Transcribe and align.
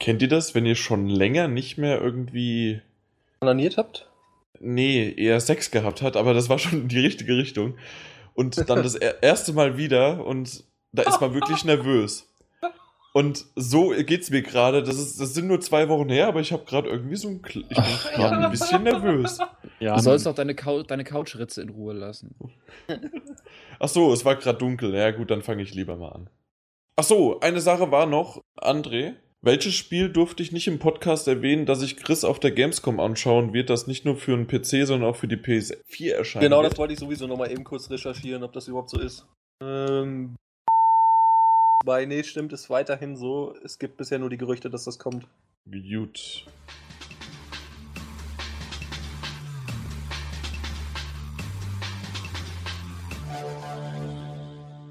Kennt 0.00 0.22
ihr 0.22 0.28
das, 0.28 0.54
wenn 0.54 0.66
ihr 0.66 0.74
schon 0.76 1.08
länger 1.08 1.48
nicht 1.48 1.76
mehr 1.78 2.00
irgendwie. 2.00 2.80
Onaniert 3.40 3.76
habt? 3.76 4.08
Nee, 4.60 5.12
eher 5.16 5.40
Sex 5.40 5.70
gehabt 5.70 6.02
hat, 6.02 6.16
aber 6.16 6.34
das 6.34 6.48
war 6.48 6.58
schon 6.58 6.82
in 6.82 6.88
die 6.88 7.00
richtige 7.00 7.36
Richtung. 7.36 7.76
Und 8.34 8.68
dann 8.68 8.82
das 8.82 8.94
er 8.94 9.22
erste 9.22 9.52
Mal 9.52 9.76
wieder 9.76 10.24
und 10.24 10.64
da 10.92 11.02
ist 11.02 11.20
man 11.20 11.34
wirklich 11.34 11.64
nervös. 11.64 12.28
Und 13.14 13.46
so 13.56 13.88
geht's 13.90 14.30
mir 14.30 14.42
gerade. 14.42 14.82
Das, 14.82 14.96
ist, 14.98 15.20
das 15.20 15.34
sind 15.34 15.48
nur 15.48 15.60
zwei 15.60 15.88
Wochen 15.88 16.08
her, 16.08 16.28
aber 16.28 16.40
ich 16.40 16.52
habe 16.52 16.64
gerade 16.64 16.88
irgendwie 16.88 17.16
so 17.16 17.28
ein. 17.28 17.42
Kl- 17.42 17.64
Ich 17.68 17.76
bin 17.76 18.14
gerade 18.14 18.44
ein 18.44 18.50
bisschen 18.50 18.82
nervös. 18.84 19.38
Ja, 19.80 19.96
Du 19.96 20.02
sollst 20.02 20.28
auch 20.28 20.34
deine, 20.34 20.54
Cou 20.54 20.82
deine 20.82 21.04
Couchritze 21.04 21.62
in 21.62 21.70
Ruhe 21.70 21.94
lassen. 21.94 22.36
Ach 23.80 23.88
so, 23.88 24.12
es 24.12 24.24
war 24.24 24.36
gerade 24.36 24.58
dunkel. 24.58 24.94
Ja, 24.94 25.10
gut, 25.10 25.30
dann 25.30 25.42
fange 25.42 25.62
ich 25.62 25.74
lieber 25.74 25.96
mal 25.96 26.10
an. 26.12 26.30
Ach 26.96 27.04
so, 27.04 27.40
eine 27.40 27.60
Sache 27.60 27.90
war 27.90 28.06
noch, 28.06 28.42
André. 28.56 29.14
Welches 29.40 29.74
Spiel 29.74 30.08
durfte 30.08 30.42
ich 30.42 30.50
nicht 30.50 30.66
im 30.66 30.80
Podcast 30.80 31.28
erwähnen, 31.28 31.64
dass 31.64 31.80
ich 31.80 31.96
Chris 31.96 32.24
auf 32.24 32.40
der 32.40 32.50
Gamescom 32.50 32.98
anschauen 32.98 33.52
wird, 33.52 33.70
das 33.70 33.86
nicht 33.86 34.04
nur 34.04 34.16
für 34.16 34.34
einen 34.34 34.48
PC, 34.48 34.84
sondern 34.84 35.04
auch 35.04 35.14
für 35.14 35.28
die 35.28 35.36
PS4 35.36 36.10
erscheint? 36.10 36.42
Genau, 36.42 36.60
wird? 36.60 36.72
das 36.72 36.78
wollte 36.78 36.94
ich 36.94 36.98
sowieso 36.98 37.28
nochmal 37.28 37.52
eben 37.52 37.62
kurz 37.62 37.88
recherchieren, 37.88 38.42
ob 38.42 38.52
das 38.52 38.66
überhaupt 38.66 38.90
so 38.90 39.00
ist. 39.00 39.26
Ähm. 39.62 40.34
Bei, 41.84 42.04
nee, 42.04 42.24
stimmt, 42.24 42.52
ist 42.52 42.68
weiterhin 42.68 43.16
so. 43.16 43.54
Es 43.64 43.78
gibt 43.78 43.96
bisher 43.96 44.18
nur 44.18 44.28
die 44.28 44.38
Gerüchte, 44.38 44.70
dass 44.70 44.84
das 44.84 44.98
kommt. 44.98 45.28
Gut. 45.70 46.44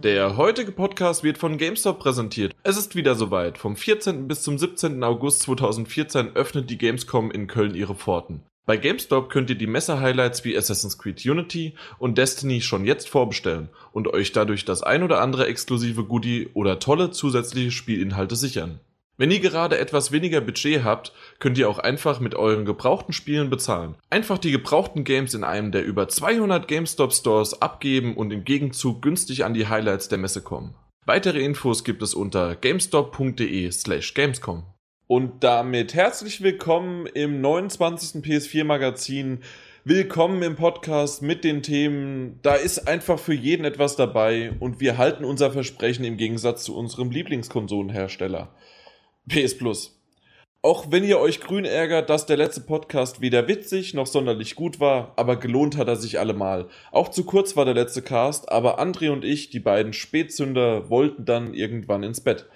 Der 0.04 0.38
heutige 0.38 0.72
Podcast 0.72 1.24
wird 1.24 1.40
von 1.40 1.58
GameStop 1.58 1.98
präsentiert. 1.98 2.54
Es 2.62 2.78
ist 2.78 2.96
wieder 2.96 3.16
soweit. 3.16 3.58
Vom 3.58 3.76
14. 3.76 4.28
bis 4.28 4.44
zum 4.44 4.60
17. 4.60 5.04
August 5.04 5.42
2014 5.42 6.36
öffnet 6.36 6.70
die 6.70 6.78
Gamescom 6.78 7.32
in 7.32 7.48
Köln 7.48 7.74
ihre 7.74 7.96
Pforten. 7.96 8.44
Bei 8.68 8.78
GameStop 8.78 9.32
könnt 9.32 9.50
ihr 9.50 9.58
die 9.58 9.66
Messe-Highlights 9.66 10.46
wie 10.46 10.56
Assassin's 10.56 11.00
Creed 11.00 11.26
Unity 11.26 11.74
und 11.98 12.20
Destiny 12.20 12.62
schon 12.62 12.86
jetzt 12.86 13.10
vorbestellen 13.10 13.70
und 13.92 14.08
euch 14.08 14.34
dadurch 14.34 14.66
das 14.66 14.84
ein 14.84 15.02
oder 15.02 15.20
andere 15.20 15.48
exklusive 15.48 16.04
Goodie 16.04 16.50
oder 16.54 16.78
tolle 16.78 17.10
zusätzliche 17.10 17.72
Spielinhalte 17.72 18.36
sichern. 18.36 18.80
Wenn 19.20 19.32
ihr 19.32 19.40
gerade 19.40 19.80
etwas 19.80 20.12
weniger 20.12 20.42
Budget 20.42 20.84
habt, 20.84 21.12
könnt 21.40 21.58
ihr 21.58 21.68
auch 21.68 21.80
einfach 21.80 22.20
mit 22.20 22.36
euren 22.36 22.66
gebrauchten 22.66 23.14
Spielen 23.14 23.50
bezahlen. 23.50 23.96
Einfach 24.12 24.38
die 24.38 24.52
gebrauchten 24.52 25.04
Games 25.04 25.34
in 25.34 25.44
einem 25.44 25.72
der 25.72 25.84
über 25.84 26.08
200 26.08 26.68
GameStop 26.68 27.12
Stores 27.12 27.60
abgeben 27.60 28.16
und 28.16 28.30
im 28.30 28.44
Gegenzug 28.44 29.02
günstig 29.02 29.44
an 29.44 29.56
die 29.56 29.68
Highlights 29.68 30.08
der 30.08 30.20
Messe 30.20 30.44
kommen. 30.44 30.76
Weitere 31.08 31.40
Infos 31.40 31.84
gibt 31.84 32.04
es 32.04 32.14
unter 32.14 32.56
gamestop.de 32.56 33.72
slash 33.72 34.14
gamescom. 34.14 34.66
Und 35.08 35.44
damit 35.44 35.96
herzlich 35.96 36.44
willkommen 36.44 37.08
im 37.08 37.42
29. 37.42 38.22
PS4 38.22 38.66
Magazin. 38.66 39.40
Willkommen 39.84 40.44
im 40.44 40.56
Podcast 40.56 41.24
mit 41.24 41.44
den 41.44 41.64
Themen. 41.64 42.40
Da 42.44 42.54
ist 42.54 42.88
einfach 42.88 43.18
für 43.18 43.34
jeden 43.34 43.66
etwas 43.66 43.96
dabei 43.96 44.52
und 44.60 44.80
wir 44.80 45.00
halten 45.00 45.26
unser 45.26 45.50
Versprechen 45.50 46.06
im 46.06 46.18
Gegensatz 46.18 46.66
zu 46.66 46.78
unserem 46.78 47.10
Lieblingskonsolenhersteller. 47.10 48.54
PS 49.30 49.58
Plus. 49.58 49.94
Auch 50.62 50.92
wenn 50.92 51.04
ihr 51.04 51.20
euch 51.20 51.40
grün 51.40 51.66
ärgert, 51.66 52.10
dass 52.10 52.26
der 52.26 52.38
letzte 52.38 52.62
Podcast 52.62 53.22
weder 53.22 53.48
witzig 53.48 53.94
noch 53.94 54.08
sonderlich 54.08 54.56
gut 54.56 54.80
war, 54.80 55.14
aber 55.16 55.36
gelohnt 55.36 55.78
hat 55.78 55.88
er 55.88 55.96
sich 55.96 56.20
allemal. 56.20 56.68
Auch 56.92 57.10
zu 57.10 57.24
kurz 57.24 57.56
war 57.56 57.64
der 57.64 57.74
letzte 57.74 58.02
Cast, 58.02 58.52
aber 58.52 58.80
André 58.80 59.12
und 59.12 59.24
ich, 59.24 59.50
die 59.50 59.60
beiden 59.60 59.94
Spätzünder, 59.94 60.90
wollten 60.90 61.26
dann 61.26 61.54
irgendwann 61.54 62.04
ins 62.04 62.22
Bett. 62.22 62.48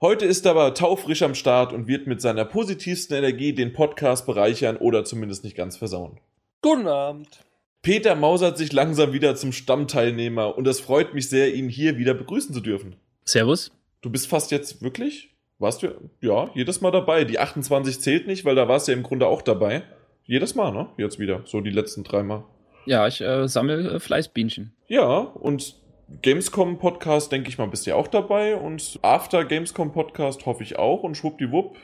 Heute 0.00 0.24
ist 0.24 0.46
er 0.46 0.52
aber 0.52 0.72
taufrisch 0.74 1.22
am 1.22 1.34
Start 1.34 1.72
und 1.72 1.86
wird 1.88 2.06
mit 2.06 2.22
seiner 2.22 2.44
positivsten 2.44 3.16
Energie 3.16 3.52
den 3.52 3.72
Podcast 3.72 4.24
bereichern 4.26 4.76
oder 4.76 5.04
zumindest 5.04 5.44
nicht 5.44 5.56
ganz 5.56 5.76
versauen. 5.76 6.18
Guten 6.62 6.86
Abend. 6.86 7.40
Peter 7.82 8.14
mausert 8.14 8.58
sich 8.58 8.72
langsam 8.72 9.12
wieder 9.12 9.36
zum 9.36 9.52
Stammteilnehmer 9.52 10.56
und 10.56 10.66
es 10.68 10.80
freut 10.80 11.14
mich 11.14 11.28
sehr, 11.28 11.54
ihn 11.54 11.68
hier 11.68 11.98
wieder 11.98 12.14
begrüßen 12.14 12.54
zu 12.54 12.60
dürfen. 12.60 12.96
Servus. 13.24 13.70
Du 14.02 14.10
bist 14.10 14.28
fast 14.28 14.50
jetzt 14.50 14.82
wirklich? 14.82 15.29
Warst 15.60 15.82
du? 15.82 15.88
Ja, 16.22 16.48
jedes 16.54 16.80
Mal 16.80 16.90
dabei. 16.90 17.24
Die 17.24 17.38
28 17.38 18.00
zählt 18.00 18.26
nicht, 18.26 18.46
weil 18.46 18.54
da 18.54 18.66
warst 18.66 18.88
du 18.88 18.92
ja 18.92 18.98
im 18.98 19.04
Grunde 19.04 19.26
auch 19.26 19.42
dabei. 19.42 19.82
Jedes 20.24 20.54
Mal, 20.54 20.72
ne? 20.72 20.88
Jetzt 20.96 21.18
wieder. 21.18 21.42
So 21.44 21.60
die 21.60 21.70
letzten 21.70 22.02
drei 22.02 22.22
Mal. 22.22 22.44
Ja, 22.86 23.06
ich 23.06 23.20
äh, 23.20 23.46
sammle 23.46 23.96
äh, 23.96 24.00
Fleißbienchen. 24.00 24.72
Ja, 24.88 25.18
und 25.18 25.76
Gamescom 26.22 26.78
Podcast, 26.78 27.30
denke 27.30 27.50
ich 27.50 27.58
mal, 27.58 27.66
bist 27.66 27.84
du 27.84 27.90
ja 27.90 27.96
auch 27.96 28.08
dabei. 28.08 28.56
Und 28.56 28.98
After 29.02 29.44
Gamescom 29.44 29.92
Podcast 29.92 30.46
hoffe 30.46 30.62
ich 30.62 30.78
auch. 30.78 31.02
Und 31.02 31.18
schwuppdiwupp. 31.18 31.76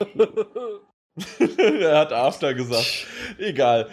er 1.79 1.99
hat 1.99 2.11
After 2.11 2.55
gesagt. 2.55 3.05
Egal. 3.37 3.89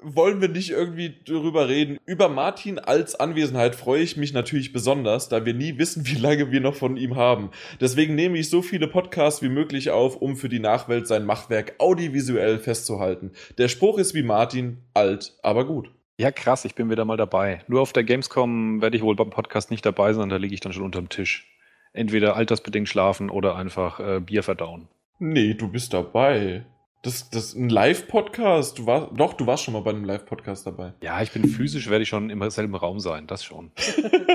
Wollen 0.00 0.40
wir 0.40 0.48
nicht 0.48 0.70
irgendwie 0.70 1.16
darüber 1.26 1.68
reden? 1.68 1.98
Über 2.06 2.28
Martin 2.28 2.78
als 2.78 3.18
Anwesenheit 3.18 3.74
freue 3.74 4.02
ich 4.02 4.16
mich 4.16 4.32
natürlich 4.32 4.72
besonders, 4.72 5.28
da 5.28 5.44
wir 5.44 5.54
nie 5.54 5.76
wissen, 5.76 6.06
wie 6.06 6.14
lange 6.14 6.52
wir 6.52 6.60
noch 6.60 6.76
von 6.76 6.96
ihm 6.96 7.16
haben. 7.16 7.50
Deswegen 7.80 8.14
nehme 8.14 8.38
ich 8.38 8.48
so 8.48 8.62
viele 8.62 8.86
Podcasts 8.86 9.42
wie 9.42 9.48
möglich 9.48 9.90
auf, 9.90 10.16
um 10.16 10.36
für 10.36 10.48
die 10.48 10.60
Nachwelt 10.60 11.08
sein 11.08 11.24
Machwerk 11.24 11.74
audiovisuell 11.78 12.58
festzuhalten. 12.58 13.32
Der 13.58 13.66
Spruch 13.66 13.98
ist 13.98 14.14
wie 14.14 14.22
Martin, 14.22 14.84
alt, 14.94 15.34
aber 15.42 15.66
gut. 15.66 15.90
Ja, 16.16 16.30
krass, 16.30 16.64
ich 16.64 16.76
bin 16.76 16.90
wieder 16.90 17.04
mal 17.04 17.16
dabei. 17.16 17.62
Nur 17.66 17.80
auf 17.80 17.92
der 17.92 18.04
Gamescom 18.04 18.80
werde 18.80 18.96
ich 18.96 19.02
wohl 19.02 19.16
beim 19.16 19.30
Podcast 19.30 19.70
nicht 19.70 19.84
dabei 19.84 20.12
sein, 20.12 20.28
da 20.28 20.36
liege 20.36 20.54
ich 20.54 20.60
dann 20.60 20.72
schon 20.72 20.84
unterm 20.84 21.08
Tisch. 21.08 21.48
Entweder 21.92 22.36
altersbedingt 22.36 22.88
schlafen 22.88 23.30
oder 23.30 23.56
einfach 23.56 23.98
äh, 23.98 24.20
Bier 24.20 24.44
verdauen. 24.44 24.88
Nee, 25.18 25.54
du 25.54 25.68
bist 25.68 25.92
dabei. 25.92 26.64
Das, 27.02 27.30
das 27.30 27.44
ist 27.50 27.54
ein 27.54 27.68
Live-Podcast. 27.68 28.78
Du 28.80 28.86
warst, 28.86 29.12
doch, 29.14 29.34
du 29.34 29.46
warst 29.46 29.62
schon 29.62 29.74
mal 29.74 29.82
bei 29.82 29.90
einem 29.90 30.04
Live-Podcast 30.04 30.66
dabei. 30.66 30.94
Ja, 31.00 31.22
ich 31.22 31.30
bin 31.30 31.46
physisch, 31.48 31.88
werde 31.88 32.02
ich 32.02 32.08
schon 32.08 32.28
im 32.28 32.50
selben 32.50 32.74
Raum 32.74 32.98
sein, 32.98 33.28
das 33.28 33.44
schon. 33.44 33.70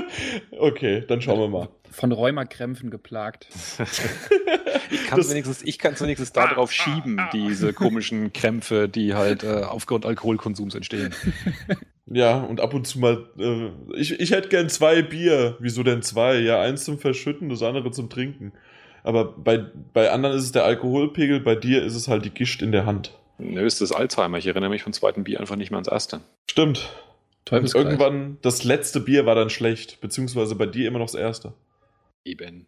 okay, 0.57 1.03
dann 1.06 1.22
schauen 1.22 1.40
wir 1.40 1.50
mal. 1.50 1.69
Von 1.91 2.12
Rheumakrämpfen 2.12 2.90
geplagt. 2.90 3.47
Ich 4.91 5.06
kann 5.07 5.18
Das- 5.18 5.31
wenigstens, 5.31 5.63
ich 5.63 5.79
kann's 5.79 6.02
wenigstens 6.02 6.34
darauf 6.34 6.72
schieben, 6.72 7.19
diese 7.34 7.73
komischen 7.73 8.31
Krämpfe, 8.31 8.88
die 8.88 9.16
halt 9.16 9.44
äh, 9.44 9.63
aufgrund 9.63 10.06
Alkoholkonsums 10.06 10.75
entstehen. 10.75 11.13
Ja, 12.06 12.41
und 12.41 12.59
ab 12.59 12.73
und 12.73 12.85
zu 12.85 13.00
mal, 13.00 13.29
äh, 13.40 13.72
ich, 13.97 14.19
ich 14.19 14.31
hätte 14.31 14.50
gern 14.50 14.68
zwei 14.69 15.02
Bier. 15.02 15.56
Wieso 15.62 15.84
denn 15.84 16.02
zwei? 16.02 16.35
Ja, 16.40 16.59
eins 16.62 16.84
zum 16.84 17.00
Verschütten, 17.00 17.47
das 17.47 17.63
andere 17.63 17.91
zum 17.91 18.09
Trinken. 18.09 18.52
Aber 19.03 19.25
bei, 19.25 19.58
bei 19.94 20.12
anderen 20.12 20.38
ist 20.38 20.46
es 20.46 20.52
der 20.52 20.64
Alkoholpegel, 20.64 21.41
bei 21.41 21.56
dir 21.56 21.84
ist 21.84 21.96
es 21.96 22.08
halt 22.08 22.25
die 22.25 22.30
Gischt 22.30 22.62
in 22.62 22.72
der 22.72 22.86
Hand. 22.86 23.12
Nö, 23.38 23.66
ist 23.66 23.81
das 23.81 23.91
Alzheimer. 23.91 24.38
Ich 24.38 24.47
erinnere 24.47 24.69
mich 24.69 24.84
vom 24.84 24.94
zweiten 24.94 25.24
Bier 25.24 25.40
einfach 25.40 25.56
nicht 25.56 25.72
mehr 25.72 25.78
ans 25.78 25.90
erste. 25.90 26.22
Stimmt. 26.50 26.90
Und 27.52 27.75
irgendwann, 27.75 28.38
das 28.41 28.64
letzte 28.64 29.02
Bier 29.02 29.25
war 29.25 29.36
dann 29.36 29.50
schlecht, 29.50 30.00
beziehungsweise 30.00 30.56
bei 30.56 30.66
dir 30.66 30.88
immer 30.88 31.00
noch 31.00 31.08
das 31.08 31.16
erste. 31.16 31.53
Eben. 32.24 32.68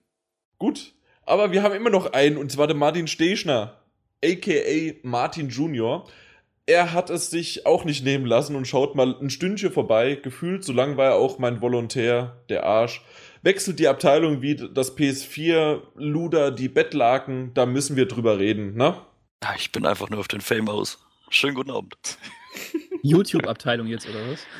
Gut, 0.57 0.93
aber 1.25 1.51
wir 1.51 1.63
haben 1.63 1.73
immer 1.73 1.89
noch 1.89 2.13
einen, 2.13 2.37
und 2.37 2.51
zwar 2.51 2.67
den 2.67 2.77
Martin 2.77 3.07
Stechner, 3.07 3.79
a.k.a. 4.23 4.93
Martin 5.03 5.49
Junior. 5.49 6.07
Er 6.67 6.93
hat 6.93 7.09
es 7.09 7.29
sich 7.29 7.65
auch 7.65 7.85
nicht 7.85 8.03
nehmen 8.03 8.25
lassen 8.25 8.55
und 8.55 8.67
schaut 8.67 8.95
mal 8.95 9.15
ein 9.21 9.29
Stündchen 9.29 9.71
vorbei. 9.71 10.15
Gefühlt, 10.15 10.63
so 10.63 10.73
lang 10.73 10.97
war 10.97 11.05
er 11.05 11.15
auch 11.15 11.37
mein 11.39 11.61
Volontär, 11.61 12.37
der 12.49 12.65
Arsch. 12.65 13.01
Wechselt 13.45 13.77
die 13.77 13.87
Abteilung 13.87 14.41
wie 14.41 14.55
das 14.55 14.97
PS4, 14.97 15.83
Luder, 15.93 16.49
die 16.49 16.67
Bettlaken, 16.67 17.53
da 17.53 17.67
müssen 17.67 17.95
wir 17.95 18.07
drüber 18.07 18.39
reden, 18.39 18.75
ne? 18.75 18.97
Ich 19.55 19.71
bin 19.71 19.85
einfach 19.85 20.09
nur 20.09 20.19
auf 20.19 20.27
den 20.27 20.41
Fame 20.41 20.67
aus. 20.67 21.05
Schönen 21.29 21.53
guten 21.53 21.69
Abend. 21.69 21.95
YouTube-Abteilung 23.03 23.85
jetzt, 23.85 24.09
oder 24.09 24.19
was? 24.31 24.47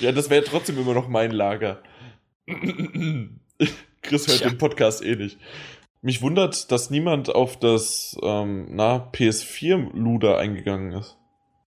Ja, 0.00 0.12
das 0.12 0.28
wäre 0.28 0.44
trotzdem 0.44 0.76
immer 0.78 0.92
noch 0.92 1.08
mein 1.08 1.30
Lager. 1.30 1.80
Chris 4.02 4.28
hört 4.28 4.38
Tja. 4.38 4.48
den 4.48 4.58
Podcast 4.58 5.02
eh 5.02 5.14
nicht. 5.14 5.38
Mich 6.02 6.20
wundert, 6.20 6.70
dass 6.70 6.90
niemand 6.90 7.34
auf 7.34 7.58
das 7.58 8.18
ähm, 8.22 8.66
na, 8.70 9.08
PS4-Luder 9.14 10.36
eingegangen 10.36 10.92
ist. 10.92 11.16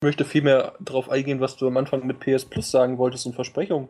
Ich 0.00 0.02
möchte 0.02 0.24
vielmehr 0.24 0.74
darauf 0.80 1.08
eingehen, 1.08 1.40
was 1.40 1.56
du 1.56 1.66
am 1.68 1.76
Anfang 1.76 2.06
mit 2.06 2.20
PS 2.20 2.44
Plus 2.44 2.70
sagen 2.70 2.98
wolltest 2.98 3.24
und 3.26 3.34
Versprechungen. 3.34 3.88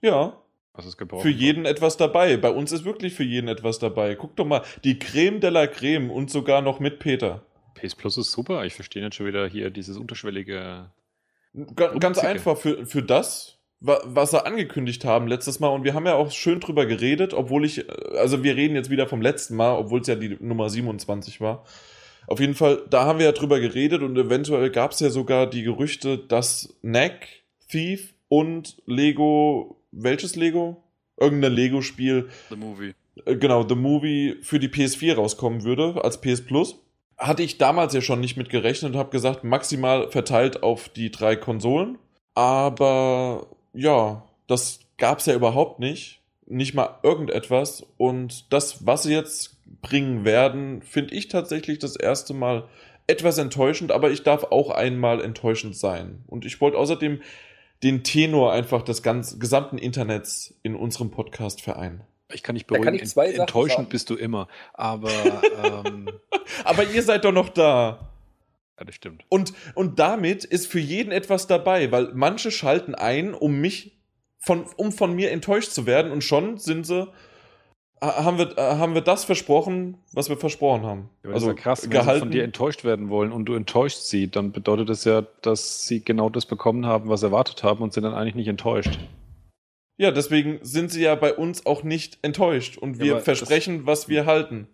Ja, 0.00 0.36
Was 0.74 0.86
ist 0.86 0.96
gebrochen? 0.96 1.22
für 1.22 1.30
jeden 1.30 1.64
etwas 1.64 1.96
dabei. 1.96 2.36
Bei 2.36 2.50
uns 2.50 2.72
ist 2.72 2.84
wirklich 2.84 3.14
für 3.14 3.24
jeden 3.24 3.48
etwas 3.48 3.78
dabei. 3.78 4.14
Guck 4.14 4.36
doch 4.36 4.44
mal, 4.46 4.62
die 4.84 4.98
Creme 4.98 5.40
de 5.40 5.50
la 5.50 5.66
Creme 5.66 6.10
und 6.10 6.30
sogar 6.30 6.62
noch 6.62 6.80
mit 6.80 6.98
Peter. 6.98 7.42
PS 7.74 7.94
Plus 7.94 8.16
ist 8.18 8.32
super. 8.32 8.64
Ich 8.64 8.74
verstehe 8.74 9.02
jetzt 9.02 9.16
schon 9.16 9.26
wieder 9.26 9.46
hier 9.48 9.70
dieses 9.70 9.96
unterschwellige. 9.96 10.90
Ga 11.74 11.94
ganz 11.98 12.18
einfach 12.18 12.56
für, 12.56 12.86
für 12.86 13.02
das, 13.02 13.58
wa 13.80 13.98
was 14.04 14.30
sie 14.30 14.44
angekündigt 14.44 15.04
haben 15.04 15.26
letztes 15.28 15.60
Mal. 15.60 15.68
Und 15.68 15.84
wir 15.84 15.94
haben 15.94 16.06
ja 16.06 16.14
auch 16.14 16.30
schön 16.30 16.60
drüber 16.60 16.86
geredet, 16.86 17.34
obwohl 17.34 17.64
ich, 17.64 17.86
also 18.16 18.42
wir 18.44 18.54
reden 18.56 18.74
jetzt 18.76 18.90
wieder 18.90 19.06
vom 19.08 19.22
letzten 19.22 19.56
Mal, 19.56 19.76
obwohl 19.76 20.00
es 20.00 20.06
ja 20.06 20.14
die 20.14 20.36
Nummer 20.40 20.68
27 20.70 21.40
war. 21.40 21.64
Auf 22.26 22.40
jeden 22.40 22.54
Fall, 22.54 22.82
da 22.90 23.04
haben 23.06 23.18
wir 23.18 23.26
ja 23.26 23.32
drüber 23.32 23.58
geredet 23.58 24.02
und 24.02 24.16
eventuell 24.18 24.70
gab 24.70 24.90
es 24.92 25.00
ja 25.00 25.08
sogar 25.08 25.48
die 25.48 25.62
Gerüchte, 25.62 26.18
dass 26.18 26.74
Knack, 26.82 27.26
Thief 27.68 28.12
und 28.28 28.76
Lego, 28.84 29.77
welches 29.90 30.36
Lego? 30.36 30.82
Irgendein 31.16 31.52
Lego-Spiel 31.52 32.28
The 32.48 32.56
Movie. 32.56 32.94
äh, 33.24 33.36
genau, 33.36 33.66
The 33.66 33.74
Movie 33.74 34.36
für 34.42 34.58
die 34.58 34.68
PS4 34.68 35.14
rauskommen 35.14 35.64
würde, 35.64 36.02
als 36.04 36.20
PS 36.20 36.44
Plus. 36.44 36.76
Hatte 37.16 37.42
ich 37.42 37.58
damals 37.58 37.94
ja 37.94 38.00
schon 38.00 38.20
nicht 38.20 38.36
mit 38.36 38.48
gerechnet 38.48 38.92
und 38.92 38.98
habe 38.98 39.10
gesagt, 39.10 39.42
maximal 39.42 40.10
verteilt 40.10 40.62
auf 40.62 40.88
die 40.88 41.10
drei 41.10 41.34
Konsolen. 41.34 41.98
Aber 42.34 43.48
ja, 43.72 44.24
das 44.46 44.80
gab's 44.98 45.26
ja 45.26 45.34
überhaupt 45.34 45.80
nicht. 45.80 46.20
Nicht 46.46 46.74
mal 46.74 46.98
irgendetwas. 47.02 47.84
Und 47.96 48.52
das, 48.52 48.86
was 48.86 49.02
sie 49.02 49.12
jetzt 49.12 49.56
bringen 49.82 50.24
werden, 50.24 50.82
finde 50.82 51.14
ich 51.14 51.28
tatsächlich 51.28 51.80
das 51.80 51.96
erste 51.96 52.34
Mal 52.34 52.68
etwas 53.08 53.38
enttäuschend, 53.38 53.90
aber 53.90 54.10
ich 54.10 54.22
darf 54.22 54.44
auch 54.44 54.70
einmal 54.70 55.22
enttäuschend 55.22 55.76
sein. 55.76 56.22
Und 56.26 56.44
ich 56.44 56.60
wollte 56.60 56.78
außerdem 56.78 57.20
den 57.82 58.02
Tenor 58.04 58.52
einfach 58.52 58.82
des 58.82 59.02
ganz, 59.02 59.38
gesamten 59.38 59.78
Internets 59.78 60.54
in 60.62 60.74
unserem 60.74 61.10
Podcast 61.10 61.60
vereinen. 61.60 62.02
Ich 62.32 62.42
kann 62.42 62.54
dich 62.56 62.66
Da 62.66 62.74
kann 62.74 62.82
beruhigen, 62.84 63.04
ich 63.04 63.10
zwei 63.10 63.28
ent- 63.28 63.38
enttäuschend 63.38 63.76
sagen. 63.78 63.88
bist 63.88 64.10
du 64.10 64.14
immer. 64.16 64.48
Aber, 64.74 65.10
ähm, 65.86 66.10
Aber 66.64 66.84
ihr 66.84 67.02
seid 67.02 67.24
doch 67.24 67.32
noch 67.32 67.48
da. 67.48 68.10
ja, 68.78 68.84
das 68.84 68.94
stimmt. 68.94 69.24
Und, 69.28 69.52
und 69.74 69.98
damit 69.98 70.44
ist 70.44 70.66
für 70.66 70.80
jeden 70.80 71.10
etwas 71.12 71.46
dabei, 71.46 71.90
weil 71.92 72.10
manche 72.14 72.50
schalten 72.50 72.94
ein, 72.94 73.32
um 73.32 73.60
mich 73.60 73.96
von, 74.40 74.66
um 74.76 74.92
von 74.92 75.14
mir 75.14 75.30
enttäuscht 75.30 75.70
zu 75.72 75.86
werden 75.86 76.12
und 76.12 76.22
schon 76.22 76.58
sind 76.58 76.86
sie, 76.86 77.08
haben 78.00 78.38
wir, 78.38 78.56
äh, 78.56 78.76
haben 78.76 78.94
wir 78.94 79.00
das 79.00 79.24
versprochen, 79.24 79.98
was 80.12 80.28
wir 80.28 80.36
versprochen 80.36 80.82
haben. 80.82 81.10
Ja, 81.24 81.30
also 81.30 81.54
krass, 81.54 81.82
wenn 81.82 81.90
sie 81.90 81.96
gehalten. 81.98 82.20
von 82.20 82.30
dir 82.30 82.44
enttäuscht 82.44 82.84
werden 82.84 83.08
wollen 83.08 83.32
und 83.32 83.46
du 83.46 83.54
enttäuscht 83.54 83.98
sie, 83.98 84.30
dann 84.30 84.52
bedeutet 84.52 84.88
das 84.88 85.04
ja, 85.04 85.22
dass 85.42 85.86
sie 85.86 86.04
genau 86.04 86.28
das 86.30 86.46
bekommen 86.46 86.86
haben, 86.86 87.08
was 87.08 87.20
sie 87.20 87.26
erwartet 87.26 87.62
haben 87.62 87.82
und 87.82 87.92
sind 87.92 88.04
dann 88.04 88.14
eigentlich 88.14 88.34
nicht 88.34 88.48
enttäuscht. 88.48 88.98
Ja, 89.96 90.12
deswegen 90.12 90.60
sind 90.62 90.92
sie 90.92 91.02
ja 91.02 91.16
bei 91.16 91.34
uns 91.34 91.66
auch 91.66 91.82
nicht 91.82 92.18
enttäuscht 92.22 92.78
und 92.78 92.98
Ja, 92.98 93.04
wir 93.04 93.12
aber 93.14 93.22
versprechen, 93.22 93.86
was 93.86 94.08
wir 94.08 94.26
halten. 94.26 94.68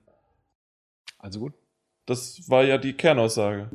Also 1.19 1.41
gut. 1.41 1.55
Das 2.05 2.50
war 2.50 2.65
ja 2.65 2.77
die 2.77 2.93
Kernaussage. 2.93 3.70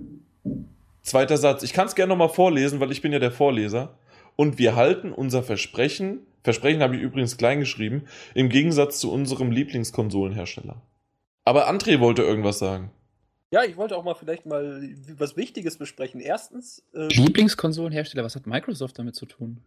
Zweiter 1.02 1.38
Satz. 1.38 1.64
Ich 1.64 1.74
kann 1.74 1.88
es 1.88 1.96
gerne 1.96 2.10
nochmal 2.10 2.30
vorlesen, 2.30 2.80
weil 2.80 2.92
ich 2.92 3.02
bin 3.02 3.12
ja 3.12 3.18
der 3.18 3.32
Vorleser. 3.32 3.98
Und 4.36 4.60
wir 4.60 4.76
halten 4.76 5.12
unser 5.12 5.42
Versprechen, 5.42 6.20
Versprechen 6.50 6.82
habe 6.82 6.96
ich 6.96 7.04
übrigens 7.04 7.38
klein 7.38 7.60
geschrieben, 7.60 8.06
im 8.34 8.50
Gegensatz 8.50 9.00
zu 9.00 9.12
unserem 9.12 9.52
Lieblingskonsolenhersteller. 9.52 10.82
Aber 11.46 11.70
André 11.70 12.00
wollte 12.00 12.24
irgendwas 12.24 12.58
sagen. 12.58 12.90
Ja, 13.52 13.64
ich 13.64 13.78
wollte 13.78 13.96
auch 13.96 14.04
mal 14.04 14.16
vielleicht 14.16 14.48
mal 14.48 14.82
was 15.16 15.38
Wichtiges 15.38 15.78
besprechen. 15.78 16.20
Erstens, 16.20 16.84
äh, 16.96 17.06
Lieblingskonsolenhersteller, 17.06 18.24
was 18.24 18.36
hat 18.36 18.48
Microsoft 18.48 18.98
damit 18.98 19.14
zu 19.14 19.28
tun? 19.28 19.62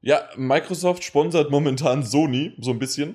Ja, 0.00 0.28
Microsoft 0.34 1.04
sponsert 1.04 1.52
momentan 1.52 2.02
Sony, 2.02 2.54
so 2.58 2.72
ein 2.72 2.80
bisschen. 2.80 3.14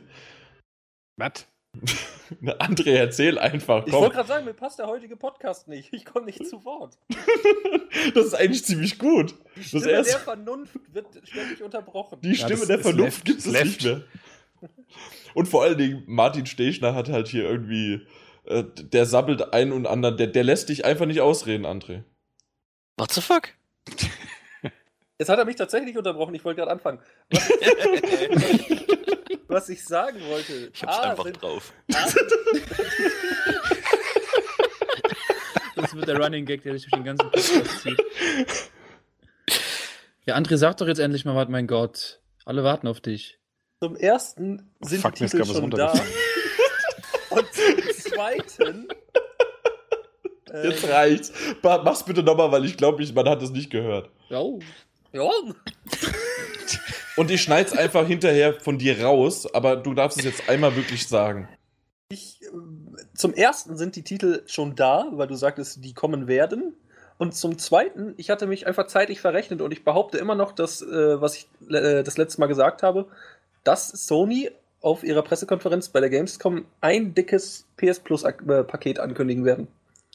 Was? 1.18 1.46
André, 2.60 2.92
erzähl 2.96 3.38
einfach. 3.40 3.86
ich 3.86 3.92
Komm. 3.92 4.02
wollte 4.02 4.16
gerade 4.16 4.28
sagen, 4.28 4.46
mir 4.46 4.54
passt 4.54 4.80
der 4.80 4.88
heutige 4.88 5.16
Podcast 5.16 5.68
nicht. 5.68 5.94
Ich 5.94 6.06
komme 6.06 6.26
nicht 6.28 6.46
zu 6.48 6.64
Wort. 6.66 6.98
das 8.14 8.26
ist 8.28 8.34
eigentlich 8.36 8.64
ziemlich 8.66 8.98
gut. 9.00 9.34
Die 9.56 9.60
Das 9.62 9.68
Stimme 9.68 9.90
erste- 9.92 10.12
der 10.14 10.20
Vernunft 10.22 10.76
wird 10.94 11.08
ständig 11.24 11.62
unterbrochen. 11.64 12.20
Die 12.22 12.30
Ja, 12.30 12.36
Stimme 12.36 12.60
das 12.60 12.68
der 12.68 12.80
Vernunft 12.80 13.26
gibt 13.26 13.40
es 13.40 13.46
nicht 13.48 13.84
mehr. 13.84 14.04
Und 15.34 15.48
vor 15.48 15.64
allen 15.64 15.78
Dingen, 15.78 16.04
Martin 16.08 16.46
Stechner 16.46 16.94
hat 16.94 17.08
halt 17.10 17.28
hier 17.30 17.44
irgendwie, 17.44 18.06
äh, 18.46 18.64
der 18.66 19.06
sabbelt 19.06 19.54
einen 19.54 19.72
und 19.72 19.88
anderen, 19.88 20.18
der, 20.18 20.28
der 20.28 20.44
lässt 20.44 20.70
dich 20.70 20.84
einfach 20.86 21.06
nicht 21.06 21.22
ausreden, 21.22 21.66
André. 21.66 22.04
What 22.98 23.12
the 23.14 23.22
fuck? 23.22 23.50
Jetzt 25.18 25.30
hat 25.30 25.40
er 25.40 25.46
mich 25.46 25.56
tatsächlich 25.56 25.98
unterbrochen. 25.98 26.36
Ich 26.36 26.44
wollte 26.46 26.60
gerade 26.60 26.72
anfangen. 26.72 27.00
Was, 29.50 29.68
ich 29.70 29.84
sagen 29.84 30.20
wollte. 30.30 30.70
Ich 30.74 30.82
hab's 30.84 30.98
A, 30.98 31.10
einfach 31.12 31.24
sind- 31.26 31.42
drauf. 31.42 31.74
A, 31.94 32.06
Das 35.76 35.96
wird 35.96 36.08
der 36.08 36.18
Running 36.20 36.46
Gag, 36.46 36.62
der 36.64 36.74
sich 36.74 36.84
durch 36.90 36.92
den 37.02 37.04
ganzen 37.06 37.30
Podcast 37.32 37.82
zieht. 37.82 38.02
Ja, 40.26 40.36
André, 40.36 40.58
sag 40.58 40.78
doch 40.78 40.88
jetzt 40.88 41.00
endlich 41.00 41.26
mal 41.26 41.36
was, 41.36 41.48
mein 41.50 41.68
Gott. 41.68 42.20
Alle 42.46 42.64
warten 42.64 42.88
auf 42.88 43.00
dich. 43.02 43.40
zum 43.82 43.96
ersten 43.96 44.72
sind 44.82 45.02
Fuck, 45.02 45.16
die 45.16 45.26
Titel 45.26 45.46
schon 45.46 45.72
da. 45.72 45.92
Und 47.30 47.46
zum 47.54 47.94
zweiten. 48.12 48.88
äh, 50.52 50.68
Jetzt 50.68 50.88
reicht's. 50.88 51.32
Bart, 51.62 51.84
mach's 51.86 52.04
bitte 52.04 52.24
nochmal, 52.24 52.52
weil 52.52 52.66
ich 52.66 52.76
glaube, 52.78 53.04
man 53.14 53.30
hat 53.30 53.42
es 53.42 53.52
nicht 53.52 53.70
gehört. 53.70 54.10
Oh. 54.32 54.60
ja, 55.14 55.30
Und 57.20 57.30
ich 57.32 57.42
schneid's 57.42 57.74
einfach 57.74 58.08
hinterher 58.08 58.54
von 58.54 58.78
dir 58.78 59.04
raus, 59.04 59.46
aber 59.54 59.76
du 59.76 59.94
darfst 59.94 60.20
es 60.20 60.24
jetzt 60.24 60.48
einmal 60.48 60.78
wirklich 60.78 61.06
sagen. 61.06 61.50
ich, 62.08 62.40
zum 63.14 63.34
ersten 63.34 63.76
sind 63.76 63.98
die 63.98 64.04
Titel 64.04 64.44
schon 64.46 64.74
da, 64.78 65.06
weil 65.12 65.28
du 65.28 65.36
sagtest, 65.36 65.84
die 65.84 65.94
kommen 65.94 66.30
werden. 66.30 66.78
Und 67.18 67.36
zum 67.36 67.58
zweiten, 67.58 68.14
ich 68.16 68.30
hatte 68.30 68.48
mich 68.48 68.68
einfach 68.68 68.88
zeitlich 68.88 69.20
verrechnet 69.20 69.60
und 69.60 69.74
ich 69.74 69.84
behaupte 69.84 70.18
immer 70.18 70.36
noch, 70.36 70.54
dass, 70.54 70.82
äh, 70.82 71.20
was 71.20 71.36
ich 71.36 71.48
äh, 71.70 72.04
das 72.04 72.18
letzte 72.18 72.40
Mal 72.40 72.48
gesagt 72.48 72.84
habe, 72.84 73.08
dass 73.66 73.90
Sony 73.90 74.50
auf 74.80 75.04
ihrer 75.04 75.22
Pressekonferenz 75.22 75.90
bei 75.90 76.00
der 76.00 76.10
Gamescom 76.10 76.64
ein 76.80 77.14
dickes 77.16 77.66
PS 77.76 78.00
Plus 78.00 78.24
äh, 78.24 78.32
Paket 78.64 78.98
ankündigen 78.98 79.44
werden. 79.44 79.68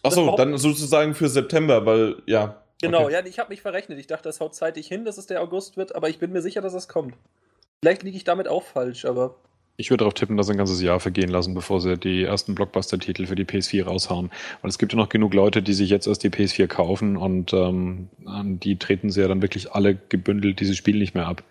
Achso, 0.02 0.34
dann 0.36 0.56
sozusagen 0.56 1.14
für 1.14 1.28
September, 1.28 1.84
weil, 1.84 2.22
ja. 2.24 2.63
Genau, 2.86 3.04
okay. 3.04 3.12
ja, 3.14 3.26
ich 3.26 3.38
habe 3.38 3.50
mich 3.50 3.62
verrechnet. 3.62 3.98
Ich 3.98 4.06
dachte, 4.06 4.24
das 4.28 4.40
haut 4.40 4.54
zeitig 4.54 4.86
hin, 4.88 5.04
dass 5.04 5.18
es 5.18 5.26
der 5.26 5.40
August 5.42 5.76
wird, 5.76 5.94
aber 5.94 6.08
ich 6.08 6.18
bin 6.18 6.32
mir 6.32 6.42
sicher, 6.42 6.60
dass 6.60 6.74
es 6.74 6.88
kommt. 6.88 7.14
Vielleicht 7.82 8.02
liege 8.02 8.16
ich 8.16 8.24
damit 8.24 8.48
auch 8.48 8.62
falsch, 8.62 9.04
aber 9.04 9.36
Ich 9.76 9.90
würde 9.90 9.98
darauf 10.02 10.14
tippen, 10.14 10.36
dass 10.36 10.46
sie 10.46 10.52
ein 10.52 10.58
ganzes 10.58 10.80
Jahr 10.80 11.00
vergehen 11.00 11.28
lassen, 11.28 11.52
bevor 11.54 11.80
sie 11.80 11.98
die 11.98 12.22
ersten 12.24 12.54
Blockbuster-Titel 12.54 13.26
für 13.26 13.34
die 13.34 13.44
PS4 13.44 13.84
raushauen. 13.84 14.30
Weil 14.62 14.68
es 14.68 14.78
gibt 14.78 14.92
ja 14.92 14.96
noch 14.98 15.08
genug 15.08 15.34
Leute, 15.34 15.62
die 15.62 15.72
sich 15.74 15.90
jetzt 15.90 16.06
erst 16.06 16.22
die 16.22 16.30
PS4 16.30 16.66
kaufen 16.68 17.16
und 17.16 17.52
ähm, 17.52 18.08
an 18.24 18.60
die 18.60 18.78
treten 18.78 19.10
sie 19.10 19.20
ja 19.20 19.28
dann 19.28 19.42
wirklich 19.42 19.72
alle 19.72 19.96
gebündelt 20.08 20.60
dieses 20.60 20.76
Spiel 20.76 20.98
nicht 20.98 21.14
mehr 21.14 21.26
ab. 21.26 21.42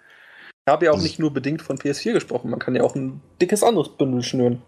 ich 0.66 0.72
habe 0.72 0.86
ja 0.86 0.92
auch 0.92 0.96
Das- 0.96 1.04
nicht 1.04 1.20
nur 1.20 1.32
bedingt 1.34 1.62
von 1.62 1.78
PS4 1.78 2.14
gesprochen. 2.14 2.50
Man 2.50 2.60
kann 2.60 2.76
ja 2.76 2.84
auch 2.84 2.96
ein 2.96 3.22
dickes 3.42 3.62
anderes 3.64 3.90
Bündel 3.90 4.24
schnüren. 4.24 4.62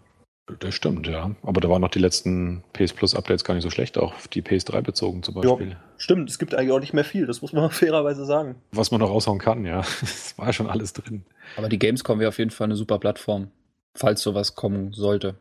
Das 0.60 0.74
stimmt, 0.74 1.08
ja. 1.08 1.34
Aber 1.42 1.60
da 1.60 1.68
waren 1.68 1.80
noch 1.82 1.90
die 1.90 1.98
letzten 1.98 2.62
PS 2.72 2.92
Plus 2.92 3.14
Updates 3.16 3.42
gar 3.42 3.54
nicht 3.54 3.64
so 3.64 3.70
schlecht, 3.70 3.98
auch 3.98 4.14
auf 4.14 4.28
die 4.28 4.42
PS3 4.42 4.80
bezogen 4.80 5.22
zum 5.24 5.34
Beispiel. 5.34 5.76
Stimmt, 5.96 6.30
es 6.30 6.38
gibt 6.38 6.54
eigentlich 6.54 6.70
auch 6.70 6.78
nicht 6.78 6.94
mehr 6.94 7.04
viel, 7.04 7.26
das 7.26 7.42
muss 7.42 7.52
man 7.52 7.68
fairerweise 7.70 8.24
sagen. 8.24 8.54
Was 8.70 8.92
man 8.92 9.00
noch 9.00 9.10
raushauen 9.10 9.40
kann, 9.40 9.64
ja. 9.64 9.80
Es 10.02 10.38
war 10.38 10.52
schon 10.52 10.68
alles 10.68 10.92
drin. 10.92 11.24
Aber 11.56 11.68
die 11.68 11.78
Gamescom 11.78 12.20
wäre 12.20 12.28
auf 12.28 12.38
jeden 12.38 12.52
Fall 12.52 12.66
eine 12.66 12.76
super 12.76 12.98
Plattform, 12.98 13.50
falls 13.94 14.22
sowas 14.22 14.54
kommen 14.54 14.92
sollte. 14.92 15.36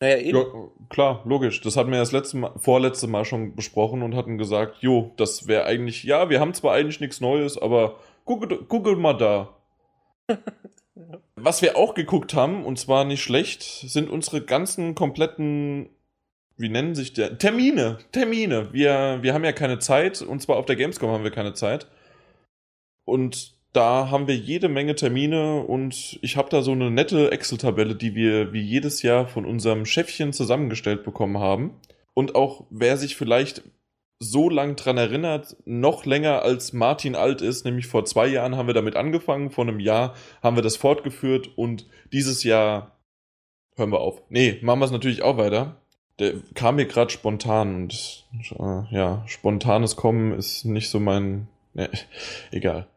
Naja, 0.00 0.18
eben. 0.18 0.38
Ja, 0.38 0.44
klar, 0.90 1.22
logisch. 1.24 1.60
Das 1.60 1.76
hatten 1.76 1.90
wir 1.90 1.98
das 1.98 2.12
letzte 2.12 2.36
Mal, 2.36 2.52
vorletzte 2.56 3.06
Mal 3.06 3.24
schon 3.24 3.54
besprochen 3.54 4.02
und 4.02 4.14
hatten 4.14 4.38
gesagt, 4.38 4.78
jo, 4.80 5.12
das 5.16 5.46
wäre 5.46 5.64
eigentlich, 5.64 6.02
ja, 6.04 6.30
wir 6.30 6.40
haben 6.40 6.54
zwar 6.54 6.74
eigentlich 6.74 7.00
nichts 7.00 7.20
Neues, 7.20 7.60
aber 7.60 7.98
gucke, 8.24 8.48
gucke 8.64 8.96
mal 8.96 9.14
da. 9.14 9.54
Was 11.36 11.62
wir 11.62 11.76
auch 11.76 11.94
geguckt 11.94 12.34
haben, 12.34 12.64
und 12.64 12.78
zwar 12.78 13.04
nicht 13.04 13.22
schlecht, 13.22 13.62
sind 13.62 14.10
unsere 14.10 14.42
ganzen 14.42 14.94
kompletten, 14.94 15.88
wie 16.56 16.68
nennen 16.68 16.94
sich 16.94 17.12
der? 17.12 17.38
Termine, 17.38 17.98
Termine. 18.12 18.72
Wir, 18.72 19.18
wir 19.22 19.34
haben 19.34 19.44
ja 19.44 19.52
keine 19.52 19.78
Zeit, 19.78 20.22
und 20.22 20.40
zwar 20.40 20.56
auf 20.56 20.66
der 20.66 20.76
Gamescom 20.76 21.10
haben 21.10 21.24
wir 21.24 21.30
keine 21.30 21.54
Zeit. 21.54 21.86
Und 23.04 23.58
da 23.72 24.10
haben 24.10 24.26
wir 24.26 24.36
jede 24.36 24.68
Menge 24.68 24.94
Termine 24.94 25.62
und 25.62 26.18
ich 26.22 26.36
habe 26.36 26.48
da 26.50 26.62
so 26.62 26.72
eine 26.72 26.90
nette 26.90 27.30
Excel-Tabelle, 27.30 27.94
die 27.94 28.14
wir 28.14 28.52
wie 28.52 28.60
jedes 28.60 29.02
Jahr 29.02 29.28
von 29.28 29.44
unserem 29.44 29.84
Chefchen 29.84 30.32
zusammengestellt 30.32 31.04
bekommen 31.04 31.38
haben. 31.38 31.78
Und 32.14 32.34
auch 32.34 32.64
wer 32.70 32.96
sich 32.96 33.16
vielleicht 33.16 33.62
so 34.20 34.50
lang 34.50 34.76
dran 34.76 34.98
erinnert, 34.98 35.56
noch 35.64 36.04
länger 36.04 36.42
als 36.42 36.72
Martin 36.72 37.14
alt 37.14 37.40
ist, 37.40 37.64
nämlich 37.64 37.86
vor 37.86 38.04
zwei 38.04 38.26
Jahren 38.26 38.56
haben 38.56 38.66
wir 38.66 38.74
damit 38.74 38.96
angefangen, 38.96 39.50
vor 39.50 39.66
einem 39.66 39.80
Jahr 39.80 40.14
haben 40.42 40.56
wir 40.56 40.62
das 40.62 40.76
fortgeführt 40.76 41.50
und 41.56 41.86
dieses 42.12 42.42
Jahr 42.42 42.98
hören 43.76 43.92
wir 43.92 44.00
auf. 44.00 44.22
Nee, 44.28 44.58
machen 44.62 44.80
wir 44.80 44.86
es 44.86 44.90
natürlich 44.90 45.22
auch 45.22 45.36
weiter. 45.36 45.76
Der 46.18 46.34
kam 46.54 46.76
mir 46.76 46.86
gerade 46.86 47.10
spontan 47.10 47.74
und 47.76 48.26
äh, 48.58 48.94
ja, 48.94 49.22
spontanes 49.26 49.94
Kommen 49.94 50.32
ist 50.32 50.64
nicht 50.64 50.90
so 50.90 50.98
mein. 50.98 51.46
Nee, 51.74 51.88
egal. 52.50 52.88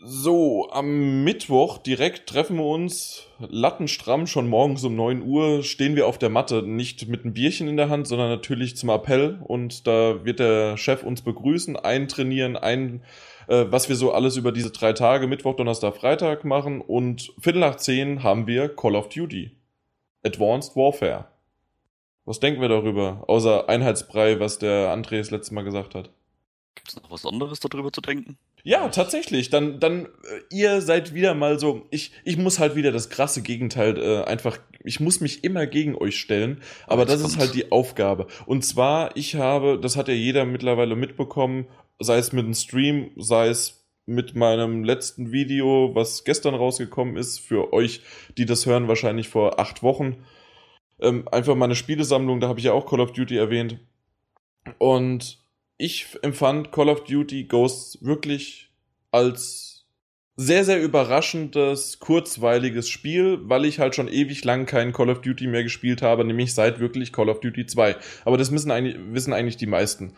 So, 0.00 0.70
am 0.70 1.24
Mittwoch 1.24 1.78
direkt 1.78 2.28
treffen 2.28 2.56
wir 2.58 2.66
uns 2.66 3.26
lattenstramm, 3.40 4.28
schon 4.28 4.48
morgens 4.48 4.84
um 4.84 4.94
9 4.94 5.22
Uhr 5.22 5.64
stehen 5.64 5.96
wir 5.96 6.06
auf 6.06 6.18
der 6.18 6.28
Matte, 6.28 6.62
nicht 6.62 7.08
mit 7.08 7.24
einem 7.24 7.34
Bierchen 7.34 7.66
in 7.66 7.76
der 7.76 7.88
Hand, 7.88 8.06
sondern 8.06 8.28
natürlich 8.28 8.76
zum 8.76 8.90
Appell 8.90 9.40
und 9.42 9.88
da 9.88 10.24
wird 10.24 10.38
der 10.38 10.76
Chef 10.76 11.02
uns 11.02 11.22
begrüßen, 11.22 11.74
eintrainieren, 11.76 12.56
ein, 12.56 13.02
äh, 13.48 13.64
was 13.70 13.88
wir 13.88 13.96
so 13.96 14.12
alles 14.12 14.36
über 14.36 14.52
diese 14.52 14.70
drei 14.70 14.92
Tage, 14.92 15.26
Mittwoch, 15.26 15.56
Donnerstag, 15.56 15.96
Freitag 15.96 16.44
machen 16.44 16.80
und 16.80 17.32
Viertel 17.40 17.58
nach 17.58 17.76
zehn 17.76 18.22
haben 18.22 18.46
wir 18.46 18.68
Call 18.68 18.94
of 18.94 19.08
Duty. 19.08 19.50
Advanced 20.24 20.76
Warfare. 20.76 21.26
Was 22.24 22.38
denken 22.38 22.60
wir 22.60 22.68
darüber? 22.68 23.24
Außer 23.26 23.68
Einheitsbrei, 23.68 24.38
was 24.38 24.60
der 24.60 24.94
André 24.94 25.18
das 25.18 25.32
letzte 25.32 25.54
Mal 25.54 25.64
gesagt 25.64 25.96
hat. 25.96 26.10
Gibt's 26.76 26.94
noch 26.94 27.10
was 27.10 27.26
anderes 27.26 27.58
darüber 27.58 27.92
zu 27.92 28.00
denken? 28.00 28.38
Ja, 28.64 28.88
tatsächlich. 28.88 29.50
Dann, 29.50 29.80
dann, 29.80 30.06
äh, 30.06 30.08
ihr 30.50 30.80
seid 30.80 31.14
wieder 31.14 31.34
mal 31.34 31.58
so. 31.58 31.86
Ich, 31.90 32.12
ich 32.24 32.36
muss 32.36 32.58
halt 32.58 32.74
wieder 32.74 32.92
das 32.92 33.08
krasse 33.10 33.42
Gegenteil 33.42 33.96
äh, 33.98 34.24
einfach. 34.24 34.58
Ich 34.84 35.00
muss 35.00 35.20
mich 35.20 35.44
immer 35.44 35.66
gegen 35.66 35.96
euch 35.96 36.18
stellen. 36.18 36.60
Aber 36.86 37.02
Jetzt 37.02 37.12
das 37.12 37.22
ist 37.22 37.38
halt 37.38 37.54
die 37.54 37.72
Aufgabe. 37.72 38.26
Und 38.46 38.64
zwar, 38.64 39.16
ich 39.16 39.36
habe, 39.36 39.78
das 39.80 39.96
hat 39.96 40.08
ja 40.08 40.14
jeder 40.14 40.44
mittlerweile 40.44 40.96
mitbekommen, 40.96 41.66
sei 41.98 42.18
es 42.18 42.32
mit 42.32 42.46
dem 42.46 42.54
Stream, 42.54 43.10
sei 43.16 43.48
es 43.48 43.78
mit 44.06 44.34
meinem 44.34 44.84
letzten 44.84 45.32
Video, 45.32 45.90
was 45.94 46.24
gestern 46.24 46.54
rausgekommen 46.54 47.16
ist, 47.16 47.38
für 47.38 47.72
euch, 47.74 48.00
die 48.38 48.46
das 48.46 48.64
hören, 48.64 48.88
wahrscheinlich 48.88 49.28
vor 49.28 49.60
acht 49.60 49.82
Wochen. 49.82 50.24
Ähm, 51.00 51.28
einfach 51.30 51.54
meine 51.54 51.74
Spielesammlung, 51.74 52.40
da 52.40 52.48
habe 52.48 52.58
ich 52.58 52.64
ja 52.64 52.72
auch 52.72 52.86
Call 52.86 53.00
of 53.00 53.12
Duty 53.12 53.36
erwähnt. 53.36 53.78
Und 54.78 55.38
ich 55.78 56.06
empfand 56.22 56.72
Call 56.72 56.88
of 56.88 57.04
Duty 57.04 57.44
Ghosts 57.44 57.98
wirklich 58.04 58.68
als 59.10 59.86
sehr, 60.36 60.64
sehr 60.64 60.80
überraschendes, 60.80 61.98
kurzweiliges 61.98 62.88
Spiel, 62.88 63.38
weil 63.42 63.64
ich 63.64 63.80
halt 63.80 63.94
schon 63.94 64.06
ewig 64.08 64.44
lang 64.44 64.66
kein 64.66 64.92
Call 64.92 65.10
of 65.10 65.20
Duty 65.20 65.46
mehr 65.48 65.64
gespielt 65.64 66.00
habe, 66.02 66.24
nämlich 66.24 66.54
seit 66.54 66.78
wirklich 66.78 67.12
Call 67.12 67.28
of 67.28 67.40
Duty 67.40 67.66
2. 67.66 67.96
Aber 68.24 68.36
das 68.36 68.52
wissen 68.52 68.70
eigentlich, 68.70 68.96
wissen 69.12 69.32
eigentlich 69.32 69.56
die 69.56 69.66
meisten. 69.66 70.12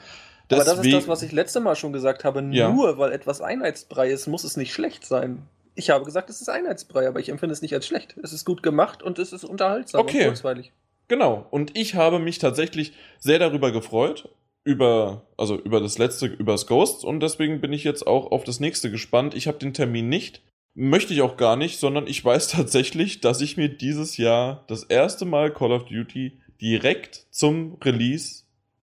Aber 0.51 0.59
das 0.65 0.67
ist 0.69 0.77
Deswegen- 0.79 0.97
das, 0.97 1.09
was 1.09 1.23
ich 1.23 1.33
letzte 1.33 1.61
Mal 1.61 1.77
schon 1.77 1.93
gesagt 1.93 2.25
habe. 2.25 2.47
Ja. 2.51 2.71
Nur 2.71 2.99
weil 2.99 3.13
etwas 3.13 3.41
Einheitsbrei 3.41 4.11
ist, 4.11 4.27
muss 4.27 4.45
es 4.45 4.57
nicht 4.57 4.73
schlecht 4.75 5.07
sein. 5.07 5.43
Ich 5.77 5.89
habe 5.91 6.05
gesagt, 6.05 6.29
es 6.29 6.41
ist 6.41 6.51
Einheitsbrei, 6.51 7.07
aber 7.07 7.21
ich 7.21 7.29
empfinde 7.29 7.53
es 7.53 7.63
nicht 7.63 7.73
als 7.73 7.87
schlecht. 7.87 8.17
Es 8.23 8.33
ist 8.33 8.45
gut 8.45 8.63
gemacht 8.63 9.03
und 9.03 9.19
es 9.19 9.33
ist 9.33 9.45
unterhaltsam 9.45 10.01
Okay. 10.03 10.23
und 10.23 10.27
kurzweilig. 10.27 10.73
Genau. 11.09 11.47
Und 11.51 11.79
ich 11.79 11.95
habe 11.95 12.19
mich 12.19 12.39
tatsächlich 12.39 12.93
sehr 13.21 13.39
darüber 13.39 13.71
gefreut. 13.73 14.29
Über, 14.65 15.27
also 15.37 15.57
über 15.59 15.81
das 15.81 15.99
letzte, 15.99 16.27
über 16.27 16.53
das 16.53 16.67
Ghosts. 16.67 17.05
Und 17.05 17.21
deswegen 17.21 17.61
bin 17.61 17.73
ich 17.73 17.85
jetzt 17.85 18.07
auch 18.07 18.31
auf 18.31 18.45
das 18.45 18.61
nächste 18.61 18.91
gespannt. 18.91 19.35
Ich 19.35 19.47
habe 19.47 19.59
den 19.59 19.75
Termin 19.75 20.09
nicht. 20.09 20.43
Möchte 20.75 21.13
ich 21.13 21.23
auch 21.23 21.37
gar 21.37 21.57
nicht, 21.57 21.79
sondern 21.79 22.07
ich 22.07 22.25
weiß 22.25 22.49
tatsächlich, 22.53 23.21
dass 23.21 23.41
ich 23.41 23.57
mir 23.57 23.69
dieses 23.69 24.17
Jahr 24.17 24.65
das 24.69 24.85
erste 24.85 25.25
Mal 25.25 25.53
Call 25.53 25.73
of 25.73 25.87
Duty 25.87 26.41
direkt 26.61 27.27
zum 27.31 27.79
Release, 27.83 28.45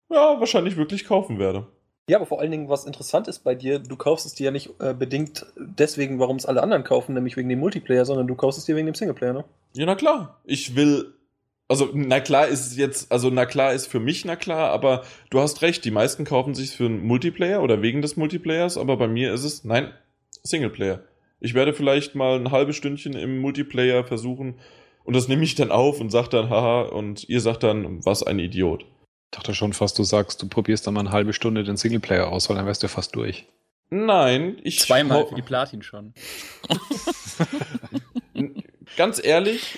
ja, 0.09 0.39
wahrscheinlich 0.39 0.77
wirklich 0.77 1.05
kaufen 1.05 1.39
werde. 1.39 1.67
Ja, 2.07 2.17
aber 2.17 2.27
vor 2.27 2.39
allen 2.39 2.51
Dingen, 2.51 2.69
was 2.69 2.85
interessant 2.85 3.27
ist 3.27 3.39
bei 3.39 3.55
dir, 3.55 3.79
du 3.79 3.95
kaufst 3.95 4.27
es 4.27 4.35
dir 4.35 4.45
ja 4.45 4.51
nicht 4.51 4.69
äh, 4.79 4.93
bedingt 4.93 5.47
deswegen, 5.57 6.19
warum 6.19 6.37
es 6.37 6.45
alle 6.45 6.61
anderen 6.61 6.83
kaufen, 6.83 7.15
nämlich 7.15 7.35
wegen 7.35 7.49
dem 7.49 7.59
Multiplayer, 7.59 8.05
sondern 8.05 8.27
du 8.27 8.35
kaufst 8.35 8.59
es 8.59 8.65
dir 8.65 8.75
wegen 8.75 8.85
dem 8.85 8.93
Singleplayer, 8.93 9.33
ne? 9.33 9.45
Ja, 9.73 9.87
na 9.87 9.95
klar. 9.95 10.39
Ich 10.43 10.75
will. 10.75 11.13
Also, 11.67 11.89
na 11.93 12.19
klar 12.19 12.47
ist 12.47 12.67
es 12.67 12.77
jetzt, 12.77 13.11
also 13.11 13.31
na 13.31 13.45
klar 13.47 13.73
ist 13.73 13.87
für 13.87 13.99
mich 13.99 14.23
na 14.23 14.35
klar, 14.35 14.69
aber 14.69 15.03
du 15.31 15.39
hast 15.39 15.63
recht, 15.63 15.83
die 15.83 15.91
meisten 15.91 16.23
kaufen 16.23 16.53
sich 16.53 16.71
für 16.71 16.85
einen 16.85 17.05
Multiplayer 17.05 17.63
oder 17.63 17.81
wegen 17.81 18.03
des 18.03 18.17
Multiplayers, 18.17 18.77
aber 18.77 18.97
bei 18.97 19.07
mir 19.07 19.33
ist 19.33 19.43
es, 19.43 19.63
nein, 19.63 19.91
Singleplayer. 20.43 21.01
Ich 21.39 21.55
werde 21.55 21.73
vielleicht 21.73 22.13
mal 22.13 22.39
ein 22.39 22.51
halbes 22.51 22.75
Stündchen 22.75 23.13
im 23.13 23.39
Multiplayer 23.39 24.03
versuchen 24.03 24.59
und 25.03 25.15
das 25.15 25.27
nehme 25.27 25.43
ich 25.43 25.55
dann 25.55 25.71
auf 25.71 25.99
und 25.99 26.11
sag 26.11 26.27
dann, 26.29 26.51
haha, 26.51 26.83
und 26.83 27.27
ihr 27.29 27.41
sagt 27.41 27.63
dann, 27.63 28.05
was 28.05 28.21
ein 28.21 28.37
Idiot. 28.37 28.83
Ich 28.83 29.37
dachte 29.37 29.55
schon 29.55 29.73
fast, 29.73 29.97
du 29.97 30.03
sagst, 30.03 30.43
du 30.43 30.47
probierst 30.47 30.85
dann 30.85 30.93
mal 30.93 30.99
eine 31.01 31.11
halbe 31.11 31.33
Stunde 31.33 31.63
den 31.63 31.77
Singleplayer 31.77 32.27
aus, 32.27 32.47
weil 32.47 32.57
dann 32.57 32.67
wärst 32.67 32.83
du 32.83 32.87
ja 32.87 32.93
fast 32.93 33.15
durch. 33.15 33.47
Nein, 33.89 34.57
ich. 34.63 34.79
Zweimal 34.79 35.27
für 35.27 35.35
die 35.35 35.41
Platin 35.41 35.81
schon. 35.81 36.13
Ganz 38.97 39.23
ehrlich, 39.23 39.77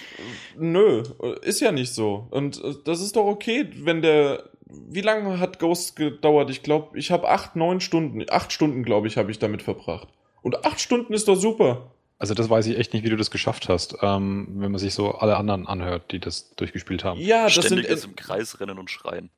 nö, 0.56 1.04
ist 1.42 1.60
ja 1.60 1.72
nicht 1.72 1.94
so. 1.94 2.28
Und 2.30 2.64
äh, 2.64 2.76
das 2.86 3.02
ist 3.02 3.16
doch 3.16 3.26
okay, 3.26 3.70
wenn 3.76 4.02
der. 4.02 4.50
Wie 4.70 5.02
lange 5.02 5.40
hat 5.40 5.60
Ghost 5.60 5.96
gedauert? 5.96 6.50
Ich 6.50 6.62
glaube, 6.62 7.00
ich 7.00 7.10
habe 7.10 7.30
acht, 7.30 7.56
neun 7.56 7.80
Stunden, 7.80 8.26
acht 8.30 8.52
Stunden, 8.52 8.84
glaube 8.84 9.08
ich, 9.08 9.18
habe 9.18 9.32
ich 9.32 9.40
damit 9.40 9.62
verbracht. 9.62 10.10
Und 10.42 10.66
acht 10.66 10.82
Stunden 10.82 11.14
ist 11.14 11.30
doch 11.30 11.36
super. 11.36 11.92
Also 12.20 12.34
das 12.34 12.50
weiß 12.50 12.66
ich 12.68 12.78
echt 12.78 12.94
nicht, 12.94 13.06
wie 13.06 13.10
du 13.10 13.16
das 13.16 13.32
geschafft 13.32 13.70
hast, 13.70 13.98
ähm, 14.02 14.48
wenn 14.56 14.72
man 14.72 14.80
sich 14.80 14.94
so 14.94 15.12
alle 15.12 15.38
anderen 15.38 15.68
anhört, 15.68 16.12
die 16.12 16.20
das 16.20 16.54
durchgespielt 16.56 17.04
haben. 17.04 17.20
Ja, 17.20 17.44
das 17.44 17.54
Ständiges 17.54 18.02
sind. 18.02 18.12
im 18.12 18.16
Kreis 18.16 18.60
rennen 18.60 18.80
und 18.80 18.90
schreien. 18.90 19.30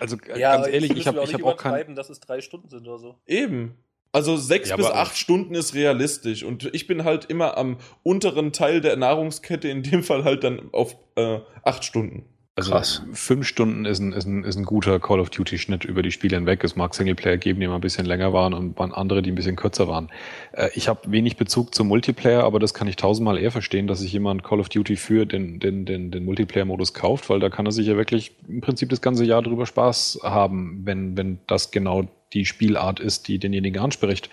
Also 0.00 0.16
äh, 0.28 0.38
Ja, 0.38 0.56
ganz 0.56 0.68
ehrlich, 0.68 0.96
ich 0.96 1.06
habe 1.06 1.18
ich 1.18 1.32
nicht 1.32 1.34
hab 1.34 1.44
auch 1.44 1.56
kein... 1.56 1.72
übertreiben, 1.72 1.96
dass 1.96 2.10
es 2.10 2.20
drei 2.20 2.40
Stunden 2.40 2.68
sind 2.68 2.86
oder 2.86 2.98
so. 2.98 3.18
Eben. 3.26 3.76
Also 4.12 4.36
sechs 4.36 4.70
Ja, 4.70 4.76
bis 4.76 4.86
acht 4.86 5.16
Stunden 5.16 5.54
ist 5.54 5.74
realistisch. 5.74 6.42
Und 6.42 6.70
ich 6.74 6.86
bin 6.86 7.04
halt 7.04 7.26
immer 7.26 7.58
am 7.58 7.78
unteren 8.02 8.52
Teil 8.52 8.80
der 8.80 8.96
Nahrungskette, 8.96 9.68
in 9.68 9.82
dem 9.82 10.02
Fall 10.02 10.24
halt 10.24 10.44
dann 10.44 10.70
auf 10.72 10.96
äh, 11.16 11.40
acht 11.62 11.84
Stunden. 11.84 12.24
Also 12.58 12.72
Krass. 12.72 13.02
fünf 13.12 13.46
Stunden 13.46 13.84
ist 13.84 14.00
ein, 14.00 14.12
ist, 14.12 14.26
ein, 14.26 14.42
ist 14.42 14.56
ein 14.56 14.64
guter 14.64 14.98
Call 14.98 15.20
of 15.20 15.30
Duty-Schnitt 15.30 15.84
über 15.84 16.02
die 16.02 16.10
Spiele 16.10 16.34
hinweg. 16.34 16.64
Es 16.64 16.74
mag 16.74 16.92
Singleplayer 16.92 17.36
geben, 17.36 17.60
die 17.60 17.68
mal 17.68 17.76
ein 17.76 17.80
bisschen 17.80 18.04
länger 18.04 18.32
waren 18.32 18.52
und 18.52 18.76
waren 18.76 18.92
andere, 18.92 19.22
die 19.22 19.30
ein 19.30 19.36
bisschen 19.36 19.54
kürzer 19.54 19.86
waren. 19.86 20.10
Äh, 20.50 20.70
ich 20.74 20.88
habe 20.88 21.02
wenig 21.12 21.36
Bezug 21.36 21.72
zum 21.72 21.86
Multiplayer, 21.86 22.42
aber 22.42 22.58
das 22.58 22.74
kann 22.74 22.88
ich 22.88 22.96
tausendmal 22.96 23.38
eher 23.38 23.52
verstehen, 23.52 23.86
dass 23.86 24.00
sich 24.00 24.12
jemand 24.12 24.42
Call 24.42 24.58
of 24.58 24.70
Duty 24.70 24.96
für 24.96 25.24
den, 25.24 25.60
den, 25.60 25.84
den, 25.84 26.10
den 26.10 26.24
Multiplayer-Modus 26.24 26.94
kauft, 26.94 27.30
weil 27.30 27.38
da 27.38 27.48
kann 27.48 27.64
er 27.64 27.70
sich 27.70 27.86
ja 27.86 27.96
wirklich 27.96 28.32
im 28.48 28.60
Prinzip 28.60 28.88
das 28.88 29.00
ganze 29.00 29.24
Jahr 29.24 29.42
drüber 29.42 29.64
Spaß 29.64 30.22
haben, 30.24 30.80
wenn, 30.82 31.16
wenn 31.16 31.38
das 31.46 31.70
genau 31.70 32.08
die 32.32 32.44
Spielart 32.44 32.98
ist, 32.98 33.28
die 33.28 33.38
denjenigen 33.38 33.80
anspricht. 33.80 34.30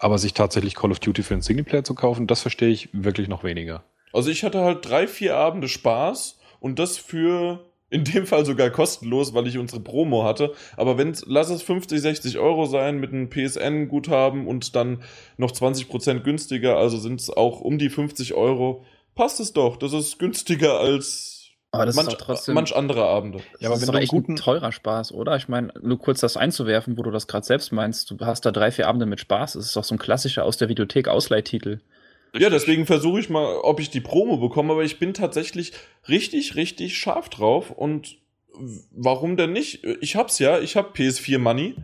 Aber 0.00 0.18
sich 0.18 0.34
tatsächlich 0.34 0.74
Call 0.74 0.90
of 0.90 0.98
Duty 0.98 1.22
für 1.22 1.34
den 1.34 1.42
Singleplayer 1.42 1.84
zu 1.84 1.94
kaufen, 1.94 2.26
das 2.26 2.42
verstehe 2.42 2.70
ich 2.70 2.88
wirklich 2.92 3.28
noch 3.28 3.44
weniger. 3.44 3.84
Also 4.12 4.28
ich 4.28 4.42
hatte 4.42 4.62
halt 4.62 4.88
drei, 4.88 5.06
vier 5.06 5.36
Abende 5.36 5.68
Spaß 5.68 6.39
und 6.60 6.78
das 6.78 6.96
für 6.98 7.64
in 7.92 8.04
dem 8.04 8.24
Fall 8.24 8.46
sogar 8.46 8.70
kostenlos, 8.70 9.34
weil 9.34 9.48
ich 9.48 9.58
unsere 9.58 9.80
Promo 9.80 10.22
hatte. 10.22 10.52
Aber 10.76 10.96
wenn 10.96 11.12
lass 11.26 11.50
es 11.50 11.62
50, 11.62 12.00
60 12.00 12.38
Euro 12.38 12.66
sein 12.66 13.00
mit 13.00 13.12
einem 13.12 13.28
PSN-Guthaben 13.30 14.46
und 14.46 14.76
dann 14.76 15.02
noch 15.36 15.50
20% 15.50 16.20
günstiger, 16.20 16.76
also 16.76 16.98
sind 16.98 17.20
es 17.20 17.30
auch 17.30 17.60
um 17.60 17.78
die 17.78 17.88
50 17.90 18.34
Euro, 18.34 18.84
passt 19.16 19.40
es 19.40 19.52
doch. 19.52 19.76
Das 19.76 19.92
ist 19.92 20.18
günstiger 20.20 20.78
als 20.78 21.48
Aber 21.72 21.86
das 21.86 21.96
manch, 21.96 22.08
ist 22.12 22.20
trotzdem. 22.20 22.54
manch 22.54 22.76
andere 22.76 23.04
Abende. 23.06 23.38
Ja, 23.58 23.68
aber 23.70 23.78
das 23.78 23.80
wenn 23.80 23.88
ist 23.88 23.88
doch 23.94 24.00
echt 24.00 24.10
guten- 24.10 24.32
ein 24.34 24.36
teurer 24.36 24.70
Spaß, 24.72 25.12
oder? 25.12 25.34
Ich 25.36 25.48
meine, 25.48 25.72
nur 25.82 25.98
kurz 25.98 26.20
das 26.20 26.36
einzuwerfen, 26.36 26.96
wo 26.96 27.02
du 27.02 27.10
das 27.10 27.26
gerade 27.26 27.44
selbst 27.46 27.72
meinst. 27.72 28.10
Du 28.10 28.16
hast 28.24 28.46
da 28.46 28.52
drei, 28.52 28.70
vier 28.70 28.86
Abende 28.86 29.06
mit 29.06 29.18
Spaß. 29.20 29.54
Das 29.54 29.64
ist 29.66 29.74
doch 29.76 29.84
so 29.84 29.96
ein 29.96 29.98
klassischer 29.98 30.44
aus 30.44 30.56
der 30.56 30.68
Videothek 30.68 31.08
Ausleihtitel. 31.08 31.80
Ja, 32.36 32.48
deswegen 32.48 32.86
versuche 32.86 33.20
ich 33.20 33.28
mal, 33.28 33.56
ob 33.62 33.80
ich 33.80 33.90
die 33.90 34.00
Promo 34.00 34.36
bekomme, 34.36 34.72
aber 34.72 34.84
ich 34.84 34.98
bin 34.98 35.14
tatsächlich 35.14 35.72
richtig, 36.08 36.54
richtig 36.54 36.96
scharf 36.96 37.28
drauf 37.28 37.70
und 37.70 38.18
warum 38.92 39.36
denn 39.36 39.52
nicht? 39.52 39.84
Ich 40.00 40.16
hab's 40.16 40.38
ja, 40.38 40.60
ich 40.60 40.76
hab 40.76 40.94
PS4 40.96 41.38
Money 41.38 41.74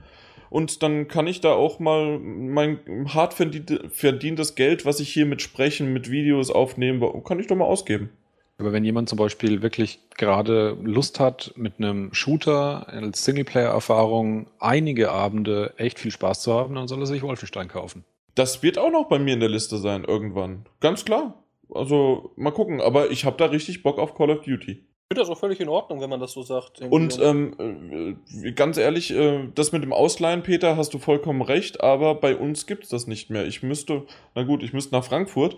und 0.50 0.82
dann 0.82 1.08
kann 1.08 1.26
ich 1.26 1.40
da 1.40 1.52
auch 1.52 1.80
mal 1.80 2.18
mein 2.18 2.78
hart 3.12 3.34
verdiente- 3.34 3.90
verdientes 3.90 4.54
Geld, 4.54 4.84
was 4.84 5.00
ich 5.00 5.12
hier 5.12 5.26
mit 5.26 5.42
Sprechen, 5.42 5.92
mit 5.92 6.10
Videos 6.10 6.50
aufnehme, 6.50 7.22
kann 7.24 7.40
ich 7.40 7.48
doch 7.48 7.56
mal 7.56 7.64
ausgeben. 7.64 8.10
Aber 8.58 8.72
wenn 8.72 8.84
jemand 8.84 9.08
zum 9.08 9.18
Beispiel 9.18 9.60
wirklich 9.60 9.98
gerade 10.16 10.78
Lust 10.82 11.20
hat, 11.20 11.52
mit 11.56 11.74
einem 11.78 12.14
Shooter 12.14 12.88
als 12.88 13.24
Singleplayer-Erfahrung 13.24 14.46
einige 14.58 15.10
Abende 15.10 15.74
echt 15.76 15.98
viel 15.98 16.10
Spaß 16.10 16.40
zu 16.40 16.54
haben, 16.54 16.74
dann 16.74 16.88
soll 16.88 17.00
er 17.00 17.06
sich 17.06 17.22
Wolfenstein 17.22 17.68
kaufen. 17.68 18.04
Das 18.36 18.62
wird 18.62 18.78
auch 18.78 18.90
noch 18.90 19.08
bei 19.08 19.18
mir 19.18 19.34
in 19.34 19.40
der 19.40 19.48
Liste 19.48 19.78
sein 19.78 20.04
irgendwann. 20.04 20.68
Ganz 20.80 21.04
klar. 21.04 21.42
Also 21.74 22.32
mal 22.36 22.52
gucken, 22.52 22.80
aber 22.80 23.10
ich 23.10 23.24
habe 23.24 23.36
da 23.36 23.46
richtig 23.46 23.82
Bock 23.82 23.98
auf 23.98 24.14
Call 24.14 24.30
of 24.30 24.42
Duty. 24.42 24.72
Ich 24.72 25.14
finde 25.14 25.22
das 25.22 25.30
auch 25.30 25.38
völlig 25.38 25.60
in 25.60 25.68
Ordnung, 25.68 26.00
wenn 26.00 26.10
man 26.10 26.20
das 26.20 26.32
so 26.32 26.42
sagt. 26.42 26.80
Und 26.80 27.18
ähm, 27.22 28.18
äh, 28.44 28.52
ganz 28.52 28.76
ehrlich, 28.76 29.12
äh, 29.12 29.48
das 29.54 29.72
mit 29.72 29.82
dem 29.82 29.92
Ausleihen, 29.92 30.42
Peter, 30.42 30.76
hast 30.76 30.92
du 30.94 30.98
vollkommen 30.98 31.42
recht, 31.42 31.80
aber 31.80 32.16
bei 32.16 32.36
uns 32.36 32.66
gibt's 32.66 32.90
das 32.90 33.06
nicht 33.06 33.30
mehr. 33.30 33.46
Ich 33.46 33.62
müsste, 33.62 34.04
na 34.34 34.42
gut, 34.42 34.62
ich 34.62 34.72
müsste 34.72 34.94
nach 34.94 35.04
Frankfurt. 35.04 35.56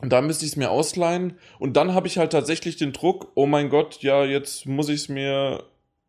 Und 0.00 0.12
da 0.12 0.20
müsste 0.20 0.44
ich 0.44 0.52
es 0.52 0.56
mir 0.56 0.70
ausleihen. 0.70 1.38
Und 1.58 1.76
dann 1.76 1.94
habe 1.94 2.06
ich 2.06 2.18
halt 2.18 2.32
tatsächlich 2.32 2.76
den 2.76 2.92
Druck, 2.92 3.32
oh 3.34 3.46
mein 3.46 3.70
Gott, 3.70 4.02
ja, 4.02 4.24
jetzt 4.24 4.66
muss 4.66 4.88
ich 4.88 5.02
es 5.02 5.08
mir 5.08 5.64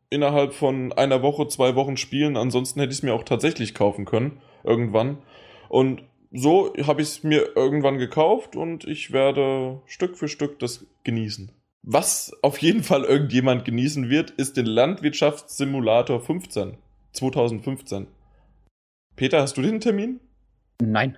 innerhalb 0.10 0.53
von 0.53 0.94
einer 0.94 1.24
Woche, 1.24 1.48
zwei 1.48 1.75
Wochen 1.75 1.98
spielen. 1.98 2.38
Ansonsten 2.38 2.80
hätte 2.80 2.92
ich 2.92 3.00
es 3.00 3.03
mir 3.03 3.13
auch 3.13 3.24
tatsächlich 3.24 3.74
kaufen 3.74 4.06
können, 4.06 4.42
irgendwann. 4.63 5.18
Und 5.70 6.03
so 6.32 6.74
habe 6.86 7.01
ich 7.01 7.10
es 7.10 7.24
mir 7.24 7.55
irgendwann 7.55 7.98
gekauft 7.98 8.55
und 8.55 8.86
ich 8.86 9.12
werde 9.12 9.82
Stück 9.86 10.17
für 10.17 10.27
Stück 10.27 10.60
das 10.60 10.86
genießen. 11.03 11.51
Was 11.84 12.32
auf 12.41 12.58
jeden 12.60 12.84
Fall 12.84 13.03
irgendjemand 13.03 13.65
genießen 13.65 14.10
wird, 14.10 14.32
ist 14.32 14.58
den 14.58 14.65
Landwirtschaftssimulator 14.65 16.22
15. 16.22 16.77
2015. 17.12 18.08
Peter, 19.15 19.41
hast 19.41 19.58
du 19.58 19.62
den 19.62 19.79
Termin? 19.79 20.20
Nein, 20.82 21.17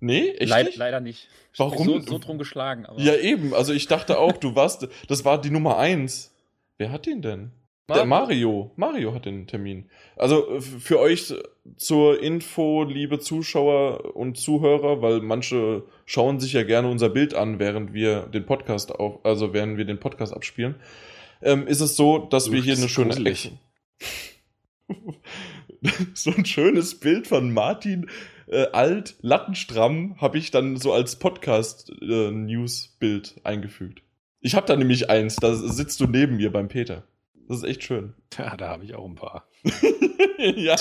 Nee, 0.00 0.30
echt 0.32 0.50
leid, 0.50 0.66
nicht? 0.66 0.76
leider 0.76 1.00
nicht. 1.00 1.28
Ich 1.54 1.58
Warum? 1.58 1.88
hab 1.88 1.94
mich 1.96 2.04
So, 2.04 2.12
so 2.12 2.18
drum 2.18 2.36
geschlagen. 2.36 2.84
Aber 2.84 3.00
Ja, 3.00 3.14
eben. 3.16 3.54
Also 3.54 3.72
ich 3.72 3.86
dachte 3.86 4.18
auch, 4.18 4.32
du 4.36 4.54
warst, 4.54 4.86
das 5.08 5.24
war 5.24 5.40
die 5.40 5.48
Nummer 5.50 5.78
1. 5.78 6.34
Wer 6.76 6.92
hat 6.92 7.06
den 7.06 7.22
denn? 7.22 7.52
Der 7.88 8.06
Mario. 8.06 8.70
Mario 8.76 9.12
hat 9.12 9.26
den 9.26 9.46
Termin. 9.46 9.90
Also 10.16 10.58
für 10.60 11.00
euch 11.00 11.34
zur 11.76 12.22
Info, 12.22 12.84
liebe 12.84 13.18
Zuschauer 13.18 14.16
und 14.16 14.38
Zuhörer, 14.38 15.02
weil 15.02 15.20
manche 15.20 15.84
schauen 16.06 16.40
sich 16.40 16.54
ja 16.54 16.62
gerne 16.62 16.88
unser 16.88 17.10
Bild 17.10 17.34
an, 17.34 17.58
während 17.58 17.92
wir 17.92 18.22
den 18.22 18.46
Podcast 18.46 18.90
auf, 18.90 19.22
also 19.24 19.52
während 19.52 19.76
wir 19.76 19.84
den 19.84 20.00
Podcast 20.00 20.32
abspielen, 20.32 20.76
ähm, 21.42 21.66
ist 21.66 21.80
es 21.80 21.94
so, 21.94 22.16
dass 22.18 22.50
wir 22.50 22.60
Uch, 22.60 22.64
hier 22.64 22.72
das 22.72 22.80
eine 22.80 22.88
schöne. 22.88 23.30
Action. 23.30 23.58
so 26.14 26.30
ein 26.30 26.46
schönes 26.46 26.98
Bild 26.98 27.26
von 27.26 27.52
Martin 27.52 28.08
äh, 28.46 28.68
alt, 28.72 29.16
lattenstramm, 29.20 30.18
habe 30.22 30.38
ich 30.38 30.50
dann 30.50 30.78
so 30.78 30.94
als 30.94 31.16
Podcast-News-Bild 31.16 33.34
äh, 33.36 33.40
eingefügt. 33.46 34.00
Ich 34.40 34.54
habe 34.54 34.66
da 34.66 34.74
nämlich 34.76 35.10
eins, 35.10 35.36
da 35.36 35.54
sitzt 35.54 36.00
du 36.00 36.06
neben 36.06 36.36
mir 36.36 36.50
beim 36.50 36.68
Peter. 36.68 37.04
Das 37.48 37.58
ist 37.58 37.64
echt 37.64 37.84
schön. 37.84 38.14
Ja, 38.38 38.56
da 38.56 38.68
habe 38.68 38.84
ich 38.84 38.94
auch 38.94 39.04
ein 39.04 39.14
paar. 39.14 39.48
ja. 40.38 40.76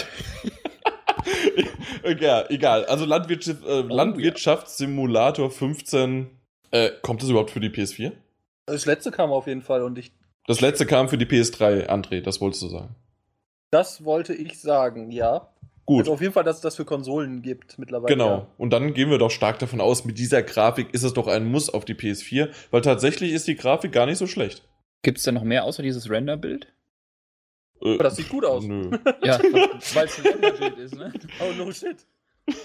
ja, 2.20 2.50
egal. 2.50 2.86
Also 2.86 3.05
Landwirtschaft, 3.05 3.63
äh, 3.63 3.67
oh, 3.67 3.82
Landwirtschaftssimulator 3.82 5.51
15. 5.51 6.29
Äh, 6.72 6.91
kommt 7.01 7.22
das 7.22 7.29
überhaupt 7.29 7.51
für 7.51 7.60
die 7.60 7.70
PS4? 7.70 8.13
Das 8.65 8.86
letzte 8.86 9.12
kam 9.12 9.32
auf 9.32 9.48
jeden 9.48 9.62
Fall 9.62 9.84
und 9.84 9.98
ich. 9.98 10.12
Das 10.48 10.62
letzte 10.62 10.86
kam 10.86 11.10
für 11.10 11.17
die 11.17 11.25
PS3, 11.25 11.88
André, 11.88 12.22
das 12.22 12.41
wolltest 12.41 12.63
du 12.63 12.67
sagen. 12.67 12.96
Das 13.72 14.03
wollte 14.03 14.34
ich 14.34 14.60
sagen, 14.60 15.12
ja. 15.12 15.50
Gut. 15.86 16.01
Also 16.01 16.13
auf 16.13 16.22
jeden 16.22 16.34
Fall, 16.34 16.43
dass 16.43 16.58
es 16.58 16.62
das 16.62 16.75
für 16.75 16.86
Konsolen 16.86 17.41
gibt 17.41 17.77
mittlerweile. 17.77 18.13
Genau. 18.13 18.29
Ja. 18.29 18.48
Und 18.58 18.72
dann 18.72 18.93
gehen 18.93 19.10
wir 19.10 19.17
doch 19.17 19.32
stark 19.32 19.60
davon 19.60 19.82
aus, 19.82 20.05
mit 20.05 20.17
dieser 20.17 20.41
Grafik 20.41 20.93
ist 20.93 21.03
es 21.03 21.13
doch 21.13 21.27
ein 21.27 21.46
Muss 21.46 21.70
auf 21.70 21.84
die 21.84 21.93
PS4, 21.93 22.50
weil 22.72 22.82
tatsächlich 22.82 23.34
ist 23.34 23.48
die 23.48 23.55
Grafik 23.55 23.91
gar 23.91 24.05
nicht 24.05 24.17
so 24.17 24.27
schlecht. 24.27 24.63
Gibt 25.04 25.20
es 25.20 25.24
denn 25.24 25.36
noch 25.36 25.44
mehr 25.44 25.64
außer 25.66 25.84
dieses 25.84 26.10
Render-Bild? 26.10 26.68
Äh, 27.82 27.94
Aber 27.96 28.04
das 28.04 28.16
sieht 28.16 28.30
gut 28.30 28.46
aus. 28.46 28.64
Nö. 28.66 28.90
Ja, 29.24 29.40
weil 29.94 30.06
es 30.06 30.18
ein 30.20 30.26
Render-Bild 30.26 30.78
ist, 30.80 30.96
ne? 30.96 31.14
Oh 31.40 31.54
no 31.64 31.72
shit. 31.72 31.98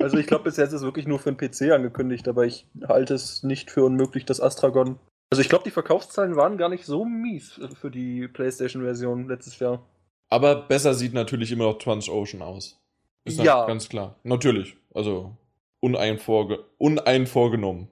Also 0.00 0.18
ich 0.18 0.26
glaube, 0.26 0.44
bisher 0.44 0.64
ist 0.64 0.72
es 0.72 0.82
wirklich 0.82 1.06
nur 1.06 1.18
für 1.18 1.32
den 1.32 1.36
PC 1.38 1.72
angekündigt, 1.72 2.28
aber 2.28 2.44
ich 2.44 2.66
halte 2.86 3.14
es 3.14 3.42
nicht 3.42 3.70
für 3.70 3.84
unmöglich, 3.84 4.24
dass 4.24 4.40
Astragon. 4.40 4.98
Also 5.30 5.40
ich 5.42 5.48
glaube, 5.48 5.64
die 5.64 5.70
Verkaufszahlen 5.70 6.36
waren 6.36 6.58
gar 6.58 6.68
nicht 6.68 6.84
so 6.84 7.04
mies 7.04 7.60
für 7.80 7.90
die 7.90 8.28
PlayStation-Version 8.28 9.28
letztes 9.28 9.58
Jahr. 9.58 9.84
Aber 10.28 10.54
besser 10.62 10.94
sieht 10.94 11.14
natürlich 11.14 11.50
immer 11.52 11.64
noch 11.64 11.78
Trans 11.78 12.08
Ocean 12.08 12.42
aus. 12.42 12.78
Ist 13.24 13.40
Ja. 13.40 13.66
Ganz 13.66 13.88
klar. 13.88 14.16
Natürlich. 14.22 14.76
Also 14.94 15.36
uneinvorge 15.80 16.64
uneinvorgenommen. 16.78 17.88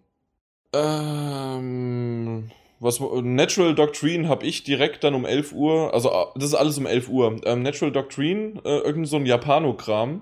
Ähm, 0.73 2.51
was, 2.85 3.01
Natural 3.01 3.75
Doctrine 3.75 4.29
habe 4.29 4.45
ich 4.45 4.63
direkt 4.63 5.05
dann 5.05 5.15
um 5.15 5.25
11 5.25 5.53
Uhr, 5.53 5.95
also 5.95 6.11
äh, 6.11 6.27
das 6.35 6.45
ist 6.45 6.55
alles 6.55 6.77
um 6.77 6.87
11 6.87 7.09
Uhr. 7.09 7.41
Ähm, 7.45 7.63
Natural 7.63 7.91
Doctrine, 7.91 8.61
äh, 8.65 8.79
irgend 8.81 9.09
so 9.09 9.17
ein 9.17 9.27
Japano-Kram. 9.27 10.21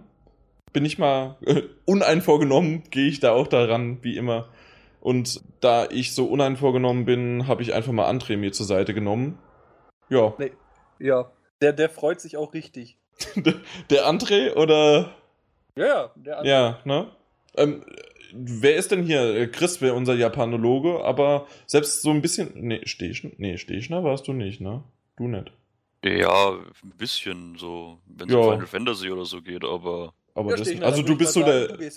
Bin 0.73 0.85
ich 0.85 0.97
mal 0.97 1.37
äh, 1.45 1.63
uneinvorgenommen, 1.85 2.85
gehe 2.91 3.09
ich 3.09 3.21
da 3.21 3.33
auch 3.33 3.49
daran, 3.49 3.99
wie 4.03 4.17
immer. 4.17 4.49
Und 5.01 5.43
da 5.61 5.89
ich 5.91 6.15
so 6.15 6.27
uneinvorgenommen 6.27 7.05
bin, 7.05 7.49
habe 7.49 7.63
ich 7.63 7.75
einfach 7.75 7.93
mal 7.93 8.09
André 8.09 8.37
mir 8.37 8.53
zur 8.53 8.67
Seite 8.67 8.95
genommen. 8.95 9.39
Ja. 10.09 10.33
Nee. 10.39 10.53
Ja. 11.01 11.33
Der, 11.61 11.73
der 11.73 11.91
freut 11.91 12.21
sich 12.21 12.37
auch 12.37 12.55
richtig. 12.55 12.97
Der 13.91 14.07
André 14.07 14.55
oder 14.55 15.11
Ja, 15.77 15.87
ja. 15.87 16.11
Der 16.15 16.39
andere. 16.39 16.49
Ja, 16.49 16.79
ne? 16.85 17.09
Ähm, 17.57 17.85
wer 18.35 18.77
ist 18.77 18.91
denn 18.91 19.03
hier? 19.05 19.23
Äh, 19.35 19.47
Chris 19.49 19.81
wäre 19.81 19.95
unser 19.95 20.15
Japanologe, 20.15 21.05
aber 21.05 21.47
selbst 21.67 22.03
so 22.03 22.11
ein 22.11 22.23
bisschen. 22.23 22.51
Nee, 22.55 22.81
Stechner? 22.85 23.31
Nee, 23.39 23.59
Stechner 23.59 24.03
warst 24.05 24.29
du 24.29 24.33
nicht, 24.33 24.61
ne? 24.61 24.83
Du 25.17 25.29
nicht. 25.29 25.53
Ja, 26.05 26.51
ein 26.83 26.91
bisschen 26.99 27.57
so, 27.57 27.99
wenn 28.07 28.29
es 28.29 28.35
Ja. 28.35 28.41
um 28.41 28.51
Final 28.53 28.67
Fantasy 28.67 29.11
oder 29.11 29.25
so 29.25 29.41
geht, 29.41 29.65
aber 29.65 30.15
Aber 30.35 30.51
Ja, 30.51 30.57
das, 30.57 30.69
Stechner, 30.69 30.87
also 30.87 31.03
du 31.03 31.17
bist 31.17 31.33
so 31.35 31.41
sagen, 31.43 31.69
der. 31.79 31.91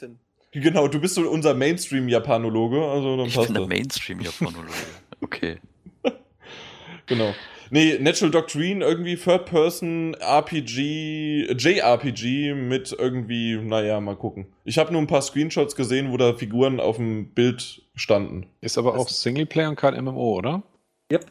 Du. 0.51 0.59
Genau, 0.61 0.87
du 0.87 0.99
bist 1.01 1.15
so 1.15 1.29
unser 1.29 1.53
Mainstream-Japanologe, 1.53 2.81
also 2.85 3.17
dann 3.17 3.25
ich 3.27 3.35
passt 3.35 3.47
bin 3.47 3.53
der 3.55 3.61
das. 3.63 3.69
Mainstream-Japanologe. 3.69 4.67
Okay. 5.21 5.57
Genau. 7.07 7.33
Nee, 7.69 7.97
Natural 7.99 8.31
Doctrine, 8.31 8.83
irgendwie 8.83 9.15
Third-Person 9.15 10.15
RPG, 10.15 11.53
JRPG 11.57 12.53
mit 12.53 12.95
irgendwie, 12.97 13.57
naja, 13.57 13.99
mal 13.99 14.15
gucken. 14.15 14.47
Ich 14.63 14.77
habe 14.77 14.91
nur 14.91 15.01
ein 15.01 15.07
paar 15.07 15.21
Screenshots 15.21 15.75
gesehen, 15.75 16.11
wo 16.11 16.17
da 16.17 16.33
Figuren 16.33 16.79
auf 16.79 16.97
dem 16.97 17.33
Bild 17.33 17.81
standen. 17.95 18.47
Ist 18.61 18.77
aber 18.77 18.97
auch 18.97 19.09
Singleplayer 19.09 19.69
und 19.69 19.75
kein 19.75 20.01
MMO, 20.03 20.37
oder? 20.37 20.63
Yep. 21.11 21.25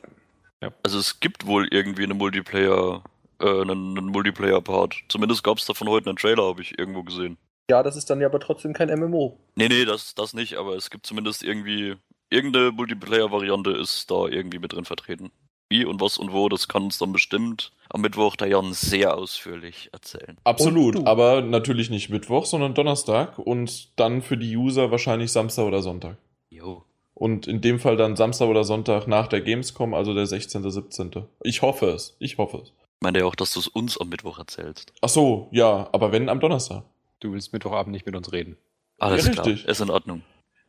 Also 0.83 0.99
es 0.99 1.21
gibt 1.21 1.47
wohl 1.47 1.69
irgendwie 1.71 2.05
eine 2.05 2.15
Multiplayer, 2.15 3.03
äh, 3.41 3.47
einen, 3.47 3.99
einen 3.99 4.07
Multiplayer-Part. 4.07 5.05
Zumindest 5.09 5.45
gab 5.45 5.59
es 5.59 5.67
davon 5.67 5.89
heute 5.89 6.09
einen 6.09 6.17
Trailer, 6.17 6.45
habe 6.45 6.63
ich 6.63 6.79
irgendwo 6.79 7.03
gesehen. 7.03 7.37
Ja, 7.71 7.83
das 7.83 7.97
ist 7.97 8.11
dann 8.11 8.21
ja 8.21 8.27
aber 8.27 8.41
trotzdem 8.41 8.73
kein 8.73 8.89
MMO. 8.89 9.39
Nee, 9.57 9.69
nee, 9.69 9.85
das, 9.85 10.15
das 10.15 10.35
nicht, 10.35 10.57
aber 10.57 10.77
es 10.77 10.91
gibt 10.91 11.07
zumindest 11.07 11.43
irgendwie, 11.43 11.97
irgendeine 12.31 12.73
Multiplayer-Variante 12.73 13.71
ist 13.71 14.11
da 14.11 14.27
irgendwie 14.27 14.59
mit 14.59 14.73
drin 14.73 14.85
vertreten. 14.85 15.31
Wie 15.69 15.85
und 15.85 16.01
was 16.01 16.19
und 16.19 16.33
wo, 16.33 16.49
das 16.49 16.69
kann 16.69 16.85
uns 16.85 16.99
dann 16.99 17.13
bestimmt 17.13 17.73
am 17.91 18.01
Mittwoch 18.03 18.37
der 18.37 18.49
Jan 18.49 18.73
sehr 18.73 19.17
ausführlich 19.17 19.89
erzählen. 19.93 20.37
Absolut, 20.45 21.07
aber 21.07 21.41
natürlich 21.43 21.91
nicht 21.91 22.11
Mittwoch, 22.11 22.45
sondern 22.47 22.75
Donnerstag 22.75 23.39
und 23.39 23.99
dann 23.99 24.21
für 24.23 24.37
die 24.37 24.57
User 24.57 24.91
wahrscheinlich 24.91 25.33
Samstag 25.33 25.65
oder 25.65 25.81
Sonntag. 25.83 26.17
Jo. 26.51 26.85
Und 27.15 27.47
in 27.47 27.61
dem 27.61 27.79
Fall 27.79 27.97
dann 27.97 28.17
Samstag 28.17 28.49
oder 28.49 28.65
Sonntag 28.65 29.07
nach 29.07 29.29
der 29.29 29.41
Gamescom, 29.41 29.95
also 29.95 30.15
der 30.15 30.27
16., 30.27 30.69
17. 30.69 31.25
Ich 31.43 31.63
hoffe 31.63 31.87
es, 31.91 32.17
ich 32.19 32.39
hoffe 32.39 32.59
es. 32.59 32.69
Ich 32.69 33.01
meine 33.01 33.21
ja 33.21 33.25
auch, 33.25 33.35
dass 33.37 33.53
du 33.53 33.61
es 33.61 33.69
uns 33.69 33.99
am 33.99 34.09
Mittwoch 34.09 34.39
erzählst. 34.39 34.93
Ach 35.01 35.09
so, 35.09 35.49
ja, 35.53 35.89
aber 35.93 36.11
wenn 36.13 36.29
am 36.29 36.41
Donnerstag. 36.41 36.85
Du 37.21 37.33
willst 37.33 37.53
Mittwochabend 37.53 37.93
nicht 37.93 38.05
mit 38.07 38.17
uns 38.17 38.33
reden. 38.33 38.57
Alles 38.99 39.27
Ja, 39.27 39.33
klar, 39.33 39.47
richtig. 39.47 39.69
ist 39.69 39.81
in 39.81 39.91
Ordnung. 39.91 40.23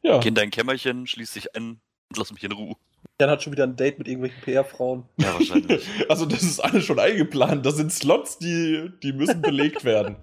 Ja, 0.03 0.19
Geh 0.19 0.29
in 0.29 0.36
dein 0.36 0.51
Kämmerchen, 0.51 1.08
schließ 1.08 1.34
dich 1.34 1.55
ein 1.55 1.79
und 2.10 2.17
lass 2.17 2.31
mich 2.31 2.43
in 2.43 2.51
Ruhe. 2.51 2.75
Dann 3.18 3.30
hat 3.30 3.44
schon 3.44 3.54
wieder 3.54 3.63
ein 3.63 3.76
Date 3.76 3.98
mit 3.98 4.08
irgendwelchen 4.08 4.41
PR-Frauen. 4.41 5.04
Ja, 5.18 5.34
wahrscheinlich. 5.34 5.88
also 6.10 6.26
das 6.26 6.44
ist 6.44 6.60
alles 6.60 6.84
schon 6.86 7.00
eingeplant. 7.00 7.65
Das 7.65 7.78
sind 7.78 7.91
Slots, 7.94 8.38
die, 8.39 8.89
die 9.04 9.13
müssen 9.13 9.41
belegt 9.41 9.84
werden. 9.86 10.18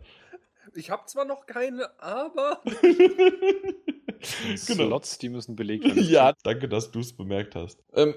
Ich 0.74 0.90
habe 0.90 1.02
zwar 1.06 1.24
noch 1.24 1.46
keine, 1.46 1.88
aber. 2.00 2.60
Genau. 4.68 4.84
Slots, 4.86 5.18
die 5.18 5.28
müssen 5.28 5.56
belegt 5.56 5.84
werden. 5.84 6.04
ja, 6.08 6.32
danke, 6.44 6.68
dass 6.68 6.92
du 6.92 7.00
es 7.00 7.12
bemerkt 7.12 7.56
hast. 7.56 7.82
Ähm, 7.92 8.14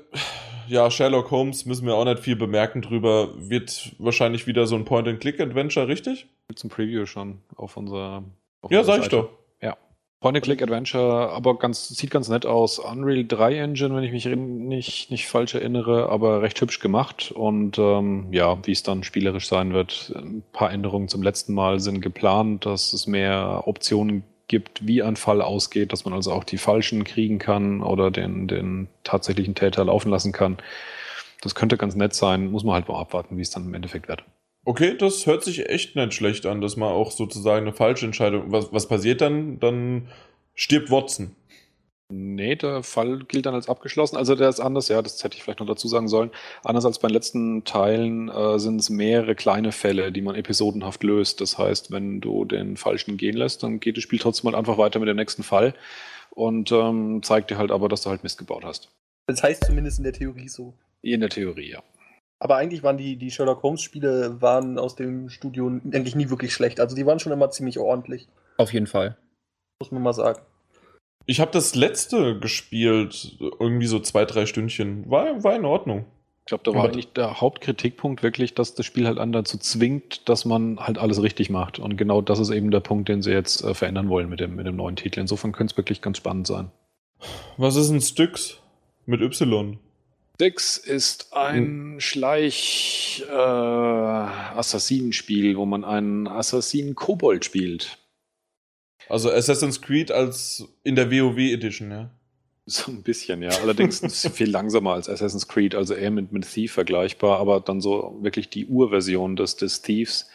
ja, 0.68 0.92
Sherlock 0.92 1.32
Holmes 1.32 1.66
müssen 1.66 1.88
wir 1.88 1.96
auch 1.96 2.06
nicht 2.06 2.20
viel 2.20 2.36
bemerken 2.36 2.84
drüber. 2.84 3.30
Wird 3.38 3.96
wahrscheinlich 3.98 4.46
wieder 4.46 4.68
so 4.68 4.76
ein 4.76 4.86
Point-and-Click-Adventure, 4.86 5.88
richtig? 5.88 6.28
Gibt's 6.48 6.64
ein 6.64 6.70
Preview 6.70 7.08
schon 7.08 7.42
auf 7.56 7.76
unserer. 7.76 8.24
Auf 8.62 8.72
Ja, 8.72 8.82
unserer 8.82 8.98
sag 8.98 9.06
ich 9.06 9.12
Seite. 9.12 9.16
doch. 9.24 9.30
Point-and-Click-Adventure, 10.26 11.30
aber 11.30 11.60
ganz, 11.60 11.88
sieht 11.88 12.10
ganz 12.10 12.30
nett 12.30 12.48
aus. 12.48 12.80
Unreal 12.80 13.26
3 13.28 13.60
Engine, 13.60 13.96
wenn 13.96 14.04
ich 14.04 14.12
mich 14.12 14.26
nicht, 14.26 15.12
nicht 15.12 15.28
falsch 15.28 15.54
erinnere, 15.54 16.10
aber 16.10 16.42
recht 16.42 16.60
hübsch 16.60 16.80
gemacht. 16.80 17.32
Und 17.32 17.78
ähm, 17.78 18.30
ja, 18.32 18.58
wie 18.66 18.72
es 18.72 18.82
dann 18.82 19.04
spielerisch 19.04 19.48
sein 19.48 19.74
wird, 19.74 20.12
ein 20.16 20.42
paar 20.52 20.72
Änderungen 20.72 21.10
zum 21.10 21.22
letzten 21.22 21.54
Mal 21.54 21.80
sind 21.80 22.02
geplant, 22.02 22.66
dass 22.66 22.92
es 22.94 23.06
mehr 23.06 23.66
Optionen 23.68 24.24
gibt, 24.48 24.88
wie 24.88 25.04
ein 25.04 25.16
Fall 25.16 25.44
ausgeht, 25.44 25.94
dass 25.94 26.06
man 26.06 26.16
also 26.16 26.32
auch 26.32 26.44
die 26.44 26.58
Falschen 26.58 27.04
kriegen 27.04 27.38
kann 27.38 27.84
oder 27.84 28.10
den, 28.10 28.48
den 28.48 28.88
tatsächlichen 29.04 29.54
Täter 29.54 29.86
laufen 29.86 30.10
lassen 30.10 30.32
kann. 30.32 30.58
Das 31.42 31.54
könnte 31.54 31.78
ganz 31.78 31.94
nett 31.94 32.16
sein, 32.16 32.50
muss 32.50 32.64
man 32.64 32.74
halt 32.74 32.88
mal 32.88 33.00
abwarten, 33.00 33.38
wie 33.38 33.42
es 33.42 33.52
dann 33.52 33.66
im 33.66 33.74
Endeffekt 33.76 34.08
wird. 34.08 34.24
Okay, 34.66 34.98
das 34.98 35.28
hört 35.28 35.44
sich 35.44 35.70
echt 35.70 35.96
nicht 35.96 36.14
schlecht 36.14 36.48
an, 36.48 36.60
dass 36.60 36.76
man 36.76 36.90
auch 36.90 37.12
sozusagen 37.12 37.68
eine 37.68 37.76
falsche 37.76 38.08
Entscheidung. 38.08 38.52
Was, 38.52 38.74
was 38.74 38.88
passiert 38.88 39.22
dann? 39.22 39.60
Dann 39.60 40.10
stirbt 40.56 40.90
Watson. 40.90 41.36
Nee, 42.10 42.56
der 42.56 42.84
Fall 42.84 43.20
gilt 43.28 43.46
dann 43.46 43.56
als 43.56 43.70
abgeschlossen. 43.70 44.16
Also 44.16 44.36
der 44.36 44.50
ist 44.50 44.60
anders, 44.60 44.90
ja, 44.90 45.02
das 45.02 45.24
hätte 45.24 45.38
ich 45.38 45.44
vielleicht 45.44 45.60
noch 45.60 45.68
dazu 45.68 45.88
sagen 45.88 46.08
sollen. 46.08 46.32
Anders 46.64 46.86
als 46.86 47.00
bei 47.00 47.08
den 47.08 47.14
letzten 47.14 47.64
Teilen 47.64 48.30
äh, 48.30 48.60
sind 48.60 48.80
es 48.80 48.90
mehrere 48.90 49.36
kleine 49.36 49.72
Fälle, 49.72 50.12
die 50.12 50.22
man 50.22 50.36
episodenhaft 50.36 51.04
löst. 51.04 51.42
Das 51.42 51.58
heißt, 51.58 51.92
wenn 51.92 52.22
du 52.22 52.46
den 52.46 52.78
Falschen 52.78 53.18
gehen 53.18 53.38
lässt, 53.38 53.64
dann 53.64 53.80
geht 53.80 53.98
das 53.98 54.04
Spiel 54.04 54.20
trotzdem 54.20 54.50
halt 54.50 54.58
einfach 54.58 54.78
weiter 54.78 55.00
mit 55.00 55.10
dem 55.10 55.18
nächsten 55.18 55.44
Fall 55.44 55.74
und 56.32 56.72
ähm, 56.72 57.22
zeigt 57.24 57.50
dir 57.52 57.58
halt 57.58 57.72
aber, 57.72 57.90
dass 57.90 58.02
du 58.02 58.10
halt 58.10 58.24
Mist 58.24 58.38
gebaut 58.38 58.64
hast. 58.64 58.90
Das 59.28 59.42
heißt 59.42 59.66
zumindest 59.66 59.98
in 59.98 60.04
der 60.04 60.14
Theorie 60.14 60.48
so. 60.48 60.74
In 61.02 61.22
der 61.22 61.30
Theorie, 61.30 61.72
ja. 61.72 61.84
Aber 62.40 62.58
eigentlich 62.58 62.84
waren 62.84 62.98
die, 62.98 63.16
die 63.18 63.32
Sherlock 63.32 63.64
Holmes-Spiele 63.64 64.42
waren 64.42 64.78
aus 64.78 64.96
dem 64.96 65.30
Studio 65.30 65.68
eigentlich 65.68 66.16
nie 66.16 66.30
wirklich 66.30 66.54
schlecht. 66.54 66.80
Also 66.80 66.96
die 66.96 67.06
waren 67.06 67.20
schon 67.20 67.32
immer 67.32 67.50
ziemlich 67.50 67.80
ordentlich, 67.80 68.28
Auf 68.58 68.74
jeden 68.74 68.88
Fall. 68.88 69.18
muss 69.80 69.92
man 69.92 70.02
mal 70.04 70.14
sagen. 70.14 70.40
Ich 71.28 71.40
habe 71.40 71.52
das 71.52 71.74
letzte 71.76 72.38
gespielt, 72.40 73.38
irgendwie 73.60 73.88
so 73.88 74.00
zwei, 74.00 74.26
drei 74.26 74.46
Stündchen. 74.46 75.10
War, 75.10 75.44
war 75.44 75.56
in 75.56 75.66
Ordnung. 75.66 76.06
Ich 76.42 76.50
glaube, 76.50 76.64
da 76.64 76.72
war 76.74 76.82
Aber- 76.82 76.90
eigentlich 76.90 77.12
der 77.14 77.42
Hauptkritikpunkt 77.42 78.22
wirklich, 78.22 78.54
dass 78.54 78.76
das 78.76 78.86
Spiel 78.86 79.08
halt 79.08 79.18
einen 79.18 79.32
dazu 79.32 79.58
zwingt, 79.58 80.30
dass 80.30 80.46
man 80.46 80.78
halt 80.80 81.00
alles 81.00 81.24
richtig 81.24 81.50
macht. 81.50 81.80
Und 81.80 81.98
genau 81.98 82.22
das 82.22 82.38
ist 82.38 82.52
eben 82.52 82.70
der 82.70 82.82
Punkt, 82.82 83.10
den 83.10 83.24
sie 83.24 83.32
jetzt 83.32 83.64
äh, 83.64 83.74
verändern 83.74 84.10
wollen 84.10 84.30
mit 84.30 84.40
dem, 84.42 84.56
mit 84.56 84.68
dem 84.68 84.76
neuen 84.76 84.96
Titel. 84.98 85.20
Insofern 85.22 85.54
könnte 85.54 85.72
es 85.74 85.78
wirklich 85.78 86.02
ganz 86.04 86.18
spannend 86.18 86.46
sein. 86.46 86.70
Was 87.58 87.76
ist 87.78 87.90
ein 87.90 88.02
Styx 88.02 88.60
mit 89.08 89.22
Y? 89.22 89.80
Six 90.40 90.78
ist 90.78 91.34
ein 91.34 91.96
Schleich 92.00 93.24
äh, 93.30 93.34
Assassinenspiel, 93.34 95.56
wo 95.56 95.66
man 95.66 95.86
einen 95.86 96.28
Assassinen 96.28 96.96
Kobold 96.96 97.46
spielt. 97.46 97.98
Also 99.08 99.32
Assassin's 99.32 99.82
Creed 99.82 100.12
als 100.12 100.68
in 100.84 100.96
der 100.96 101.12
WoW 101.12 101.38
Edition, 101.38 101.92
ja. 101.92 102.10
So 102.66 102.92
ein 102.92 103.04
bisschen, 103.04 103.44
ja. 103.44 103.52
Allerdings 103.62 104.28
viel 104.34 104.50
langsamer 104.50 104.94
als 104.94 105.08
Assassin's 105.08 105.48
Creed, 105.48 105.76
also 105.76 105.94
eher 105.94 106.12
mit, 106.12 106.32
mit 106.32 106.52
Thief 106.52 106.74
vergleichbar, 106.74 107.40
aber 107.40 107.62
dann 107.62 107.80
so 107.80 108.18
wirklich 108.22 108.50
die 108.50 108.66
Urversion 108.66 109.36
des, 109.36 109.56
des 109.56 109.84
Thieves. 109.84 110.28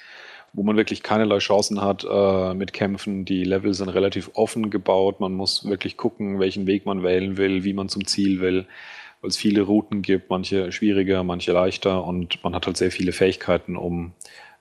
wo 0.52 0.62
man 0.62 0.76
wirklich 0.76 1.02
keinerlei 1.02 1.38
Chancen 1.38 1.80
hat 1.80 2.06
äh, 2.08 2.54
mit 2.54 2.72
Kämpfen. 2.72 3.24
Die 3.24 3.44
Level 3.44 3.74
sind 3.74 3.88
relativ 3.88 4.30
offen 4.34 4.70
gebaut. 4.70 5.20
Man 5.20 5.34
muss 5.34 5.64
wirklich 5.64 5.96
gucken, 5.96 6.38
welchen 6.38 6.66
Weg 6.66 6.86
man 6.86 7.02
wählen 7.02 7.36
will, 7.36 7.64
wie 7.64 7.72
man 7.72 7.88
zum 7.88 8.06
Ziel 8.06 8.40
will, 8.40 8.66
weil 9.20 9.30
es 9.30 9.36
viele 9.36 9.62
Routen 9.62 10.02
gibt, 10.02 10.30
manche 10.30 10.72
schwieriger, 10.72 11.22
manche 11.24 11.52
leichter 11.52 12.04
und 12.04 12.42
man 12.42 12.54
hat 12.54 12.66
halt 12.66 12.76
sehr 12.76 12.90
viele 12.90 13.12
Fähigkeiten, 13.12 13.76
um 13.76 14.12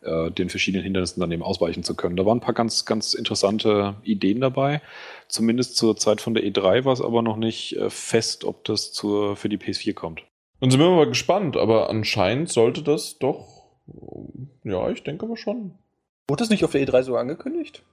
äh, 0.01 0.31
den 0.31 0.49
verschiedenen 0.49 0.83
Hindernissen 0.83 1.19
dann 1.19 1.31
eben 1.31 1.43
ausweichen 1.43 1.83
zu 1.83 1.95
können. 1.95 2.15
Da 2.15 2.25
waren 2.25 2.37
ein 2.37 2.41
paar 2.41 2.53
ganz, 2.53 2.85
ganz 2.85 3.13
interessante 3.13 3.95
Ideen 4.03 4.41
dabei. 4.41 4.81
Zumindest 5.27 5.75
zur 5.75 5.97
Zeit 5.97 6.21
von 6.21 6.33
der 6.33 6.43
E3 6.43 6.85
war 6.85 6.93
es 6.93 7.01
aber 7.01 7.21
noch 7.21 7.37
nicht 7.37 7.75
äh, 7.77 7.89
fest, 7.89 8.43
ob 8.43 8.63
das 8.65 8.93
zur, 8.93 9.35
für 9.35 9.49
die 9.49 9.57
PS4 9.57 9.93
kommt. 9.93 10.23
Dann 10.59 10.71
sind 10.71 10.79
wir 10.79 10.89
mal 10.89 11.07
gespannt, 11.07 11.55
aber 11.57 11.89
anscheinend 11.89 12.49
sollte 12.49 12.81
das 12.81 13.17
doch. 13.17 13.65
Ja, 14.63 14.89
ich 14.89 15.03
denke 15.03 15.25
aber 15.25 15.37
schon. 15.37 15.73
Wurde 16.27 16.43
das 16.43 16.49
nicht 16.49 16.63
auf 16.63 16.71
der 16.71 16.85
E3 16.85 17.03
so 17.03 17.15
angekündigt? 17.15 17.83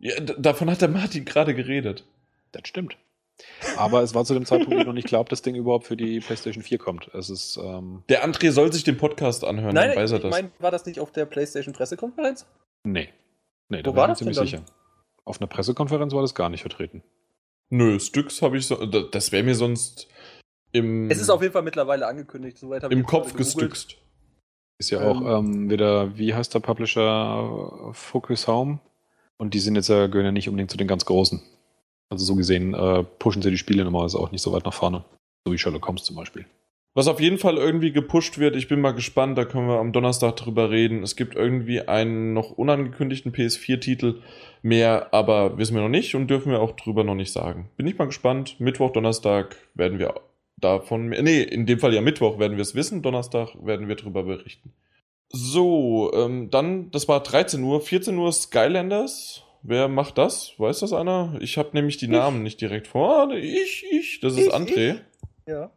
Ja, 0.00 0.20
davon 0.20 0.70
hat 0.70 0.82
der 0.82 0.88
Martin 0.88 1.24
gerade 1.24 1.54
geredet. 1.54 2.04
Das 2.52 2.68
stimmt. 2.68 2.96
Aber 3.76 4.02
es 4.02 4.14
war 4.14 4.24
zu 4.24 4.34
dem 4.34 4.46
Zeitpunkt 4.46 4.86
noch 4.86 4.92
nicht 4.92 5.08
klar, 5.08 5.20
ob 5.20 5.28
das 5.28 5.42
Ding 5.42 5.54
überhaupt 5.54 5.86
für 5.86 5.96
die 5.96 6.20
PlayStation 6.20 6.62
4 6.62 6.78
kommt. 6.78 7.08
Es 7.14 7.30
ist. 7.30 7.58
Ähm 7.62 8.02
der 8.08 8.26
André 8.26 8.50
soll 8.50 8.72
sich 8.72 8.84
den 8.84 8.96
Podcast 8.96 9.44
anhören, 9.44 9.74
Nein, 9.74 9.90
dann 9.90 9.98
weiß 9.98 10.12
er 10.12 10.16
ich 10.16 10.22
das. 10.22 10.30
Mein, 10.30 10.50
war 10.58 10.70
das 10.70 10.86
nicht 10.86 11.00
auf 11.00 11.12
der 11.12 11.26
PlayStation 11.26 11.74
Pressekonferenz? 11.74 12.46
Nee. 12.84 13.08
Nee, 13.68 13.82
da 13.82 13.90
Wo 13.90 13.96
war 13.96 14.08
das 14.08 14.18
ziemlich 14.18 14.38
sicher. 14.38 14.62
Auf 15.24 15.40
einer 15.40 15.48
Pressekonferenz 15.48 16.12
war 16.14 16.22
das 16.22 16.34
gar 16.34 16.48
nicht 16.48 16.60
vertreten. 16.60 17.02
Nö, 17.68 17.98
Stücks 17.98 18.42
habe 18.42 18.56
ich 18.56 18.66
so. 18.66 18.86
Das 18.86 19.32
wäre 19.32 19.42
mir 19.42 19.54
sonst 19.54 20.08
im. 20.72 21.10
Es 21.10 21.20
ist 21.20 21.30
auf 21.30 21.42
jeden 21.42 21.52
Fall 21.52 21.62
mittlerweile 21.62 22.06
angekündigt. 22.06 22.58
Soweit 22.58 22.84
Im 22.84 23.04
Kopf 23.04 23.34
gestückst. 23.34 23.96
Ist 24.78 24.90
ja 24.90 25.00
auch 25.00 25.20
ähm, 25.20 25.52
ähm, 25.52 25.70
wieder, 25.70 26.16
wie 26.18 26.34
heißt 26.34 26.54
der 26.54 26.60
Publisher? 26.60 27.90
Focus 27.92 28.46
Home. 28.46 28.78
Und 29.38 29.54
die 29.54 29.58
sind 29.58 29.74
jetzt 29.74 29.88
ja, 29.88 30.06
gehören 30.06 30.26
ja 30.26 30.32
nicht 30.32 30.48
unbedingt 30.48 30.70
zu 30.70 30.76
den 30.76 30.86
ganz 30.86 31.04
Großen. 31.04 31.42
Also 32.08 32.24
so 32.24 32.36
gesehen 32.36 32.74
äh, 32.74 33.02
pushen 33.02 33.42
sie 33.42 33.50
die 33.50 33.58
Spiele 33.58 33.84
normalerweise 33.84 34.18
auch 34.18 34.30
nicht 34.30 34.42
so 34.42 34.52
weit 34.52 34.64
nach 34.64 34.74
vorne. 34.74 35.04
So 35.44 35.52
wie 35.52 35.58
Sherlock 35.58 35.86
Holmes 35.86 36.04
zum 36.04 36.16
Beispiel. 36.16 36.46
Was 36.96 37.08
auf 37.08 37.20
jeden 37.20 37.36
Fall 37.36 37.58
irgendwie 37.58 37.92
gepusht 37.92 38.38
wird, 38.38 38.56
ich 38.56 38.68
bin 38.68 38.80
mal 38.80 38.92
gespannt, 38.92 39.36
da 39.36 39.44
können 39.44 39.68
wir 39.68 39.80
am 39.80 39.92
Donnerstag 39.92 40.36
drüber 40.36 40.70
reden. 40.70 41.02
Es 41.02 41.14
gibt 41.14 41.34
irgendwie 41.36 41.82
einen 41.82 42.32
noch 42.32 42.52
unangekündigten 42.52 43.32
PS4-Titel 43.32 44.22
mehr, 44.62 45.12
aber 45.12 45.58
wissen 45.58 45.74
wir 45.74 45.82
noch 45.82 45.90
nicht 45.90 46.14
und 46.14 46.28
dürfen 46.28 46.50
wir 46.50 46.60
auch 46.60 46.72
drüber 46.72 47.04
noch 47.04 47.14
nicht 47.14 47.32
sagen. 47.32 47.68
Bin 47.76 47.86
ich 47.86 47.98
mal 47.98 48.06
gespannt. 48.06 48.58
Mittwoch, 48.60 48.92
Donnerstag 48.92 49.56
werden 49.74 49.98
wir 49.98 50.14
davon, 50.56 51.10
nee, 51.10 51.42
in 51.42 51.66
dem 51.66 51.80
Fall 51.80 51.92
ja 51.92 52.00
Mittwoch 52.00 52.38
werden 52.38 52.56
wir 52.56 52.62
es 52.62 52.74
wissen, 52.74 53.02
Donnerstag 53.02 53.50
werden 53.62 53.88
wir 53.88 53.96
drüber 53.96 54.22
berichten. 54.22 54.72
So, 55.28 56.10
ähm, 56.14 56.50
dann, 56.50 56.90
das 56.92 57.08
war 57.08 57.22
13 57.22 57.62
Uhr, 57.62 57.82
14 57.82 58.16
Uhr 58.16 58.32
Skylanders. 58.32 59.42
Wer 59.68 59.88
macht 59.88 60.16
das? 60.16 60.52
Weiß 60.58 60.78
das 60.78 60.92
einer? 60.92 61.36
Ich 61.40 61.58
habe 61.58 61.70
nämlich 61.72 61.96
die 61.96 62.06
Namen 62.06 62.44
nicht 62.44 62.60
direkt 62.60 62.86
vor. 62.86 63.32
Ich, 63.32 63.84
ich, 63.90 64.20
das 64.20 64.34
ist 64.34 64.46
ich, 64.46 64.54
André. 64.54 64.94
Ich. 64.94 65.52
Ja. 65.52 65.72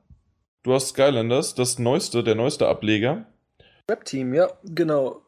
Du 0.61 0.73
hast 0.73 0.89
Skylanders, 0.89 1.55
das 1.55 1.79
neueste, 1.79 2.23
der 2.23 2.35
neueste 2.35 2.67
Ableger. 2.67 3.25
Rap 3.89 4.05
Team, 4.05 4.35
ja, 4.35 4.51
genau. 4.63 5.21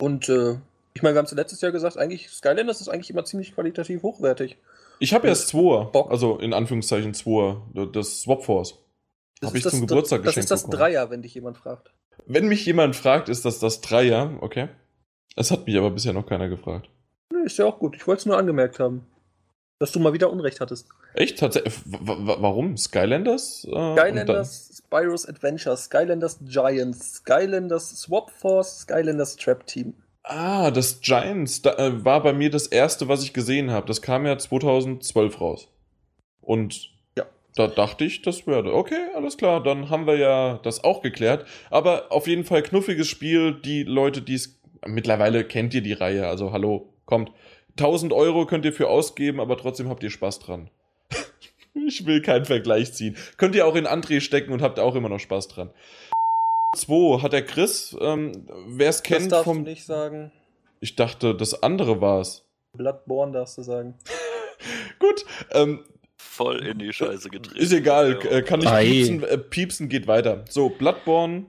Und 0.00 0.28
äh, 0.28 0.56
ich 0.94 1.02
meine, 1.02 1.14
wir 1.14 1.18
haben 1.18 1.26
es 1.26 1.32
letztes 1.32 1.60
Jahr 1.60 1.70
gesagt, 1.70 1.98
eigentlich 1.98 2.28
Skylanders 2.30 2.80
ist 2.80 2.88
eigentlich 2.88 3.10
immer 3.10 3.24
ziemlich 3.24 3.54
qualitativ 3.54 4.02
hochwertig. 4.02 4.56
Ich 4.98 5.14
habe 5.14 5.28
erst 5.28 5.48
zwei, 5.48 5.88
also 6.08 6.36
in 6.38 6.52
Anführungszeichen 6.52 7.14
zwei, 7.14 7.58
das 7.92 8.22
Swap 8.22 8.44
Force. 8.44 8.76
Habe 9.44 9.56
ich 9.56 9.68
zum 9.68 9.86
Geburtstag 9.86 10.22
geschenkt. 10.22 10.36
Das 10.38 10.44
ist 10.44 10.50
das 10.50 10.62
bekommen. 10.62 10.78
Dreier, 10.78 11.10
wenn 11.10 11.22
dich 11.22 11.34
jemand 11.34 11.58
fragt. 11.58 11.92
Wenn 12.26 12.48
mich 12.48 12.66
jemand 12.66 12.96
fragt, 12.96 13.28
ist 13.28 13.44
das 13.44 13.60
das 13.60 13.80
Dreier, 13.80 14.36
okay. 14.40 14.68
Es 15.36 15.52
hat 15.52 15.66
mich 15.66 15.76
aber 15.76 15.90
bisher 15.90 16.12
noch 16.12 16.26
keiner 16.26 16.48
gefragt. 16.48 16.90
Nee, 17.32 17.44
ist 17.44 17.58
ja 17.58 17.66
auch 17.66 17.78
gut. 17.78 17.96
Ich 17.96 18.06
wollte 18.06 18.20
es 18.20 18.26
nur 18.26 18.38
angemerkt 18.38 18.78
haben. 18.78 19.06
Dass 19.78 19.92
du 19.92 19.98
mal 19.98 20.12
wieder 20.12 20.30
Unrecht 20.30 20.60
hattest. 20.60 20.88
Echt? 21.14 21.38
Tatsächlich? 21.38 21.74
Warum? 21.86 22.76
Skylanders? 22.76 23.64
Äh, 23.64 23.96
Skylanders 23.96 24.82
Spyro's 24.90 25.26
Adventure, 25.26 25.76
Skylanders 25.76 26.38
Giants, 26.42 27.14
Skylanders 27.14 28.00
Swap 28.00 28.30
Force, 28.30 28.80
Skylanders 28.80 29.36
Trap 29.36 29.66
Team. 29.66 29.94
Ah, 30.22 30.70
das 30.70 31.00
Giants 31.00 31.62
da, 31.62 31.76
äh, 31.78 32.04
war 32.04 32.22
bei 32.22 32.32
mir 32.32 32.50
das 32.50 32.66
erste, 32.66 33.08
was 33.08 33.22
ich 33.22 33.32
gesehen 33.32 33.70
habe. 33.70 33.86
Das 33.86 34.02
kam 34.02 34.26
ja 34.26 34.36
2012 34.36 35.40
raus. 35.40 35.68
Und 36.40 36.90
ja. 37.16 37.24
da 37.54 37.68
dachte 37.68 38.04
ich, 38.04 38.22
das 38.22 38.46
würde. 38.46 38.74
Okay, 38.74 39.08
alles 39.14 39.38
klar, 39.38 39.62
dann 39.62 39.88
haben 39.88 40.06
wir 40.06 40.16
ja 40.18 40.58
das 40.62 40.84
auch 40.84 41.02
geklärt. 41.02 41.46
Aber 41.70 42.12
auf 42.12 42.26
jeden 42.26 42.44
Fall 42.44 42.62
knuffiges 42.62 43.08
Spiel. 43.08 43.54
Die 43.54 43.84
Leute, 43.84 44.22
die 44.22 44.34
es. 44.34 44.60
Mittlerweile 44.86 45.44
kennt 45.44 45.74
ihr 45.74 45.82
die 45.82 45.92
Reihe, 45.92 46.26
also 46.26 46.52
hallo, 46.52 46.89
kommt. 47.10 47.32
1000 47.72 48.12
Euro 48.12 48.46
könnt 48.46 48.64
ihr 48.64 48.72
für 48.72 48.88
ausgeben, 48.88 49.40
aber 49.40 49.58
trotzdem 49.58 49.88
habt 49.88 50.02
ihr 50.02 50.10
Spaß 50.10 50.38
dran. 50.38 50.70
ich 51.86 52.06
will 52.06 52.22
keinen 52.22 52.46
Vergleich 52.46 52.94
ziehen. 52.94 53.16
Könnt 53.36 53.54
ihr 53.54 53.66
auch 53.66 53.76
in 53.76 53.86
André 53.86 54.20
stecken 54.20 54.52
und 54.52 54.62
habt 54.62 54.78
auch 54.78 54.94
immer 54.94 55.08
noch 55.08 55.20
Spaß 55.20 55.48
dran. 55.48 55.70
2 56.76 57.22
hat 57.22 57.32
der 57.32 57.44
Chris, 57.44 57.96
ähm, 58.00 58.46
wer 58.68 58.88
es 58.88 59.02
kennt 59.02 59.22
das 59.22 59.28
darfst 59.28 59.44
vom. 59.44 59.64
Du 59.64 59.70
nicht 59.70 59.84
sagen. 59.84 60.32
Ich 60.80 60.96
dachte, 60.96 61.34
das 61.34 61.62
andere 61.62 62.00
war's. 62.00 62.46
Bloodborne 62.72 63.32
darfst 63.32 63.58
du 63.58 63.62
sagen. 63.62 63.98
Gut, 65.00 65.24
ähm, 65.50 65.84
voll 66.16 66.64
in 66.64 66.78
die 66.78 66.92
Scheiße 66.92 67.28
getreten. 67.28 67.58
Ist 67.58 67.72
egal, 67.72 68.18
äh, 68.30 68.42
kann 68.42 68.62
ich 68.62 68.70
piepsen, 68.70 69.24
äh, 69.24 69.38
piepsen, 69.38 69.88
geht 69.88 70.06
weiter. 70.06 70.44
So, 70.48 70.68
Bloodborne, 70.68 71.46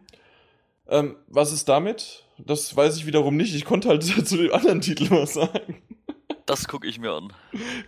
ähm, 0.89 1.17
was 1.28 1.54
ist 1.54 1.69
damit? 1.69 2.26
Das 2.45 2.75
weiß 2.75 2.97
ich 2.97 3.06
wiederum 3.06 3.38
nicht. 3.38 3.56
Ich 3.56 3.65
konnte 3.65 3.89
halt 3.89 4.04
zu 4.27 4.38
dem 4.38 4.54
anderen 4.54 4.82
Titel 4.82 5.10
was 5.10 5.34
sagen. 5.34 5.82
Das 6.45 6.67
gucke 6.67 6.88
ich 6.88 6.99
mir 6.99 7.12
an. 7.12 7.34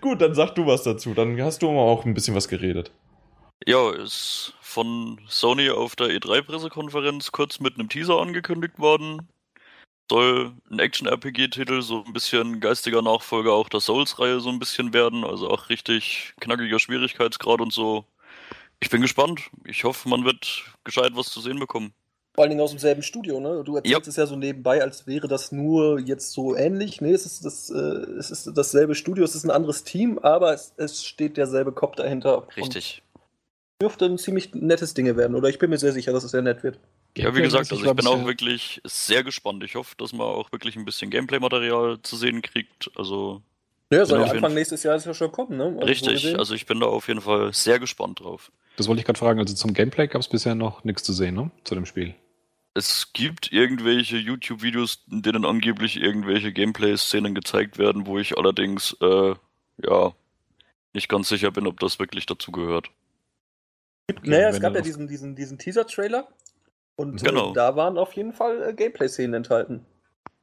Gut, 0.01 0.21
dann 0.21 0.35
sag 0.35 0.55
du 0.55 0.65
was 0.65 0.83
dazu. 0.83 1.13
Dann 1.13 1.41
hast 1.41 1.61
du 1.61 1.69
auch 1.69 2.05
ein 2.05 2.13
bisschen 2.13 2.35
was 2.35 2.47
geredet. 2.47 2.91
Ja, 3.65 3.91
ist 3.91 4.53
von 4.61 5.19
Sony 5.27 5.69
auf 5.69 5.95
der 5.95 6.07
E3-Pressekonferenz 6.07 7.31
kurz 7.31 7.59
mit 7.59 7.75
einem 7.75 7.89
Teaser 7.89 8.19
angekündigt 8.19 8.79
worden. 8.79 9.27
Soll 10.09 10.51
ein 10.69 10.79
Action-RPG-Titel, 10.79 11.81
so 11.81 12.03
ein 12.03 12.13
bisschen 12.13 12.59
geistiger 12.59 13.01
Nachfolger 13.01 13.53
auch 13.53 13.69
der 13.69 13.79
Souls-Reihe 13.79 14.41
so 14.41 14.49
ein 14.49 14.59
bisschen 14.59 14.93
werden. 14.93 15.23
Also 15.23 15.49
auch 15.49 15.69
richtig 15.69 16.33
knackiger 16.41 16.79
Schwierigkeitsgrad 16.79 17.61
und 17.61 17.71
so. 17.71 18.05
Ich 18.81 18.89
bin 18.89 19.01
gespannt. 19.01 19.49
Ich 19.65 19.85
hoffe, 19.85 20.09
man 20.09 20.25
wird 20.25 20.65
gescheit 20.83 21.11
was 21.15 21.29
zu 21.29 21.39
sehen 21.39 21.59
bekommen. 21.59 21.93
Vor 22.35 22.43
allen 22.43 22.49
Dingen 22.49 22.61
aus 22.61 22.71
demselben 22.71 23.03
Studio, 23.03 23.39
ne? 23.39 23.63
Du 23.63 23.75
erzählst 23.75 24.07
ja. 24.07 24.09
es 24.09 24.15
ja 24.15 24.25
so 24.25 24.35
nebenbei, 24.35 24.81
als 24.81 25.05
wäre 25.05 25.27
das 25.27 25.51
nur 25.51 25.99
jetzt 25.99 26.31
so 26.31 26.55
ähnlich. 26.55 26.99
Nee, 26.99 27.11
es 27.11 27.27
ist, 27.27 27.45
das, 27.45 27.69
äh, 27.69 27.77
es 28.17 28.31
ist 28.31 28.51
dasselbe 28.55 28.95
Studio, 28.95 29.23
es 29.23 29.35
ist 29.35 29.43
ein 29.43 29.51
anderes 29.51 29.83
Team, 29.83 30.17
aber 30.17 30.51
es, 30.53 30.73
es 30.77 31.05
steht 31.05 31.37
derselbe 31.37 31.71
Kopf 31.71 31.95
dahinter. 31.95 32.47
Richtig. 32.57 33.03
Dürfte 33.79 34.05
ein 34.05 34.17
ziemlich 34.17 34.55
nettes 34.55 34.95
Ding 34.95 35.15
werden, 35.15 35.35
oder 35.35 35.49
ich 35.49 35.59
bin 35.59 35.69
mir 35.69 35.77
sehr 35.77 35.91
sicher, 35.91 36.11
dass 36.11 36.23
es 36.23 36.31
sehr 36.31 36.41
nett 36.41 36.63
wird. 36.63 36.79
Ja, 37.15 37.35
wie 37.35 37.41
gesagt, 37.41 37.71
also 37.71 37.85
ich 37.85 37.93
bin 37.93 38.07
auch 38.07 38.25
wirklich 38.25 38.81
sehr 38.83 39.23
gespannt. 39.23 39.63
Ich 39.63 39.75
hoffe, 39.75 39.93
dass 39.97 40.13
man 40.13 40.25
auch 40.25 40.51
wirklich 40.51 40.75
ein 40.75 40.85
bisschen 40.85 41.11
Gameplay-Material 41.11 42.01
zu 42.01 42.15
sehen 42.15 42.41
kriegt. 42.41 42.89
Also. 42.95 43.43
Ja, 43.93 44.05
soll 44.05 44.21
ja 44.21 44.31
Anfang 44.31 44.53
nächstes 44.53 44.83
Jahr 44.83 44.97
ja 44.97 45.13
schon 45.13 45.31
kommen, 45.31 45.57
ne? 45.57 45.65
Also 45.65 45.79
Richtig, 45.79 46.37
also 46.37 46.53
ich 46.53 46.65
bin 46.65 46.79
da 46.79 46.87
auf 46.87 47.07
jeden 47.07 47.21
Fall 47.21 47.53
sehr 47.53 47.79
gespannt 47.79 48.19
drauf. 48.19 48.51
Das 48.77 48.87
wollte 48.87 48.99
ich 48.99 49.05
gerade 49.05 49.19
fragen. 49.19 49.39
Also 49.39 49.53
zum 49.53 49.73
Gameplay 49.73 50.07
gab 50.07 50.21
es 50.21 50.27
bisher 50.27 50.55
noch 50.55 50.83
nichts 50.83 51.03
zu 51.03 51.13
sehen, 51.13 51.35
ne? 51.35 51.51
Zu 51.63 51.75
dem 51.75 51.85
Spiel. 51.85 52.15
Es 52.75 53.13
gibt 53.13 53.51
irgendwelche 53.51 54.17
YouTube-Videos, 54.17 55.03
in 55.11 55.21
denen 55.21 55.45
angeblich 55.45 56.01
irgendwelche 56.01 56.51
Gameplay-Szenen 56.51 57.35
gezeigt 57.35 57.77
werden, 57.77 58.07
wo 58.07 58.17
ich 58.17 58.35
allerdings, 58.37 58.97
äh, 58.99 59.35
ja, 59.77 60.13
nicht 60.93 61.07
ganz 61.07 61.29
sicher 61.29 61.51
bin, 61.51 61.67
ob 61.67 61.79
das 61.79 61.99
wirklich 61.99 62.25
dazu 62.25 62.51
gehört. 62.51 62.89
Naja, 64.23 64.49
es 64.49 64.59
gab 64.59 64.75
ja 64.75 64.81
diesen, 64.81 65.07
diesen, 65.07 65.35
diesen 65.35 65.57
Teaser-Trailer 65.57 66.27
und 66.95 67.21
äh, 67.21 67.25
genau. 67.25 67.51
äh, 67.51 67.53
da 67.53 67.75
waren 67.75 67.97
auf 67.97 68.13
jeden 68.13 68.33
Fall 68.33 68.69
äh, 68.69 68.73
Gameplay-Szenen 68.73 69.35
enthalten. 69.35 69.85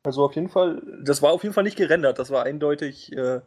Also 0.03 0.25
auf 0.25 0.35
jeden 0.35 0.49
Fall, 0.49 0.83
das 1.05 1.21
war 1.21 1.33
auf 1.33 1.43
jeden 1.43 1.55
Fall 1.55 1.65
nicht 1.65 1.77
gerendert, 1.77 2.19
das 2.19 2.31
war 2.31 2.45
eindeutig 2.45 3.13
äh, 3.13 3.41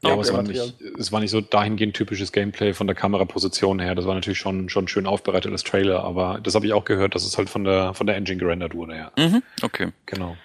ja, 0.00 0.12
aber 0.12 0.22
es 0.22 0.32
war, 0.32 0.42
nicht, 0.42 0.74
es 0.98 1.12
war 1.12 1.20
nicht 1.20 1.30
so 1.30 1.40
dahingehend 1.40 1.94
typisches 1.94 2.30
Gameplay 2.32 2.72
von 2.72 2.86
der 2.86 2.94
Kameraposition 2.94 3.80
her. 3.80 3.94
Das 3.94 4.06
war 4.06 4.14
natürlich 4.14 4.38
schon, 4.38 4.68
schon 4.68 4.86
schön 4.86 5.06
aufbereitet 5.06 5.50
als 5.50 5.64
Trailer, 5.64 6.04
aber 6.04 6.40
das 6.40 6.54
habe 6.54 6.66
ich 6.66 6.72
auch 6.72 6.84
gehört, 6.84 7.14
dass 7.14 7.24
es 7.24 7.36
halt 7.36 7.50
von 7.50 7.64
der, 7.64 7.94
von 7.94 8.06
der 8.06 8.16
Engine 8.16 8.38
gerendert 8.38 8.74
wurde, 8.74 8.96
ja. 8.96 9.12
Mhm, 9.18 9.42
okay. 9.62 9.92
Genau. 10.06 10.36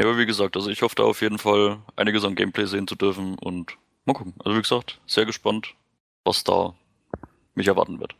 Ja, 0.00 0.06
aber 0.06 0.18
wie 0.18 0.26
gesagt, 0.26 0.56
also 0.56 0.70
ich 0.70 0.82
hoffe 0.82 0.96
da 0.96 1.04
auf 1.04 1.22
jeden 1.22 1.38
Fall 1.38 1.78
einiges 1.96 2.24
an 2.24 2.34
Gameplay 2.34 2.66
sehen 2.66 2.86
zu 2.86 2.94
dürfen 2.94 3.38
und 3.38 3.76
mal 4.04 4.12
gucken. 4.12 4.34
Also 4.38 4.56
wie 4.56 4.62
gesagt, 4.62 5.00
sehr 5.06 5.24
gespannt, 5.24 5.74
was 6.24 6.44
da 6.44 6.74
mich 7.54 7.68
erwarten 7.68 8.00
wird. 8.00 8.14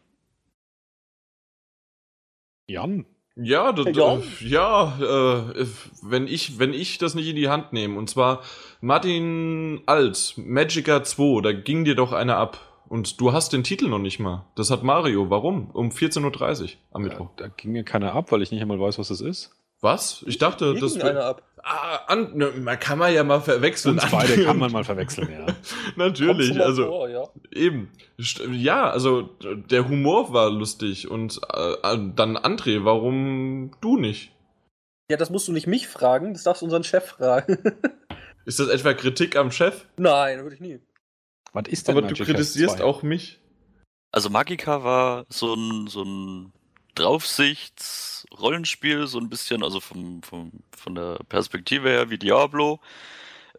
Jan, 2.66 3.04
ja, 3.36 3.72
das, 3.72 3.96
ja, 3.96 4.20
ja 4.40 4.94
äh, 5.00 5.66
wenn 6.02 6.26
ich 6.26 6.58
wenn 6.58 6.72
ich 6.72 6.98
das 6.98 7.14
nicht 7.14 7.28
in 7.28 7.36
die 7.36 7.48
Hand 7.48 7.72
nehme 7.72 7.98
und 7.98 8.08
zwar 8.08 8.42
Martin 8.80 9.82
Alt, 9.86 10.34
Magica 10.36 11.02
2, 11.02 11.40
da 11.42 11.52
ging 11.52 11.84
dir 11.84 11.94
doch 11.94 12.12
einer 12.12 12.36
ab 12.36 12.58
und 12.88 13.20
du 13.20 13.32
hast 13.32 13.52
den 13.52 13.64
Titel 13.64 13.88
noch 13.88 13.98
nicht 13.98 14.20
mal. 14.20 14.44
Das 14.54 14.70
hat 14.70 14.82
Mario. 14.82 15.30
Warum? 15.30 15.70
Um 15.70 15.90
14:30 15.90 16.62
Uhr 16.62 16.68
am 16.92 17.02
Mittwoch. 17.02 17.30
Da, 17.36 17.44
da 17.44 17.52
ging 17.56 17.72
mir 17.72 17.82
keiner 17.82 18.12
ab, 18.12 18.30
weil 18.30 18.42
ich 18.42 18.52
nicht 18.52 18.62
einmal 18.62 18.78
weiß, 18.78 18.98
was 18.98 19.08
das 19.08 19.20
ist. 19.20 19.50
Was? 19.80 20.24
Ich 20.26 20.38
dachte, 20.38 20.74
das 20.74 20.98
einer 21.00 21.24
ab. 21.24 21.42
Ah, 21.66 22.00
an, 22.08 22.36
ne, 22.36 22.52
man 22.60 22.78
kann 22.78 22.98
man 22.98 23.12
ja 23.14 23.24
mal 23.24 23.40
verwechseln. 23.40 23.98
Uns 23.98 24.10
beide 24.10 24.44
kann 24.44 24.58
man 24.58 24.70
mal 24.70 24.84
verwechseln, 24.84 25.30
ja. 25.32 25.46
Natürlich, 25.96 26.60
also 26.60 26.86
vor, 26.86 27.08
ja. 27.08 27.24
eben. 27.52 27.90
Ja, 28.52 28.90
also 28.90 29.22
der 29.42 29.88
Humor 29.88 30.32
war 30.34 30.50
lustig 30.50 31.10
und 31.10 31.40
äh, 31.52 31.98
dann 32.14 32.36
André, 32.36 32.84
warum 32.84 33.70
du 33.80 33.96
nicht? 33.96 34.32
Ja, 35.10 35.16
das 35.16 35.30
musst 35.30 35.48
du 35.48 35.52
nicht 35.52 35.66
mich 35.66 35.88
fragen, 35.88 36.34
das 36.34 36.42
darfst 36.42 36.60
du 36.60 36.66
unseren 36.66 36.84
Chef 36.84 37.06
fragen. 37.06 37.58
Ist 38.44 38.60
das 38.60 38.68
etwa 38.68 38.92
Kritik 38.92 39.36
am 39.36 39.50
Chef? 39.50 39.86
Nein, 39.96 40.42
würde 40.42 40.56
ich 40.56 40.60
nie. 40.60 40.80
Was 41.54 41.64
ist 41.68 41.88
denn 41.88 41.94
Aber 41.96 42.02
du 42.02 42.08
Magic 42.08 42.26
Quest 42.26 42.36
kritisierst 42.36 42.78
2? 42.78 42.84
auch 42.84 43.02
mich. 43.02 43.40
Also 44.12 44.28
Magica 44.28 44.84
war 44.84 45.24
so 45.30 45.54
ein, 45.54 45.86
so 45.86 46.02
ein 46.02 46.52
Draufsichts-Rollenspiel, 46.94 49.06
so 49.06 49.18
ein 49.18 49.28
bisschen, 49.28 49.62
also 49.62 49.80
vom, 49.80 50.22
vom, 50.22 50.52
von 50.76 50.94
der 50.94 51.18
Perspektive 51.28 51.88
her 51.88 52.10
wie 52.10 52.18
Diablo, 52.18 52.80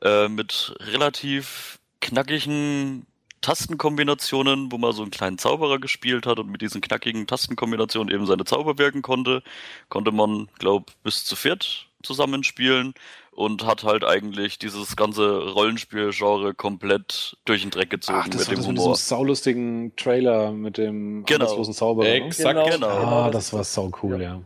äh, 0.01 0.27
mit 0.27 0.75
relativ 0.79 1.79
knackigen 2.01 3.05
Tastenkombinationen, 3.41 4.71
wo 4.71 4.77
man 4.77 4.93
so 4.93 5.01
einen 5.03 5.11
kleinen 5.11 5.37
Zauberer 5.37 5.79
gespielt 5.79 6.25
hat 6.25 6.39
und 6.39 6.49
mit 6.49 6.61
diesen 6.61 6.81
knackigen 6.81 7.27
Tastenkombinationen 7.27 8.13
eben 8.13 8.25
seine 8.25 8.45
Zauber 8.45 8.77
wirken 8.77 9.03
konnte, 9.03 9.43
konnte 9.89 10.11
man, 10.11 10.49
glaub, 10.57 10.91
bis 11.03 11.25
zu 11.25 11.35
viert 11.35 11.87
zusammenspielen 12.05 12.93
und 13.31 13.65
hat 13.65 13.83
halt 13.83 14.03
eigentlich 14.05 14.59
dieses 14.59 14.95
ganze 14.95 15.37
Rollenspiel-Genre 15.51 16.53
komplett 16.53 17.37
durch 17.45 17.61
den 17.63 17.71
Dreck 17.71 17.89
gezogen 17.89 18.19
Ach, 18.21 18.27
das 18.29 18.39
mit 18.39 18.47
war 18.47 18.53
dem 18.55 18.57
das 18.59 18.67
mit 18.67 18.77
Humor. 18.77 18.93
diesem 18.93 19.05
saulustigen 19.07 19.95
Trailer 19.97 20.51
mit 20.51 20.77
dem 20.77 21.25
Genau. 21.25 21.43
arbeitslosen 21.45 21.73
Zauberer. 21.73 22.05
ne? 22.07 22.13
Exakt. 22.25 22.71
Genau. 22.71 22.87
Ah, 22.87 23.29
das 23.31 23.51
war 23.51 23.63
sau 23.63 23.91
cool, 24.03 24.21
ja. 24.21 24.41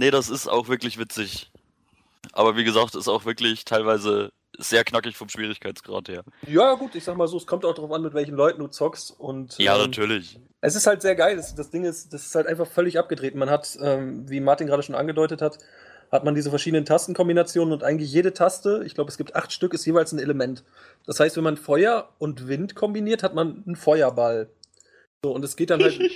Nee, 0.00 0.10
das 0.10 0.28
ist 0.28 0.48
auch 0.48 0.68
wirklich 0.68 0.98
witzig. 0.98 1.50
Aber 2.32 2.56
wie 2.56 2.64
gesagt, 2.64 2.94
ist 2.96 3.06
auch 3.08 3.24
wirklich 3.26 3.64
teilweise 3.64 4.32
sehr 4.58 4.82
knackig 4.84 5.16
vom 5.16 5.28
Schwierigkeitsgrad 5.28 6.08
her. 6.08 6.24
Ja, 6.48 6.74
gut, 6.74 6.94
ich 6.96 7.04
sag 7.04 7.16
mal 7.16 7.28
so, 7.28 7.36
es 7.36 7.46
kommt 7.46 7.64
auch 7.64 7.74
darauf 7.74 7.92
an, 7.92 8.02
mit 8.02 8.12
welchen 8.14 8.34
Leuten 8.34 8.60
du 8.60 8.66
zockst. 8.68 9.14
Und, 9.18 9.56
Ja, 9.58 9.76
ähm, 9.76 9.82
natürlich. 9.82 10.40
Es 10.60 10.74
ist 10.74 10.86
halt 10.86 11.02
sehr 11.02 11.14
geil. 11.14 11.36
Das, 11.36 11.54
das 11.54 11.70
Ding 11.70 11.84
ist, 11.84 12.12
das 12.12 12.26
ist 12.26 12.34
halt 12.34 12.46
einfach 12.46 12.66
völlig 12.66 12.98
abgedreht. 12.98 13.34
Man 13.34 13.50
hat, 13.50 13.76
ähm, 13.80 14.28
wie 14.28 14.40
Martin 14.40 14.66
gerade 14.66 14.82
schon 14.82 14.94
angedeutet 14.96 15.42
hat, 15.42 15.58
hat 16.14 16.22
man 16.24 16.36
diese 16.36 16.50
verschiedenen 16.50 16.84
Tastenkombinationen 16.84 17.74
und 17.74 17.82
eigentlich 17.82 18.12
jede 18.12 18.32
Taste, 18.32 18.84
ich 18.86 18.94
glaube, 18.94 19.10
es 19.10 19.18
gibt 19.18 19.34
acht 19.34 19.52
Stück, 19.52 19.74
ist 19.74 19.84
jeweils 19.84 20.12
ein 20.12 20.20
Element. 20.20 20.62
Das 21.06 21.18
heißt, 21.18 21.36
wenn 21.36 21.42
man 21.42 21.56
Feuer 21.56 22.08
und 22.18 22.46
Wind 22.46 22.76
kombiniert, 22.76 23.24
hat 23.24 23.34
man 23.34 23.64
einen 23.66 23.74
Feuerball. 23.74 24.48
So, 25.24 25.32
und 25.32 25.44
es 25.44 25.56
geht 25.56 25.70
dann 25.70 25.82
halt. 25.82 25.98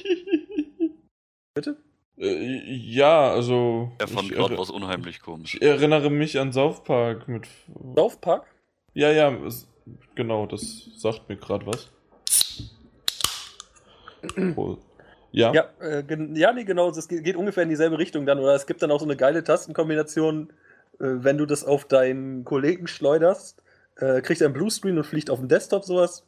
Bitte? 1.54 1.78
Äh, 2.16 2.62
ja, 2.62 3.32
also. 3.32 3.90
Er 3.98 4.06
fand 4.06 4.30
gerade 4.30 4.56
was 4.56 4.70
unheimlich 4.70 5.20
komisch. 5.20 5.56
ich 5.56 5.62
erinnere 5.62 6.10
mich 6.10 6.38
an 6.38 6.52
South 6.52 6.84
Park 6.84 7.26
mit. 7.26 7.48
South 7.96 8.18
Park? 8.20 8.46
Ja, 8.94 9.10
ja, 9.10 9.32
es, 9.46 9.66
genau, 10.14 10.46
das 10.46 10.90
sagt 10.96 11.28
mir 11.28 11.36
gerade 11.36 11.66
was. 11.66 11.90
Oh. 14.56 14.78
Ja, 15.32 15.52
Ja, 15.52 15.68
äh, 15.80 16.04
ja, 16.34 16.52
nee, 16.52 16.64
genau. 16.64 16.90
Es 16.90 17.08
geht, 17.08 17.24
geht 17.24 17.36
ungefähr 17.36 17.62
in 17.62 17.68
dieselbe 17.68 17.98
Richtung 17.98 18.26
dann. 18.26 18.38
Oder 18.38 18.54
es 18.54 18.66
gibt 18.66 18.82
dann 18.82 18.90
auch 18.90 19.00
so 19.00 19.04
eine 19.04 19.16
geile 19.16 19.44
Tastenkombination, 19.44 20.50
äh, 20.94 21.04
wenn 21.18 21.38
du 21.38 21.46
das 21.46 21.64
auf 21.64 21.84
deinen 21.84 22.44
Kollegen 22.44 22.86
schleuderst, 22.86 23.62
äh, 23.96 24.20
kriegt 24.20 24.40
er 24.40 24.46
einen 24.46 24.54
Bluescreen 24.54 24.96
und 24.96 25.04
fliegt 25.04 25.30
auf 25.30 25.38
den 25.38 25.48
Desktop 25.48 25.84
sowas. 25.84 26.26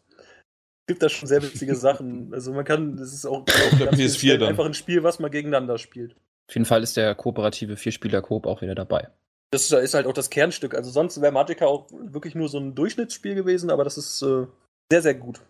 Gibt 0.87 1.03
da 1.03 1.09
schon 1.09 1.29
sehr 1.29 1.43
witzige 1.43 1.75
Sachen. 1.77 2.33
Also 2.35 2.53
man 2.53 2.65
kann, 2.65 2.97
das 2.97 3.13
ist 3.13 3.27
auch 3.27 3.43
Auf 3.43 3.79
der 3.79 3.87
ganz 3.87 3.97
vielen 3.97 4.11
PS4 4.11 4.19
Stellen 4.19 4.41
dann. 4.41 4.49
einfach 4.51 4.67
ein 4.67 4.75
Spiel, 4.75 5.03
was 5.03 5.19
man 5.19 5.31
gegeneinander 5.31 5.79
spielt. 5.79 6.15
Auf 6.49 6.55
jeden 6.55 6.67
Fall 6.67 6.83
ist 6.83 6.97
der 6.97 7.15
kooperative 7.15 7.77
Vierspieler-Koop 7.77 8.47
auch 8.47 8.61
wieder 8.61 8.75
dabei. 8.75 9.09
Das 9.53 9.71
ist 9.71 9.95
halt 9.95 10.07
auch 10.07 10.13
das 10.13 10.31
Kernstück. 10.31 10.75
Also 10.75 10.91
sonst 10.91 11.21
wäre 11.21 11.33
Magica 11.33 11.67
auch 11.67 11.89
wirklich 11.91 12.35
nur 12.35 12.49
so 12.49 12.59
ein 12.59 12.75
Durchschnittsspiel 12.75 13.35
gewesen, 13.35 13.71
aber 13.71 13.85
das 13.85 13.97
ist 13.97 14.23
äh, 14.23 14.47
sehr, 14.91 15.03
sehr 15.03 15.15
gut. 15.15 15.41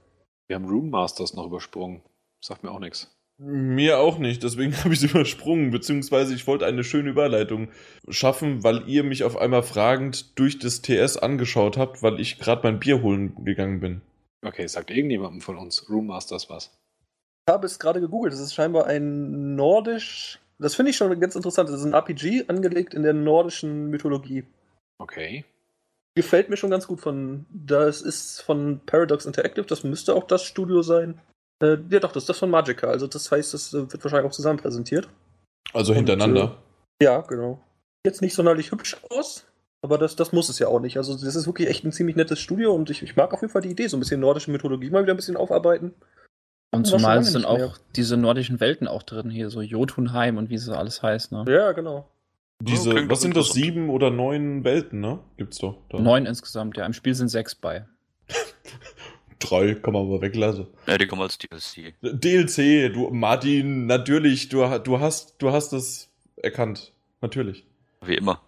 Wir 0.48 0.56
haben 0.56 0.66
Rune 0.66 0.90
Masters 0.90 1.34
noch 1.34 1.46
übersprungen. 1.46 2.02
Sagt 2.42 2.64
mir 2.64 2.70
auch 2.70 2.80
nichts. 2.80 3.14
Mir 3.40 3.98
auch 3.98 4.18
nicht, 4.18 4.42
deswegen 4.42 4.76
habe 4.84 4.92
ich 4.92 5.02
es 5.02 5.10
übersprungen, 5.10 5.70
beziehungsweise 5.70 6.34
ich 6.34 6.46
wollte 6.46 6.66
eine 6.66 6.84
schöne 6.84 7.10
Überleitung 7.10 7.68
schaffen, 8.08 8.62
weil 8.62 8.88
ihr 8.88 9.02
mich 9.02 9.24
auf 9.24 9.36
einmal 9.36 9.62
fragend 9.62 10.38
durch 10.38 10.58
das 10.58 10.82
TS 10.82 11.16
angeschaut 11.16 11.76
habt, 11.76 12.02
weil 12.02 12.20
ich 12.20 12.38
gerade 12.38 12.62
mein 12.64 12.78
Bier 12.78 13.02
holen 13.02 13.44
gegangen 13.44 13.80
bin. 13.80 14.02
Okay, 14.42 14.66
sagt 14.66 14.90
irgendjemandem 14.90 15.40
von 15.40 15.56
uns 15.56 15.88
Rune 15.88 16.08
Masters 16.08 16.48
was? 16.48 16.70
Ich 17.46 17.52
habe 17.52 17.66
es 17.66 17.78
gerade 17.78 18.00
gegoogelt. 18.00 18.32
Das 18.32 18.40
ist 18.40 18.54
scheinbar 18.54 18.86
ein 18.86 19.54
nordisch. 19.56 20.38
Das 20.58 20.74
finde 20.74 20.90
ich 20.90 20.96
schon 20.96 21.18
ganz 21.18 21.34
interessant. 21.34 21.68
Das 21.68 21.80
ist 21.80 21.86
ein 21.86 21.94
RPG 21.94 22.44
angelegt 22.48 22.94
in 22.94 23.02
der 23.02 23.14
nordischen 23.14 23.88
Mythologie. 23.88 24.44
Okay. 24.98 25.44
Gefällt 26.14 26.50
mir 26.50 26.56
schon 26.56 26.70
ganz 26.70 26.86
gut 26.86 27.00
von. 27.00 27.46
Das 27.50 28.02
ist 28.02 28.40
von 28.40 28.80
Paradox 28.84 29.26
Interactive, 29.26 29.66
das 29.66 29.84
müsste 29.84 30.14
auch 30.14 30.24
das 30.24 30.44
Studio 30.44 30.82
sein. 30.82 31.20
Äh, 31.62 31.78
ja, 31.90 32.00
doch, 32.00 32.12
das 32.12 32.24
ist 32.24 32.28
das 32.28 32.38
von 32.38 32.50
Magica. 32.50 32.88
Also, 32.88 33.06
das 33.06 33.30
heißt, 33.30 33.54
das 33.54 33.74
äh, 33.74 33.90
wird 33.92 34.02
wahrscheinlich 34.02 34.30
auch 34.30 34.34
zusammen 34.34 34.58
präsentiert. 34.58 35.08
Also 35.72 35.92
Und, 35.92 35.98
hintereinander. 35.98 36.56
Ja, 37.02 37.20
genau. 37.20 37.60
Jetzt 38.04 38.22
nicht 38.22 38.34
sonderlich 38.34 38.72
hübsch 38.72 38.96
aus, 39.10 39.44
aber 39.82 39.98
das, 39.98 40.16
das 40.16 40.32
muss 40.32 40.48
es 40.48 40.58
ja 40.58 40.68
auch 40.68 40.80
nicht. 40.80 40.96
Also, 40.96 41.12
das 41.12 41.36
ist 41.36 41.46
wirklich 41.46 41.68
echt 41.68 41.84
ein 41.84 41.92
ziemlich 41.92 42.16
nettes 42.16 42.40
Studio 42.40 42.74
und 42.74 42.90
ich, 42.90 43.02
ich 43.02 43.16
mag 43.16 43.32
auf 43.32 43.42
jeden 43.42 43.52
Fall 43.52 43.62
die 43.62 43.70
Idee, 43.70 43.88
so 43.88 43.96
ein 43.96 44.00
bisschen 44.00 44.20
nordische 44.20 44.50
Mythologie 44.50 44.90
mal 44.90 45.02
wieder 45.02 45.14
ein 45.14 45.16
bisschen 45.18 45.36
aufarbeiten. 45.36 45.94
Und 46.72 46.86
zumal 46.86 47.22
sind 47.24 47.44
auch 47.44 47.58
mehr. 47.58 47.74
diese 47.96 48.16
nordischen 48.16 48.60
Welten 48.60 48.86
auch 48.86 49.02
drin, 49.02 49.28
hier 49.28 49.50
so 49.50 49.60
Jotunheim 49.60 50.38
und 50.38 50.50
wie 50.50 50.54
es 50.54 50.68
alles 50.68 51.02
heißt, 51.02 51.32
ne? 51.32 51.44
Ja, 51.48 51.72
genau. 51.72 52.08
Diese, 52.62 52.90
klingt 52.90 53.10
was 53.10 53.22
sind 53.22 53.36
das, 53.36 53.52
sieben 53.52 53.90
oder 53.90 54.10
neun 54.10 54.64
Welten, 54.64 55.00
ne? 55.00 55.18
Gibt's 55.36 55.58
doch. 55.58 55.78
Da. 55.88 55.98
Neun 55.98 56.26
insgesamt, 56.26 56.76
ja. 56.76 56.86
Im 56.86 56.92
Spiel 56.92 57.14
sind 57.14 57.28
sechs 57.28 57.54
bei. 57.54 57.86
Drei 59.40 59.74
kann 59.74 59.94
man 59.94 60.06
aber 60.06 60.20
weglassen. 60.20 60.66
Ja, 60.86 60.98
die 60.98 61.06
kommen 61.06 61.22
als 61.22 61.38
DLC. 61.38 61.94
DLC, 62.02 62.92
du, 62.92 63.08
Martin, 63.10 63.86
natürlich, 63.86 64.48
du, 64.48 64.58
du 64.78 65.00
hast, 65.00 65.34
du 65.38 65.50
hast 65.50 65.72
es 65.72 66.08
erkannt. 66.36 66.92
Natürlich. 67.20 67.64
Wie 68.02 68.14
immer. 68.14 68.40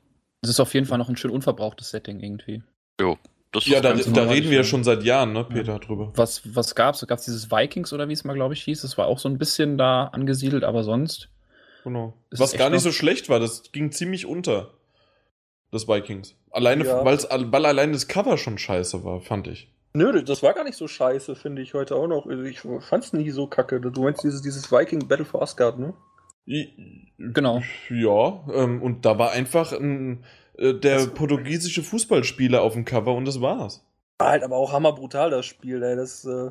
Es 0.43 0.51
ist 0.51 0.61
auf 0.61 0.73
jeden 0.75 0.87
Fall 0.87 0.99
noch 0.99 1.09
ein 1.09 1.17
schön 1.17 1.31
unverbrauchtes 1.31 1.91
Setting 1.91 2.21
irgendwie. 2.21 2.63
Das 3.53 3.67
Ja, 3.67 3.81
da, 3.81 3.93
da 3.95 4.23
reden 4.25 4.51
wir 4.51 4.59
ja 4.59 4.65
schon 4.65 4.83
seit 4.83 5.03
Jahren, 5.03 5.33
ne, 5.33 5.45
Peter, 5.45 5.79
drüber. 5.79 6.13
Was, 6.17 6.43
was 6.55 6.75
gab's? 6.75 7.07
Gab 7.07 7.19
es 7.19 7.27
dieses 7.27 7.51
Vikings 7.51 7.93
oder 7.93 8.09
wie 8.09 8.15
es 8.15 8.25
mal, 8.25 8.33
glaube 8.35 8.55
ich, 8.55 8.63
hieß? 8.65 8.81
Das 8.83 8.97
war 8.97 9.07
auch 9.07 9.19
so 9.19 9.29
ein 9.29 9.37
bisschen 9.39 9.77
da 9.77 10.05
angesiedelt, 10.05 10.65
aber 10.65 10.85
sonst. 10.85 11.29
Genau. 11.85 12.15
Was 12.31 12.53
gar 12.55 12.71
nicht 12.71 12.83
so 12.83 12.93
schlecht 12.93 13.29
war, 13.29 13.41
das 13.41 13.73
ging 13.73 13.93
ziemlich 13.93 14.25
unter. 14.25 14.71
Das 15.71 15.87
Vikings. 15.89 16.35
Alleine, 16.51 16.85
Ja. 16.85 17.05
weil's, 17.05 17.27
weil 17.31 17.67
allein 17.67 17.93
das 17.93 18.09
Cover 18.09 18.39
schon 18.39 18.59
scheiße 18.59 19.05
war, 19.05 19.21
fand 19.21 19.49
ich. 19.49 19.69
Nö, 19.95 20.23
das 20.23 20.43
war 20.43 20.55
gar 20.55 20.65
nicht 20.65 20.77
so 20.79 20.89
scheiße, 20.89 21.35
finde 21.37 21.61
ich 21.63 21.75
heute 21.75 21.97
auch 21.97 22.07
noch. 22.07 22.27
Also, 22.27 22.43
Ich 22.45 22.61
fand's 22.81 23.13
nie 23.13 23.31
so 23.31 23.47
kacke. 23.47 23.81
Du 23.81 24.03
meinst 24.03 24.25
dieses, 24.25 24.41
dieses 24.43 24.73
Viking 24.73 25.07
Battle 25.07 25.25
for 25.27 25.43
Asgard, 25.43 25.79
ne? 25.79 25.93
Genau. 27.19 27.63
Ja, 27.91 28.45
ähm, 28.53 28.83
und 28.83 29.05
da 29.05 29.19
war 29.19 29.33
einfach 29.33 29.73
ein, 29.73 30.25
äh, 30.59 30.75
der 30.75 30.97
Das- 30.97 31.15
portugiesische 31.15 31.83
Fußballspieler 31.83 32.63
auf 32.63 32.73
dem 32.73 32.85
Cover 32.85 33.15
und 33.15 33.27
das 33.27 33.41
war's. 33.41 33.85
War 34.19 34.31
halt 34.31 34.43
aber 34.43 34.57
auch 34.57 34.73
hammerbrutal, 34.73 35.31
das 35.31 35.47
Spiel, 35.47 35.83
ey. 35.83 35.97
Das 35.97 36.25
äh, 36.25 36.51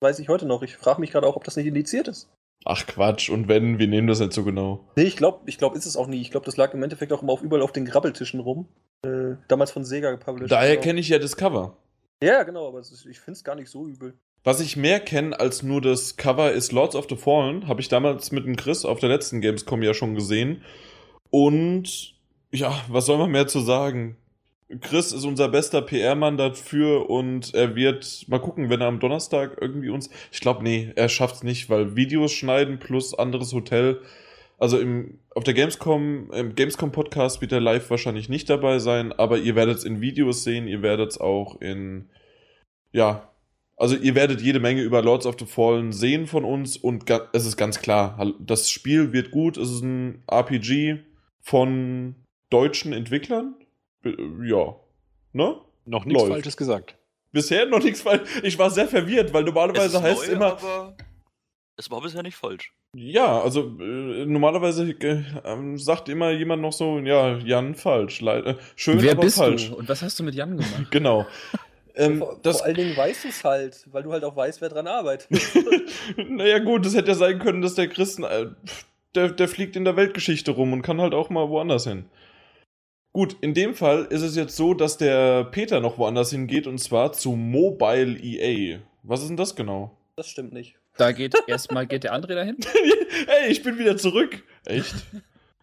weiß 0.00 0.18
ich 0.18 0.28
heute 0.28 0.46
noch. 0.46 0.62
Ich 0.62 0.76
frage 0.76 1.00
mich 1.00 1.10
gerade 1.12 1.26
auch, 1.26 1.36
ob 1.36 1.44
das 1.44 1.56
nicht 1.56 1.66
indiziert 1.66 2.08
ist. 2.08 2.28
Ach 2.64 2.86
Quatsch, 2.86 3.28
und 3.28 3.48
wenn, 3.48 3.80
wir 3.80 3.88
nehmen 3.88 4.06
das 4.06 4.20
nicht 4.20 4.32
so 4.32 4.44
genau. 4.44 4.84
Nee, 4.96 5.02
ich 5.04 5.16
glaube, 5.16 5.40
ich 5.46 5.58
glaub, 5.58 5.74
ist 5.74 5.86
es 5.86 5.96
auch 5.96 6.06
nie. 6.06 6.20
Ich 6.20 6.30
glaube, 6.30 6.46
das 6.46 6.56
lag 6.56 6.72
im 6.74 6.82
Endeffekt 6.82 7.12
auch 7.12 7.22
immer 7.22 7.32
auf, 7.32 7.42
überall 7.42 7.62
auf 7.62 7.72
den 7.72 7.84
Grabbeltischen 7.84 8.38
rum. 8.38 8.68
Äh, 9.04 9.34
damals 9.48 9.72
von 9.72 9.84
Sega 9.84 10.12
gepublished. 10.12 10.52
Daher 10.52 10.72
genau. 10.74 10.82
kenne 10.82 11.00
ich 11.00 11.08
ja 11.08 11.18
das 11.18 11.36
Cover. 11.36 11.76
Ja, 12.22 12.44
genau, 12.44 12.68
aber 12.68 12.78
ist, 12.78 13.04
ich 13.04 13.18
finde 13.18 13.36
es 13.36 13.42
gar 13.42 13.56
nicht 13.56 13.68
so 13.68 13.86
übel. 13.88 14.14
Was 14.44 14.60
ich 14.60 14.76
mehr 14.76 15.00
kenne 15.00 15.38
als 15.38 15.64
nur 15.64 15.80
das 15.80 16.16
Cover 16.16 16.52
ist 16.52 16.70
Lords 16.70 16.94
of 16.94 17.06
the 17.08 17.16
Fallen, 17.16 17.66
habe 17.66 17.80
ich 17.80 17.88
damals 17.88 18.30
mit 18.30 18.44
dem 18.44 18.54
Chris 18.54 18.84
auf 18.84 19.00
der 19.00 19.08
letzten 19.08 19.40
Gamescom 19.40 19.82
ja 19.82 19.92
schon 19.92 20.14
gesehen. 20.14 20.62
Und 21.30 22.14
ja, 22.52 22.80
was 22.88 23.06
soll 23.06 23.18
man 23.18 23.32
mehr 23.32 23.48
zu 23.48 23.58
sagen? 23.58 24.16
Chris 24.80 25.12
ist 25.12 25.24
unser 25.24 25.48
bester 25.48 25.82
PR-Mann 25.82 26.36
dafür 26.36 27.10
und 27.10 27.54
er 27.54 27.74
wird 27.74 28.24
mal 28.28 28.38
gucken, 28.38 28.70
wenn 28.70 28.80
er 28.80 28.86
am 28.86 29.00
Donnerstag 29.00 29.58
irgendwie 29.60 29.90
uns. 29.90 30.08
Ich 30.30 30.40
glaube, 30.40 30.62
nee, 30.62 30.92
er 30.94 31.08
schafft's 31.08 31.42
nicht, 31.42 31.70
weil 31.70 31.96
Videos 31.96 32.32
schneiden 32.32 32.78
plus 32.78 33.14
anderes 33.14 33.52
Hotel. 33.52 34.00
Also 34.62 34.78
im, 34.78 35.18
auf 35.34 35.42
der 35.42 35.54
Gamescom, 35.54 36.30
im 36.32 36.54
Gamescom-Podcast 36.54 37.40
wird 37.40 37.50
er 37.50 37.58
live 37.60 37.90
wahrscheinlich 37.90 38.28
nicht 38.28 38.48
dabei 38.48 38.78
sein, 38.78 39.12
aber 39.12 39.38
ihr 39.38 39.56
werdet 39.56 39.78
es 39.78 39.84
in 39.84 40.00
Videos 40.00 40.44
sehen, 40.44 40.68
ihr 40.68 40.82
werdet 40.82 41.10
es 41.10 41.18
auch 41.20 41.60
in, 41.60 42.08
ja, 42.92 43.28
also 43.76 43.96
ihr 43.96 44.14
werdet 44.14 44.40
jede 44.40 44.60
Menge 44.60 44.82
über 44.82 45.02
Lords 45.02 45.26
of 45.26 45.34
the 45.40 45.46
Fallen 45.46 45.90
sehen 45.92 46.28
von 46.28 46.44
uns 46.44 46.76
und 46.76 47.10
es 47.32 47.44
ist 47.44 47.56
ganz 47.56 47.80
klar, 47.80 48.32
das 48.38 48.70
Spiel 48.70 49.12
wird 49.12 49.32
gut, 49.32 49.56
es 49.56 49.68
ist 49.68 49.82
ein 49.82 50.22
RPG 50.30 50.98
von 51.40 52.14
deutschen 52.50 52.92
Entwicklern. 52.92 53.56
B- 54.02 54.14
Ja, 54.44 54.76
ne? 55.32 55.56
Noch 55.86 56.04
nichts 56.04 56.22
Läuft. 56.22 56.34
Falsches 56.34 56.56
gesagt. 56.56 56.96
Bisher 57.32 57.66
noch 57.66 57.82
nichts 57.82 58.02
falsch. 58.02 58.28
Ich 58.44 58.56
war 58.60 58.70
sehr 58.70 58.86
verwirrt, 58.86 59.32
weil 59.34 59.42
Es 59.42 59.46
normalerweise 59.46 60.00
heißt 60.00 60.22
es 60.22 60.28
neu, 60.28 60.34
immer, 60.34 60.52
aber 60.52 60.96
es 61.76 61.90
war 61.90 62.00
bisher 62.00 62.22
nicht 62.22 62.36
falsch. 62.36 62.72
Ja, 62.94 63.40
also 63.40 63.78
äh, 63.80 64.26
normalerweise 64.26 64.90
äh, 64.90 65.22
ähm, 65.44 65.78
sagt 65.78 66.10
immer 66.10 66.30
jemand 66.30 66.60
noch 66.60 66.72
so, 66.72 66.98
ja, 66.98 67.38
Jan 67.38 67.74
falsch. 67.74 68.20
Leid, 68.20 68.46
äh, 68.46 68.54
schön, 68.76 69.00
Wer 69.00 69.12
aber 69.12 69.22
bist 69.22 69.38
falsch. 69.38 69.70
du? 69.70 69.76
Und 69.76 69.88
was 69.88 70.02
hast 70.02 70.18
du 70.18 70.24
mit 70.24 70.34
Jan 70.34 70.56
gemacht? 70.56 70.86
Genau. 70.90 71.26
Ähm, 71.94 72.18
vor, 72.18 72.38
das, 72.42 72.58
vor 72.58 72.66
allen 72.66 72.76
Dingen 72.76 72.96
weißt 72.96 73.24
du 73.24 73.28
es 73.28 73.44
halt, 73.44 73.86
weil 73.92 74.02
du 74.02 74.12
halt 74.12 74.24
auch 74.24 74.36
weißt, 74.36 74.60
wer 74.60 74.68
dran 74.70 74.86
arbeitet. 74.86 75.28
naja 76.16 76.58
gut, 76.58 76.86
das 76.86 76.94
hätte 76.94 77.08
ja 77.08 77.14
sein 77.14 77.38
können, 77.38 77.60
dass 77.60 77.74
der 77.74 77.88
Christen, 77.88 78.24
äh, 78.24 78.46
der, 79.14 79.28
der 79.28 79.48
fliegt 79.48 79.76
in 79.76 79.84
der 79.84 79.96
Weltgeschichte 79.96 80.52
rum 80.52 80.72
und 80.72 80.82
kann 80.82 81.00
halt 81.00 81.12
auch 81.14 81.28
mal 81.28 81.48
woanders 81.50 81.84
hin. 81.84 82.06
Gut, 83.14 83.36
in 83.42 83.52
dem 83.52 83.74
Fall 83.74 84.06
ist 84.06 84.22
es 84.22 84.36
jetzt 84.36 84.56
so, 84.56 84.72
dass 84.72 84.96
der 84.96 85.44
Peter 85.44 85.80
noch 85.80 85.98
woanders 85.98 86.30
hingeht 86.30 86.66
und 86.66 86.78
zwar 86.78 87.12
zu 87.12 87.32
Mobile 87.32 88.18
EA. 88.18 88.78
Was 89.02 89.20
ist 89.20 89.28
denn 89.28 89.36
das 89.36 89.54
genau? 89.54 89.96
das 90.16 90.28
stimmt 90.28 90.52
nicht. 90.52 90.76
Da 90.96 91.12
geht 91.12 91.34
erstmal 91.46 91.86
geht 91.86 92.04
der 92.04 92.14
André 92.14 92.34
dahin. 92.34 92.56
hey, 93.26 93.50
ich 93.50 93.62
bin 93.62 93.78
wieder 93.78 93.96
zurück. 93.96 94.42
Echt? 94.64 94.94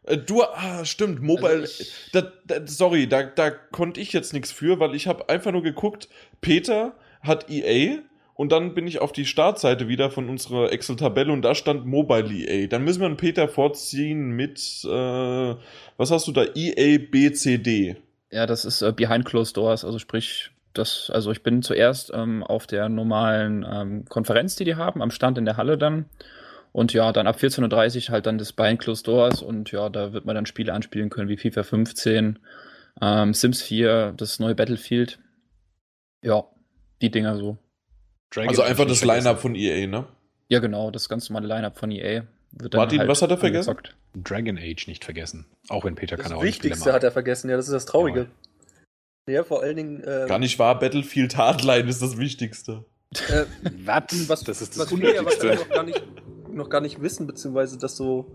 Äh, 0.03 0.17
Du, 0.17 0.43
ah, 0.43 0.85
stimmt, 0.85 1.21
Mobile. 1.21 1.61
Also 1.61 1.83
da, 2.13 2.31
da, 2.45 2.65
sorry, 2.65 3.07
da, 3.07 3.23
da 3.23 3.51
konnte 3.51 4.01
ich 4.01 4.11
jetzt 4.11 4.33
nichts 4.33 4.51
für, 4.51 4.79
weil 4.79 4.95
ich 4.95 5.07
habe 5.07 5.29
einfach 5.29 5.51
nur 5.51 5.61
geguckt, 5.61 6.09
Peter 6.41 6.93
hat 7.21 7.49
EA 7.49 7.99
und 8.33 8.51
dann 8.51 8.73
bin 8.73 8.87
ich 8.87 9.01
auf 9.01 9.11
die 9.11 9.25
Startseite 9.25 9.87
wieder 9.87 10.09
von 10.09 10.29
unserer 10.29 10.71
Excel-Tabelle 10.71 11.31
und 11.31 11.41
da 11.41 11.53
stand 11.53 11.85
Mobile 11.85 12.31
EA. 12.33 12.67
Dann 12.67 12.83
müssen 12.83 13.01
wir 13.01 13.07
einen 13.07 13.17
Peter 13.17 13.47
vorziehen 13.49 14.31
mit, 14.31 14.59
äh, 14.85 15.55
was 15.97 16.09
hast 16.09 16.27
du 16.27 16.31
da? 16.31 16.45
EA 16.55 16.99
BCD. 17.11 17.97
Ja, 18.31 18.45
das 18.45 18.65
ist 18.65 18.81
äh, 18.81 18.93
Behind 18.93 19.25
Closed 19.25 19.57
Doors, 19.57 19.83
also 19.83 19.99
sprich, 19.99 20.51
das, 20.79 21.11
also 21.13 21.31
ich 21.31 21.43
bin 21.43 21.61
zuerst 21.61 22.11
ähm, 22.13 22.43
auf 22.43 22.65
der 22.65 22.89
normalen 22.89 23.65
ähm, 23.69 24.05
Konferenz, 24.05 24.55
die 24.55 24.65
die 24.65 24.75
haben, 24.75 25.01
am 25.01 25.11
Stand 25.11 25.37
in 25.37 25.45
der 25.45 25.57
Halle 25.57 25.77
dann. 25.77 26.05
Und 26.71 26.93
ja, 26.93 27.11
dann 27.11 27.27
ab 27.27 27.37
14.30 27.37 28.07
Uhr 28.07 28.13
halt 28.13 28.25
dann 28.25 28.37
das 28.37 28.53
Behind 28.53 28.79
Closed 28.79 29.07
Doors 29.07 29.41
und 29.41 29.71
ja, 29.71 29.89
da 29.89 30.13
wird 30.13 30.25
man 30.25 30.35
dann 30.35 30.45
Spiele 30.45 30.73
anspielen 30.73 31.09
können 31.09 31.29
wie 31.29 31.37
FIFA 31.37 31.63
15, 31.63 32.39
ähm, 33.01 33.33
Sims 33.33 33.61
4, 33.61 34.13
das 34.15 34.39
neue 34.39 34.55
Battlefield. 34.55 35.19
Ja, 36.21 36.43
die 37.01 37.09
Dinger 37.11 37.37
so. 37.37 37.57
Dragon 38.31 38.49
Also 38.49 38.61
einfach 38.61 38.85
das. 38.85 39.03
Line-Up 39.03 39.39
von 39.39 39.55
EA, 39.55 39.87
ne? 39.87 40.05
Ja, 40.47 40.59
genau, 40.59 40.91
das 40.91 41.09
ganz 41.09 41.29
normale 41.29 41.47
Line-Up 41.47 41.77
von 41.77 41.91
EA. 41.91 42.23
Wird 42.51 42.73
Martin, 42.73 43.07
was 43.07 43.21
hat 43.21 43.31
er 43.31 43.37
vergessen? 43.37 43.69
angezockt. 43.69 43.95
Dragon 44.15 44.57
Age 44.57 44.87
nicht 44.87 45.05
vergessen. 45.05 45.45
Auch 45.69 45.85
wenn 45.85 45.95
Peter 45.95 46.17
Das 46.17 46.23
keine 46.23 46.35
Rollenspiele 46.35 46.71
Wichtigste 46.71 46.89
mag. 46.89 46.95
hat 46.95 47.03
er 47.03 47.11
vergessen, 47.11 47.49
ja, 47.49 47.57
das 47.57 47.67
ist 47.67 47.73
das 47.73 47.85
Traurige. 47.85 48.27
Ja, 49.29 49.43
vor 49.43 49.61
allen 49.61 49.75
Dingen. 49.75 50.03
Äh, 50.03 50.25
Gar 50.27 50.39
nicht 50.39 50.59
wahr, 50.59 50.79
Battlefield 50.79 51.37
Hardline 51.37 51.89
ist 51.89 52.01
das 52.01 52.17
Wichtigste. 52.17 52.85
Äh, 53.29 53.45
Was? 53.85 54.27
was, 54.27 54.43
das 54.43 54.61
ist 54.61 54.77
das 54.77 54.91
was 54.91 54.99
wir 54.99 55.15
ja 55.15 55.25
wahrscheinlich 55.25 55.59
noch 55.59 55.69
gar, 55.69 55.83
nicht, 55.83 56.03
noch 56.51 56.69
gar 56.69 56.81
nicht 56.81 57.01
wissen, 57.01 57.27
beziehungsweise 57.27 57.77
das 57.77 57.95
so 57.95 58.31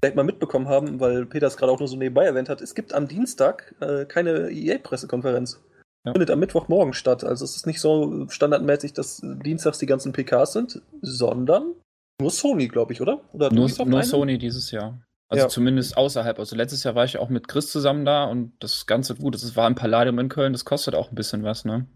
vielleicht 0.00 0.16
mal 0.16 0.24
mitbekommen 0.24 0.68
haben, 0.68 1.00
weil 1.00 1.26
Peter 1.26 1.46
es 1.46 1.56
gerade 1.56 1.72
auch 1.72 1.78
nur 1.78 1.88
so 1.88 1.96
nebenbei 1.96 2.24
erwähnt 2.24 2.48
hat. 2.48 2.60
Es 2.60 2.74
gibt 2.74 2.92
am 2.92 3.08
Dienstag 3.08 3.74
äh, 3.80 4.04
keine 4.04 4.50
EA-Pressekonferenz. 4.50 5.60
Ja. 6.04 6.12
Findet 6.12 6.30
am 6.30 6.38
Mittwochmorgen 6.38 6.92
statt. 6.92 7.24
Also 7.24 7.44
es 7.44 7.56
ist 7.56 7.66
nicht 7.66 7.80
so 7.80 8.28
standardmäßig, 8.28 8.92
dass 8.92 9.20
dienstags 9.22 9.78
die 9.78 9.86
ganzen 9.86 10.12
PKs 10.12 10.52
sind, 10.52 10.82
sondern 11.02 11.74
nur 12.20 12.30
Sony, 12.30 12.68
glaube 12.68 12.92
ich, 12.92 13.00
oder? 13.00 13.20
Oder 13.32 13.52
Nur, 13.52 13.68
nur? 13.84 14.02
Sony 14.02 14.38
dieses 14.38 14.70
Jahr. 14.70 15.00
Also 15.28 15.44
Ja. 15.44 15.48
zumindest 15.48 15.96
außerhalb. 15.96 16.38
Also 16.38 16.54
letztes 16.54 16.84
Jahr 16.84 16.94
war 16.94 17.04
ich 17.04 17.18
auch 17.18 17.28
mit 17.28 17.48
Chris 17.48 17.70
zusammen 17.70 18.04
da 18.04 18.24
und 18.24 18.52
das 18.60 18.86
Ganze 18.86 19.14
gut. 19.16 19.34
Das 19.34 19.56
war 19.56 19.66
im 19.66 19.74
Palladium 19.74 20.18
in 20.20 20.28
Köln, 20.28 20.52
das 20.52 20.64
kostet 20.64 20.94
auch 20.94 21.10
ein 21.10 21.14
bisschen 21.16 21.42
was, 21.42 21.64
ne? 21.64 21.86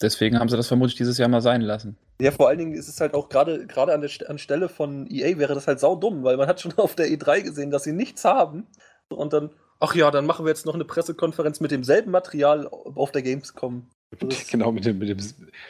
Deswegen 0.00 0.38
haben 0.38 0.48
sie 0.48 0.56
das 0.56 0.68
vermutlich 0.68 0.94
dieses 0.96 1.18
Jahr 1.18 1.28
mal 1.28 1.40
sein 1.42 1.60
lassen. 1.60 1.98
Ja, 2.20 2.30
vor 2.30 2.48
allen 2.48 2.58
Dingen 2.58 2.74
ist 2.74 2.88
es 2.88 3.00
halt 3.00 3.14
auch 3.14 3.28
gerade 3.28 3.66
gerade 3.66 3.92
an 3.92 4.00
der 4.00 4.08
St- 4.10 4.24
anstelle 4.26 4.68
von 4.68 5.06
EA 5.10 5.38
wäre 5.38 5.54
das 5.54 5.66
halt 5.66 5.80
saudumm, 5.80 6.22
weil 6.22 6.36
man 6.36 6.46
hat 6.48 6.60
schon 6.60 6.72
auf 6.78 6.94
der 6.94 7.06
E3 7.08 7.42
gesehen, 7.42 7.70
dass 7.70 7.82
sie 7.84 7.92
nichts 7.92 8.24
haben. 8.24 8.66
Und 9.10 9.32
dann, 9.32 9.50
ach 9.80 9.94
ja, 9.94 10.10
dann 10.10 10.24
machen 10.26 10.44
wir 10.44 10.50
jetzt 10.50 10.66
noch 10.66 10.74
eine 10.74 10.84
Pressekonferenz 10.84 11.60
mit 11.60 11.70
demselben 11.72 12.10
Material 12.12 12.68
auf 12.68 13.10
der 13.10 13.22
Gamescom. 13.22 13.88
Genau, 14.50 14.72
mit 14.72 14.84
dem, 14.86 14.98
mit 14.98 15.08
dem, 15.10 15.18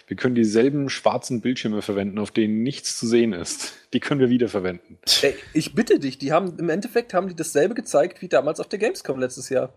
wir 0.06 0.16
können 0.16 0.34
dieselben 0.36 0.88
schwarzen 0.90 1.40
Bildschirme 1.40 1.82
verwenden, 1.82 2.18
auf 2.18 2.30
denen 2.30 2.62
nichts 2.62 2.96
zu 2.98 3.06
sehen 3.06 3.32
ist. 3.32 3.72
Die 3.92 4.00
können 4.00 4.20
wir 4.20 4.30
wiederverwenden. 4.30 4.98
Ey, 5.22 5.34
ich 5.54 5.74
bitte 5.74 5.98
dich, 5.98 6.18
die 6.18 6.32
haben 6.32 6.56
im 6.58 6.68
Endeffekt 6.68 7.14
haben 7.14 7.28
die 7.28 7.34
dasselbe 7.34 7.74
gezeigt 7.74 8.22
wie 8.22 8.28
damals 8.28 8.60
auf 8.60 8.68
der 8.68 8.78
Gamescom 8.78 9.18
letztes 9.18 9.48
Jahr. 9.48 9.72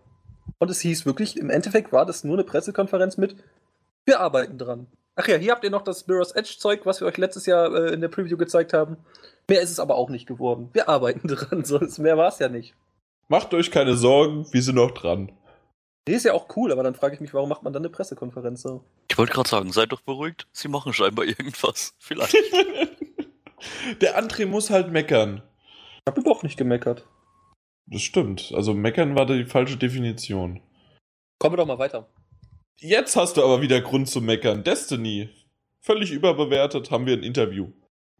Und 0.58 0.70
es 0.70 0.80
hieß 0.80 1.06
wirklich, 1.06 1.36
im 1.36 1.50
Endeffekt 1.50 1.92
war 1.92 2.06
das 2.06 2.22
nur 2.24 2.34
eine 2.34 2.44
Pressekonferenz 2.44 3.16
mit, 3.16 3.36
wir 4.04 4.20
arbeiten 4.20 4.58
dran. 4.58 4.86
Ach 5.16 5.26
ja, 5.28 5.36
hier 5.36 5.52
habt 5.52 5.64
ihr 5.64 5.70
noch 5.70 5.82
das 5.82 6.06
Mirror's 6.06 6.32
Edge 6.32 6.54
Zeug, 6.58 6.86
was 6.86 7.00
wir 7.00 7.06
euch 7.08 7.18
letztes 7.18 7.46
Jahr 7.46 7.74
äh, 7.74 7.92
in 7.92 8.00
der 8.00 8.08
Preview 8.08 8.36
gezeigt 8.36 8.72
haben. 8.72 8.96
Mehr 9.48 9.60
ist 9.60 9.70
es 9.70 9.80
aber 9.80 9.96
auch 9.96 10.08
nicht 10.08 10.26
geworden. 10.26 10.70
Wir 10.72 10.88
arbeiten 10.88 11.26
dran, 11.28 11.64
so 11.64 11.78
ist- 11.78 11.98
mehr 11.98 12.16
war 12.16 12.28
es 12.28 12.38
ja 12.38 12.48
nicht. 12.48 12.74
Macht 13.28 13.52
euch 13.54 13.70
keine 13.70 13.96
Sorgen, 13.96 14.46
wir 14.52 14.62
sind 14.62 14.76
noch 14.76 14.92
dran. 14.92 15.32
Nee, 16.08 16.16
ist 16.16 16.24
ja 16.24 16.32
auch 16.32 16.48
cool, 16.56 16.72
aber 16.72 16.82
dann 16.82 16.94
frage 16.94 17.14
ich 17.14 17.20
mich, 17.20 17.32
warum 17.32 17.48
macht 17.48 17.62
man 17.62 17.72
dann 17.72 17.82
eine 17.82 17.90
Pressekonferenz 17.90 18.62
so? 18.62 18.84
Ich 19.08 19.16
wollte 19.16 19.32
gerade 19.32 19.48
sagen, 19.48 19.72
seid 19.72 19.92
doch 19.92 20.00
beruhigt, 20.00 20.48
sie 20.52 20.68
machen 20.68 20.92
scheinbar 20.92 21.24
irgendwas. 21.24 21.94
Vielleicht. 21.98 22.36
Der 24.00 24.20
André 24.20 24.46
muss 24.46 24.70
halt 24.70 24.90
meckern. 24.90 25.42
Ich 25.98 26.10
habe 26.10 26.20
überhaupt 26.20 26.42
nicht 26.42 26.56
gemeckert. 26.56 27.06
Das 27.86 28.02
stimmt. 28.02 28.52
Also 28.54 28.74
meckern 28.74 29.14
war 29.14 29.26
die 29.26 29.44
falsche 29.44 29.76
Definition. 29.76 30.60
Kommen 31.38 31.52
wir 31.52 31.58
doch 31.58 31.66
mal 31.66 31.78
weiter. 31.78 32.08
Jetzt 32.78 33.14
hast 33.14 33.36
du 33.36 33.44
aber 33.44 33.62
wieder 33.62 33.80
Grund 33.80 34.08
zu 34.08 34.20
meckern. 34.20 34.64
Destiny. 34.64 35.28
Völlig 35.80 36.10
überbewertet, 36.10 36.90
haben 36.90 37.06
wir 37.06 37.12
ein 37.12 37.22
Interview. 37.22 37.70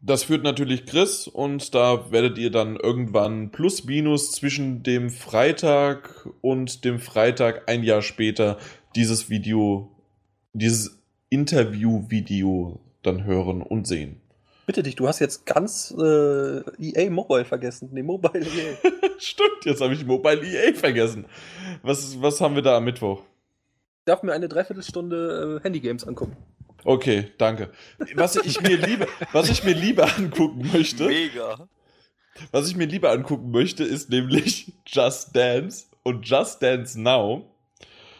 Das 0.05 0.25
führt 0.25 0.43
natürlich 0.43 0.85
Chris 0.85 1.29
und 1.29 1.73
da 1.73 2.11
werdet 2.11 2.37
ihr 2.37 2.51
dann 2.51 2.75
irgendwann 2.75 3.51
plus 3.51 3.85
minus 3.85 4.33
zwischen 4.33 4.83
dem 4.83 5.09
Freitag 5.09 6.27
und 6.41 6.83
dem 6.83 6.99
Freitag 6.99 7.69
ein 7.69 7.83
Jahr 7.83 8.01
später 8.01 8.57
dieses 8.97 9.29
Video, 9.29 9.95
dieses 10.51 10.99
Interview-Video 11.29 12.81
dann 13.01 13.23
hören 13.23 13.61
und 13.61 13.87
sehen. 13.87 14.19
Bitte 14.65 14.83
dich, 14.83 14.95
du 14.95 15.07
hast 15.07 15.19
jetzt 15.19 15.45
ganz 15.45 15.95
äh, 15.97 16.59
EA 16.79 17.09
Mobile 17.09 17.45
vergessen. 17.45 17.87
Nee, 17.93 18.03
Mobile 18.03 18.43
EA. 18.43 18.75
Stimmt, 19.19 19.63
jetzt 19.63 19.79
habe 19.79 19.93
ich 19.93 20.05
Mobile 20.05 20.41
EA 20.45 20.73
vergessen. 20.73 21.27
Was, 21.81 22.21
was 22.21 22.41
haben 22.41 22.55
wir 22.55 22.61
da 22.61 22.75
am 22.75 22.83
Mittwoch? 22.83 23.21
Ich 23.99 24.05
darf 24.05 24.21
mir 24.21 24.33
eine 24.33 24.49
Dreiviertelstunde 24.49 25.59
äh, 25.61 25.63
Handygames 25.63 26.05
angucken. 26.05 26.35
Okay, 26.85 27.31
danke. 27.37 27.71
Was 28.15 28.35
ich 28.35 28.61
mir 28.61 28.77
lieber, 28.77 29.07
was 29.31 29.49
ich 29.49 29.63
mir 29.63 29.73
lieber 29.73 30.15
angucken 30.17 30.69
möchte, 30.73 31.07
Mega. 31.07 31.67
was 32.51 32.67
ich 32.67 32.75
mir 32.75 32.87
lieber 32.87 33.11
angucken 33.11 33.51
möchte, 33.51 33.83
ist 33.83 34.09
nämlich 34.09 34.73
Just 34.85 35.35
Dance 35.35 35.85
und 36.03 36.27
Just 36.27 36.61
Dance 36.61 36.99
Now. 36.99 37.49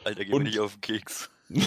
Alter, 0.06 0.26
geh 0.26 0.32
mir 0.34 0.40
nicht 0.44 0.60
auf 0.60 0.74
den 0.76 0.82
Keks. 0.82 1.30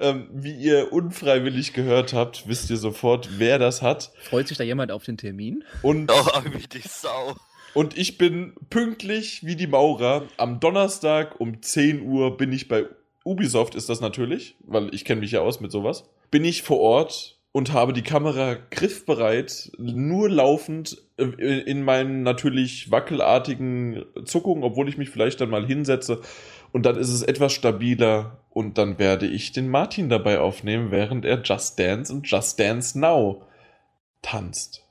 ähm, 0.00 0.28
wie 0.32 0.54
ihr 0.54 0.92
unfreiwillig 0.92 1.72
gehört 1.72 2.12
habt, 2.12 2.48
wisst 2.48 2.70
ihr 2.70 2.76
sofort, 2.76 3.28
wer 3.38 3.58
das 3.58 3.82
hat. 3.82 4.12
Freut 4.22 4.48
sich 4.48 4.56
da 4.58 4.64
jemand 4.64 4.90
auf 4.92 5.04
den 5.04 5.16
Termin? 5.16 5.64
Und, 5.82 6.10
Oh, 6.10 6.26
wie 6.52 6.66
die 6.66 6.86
Sau. 6.86 7.36
und 7.74 7.96
ich 7.98 8.18
bin 8.18 8.54
pünktlich 8.70 9.44
wie 9.44 9.56
die 9.56 9.66
Maurer. 9.66 10.24
Am 10.36 10.60
Donnerstag 10.60 11.40
um 11.40 11.62
10 11.62 12.02
Uhr 12.02 12.36
bin 12.36 12.52
ich 12.52 12.68
bei 12.68 12.86
Ubisoft, 13.24 13.74
ist 13.74 13.88
das 13.88 14.00
natürlich, 14.00 14.56
weil 14.60 14.94
ich 14.94 15.04
kenne 15.04 15.20
mich 15.20 15.32
ja 15.32 15.40
aus 15.40 15.60
mit 15.60 15.70
sowas. 15.72 16.04
Bin 16.30 16.44
ich 16.44 16.62
vor 16.62 16.80
Ort 16.80 17.38
und 17.52 17.72
habe 17.72 17.92
die 17.92 18.02
Kamera 18.02 18.56
griffbereit, 18.70 19.72
nur 19.78 20.28
laufend 20.30 20.96
äh, 21.18 21.60
in 21.60 21.82
meinen 21.82 22.22
natürlich 22.22 22.90
wackelartigen 22.90 24.04
Zuckungen, 24.24 24.64
obwohl 24.64 24.88
ich 24.88 24.96
mich 24.96 25.10
vielleicht 25.10 25.40
dann 25.40 25.50
mal 25.50 25.66
hinsetze. 25.66 26.20
Und 26.72 26.86
dann 26.86 26.96
ist 26.96 27.10
es 27.10 27.22
etwas 27.22 27.52
stabiler 27.52 28.40
und 28.50 28.78
dann 28.78 28.98
werde 28.98 29.26
ich 29.26 29.52
den 29.52 29.68
Martin 29.68 30.08
dabei 30.08 30.40
aufnehmen, 30.40 30.90
während 30.90 31.26
er 31.26 31.42
Just 31.42 31.78
Dance 31.78 32.12
und 32.12 32.26
Just 32.26 32.58
Dance 32.58 32.98
Now 32.98 33.42
tanzt. 34.22 34.81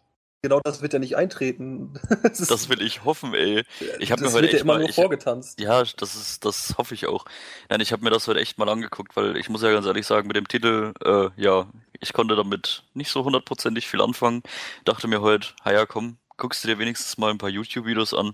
Genau 0.43 0.59
das 0.63 0.81
wird 0.81 0.93
ja 0.93 0.99
nicht 0.99 1.15
eintreten. 1.17 1.93
das 2.23 2.39
Das 2.39 2.67
will 2.69 2.81
ich 2.81 3.03
hoffen, 3.05 3.33
ey. 3.35 3.63
Ich 3.99 4.11
hab 4.11 4.19
das 4.19 4.29
mir 4.31 4.37
heute 4.39 4.47
ja 4.47 4.53
echt 4.53 4.61
immer 4.63 4.73
mal- 4.73 4.79
nur 4.79 4.89
ich- 4.89 4.95
vorgetanzt. 4.95 5.59
Ja, 5.59 5.83
das 5.83 6.15
ist, 6.15 6.43
das 6.45 6.75
hoffe 6.77 6.95
ich 6.95 7.05
auch. 7.07 7.25
Nein, 7.69 7.79
ich 7.81 7.91
habe 7.91 8.03
mir 8.03 8.09
das 8.09 8.27
heute 8.27 8.39
echt 8.39 8.57
mal 8.57 8.67
angeguckt, 8.67 9.15
weil 9.15 9.37
ich 9.37 9.49
muss 9.49 9.61
ja 9.61 9.71
ganz 9.71 9.85
ehrlich 9.85 10.07
sagen, 10.07 10.27
mit 10.27 10.35
dem 10.35 10.47
Titel, 10.47 10.93
äh, 11.05 11.29
ja, 11.39 11.67
ich 11.99 12.13
konnte 12.13 12.35
damit 12.35 12.83
nicht 12.95 13.11
so 13.11 13.23
hundertprozentig 13.23 13.87
viel 13.87 14.01
anfangen. 14.01 14.41
Dachte 14.83 15.07
mir 15.07 15.21
heute, 15.21 15.49
ja, 15.65 15.85
komm, 15.85 16.17
guckst 16.37 16.63
du 16.63 16.67
dir 16.69 16.79
wenigstens 16.79 17.19
mal 17.19 17.29
ein 17.29 17.37
paar 17.37 17.49
YouTube-Videos 17.49 18.15
an. 18.15 18.33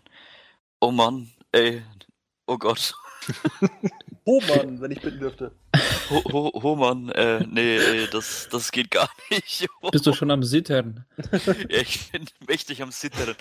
Oh 0.79 0.91
Mann, 0.91 1.29
ey, 1.51 1.83
oh 2.47 2.57
Gott. 2.57 2.93
Oh 4.29 4.41
Mann, 4.41 4.81
wenn 4.81 4.91
ich 4.91 4.99
bitten 4.99 5.19
dürfte. 5.21 5.53
Ho 6.09 6.23
Ho 6.31 6.61
Hohmann, 6.63 7.09
äh, 7.09 7.43
nee, 7.49 7.77
ey, 7.77 8.07
das, 8.11 8.47
das 8.51 8.71
geht 8.71 8.91
gar 8.91 9.09
nicht. 9.29 9.67
Bist 9.91 10.05
du 10.05 10.13
schon 10.13 10.31
am 10.31 10.43
Sittern? 10.43 11.05
Ja, 11.69 11.79
ich 11.81 12.11
bin 12.11 12.25
mächtig 12.47 12.81
am 12.81 12.91
Zittern. 12.91 13.35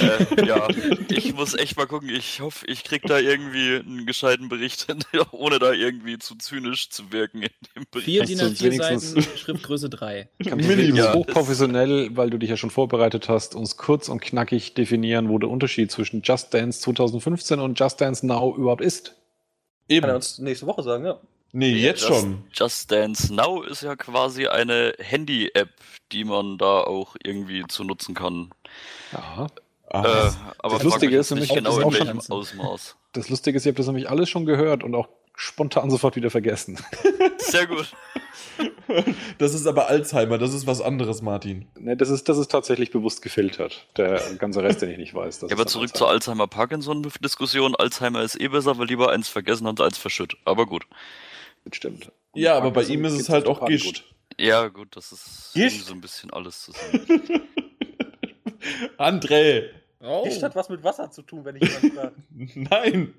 äh, 0.00 0.46
ja, 0.46 0.66
ich 1.08 1.34
muss 1.34 1.54
echt 1.54 1.76
mal 1.76 1.86
gucken. 1.86 2.08
Ich 2.08 2.40
hoffe, 2.40 2.66
ich 2.66 2.84
krieg 2.84 3.02
da 3.06 3.18
irgendwie 3.18 3.76
einen 3.76 4.06
gescheiten 4.06 4.48
Bericht, 4.48 4.82
hin, 4.86 5.00
ohne 5.32 5.58
da 5.58 5.72
irgendwie 5.72 6.18
zu 6.18 6.36
zynisch 6.36 6.90
zu 6.90 7.12
wirken 7.12 7.42
in 7.42 7.50
dem 7.76 7.84
Bericht. 7.90 8.04
Vier 8.06 8.24
DIN 8.24 8.38
du 8.38 8.44
A4 8.46 8.62
wenigstens- 8.62 9.10
Seiten, 9.12 9.38
Schriftgröße 9.38 9.90
3. 9.90 10.28
Kannst 10.38 10.50
du 10.50 10.56
Minimum. 10.56 10.78
wenigstens 10.78 10.98
Ja, 11.04 11.14
hochprofessionell, 11.14 12.16
weil 12.16 12.30
du 12.30 12.38
dich 12.38 12.50
ja 12.50 12.56
schon 12.56 12.70
vorbereitet 12.70 13.28
hast, 13.28 13.54
uns 13.54 13.76
kurz 13.76 14.08
und 14.08 14.20
knackig 14.20 14.74
definieren, 14.74 15.28
wo 15.28 15.38
der 15.38 15.50
Unterschied 15.50 15.90
zwischen 15.90 16.22
Just 16.22 16.52
Dance 16.54 16.80
2015 16.80 17.60
und 17.60 17.78
Just 17.78 18.00
Dance 18.00 18.26
Now 18.26 18.56
überhaupt 18.56 18.82
ist? 18.82 19.08
Kann 19.08 19.14
er 19.88 19.96
Eben. 20.08 20.14
uns 20.16 20.38
nächste 20.38 20.66
Woche 20.66 20.82
sagen, 20.82 21.04
ja. 21.04 21.20
Nee, 21.52 21.72
jetzt 21.72 22.00
Just, 22.00 22.20
schon. 22.20 22.44
Just 22.52 22.90
Dance 22.90 23.32
Now 23.34 23.62
ist 23.62 23.82
ja 23.82 23.94
quasi 23.96 24.46
eine 24.46 24.94
Handy-App, 24.98 25.68
die 26.10 26.24
man 26.24 26.56
da 26.58 26.80
auch 26.80 27.14
irgendwie 27.22 27.64
zu 27.68 27.84
nutzen 27.84 28.14
kann. 28.14 28.50
Ja. 29.12 29.46
Ach, 29.90 30.04
Äh, 30.04 30.30
aber 30.60 30.76
das 30.76 30.84
Lustige 30.84 31.18
ist 31.18 31.30
nämlich, 31.30 31.52
genau 31.52 31.78
in 31.78 31.92
welchem 31.92 32.20
schon- 32.22 32.34
Ausmaß. 32.36 32.96
Das 33.12 33.28
Lustige 33.28 33.58
ist, 33.58 33.66
ich 33.66 33.70
habe 33.70 33.76
das 33.76 33.86
nämlich 33.86 34.08
alles 34.08 34.30
schon 34.30 34.46
gehört 34.46 34.82
und 34.82 34.94
auch 34.94 35.08
spontan 35.34 35.90
sofort 35.90 36.16
wieder 36.16 36.30
vergessen. 36.30 36.78
Sehr 37.38 37.66
gut. 37.66 37.92
das 39.38 39.52
ist 39.52 39.66
aber 39.66 39.88
Alzheimer, 39.88 40.38
das 40.38 40.54
ist 40.54 40.66
was 40.66 40.80
anderes, 40.80 41.20
Martin. 41.20 41.66
Ne, 41.78 41.94
das, 41.96 42.08
ist, 42.08 42.28
das 42.30 42.38
ist 42.38 42.50
tatsächlich 42.50 42.90
bewusst 42.90 43.20
gefiltert. 43.20 43.86
Der 43.98 44.18
ganze 44.38 44.62
Rest, 44.62 44.80
den 44.80 44.90
ich 44.90 44.96
nicht 44.98 45.14
weiß. 45.14 45.40
Das 45.40 45.50
Ja, 45.50 45.56
aber 45.56 45.66
zurück 45.66 45.90
Alzheimer. 45.90 45.98
zur 45.98 46.08
Alzheimer-Parkinson-Diskussion. 46.08 47.74
Alzheimer 47.76 48.22
ist 48.22 48.40
eh 48.40 48.48
besser, 48.48 48.78
weil 48.78 48.86
lieber 48.86 49.10
eins 49.10 49.28
vergessen 49.28 49.66
haben 49.66 49.78
als 49.80 49.98
verschütt. 49.98 50.36
Aber 50.46 50.64
gut. 50.66 50.84
Das 51.64 51.76
stimmt. 51.76 52.10
Ja, 52.34 52.56
aber 52.56 52.70
bei 52.70 52.82
Parkinson 52.82 52.94
ihm 52.98 53.04
ist 53.04 53.20
es 53.20 53.28
halt 53.28 53.46
auch 53.46 53.66
Gischt. 53.66 54.04
Ja, 54.38 54.68
gut, 54.68 54.96
das 54.96 55.12
ist 55.12 55.52
Gischt? 55.54 55.84
so 55.84 55.92
ein 55.92 56.00
bisschen 56.00 56.30
alles 56.32 56.62
zusammen. 56.62 57.06
André! 58.98 59.70
Oh. 60.00 60.24
Gischt 60.24 60.42
hat 60.42 60.56
was 60.56 60.68
mit 60.68 60.82
Wasser 60.82 61.10
zu 61.10 61.22
tun, 61.22 61.44
wenn 61.44 61.56
ich 61.56 61.62
jemand 61.62 61.94
frage. 61.94 62.14
Nein! 62.70 63.14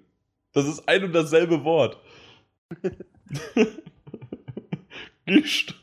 Das 0.52 0.68
ist 0.68 0.88
ein 0.88 1.04
und 1.04 1.14
dasselbe 1.14 1.64
Wort. 1.64 1.98
Gischt. 5.26 5.76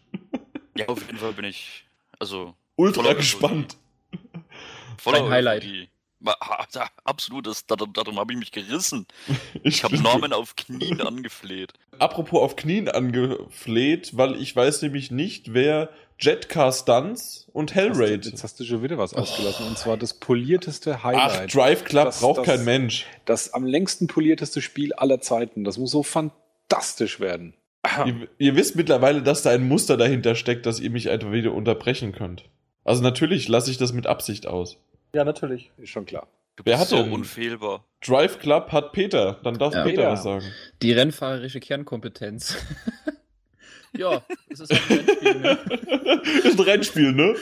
ja, 0.76 0.86
auf 0.88 1.00
jeden 1.06 1.18
Fall 1.18 1.32
bin 1.32 1.44
ich, 1.46 1.86
also, 2.18 2.54
Ultra 2.76 3.14
gespannt. 3.14 3.76
voller 4.98 5.24
Ein 5.24 5.30
Highlight. 5.30 5.64
Euphorie. 5.64 5.88
Absolut, 7.04 7.46
das, 7.46 7.64
darum, 7.66 8.18
habe 8.18 8.32
ich 8.32 8.38
mich 8.38 8.52
gerissen. 8.52 9.06
Ich 9.62 9.84
habe 9.84 9.98
Norman 9.98 10.32
auf 10.32 10.56
Knien 10.56 11.00
angefleht. 11.00 11.72
Apropos 11.98 12.40
auf 12.40 12.56
Knien 12.56 12.88
angefleht, 12.88 14.16
weil 14.16 14.36
ich 14.40 14.54
weiß 14.54 14.82
nämlich 14.82 15.10
nicht, 15.10 15.52
wer 15.54 15.90
Jetcar 16.18 16.72
Stunts 16.72 17.46
und 17.52 17.74
Hellraid. 17.74 18.26
jetzt 18.26 18.42
hast 18.44 18.60
du 18.60 18.64
schon 18.64 18.82
wieder 18.82 18.98
was 18.98 19.14
ausgelassen. 19.14 19.66
Und 19.66 19.78
zwar 19.78 19.96
das 19.96 20.14
polierteste 20.14 20.96
Ach, 20.98 21.04
Highlight. 21.04 21.54
Drive 21.54 21.84
Club 21.84 22.06
Das- 22.06 22.20
braucht 22.20 22.38
das- 22.40 22.46
kein 22.46 22.64
Mensch. 22.64 23.06
das 23.24 23.52
am 23.54 23.64
längsten 23.64 24.06
polierteste 24.06 24.60
Spiel 24.62 24.92
aller 24.94 25.20
Zeiten. 25.20 25.64
Das 25.64 25.78
muss 25.78 25.90
so 25.90 26.02
fantastisch 26.02 27.20
werden. 27.20 27.54
Ihr, 28.04 28.28
ihr 28.38 28.56
wisst 28.56 28.76
mittlerweile, 28.76 29.22
dass 29.22 29.42
da 29.42 29.50
ein 29.50 29.66
Muster 29.66 29.96
dahinter 29.96 30.34
steckt, 30.34 30.66
dass 30.66 30.80
ihr 30.80 30.90
mich 30.90 31.08
einfach 31.08 31.32
wieder 31.32 31.52
unterbrechen 31.54 32.12
könnt. 32.12 32.44
Also 32.84 33.02
natürlich 33.02 33.48
lasse 33.48 33.70
ich 33.70 33.78
das 33.78 33.92
mit 33.94 34.06
Absicht 34.06 34.46
aus. 34.46 34.76
Ja, 35.14 35.24
natürlich. 35.24 35.70
Ist 35.78 35.90
schon 35.90 36.06
klar. 36.06 36.26
Du 36.56 36.64
Wer 36.64 36.74
bist 36.74 36.80
hat 36.82 36.88
so 36.88 37.02
denn- 37.02 37.12
unfehlbar. 37.12 37.84
Drive 38.04 38.38
Club 38.38 38.72
hat 38.72 38.92
Peter. 38.92 39.38
Dann 39.42 39.58
darf 39.58 39.74
Ja. 39.74 39.84
Peter 39.84 40.10
was 40.12 40.22
sagen. 40.22 40.44
Die 40.82 40.92
rennfahrerische 40.92 41.60
Kernkompetenz. 41.60 42.56
ja, 43.96 44.22
es 44.48 44.60
ist 44.60 44.72
halt 44.72 44.90
ein 44.90 44.98
Rennspiel, 45.00 45.40
ne? 45.40 45.58
ist 46.44 46.58
ein 46.58 46.64
Rennspiel, 46.64 47.12
ne? 47.12 47.34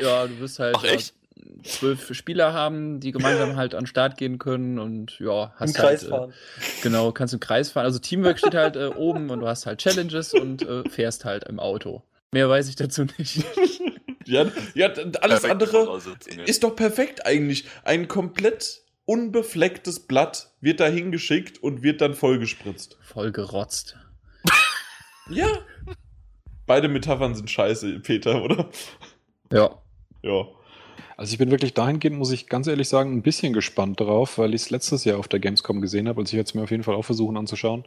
Ja, 0.00 0.26
du 0.26 0.38
wirst 0.40 0.58
halt 0.58 0.76
Ach, 0.78 0.84
echt? 0.84 1.14
äh, 1.36 1.62
zwölf 1.64 2.14
Spieler 2.14 2.52
haben, 2.52 3.00
die 3.00 3.12
gemeinsam 3.12 3.56
halt 3.56 3.74
an 3.74 3.82
den 3.82 3.86
Start 3.86 4.16
gehen 4.16 4.38
können 4.38 4.78
und 4.78 5.18
ja, 5.20 5.52
hast 5.56 5.70
Im 5.70 5.74
Kreis 5.82 6.02
halt, 6.02 6.10
fahren. 6.10 6.30
Äh, 6.30 6.82
genau, 6.82 7.12
kannst 7.12 7.34
im 7.34 7.40
Kreis 7.40 7.70
fahren. 7.70 7.84
Also 7.86 7.98
Teamwork 7.98 8.38
steht 8.38 8.54
halt 8.54 8.76
äh, 8.76 8.86
oben 8.96 9.30
und 9.30 9.40
du 9.40 9.46
hast 9.48 9.66
halt 9.66 9.80
Challenges 9.80 10.32
und 10.32 10.62
äh, 10.62 10.88
fährst 10.88 11.24
halt 11.24 11.44
im 11.44 11.58
Auto. 11.60 12.02
Mehr 12.32 12.48
weiß 12.48 12.68
ich 12.68 12.76
dazu 12.76 13.04
nicht. 13.18 13.44
Ja, 14.30 14.46
ja 14.74 14.88
alles 15.20 15.42
Perfekte 15.42 15.50
andere 15.50 16.00
ist 16.46 16.64
doch 16.64 16.76
perfekt 16.76 17.26
eigentlich. 17.26 17.64
Ein 17.84 18.08
komplett 18.08 18.82
unbeflecktes 19.04 20.00
Blatt 20.00 20.52
wird 20.60 20.80
da 20.80 20.86
hingeschickt 20.86 21.62
und 21.62 21.82
wird 21.82 22.00
dann 22.00 22.14
vollgespritzt. 22.14 22.98
Voll 23.02 23.32
gerotzt. 23.32 23.96
Ja. 25.32 25.46
Beide 26.66 26.88
Metaphern 26.88 27.36
sind 27.36 27.48
scheiße, 27.48 28.00
Peter, 28.00 28.42
oder? 28.42 28.68
Ja. 29.52 29.80
Ja. 30.22 30.48
Also 31.16 31.32
ich 31.32 31.38
bin 31.38 31.50
wirklich 31.50 31.74
dahingehend, 31.74 32.16
muss 32.16 32.32
ich 32.32 32.48
ganz 32.48 32.66
ehrlich 32.66 32.88
sagen, 32.88 33.12
ein 33.12 33.22
bisschen 33.22 33.52
gespannt 33.52 34.00
darauf, 34.00 34.38
weil 34.38 34.54
ich 34.54 34.62
es 34.62 34.70
letztes 34.70 35.04
Jahr 35.04 35.18
auf 35.18 35.28
der 35.28 35.38
Gamescom 35.38 35.80
gesehen 35.80 36.08
habe. 36.08 36.20
Also 36.20 36.30
ich 36.30 36.36
werde 36.36 36.48
es 36.48 36.54
mir 36.54 36.62
auf 36.62 36.70
jeden 36.70 36.82
Fall 36.82 36.94
auch 36.94 37.04
versuchen 37.04 37.36
anzuschauen. 37.36 37.84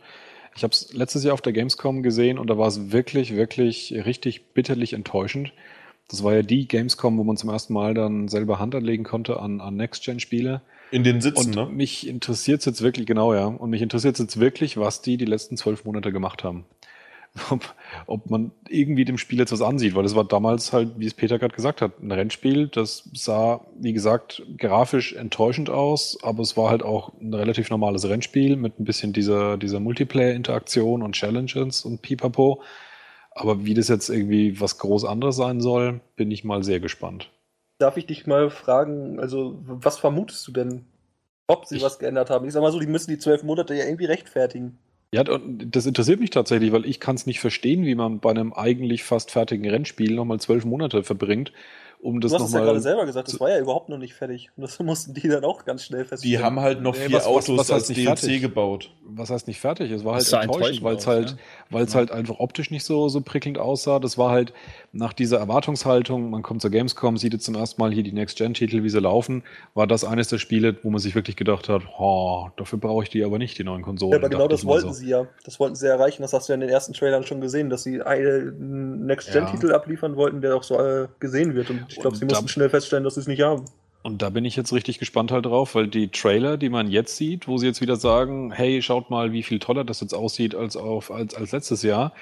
Ich 0.56 0.64
habe 0.64 0.72
es 0.72 0.94
letztes 0.94 1.24
Jahr 1.24 1.34
auf 1.34 1.42
der 1.42 1.52
Gamescom 1.52 2.04
gesehen 2.04 2.38
und 2.38 2.50
da 2.50 2.58
war 2.58 2.68
es 2.68 2.92
wirklich, 2.92 3.36
wirklich 3.36 3.92
richtig 4.06 4.54
bitterlich 4.54 4.94
enttäuschend. 4.94 5.52
Das 6.10 6.24
war 6.24 6.34
ja 6.34 6.42
die 6.42 6.68
Gamescom, 6.68 7.18
wo 7.18 7.24
man 7.24 7.38
zum 7.38 7.50
ersten 7.50 7.74
Mal 7.74 7.94
dann 7.94 8.28
selber 8.28 8.60
Hand 8.60 8.76
anlegen 8.76 9.04
konnte 9.04 9.40
an, 9.40 9.62
an 9.62 9.76
Next-Gen-Spiele. 9.76 10.62
In 10.92 11.04
den 11.04 11.22
Sitzen, 11.22 11.48
Und 11.48 11.56
ne? 11.56 11.66
mich 11.74 12.08
interessiert 12.08 12.60
es 12.60 12.66
jetzt 12.66 12.82
wirklich, 12.84 13.08
genau 13.08 13.34
ja, 13.34 13.46
und 13.46 13.70
mich 13.70 13.82
interessiert 13.82 14.20
jetzt 14.20 14.40
wirklich, 14.40 14.78
was 14.78 15.02
die 15.02 15.18
die 15.18 15.26
letzten 15.26 15.58
zwölf 15.58 15.86
Monate 15.86 16.12
gemacht 16.12 16.44
haben. 16.44 16.66
Ob, 17.50 17.74
ob 18.06 18.30
man 18.30 18.52
irgendwie 18.70 19.06
dem 19.06 19.18
Spiel 19.18 19.40
jetzt 19.40 19.52
was 19.52 19.64
ansieht, 19.64 19.96
weil 19.96 20.04
das 20.04 20.16
war 20.16 20.24
damals 20.24 20.72
halt, 20.72 20.92
wie 21.00 21.08
es 21.08 21.16
Peter 21.16 21.40
gerade 21.40 21.56
gesagt 21.56 21.82
hat, 21.82 22.00
ein 22.00 22.12
Rennspiel, 22.12 22.68
das 22.68 23.10
sah, 23.12 23.66
wie 23.80 23.94
gesagt, 23.94 24.44
grafisch 24.60 25.14
enttäuschend 25.14 25.72
aus, 25.72 26.20
aber 26.22 26.44
es 26.44 26.56
war 26.58 26.70
halt 26.70 26.84
auch 26.84 27.12
ein 27.20 27.34
relativ 27.34 27.72
normales 27.72 28.08
Rennspiel 28.08 28.56
mit 28.56 28.80
ein 28.80 28.86
bisschen 28.86 29.14
dieser, 29.14 29.58
dieser 29.58 29.80
Multiplayer-Interaktion 29.80 31.02
und 31.02 31.14
Challenges 31.16 31.86
und 31.86 32.04
Pipapo. 32.04 32.62
Aber 33.36 33.66
wie 33.66 33.74
das 33.74 33.88
jetzt 33.88 34.10
irgendwie 34.10 34.60
was 34.62 34.78
groß 34.78 35.06
anderes 35.06 35.36
sein 35.36 35.60
soll, 35.62 36.02
bin 36.16 36.32
ich 36.32 36.44
mal 36.44 36.64
sehr 36.64 36.80
gespannt. 36.80 37.32
Darf 37.80 37.98
ich 37.98 38.06
dich 38.06 38.28
mal 38.28 38.50
fragen, 38.50 39.20
also 39.20 39.60
was 39.66 39.98
vermutest 39.98 40.48
du 40.48 40.52
denn, 40.52 40.86
ob 41.48 41.66
sie 41.66 41.78
Ich- 41.78 41.84
was 41.84 42.00
geändert 42.00 42.30
haben? 42.30 42.46
Ich 42.46 42.54
sag 42.54 42.62
mal 42.62 42.72
so, 42.72 42.80
die 42.80 42.88
müssen 42.88 43.10
die 43.10 43.18
zwölf 43.18 43.44
Monate 43.44 43.74
ja 43.74 43.86
irgendwie 43.86 44.06
rechtfertigen. 44.06 44.78
Ja, 45.14 45.24
das 45.24 45.86
interessiert 45.86 46.20
mich 46.20 46.32
tatsächlich, 46.32 46.72
weil 46.72 46.86
ich 46.86 47.00
kann 47.00 47.16
es 47.16 47.28
nicht 47.28 47.40
verstehen, 47.40 47.86
wie 47.86 47.94
man 47.94 48.20
bei 48.20 48.32
einem 48.32 48.52
eigentlich 48.54 49.04
fast 49.04 49.30
fertigen 49.30 49.70
Rennspiel 49.70 50.16
nochmal 50.16 50.40
zwölf 50.40 50.66
Monate 50.66 51.04
verbringt, 51.04 51.52
um 52.04 52.20
das 52.20 52.32
du 52.32 52.36
hast 52.38 52.48
es 52.48 52.52
ja 52.52 52.60
gerade 52.60 52.68
nochmal. 52.68 52.82
selber 52.82 53.06
gesagt, 53.06 53.28
das 53.30 53.40
war 53.40 53.50
ja 53.50 53.60
überhaupt 53.60 53.88
noch 53.90 53.98
nicht 53.98 54.14
fertig. 54.14 54.50
Und 54.58 54.62
das 54.64 54.78
mussten 54.82 55.14
die 55.14 55.28
dann 55.28 55.44
auch 55.46 55.64
ganz 55.66 55.84
schnell 55.86 56.04
Die 56.04 56.08
feststellen. 56.10 56.44
haben 56.44 56.60
halt 56.60 56.82
noch 56.82 56.94
Nee, 56.94 57.08
vier 57.08 57.18
was- 57.18 57.24
was- 57.24 57.28
Autos 57.28 57.48
was 57.58 57.60
heißt 57.60 57.72
als 57.72 57.90
nicht 57.90 58.00
DLC 58.02 58.20
fertig? 58.20 58.42
gebaut. 58.42 58.92
was 59.06 59.30
heißt 59.30 59.48
nicht 59.48 59.60
fertig? 59.60 59.90
Es 59.92 60.04
war 60.04 60.16
halt 60.16 60.24
enttäuschend, 60.26 60.54
enttäuschend 60.54 60.84
weil 60.84 60.96
es 60.98 61.08
halt, 61.08 61.38
es 61.72 61.94
Ja. 61.94 61.98
halt 62.00 62.12
einfach 62.12 62.40
optisch 62.40 62.70
nicht 62.72 62.84
so, 62.84 63.08
so 63.10 63.22
prickelnd 63.22 63.58
aussah. 63.58 64.00
Das 64.00 64.18
war 64.18 64.32
halt 64.32 64.54
nach 64.96 65.12
dieser 65.12 65.40
Erwartungshaltung, 65.40 66.30
man 66.30 66.44
kommt 66.44 66.62
zur 66.62 66.70
Gamescom, 66.70 67.18
sieht 67.18 67.34
jetzt 67.34 67.46
zum 67.46 67.56
ersten 67.56 67.82
Mal 67.82 67.92
hier 67.92 68.04
die 68.04 68.12
Next-Gen-Titel, 68.12 68.84
wie 68.84 68.90
sie 68.90 69.00
laufen, 69.00 69.44
war 69.74 69.88
das 69.88 70.06
eines 70.06 70.28
der 70.28 70.38
Spiele, 70.38 70.78
wo 70.84 70.92
man 70.92 71.00
sich 71.00 71.16
wirklich 71.16 71.36
gedacht 71.36 71.68
hat, 71.68 71.82
oh, 71.98 72.50
dafür 72.58 72.78
brauche 72.78 73.04
ich 73.04 73.10
die 73.10 73.24
aber 73.24 73.40
nicht, 73.40 73.58
die 73.58 73.64
neuen 73.64 73.82
Konsolen. 73.82 74.12
Ja, 74.14 74.20
aber 74.20 74.30
genau 74.30 74.48
das 74.48 74.66
wollten 74.66 74.90
so. 74.90 74.94
sie 74.94 75.10
ja. 75.10 75.26
Das 75.46 75.60
wollten 75.60 75.76
sie 75.76 75.88
erreichen. 75.88 76.22
Das 76.22 76.32
hast 76.32 76.48
du 76.48 76.54
ja 76.54 76.56
in 76.56 76.62
den 76.62 76.70
ersten 76.70 76.94
Trailern 76.94 77.24
schon 77.24 77.42
gesehen, 77.42 77.72
dass 77.72 77.82
sie 77.82 78.04
einen 78.04 79.08
Next-Gen-Titel 79.08 79.74
abliefern 79.74 80.16
wollten, 80.16 80.42
der 80.42 80.56
auch 80.56 80.64
so 80.64 80.80
äh, 80.80 81.08
gesehen 81.20 81.56
wird. 81.56 81.72
Und 81.72 81.86
ich 81.90 82.00
glaube, 82.00 82.16
sie 82.16 82.26
mussten 82.26 82.48
schnell 82.48 82.70
feststellen, 82.70 83.04
dass 83.04 83.16
sie 83.16 83.22
es 83.22 83.28
nicht 83.28 83.42
haben. 83.42 83.66
Und 84.04 84.22
da 84.22 84.30
bin 84.30 84.44
ich 84.44 84.58
jetzt 84.58 84.74
richtig 84.74 85.00
gespannt 85.00 85.32
halt 85.32 85.46
drauf, 85.46 85.76
weil 85.76 85.88
die 85.88 86.10
Trailer, 86.10 86.58
die 86.58 86.70
man 86.70 86.92
jetzt 86.92 87.16
sieht, 87.16 87.48
wo 87.48 87.58
sie 87.58 87.68
jetzt 87.68 87.80
wieder 87.80 87.96
sagen, 87.96 88.52
hey, 88.52 88.82
schaut 88.82 89.10
mal, 89.10 89.32
wie 89.32 89.44
viel 89.44 89.60
toller 89.60 89.86
das 89.86 90.02
jetzt 90.02 90.14
aussieht 90.14 90.56
als, 90.56 90.76
auf, 90.76 91.10
als, 91.10 91.34
als 91.36 91.54
letztes 91.54 91.84
Jahr. 91.84 92.14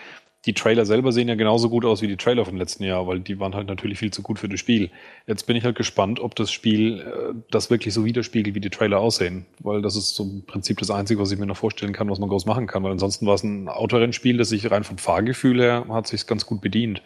Die 0.46 0.54
Trailer 0.54 0.88
selber 0.88 1.12
sehen 1.12 1.28
ja 1.28 1.36
genauso 1.36 1.70
gut 1.70 1.86
aus 1.86 2.02
wie 2.02 2.08
die 2.08 2.18
Trailer 2.18 2.46
vom 2.46 2.58
letzten 2.58 2.84
Jahr, 2.84 3.06
weil 3.06 3.20
die 3.20 3.39
waren 3.39 3.54
halt 3.54 3.68
natürlich 3.68 4.00
viel 4.00 4.12
zu 4.12 4.24
gut 4.24 4.39
für 4.39 4.50
das 4.50 4.60
Spiel. 4.60 4.89
Jetzt 5.28 5.46
bin 5.46 5.56
ich 5.56 5.64
halt 5.64 5.76
gespannt, 5.76 6.20
ob 6.20 6.36
das 6.36 6.52
Spiel 6.52 7.00
äh, 7.00 7.34
das 7.52 7.70
wirklich 7.70 7.94
so 7.94 8.06
widerspiegelt, 8.06 8.56
wie 8.56 8.60
die 8.60 8.72
Trailer 8.72 9.00
aussehen. 9.00 9.46
Weil 9.60 9.84
das 9.84 9.96
ist 9.96 10.16
so 10.16 10.24
im 10.24 10.44
Prinzip 10.46 10.80
das 10.80 10.89
Einzige, 10.89 11.22
was 11.22 11.32
ich 11.32 11.38
mir 11.38 11.46
noch 11.46 11.58
vorstellen 11.58 11.94
kann, 11.94 12.10
was 12.10 12.18
man 12.18 12.30
groß 12.30 12.48
machen 12.48 12.66
kann. 12.66 12.84
Weil 12.84 12.92
ansonsten 12.92 13.28
war 13.28 13.36
es 13.36 13.44
ein 13.44 13.70
Autorennspiel, 13.70 14.38
das 14.38 14.50
sich 14.50 14.72
rein 14.72 14.84
vom 14.84 14.98
Fahrgefühl 14.98 15.62
her 15.62 15.86
hat 15.89 16.08
sich 16.08 16.26
ganz 16.26 16.48
gut 16.48 16.62
bedient. 16.62 17.04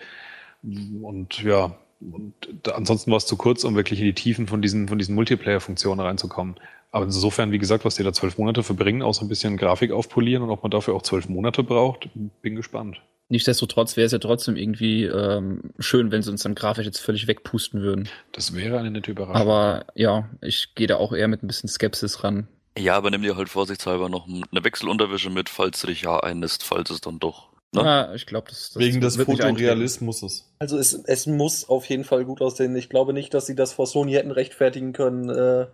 Und 0.63 1.43
ja, 1.43 1.75
und 1.99 2.33
ansonsten 2.73 3.11
war 3.11 3.17
es 3.17 3.25
zu 3.25 3.35
kurz, 3.35 3.63
um 3.63 3.75
wirklich 3.75 3.99
in 3.99 4.05
die 4.05 4.13
Tiefen 4.13 4.47
von 4.47 4.61
diesen, 4.61 4.87
von 4.87 4.97
diesen 4.97 5.15
Multiplayer-Funktionen 5.15 5.99
reinzukommen. 5.99 6.55
Aber 6.95 7.03
insofern, 7.03 7.51
wie 7.51 7.59
gesagt, 7.59 7.83
was 7.83 7.95
die 7.95 8.03
da 8.03 8.13
zwölf 8.13 8.37
Monate 8.37 8.63
verbringen, 8.63 9.01
außer 9.01 9.25
ein 9.25 9.27
bisschen 9.27 9.57
Grafik 9.57 9.91
aufpolieren 9.91 10.43
und 10.43 10.49
ob 10.49 10.63
man 10.63 10.71
dafür 10.71 10.93
auch 10.93 11.01
zwölf 11.01 11.27
Monate 11.27 11.61
braucht, 11.61 12.07
bin 12.41 12.55
gespannt. 12.55 13.01
Nichtsdestotrotz 13.27 13.97
wäre 13.97 14.05
es 14.05 14.13
ja 14.13 14.17
trotzdem 14.17 14.55
irgendwie 14.55 15.03
ähm, 15.03 15.73
schön, 15.77 16.09
wenn 16.13 16.21
sie 16.21 16.31
uns 16.31 16.43
dann 16.43 16.55
grafisch 16.55 16.85
jetzt 16.85 16.99
völlig 16.99 17.27
wegpusten 17.27 17.81
würden. 17.81 18.07
Das 18.31 18.55
wäre 18.55 18.79
eine 18.79 18.91
nette 18.91 19.11
Überraschung. 19.11 19.35
Aber 19.35 19.87
ja, 19.93 20.29
ich 20.39 20.73
gehe 20.75 20.87
da 20.87 20.95
auch 20.95 21.11
eher 21.11 21.27
mit 21.27 21.43
ein 21.43 21.47
bisschen 21.47 21.67
Skepsis 21.67 22.23
ran. 22.23 22.47
Ja, 22.77 22.95
aber 22.95 23.09
nimm 23.09 23.23
dir 23.23 23.35
halt 23.35 23.49
vorsichtshalber 23.49 24.07
noch 24.07 24.25
eine 24.25 24.63
Wechselunterwäsche 24.63 25.29
mit, 25.29 25.49
falls 25.49 25.81
du 25.81 25.87
dich 25.87 26.03
ja 26.03 26.21
einlässt, 26.21 26.63
falls 26.63 26.91
es 26.91 27.01
dann 27.01 27.19
doch 27.19 27.49
Ne? 27.73 27.81
Ja, 27.81 28.13
ich 28.13 28.25
glaube, 28.25 28.47
das, 28.47 28.71
das 28.71 28.81
Wegen 28.81 29.01
des. 29.01 29.17
Fotorealismus. 29.17 30.49
Also 30.59 30.77
es, 30.77 30.93
es 30.93 31.27
muss 31.27 31.67
auf 31.67 31.83
jeden 31.89 32.05
Fall 32.05 32.23
gut 32.23 32.41
aussehen. 32.41 32.73
Ich 32.77 32.87
glaube 32.87 33.11
nicht, 33.11 33.33
dass 33.33 33.47
sie 33.47 33.55
das 33.55 33.73
vor 33.73 33.85
Sony 33.85 34.13
hätten 34.13 34.31
rechtfertigen 34.31 34.93
können, 34.93 35.29
äh, 35.29 35.65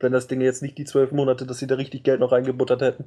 wenn 0.00 0.12
das 0.12 0.26
Ding 0.26 0.40
jetzt 0.40 0.62
nicht 0.62 0.78
die 0.78 0.84
zwölf 0.84 1.12
Monate, 1.12 1.46
dass 1.46 1.58
sie 1.58 1.66
da 1.66 1.76
richtig 1.76 2.02
Geld 2.02 2.20
noch 2.20 2.32
reingebuttert 2.32 2.82
hätten. 2.82 3.04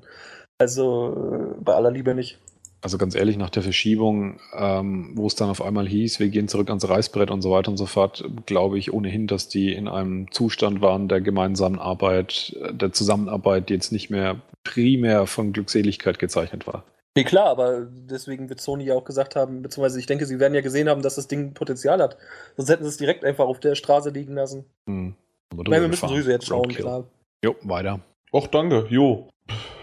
Also 0.57 1.55
äh, 1.57 1.61
bei 1.61 1.73
aller 1.73 1.91
Liebe 1.91 2.15
nicht. 2.15 2.39
Also 2.81 2.97
ganz 2.97 3.15
ehrlich, 3.15 3.37
nach 3.37 3.49
der 3.49 3.63
Verschiebung, 3.63 4.39
ähm, 4.55 5.11
wo 5.15 5.25
es 5.25 5.35
dann 5.35 5.49
auf 5.49 5.63
einmal 5.63 5.87
hieß, 5.87 6.19
wir 6.19 6.29
gehen 6.29 6.47
zurück 6.47 6.69
ans 6.69 6.87
Reißbrett 6.87 7.31
und 7.31 7.41
so 7.41 7.51
weiter 7.51 7.71
und 7.71 7.77
so 7.77 7.87
fort, 7.87 8.23
glaube 8.45 8.77
ich 8.77 8.93
ohnehin, 8.93 9.25
dass 9.25 9.49
die 9.49 9.73
in 9.73 9.87
einem 9.87 10.31
Zustand 10.31 10.81
waren 10.81 11.07
der 11.07 11.21
gemeinsamen 11.21 11.79
Arbeit, 11.79 12.55
der 12.71 12.93
Zusammenarbeit, 12.93 13.69
die 13.69 13.73
jetzt 13.73 13.91
nicht 13.91 14.09
mehr 14.11 14.41
primär 14.63 15.25
von 15.25 15.53
Glückseligkeit 15.53 16.19
gezeichnet 16.19 16.67
war. 16.67 16.83
Nee, 17.17 17.23
klar, 17.23 17.47
aber 17.47 17.87
deswegen 17.89 18.47
wird 18.47 18.61
Sony 18.61 18.83
ja 18.83 18.93
auch 18.93 19.05
gesagt 19.05 19.35
haben, 19.35 19.63
beziehungsweise 19.63 19.99
ich 19.99 20.05
denke, 20.05 20.27
sie 20.27 20.39
werden 20.39 20.53
ja 20.53 20.61
gesehen 20.61 20.87
haben, 20.87 21.01
dass 21.01 21.15
das 21.15 21.27
Ding 21.27 21.55
Potenzial 21.55 21.99
hat. 21.99 22.15
Sonst 22.57 22.69
hätten 22.69 22.83
sie 22.83 22.89
es 22.89 22.97
direkt 22.97 23.25
einfach 23.25 23.45
auf 23.45 23.59
der 23.59 23.73
Straße 23.73 24.11
liegen 24.11 24.35
lassen. 24.35 24.65
Hm. 24.87 25.15
Weil 25.55 25.81
wir 25.81 25.87
müssen 25.87 26.09
sowieso 26.09 26.29
jetzt 26.29 26.47
schauen, 26.47 26.65
Roadkill. 26.65 26.83
klar. 26.83 27.03
Jo, 27.43 27.55
weiter. 27.63 27.99
Och, 28.33 28.47
danke. 28.47 28.87
Jo. 28.89 29.29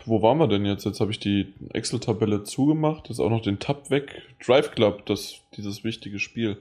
Wo 0.05 0.21
waren 0.21 0.39
wir 0.39 0.49
denn 0.49 0.67
jetzt? 0.67 0.85
Jetzt 0.85 1.01
habe 1.01 1.11
ich 1.11 1.19
die 1.19 1.55
Excel-Tabelle 1.73 2.45
zugemacht. 2.45 3.09
Ist 3.09 3.21
auch 3.21 3.31
noch 3.31 3.41
den 3.41 3.59
Tab 3.59 3.91
weg. 3.91 4.23
Drive 4.45 4.73
Club, 4.73 5.07
das, 5.07 5.37
dieses 5.57 5.83
wichtige 5.83 6.19
Spiel. 6.19 6.59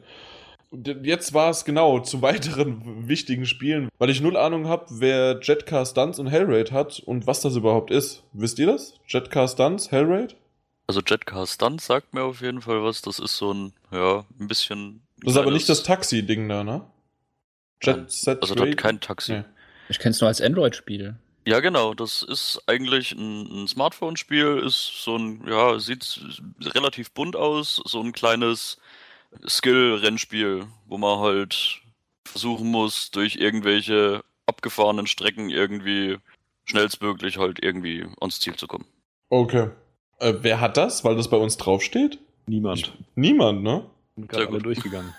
Und 0.69 0.87
Jetzt 1.03 1.33
war 1.33 1.49
es 1.49 1.65
genau 1.65 1.99
zu 1.99 2.21
weiteren 2.21 3.07
wichtigen 3.07 3.45
Spielen, 3.45 3.89
weil 3.99 4.09
ich 4.09 4.21
null 4.21 4.37
Ahnung 4.37 4.67
habe, 4.67 4.85
wer 4.89 5.39
Jetcar 5.41 5.85
Stunts 5.85 6.17
und 6.19 6.27
Hellraid 6.27 6.71
hat 6.71 6.99
und 7.05 7.27
was 7.27 7.41
das 7.41 7.55
überhaupt 7.55 7.91
ist. 7.91 8.23
Wisst 8.33 8.57
ihr 8.59 8.67
das? 8.67 8.95
Jetcar 9.07 9.47
Stunts, 9.47 9.91
Hellraid? 9.91 10.35
Also 10.87 11.01
Jetcar 11.05 11.45
Stunt 11.47 11.81
sagt 11.81 12.13
mir 12.13 12.23
auf 12.23 12.41
jeden 12.41 12.61
Fall 12.61 12.83
was. 12.83 13.01
Das 13.01 13.19
ist 13.19 13.37
so 13.37 13.53
ein, 13.53 13.73
ja, 13.91 14.25
ein 14.39 14.47
bisschen. 14.47 15.01
Das 15.21 15.33
ist 15.33 15.39
aber 15.39 15.51
nicht 15.51 15.69
das 15.69 15.83
Taxi-Ding 15.83 16.49
da, 16.49 16.63
ne? 16.63 16.81
Jet 17.85 18.11
Set 18.11 18.41
Also 18.41 18.55
dort 18.55 18.69
Raid? 18.69 18.77
kein 18.77 18.99
Taxi. 18.99 19.33
Nee. 19.33 19.43
Ich 19.89 19.99
kenne 19.99 20.11
es 20.11 20.21
nur 20.21 20.27
als 20.27 20.41
Android-Spiel. 20.41 21.15
Ja, 21.45 21.59
genau. 21.59 21.93
Das 21.93 22.23
ist 22.23 22.61
eigentlich 22.67 23.11
ein, 23.11 23.63
ein 23.63 23.67
Smartphone-Spiel. 23.67 24.63
Ist 24.65 25.03
so 25.03 25.17
ein, 25.17 25.45
ja, 25.47 25.77
sieht 25.79 26.19
relativ 26.61 27.11
bunt 27.11 27.35
aus. 27.35 27.81
So 27.85 28.01
ein 28.01 28.13
kleines 28.13 28.77
Skill-Rennspiel, 29.47 30.65
wo 30.87 30.97
man 30.97 31.19
halt 31.19 31.81
versuchen 32.25 32.71
muss, 32.71 33.11
durch 33.11 33.35
irgendwelche 33.35 34.23
abgefahrenen 34.45 35.07
Strecken 35.07 35.49
irgendwie 35.49 36.17
schnellstmöglich 36.65 37.37
halt 37.37 37.61
irgendwie 37.63 38.05
ans 38.21 38.39
Ziel 38.39 38.55
zu 38.55 38.67
kommen. 38.67 38.85
Okay. 39.29 39.69
Äh, 40.19 40.35
wer 40.41 40.61
hat 40.61 40.77
das? 40.77 41.03
Weil 41.03 41.15
das 41.15 41.29
bei 41.29 41.37
uns 41.37 41.57
draufsteht? 41.57 42.19
Niemand. 42.45 42.93
Niemand, 43.15 43.63
ne? 43.63 43.85
Sind 44.15 44.31
Sehr 44.31 44.39
gerade 44.41 44.53
alle 44.53 44.61
durchgegangen. 44.61 45.13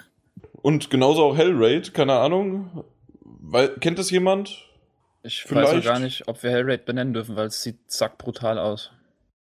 Und 0.65 0.89
genauso 0.89 1.23
auch 1.25 1.37
Hellraid, 1.37 1.93
keine 1.93 2.15
Ahnung. 2.15 2.85
Weil, 3.21 3.69
kennt 3.81 3.99
das 3.99 4.11
jemand? 4.11 4.65
Ich 5.23 5.45
weiß 5.45 5.49
Vielleicht- 5.69 5.87
auch 5.87 5.93
gar 5.93 5.99
nicht, 5.99 6.27
ob 6.27 6.43
wir 6.43 6.51
Hellraid 6.51 6.87
benennen 6.87 7.13
dürfen, 7.13 7.37
weil 7.37 7.49
es 7.49 7.63
sieht 7.63 7.77
zack 7.91 8.17
brutal 8.17 8.59
aus. 8.59 8.91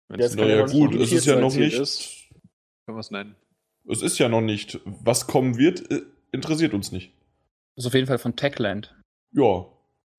Wenn 0.08 0.22
Ja, 0.22 0.46
ja 0.46 0.66
gut, 0.66 0.96
es 0.96 1.12
ist 1.12 1.26
ja 1.26 1.36
noch 1.38 1.54
nicht. 1.54 1.78
ist, 1.78 2.30
können 2.86 2.96
wir 2.98 3.02
es 3.02 3.12
nennen. 3.12 3.36
Es 3.90 4.02
ist 4.02 4.20
ja 4.20 4.30
noch 4.30 4.40
nicht. 4.40 4.80
Was 4.86 5.28
kommen 5.28 5.58
wird, 5.58 5.92
äh, 5.92 6.02
interessiert 6.32 6.74
uns 6.74 6.94
nicht. 6.94 7.12
Das 7.76 7.84
ist 7.84 7.88
auf 7.88 7.94
jeden 7.94 8.08
Fall 8.08 8.18
von 8.20 8.38
Techland. 8.38 8.96
Ja. 9.34 9.66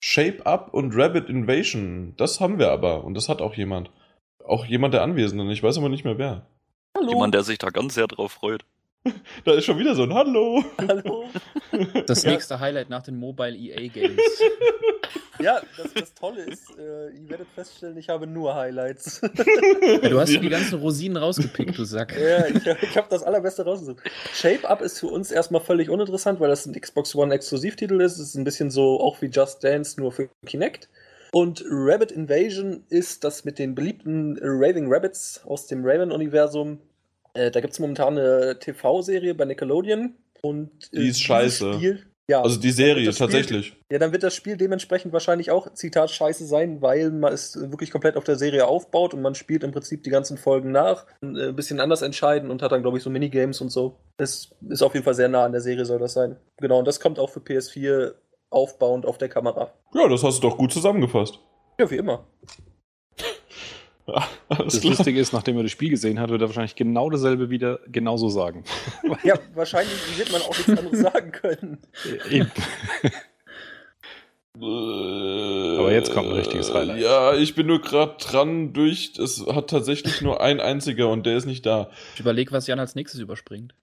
Shape 0.00 0.44
Up 0.44 0.74
und 0.74 0.94
Rabbit 0.94 1.30
Invasion, 1.30 2.12
das 2.18 2.38
haben 2.40 2.58
wir 2.58 2.70
aber. 2.70 3.04
Und 3.04 3.14
das 3.14 3.30
hat 3.30 3.40
auch 3.40 3.54
jemand. 3.54 3.90
Auch 4.44 4.66
jemand 4.66 4.92
der 4.92 5.02
Anwesenden. 5.02 5.48
Ich 5.50 5.62
weiß 5.62 5.78
aber 5.78 5.88
nicht 5.88 6.04
mehr 6.04 6.18
wer. 6.18 6.44
Hallo. 6.98 7.12
Jemand, 7.12 7.32
der 7.34 7.44
sich 7.44 7.56
da 7.56 7.70
ganz 7.70 7.94
sehr 7.94 8.08
drauf 8.08 8.32
freut. 8.32 8.64
Da 9.44 9.54
ist 9.54 9.64
schon 9.64 9.78
wieder 9.78 9.94
so 9.94 10.04
ein 10.04 10.14
Hallo. 10.14 10.62
Hallo. 10.88 11.24
Das 12.06 12.22
Ja. 12.22 12.30
nächste 12.32 12.60
Highlight 12.60 12.88
nach 12.90 13.02
den 13.02 13.16
Mobile 13.16 13.56
EA 13.56 13.88
Games. 13.88 14.20
Ja, 15.40 15.60
das, 15.76 15.92
das 15.94 16.14
Tolle 16.14 16.42
ist, 16.42 16.70
äh, 16.78 17.08
ihr 17.10 17.28
werdet 17.28 17.48
feststellen, 17.54 17.96
ich 17.96 18.08
habe 18.08 18.26
nur 18.28 18.54
Highlights. 18.54 19.20
Ja, 19.22 20.08
du 20.08 20.20
hast 20.20 20.28
die 20.30 20.48
ganzen 20.48 20.78
Rosinen 20.78 21.16
rausgepickt, 21.16 21.76
du 21.76 21.84
Sack. 21.84 22.16
ja, 22.16 22.46
ich, 22.46 22.64
ich 22.82 22.96
habe 22.96 23.08
das 23.10 23.24
allerbeste 23.24 23.64
rausgesucht. 23.64 24.02
Shape 24.34 24.68
Up 24.68 24.80
ist 24.82 25.00
für 25.00 25.08
uns 25.08 25.32
erstmal 25.32 25.60
völlig 25.62 25.90
uninteressant, 25.90 26.38
weil 26.38 26.48
das 26.50 26.66
ein 26.66 26.78
Xbox 26.80 27.14
One 27.16 27.34
Exklusivtitel 27.34 28.00
ist. 28.00 28.12
Es 28.18 28.28
ist 28.28 28.34
ein 28.36 28.44
bisschen 28.44 28.70
so 28.70 29.00
auch 29.00 29.20
wie 29.20 29.26
Just 29.26 29.64
Dance, 29.64 29.98
nur 30.00 30.12
für 30.12 30.28
Kinect. 30.46 30.88
Und 31.32 31.64
Rabbit 31.68 32.12
Invasion 32.12 32.84
ist 32.90 33.24
das 33.24 33.44
mit 33.44 33.58
den 33.58 33.74
beliebten 33.74 34.38
Raving 34.40 34.92
Rabbits 34.92 35.40
aus 35.46 35.66
dem 35.66 35.84
Raven-Universum. 35.84 36.78
Äh, 37.34 37.50
da 37.50 37.60
gibt 37.60 37.72
es 37.72 37.78
momentan 37.78 38.18
eine 38.18 38.58
TV-Serie 38.58 39.34
bei 39.34 39.44
Nickelodeon. 39.44 40.14
Und, 40.42 40.70
äh, 40.92 41.00
Die 41.00 41.08
ist 41.08 41.22
scheiße. 41.22 41.74
Spiel, 41.74 42.02
ja, 42.28 42.42
Also 42.42 42.58
die 42.60 42.72
Serie, 42.72 43.12
Spiel- 43.12 43.26
tatsächlich. 43.26 43.76
ja, 43.92 43.98
dann 43.98 44.12
wird 44.12 44.22
das 44.24 44.34
Spiel 44.34 44.56
dementsprechend 44.56 45.12
wahrscheinlich 45.12 45.50
auch, 45.50 45.72
Zitat, 45.74 46.10
scheiße 46.10 46.44
sein, 46.46 46.82
weil 46.82 47.10
man 47.10 47.32
es 47.32 47.56
wirklich 47.70 47.90
komplett 47.92 48.16
auf 48.16 48.24
der 48.24 48.36
Serie 48.36 48.66
aufbaut 48.66 49.14
und 49.14 49.22
man 49.22 49.34
spielt 49.34 49.62
im 49.62 49.70
Prinzip 49.72 50.02
die 50.02 50.10
ganzen 50.10 50.36
Folgen 50.38 50.72
nach, 50.72 51.06
äh, 51.22 51.26
ein 51.48 51.56
bisschen 51.56 51.78
anders 51.80 52.02
entscheiden 52.02 52.50
und 52.50 52.60
hat 52.62 52.72
dann, 52.72 52.82
glaube 52.82 52.98
ich, 52.98 53.04
so 53.04 53.10
Minigames 53.10 53.60
und 53.60 53.70
so. 53.70 53.98
Es 54.18 54.50
ist 54.68 54.82
auf 54.82 54.94
jeden 54.94 55.04
Fall 55.04 55.14
sehr 55.14 55.28
nah 55.28 55.44
an 55.44 55.52
der 55.52 55.60
Serie, 55.60 55.84
soll 55.84 55.98
das 56.00 56.12
sein. 56.14 56.36
Genau, 56.58 56.78
und 56.80 56.86
das 56.88 56.98
kommt 57.00 57.18
auch 57.20 57.30
für 57.30 57.40
PS4 57.40 58.14
aufbauend 58.50 59.06
auf 59.06 59.16
der 59.18 59.28
Kamera. 59.28 59.72
Ja, 59.94 60.08
das 60.08 60.22
hast 60.24 60.42
du 60.42 60.48
doch 60.48 60.58
gut 60.58 60.72
zusammengefasst. 60.72 61.38
Ja, 61.80 61.88
wie 61.90 61.96
immer. 61.96 62.26
Das 64.48 64.80
klar. 64.80 64.94
Lustige 64.94 65.18
ist, 65.20 65.32
nachdem 65.32 65.56
er 65.56 65.62
das 65.62 65.72
Spiel 65.72 65.90
gesehen 65.90 66.20
hat, 66.20 66.30
wird 66.30 66.42
er 66.42 66.48
wahrscheinlich 66.48 66.76
genau 66.76 67.10
dasselbe 67.10 67.50
wieder 67.50 67.80
genauso 67.86 68.28
sagen. 68.28 68.64
Ja, 69.24 69.38
wahrscheinlich 69.54 69.94
wird 70.18 70.32
man 70.32 70.42
auch 70.42 70.56
nichts 70.56 70.68
anderes 70.70 71.00
sagen 71.00 71.32
können. 71.32 71.78
Eben. 72.30 72.50
Aber 74.54 75.92
jetzt 75.92 76.12
kommt 76.12 76.28
ein 76.28 76.34
richtiges 76.34 76.72
Highlight. 76.72 77.00
Ja, 77.00 77.34
ich 77.34 77.54
bin 77.54 77.66
nur 77.66 77.80
gerade 77.80 78.16
dran 78.18 78.72
durch. 78.72 79.12
Es 79.18 79.46
hat 79.46 79.70
tatsächlich 79.70 80.20
nur 80.22 80.40
ein 80.40 80.60
einziger 80.60 81.08
und 81.08 81.24
der 81.24 81.36
ist 81.36 81.46
nicht 81.46 81.64
da. 81.64 81.90
Ich 82.14 82.20
überlege, 82.20 82.52
was 82.52 82.66
Jan 82.66 82.78
als 82.78 82.94
nächstes 82.94 83.20
überspringt. 83.20 83.74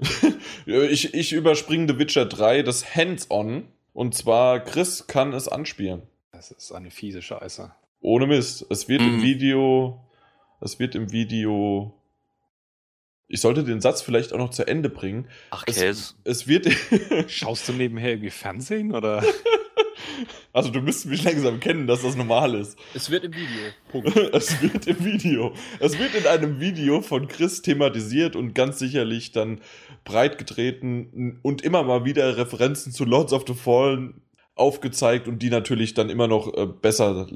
Ich, 0.66 1.14
ich 1.14 1.32
überspringe 1.32 1.90
The 1.90 1.98
Witcher 1.98 2.26
3, 2.26 2.62
das 2.62 2.94
Hands-On. 2.94 3.68
Und 3.94 4.14
zwar, 4.14 4.60
Chris 4.60 5.06
kann 5.06 5.32
es 5.32 5.48
anspielen. 5.48 6.02
Das 6.30 6.50
ist 6.50 6.72
eine 6.72 6.90
fiese 6.90 7.22
Scheiße. 7.22 7.72
Ohne 8.00 8.26
Mist. 8.26 8.66
Es 8.70 8.88
wird 8.88 9.00
im 9.02 9.16
Mhm. 9.18 9.22
Video. 9.22 10.00
Es 10.60 10.78
wird 10.78 10.94
im 10.94 11.12
Video. 11.12 11.94
Ich 13.28 13.40
sollte 13.40 13.62
den 13.64 13.80
Satz 13.80 14.00
vielleicht 14.02 14.32
auch 14.32 14.38
noch 14.38 14.50
zu 14.50 14.66
Ende 14.66 14.88
bringen. 14.88 15.28
Ach, 15.50 15.64
Es, 15.66 15.76
Käse. 15.76 16.14
es 16.24 16.48
wird. 16.48 16.66
Schaust 17.30 17.68
du 17.68 17.72
nebenher 17.74 18.10
irgendwie 18.12 18.30
Fernsehen 18.30 18.94
oder? 18.94 19.22
also, 20.52 20.70
du 20.70 20.80
müsst 20.80 21.04
mich 21.06 21.22
langsam 21.24 21.60
kennen, 21.60 21.86
dass 21.86 22.02
das 22.02 22.16
normal 22.16 22.54
ist. 22.54 22.78
Es 22.94 23.10
wird 23.10 23.24
im 23.24 23.34
Video. 23.34 23.70
Punkt. 23.92 24.16
Es 24.32 24.62
wird 24.62 24.86
im 24.86 25.04
Video. 25.04 25.52
Es 25.78 25.98
wird 25.98 26.14
in 26.14 26.26
einem 26.26 26.58
Video 26.60 27.02
von 27.02 27.28
Chris 27.28 27.60
thematisiert 27.62 28.34
und 28.34 28.54
ganz 28.54 28.78
sicherlich 28.78 29.32
dann 29.32 29.60
breit 30.04 30.38
getreten 30.38 31.38
und 31.42 31.60
immer 31.62 31.82
mal 31.82 32.04
wieder 32.06 32.36
Referenzen 32.38 32.92
zu 32.92 33.04
Lords 33.04 33.32
of 33.34 33.44
the 33.46 33.54
Fallen 33.54 34.22
aufgezeigt 34.54 35.28
und 35.28 35.40
die 35.40 35.50
natürlich 35.50 35.92
dann 35.94 36.08
immer 36.10 36.26
noch 36.28 36.52
äh, 36.56 36.66
besser 36.66 37.28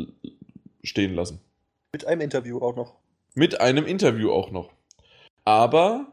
stehen 0.82 1.14
lassen. 1.14 1.40
Mit 1.92 2.06
einem 2.06 2.20
Interview 2.20 2.58
auch 2.60 2.74
noch. 2.76 2.94
Mit 3.34 3.60
einem 3.60 3.86
Interview 3.86 4.30
auch 4.30 4.50
noch. 4.50 4.70
Aber 5.44 6.06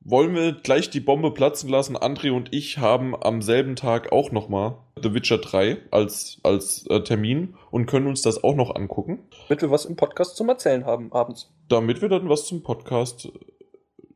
wollen 0.00 0.34
wir 0.34 0.52
gleich 0.52 0.90
die 0.90 1.00
Bombe 1.00 1.32
platzen 1.32 1.68
lassen? 1.68 1.96
André 1.96 2.30
und 2.30 2.52
ich 2.54 2.78
haben 2.78 3.14
am 3.20 3.42
selben 3.42 3.74
Tag 3.76 4.12
auch 4.12 4.30
nochmal 4.30 4.76
The 5.02 5.12
Witcher 5.14 5.38
3 5.38 5.78
als, 5.90 6.38
als 6.42 6.86
äh, 6.88 7.00
Termin 7.02 7.54
und 7.70 7.86
können 7.86 8.06
uns 8.06 8.22
das 8.22 8.42
auch 8.44 8.54
noch 8.54 8.74
angucken. 8.74 9.18
Damit 9.48 9.62
wir 9.62 9.70
was 9.70 9.84
im 9.84 9.96
Podcast 9.96 10.36
zum 10.36 10.48
Erzählen 10.48 10.84
haben 10.86 11.12
abends. 11.12 11.52
damit 11.68 12.00
wir 12.00 12.08
dann 12.08 12.28
was 12.28 12.46
zum 12.46 12.62
Podcast. 12.62 13.28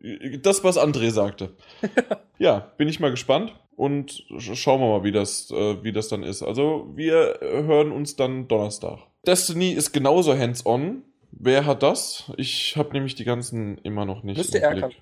äh, 0.00 0.38
Das, 0.38 0.62
was 0.64 0.78
André 0.78 1.10
sagte. 1.10 1.54
ja, 2.38 2.72
bin 2.78 2.88
ich 2.88 3.00
mal 3.00 3.10
gespannt 3.10 3.54
und 3.76 4.24
sch- 4.30 4.54
schauen 4.54 4.80
wir 4.80 4.88
mal, 4.88 5.04
wie 5.04 5.12
das, 5.12 5.50
äh, 5.50 5.82
wie 5.82 5.92
das 5.92 6.08
dann 6.08 6.22
ist. 6.22 6.42
Also, 6.42 6.88
wir 6.94 7.38
hören 7.40 7.90
uns 7.92 8.16
dann 8.16 8.46
Donnerstag. 8.48 8.98
Destiny 9.26 9.72
ist 9.72 9.92
genauso 9.92 10.36
hands-on. 10.36 11.02
Wer 11.30 11.64
hat 11.64 11.82
das? 11.82 12.30
Ich 12.36 12.76
habe 12.76 12.92
nämlich 12.92 13.14
die 13.14 13.24
ganzen 13.24 13.78
immer 13.78 14.04
noch 14.04 14.22
nicht. 14.22 14.36
Müsste 14.36 14.60
Erkan. 14.60 14.92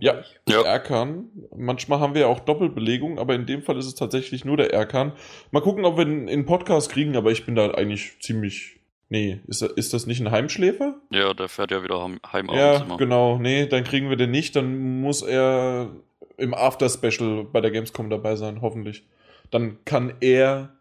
Ja. 0.00 0.22
Ja. 0.48 0.62
Erkan. 0.62 1.28
Manchmal 1.56 1.98
haben 1.98 2.14
wir 2.14 2.22
ja 2.22 2.26
auch 2.28 2.40
Doppelbelegung, 2.40 3.18
aber 3.18 3.34
in 3.34 3.46
dem 3.46 3.62
Fall 3.62 3.78
ist 3.78 3.86
es 3.86 3.94
tatsächlich 3.96 4.44
nur 4.44 4.56
der 4.56 4.72
Erkan. 4.72 5.12
Mal 5.50 5.60
gucken, 5.60 5.84
ob 5.84 5.96
wir 5.96 6.04
einen 6.04 6.28
einen 6.28 6.46
Podcast 6.46 6.90
kriegen, 6.90 7.16
aber 7.16 7.32
ich 7.32 7.44
bin 7.44 7.56
da 7.56 7.72
eigentlich 7.72 8.20
ziemlich. 8.20 8.78
Nee, 9.08 9.40
ist, 9.46 9.60
ist 9.60 9.92
das 9.92 10.06
nicht 10.06 10.20
ein 10.20 10.30
Heimschläfer? 10.30 10.94
Ja, 11.10 11.34
der 11.34 11.48
fährt 11.48 11.70
ja 11.70 11.82
wieder 11.82 12.00
heim, 12.02 12.18
heim 12.32 12.48
Ja, 12.50 12.76
immer. 12.76 12.96
genau. 12.96 13.38
Nee, 13.38 13.66
dann 13.66 13.84
kriegen 13.84 14.08
wir 14.08 14.16
den 14.16 14.30
nicht. 14.30 14.54
Dann 14.56 15.00
muss 15.00 15.20
er 15.20 15.90
im 16.38 16.54
After-Special 16.54 17.44
bei 17.44 17.60
der 17.60 17.70
Gamescom 17.72 18.08
dabei 18.08 18.36
sein, 18.36 18.62
hoffentlich. 18.62 19.04
Dann 19.52 19.84
kann 19.84 20.14
er. 20.20 20.76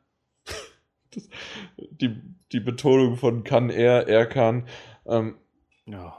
das- 1.13 1.29
die, 1.77 2.19
die 2.51 2.59
Betonung 2.59 3.17
von 3.17 3.43
kann 3.43 3.69
er, 3.69 4.07
er 4.07 4.25
kann. 4.25 4.67
Ähm, 5.05 5.35
Ja. 5.85 6.15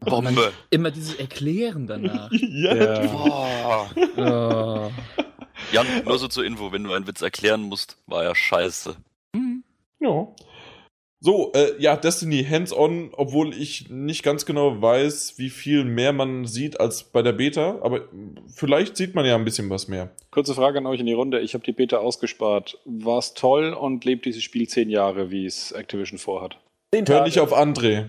Bombe. 0.00 0.52
Immer 0.70 0.90
dieses 0.90 1.14
Erklären 1.16 1.86
danach. 1.86 2.30
ja, 2.32 2.74
Ja. 2.74 3.06
Boah. 3.06 3.90
oh. 4.16 4.90
Jan, 5.72 5.86
nur 6.06 6.18
so 6.18 6.26
zur 6.28 6.44
Info, 6.46 6.72
wenn 6.72 6.84
du 6.84 6.92
einen 6.94 7.06
Witz 7.06 7.20
erklären 7.20 7.60
musst, 7.62 7.98
war 8.06 8.24
ja 8.24 8.34
scheiße. 8.34 8.96
Ja. 10.00 10.28
So, 11.22 11.52
äh, 11.52 11.74
ja, 11.78 11.96
Destiny 11.96 12.44
hands-on, 12.44 13.10
obwohl 13.12 13.52
ich 13.54 13.90
nicht 13.90 14.22
ganz 14.22 14.46
genau 14.46 14.80
weiß, 14.80 15.34
wie 15.36 15.50
viel 15.50 15.84
mehr 15.84 16.14
man 16.14 16.46
sieht 16.46 16.80
als 16.80 17.04
bei 17.04 17.20
der 17.20 17.32
Beta, 17.32 17.78
aber 17.82 18.08
vielleicht 18.48 18.96
sieht 18.96 19.14
man 19.14 19.26
ja 19.26 19.34
ein 19.34 19.44
bisschen 19.44 19.68
was 19.68 19.86
mehr. 19.86 20.08
Kurze 20.30 20.54
Frage 20.54 20.78
an 20.78 20.86
euch 20.86 21.00
in 21.00 21.04
die 21.04 21.12
Runde. 21.12 21.40
Ich 21.40 21.52
habe 21.52 21.62
die 21.62 21.72
Beta 21.72 21.98
ausgespart. 21.98 22.78
War 22.86 23.18
es 23.18 23.34
toll 23.34 23.74
und 23.74 24.06
lebt 24.06 24.24
dieses 24.24 24.42
Spiel 24.42 24.66
zehn 24.66 24.88
Jahre, 24.88 25.30
wie 25.30 25.44
es 25.44 25.72
Activision 25.72 26.18
vorhat? 26.18 26.56
Zehn 26.94 27.06
Hör 27.06 27.18
Tage. 27.18 27.28
nicht 27.28 27.40
auf 27.40 27.54
André. 27.54 28.08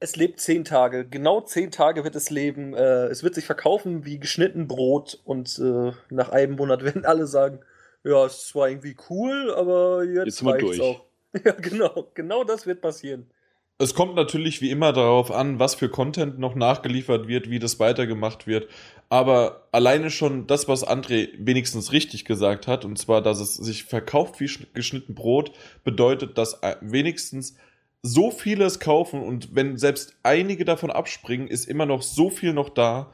Es 0.00 0.16
lebt 0.16 0.40
zehn 0.40 0.64
Tage. 0.64 1.06
Genau 1.06 1.42
zehn 1.42 1.70
Tage 1.70 2.04
wird 2.04 2.16
es 2.16 2.30
leben. 2.30 2.72
Äh, 2.72 3.06
es 3.08 3.22
wird 3.22 3.34
sich 3.34 3.44
verkaufen 3.44 4.06
wie 4.06 4.18
geschnitten 4.18 4.66
Brot 4.66 5.18
und 5.24 5.58
äh, 5.58 5.92
nach 6.08 6.30
einem 6.30 6.56
Monat 6.56 6.84
werden 6.84 7.04
alle 7.04 7.26
sagen, 7.26 7.60
ja, 8.02 8.24
es 8.24 8.54
war 8.54 8.68
irgendwie 8.68 8.96
cool, 9.10 9.52
aber 9.54 10.04
jetzt, 10.04 10.26
Jetzt 10.26 10.44
reicht's 10.46 10.60
durch. 10.60 10.80
auch. 10.80 11.05
Ja, 11.44 11.52
genau. 11.52 12.10
Genau 12.14 12.44
das 12.44 12.66
wird 12.66 12.80
passieren. 12.80 13.30
Es 13.78 13.94
kommt 13.94 14.14
natürlich 14.14 14.62
wie 14.62 14.70
immer 14.70 14.94
darauf 14.94 15.30
an, 15.30 15.58
was 15.58 15.74
für 15.74 15.90
Content 15.90 16.38
noch 16.38 16.54
nachgeliefert 16.54 17.28
wird, 17.28 17.50
wie 17.50 17.58
das 17.58 17.78
weitergemacht 17.78 18.46
wird. 18.46 18.70
Aber 19.10 19.68
alleine 19.70 20.10
schon 20.10 20.46
das, 20.46 20.66
was 20.66 20.86
André 20.86 21.28
wenigstens 21.38 21.92
richtig 21.92 22.24
gesagt 22.24 22.66
hat, 22.68 22.86
und 22.86 22.96
zwar, 22.98 23.20
dass 23.20 23.38
es 23.38 23.54
sich 23.54 23.84
verkauft 23.84 24.40
wie 24.40 24.46
schn- 24.46 24.66
geschnitten 24.72 25.14
Brot, 25.14 25.52
bedeutet, 25.84 26.38
dass 26.38 26.62
äh, 26.62 26.76
wenigstens 26.80 27.56
so 28.02 28.30
viele 28.30 28.64
es 28.64 28.80
kaufen 28.80 29.20
und 29.22 29.54
wenn 29.54 29.76
selbst 29.76 30.16
einige 30.22 30.64
davon 30.64 30.90
abspringen, 30.90 31.48
ist 31.48 31.68
immer 31.68 31.86
noch 31.86 32.02
so 32.02 32.30
viel 32.30 32.54
noch 32.54 32.70
da, 32.70 33.12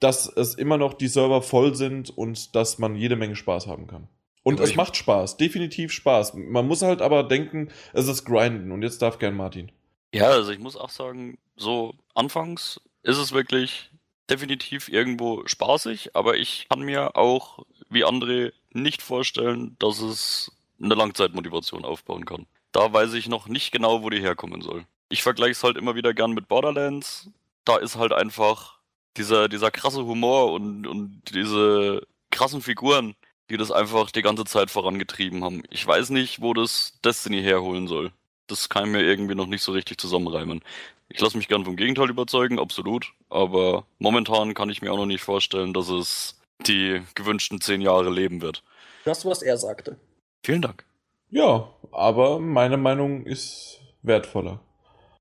dass 0.00 0.26
es 0.26 0.54
immer 0.54 0.78
noch 0.78 0.94
die 0.94 1.08
Server 1.08 1.42
voll 1.42 1.74
sind 1.74 2.16
und 2.16 2.54
dass 2.54 2.78
man 2.78 2.94
jede 2.94 3.16
Menge 3.16 3.36
Spaß 3.36 3.66
haben 3.66 3.86
kann. 3.88 4.08
Und 4.42 4.60
es 4.60 4.76
macht 4.76 4.96
Spaß, 4.96 5.36
definitiv 5.36 5.92
Spaß. 5.92 6.34
Man 6.34 6.66
muss 6.66 6.82
halt 6.82 7.02
aber 7.02 7.22
denken, 7.22 7.70
es 7.92 8.08
ist 8.08 8.24
Grinden 8.24 8.72
und 8.72 8.82
jetzt 8.82 9.02
darf 9.02 9.18
gern 9.18 9.36
Martin. 9.36 9.70
Ja, 10.14 10.28
also 10.28 10.52
ich 10.52 10.58
muss 10.58 10.76
auch 10.76 10.90
sagen, 10.90 11.38
so 11.56 11.94
anfangs 12.14 12.80
ist 13.02 13.18
es 13.18 13.32
wirklich 13.32 13.90
definitiv 14.30 14.88
irgendwo 14.88 15.46
spaßig, 15.46 16.14
aber 16.14 16.36
ich 16.36 16.66
kann 16.68 16.80
mir 16.80 17.16
auch, 17.16 17.64
wie 17.88 18.04
André, 18.04 18.52
nicht 18.72 19.02
vorstellen, 19.02 19.76
dass 19.78 20.00
es 20.00 20.52
eine 20.80 20.94
Langzeitmotivation 20.94 21.84
aufbauen 21.84 22.24
kann. 22.24 22.46
Da 22.72 22.92
weiß 22.92 23.14
ich 23.14 23.28
noch 23.28 23.48
nicht 23.48 23.72
genau, 23.72 24.02
wo 24.02 24.10
die 24.10 24.20
herkommen 24.20 24.60
soll. 24.60 24.84
Ich 25.08 25.22
vergleiche 25.22 25.52
es 25.52 25.64
halt 25.64 25.76
immer 25.76 25.94
wieder 25.94 26.12
gern 26.14 26.32
mit 26.32 26.48
Borderlands. 26.48 27.30
Da 27.64 27.76
ist 27.76 27.96
halt 27.96 28.12
einfach 28.12 28.78
dieser, 29.16 29.48
dieser 29.48 29.70
krasse 29.70 30.04
Humor 30.04 30.52
und, 30.52 30.86
und 30.86 31.22
diese 31.34 32.06
krassen 32.30 32.60
Figuren, 32.60 33.14
die 33.50 33.56
das 33.56 33.70
einfach 33.70 34.10
die 34.10 34.22
ganze 34.22 34.44
Zeit 34.44 34.70
vorangetrieben 34.70 35.44
haben. 35.44 35.62
Ich 35.70 35.86
weiß 35.86 36.10
nicht, 36.10 36.40
wo 36.40 36.54
das 36.54 36.98
Destiny 37.04 37.42
herholen 37.42 37.88
soll. 37.88 38.12
Das 38.46 38.68
kann 38.68 38.84
ich 38.84 38.90
mir 38.90 39.02
irgendwie 39.02 39.34
noch 39.34 39.46
nicht 39.46 39.62
so 39.62 39.72
richtig 39.72 40.00
zusammenreimen. 40.00 40.62
Ich 41.08 41.20
lasse 41.20 41.36
mich 41.36 41.48
gern 41.48 41.64
vom 41.64 41.76
Gegenteil 41.76 42.10
überzeugen, 42.10 42.58
absolut. 42.58 43.12
Aber 43.30 43.86
momentan 43.98 44.54
kann 44.54 44.70
ich 44.70 44.82
mir 44.82 44.92
auch 44.92 44.96
noch 44.98 45.06
nicht 45.06 45.22
vorstellen, 45.22 45.72
dass 45.72 45.88
es 45.88 46.38
die 46.66 47.02
gewünschten 47.14 47.60
zehn 47.60 47.80
Jahre 47.80 48.10
leben 48.10 48.42
wird. 48.42 48.62
Das, 49.04 49.24
was 49.24 49.42
er 49.42 49.56
sagte. 49.56 49.96
Vielen 50.42 50.62
Dank. 50.62 50.84
Ja, 51.30 51.72
aber 51.92 52.38
meine 52.40 52.76
Meinung 52.76 53.24
ist 53.24 53.80
wertvoller. 54.02 54.60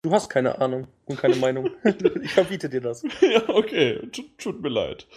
Du 0.01 0.11
hast 0.11 0.29
keine 0.29 0.59
Ahnung 0.61 0.87
und 1.05 1.19
keine 1.19 1.35
Meinung. 1.35 1.69
ich 2.21 2.31
verbiete 2.31 2.69
dir 2.69 2.81
das. 2.81 3.03
ja, 3.21 3.47
okay, 3.49 3.99
tut, 4.11 4.37
tut 4.37 4.61
mir 4.61 4.69
leid. 4.69 5.07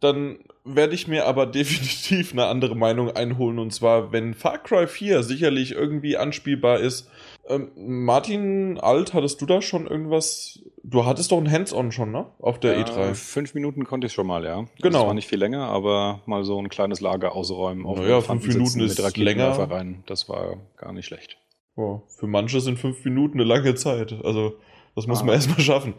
Dann 0.00 0.38
werde 0.64 0.94
ich 0.94 1.08
mir 1.08 1.26
aber 1.26 1.46
definitiv 1.46 2.32
eine 2.32 2.46
andere 2.46 2.74
Meinung 2.74 3.10
einholen. 3.10 3.58
Und 3.58 3.72
zwar, 3.72 4.12
wenn 4.12 4.34
Far 4.34 4.58
Cry 4.58 4.86
4 4.86 5.22
sicherlich 5.22 5.72
irgendwie 5.72 6.16
anspielbar 6.16 6.80
ist. 6.80 7.08
Ähm, 7.48 7.70
Martin 7.76 8.78
Alt, 8.78 9.12
hattest 9.14 9.40
du 9.40 9.46
da 9.46 9.60
schon 9.60 9.86
irgendwas? 9.86 10.60
Du 10.82 11.04
hattest 11.04 11.32
doch 11.32 11.38
ein 11.38 11.50
Hands-on 11.50 11.92
schon, 11.92 12.12
ne? 12.12 12.26
Auf 12.38 12.58
der 12.60 12.78
Ja, 12.78 12.84
E3. 12.84 13.14
Fünf 13.14 13.54
Minuten 13.54 13.84
konnte 13.84 14.06
ich 14.06 14.12
schon 14.12 14.26
mal, 14.26 14.44
ja. 14.44 14.66
Genau. 14.80 14.98
Das 15.00 15.06
war 15.08 15.14
nicht 15.14 15.28
viel 15.28 15.38
länger, 15.38 15.66
aber 15.66 16.20
mal 16.26 16.44
so 16.44 16.58
ein 16.60 16.68
kleines 16.68 17.00
Lager 17.00 17.34
ausräumen. 17.34 17.84
auf 17.86 17.98
Naja, 17.98 18.20
fünf 18.20 18.46
Minuten 18.46 18.80
ist 18.80 19.16
länger. 19.16 19.48
rein. 19.70 20.02
Das 20.06 20.28
war 20.28 20.56
gar 20.76 20.92
nicht 20.92 21.06
schlecht. 21.06 21.36
Ja, 21.76 22.00
für 22.18 22.26
manche 22.26 22.60
sind 22.60 22.78
fünf 22.78 23.04
Minuten 23.04 23.38
eine 23.40 23.48
lange 23.48 23.74
Zeit. 23.74 24.12
Also, 24.24 24.54
das 24.94 25.06
muss 25.06 25.20
Ah. 25.22 25.24
man 25.24 25.34
erstmal 25.34 25.60
schaffen. 25.60 25.94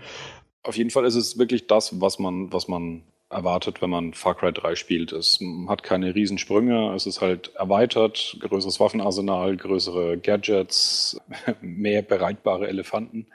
Auf 0.63 0.77
jeden 0.77 0.89
Fall 0.89 1.05
ist 1.05 1.15
es 1.15 1.37
wirklich 1.39 1.67
das, 1.67 1.99
was 2.01 2.19
man, 2.19 2.51
was 2.53 2.67
man 2.67 3.03
erwartet, 3.31 3.81
wenn 3.81 3.89
man 3.89 4.13
Far 4.13 4.35
Cry 4.35 4.51
3 4.51 4.75
spielt. 4.75 5.11
Es 5.11 5.39
hat 5.67 5.83
keine 5.83 6.13
Riesensprünge, 6.13 6.93
es 6.93 7.05
ist 7.05 7.21
halt 7.21 7.53
erweitert, 7.55 8.37
größeres 8.39 8.79
Waffenarsenal, 8.79 9.57
größere 9.57 10.17
Gadgets, 10.17 11.19
mehr 11.61 12.01
bereitbare 12.01 12.67
Elefanten. 12.67 13.27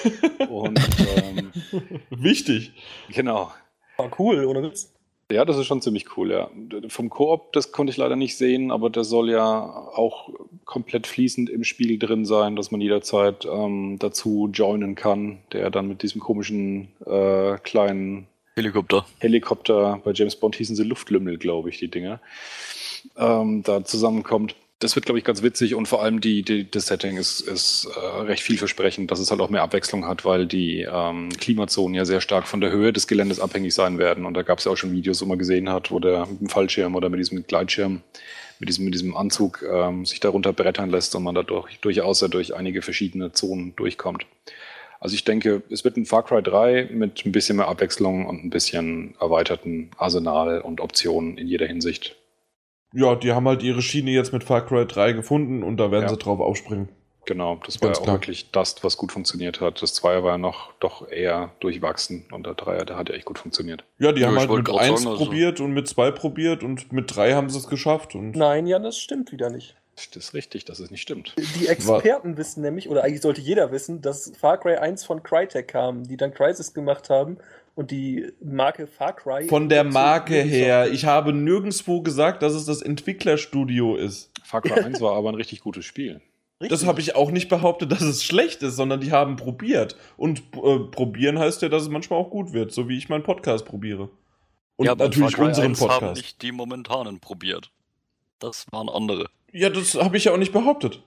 Und 0.48 0.78
ähm, 1.16 1.50
Wichtig. 2.10 2.72
genau. 3.10 3.52
War 3.96 4.10
cool, 4.18 4.46
Witz. 4.62 4.92
Ja, 5.30 5.46
das 5.46 5.56
ist 5.56 5.66
schon 5.66 5.80
ziemlich 5.80 6.16
cool, 6.16 6.30
ja. 6.30 6.50
Vom 6.88 7.08
Koop, 7.08 7.52
das 7.54 7.72
konnte 7.72 7.90
ich 7.90 7.96
leider 7.96 8.16
nicht 8.16 8.36
sehen, 8.36 8.70
aber 8.70 8.90
der 8.90 9.04
soll 9.04 9.30
ja 9.30 9.48
auch 9.54 10.28
komplett 10.66 11.06
fließend 11.06 11.48
im 11.48 11.64
Spiel 11.64 11.98
drin 11.98 12.26
sein, 12.26 12.54
dass 12.54 12.70
man 12.70 12.82
jederzeit 12.82 13.46
ähm, 13.46 13.96
dazu 13.98 14.50
joinen 14.52 14.94
kann, 14.94 15.38
der 15.52 15.70
dann 15.70 15.88
mit 15.88 16.02
diesem 16.02 16.20
komischen 16.20 16.88
äh, 17.06 17.56
kleinen 17.58 18.26
Helikopter. 18.54 19.06
Helikopter, 19.18 20.00
bei 20.04 20.12
James 20.12 20.36
Bond 20.36 20.56
hießen 20.56 20.76
sie 20.76 20.84
Luftlümmel, 20.84 21.38
glaube 21.38 21.70
ich, 21.70 21.78
die 21.78 21.88
Dinger, 21.88 22.20
ähm, 23.16 23.62
da 23.62 23.84
zusammenkommt. 23.84 24.54
Das 24.78 24.96
wird, 24.96 25.06
glaube 25.06 25.20
ich, 25.20 25.24
ganz 25.24 25.42
witzig 25.42 25.76
und 25.76 25.86
vor 25.86 26.02
allem 26.02 26.20
die, 26.20 26.42
die, 26.42 26.68
das 26.68 26.88
Setting 26.88 27.16
ist, 27.16 27.40
ist 27.40 27.86
äh, 27.94 28.22
recht 28.22 28.42
vielversprechend, 28.42 29.12
dass 29.12 29.20
es 29.20 29.30
halt 29.30 29.40
auch 29.40 29.48
mehr 29.48 29.62
Abwechslung 29.62 30.06
hat, 30.06 30.24
weil 30.24 30.46
die 30.46 30.80
ähm, 30.80 31.28
Klimazonen 31.30 31.94
ja 31.94 32.04
sehr 32.04 32.20
stark 32.20 32.48
von 32.48 32.60
der 32.60 32.72
Höhe 32.72 32.92
des 32.92 33.06
Geländes 33.06 33.38
abhängig 33.38 33.74
sein 33.74 33.98
werden. 33.98 34.26
Und 34.26 34.34
da 34.34 34.42
gab 34.42 34.58
es 34.58 34.64
ja 34.64 34.72
auch 34.72 34.76
schon 34.76 34.92
Videos, 34.92 35.22
wo 35.22 35.26
man 35.26 35.38
gesehen 35.38 35.70
hat, 35.70 35.92
wo 35.92 36.00
der 36.00 36.26
mit 36.26 36.40
dem 36.40 36.48
Fallschirm 36.48 36.96
oder 36.96 37.10
mit 37.10 37.20
diesem 37.20 37.46
Gleitschirm, 37.46 38.02
mit 38.58 38.68
diesem, 38.68 38.84
mit 38.84 38.94
diesem 38.94 39.16
Anzug 39.16 39.62
ähm, 39.62 40.04
sich 40.04 40.18
darunter 40.18 40.52
brettern 40.52 40.90
lässt 40.90 41.14
und 41.14 41.22
man 41.22 41.36
dadurch 41.36 41.78
durchaus 41.78 42.20
ja 42.20 42.26
durch 42.26 42.56
einige 42.56 42.82
verschiedene 42.82 43.32
Zonen 43.32 43.76
durchkommt. 43.76 44.26
Also 45.02 45.14
ich 45.16 45.24
denke, 45.24 45.62
es 45.68 45.82
wird 45.82 45.96
ein 45.96 46.06
Far 46.06 46.22
Cry 46.22 46.42
3 46.44 46.88
mit 46.92 47.26
ein 47.26 47.32
bisschen 47.32 47.56
mehr 47.56 47.66
Abwechslung 47.66 48.24
und 48.26 48.44
ein 48.44 48.50
bisschen 48.50 49.16
erweiterten 49.20 49.90
Arsenal 49.98 50.60
und 50.60 50.80
Optionen 50.80 51.36
in 51.38 51.48
jeder 51.48 51.66
Hinsicht. 51.66 52.14
Ja, 52.94 53.16
die 53.16 53.32
haben 53.32 53.48
halt 53.48 53.64
ihre 53.64 53.82
Schiene 53.82 54.12
jetzt 54.12 54.32
mit 54.32 54.44
Far 54.44 54.64
Cry 54.64 54.86
3 54.86 55.12
gefunden 55.12 55.64
und 55.64 55.78
da 55.78 55.90
werden 55.90 56.04
Ja. 56.04 56.08
sie 56.10 56.18
drauf 56.18 56.38
aufspringen. 56.38 56.88
Genau, 57.24 57.60
das 57.66 57.80
war 57.80 57.88
Ganz 57.88 57.98
ja 57.98 58.00
auch 58.00 58.04
klar. 58.04 58.16
wirklich 58.16 58.50
das, 58.52 58.76
was 58.84 58.96
gut 58.96 59.10
funktioniert 59.10 59.60
hat. 59.60 59.82
Das 59.82 59.94
Zweier 59.94 60.22
war 60.22 60.32
ja 60.32 60.38
noch 60.38 60.72
doch 60.78 61.08
eher 61.08 61.50
durchwachsen 61.58 62.26
und 62.30 62.46
der 62.46 62.54
Dreier, 62.54 62.84
der 62.84 62.96
hat 62.96 63.08
ja 63.08 63.16
echt 63.16 63.24
gut 63.24 63.40
funktioniert. 63.40 63.82
Ja, 63.98 64.12
die 64.12 64.20
Ja, 64.20 64.28
haben 64.28 64.38
halt 64.38 64.50
mit 64.50 64.64
grad 64.64 64.80
1 64.82 65.02
sagen, 65.02 65.12
also- 65.14 65.24
probiert 65.24 65.58
und 65.60 65.72
mit 65.72 65.88
2 65.88 66.12
probiert 66.12 66.62
und 66.62 66.92
mit 66.92 67.14
3 67.16 67.32
haben 67.34 67.48
sie 67.50 67.58
es 67.58 67.68
geschafft. 67.68 68.14
Und 68.14 68.36
Nein, 68.36 68.66
Jan, 68.68 68.82
das 68.84 68.98
stimmt 68.98 69.32
wieder 69.32 69.50
nicht. 69.50 69.76
Das 69.94 70.16
ist 70.16 70.34
richtig, 70.34 70.64
dass 70.64 70.80
es 70.80 70.90
nicht 70.90 71.02
stimmt. 71.02 71.34
Die 71.60 71.68
Experten 71.68 72.36
wissen 72.36 72.62
nämlich, 72.62 72.88
oder 72.88 73.04
eigentlich 73.04 73.20
sollte 73.20 73.40
jeder 73.40 73.72
wissen, 73.72 74.00
dass 74.00 74.32
Far 74.38 74.58
Cry 74.58 74.76
1 74.76 75.04
von 75.04 75.22
Crytek 75.22 75.68
kam, 75.68 76.04
die 76.04 76.16
dann 76.16 76.32
Crysis 76.32 76.72
gemacht 76.72 77.10
haben 77.10 77.36
und 77.74 77.90
die 77.90 78.32
Marke 78.42 78.86
Far 78.86 79.14
Cry. 79.14 79.48
von 79.48 79.68
der 79.68 79.84
Marke 79.84 80.40
her, 80.40 80.90
ich 80.90 81.04
habe 81.04 81.32
nirgendwo 81.32 82.00
gesagt, 82.00 82.42
dass 82.42 82.54
es 82.54 82.64
das 82.64 82.80
Entwicklerstudio 82.80 83.96
ist. 83.96 84.30
Far 84.44 84.62
Cry 84.62 84.80
1 84.80 85.00
war 85.00 85.14
aber 85.14 85.28
ein 85.30 85.34
richtig 85.34 85.60
gutes 85.60 85.84
Spiel. 85.84 86.20
Richtig. 86.60 86.78
Das 86.78 86.86
habe 86.86 87.00
ich 87.00 87.16
auch 87.16 87.30
nicht 87.30 87.48
behauptet, 87.48 87.90
dass 87.90 88.02
es 88.02 88.22
schlecht 88.22 88.62
ist, 88.62 88.76
sondern 88.76 89.00
die 89.00 89.10
haben 89.10 89.36
probiert. 89.36 89.96
Und 90.16 90.42
äh, 90.62 90.78
probieren 90.78 91.38
heißt 91.38 91.60
ja, 91.62 91.68
dass 91.68 91.82
es 91.82 91.88
manchmal 91.88 92.20
auch 92.20 92.30
gut 92.30 92.52
wird, 92.52 92.72
so 92.72 92.88
wie 92.88 92.96
ich 92.96 93.08
meinen 93.08 93.24
Podcast 93.24 93.64
probiere. 93.64 94.10
Und 94.76 94.86
ja, 94.86 94.92
aber 94.92 95.04
natürlich 95.04 95.34
Far 95.34 95.44
Cry 95.44 95.48
unseren 95.48 95.66
1 95.70 95.80
haben 95.80 95.88
Podcast. 95.88 96.16
nicht 96.16 96.42
die 96.42 96.52
momentanen 96.52 97.20
probiert. 97.20 97.72
Das 98.42 98.66
waren 98.72 98.88
andere. 98.88 99.26
Ja, 99.52 99.70
das 99.70 99.94
habe 99.94 100.16
ich 100.16 100.24
ja 100.24 100.32
auch 100.32 100.36
nicht 100.38 100.52
behauptet. 100.52 101.02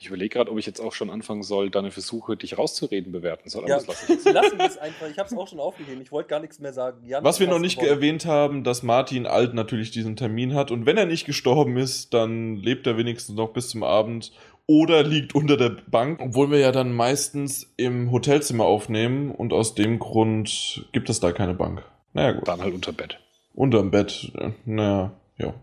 Ich 0.00 0.08
überlege 0.08 0.30
gerade, 0.30 0.50
ob 0.50 0.58
ich 0.58 0.66
jetzt 0.66 0.80
auch 0.80 0.92
schon 0.92 1.08
anfangen 1.08 1.44
soll, 1.44 1.70
deine 1.70 1.92
Versuche, 1.92 2.36
dich 2.36 2.58
rauszureden, 2.58 3.12
bewerten 3.12 3.48
soll. 3.48 3.62
Aber 3.62 3.70
Ja, 3.70 3.76
das 3.76 3.86
lasse 3.86 4.12
ich 4.12 4.24
lassen 4.32 4.58
wir 4.58 4.66
es 4.66 4.76
einfach. 4.76 5.08
Ich 5.08 5.18
habe 5.18 5.28
es 5.28 5.36
auch 5.36 5.46
schon 5.46 5.60
aufgegeben. 5.60 6.00
Ich 6.02 6.10
wollte 6.10 6.28
gar 6.28 6.40
nichts 6.40 6.58
mehr 6.58 6.72
sagen. 6.72 7.06
Jan, 7.06 7.22
Was 7.22 7.38
wir 7.38 7.46
noch 7.46 7.60
nicht 7.60 7.76
gewonnen. 7.78 7.94
erwähnt 7.94 8.26
haben, 8.26 8.64
dass 8.64 8.82
Martin 8.82 9.26
Alt 9.26 9.54
natürlich 9.54 9.92
diesen 9.92 10.16
Termin 10.16 10.54
hat 10.54 10.72
und 10.72 10.84
wenn 10.84 10.96
er 10.96 11.06
nicht 11.06 11.26
gestorben 11.26 11.76
ist, 11.76 12.12
dann 12.12 12.56
lebt 12.56 12.86
er 12.88 12.96
wenigstens 12.96 13.36
noch 13.36 13.52
bis 13.52 13.68
zum 13.68 13.84
Abend 13.84 14.32
oder 14.66 15.04
liegt 15.04 15.34
unter 15.36 15.56
der 15.56 15.70
Bank, 15.86 16.20
obwohl 16.22 16.50
wir 16.50 16.58
ja 16.58 16.72
dann 16.72 16.92
meistens 16.92 17.72
im 17.76 18.10
Hotelzimmer 18.10 18.64
aufnehmen 18.64 19.30
und 19.30 19.52
aus 19.52 19.74
dem 19.76 19.98
Grund 20.00 20.86
gibt 20.92 21.08
es 21.08 21.20
da 21.20 21.30
keine 21.32 21.54
Bank. 21.54 21.84
Naja 22.14 22.32
gut. 22.32 22.48
Dann 22.48 22.60
halt 22.60 22.74
unter 22.74 22.92
Bett. 22.92 23.18
Unterm 23.54 23.90
Bett. 23.92 24.32
äh, 24.36 24.50
Naja, 24.66 25.12
ja. 25.38 25.54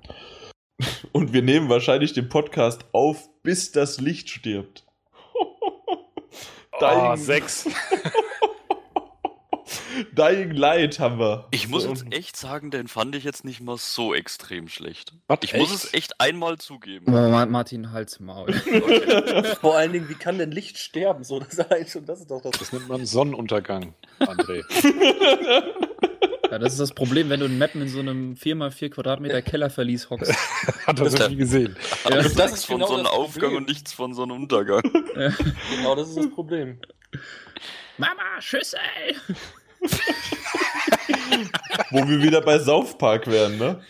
Und 1.12 1.32
wir 1.34 1.42
nehmen 1.42 1.70
wahrscheinlich 1.70 2.14
den 2.14 2.28
Podcast 2.30 2.86
auf, 2.92 3.30
bis 3.44 3.72
das 3.72 4.00
Licht 4.00 4.30
stirbt. 4.30 4.86
Oh, 6.82 7.16
sechs. 7.16 7.70
Dying 10.12 10.52
Light 10.52 11.00
haben 11.00 11.20
wir. 11.20 11.48
Ich 11.52 11.70
muss 11.70 11.84
So. 11.84 11.90
jetzt 11.90 12.06
echt 12.12 12.36
sagen, 12.36 12.70
den 12.70 12.90
fand 12.90 13.16
ich 13.16 13.24
jetzt 13.24 13.46
nicht 13.46 13.62
mal 13.62 13.78
so 13.78 14.14
extrem 14.14 14.68
schlecht. 14.68 15.14
Was, 15.28 15.40
Ich 15.44 15.54
muss 15.54 15.74
es 15.74 15.94
echt 15.94 16.20
einmal 16.20 16.58
zugeben. 16.58 17.10
Ma- 17.12 17.46
Martin, 17.46 17.94
Hals 17.94 18.20
Maul. 18.20 18.52
Vor 19.62 19.78
allen 19.78 19.94
Dingen, 19.94 20.10
wie 20.10 20.16
kann 20.16 20.38
denn 20.38 20.52
Licht 20.52 20.78
sterben? 20.78 21.24
So, 21.24 21.40
das, 21.40 21.54
ist 21.54 21.92
schon, 21.94 22.06
das 22.06 22.20
ist 22.20 22.30
doch 22.30 22.42
das. 22.42 22.52
Das 22.60 22.74
nennt 22.74 22.90
man 22.90 23.06
Sonnenuntergang, 23.06 23.94
André. 24.20 24.64
Ja, 26.56 26.60
das 26.60 26.72
ist 26.72 26.80
das 26.80 26.94
Problem, 26.94 27.30
wenn 27.30 27.42
du 27.42 27.48
in 27.48 27.58
Mappen 27.58 27.82
in 27.82 27.90
so 27.90 28.00
einem 28.00 28.34
4x4 28.36 28.88
Quadratmeter 28.92 29.42
Kellerverlies 29.42 30.10
hockst. 30.10 30.32
Hat 30.88 30.98
er 31.00 31.04
Das- 31.04 31.20
noch 31.20 31.28
nie 31.28 31.36
gesehen. 31.36 31.76
Ja, 32.06 32.12
das 32.12 32.34
nichts 32.34 32.54
ist 32.54 32.66
von 32.66 32.76
genau 32.78 32.88
das 32.88 32.96
Sonnenaufgang 32.96 33.42
Problem. 33.42 33.58
und 33.58 33.68
nichts 33.68 33.92
von 33.92 34.14
Sonnenuntergang. 34.14 34.82
Genau, 35.76 35.96
das 35.98 36.08
ist 36.08 36.18
das 36.18 36.30
Problem. 36.30 36.80
Mama, 37.98 38.40
Schüssel! 38.40 38.80
Wo 41.92 42.08
wir 42.08 42.24
wieder 42.24 42.40
bei 42.40 42.58
South 42.60 42.98
Park 42.98 43.28
wären, 43.28 43.58
ne? 43.58 43.82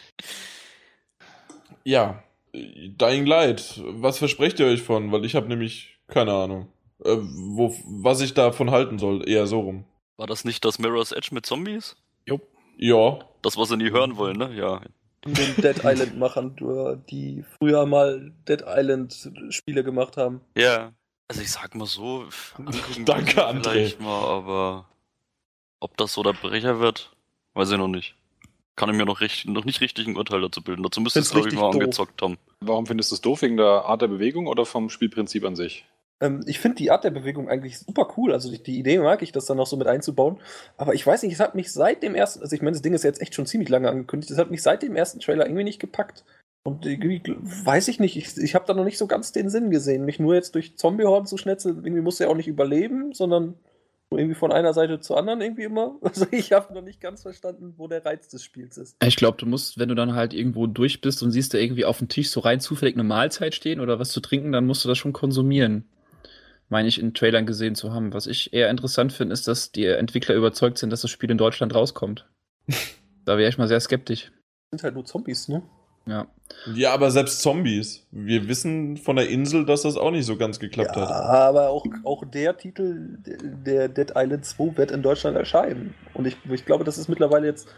Ja. 1.84 2.24
Dying 2.51 3.28
Light. 3.28 3.80
Was 3.86 4.18
versprecht 4.18 4.59
ihr 4.59 4.66
euch 4.66 4.82
von? 4.82 5.11
Weil 5.11 5.24
ich 5.24 5.36
habe 5.36 5.47
nämlich 5.47 5.99
keine 6.07 6.34
Ahnung. 6.34 6.68
Äh, 7.03 7.18
wo, 7.20 7.76
was 7.86 8.22
ich 8.22 8.34
davon 8.34 8.72
halten 8.72 8.97
soll. 8.97 9.30
Eher 9.30 9.45
so 9.45 9.59
rum. 9.59 9.86
War 10.18 10.26
das 10.26 10.45
nicht 10.45 10.66
das 10.66 10.80
Mirror's 10.80 11.11
Edge 11.11 11.30
mit 11.32 11.45
Zombies? 11.45 11.95
Ja. 12.78 13.19
Das, 13.41 13.57
was 13.57 13.69
sie 13.69 13.78
nie 13.78 13.91
hören 13.91 14.17
wollen, 14.17 14.38
ne? 14.38 14.53
Ja. 14.55 14.82
Den 15.26 15.55
Dead 15.55 15.84
Island-Machern, 15.84 16.55
die 17.09 17.43
früher 17.57 17.86
mal 17.86 18.32
Dead 18.47 18.63
Island-Spiele 18.65 19.84
gemacht 19.84 20.17
haben. 20.17 20.41
Ja. 20.55 20.91
Also 21.28 21.41
ich 21.41 21.51
sag 21.51 21.73
mal 21.73 21.88
so, 21.88 22.26
Danke, 23.05 23.47
André. 23.47 23.71
vielleicht 23.71 23.99
mal, 24.01 24.23
aber 24.23 24.86
ob 25.80 25.97
das 25.97 26.13
so 26.13 26.21
der 26.21 26.34
Brecher 26.34 26.80
wird, 26.80 27.11
weiß 27.55 27.71
ich 27.71 27.78
noch 27.78 27.88
nicht. 27.88 28.15
Kann 28.76 28.89
ich 28.89 28.95
mir 28.95 29.05
noch, 29.05 29.21
richtig, 29.21 29.45
noch 29.45 29.63
nicht 29.65 29.82
richtig 29.82 30.05
ein 30.05 30.17
Urteil 30.17 30.41
dazu 30.41 30.61
bilden. 30.61 30.84
Dazu 30.84 30.99
müsste 31.01 31.19
ich 31.19 31.26
Find's 31.28 31.34
glaube 31.34 31.47
ich, 31.49 31.55
mal 31.55 31.71
doof. 31.71 31.73
angezockt 31.82 32.21
haben. 32.21 32.38
Warum 32.59 32.86
findest 32.86 33.09
du 33.11 33.15
es 33.15 33.21
doof? 33.21 33.41
Wegen 33.41 33.57
der 33.57 33.86
Art 33.86 34.01
der 34.01 34.07
Bewegung 34.07 34.47
oder 34.47 34.65
vom 34.65 34.89
Spielprinzip 34.89 35.45
an 35.45 35.55
sich? 35.55 35.86
Ähm, 36.22 36.43
ich 36.47 36.59
finde 36.59 36.78
die 36.78 36.91
Art 36.91 37.03
der 37.03 37.11
Bewegung 37.11 37.49
eigentlich 37.49 37.80
super 37.80 38.13
cool. 38.18 38.34
Also 38.34 38.49
die, 38.51 38.61
die 38.61 38.80
Idee 38.80 38.99
mag 38.99 39.22
ich, 39.22 39.32
das 39.32 39.45
dann 39.45 39.57
noch 39.57 39.68
so 39.68 39.78
mit 39.78 39.88
einzubauen. 39.88 40.39
Aber 40.78 40.93
ich 40.93 41.05
weiß 41.05 41.24
nicht, 41.24 41.34
es 41.34 41.39
hat 41.39 41.55
mich 41.55 41.72
seit 41.72 42.03
dem 42.03 42.16
ersten, 42.16 42.41
also 42.41 42.55
ich 42.55 42.61
meine, 42.61 42.74
das 42.74 42.82
Ding 42.82 42.93
ist 42.93 43.03
jetzt 43.03 43.22
echt 43.22 43.36
schon 43.36 43.45
ziemlich 43.45 43.70
lange 43.70 43.89
angekündigt, 43.89 44.32
es 44.32 44.38
hat 44.38 44.51
mich 44.51 44.61
seit 44.61 44.84
dem 44.84 44.95
ersten 44.95 45.20
Trailer 45.20 45.45
irgendwie 45.45 45.63
nicht 45.63 45.80
gepackt. 45.80 46.24
Und 46.63 46.86
irgendwie, 46.86 47.22
weiß 47.26 47.89
ich 47.89 47.99
nicht, 47.99 48.18
ich, 48.18 48.38
ich 48.38 48.55
habe 48.55 48.66
da 48.66 48.74
noch 48.74 48.86
nicht 48.86 48.97
so 48.97 49.05
ganz 49.05 49.32
den 49.32 49.49
Sinn 49.49 49.70
gesehen, 49.70 50.03
mich 50.03 50.20
nur 50.20 50.34
jetzt 50.34 50.55
durch 50.55 50.78
Zombie-Horden 50.78 51.28
zu 51.28 51.38
schnetzeln. 51.38 51.86
Irgendwie 51.86 52.01
muss 52.01 52.20
er 52.20 52.30
auch 52.30 52.36
nicht 52.36 52.47
überleben, 52.47 53.13
sondern 53.13 53.55
irgendwie 54.11 54.36
von 54.36 54.51
einer 54.51 54.74
Seite 54.74 54.99
zur 54.99 55.18
anderen 55.18 55.41
irgendwie 55.41 55.63
immer. 55.63 55.95
Also 56.01 56.26
ich 56.32 56.53
habe 56.53 56.74
noch 56.74 56.82
nicht 56.82 57.01
ganz 57.01 57.22
verstanden, 57.22 57.74
wo 57.78 57.88
der 57.88 58.05
Reiz 58.05 58.30
des 58.30 58.43
Spiels 58.43 58.78
ist. 58.78 58.95
Ich 59.03 59.16
glaube, 59.16 59.38
du 59.38 59.45
musst, 59.45 59.78
wenn 59.78 59.89
du 59.89 59.95
dann 59.95 60.16
halt 60.16 60.34
irgendwo 60.34 60.66
durch 60.68 61.01
bist 61.01 61.22
und 61.22 61.32
siehst 61.32 61.53
da 61.53 61.57
irgendwie 61.57 61.86
auf 61.86 61.99
dem 61.99 62.07
Tisch 62.07 62.30
so 62.30 62.39
rein 62.39 62.59
zufällig 62.59 62.95
eine 62.95 63.03
Mahlzeit 63.03 63.53
stehen 63.53 63.80
oder 63.80 63.99
was 63.99 64.11
zu 64.11 64.22
trinken, 64.22 64.51
dann 64.51 64.66
musst 64.66 64.84
du 64.86 64.89
das 64.89 64.97
schon 64.97 65.13
konsumieren. 65.13 65.86
Meine 66.76 66.89
ich 66.89 66.99
in 66.99 67.13
Trailern 67.13 67.45
gesehen 67.45 67.73
zu 67.73 67.93
haben. 67.93 68.13
Was 68.13 68.28
ich 68.28 68.51
eher 68.51 68.69
interessant 68.69 69.13
finde, 69.13 69.32
ist, 69.32 69.47
dass 69.47 69.71
die 69.71 69.86
Entwickler 69.86 70.36
überzeugt 70.36 70.78
sind, 70.78 70.89
dass 70.89 70.99
das 70.99 71.09
Spiel 71.09 71.32
in 71.32 71.38
Deutschland 71.38 71.73
rauskommt. 71.73 72.28
da 73.26 73.38
wäre 73.38 73.47
ich 73.47 73.57
mal 73.57 73.69
sehr 73.69 73.80
skeptisch. 73.80 74.34
sind 74.71 74.84
halt 74.84 74.93
nur 74.93 75.05
Zombies, 75.05 75.47
ne? 75.47 75.63
Ja. 76.05 76.28
Ja, 76.73 76.93
aber 76.93 77.11
selbst 77.11 77.39
Zombies. 77.39 78.05
Wir 78.11 78.49
wissen 78.49 78.97
von 78.97 79.15
der 79.15 79.30
Insel, 79.30 79.65
dass 79.65 79.84
das 79.84 79.95
auch 79.95 80.11
nicht 80.11 80.26
so 80.26 80.36
ganz 80.36 80.59
geklappt 80.59 80.97
ja, 80.97 81.03
hat. 81.03 81.11
aber 81.11 81.69
auch, 81.69 81.86
auch 82.03 82.26
der 82.26 82.57
Titel, 82.57 83.19
der 83.23 83.88
Dead 83.88 84.11
Island 84.13 84.43
2, 84.43 84.76
wird 84.76 84.91
in 84.91 85.01
Deutschland 85.01 85.38
erscheinen. 85.38 85.93
Und 86.13 86.28
ich, 86.28 86.36
ich 86.51 86.65
glaube, 86.65 86.84
das 86.84 86.97
ist 86.97 87.07
mittlerweile 87.07 87.47
jetzt. 87.47 87.69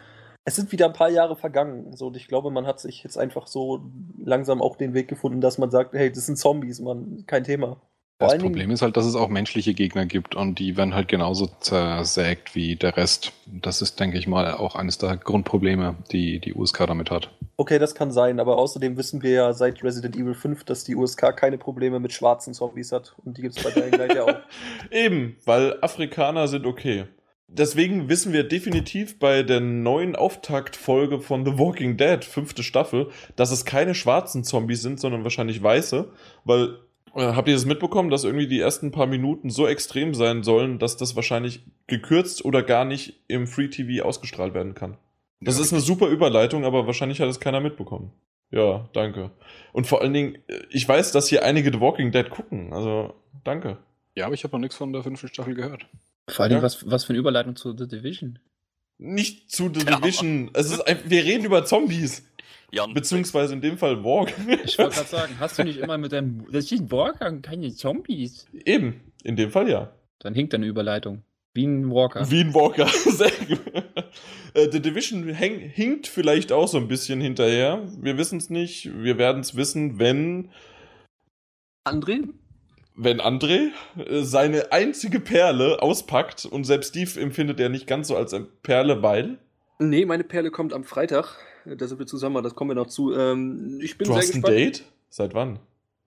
Es 0.44 0.56
sind 0.56 0.72
wieder 0.72 0.88
ein 0.88 0.94
paar 0.94 1.12
Jahre 1.12 1.36
vergangen. 1.36 1.96
So, 1.96 2.08
und 2.08 2.18
ich 2.18 2.28
glaube, 2.28 2.50
man 2.50 2.66
hat 2.66 2.80
sich 2.80 3.04
jetzt 3.04 3.20
einfach 3.20 3.46
so 3.46 3.92
langsam 4.26 4.60
auch 4.60 4.76
den 4.76 4.96
Weg 4.96 5.08
gefunden, 5.08 5.40
dass 5.40 5.60
man 5.60 5.70
sagt, 5.70 5.94
hey, 5.94 6.12
das 6.12 6.26
sind 6.26 6.40
Zombies, 6.40 6.80
man, 6.80 7.28
kein 7.28 7.44
Thema. 7.44 7.80
Das 8.20 8.32
Dingen- 8.32 8.42
Problem 8.42 8.72
ist 8.72 8.82
halt, 8.82 8.98
dass 8.98 9.06
es 9.06 9.16
auch 9.16 9.30
menschliche 9.30 9.74
Gegner 9.76 10.06
gibt 10.08 10.34
und 10.34 10.58
die 10.58 10.76
werden 10.76 10.96
halt 10.96 11.08
genauso 11.08 11.48
zersägt 11.60 12.56
wie 12.56 12.76
der 12.76 12.98
Rest. 12.98 13.32
Das 13.46 13.82
ist, 13.82 14.00
denke 14.00 14.18
ich 14.18 14.28
mal, 14.28 14.54
auch 14.54 14.76
eines 14.76 14.98
der 14.98 15.18
Grundprobleme, 15.18 15.96
die 16.12 16.40
die 16.40 16.54
USK 16.56 16.88
damit 16.88 17.12
hat. 17.12 17.30
Okay, 17.58 17.78
das 17.78 17.94
kann 17.94 18.12
sein, 18.12 18.40
aber 18.40 18.58
außerdem 18.58 18.98
wissen 18.98 19.22
wir 19.22 19.32
ja 19.32 19.54
seit 19.54 19.84
Resident 19.84 20.16
Evil 20.16 20.34
5, 20.34 20.64
dass 20.64 20.84
die 20.84 20.96
USK 20.96 21.36
keine 21.36 21.58
Probleme 21.58 22.00
mit 22.00 22.12
schwarzen 22.12 22.54
Zombies 22.54 22.92
hat. 22.92 23.16
Und 23.24 23.38
die 23.38 23.42
gibt 23.44 23.58
es 23.58 23.64
bei 23.64 23.70
Dying 23.72 23.94
Light 23.94 24.16
ja 24.16 24.24
auch. 24.24 24.40
Eben, 24.92 25.36
weil 25.46 25.78
Afrikaner 25.82 26.48
sind 26.48 26.66
okay. 26.66 27.06
Deswegen 27.50 28.10
wissen 28.10 28.34
wir 28.34 28.44
definitiv 28.44 29.20
bei 29.20 29.42
der 29.42 29.62
neuen 29.62 30.16
Auftaktfolge 30.18 31.22
von 31.22 31.46
The 31.46 31.58
Walking 31.58 31.96
Dead, 31.96 32.24
fünfte 32.26 32.62
Staffel, 32.62 33.10
dass 33.38 33.52
es 33.52 33.64
keine 33.64 33.96
schwarzen 33.96 34.44
Zombies 34.44 34.82
sind, 34.82 35.00
sondern 35.00 35.24
wahrscheinlich 35.24 35.64
weiße. 35.64 36.12
Weil, 36.44 36.80
habt 37.22 37.48
ihr 37.48 37.54
das 37.56 37.66
mitbekommen, 37.66 38.10
dass 38.10 38.24
irgendwie 38.24 38.48
die 38.48 38.60
ersten 38.60 38.92
paar 38.92 39.08
Minuten 39.08 39.50
so 39.50 39.68
extrem 39.68 40.14
sein 40.14 40.44
sollen, 40.44 40.80
dass 40.80 40.98
das 40.98 41.16
wahrscheinlich 41.16 41.62
gekürzt 41.88 42.46
oder 42.46 42.64
gar 42.64 42.86
nicht 42.86 43.20
im 43.28 43.48
Free 43.48 43.68
TV 43.70 44.06
ausgestrahlt 44.06 44.54
werden 44.54 44.76
kann? 44.76 44.98
Das 45.42 45.58
Ja. 45.58 45.64
ist 45.64 45.72
eine 45.74 45.82
super 45.82 46.08
Überleitung, 46.08 46.66
aber 46.66 46.88
wahrscheinlich 46.88 47.20
hat 47.22 47.30
es 47.30 47.40
keiner 47.40 47.60
mitbekommen. 47.60 48.12
Ja, 48.52 48.90
danke. 48.94 49.32
Und 49.74 49.88
vor 49.88 50.02
allen 50.02 50.14
Dingen, 50.14 50.36
äh, 50.48 50.60
ich 50.70 50.88
weiß, 50.88 51.12
dass 51.12 51.28
hier 51.28 51.44
einige 51.44 51.72
The 51.72 51.80
Walking 51.82 52.12
Dead 52.12 52.30
gucken. 52.30 52.72
Also, 52.74 53.14
danke. 53.44 53.78
Ja, 54.16 54.26
aber 54.26 54.34
ich 54.36 54.44
habe 54.44 54.54
noch 54.54 54.62
nichts 54.62 54.76
von 54.78 54.94
der 54.94 55.04
fünften 55.04 55.28
Staffel 55.28 55.54
gehört. 55.54 55.86
Vor 56.30 56.46
allem, 56.46 56.54
Ja. 56.58 56.62
was, 56.62 56.90
was 56.90 57.04
für 57.04 57.10
eine 57.12 57.20
Überleitung 57.20 57.56
zu 57.56 57.76
The 57.78 57.88
Division. 57.88 58.40
Nicht 58.98 59.52
zu 59.52 59.70
The 59.74 59.86
Ja. 59.86 59.98
Division. 59.98 60.50
Es 60.54 60.72
ist 60.72 60.82
ein, 60.88 60.98
wir 61.06 61.24
reden 61.24 61.46
über 61.46 61.66
Zombies. 61.66 62.24
Jan, 62.72 62.94
Beziehungsweise 62.94 63.54
in 63.54 63.62
dem 63.62 63.78
Fall 63.78 64.04
Walk. 64.04 64.34
Ich 64.66 64.78
wollte 64.78 64.96
gerade 64.96 65.08
sagen, 65.08 65.36
hast 65.40 65.58
du 65.58 65.64
nicht 65.64 65.78
immer 65.78 65.98
mit 65.98 66.12
deinem. 66.12 66.46
Das 66.52 66.68
sind 66.68 66.92
Walker 66.92 67.28
und 67.28 67.42
keine 67.42 67.74
Zombies. 67.74 68.46
Eben. 68.66 69.02
In 69.24 69.36
dem 69.36 69.52
Fall 69.52 69.70
ja. 69.70 69.94
Dann 70.20 70.34
hinkt 70.34 70.54
deine 70.54 70.66
Überleitung. 70.66 71.24
Wie 71.54 71.66
ein 71.66 71.90
Walker. 71.90 72.30
Wie 72.30 72.42
ein 72.42 72.54
Walker. 72.54 72.88
Sehr 73.12 73.32
gut. 73.48 73.62
Äh, 74.54 74.70
The 74.72 74.82
Division 74.82 75.28
häng, 75.30 75.60
hinkt 75.60 76.08
vielleicht 76.08 76.52
auch 76.52 76.68
so 76.68 76.78
ein 76.78 76.88
bisschen 76.88 77.22
hinterher. 77.22 77.84
Wir 78.00 78.18
wissen 78.18 78.38
es 78.38 78.50
nicht. 78.50 78.92
Wir 78.94 79.18
werden 79.18 79.42
es 79.42 79.56
wissen, 79.56 79.98
wenn, 79.98 80.52
André? 81.86 82.28
wenn 82.96 83.22
André 83.22 83.70
äh, 83.98 84.22
seine 84.24 84.72
einzige 84.72 85.20
Perle 85.20 85.82
auspackt. 85.82 86.46
Und 86.46 86.66
selbst 86.66 86.96
die 86.96 87.08
empfindet 87.20 87.60
er 87.60 87.70
nicht 87.70 87.88
ganz 87.88 88.10
so 88.10 88.18
als 88.18 88.34
eine 88.34 88.46
Perle, 88.46 89.02
weil 89.02 89.40
Nee, 89.80 90.06
meine 90.06 90.24
Perle 90.24 90.52
kommt 90.52 90.74
am 90.74 90.84
Freitag. 90.84 91.38
Da 91.76 91.88
sind 91.88 92.00
wir 92.00 92.08
zusammen, 92.08 92.44
das 92.44 92.56
kommen 92.56 92.70
wir 92.72 92.76
noch 92.76 92.88
zu. 92.88 93.14
Ähm, 93.14 93.80
ich 93.82 93.98
bin 93.98 94.08
du 94.08 94.14
sehr 94.14 94.22
hast 94.22 94.30
ein 94.30 94.42
gespannt. 94.42 94.58
Date. 94.58 94.84
Seit 95.10 95.34
wann? 95.34 95.60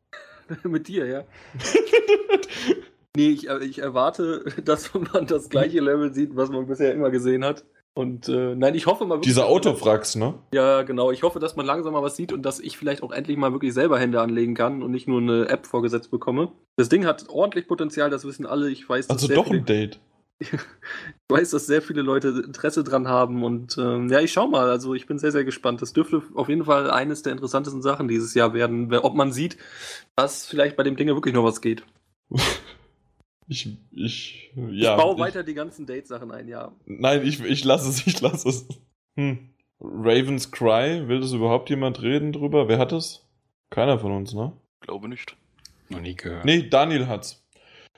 Mit 0.64 0.88
dir, 0.88 1.06
ja. 1.06 1.24
Nee, 3.16 3.30
ich, 3.30 3.48
äh, 3.48 3.64
ich 3.64 3.80
erwarte, 3.80 4.44
dass 4.64 4.94
man 4.94 5.26
das 5.26 5.48
gleiche 5.48 5.80
Level 5.80 6.12
sieht, 6.14 6.36
was 6.36 6.48
man 6.50 6.66
bisher 6.66 6.94
immer 6.94 7.10
gesehen 7.10 7.44
hat. 7.44 7.64
Und 7.92 8.28
äh, 8.28 8.54
nein, 8.54 8.76
ich 8.76 8.86
hoffe 8.86 9.04
mal 9.04 9.16
wirklich. 9.16 9.32
Dieser 9.34 9.46
Autofrax, 9.46 10.14
ne? 10.14 10.34
Ja, 10.54 10.82
genau. 10.82 11.10
Ich 11.10 11.24
hoffe, 11.24 11.40
dass 11.40 11.56
man 11.56 11.66
langsam 11.66 11.92
mal 11.92 12.02
was 12.04 12.14
sieht 12.14 12.32
und 12.32 12.42
dass 12.42 12.60
ich 12.60 12.78
vielleicht 12.78 13.02
auch 13.02 13.10
endlich 13.10 13.36
mal 13.36 13.50
wirklich 13.52 13.74
selber 13.74 13.98
Hände 13.98 14.20
anlegen 14.20 14.54
kann 14.54 14.82
und 14.84 14.92
nicht 14.92 15.08
nur 15.08 15.20
eine 15.20 15.48
App 15.48 15.66
vorgesetzt 15.66 16.12
bekomme. 16.12 16.52
Das 16.76 16.88
Ding 16.88 17.04
hat 17.04 17.28
ordentlich 17.28 17.66
Potenzial, 17.66 18.08
das 18.08 18.24
wissen 18.24 18.46
alle. 18.46 18.70
Ich 18.70 18.88
weiß, 18.88 19.10
Also 19.10 19.26
doch 19.26 19.50
ein 19.50 19.64
Date. 19.64 19.98
Ich 20.40 20.48
weiß, 21.28 21.50
dass 21.50 21.66
sehr 21.66 21.82
viele 21.82 22.02
Leute 22.02 22.28
Interesse 22.44 22.82
dran 22.82 23.06
haben 23.08 23.44
und 23.44 23.76
ähm, 23.78 24.08
ja, 24.08 24.20
ich 24.20 24.32
schau 24.32 24.48
mal. 24.48 24.68
Also 24.70 24.94
ich 24.94 25.06
bin 25.06 25.18
sehr, 25.18 25.32
sehr 25.32 25.44
gespannt. 25.44 25.82
Das 25.82 25.92
dürfte 25.92 26.22
auf 26.34 26.48
jeden 26.48 26.64
Fall 26.64 26.90
eines 26.90 27.22
der 27.22 27.32
interessantesten 27.32 27.82
Sachen 27.82 28.08
dieses 28.08 28.34
Jahr 28.34 28.54
werden, 28.54 28.90
wer- 28.90 29.04
ob 29.04 29.14
man 29.14 29.32
sieht, 29.32 29.58
dass 30.16 30.46
vielleicht 30.46 30.76
bei 30.76 30.82
dem 30.82 30.96
Ding 30.96 31.08
ja 31.08 31.14
wirklich 31.14 31.34
noch 31.34 31.44
was 31.44 31.60
geht. 31.60 31.84
Ich, 33.52 33.68
ich, 33.90 34.52
ja. 34.54 34.92
ich 34.94 35.02
baue 35.02 35.14
ich- 35.16 35.20
weiter 35.20 35.42
die 35.42 35.54
ganzen 35.54 35.84
Date-Sachen 35.84 36.30
ein, 36.30 36.46
ja. 36.46 36.70
Nein, 36.86 37.26
ich, 37.26 37.42
ich 37.42 37.64
lasse 37.64 37.88
es, 37.90 38.06
ich 38.06 38.20
lasse 38.20 38.48
es. 38.48 38.68
Hm. 39.16 39.50
Raven's 39.80 40.52
Cry, 40.52 41.08
will 41.08 41.18
das 41.20 41.32
überhaupt 41.32 41.68
jemand 41.68 42.00
reden 42.00 42.32
drüber? 42.32 42.68
Wer 42.68 42.78
hat 42.78 42.92
es? 42.92 43.26
Keiner 43.70 43.98
von 43.98 44.12
uns, 44.12 44.34
ne? 44.34 44.52
glaube 44.82 45.08
nicht. 45.08 45.36
Noch 45.88 46.00
nie 46.00 46.14
gehört. 46.14 46.44
Nee, 46.44 46.68
Daniel 46.68 47.08
hat's. 47.08 47.42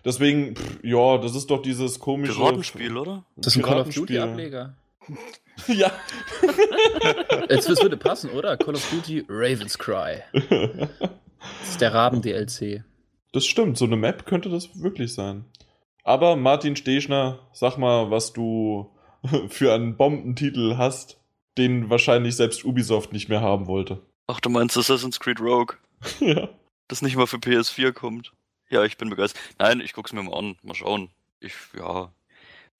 Deswegen, 0.04 0.56
pff, 0.56 0.78
ja, 0.82 1.18
das 1.18 1.34
ist 1.34 1.50
doch 1.50 1.62
dieses 1.62 1.98
komische. 1.98 2.34
Piratenspiel, 2.34 2.96
oder? 2.96 3.24
Das 3.36 3.48
ist 3.48 3.56
ein 3.56 3.62
Call 3.62 3.80
of 3.80 3.88
Piratenspiel. 3.88 4.18
Duty-Ableger. 4.18 4.76
ja. 5.68 5.92
Es 7.48 7.68
es 7.68 7.82
würde 7.82 7.96
passen, 7.96 8.30
oder? 8.30 8.56
Call 8.56 8.74
of 8.74 8.90
Duty 8.90 9.26
Raven's 9.28 9.78
Cry. 9.78 10.22
Das 10.32 11.68
ist 11.70 11.80
der 11.80 11.92
Raben-DLC. 11.92 12.84
Das 13.32 13.46
stimmt, 13.46 13.76
so 13.76 13.84
eine 13.84 13.96
Map 13.96 14.26
könnte 14.26 14.48
das 14.48 14.80
wirklich 14.80 15.12
sein. 15.14 15.44
Aber 16.04 16.36
Martin 16.36 16.76
Stechner, 16.76 17.40
sag 17.52 17.78
mal, 17.78 18.10
was 18.10 18.32
du 18.32 18.90
für 19.48 19.72
einen 19.74 19.96
Bombentitel 19.96 20.76
hast, 20.76 21.18
den 21.58 21.90
wahrscheinlich 21.90 22.36
selbst 22.36 22.64
Ubisoft 22.64 23.12
nicht 23.12 23.28
mehr 23.28 23.40
haben 23.40 23.66
wollte. 23.66 24.00
Ach, 24.26 24.40
du 24.40 24.50
meinst 24.50 24.76
Assassin's 24.76 25.20
Creed 25.20 25.40
Rogue, 25.40 25.76
ja. 26.20 26.48
das 26.88 27.02
nicht 27.02 27.16
mal 27.16 27.26
für 27.26 27.36
PS4 27.36 27.92
kommt. 27.92 28.32
Ja, 28.72 28.84
ich 28.84 28.96
bin 28.96 29.10
begeistert. 29.10 29.42
Nein, 29.58 29.80
ich 29.80 29.92
guck's 29.92 30.14
mir 30.14 30.22
mal 30.22 30.36
an. 30.36 30.56
Mal 30.62 30.74
schauen. 30.74 31.10
Ich, 31.40 31.52
ja, 31.76 32.10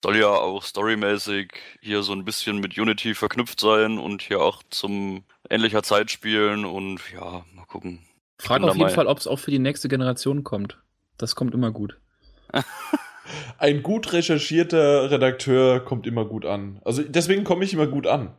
soll 0.03 0.17
ja 0.17 0.29
auch 0.29 0.63
storymäßig 0.63 1.53
hier 1.81 2.01
so 2.01 2.13
ein 2.13 2.25
bisschen 2.25 2.59
mit 2.59 2.77
Unity 2.77 3.13
verknüpft 3.13 3.59
sein 3.59 3.99
und 3.99 4.23
hier 4.23 4.41
auch 4.41 4.63
zum 4.71 5.23
ähnlicher 5.49 5.83
Zeit 5.83 6.09
spielen 6.09 6.65
und 6.65 6.99
ja, 7.13 7.45
mal 7.53 7.65
gucken. 7.67 7.99
Frag 8.39 8.63
auf 8.63 8.75
jeden 8.75 8.89
Fall, 8.89 9.05
ob 9.05 9.19
es 9.19 9.27
auch 9.27 9.37
für 9.37 9.51
die 9.51 9.59
nächste 9.59 9.87
Generation 9.87 10.43
kommt. 10.43 10.79
Das 11.17 11.35
kommt 11.35 11.53
immer 11.53 11.71
gut. 11.71 11.99
Ein 13.59 13.83
gut 13.83 14.11
recherchierter 14.11 15.11
Redakteur 15.11 15.79
kommt 15.79 16.07
immer 16.07 16.25
gut 16.25 16.45
an. 16.45 16.81
Also 16.83 17.03
deswegen 17.03 17.43
komme 17.43 17.63
ich 17.63 17.73
immer 17.73 17.87
gut 17.87 18.07
an. 18.07 18.33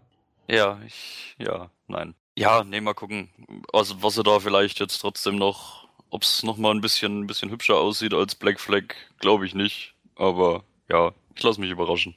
Ja, 0.49 0.81
ich, 0.85 1.37
ja, 1.39 1.71
nein. 1.87 2.15
Ja, 2.37 2.65
nee, 2.65 2.81
mal 2.81 2.95
gucken, 2.95 3.31
was, 3.73 4.03
was 4.03 4.19
er 4.19 4.25
da 4.25 4.41
vielleicht 4.41 4.81
jetzt 4.81 4.99
trotzdem 4.99 5.37
noch, 5.37 5.84
ob 6.15 6.23
es 6.23 6.45
nochmal 6.45 6.73
ein 6.73 6.81
bisschen, 6.81 7.23
ein 7.23 7.27
bisschen 7.27 7.51
hübscher 7.51 7.77
aussieht 7.77 8.15
als 8.15 8.37
Black 8.37 8.61
Flag, 8.61 8.85
glaube 9.19 9.47
ich 9.47 9.55
nicht. 9.57 9.95
Aber 10.15 10.63
ja, 10.89 11.11
ich 11.35 11.43
lasse 11.43 11.61
mich 11.61 11.73
überraschen. 11.73 12.15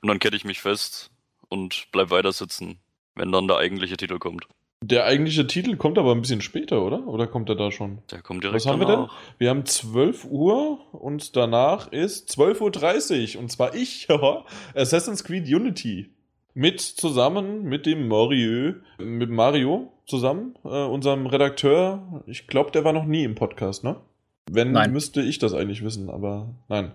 Und 0.00 0.08
dann 0.08 0.20
kette 0.20 0.36
ich 0.36 0.44
mich 0.44 0.60
fest 0.60 1.10
und 1.48 1.88
bleib 1.90 2.10
weiter 2.10 2.30
sitzen, 2.30 2.78
wenn 3.16 3.32
dann 3.32 3.48
der 3.48 3.56
eigentliche 3.56 3.96
Titel 3.96 4.20
kommt. 4.20 4.46
Der 4.84 5.04
eigentliche 5.04 5.48
Titel 5.48 5.76
kommt 5.76 5.98
aber 5.98 6.12
ein 6.12 6.20
bisschen 6.20 6.42
später, 6.42 6.80
oder? 6.80 7.08
Oder 7.08 7.26
kommt 7.26 7.48
er 7.48 7.56
da 7.56 7.72
schon? 7.72 7.98
Der 8.12 8.22
kommt 8.22 8.44
direkt 8.44 8.64
Was 8.64 8.70
haben 8.70 8.78
danach. 8.78 8.96
wir 8.96 9.06
denn? 9.08 9.38
Wir 9.38 9.50
haben 9.50 9.66
12 9.66 10.26
Uhr 10.26 10.94
und 10.94 11.34
danach 11.34 11.90
ist 11.90 12.30
12.30 12.30 13.34
Uhr 13.34 13.42
und 13.42 13.50
zwar 13.50 13.74
ich, 13.74 14.06
Assassin's 14.76 15.24
Creed 15.24 15.48
Unity. 15.52 16.14
Mit 16.54 16.80
zusammen 16.80 17.64
mit 17.64 17.84
dem 17.84 18.06
Mario, 18.06 18.74
mit 18.98 19.30
Mario 19.30 19.92
zusammen, 20.10 20.54
äh, 20.64 20.68
unserem 20.68 21.26
Redakteur. 21.26 22.22
Ich 22.26 22.46
glaube, 22.46 22.70
der 22.70 22.84
war 22.84 22.92
noch 22.92 23.06
nie 23.06 23.24
im 23.24 23.34
Podcast, 23.34 23.84
ne? 23.84 23.96
Wenn, 24.50 24.72
Nein. 24.72 24.92
müsste 24.92 25.22
ich 25.22 25.38
das 25.38 25.54
eigentlich 25.54 25.84
wissen, 25.84 26.10
aber 26.10 26.52
nein. 26.68 26.92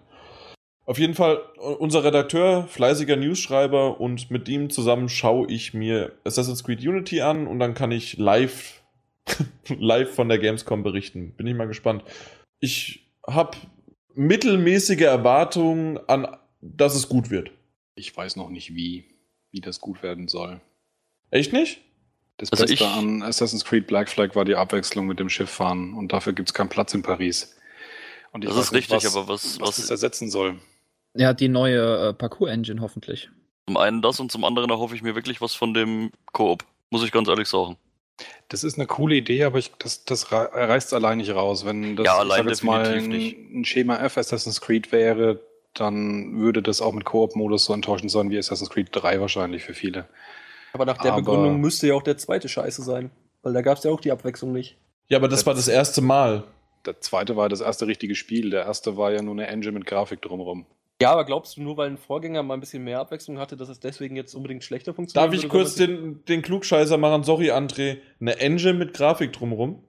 Auf 0.86 1.00
jeden 1.00 1.16
Fall 1.16 1.38
unser 1.80 2.04
Redakteur, 2.04 2.68
fleißiger 2.68 3.16
Newsschreiber 3.16 4.00
und 4.00 4.30
mit 4.30 4.48
ihm 4.50 4.70
zusammen 4.70 5.10
schaue 5.10 5.50
ich 5.50 5.74
mir 5.74 6.12
Assassin's 6.26 6.64
Creed 6.64 6.86
Unity 6.86 7.22
an 7.22 7.48
und 7.48 7.60
dann 7.60 7.74
kann 7.74 7.92
ich 7.92 8.18
live, 8.18 8.84
live 9.80 10.14
von 10.14 10.30
der 10.30 10.38
Gamescom 10.38 10.84
berichten. 10.84 11.32
Bin 11.38 11.48
ich 11.48 11.56
mal 11.56 11.68
gespannt. 11.68 12.04
Ich 12.60 13.10
habe 13.26 13.58
mittelmäßige 14.14 15.02
Erwartungen 15.02 15.98
an, 16.08 16.28
dass 16.62 16.94
es 16.94 17.10
gut 17.10 17.30
wird. 17.32 17.52
Ich 17.96 18.16
weiß 18.16 18.36
noch 18.36 18.50
nicht, 18.50 18.76
wie, 18.76 19.06
wie 19.52 19.62
das 19.62 19.80
gut 19.80 20.04
werden 20.04 20.28
soll. 20.28 20.60
Echt 21.32 21.54
nicht? 21.54 21.82
Das 22.38 22.52
Also 22.52 22.64
Beste 22.66 22.74
ich- 22.84 22.90
an 22.90 23.24
Assassin's 23.24 23.64
Creed 23.64 23.88
Black 23.88 24.10
Flag 24.10 24.36
war 24.36 24.46
die 24.46 24.56
Abwechslung 24.56 25.08
mit 25.08 25.20
dem 25.20 25.30
Schifffahren 25.30 25.94
und 25.94 26.12
dafür 26.12 26.34
gibt 26.34 26.50
es 26.50 26.54
keinen 26.54 26.70
Platz 26.70 26.94
in 26.94 27.02
Paris. 27.02 27.56
Und 28.32 28.44
ich 28.44 28.50
Das 28.50 28.60
ist 28.60 28.74
richtig, 28.74 28.98
was, 29.06 29.16
aber 29.16 29.28
was, 29.30 29.60
was 29.60 29.68
was, 29.70 29.76
das 29.78 29.90
ersetzen 29.90 30.30
soll. 30.30 30.60
Ja, 31.14 31.34
die 31.34 31.48
neue 31.48 32.10
äh, 32.10 32.14
Parcours-Engine 32.14 32.82
hoffentlich. 32.82 33.30
zum 33.68 33.78
einen 33.78 34.02
das 34.02 34.20
und 34.20 34.32
zum 34.32 34.44
anderen 34.44 34.70
erhoffe 34.70 34.96
ich 34.96 35.02
mir 35.02 35.16
wirklich 35.16 35.40
was 35.40 35.54
von 35.56 35.74
dem 35.74 36.12
Koop. 36.34 36.66
Muss 36.90 37.04
ich 37.06 37.12
ganz 37.14 37.30
ehrlich 37.30 37.48
sagen. 37.48 37.78
Das 38.50 38.64
ist 38.66 38.78
eine 38.78 38.86
coole 38.88 39.16
Idee, 39.16 39.44
aber 39.46 39.58
ich, 39.60 39.72
das, 39.80 40.04
das 40.06 40.32
rei- 40.32 40.46
reißt 40.66 40.94
allein 40.94 41.18
nicht 41.18 41.32
raus. 41.32 41.66
Wenn 41.66 41.96
das 41.96 42.06
Ja, 42.06 42.18
allein 42.18 42.48
jetzt 42.48 42.64
mal 42.64 42.86
ein, 42.86 43.12
ein 43.12 43.66
Schema 43.66 43.98
F 43.98 44.18
Assassin's 44.18 44.60
Creed 44.62 44.92
wäre, 44.92 45.40
dann 45.74 46.38
würde 46.40 46.62
das 46.62 46.82
auch 46.82 46.94
mit 46.94 47.06
Koop-Modus 47.06 47.66
so 47.66 47.74
enttäuschend 47.74 48.12
sein 48.12 48.30
wie 48.30 48.38
Assassin's 48.38 48.70
Creed 48.70 48.90
3 48.92 49.20
wahrscheinlich 49.22 49.64
für 49.64 49.74
viele. 49.74 50.08
Aber 50.76 50.86
nach 50.86 50.98
der 51.00 51.14
Aber- 51.14 51.22
Begründung 51.22 51.60
müsste 51.60 51.88
ja 51.88 51.96
auch 51.96 52.04
der 52.04 52.18
zweite 52.18 52.48
Scheiße 52.50 52.84
sein. 52.84 53.10
Weil 53.42 53.54
da 53.54 53.62
gab 53.62 53.78
es 53.78 53.84
ja 53.84 53.92
auch 53.92 54.00
die 54.00 54.12
Abwechslung 54.12 54.52
nicht. 54.52 54.78
Ja, 55.08 55.18
aber 55.18 55.28
das 55.28 55.40
Das- 55.40 55.48
war 55.48 55.54
das 55.56 55.68
erste 55.68 56.02
Mal. 56.02 56.44
Der 56.86 57.00
zweite 57.02 57.36
war 57.36 57.50
das 57.50 57.62
erste 57.62 57.88
richtige 57.88 58.14
Spiel. 58.16 58.50
Der 58.52 58.66
erste 58.66 58.96
war 58.98 59.12
ja 59.12 59.22
nur 59.24 59.34
eine 59.34 59.48
Engine 59.48 59.72
mit 59.74 59.86
Grafik 59.88 60.22
drumherum. 60.22 60.66
Ja, 61.02 61.12
aber 61.12 61.26
glaubst 61.26 61.58
du, 61.58 61.62
nur 61.62 61.76
weil 61.78 61.90
ein 61.90 61.98
Vorgänger 61.98 62.42
mal 62.44 62.54
ein 62.54 62.60
bisschen 62.60 62.84
mehr 62.84 63.00
Abwechslung 63.00 63.38
hatte, 63.38 63.58
dass 63.58 63.68
es 63.70 63.80
deswegen 63.80 64.16
jetzt 64.16 64.34
unbedingt 64.34 64.64
schlechter 64.64 64.94
funktioniert? 64.94 65.34
Darf 65.34 65.38
ich 65.44 65.50
kurz 65.50 65.76
den, 65.76 66.24
den 66.26 66.42
Klugscheißer 66.42 66.98
machen? 66.98 67.24
Sorry, 67.24 67.52
André. 67.52 67.98
Eine 68.22 68.40
Engine 68.40 68.74
mit 68.76 68.94
Grafik 68.94 69.34
drumrum? 69.34 69.84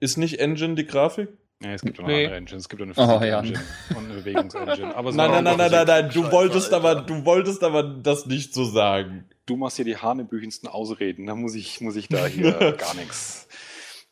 Ist 0.00 0.16
nicht 0.16 0.38
Engine 0.38 0.74
die 0.74 0.86
Grafik? 0.86 1.28
Ja, 1.62 1.70
es 1.72 1.82
gibt 1.82 1.98
auch 1.98 2.02
noch 2.02 2.08
Nee. 2.08 2.24
andere 2.24 2.36
Engines. 2.36 2.62
Es 2.64 2.68
gibt 2.68 2.82
auch 2.82 2.86
eine 2.86 2.92
Oh, 2.96 3.18
Physik-Engine 3.18 3.60
und 3.96 4.04
eine 4.04 4.14
Bewegungsengine. 4.14 4.94
Aber 4.96 5.10
so 5.12 5.16
Nein, 5.16 5.30
nein, 5.30 5.44
nein, 5.44 5.56
nein, 5.56 5.70
nein, 5.70 5.86
nein. 5.86 6.10
Du 6.12 6.30
wolltest 6.30 6.72
aber, 6.72 6.96
du 6.96 7.24
wolltest 7.24 7.64
aber 7.64 7.82
das 7.82 8.26
nicht 8.26 8.52
so 8.54 8.64
sagen. 8.64 9.24
Du 9.46 9.56
machst 9.56 9.76
hier 9.76 9.84
die 9.84 9.96
hanebüchensten 9.96 10.68
Ausreden. 10.68 11.26
Da 11.26 11.34
muss 11.34 11.54
ich, 11.54 11.80
muss 11.80 11.96
ich 11.96 12.08
da 12.08 12.26
hier 12.26 12.52
gar 12.78 12.94
nichts. 12.94 13.46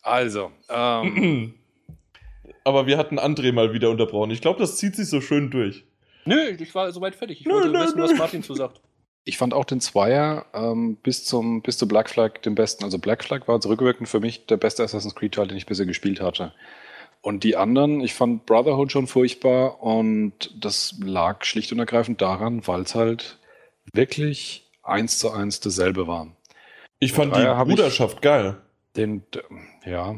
Also, 0.03 0.51
ähm, 0.68 1.55
Aber 2.64 2.87
wir 2.87 2.99
hatten 2.99 3.18
André 3.18 3.53
mal 3.53 3.72
wieder 3.72 3.91
unterbrochen. 3.91 4.30
Ich 4.30 4.41
glaube, 4.41 4.61
das 4.61 4.76
zieht 4.76 4.95
sich 4.97 5.09
so 5.09 5.20
schön 5.20 5.51
durch. 5.51 5.85
Nö, 6.24 6.51
ich 6.59 6.74
war 6.74 6.91
soweit 6.93 7.14
fertig. 7.16 7.41
Ich 7.41 7.47
Nö, 7.47 7.55
wollte 7.55 7.68
nö, 7.70 7.80
wissen, 7.80 7.99
nö. 7.99 8.05
was 8.05 8.14
Martin 8.16 8.43
zu 8.43 8.55
sagt. 8.55 8.80
ich 9.24 9.39
fand 9.39 9.55
auch 9.55 9.64
den 9.64 9.80
Zweier 9.80 10.47
ähm, 10.55 10.97
bis, 11.03 11.24
zum, 11.24 11.62
bis 11.62 11.78
zu 11.78 11.89
Black 11.89 12.11
Flag 12.11 12.39
den 12.43 12.55
besten. 12.55 12.85
Also 12.85 12.99
Black 12.99 13.24
Flag 13.24 13.49
war 13.49 13.61
zurückwirkend 13.61 14.09
für 14.09 14.20
mich 14.20 14.47
der 14.47 14.57
beste 14.59 14.83
Assassin's 14.85 15.14
Creed-Teil, 15.14 15.49
den 15.49 15.57
ich 15.57 15.66
bisher 15.66 15.87
gespielt 15.87 16.20
hatte. 16.20 16.53
Und 17.20 17.43
die 17.45 17.57
anderen, 17.57 18.01
ich 18.01 18.14
fand 18.14 18.47
Brotherhood 18.47 18.91
schon 18.93 19.07
furchtbar 19.07 19.80
und 19.83 20.53
das 20.59 20.95
lag 21.05 21.45
schlicht 21.45 21.72
und 21.72 21.78
ergreifend 21.78 22.20
daran, 22.20 22.66
weil 22.66 22.83
es 22.83 22.95
halt 22.97 23.39
wirklich 23.93 24.61
eins 24.83 25.18
zu 25.18 25.30
eins 25.30 25.61
dasselbe 25.61 26.07
war. 26.07 26.28
Ich 26.99 27.12
fand 27.12 27.35
die 27.37 27.43
Bruderschaft 27.64 28.22
geil. 28.22 28.57
Den, 28.95 29.22
ja, 29.87 30.16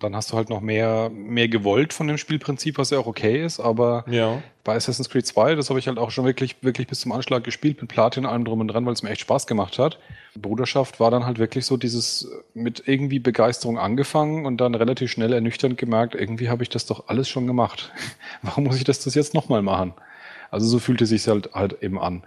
dann 0.00 0.16
hast 0.16 0.32
du 0.32 0.36
halt 0.36 0.48
noch 0.48 0.62
mehr, 0.62 1.10
mehr 1.10 1.46
gewollt 1.46 1.92
von 1.92 2.08
dem 2.08 2.16
Spielprinzip, 2.16 2.78
was 2.78 2.88
ja 2.88 2.98
auch 2.98 3.06
okay 3.06 3.44
ist, 3.44 3.60
aber 3.60 4.06
Ja. 4.08 4.42
bei 4.64 4.74
Assassin's 4.76 5.10
Creed 5.10 5.26
2, 5.26 5.56
das 5.56 5.68
habe 5.68 5.78
ich 5.78 5.88
halt 5.88 5.98
auch 5.98 6.10
schon 6.10 6.24
wirklich, 6.24 6.56
wirklich 6.62 6.86
bis 6.86 7.00
zum 7.00 7.12
Anschlag 7.12 7.44
gespielt, 7.44 7.82
mit 7.82 7.90
Platin 7.90 8.24
und 8.24 8.30
allem 8.30 8.46
drum 8.46 8.60
und 8.60 8.68
dran, 8.68 8.86
weil 8.86 8.94
es 8.94 9.02
mir 9.02 9.10
echt 9.10 9.20
Spaß 9.20 9.46
gemacht 9.46 9.78
hat. 9.78 9.98
Bruderschaft 10.34 11.00
war 11.00 11.10
dann 11.10 11.26
halt 11.26 11.38
wirklich 11.38 11.66
so 11.66 11.76
dieses 11.76 12.30
mit 12.54 12.84
irgendwie 12.86 13.18
Begeisterung 13.18 13.78
angefangen 13.78 14.46
und 14.46 14.56
dann 14.56 14.74
relativ 14.74 15.10
schnell 15.10 15.34
ernüchternd 15.34 15.76
gemerkt, 15.76 16.14
irgendwie 16.14 16.48
habe 16.48 16.62
ich 16.62 16.70
das 16.70 16.86
doch 16.86 17.08
alles 17.08 17.28
schon 17.28 17.46
gemacht. 17.46 17.92
Warum 18.42 18.64
muss 18.64 18.78
ich 18.78 18.84
das, 18.84 19.00
das 19.00 19.14
jetzt 19.14 19.34
nochmal 19.34 19.60
machen? 19.60 19.92
Also 20.50 20.66
so 20.66 20.78
fühlte 20.78 21.04
es 21.04 21.10
sich 21.10 21.28
halt, 21.28 21.52
halt 21.52 21.82
eben 21.82 21.98
an. 21.98 22.22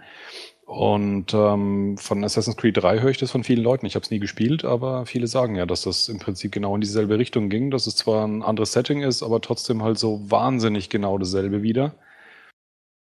Und 0.72 1.34
ähm, 1.34 1.98
von 1.98 2.24
Assassin's 2.24 2.56
Creed 2.56 2.78
3 2.78 3.00
höre 3.00 3.10
ich 3.10 3.18
das 3.18 3.30
von 3.30 3.44
vielen 3.44 3.62
Leuten. 3.62 3.84
Ich 3.84 3.94
habe 3.94 4.04
es 4.04 4.10
nie 4.10 4.20
gespielt, 4.20 4.64
aber 4.64 5.04
viele 5.04 5.26
sagen 5.26 5.54
ja, 5.54 5.66
dass 5.66 5.82
das 5.82 6.08
im 6.08 6.18
Prinzip 6.18 6.50
genau 6.50 6.74
in 6.74 6.80
dieselbe 6.80 7.18
Richtung 7.18 7.50
ging, 7.50 7.70
dass 7.70 7.86
es 7.86 7.94
zwar 7.94 8.26
ein 8.26 8.42
anderes 8.42 8.72
Setting 8.72 9.02
ist, 9.02 9.22
aber 9.22 9.42
trotzdem 9.42 9.82
halt 9.82 9.98
so 9.98 10.30
wahnsinnig 10.30 10.88
genau 10.88 11.18
dasselbe 11.18 11.62
wieder. 11.62 11.94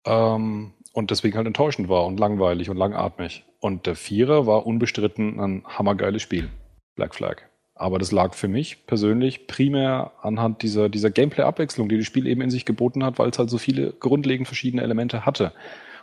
Ähm, 0.05 0.73
und 0.93 1.13
deswegen 1.13 1.37
halt 1.37 1.47
enttäuschend 1.47 1.89
war 1.89 2.07
und 2.07 2.19
langweilig 2.19 2.71
und 2.71 2.77
langatmig. 2.77 3.45
Und 3.61 3.87
der 3.87 3.95
Vierer 3.95 4.49
war 4.49 4.67
unbestritten 4.67 5.39
ein 5.39 5.63
hammergeiles 5.65 6.23
Spiel. 6.23 6.51
Black 6.97 7.15
Flag. 7.15 7.37
Aber 7.77 8.01
das 8.01 8.11
lag 8.11 8.35
für 8.35 8.49
mich 8.49 8.85
persönlich 8.89 9.47
primär 9.47 10.11
anhand 10.23 10.63
dieser, 10.63 10.89
dieser 10.89 11.13
Gameplay-Abwechslung, 11.13 11.89
die 11.89 11.99
das 11.99 12.07
Spiel 12.07 12.27
eben 12.27 12.41
in 12.41 12.51
sich 12.51 12.65
geboten 12.65 13.05
hat, 13.05 13.21
weil 13.21 13.31
es 13.31 13.39
halt 13.39 13.49
so 13.49 13.59
viele 13.59 13.93
grundlegend 13.93 14.49
verschiedene 14.49 14.83
Elemente 14.83 15.25
hatte. 15.25 15.53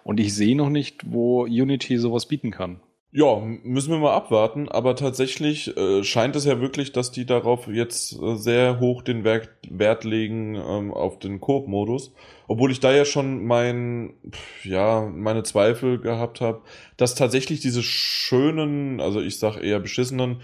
Und 0.07 0.21
ich 0.21 0.33
sehe 0.33 0.55
noch 0.55 0.69
nicht, 0.69 1.11
wo 1.11 1.41
Unity 1.43 1.97
sowas 1.97 2.27
bieten 2.27 2.49
kann. 2.49 2.79
Ja, 3.11 3.41
müssen 3.63 3.91
wir 3.91 3.97
mal 3.97 4.13
abwarten, 4.13 4.69
aber 4.69 4.95
tatsächlich 4.95 5.75
äh, 5.75 6.01
scheint 6.05 6.37
es 6.37 6.45
ja 6.45 6.61
wirklich, 6.61 6.93
dass 6.93 7.11
die 7.11 7.25
darauf 7.25 7.67
jetzt 7.67 8.17
äh, 8.17 8.35
sehr 8.37 8.79
hoch 8.79 9.01
den 9.01 9.25
Wert, 9.25 9.49
Wert 9.69 10.05
legen 10.05 10.55
ähm, 10.55 10.93
auf 10.93 11.19
den 11.19 11.41
Koop-Modus. 11.41 12.13
Obwohl 12.47 12.71
ich 12.71 12.79
da 12.79 12.93
ja 12.93 13.03
schon 13.03 13.45
mein, 13.45 14.13
pf, 14.31 14.65
ja, 14.65 15.01
meine 15.13 15.43
Zweifel 15.43 15.99
gehabt 15.99 16.39
habe, 16.39 16.61
dass 16.95 17.13
tatsächlich 17.15 17.59
diese 17.59 17.83
schönen, 17.83 19.01
also 19.01 19.19
ich 19.19 19.39
sag 19.39 19.61
eher 19.61 19.81
beschissenen, 19.81 20.37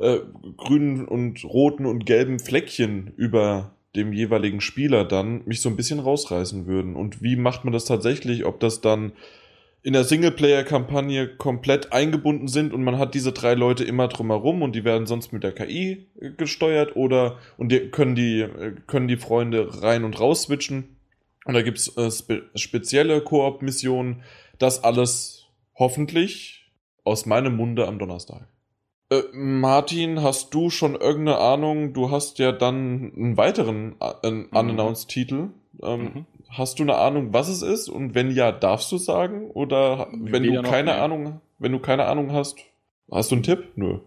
äh, 0.00 0.18
grünen 0.58 1.08
und 1.08 1.46
roten 1.46 1.86
und 1.86 2.04
gelben 2.04 2.40
Fleckchen 2.40 3.14
über 3.16 3.70
dem 3.96 4.12
jeweiligen 4.12 4.60
Spieler 4.60 5.04
dann 5.04 5.42
mich 5.46 5.60
so 5.60 5.68
ein 5.68 5.76
bisschen 5.76 5.98
rausreißen 5.98 6.66
würden. 6.66 6.94
Und 6.94 7.22
wie 7.22 7.36
macht 7.36 7.64
man 7.64 7.72
das 7.72 7.84
tatsächlich? 7.84 8.44
Ob 8.44 8.60
das 8.60 8.80
dann 8.80 9.12
in 9.82 9.92
der 9.92 10.04
Singleplayer-Kampagne 10.04 11.36
komplett 11.36 11.92
eingebunden 11.92 12.48
sind 12.48 12.72
und 12.72 12.82
man 12.82 12.98
hat 12.98 13.14
diese 13.14 13.32
drei 13.32 13.54
Leute 13.54 13.84
immer 13.84 14.08
drumherum 14.08 14.62
und 14.62 14.74
die 14.74 14.84
werden 14.84 15.06
sonst 15.06 15.32
mit 15.32 15.44
der 15.44 15.52
KI 15.52 16.08
gesteuert 16.36 16.96
oder 16.96 17.38
und 17.56 17.70
die 17.70 17.88
können 17.90 18.14
die 18.14 18.46
können 18.86 19.08
die 19.08 19.16
Freunde 19.16 19.82
rein 19.82 20.04
und 20.04 20.18
raus 20.18 20.42
switchen 20.42 20.96
und 21.44 21.54
da 21.54 21.62
gibt's 21.62 21.96
äh, 21.96 22.10
spe 22.10 22.42
spezielle 22.54 23.22
Koop-Missionen. 23.22 24.22
Das 24.58 24.84
alles 24.84 25.46
hoffentlich 25.76 26.70
aus 27.04 27.24
meinem 27.24 27.56
Munde 27.56 27.86
am 27.86 27.98
Donnerstag. 27.98 28.48
Äh, 29.10 29.22
Martin, 29.32 30.22
hast 30.22 30.52
du 30.54 30.70
schon 30.70 30.94
irgendeine 30.94 31.38
Ahnung? 31.38 31.92
Du 31.94 32.10
hast 32.10 32.38
ja 32.38 32.52
dann 32.52 33.12
einen 33.16 33.36
weiteren 33.36 33.96
äh, 34.00 34.26
einen 34.26 34.46
Unannounced-Titel. 34.46 35.50
Ähm, 35.82 36.00
Mhm. 36.00 36.26
Hast 36.50 36.78
du 36.78 36.82
eine 36.82 36.96
Ahnung, 36.96 37.32
was 37.34 37.48
es 37.48 37.62
ist? 37.62 37.88
Und 37.88 38.14
wenn 38.14 38.30
ja, 38.30 38.52
darfst 38.52 38.90
du 38.90 38.96
sagen? 38.96 39.50
Oder 39.50 40.08
wenn 40.12 40.42
Weder 40.42 40.62
du 40.62 40.68
keine. 40.68 40.94
Ahnung, 40.94 41.40
wenn 41.58 41.72
du 41.72 41.78
keine 41.78 42.06
Ahnung 42.06 42.32
hast, 42.32 42.58
hast 43.10 43.30
du 43.30 43.36
einen 43.36 43.42
Tipp? 43.42 43.68
Nö. 43.76 43.98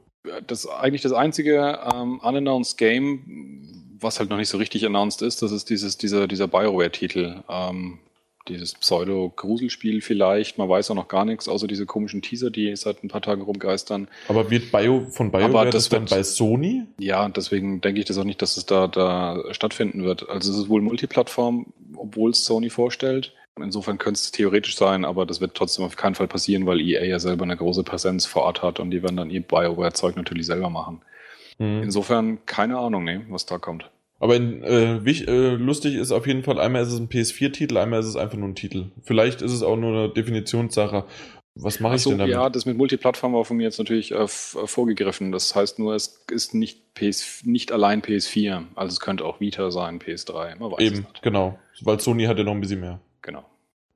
Das 0.48 0.68
eigentlich 0.68 1.02
das 1.04 1.14
einzige 1.14 1.80
ähm, 1.94 2.20
unannounced 2.20 2.78
Game, 2.78 3.96
was 4.00 4.20
halt 4.20 4.30
noch 4.32 4.38
nicht 4.38 4.50
so 4.50 4.58
richtig 4.58 4.86
announced 4.86 5.22
ist, 5.22 5.42
das 5.42 5.52
ist 5.52 5.70
dieses, 5.70 5.98
dieser, 5.98 6.28
dieser 6.28 6.48
Bioware-Titel. 6.48 7.44
Ähm, 7.48 8.00
dieses 8.48 8.76
Pseudo-Gruselspiel 8.76 10.02
vielleicht. 10.02 10.58
Man 10.58 10.70
weiß 10.70 10.92
auch 10.92 10.96
noch 10.96 11.08
gar 11.08 11.26
nichts, 11.26 11.48
außer 11.48 11.68
diese 11.68 11.86
komischen 11.86 12.22
Teaser, 12.22 12.50
die 12.50 12.76
seit 12.76 13.04
ein 13.04 13.08
paar 13.08 13.22
Tagen 13.22 13.42
rumgeistern. 13.42 14.08
Aber 14.28 14.50
wird 14.50 14.72
Bio 14.72 15.08
von 15.10 15.32
BioWare 15.32 15.46
Aber 15.46 15.66
das, 15.66 15.90
das 15.90 15.90
dann 15.90 16.06
bei 16.06 16.24
Sony? 16.24 16.84
Ja, 17.00 17.28
deswegen 17.30 17.82
denke 17.82 18.00
ich 18.00 18.06
das 18.06 18.18
auch 18.18 18.24
nicht, 18.24 18.42
dass 18.42 18.58
es 18.58 18.66
da, 18.66 18.88
da 18.88 19.44
stattfinden 19.52 20.04
wird. 20.04 20.30
Also 20.30 20.52
es 20.52 20.58
ist 20.58 20.70
wohl 20.70 20.82
Multiplattform, 20.82 21.74
obwohl 21.96 22.32
es 22.32 22.46
Sony 22.46 22.70
vorstellt. 22.70 23.34
Insofern 23.60 23.98
könnte 23.98 24.18
es 24.18 24.32
theoretisch 24.32 24.76
sein, 24.78 25.04
aber 25.06 25.26
das 25.26 25.42
wird 25.42 25.56
trotzdem 25.56 25.86
auf 25.86 25.98
keinen 25.98 26.16
Fall 26.16 26.28
passieren, 26.28 26.66
weil 26.66 26.80
EA 26.80 27.04
ja 27.04 27.20
selber 27.20 27.44
eine 27.44 27.58
große 27.58 27.84
Präsenz 27.84 28.26
vor 28.26 28.44
Ort 28.44 28.64
hat 28.64 28.80
und 28.80 28.92
die 28.92 29.04
werden 29.04 29.18
dann 29.18 29.30
ihr 29.30 29.42
BioWare-Zeug 29.42 30.16
natürlich 30.16 30.46
selber 30.46 30.70
machen. 30.70 31.02
Hm. 31.58 31.84
Insofern 31.84 32.46
keine 32.46 32.78
Ahnung, 32.78 33.04
ne, 33.04 33.26
was 33.30 33.46
da 33.46 33.58
kommt. 33.58 33.90
Aber 34.22 34.36
in, 34.36 34.62
äh, 34.64 35.04
wich, 35.04 35.28
äh, 35.28 35.56
lustig 35.56 35.96
ist 35.96 36.12
auf 36.12 36.28
jeden 36.28 36.44
Fall, 36.44 36.60
einmal 36.60 36.84
ist 36.84 36.92
es 36.92 37.00
ein 37.00 37.10
PS4-Titel, 37.10 37.76
einmal 37.78 38.02
ist 38.02 38.06
es 38.06 38.16
einfach 38.16 38.38
nur 38.38 38.50
ein 38.50 38.54
Titel. 38.56 38.92
Vielleicht 39.02 39.42
ist 39.42 39.52
es 39.52 39.64
auch 39.64 39.76
nur 39.78 39.90
eine 39.92 40.10
Definitionssache. 40.14 41.06
Was 41.56 41.80
mache 41.80 41.96
ich 41.96 42.04
so, 42.04 42.12
denn 42.12 42.20
damit? 42.20 42.34
ja, 42.36 42.48
das 42.52 42.68
mit 42.68 42.78
Multiplattform 42.78 43.34
war 43.34 43.44
von 43.46 43.58
mir 43.58 43.64
jetzt 43.64 43.80
natürlich 43.80 44.12
äh, 44.12 44.24
äh, 44.24 44.28
vorgegriffen. 44.28 45.32
Das 45.32 45.56
heißt 45.56 45.80
nur, 45.80 45.96
es 45.96 46.24
ist 46.30 46.54
nicht, 46.54 46.94
PS, 46.94 47.42
nicht 47.46 47.72
allein 47.72 48.04
PS4. 48.04 48.66
Also 48.76 48.94
es 48.94 49.00
könnte 49.00 49.26
auch 49.26 49.40
Vita 49.40 49.72
sein, 49.72 50.00
PS3. 50.00 50.60
Man 50.60 50.72
weiß 50.72 50.78
es 50.80 50.86
Eben, 50.86 50.98
nicht. 51.00 51.24
genau. 51.24 51.58
Weil 51.82 52.00
Sony 52.00 52.26
hat 52.26 52.38
ja 52.38 52.44
noch 52.44 52.54
ein 52.54 52.62
bisschen 52.62 52.80
mehr. 52.80 53.02
Genau. 53.24 53.44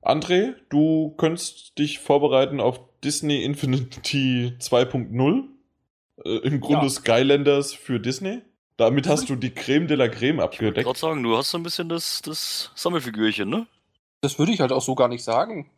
André, 0.02 0.54
du 0.70 1.14
könntest 1.16 1.78
dich 1.78 2.00
vorbereiten 2.00 2.58
auf 2.60 2.80
Disney 3.04 3.44
Infinity 3.44 4.54
2.0. 4.60 5.44
Äh, 6.24 6.30
Im 6.38 6.60
Grunde 6.60 6.86
Ja. 6.86 6.90
Skylanders 6.90 7.72
für 7.74 8.00
Disney. 8.00 8.42
Damit 8.78 9.08
hast 9.08 9.28
du 9.30 9.36
die 9.36 9.50
Creme 9.54 9.86
de 9.86 9.96
la 9.96 10.08
Creme 10.08 10.34
Ich 10.36 10.42
wollte 10.42 10.44
abgedeckt. 10.44 10.86
gerade 10.86 10.98
sagen, 10.98 11.22
du 11.22 11.36
hast 11.36 11.50
so 11.50 11.58
ein 11.58 11.62
bisschen 11.62 11.88
das, 11.88 12.20
das 12.22 12.70
Sammelfigürchen, 12.74 13.48
ne? 13.48 13.66
Das 14.20 14.38
würde 14.38 14.52
ich 14.52 14.60
halt 14.60 14.72
auch 14.72 14.82
so 14.82 14.94
gar 14.94 15.08
nicht 15.08 15.24
sagen. 15.24 15.70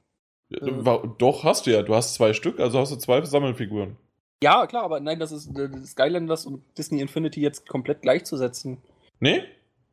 Ja, 0.49 0.59
wa- 0.63 1.15
Doch, 1.19 1.45
hast 1.45 1.67
du 1.67 1.71
ja. 1.73 1.83
Du 1.83 1.95
hast 1.95 2.15
zwei 2.15 2.33
Stück, 2.33 2.59
also 2.59 2.79
hast 2.79 2.91
du 2.93 2.97
zwei 2.97 3.25
Sammelfiguren. 3.25 3.97
Ja, 4.43 4.67
klar, 4.67 4.85
aber 4.85 5.01
nein, 5.01 5.19
das 5.19 5.33
ist 5.33 5.49
äh, 5.59 5.69
Skylanders 5.85 6.47
und 6.47 6.63
Disney 6.77 7.01
Infinity 7.01 7.41
jetzt 7.41 7.69
komplett 7.69 8.03
gleichzusetzen. 8.03 8.79
Nee? 9.21 9.43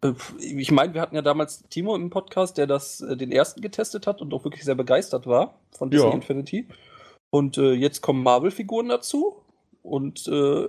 Äh, 0.01 0.14
Ich 0.39 0.72
meine, 0.72 0.93
wir 0.93 1.01
hatten 1.01 1.16
ja 1.16 1.22
damals 1.22 1.64
Timo 1.70 1.95
im 1.95 2.10
Podcast, 2.10 2.58
der 2.58 2.68
das 2.68 3.01
äh, 3.01 3.18
den 3.18 3.32
ersten 3.32 3.62
getestet 3.62 4.08
hat 4.08 4.22
und 4.22 4.34
auch 4.34 4.43
wirklich 4.45 4.64
sehr 4.64 4.76
begeistert 4.76 5.28
war 5.28 5.60
von 5.78 5.89
Disney 5.91 6.08
Ja. 6.10 6.14
Infinity. 6.14 6.68
Und 7.32 7.58
äh, 7.58 7.74
jetzt 7.74 8.01
kommen 8.01 8.24
Marvel-Figuren 8.24 8.88
dazu. 8.88 9.41
Und 9.82 10.28
äh, 10.28 10.68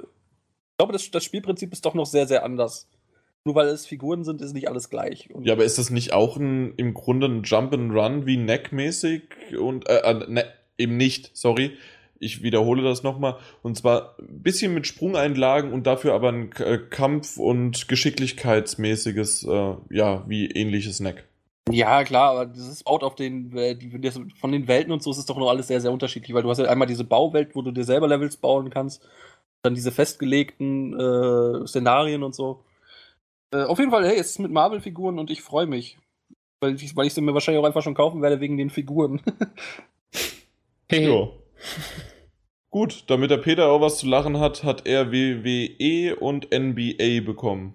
ich 0.76 0.78
glaube, 0.78 0.92
das, 0.92 1.10
das 1.10 1.24
Spielprinzip 1.24 1.72
ist 1.72 1.86
doch 1.86 1.94
noch 1.94 2.04
sehr, 2.04 2.26
sehr 2.26 2.44
anders. 2.44 2.86
Nur 3.44 3.54
weil 3.54 3.68
es 3.68 3.86
Figuren 3.86 4.24
sind, 4.24 4.42
ist 4.42 4.52
nicht 4.52 4.68
alles 4.68 4.90
gleich. 4.90 5.34
Und 5.34 5.46
Ja, 5.46 5.54
aber 5.54 5.64
ist 5.64 5.78
das 5.78 5.88
nicht 5.88 6.12
auch 6.12 6.36
ein, 6.36 6.74
im 6.76 6.92
Grunde 6.92 7.28
ein 7.28 7.44
Jump'n'Run 7.44 8.26
wie 8.26 8.36
Neck-mäßig? 8.36 9.22
Und, 9.58 9.88
äh, 9.88 10.00
äh, 10.00 10.30
ne, 10.30 10.44
eben 10.76 10.98
nicht, 10.98 11.30
sorry. 11.32 11.78
Ich 12.18 12.42
wiederhole 12.42 12.82
das 12.82 13.02
nochmal. 13.02 13.38
Und 13.62 13.78
zwar 13.78 14.16
ein 14.18 14.42
bisschen 14.42 14.74
mit 14.74 14.86
Sprungeinlagen 14.86 15.72
und 15.72 15.86
dafür 15.86 16.12
aber 16.12 16.28
ein 16.28 16.52
äh, 16.58 16.76
Kampf- 16.76 17.38
und 17.38 17.88
Geschicklichkeitsmäßiges, 17.88 19.44
äh, 19.44 19.74
ja, 19.88 20.24
wie 20.28 20.50
ähnliches 20.50 21.00
Neck. 21.00 21.24
Ja, 21.70 22.04
klar, 22.04 22.32
aber 22.32 22.46
das 22.46 22.68
ist 22.68 22.86
out 22.86 23.02
auf 23.02 23.14
den, 23.14 23.56
äh, 23.56 23.74
die, 23.74 23.90
von 24.38 24.52
den 24.52 24.68
Welten 24.68 24.92
und 24.92 25.02
so 25.02 25.10
ist 25.10 25.18
es 25.18 25.26
doch 25.26 25.38
noch 25.38 25.48
alles 25.48 25.68
sehr, 25.68 25.80
sehr 25.80 25.90
unterschiedlich, 25.90 26.34
weil 26.34 26.42
du 26.42 26.50
hast 26.50 26.58
ja 26.58 26.66
einmal 26.66 26.86
diese 26.86 27.04
Bauwelt, 27.04 27.54
wo 27.54 27.62
du 27.62 27.72
dir 27.72 27.84
selber 27.84 28.06
Levels 28.06 28.36
bauen 28.36 28.70
kannst, 28.70 29.02
dann 29.66 29.74
diese 29.74 29.92
festgelegten 29.92 30.98
äh, 30.98 31.66
Szenarien 31.66 32.22
und 32.22 32.34
so. 32.34 32.64
Äh, 33.50 33.64
auf 33.64 33.78
jeden 33.78 33.90
Fall, 33.90 34.06
hey, 34.06 34.18
es 34.18 34.30
ist 34.30 34.38
mit 34.38 34.50
Marvel-Figuren 34.50 35.18
und 35.18 35.30
ich 35.30 35.42
freue 35.42 35.66
mich. 35.66 35.98
Weil 36.60 36.74
ich, 36.74 36.96
weil 36.96 37.06
ich 37.06 37.14
sie 37.14 37.20
mir 37.20 37.34
wahrscheinlich 37.34 37.60
auch 37.60 37.66
einfach 37.66 37.82
schon 37.82 37.94
kaufen 37.94 38.22
werde 38.22 38.40
wegen 38.40 38.56
den 38.56 38.70
Figuren. 38.70 39.20
Hey. 40.88 41.28
Gut, 42.70 43.04
damit 43.08 43.30
der 43.30 43.38
Peter 43.38 43.66
auch 43.66 43.80
was 43.80 43.98
zu 43.98 44.06
lachen 44.06 44.38
hat, 44.38 44.62
hat 44.62 44.86
er 44.86 45.10
WWE 45.10 46.14
und 46.16 46.48
NBA 46.52 47.24
bekommen. 47.24 47.74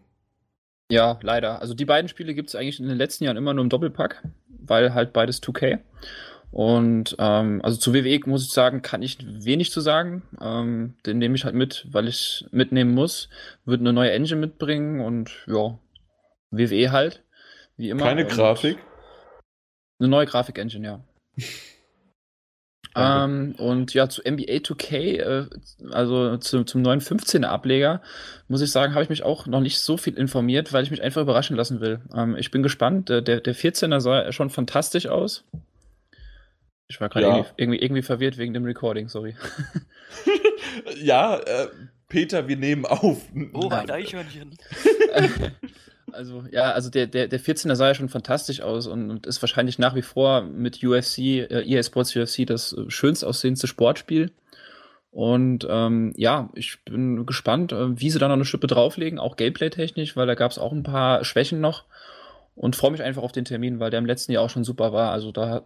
Ja, 0.89 1.20
leider. 1.22 1.62
Also 1.62 1.74
die 1.74 1.86
beiden 1.86 2.08
Spiele 2.08 2.34
gibt 2.34 2.50
es 2.50 2.56
eigentlich 2.56 2.80
in 2.80 2.88
den 2.88 2.98
letzten 2.98 3.24
Jahren 3.24 3.38
immer 3.38 3.54
nur 3.54 3.64
im 3.64 3.70
Doppelpack, 3.70 4.24
weil 4.48 4.94
halt 4.94 5.14
beides 5.14 5.42
2K. 5.42 5.80
Und 6.52 7.16
ähm, 7.18 7.62
also 7.64 7.78
zu 7.78 7.93
WWE 7.93 8.20
muss 8.26 8.45
ich 8.45 8.52
sagen, 8.52 8.82
kann 8.82 9.02
ich 9.02 9.18
wenig 9.22 9.72
zu 9.72 9.80
sagen. 9.80 10.24
Ähm, 10.41 10.95
den 11.06 11.18
nehme 11.18 11.36
ich 11.36 11.45
halt 11.45 11.56
mit, 11.56 11.88
weil 11.91 12.08
ich 12.08 12.45
mitnehmen 12.52 12.93
muss. 12.93 13.30
Wird 13.66 13.80
eine 13.80 13.93
neue 13.93 14.12
Engine 14.12 14.39
mitbringen 14.39 14.99
und 14.99 15.32
ja, 15.47 15.80
WWE 16.52 16.91
halt, 16.91 17.24
wie 17.78 17.89
immer. 17.89 18.04
Keine 18.04 18.26
Und 18.26 18.32
Grafik. 18.32 18.78
Eine 19.99 20.10
neue 20.10 20.26
Grafik-Engine, 20.26 20.86
ja. 20.86 21.04
Ähm, 22.93 23.56
und 23.58 23.93
ja, 23.93 24.10
zu 24.10 24.22
NBA 24.22 24.58
2K, 24.58 24.95
äh, 24.95 25.45
also 25.91 26.38
zu, 26.38 26.66
zum 26.66 26.82
neuen 26.82 26.99
15er 26.99 27.45
Ableger, 27.45 28.02
muss 28.49 28.62
ich 28.62 28.72
sagen, 28.72 28.93
habe 28.93 29.04
ich 29.04 29.10
mich 29.10 29.24
auch 29.24 29.47
noch 29.47 29.62
nicht 29.62 29.80
so 29.80 29.95
viel 29.95 30.16
informiert, 30.16 30.74
weil 30.74 30.84
ich 30.84 30.91
mich 30.91 31.02
einfach 31.02 31.22
überraschen 31.22 31.56
lassen 31.56 31.80
will. 31.80 32.02
Ähm, 32.14 32.36
ich 32.36 32.52
bin 32.52 32.64
gespannt. 32.64 33.08
Der, 33.10 33.22
der, 33.22 33.39
der 33.39 33.56
14er 33.56 34.02
sah 34.02 34.32
schon 34.32 34.49
fantastisch 34.49 35.08
aus. 35.08 35.45
Ich 36.92 37.00
war 37.00 37.08
gerade 37.08 37.26
Ja. 37.26 37.36
irgendwie, 37.38 37.54
irgendwie, 37.58 37.80
irgendwie 37.80 38.02
verwirrt 38.02 38.38
wegen 38.38 38.54
dem 38.54 38.66
Recording, 38.66 39.08
sorry. 39.08 39.34
ja, 41.02 41.38
äh, 41.38 41.68
Peter, 42.10 42.50
wir 42.50 42.58
nehmen 42.58 42.86
auf. 42.86 43.22
Oh, 43.54 43.70
ein 43.70 43.89
Eichhörnchen. 43.89 44.58
Also, 46.14 46.44
ja, 46.52 46.72
also 46.72 46.89
der, 46.89 47.08
der, 47.08 47.30
der 47.30 47.39
14er 47.39 47.76
sah 47.76 47.88
ja 47.88 47.96
schon 47.96 48.10
fantastisch 48.10 48.60
aus 48.60 48.86
und, 48.86 49.10
und 49.10 49.26
ist 49.28 49.42
wahrscheinlich 49.42 49.80
nach 49.80 49.96
wie 49.96 50.02
vor 50.02 50.42
mit 50.42 50.84
UFC, 50.84 51.20
äh, 51.20 51.64
EA 51.66 51.82
Sports 51.84 52.14
UFC 52.14 52.46
das 52.46 52.74
äh, 52.74 52.89
schönst 52.89 53.24
aussehendste 53.24 53.68
Sportspiel. 53.68 54.32
Und 55.12 55.66
ähm, 55.70 56.12
ja, 56.18 56.50
ich 56.54 56.84
bin 56.84 57.26
gespannt, 57.26 57.72
äh, 57.72 57.98
wie 57.98 58.10
sie 58.10 58.20
da 58.20 58.28
noch 58.28 58.36
eine 58.36 58.44
Schippe 58.44 58.68
drauflegen, 58.68 59.20
auch 59.20 59.38
Gameplay-technisch, 59.38 60.18
weil 60.18 60.28
da 60.28 60.36
gab 60.36 60.52
es 60.52 60.58
auch 60.60 60.74
ein 60.74 60.84
paar 60.84 61.24
Schwächen 61.24 61.62
noch. 61.62 61.86
Und 62.56 62.76
freue 62.76 62.91
mich 62.91 63.02
einfach 63.02 63.24
auf 63.24 63.32
den 63.32 63.45
Termin, 63.45 63.80
weil 63.80 63.91
der 63.91 63.99
im 63.99 64.06
letzten 64.06 64.32
Jahr 64.32 64.43
auch 64.43 64.49
schon 64.49 64.64
super 64.64 64.91
war. 64.93 65.12
Also 65.12 65.32
da 65.32 65.66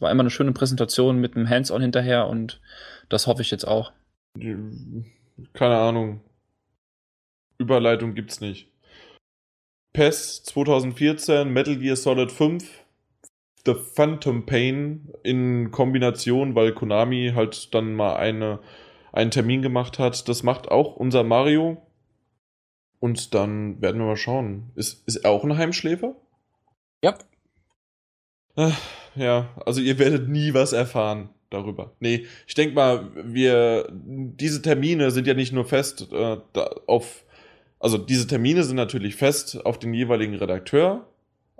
war 0.00 0.10
immer 0.10 0.22
eine 0.22 0.30
schöne 0.30 0.52
Präsentation 0.52 1.20
mit 1.20 1.36
einem 1.36 1.48
Hands-on 1.48 1.82
hinterher 1.82 2.26
und 2.26 2.60
das 3.08 3.26
hoffe 3.26 3.42
ich 3.42 3.50
jetzt 3.50 3.66
auch. 3.66 3.92
Keine 5.52 5.76
Ahnung. 5.76 6.20
Überleitung 7.58 8.14
gibt's 8.14 8.40
nicht. 8.40 8.68
PES 9.92 10.44
2014, 10.44 11.52
Metal 11.52 11.76
Gear 11.76 11.96
Solid 11.96 12.32
5, 12.32 12.66
The 13.66 13.74
Phantom 13.74 14.46
Pain 14.46 15.12
in 15.22 15.70
Kombination, 15.70 16.54
weil 16.54 16.72
Konami 16.72 17.32
halt 17.34 17.74
dann 17.74 17.94
mal 17.94 18.16
eine, 18.16 18.58
einen 19.12 19.30
Termin 19.30 19.60
gemacht 19.60 19.98
hat. 19.98 20.28
Das 20.28 20.42
macht 20.42 20.68
auch 20.68 20.96
unser 20.96 21.24
Mario. 21.24 21.80
Und 23.02 23.34
dann 23.34 23.82
werden 23.82 24.00
wir 24.00 24.06
mal 24.06 24.16
schauen. 24.16 24.70
Ist, 24.76 25.02
ist 25.08 25.16
er 25.16 25.32
auch 25.32 25.42
ein 25.42 25.58
Heimschläfer? 25.58 26.14
ja. 27.02 27.18
Ach, 28.54 28.80
Ja, 29.16 29.48
also 29.66 29.80
ihr 29.80 29.98
werdet 29.98 30.28
nie 30.28 30.54
was 30.54 30.72
erfahren 30.72 31.30
darüber. 31.50 31.96
Nee, 31.98 32.26
ich 32.46 32.54
denke 32.54 32.76
mal, 32.76 33.10
wir, 33.16 33.88
diese 33.92 34.62
Termine 34.62 35.10
sind 35.10 35.26
ja 35.26 35.34
nicht 35.34 35.52
nur 35.52 35.64
fest 35.64 36.12
äh, 36.12 36.36
auf, 36.86 37.24
also 37.80 37.98
diese 37.98 38.28
Termine 38.28 38.62
sind 38.62 38.76
natürlich 38.76 39.16
fest 39.16 39.66
auf 39.66 39.80
den 39.80 39.92
jeweiligen 39.94 40.36
Redakteur 40.36 41.08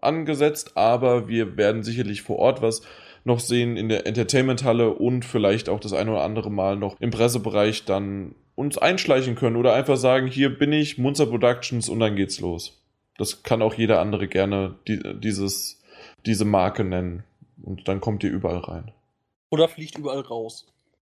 angesetzt, 0.01 0.76
aber 0.76 1.26
wir 1.26 1.57
werden 1.57 1.82
sicherlich 1.82 2.22
vor 2.22 2.38
Ort 2.38 2.62
was 2.62 2.82
noch 3.24 3.40
sehen 3.40 3.76
in 3.76 3.88
der 3.88 4.07
Entertainment-Halle 4.07 4.90
und 4.95 5.24
vielleicht 5.24 5.68
auch 5.68 5.80
das 5.80 5.93
eine 5.93 6.12
oder 6.12 6.22
andere 6.22 6.53
Mal 6.53 6.76
noch 6.76 7.01
im 7.01 7.11
Pressebereich 7.11 7.84
dann 7.84 8.36
uns 8.55 8.78
einschleichen 8.78 9.34
können 9.34 9.57
oder 9.57 9.74
einfach 9.74 9.96
sagen, 9.96 10.26
hier 10.26 10.57
bin 10.57 10.72
ich, 10.72 10.98
Munzer 10.98 11.26
Productions 11.26 11.88
und 11.88 12.00
dann 12.00 12.16
geht's 12.16 12.40
los. 12.40 12.82
Das 13.18 13.42
kann 13.42 13.62
auch 13.62 13.74
jeder 13.74 14.00
andere 14.00 14.28
gerne 14.28 14.76
die, 14.88 15.00
dieses, 15.20 15.82
diese 16.26 16.44
Marke 16.44 16.84
nennen. 16.84 17.24
Und 17.62 17.86
dann 17.88 18.00
kommt 18.00 18.24
ihr 18.24 18.30
überall 18.30 18.59
rein. 18.59 18.92
Oder 19.50 19.68
fliegt 19.68 19.98
überall 19.98 20.20
raus. 20.20 20.66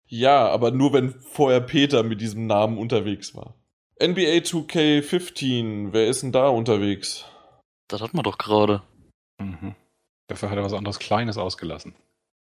Ja, 0.07 0.49
aber 0.49 0.71
nur 0.71 0.93
wenn 0.93 1.11
vorher 1.11 1.61
Peter 1.61 2.03
mit 2.03 2.19
diesem 2.19 2.47
Namen 2.47 2.77
unterwegs 2.77 3.33
war. 3.35 3.55
NBA 4.01 4.39
2K15, 4.39 5.93
wer 5.93 6.07
ist 6.07 6.23
denn 6.23 6.31
da 6.31 6.49
unterwegs? 6.49 7.25
Das 7.87 8.01
hat 8.01 8.13
man 8.13 8.23
doch 8.23 8.37
gerade. 8.37 8.81
Mhm. 9.39 9.75
Dafür 10.27 10.49
hat 10.49 10.57
er 10.57 10.63
was 10.63 10.73
anderes 10.73 10.99
Kleines 10.99 11.37
ausgelassen. 11.37 11.93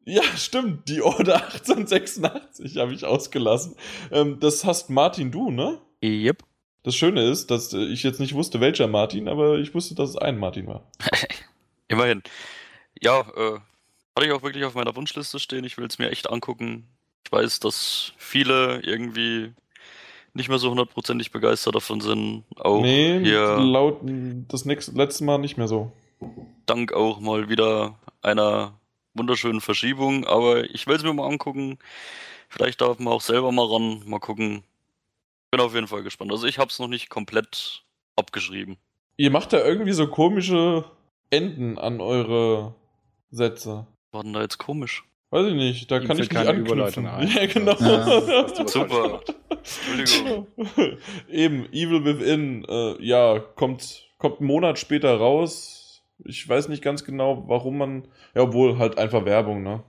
Ja, 0.08 0.22
stimmt, 0.36 0.88
die 0.88 1.02
Order 1.02 1.44
1886 1.46 2.76
habe 2.76 2.94
ich 2.94 3.04
ausgelassen. 3.04 3.74
Ähm, 4.12 4.38
das 4.38 4.64
hast 4.64 4.88
Martin 4.88 5.32
du, 5.32 5.50
ne? 5.50 5.80
Yep. 6.02 6.44
Das 6.84 6.94
Schöne 6.94 7.28
ist, 7.28 7.50
dass 7.50 7.72
äh, 7.72 7.84
ich 7.86 8.04
jetzt 8.04 8.20
nicht 8.20 8.34
wusste, 8.34 8.60
welcher 8.60 8.86
Martin, 8.86 9.26
aber 9.26 9.58
ich 9.58 9.74
wusste, 9.74 9.96
dass 9.96 10.10
es 10.10 10.16
ein 10.16 10.38
Martin 10.38 10.68
war. 10.68 10.86
Immerhin. 11.88 12.22
Ja, 13.02 13.20
äh, 13.20 13.58
hatte 14.14 14.26
ich 14.26 14.30
auch 14.30 14.44
wirklich 14.44 14.64
auf 14.64 14.76
meiner 14.76 14.94
Wunschliste 14.94 15.40
stehen. 15.40 15.64
Ich 15.64 15.76
will 15.76 15.86
es 15.86 15.98
mir 15.98 16.10
echt 16.10 16.30
angucken. 16.30 16.86
Ich 17.24 17.32
weiß, 17.32 17.58
dass 17.58 18.12
viele 18.16 18.80
irgendwie 18.84 19.52
nicht 20.34 20.48
mehr 20.48 20.58
so 20.58 20.70
hundertprozentig 20.70 21.32
begeistert 21.32 21.74
davon 21.74 22.00
sind. 22.00 22.44
Auch 22.56 22.80
nee, 22.80 23.18
hier 23.24 23.56
laut 23.58 24.02
das 24.46 24.64
nächste, 24.64 24.92
letzte 24.92 25.24
Mal 25.24 25.38
nicht 25.38 25.56
mehr 25.56 25.66
so. 25.66 25.90
dank 26.66 26.92
auch 26.92 27.18
mal 27.18 27.48
wieder 27.48 27.98
einer 28.22 28.78
wunderschönen 29.16 29.60
Verschiebung. 29.60 30.24
Aber 30.26 30.64
ich 30.64 30.86
will 30.86 30.96
es 30.96 31.02
mir 31.02 31.12
mal 31.12 31.28
angucken. 31.28 31.78
Vielleicht 32.48 32.80
darf 32.80 32.98
man 32.98 33.12
auch 33.12 33.20
selber 33.20 33.52
mal 33.52 33.66
ran. 33.66 34.02
Mal 34.06 34.20
gucken. 34.20 34.62
Bin 35.50 35.60
auf 35.60 35.74
jeden 35.74 35.88
Fall 35.88 36.02
gespannt. 36.02 36.32
Also 36.32 36.46
ich 36.46 36.58
habe 36.58 36.70
es 36.70 36.78
noch 36.78 36.88
nicht 36.88 37.08
komplett 37.08 37.82
abgeschrieben. 38.16 38.76
Ihr 39.16 39.30
macht 39.30 39.52
da 39.52 39.64
irgendwie 39.64 39.92
so 39.92 40.06
komische 40.08 40.84
Enden 41.30 41.78
an 41.78 42.00
eure 42.00 42.74
Sätze. 43.30 43.86
War 44.12 44.22
denn 44.22 44.32
da 44.32 44.42
jetzt 44.42 44.58
komisch? 44.58 45.04
Weiß 45.30 45.46
ich 45.48 45.54
nicht, 45.54 45.90
da 45.90 45.98
Ihm 45.98 46.06
kann 46.06 46.16
ich 46.16 46.22
nicht 46.22 46.32
keine 46.32 46.50
anknüpfen. 46.50 46.78
Überleitung 46.78 47.06
ein. 47.08 47.28
Ja, 47.28 47.46
genau. 47.46 47.76
Ja. 47.78 48.66
Super. 48.66 49.20
Entschuldigung. 49.50 50.46
Eben, 51.28 51.66
Evil 51.72 52.04
Within, 52.04 52.64
äh, 52.68 53.02
ja, 53.04 53.38
kommt, 53.40 54.08
kommt 54.18 54.38
einen 54.38 54.46
Monat 54.46 54.78
später 54.78 55.16
raus. 55.16 55.85
Ich 56.24 56.48
weiß 56.48 56.68
nicht 56.68 56.82
ganz 56.82 57.04
genau, 57.04 57.44
warum 57.46 57.78
man, 57.78 58.08
ja, 58.34 58.42
obwohl 58.42 58.78
halt 58.78 58.98
einfach 58.98 59.24
Werbung, 59.24 59.62
ne? 59.62 59.82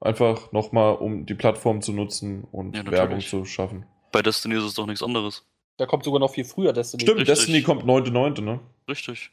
Einfach 0.00 0.52
nochmal, 0.52 0.94
um 0.94 1.26
die 1.26 1.34
Plattform 1.34 1.82
zu 1.82 1.92
nutzen 1.92 2.44
und 2.52 2.76
Ja. 2.76 2.90
Werbung 2.90 3.20
zu 3.20 3.44
schaffen. 3.44 3.84
Bei 4.12 4.22
Destiny 4.22 4.54
ist 4.56 4.62
es 4.64 4.74
doch 4.74 4.86
nichts 4.86 5.02
anderes. 5.02 5.44
Da 5.76 5.86
kommt 5.86 6.04
sogar 6.04 6.20
noch 6.20 6.32
viel 6.32 6.44
früher 6.44 6.72
Destiny. 6.72 7.02
Stimmt, 7.02 7.20
Richtig. 7.20 7.36
Destiny 7.36 7.62
kommt 7.62 7.84
9.9., 7.84 8.40
ne? 8.42 8.60
Richtig. 8.88 9.30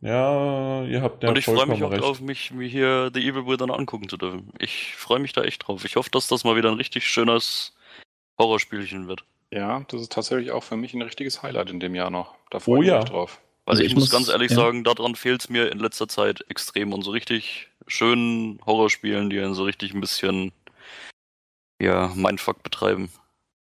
Ja, 0.00 0.82
ihr 0.84 1.00
habt 1.00 1.22
ja 1.22 1.30
und 1.30 1.38
ich 1.38 1.46
freue 1.46 1.66
mich 1.66 1.82
auch 1.82 1.90
recht. 1.90 2.02
drauf, 2.02 2.20
mich 2.20 2.50
mir 2.52 2.68
hier 2.68 3.10
The 3.14 3.20
Evil 3.26 3.46
Within 3.46 3.70
angucken 3.70 4.08
zu 4.10 4.16
dürfen. 4.18 4.50
Ich 4.58 4.94
freue 4.94 5.18
mich 5.20 5.32
da 5.32 5.42
echt 5.42 5.66
drauf. 5.66 5.84
Ich 5.86 5.96
hoffe, 5.96 6.10
dass 6.10 6.26
das 6.28 6.44
mal 6.44 6.54
wieder 6.56 6.70
ein 6.70 6.76
richtig 6.76 7.06
schönes 7.06 7.74
Horrorspielchen 8.38 9.08
wird. 9.08 9.24
Ja, 9.50 9.84
das 9.88 10.02
ist 10.02 10.12
tatsächlich 10.12 10.50
auch 10.50 10.62
für 10.64 10.76
mich 10.76 10.92
ein 10.92 11.00
richtiges 11.02 11.42
Highlight 11.42 11.70
in 11.70 11.80
dem 11.80 11.94
Jahr 11.94 12.10
noch. 12.10 12.34
Da 12.50 12.58
freue 12.60 12.78
Oh 12.78 12.82
ich 12.82 12.88
ja. 12.88 12.96
mich 12.96 13.04
drauf. 13.06 13.40
Also 13.66 13.82
ich, 13.82 13.88
ich 13.88 13.94
muss 13.94 14.04
muss- 14.04 14.12
ganz 14.12 14.28
ehrlich 14.28 14.50
ja. 14.50 14.56
sagen, 14.56 14.84
daran 14.84 15.14
fehlt 15.16 15.42
es 15.42 15.48
mir 15.48 15.70
in 15.70 15.78
letzter 15.78 16.08
Zeit 16.08 16.44
extrem. 16.48 16.92
Und 16.92 17.02
so 17.02 17.10
richtig 17.10 17.68
schönen 17.86 18.60
Horrorspielen, 18.64 19.28
die 19.28 19.40
einen 19.40 19.54
so 19.54 19.64
richtig 19.64 19.92
ein 19.92 20.00
bisschen, 20.00 20.52
ja, 21.80 22.10
Mindfuck 22.14 22.62
betreiben. 22.62 23.10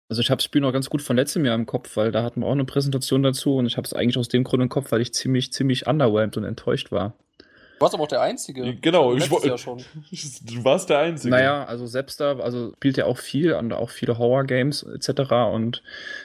Also 0.09 0.23
ich 0.23 0.31
habe 0.31 0.39
das 0.39 0.45
Spiel 0.45 0.61
noch 0.61 0.73
ganz 0.73 0.91
gut 0.91 1.03
von 1.03 1.15
letztem 1.17 1.45
Jahr 1.45 1.55
im 1.55 1.67
Kopf, 1.67 1.97
weil 1.97 2.11
da 2.11 2.25
hatten 2.25 2.41
wir 2.41 2.47
auch 2.49 2.53
eine 2.53 2.65
Präsentation 2.65 3.23
dazu 3.23 3.57
und 3.57 3.67
ich 3.67 3.77
habe 3.77 3.87
es 3.87 3.93
eigentlich 3.93 4.19
aus 4.19 4.27
dem 4.27 4.43
Grund 4.43 4.61
im 4.61 4.69
Kopf, 4.69 4.91
weil 4.91 5.01
ich 5.01 5.15
ziemlich, 5.15 5.53
ziemlich 5.53 5.87
underwhelmed 5.87 6.37
und 6.37 6.43
enttäuscht 6.43 6.91
war. 6.91 7.15
Du 7.39 7.85
warst 7.85 7.95
aber 7.95 8.03
auch 8.03 8.09
der 8.09 8.21
Einzige. 8.21 8.75
Genau, 8.75 9.15
ich 9.15 9.31
Jahr 9.45 9.57
schon. 9.57 9.79
Du 10.43 10.65
warst 10.65 10.91
der 10.91 10.99
Einzige. 10.99 11.31
Naja, 11.31 11.65
also 11.65 11.87
selbst 11.87 12.21
da, 12.21 12.39
also 12.39 12.73
spielt 12.75 12.97
ja 12.97 13.07
auch 13.07 13.19
viel 13.19 13.53
und 13.55 13.73
auch 13.73 13.91
viele 13.91 14.19
Horror-Games 14.19 14.83
etc. 14.83 15.31
Und 15.53 15.83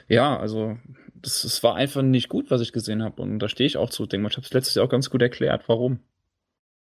ja, 0.07 0.35
also 0.37 0.77
das, 1.21 1.41
das 1.41 1.63
war 1.63 1.75
einfach 1.75 2.01
nicht 2.01 2.29
gut, 2.29 2.51
was 2.51 2.61
ich 2.61 2.71
gesehen 2.71 3.03
habe. 3.03 3.21
Und 3.21 3.39
da 3.39 3.49
stehe 3.49 3.67
ich 3.67 3.77
auch 3.77 3.89
zu. 3.89 4.05
Denke 4.05 4.27
ich 4.27 4.37
habe 4.37 4.45
es 4.45 4.53
letztes 4.53 4.75
Jahr 4.75 4.85
auch 4.85 4.89
ganz 4.89 5.09
gut 5.09 5.21
erklärt, 5.21 5.63
warum. 5.67 5.99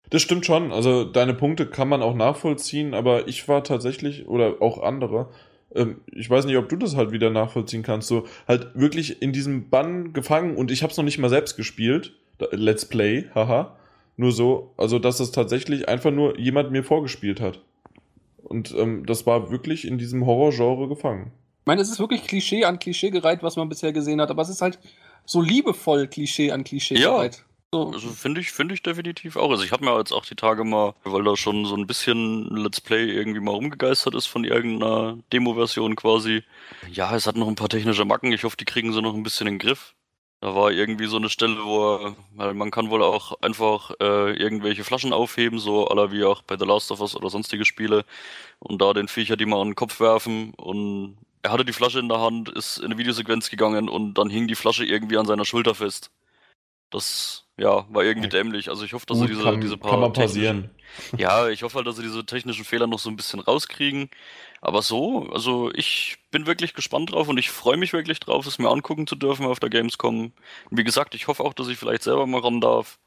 Das 0.09 0.21
stimmt 0.21 0.45
schon. 0.45 0.71
Also 0.71 1.03
deine 1.03 1.33
Punkte 1.33 1.65
kann 1.65 1.89
man 1.89 2.01
auch 2.01 2.15
nachvollziehen, 2.15 2.93
aber 2.93 3.27
ich 3.27 3.47
war 3.47 3.63
tatsächlich, 3.63 4.27
oder 4.27 4.61
auch 4.61 4.81
andere, 4.81 5.29
ähm, 5.73 6.01
ich 6.11 6.29
weiß 6.29 6.45
nicht, 6.45 6.57
ob 6.57 6.69
du 6.69 6.75
das 6.75 6.95
halt 6.95 7.11
wieder 7.11 7.29
nachvollziehen 7.29 7.83
kannst, 7.83 8.07
so 8.07 8.27
halt 8.47 8.69
wirklich 8.75 9.21
in 9.21 9.33
diesem 9.33 9.69
Bann 9.69 10.13
gefangen 10.13 10.57
und 10.57 10.71
ich 10.71 10.83
habe 10.83 10.91
es 10.91 10.97
noch 10.97 11.03
nicht 11.03 11.17
mal 11.17 11.29
selbst 11.29 11.57
gespielt. 11.57 12.13
Let's 12.51 12.85
Play, 12.85 13.29
haha. 13.33 13.77
Nur 14.17 14.31
so, 14.31 14.73
also 14.77 14.99
dass 14.99 15.19
es 15.19 15.31
tatsächlich 15.31 15.89
einfach 15.89 16.11
nur 16.11 16.39
jemand 16.39 16.71
mir 16.71 16.83
vorgespielt 16.83 17.41
hat. 17.41 17.61
Und 18.43 18.75
ähm, 18.77 19.05
das 19.05 19.25
war 19.25 19.51
wirklich 19.51 19.87
in 19.87 19.97
diesem 19.97 20.25
Horrorgenre 20.25 20.87
gefangen. 20.87 21.31
Ich 21.65 21.67
meine, 21.67 21.81
es 21.81 21.89
ist 21.89 21.97
wirklich 21.99 22.27
Klischee 22.27 22.63
an 22.63 22.77
Klischee 22.77 23.09
gereiht, 23.09 23.41
was 23.41 23.55
man 23.55 23.67
bisher 23.67 23.91
gesehen 23.91 24.21
hat, 24.21 24.29
aber 24.29 24.43
es 24.43 24.49
ist 24.49 24.61
halt 24.61 24.77
so 25.25 25.41
liebevoll 25.41 26.05
Klischee 26.07 26.51
an 26.51 26.63
Klischee 26.63 26.93
Ja. 26.99 27.09
gereiht. 27.13 27.43
So. 27.73 27.89
Also 27.91 28.09
finde 28.09 28.39
ich, 28.39 28.51
finde 28.51 28.75
ich 28.75 28.83
definitiv 28.83 29.35
auch. 29.35 29.49
Also 29.49 29.63
ich 29.63 29.71
habe 29.71 29.83
mir 29.83 29.97
jetzt 29.97 30.11
auch 30.11 30.25
die 30.25 30.35
Tage 30.35 30.63
mal, 30.63 30.93
weil 31.03 31.23
da 31.23 31.35
schon 31.35 31.65
so 31.65 31.75
ein 31.75 31.87
bisschen 31.87 32.45
Let's 32.55 32.79
Play 32.79 33.05
irgendwie 33.11 33.39
mal 33.39 33.49
rumgegeistert 33.55 34.13
ist 34.13 34.27
von 34.27 34.43
irgendeiner 34.43 35.17
Demo-Version 35.33 35.95
quasi. 35.95 36.43
Ja, 36.91 37.15
es 37.15 37.25
hat 37.25 37.35
noch 37.35 37.47
ein 37.47 37.55
paar 37.55 37.67
technische 37.67 38.05
Macken. 38.05 38.31
Ich 38.31 38.43
hoffe, 38.43 38.57
die 38.57 38.65
kriegen 38.65 38.93
sie 38.93 39.01
noch 39.01 39.15
ein 39.15 39.23
bisschen 39.23 39.47
in 39.47 39.53
den 39.55 39.59
Griff. 39.67 39.95
Da 40.41 40.53
war 40.53 40.71
irgendwie 40.71 41.07
so 41.07 41.17
eine 41.17 41.29
Stelle, 41.29 41.57
wo 41.65 41.95
er, 41.95 42.15
weil 42.35 42.53
man 42.53 42.69
kann 42.69 42.91
wohl 42.91 43.01
auch 43.01 43.41
einfach 43.41 43.89
äh, 43.99 44.33
irgendwelche 44.33 44.83
Flaschen 44.83 45.13
aufheben, 45.13 45.57
so 45.57 45.87
aller 45.87 46.11
wie 46.11 46.25
auch 46.25 46.43
bei 46.43 46.57
The 46.59 46.65
Last 46.65 46.91
of 46.91 47.01
Us 47.01 47.15
oder 47.15 47.31
sonstige 47.31 47.65
Spiele 47.65 48.05
und 48.59 48.79
da 48.83 48.93
den 48.93 49.07
Viecher 49.07 49.35
die 49.35 49.47
mal 49.47 49.59
an 49.61 49.69
den 49.69 49.75
Kopf 49.75 49.99
werfen 49.99 50.53
und 50.53 51.17
er 51.45 51.51
hatte 51.51 51.63
die 51.63 51.73
Flasche 51.73 51.99
in 51.99 52.09
der 52.09 52.19
Hand, 52.19 52.49
ist 52.49 52.77
in 52.79 52.85
eine 52.85 52.97
Videosequenz 52.97 53.51
gegangen 53.51 53.87
und 53.87 54.15
dann 54.15 54.29
hing 54.31 54.47
die 54.47 54.55
Flasche 54.55 54.83
irgendwie 54.83 55.17
an 55.17 55.27
seiner 55.27 55.45
Schulter 55.45 55.75
fest. 55.75 56.09
Das, 56.89 57.45
ja, 57.57 57.85
war 57.93 58.03
irgendwie 58.03 58.29
dämlich. 58.29 58.69
Also 58.69 58.83
ich 58.83 58.93
hoffe, 58.93 59.05
dass 59.05 59.17
sie 59.19 59.25
Gut, 59.27 59.31
diese, 59.35 59.43
kann, 59.43 59.61
diese 59.61 59.77
paar 59.77 59.91
kann 60.01 60.13
technischen- 60.13 60.23
passieren. 60.23 60.69
ja, 61.17 61.47
ich 61.49 61.61
hoffe 61.63 61.75
halt, 61.75 61.87
dass 61.87 61.97
sie 61.97 62.03
diese 62.03 62.25
technischen 62.25 62.65
Fehler 62.65 62.87
noch 62.87 62.99
so 62.99 63.09
ein 63.09 63.15
bisschen 63.15 63.39
rauskriegen. 63.41 64.09
Aber 64.61 64.81
so, 64.81 65.29
also 65.31 65.71
ich 65.75 66.17
bin 66.31 66.47
wirklich 66.47 66.73
gespannt 66.73 67.11
drauf 67.11 67.27
und 67.27 67.37
ich 67.37 67.51
freue 67.51 67.77
mich 67.77 67.93
wirklich 67.93 68.19
drauf, 68.19 68.47
es 68.47 68.57
mir 68.57 68.69
angucken 68.69 69.05
zu 69.05 69.15
dürfen 69.15 69.45
auf 69.45 69.59
der 69.59 69.69
Gamescom. 69.69 70.31
Und 70.71 70.77
wie 70.77 70.83
gesagt, 70.83 71.13
ich 71.13 71.27
hoffe 71.27 71.43
auch, 71.43 71.53
dass 71.53 71.67
ich 71.67 71.77
vielleicht 71.77 72.01
selber 72.03 72.25
mal 72.25 72.41
ran 72.41 72.61
darf. 72.61 72.97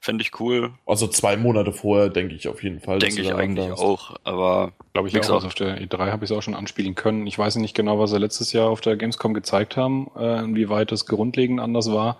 Fände 0.00 0.22
ich 0.22 0.38
cool. 0.40 0.72
Also 0.86 1.08
zwei 1.08 1.36
Monate 1.36 1.72
vorher 1.72 2.08
denke 2.08 2.34
ich 2.34 2.48
auf 2.48 2.62
jeden 2.62 2.80
Fall. 2.80 3.00
Denke 3.00 3.20
ich 3.20 3.34
eigentlich 3.34 3.72
auch. 3.72 4.14
Aber 4.24 4.72
Glaube 4.98 5.08
ich 5.10 5.14
Wie 5.14 5.20
auch. 5.20 5.34
Also 5.34 5.46
auf 5.46 5.54
der 5.54 5.80
E3 5.80 6.10
habe 6.10 6.24
ich 6.24 6.30
es 6.32 6.36
auch 6.36 6.42
schon 6.42 6.56
anspielen 6.56 6.96
können. 6.96 7.26
Ich 7.28 7.38
weiß 7.38 7.54
nicht 7.56 7.74
genau, 7.74 8.00
was 8.00 8.10
sie 8.10 8.18
letztes 8.18 8.52
Jahr 8.52 8.68
auf 8.68 8.80
der 8.80 8.96
Gamescom 8.96 9.32
gezeigt 9.32 9.76
haben, 9.76 10.10
äh, 10.16 10.40
inwieweit 10.40 10.90
es 10.90 11.06
grundlegend 11.06 11.60
anders 11.60 11.92
war, 11.92 12.18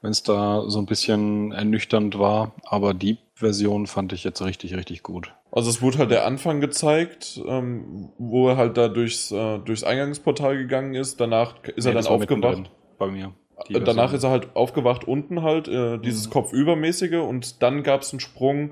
wenn 0.00 0.10
es 0.10 0.22
da 0.22 0.64
so 0.68 0.78
ein 0.78 0.86
bisschen 0.86 1.52
ernüchternd 1.52 2.18
war. 2.18 2.52
Aber 2.64 2.94
die 2.94 3.18
Version 3.34 3.86
fand 3.86 4.14
ich 4.14 4.24
jetzt 4.24 4.40
richtig, 4.40 4.74
richtig 4.74 5.02
gut. 5.02 5.34
Also 5.52 5.68
es 5.68 5.82
wurde 5.82 5.98
halt 5.98 6.10
der 6.10 6.24
Anfang 6.24 6.62
gezeigt, 6.62 7.42
ähm, 7.46 8.08
wo 8.16 8.48
er 8.48 8.56
halt 8.56 8.78
da 8.78 8.88
durchs, 8.88 9.30
äh, 9.30 9.58
durchs 9.58 9.84
Eingangsportal 9.84 10.56
gegangen 10.56 10.94
ist. 10.94 11.20
Danach 11.20 11.62
ist 11.64 11.84
er 11.84 11.90
Nee, 11.90 11.96
das 11.96 12.06
dann 12.06 12.14
aufgewacht. 12.14 12.70
Bei 12.98 13.08
mir. 13.08 13.34
Die 13.68 13.74
Äh, 13.74 13.80
Danach 13.80 14.12
ist 14.12 14.22
er 14.24 14.30
halt 14.30 14.54
aufgewacht 14.54 15.06
unten 15.08 15.42
halt, 15.42 15.68
äh, 15.68 15.98
dieses 15.98 16.26
Mhm. 16.28 16.30
Kopfübermäßige 16.32 17.14
und 17.26 17.62
dann 17.62 17.82
gab 17.82 18.02
es 18.02 18.12
einen 18.12 18.20
Sprung 18.20 18.70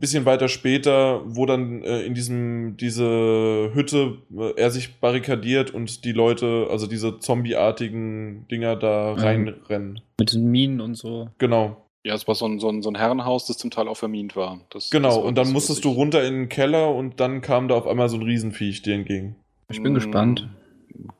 bisschen 0.00 0.26
weiter 0.26 0.46
später, 0.46 1.22
wo 1.24 1.44
dann 1.44 1.82
äh, 1.82 2.02
in 2.02 2.14
diesem 2.14 2.76
diese 2.76 3.70
Hütte 3.74 4.18
äh, 4.32 4.52
er 4.56 4.70
sich 4.70 5.00
barrikadiert 5.00 5.72
und 5.72 6.04
die 6.04 6.12
Leute, 6.12 6.68
also 6.70 6.86
diese 6.86 7.18
zombieartigen 7.18 8.46
Dinger 8.48 8.76
da 8.76 9.14
Mhm. 9.16 9.20
reinrennen. 9.20 10.00
Mit 10.20 10.32
den 10.32 10.50
Minen 10.52 10.80
und 10.80 10.94
so. 10.94 11.30
Genau, 11.38 11.84
Ja, 12.04 12.14
es 12.14 12.28
war 12.28 12.36
so 12.36 12.46
ein, 12.46 12.60
so, 12.60 12.68
ein, 12.68 12.80
so 12.80 12.90
ein 12.90 12.94
Herrenhaus, 12.94 13.46
das 13.46 13.58
zum 13.58 13.70
Teil 13.72 13.88
auch 13.88 13.96
vermint 13.96 14.36
war. 14.36 14.60
Das, 14.70 14.90
genau. 14.90 15.08
das 15.08 15.16
war 15.18 15.24
und 15.24 15.36
dann 15.36 15.50
musstest 15.52 15.78
was 15.78 15.82
du 15.82 15.90
runter 15.90 16.24
in 16.24 16.34
den 16.34 16.48
Keller 16.48 16.94
und 16.94 17.18
dann 17.18 17.40
kam 17.40 17.66
da 17.66 17.74
auf 17.74 17.88
einmal 17.88 18.08
so 18.08 18.16
ein 18.18 18.22
Riesenviech 18.22 18.82
dir 18.82 18.94
entgegen. 18.94 19.34
Ich 19.68 19.82
bin 19.82 19.92
Mm, 19.92 19.96
gespannt. 19.96 20.48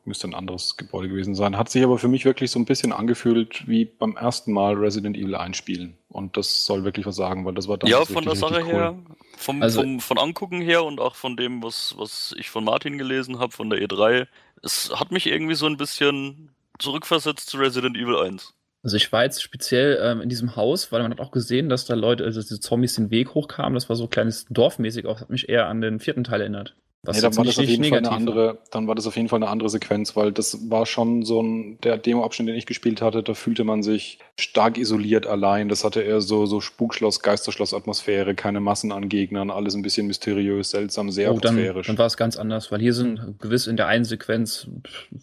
Müsste 0.09 0.27
ein 0.27 0.33
anderes 0.33 0.75
Gebäude 0.75 1.07
gewesen 1.07 1.35
sein. 1.35 1.55
Hat 1.55 1.69
sich 1.69 1.83
aber 1.83 1.99
für 1.99 2.07
mich 2.07 2.25
wirklich 2.25 2.49
so 2.49 2.57
ein 2.57 2.65
bisschen 2.65 2.91
angefühlt 2.91 3.67
wie 3.67 3.85
beim 3.85 4.17
ersten 4.17 4.51
Mal 4.51 4.73
Resident 4.73 5.15
Evil 5.15 5.35
einspielen. 5.35 5.97
Und 6.09 6.35
das 6.35 6.65
soll 6.65 6.83
wirklich 6.83 7.05
was 7.05 7.15
sagen, 7.15 7.45
weil 7.45 7.53
das 7.53 7.67
war 7.67 7.77
ja, 7.83 7.91
damals 7.91 8.11
von 8.11 8.25
der 8.25 8.35
Sache 8.35 8.61
cool. 8.65 8.71
her, 8.73 8.99
vom, 9.37 9.61
Also- 9.61 9.81
vom, 9.81 9.99
von 9.99 10.17
Angucken 10.17 10.61
her 10.61 10.83
und 10.83 10.99
auch 10.99 11.13
von 11.13 11.37
dem, 11.37 11.61
was, 11.61 11.93
was 11.97 12.35
ich 12.39 12.49
von 12.49 12.63
Martin 12.63 12.97
gelesen 12.97 13.37
habe, 13.37 13.51
von 13.51 13.69
der 13.69 13.79
E3, 13.79 14.25
es 14.63 14.91
hat 14.99 15.11
mich 15.11 15.27
irgendwie 15.27 15.53
so 15.53 15.67
ein 15.67 15.77
bisschen 15.77 16.49
zurückversetzt 16.79 17.47
zu 17.49 17.57
Resident 17.57 17.95
Evil 17.95 18.17
1. 18.17 18.53
Also 18.81 18.95
ich 18.97 19.11
war 19.11 19.23
jetzt 19.23 19.43
speziell 19.43 19.99
ähm, 20.01 20.21
in 20.21 20.29
diesem 20.29 20.55
Haus, 20.55 20.91
weil 20.91 21.03
man 21.03 21.11
hat 21.11 21.19
auch 21.19 21.31
gesehen, 21.31 21.69
dass 21.69 21.85
da 21.85 21.93
Leute, 21.93 22.23
also 22.23 22.41
diese 22.41 22.59
Zombies 22.59 22.95
den 22.95 23.11
Weg 23.11 23.35
hochkamen. 23.35 23.75
Das 23.75 23.89
war 23.89 23.95
so 23.95 24.07
kleines 24.07 24.47
Dorfmäßig 24.49 25.05
auch, 25.05 25.19
hat 25.21 25.29
mich 25.29 25.49
eher 25.49 25.67
an 25.67 25.81
den 25.81 25.99
vierten 25.99 26.23
Teil 26.23 26.41
erinnert. 26.41 26.75
Was 27.03 27.15
nee, 27.15 27.21
dann 27.21 27.37
war 27.37 27.45
das 27.45 27.57
auf 27.57 27.65
jeden 27.65 27.85
Fall 27.85 27.99
eine 27.99 28.11
andere, 28.11 28.57
dann 28.71 28.87
war 28.87 28.93
das 28.93 29.07
auf 29.07 29.15
jeden 29.15 29.29
Fall 29.29 29.37
eine 29.41 29.47
andere 29.47 29.69
Sequenz, 29.69 30.17
weil 30.17 30.33
das 30.33 30.69
war 30.69 30.85
schon 30.85 31.23
so 31.23 31.41
ein, 31.41 31.79
der 31.81 31.97
Demo-Abschnitt, 31.97 32.49
den 32.49 32.55
ich 32.55 32.65
gespielt 32.65 33.01
hatte, 33.01 33.23
da 33.23 33.33
fühlte 33.35 33.63
man 33.63 33.83
sich 33.83 34.19
stark 34.37 34.77
isoliert 34.77 35.25
allein. 35.25 35.69
Das 35.69 35.85
hatte 35.85 36.01
eher 36.01 36.19
so, 36.19 36.45
so 36.45 36.59
Spukschloss, 36.59 37.21
Geisterschloss-Atmosphäre, 37.21 38.35
keine 38.35 38.59
Massen 38.59 38.91
an 38.91 39.07
Gegnern, 39.07 39.49
alles 39.49 39.75
ein 39.75 39.81
bisschen 39.81 40.07
mysteriös, 40.07 40.71
seltsam, 40.71 41.09
sehr 41.09 41.31
Oh, 41.31 41.39
dann, 41.39 41.53
atmosphärisch. 41.53 41.87
dann 41.87 41.97
war 41.97 42.05
es 42.05 42.17
ganz 42.17 42.35
anders, 42.35 42.69
weil 42.69 42.81
hier 42.81 42.93
sind 42.93 43.39
gewiss 43.39 43.67
in 43.67 43.77
der 43.77 43.87
einen 43.87 44.03
Sequenz 44.03 44.67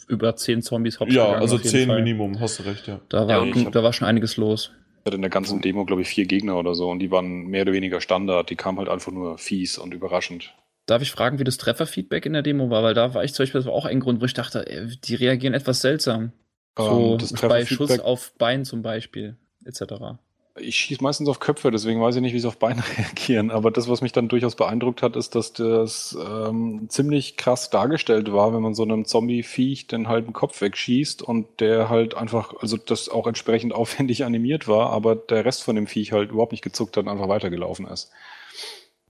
über 0.09 0.35
zehn 0.35 0.63
Zombies 0.63 0.99
hops 0.99 1.13
Ja, 1.13 1.25
gegangen, 1.27 1.43
also 1.43 1.59
zehn 1.59 1.87
Fall. 1.89 2.03
Minimum, 2.03 2.41
hast 2.41 2.59
du 2.59 2.63
recht, 2.63 2.87
ja. 2.87 3.01
Da 3.11 3.29
Ja, 3.29 3.29
war, 3.29 3.65
hab- 3.65 3.73
da 3.73 3.83
war 3.83 3.93
schon 3.93 4.09
einiges 4.09 4.39
los. 4.39 4.71
Ich 5.05 5.09
hatte 5.09 5.17
in 5.17 5.23
der 5.23 5.31
ganzen 5.31 5.61
Demo, 5.61 5.85
glaube 5.85 6.03
ich, 6.03 6.09
vier 6.09 6.25
Gegner 6.25 6.57
oder 6.59 6.75
so 6.75 6.89
und 6.91 7.01
die 7.01 7.11
waren 7.11 7.47
mehr 7.49 7.63
oder 7.63 7.73
weniger 7.75 8.01
Standard. 8.01 8.49
Die 8.51 8.57
kamen 8.57 8.79
halt 8.79 8.89
einfach 8.89 9.13
nur 9.13 9.37
fies 9.39 9.77
und 9.79 9.93
überraschend. 9.95 10.55
Darf 10.87 11.03
ich 11.03 11.11
fragen, 11.11 11.39
wie 11.41 11.45
das 11.45 11.57
Trefferfeedback 11.57 12.27
in 12.27 12.33
der 12.33 12.43
Demo 12.43 12.71
war? 12.71 12.83
Weil 12.85 12.95
da 12.95 13.13
war 13.13 13.25
ich 13.25 13.35
zum 13.35 13.43
Beispiel, 13.43 13.61
das 13.61 13.67
war 13.67 13.75
auch 13.75 13.87
ein 13.87 14.01
Grund, 14.01 14.21
wo 14.21 14.25
ich 14.25 14.35
dachte, 14.35 14.67
äh, 14.67 14.87
die 15.05 15.17
reagieren 15.17 15.53
etwas 15.53 15.81
seltsam. 15.81 16.33
So 16.79 17.13
Ähm, 17.13 17.19
das 17.19 17.33
bei 17.33 17.67
Schuss 17.67 17.99
auf 17.99 18.33
Bein 18.39 18.65
zum 18.65 18.83
Beispiel, 18.83 19.37
etc. 19.65 20.19
Ich 20.59 20.77
schieße 20.77 21.03
meistens 21.03 21.29
auf 21.29 21.39
Köpfe, 21.39 21.71
deswegen 21.71 22.01
weiß 22.01 22.17
ich 22.17 22.23
nicht, 22.23 22.33
wie 22.33 22.39
sie 22.39 22.49
auf 22.49 22.59
Beine 22.59 22.83
reagieren. 22.99 23.51
Aber 23.51 23.71
das, 23.71 23.89
was 23.89 24.01
mich 24.01 24.13
dann 24.13 24.29
durchaus 24.29 24.55
beeindruckt 24.55 25.03
hat, 25.03 25.17
ist, 25.17 25.35
dass 25.35 25.53
das 25.53 26.17
ähm, 26.19 26.87
ziemlich 26.89 27.37
krass 27.37 27.69
dargestellt 27.69 28.33
war, 28.33 28.55
wenn 28.55 28.63
man 28.63 28.75
so 28.75 28.85
einem 28.85 29.05
Zombie-Viech 29.05 29.89
den 29.89 30.09
halben 30.09 30.33
Kopf 30.33 30.61
wegschießt 30.61 31.21
und 31.21 31.61
der 31.61 31.89
halt 31.89 32.15
einfach, 32.15 32.55
also 32.61 32.77
das 32.77 33.09
auch 33.09 33.27
entsprechend 33.27 33.73
aufwendig 33.75 34.25
animiert 34.25 34.69
war, 34.69 34.91
aber 34.91 35.17
der 35.17 35.45
Rest 35.45 35.65
von 35.65 35.75
dem 35.77 35.89
Viech 35.89 36.13
halt 36.13 36.31
überhaupt 36.31 36.53
nicht 36.53 36.65
gezuckt 36.65 36.97
hat 36.97 37.05
und 37.05 37.11
einfach 37.11 37.29
weitergelaufen 37.29 37.87
ist. 37.87 38.11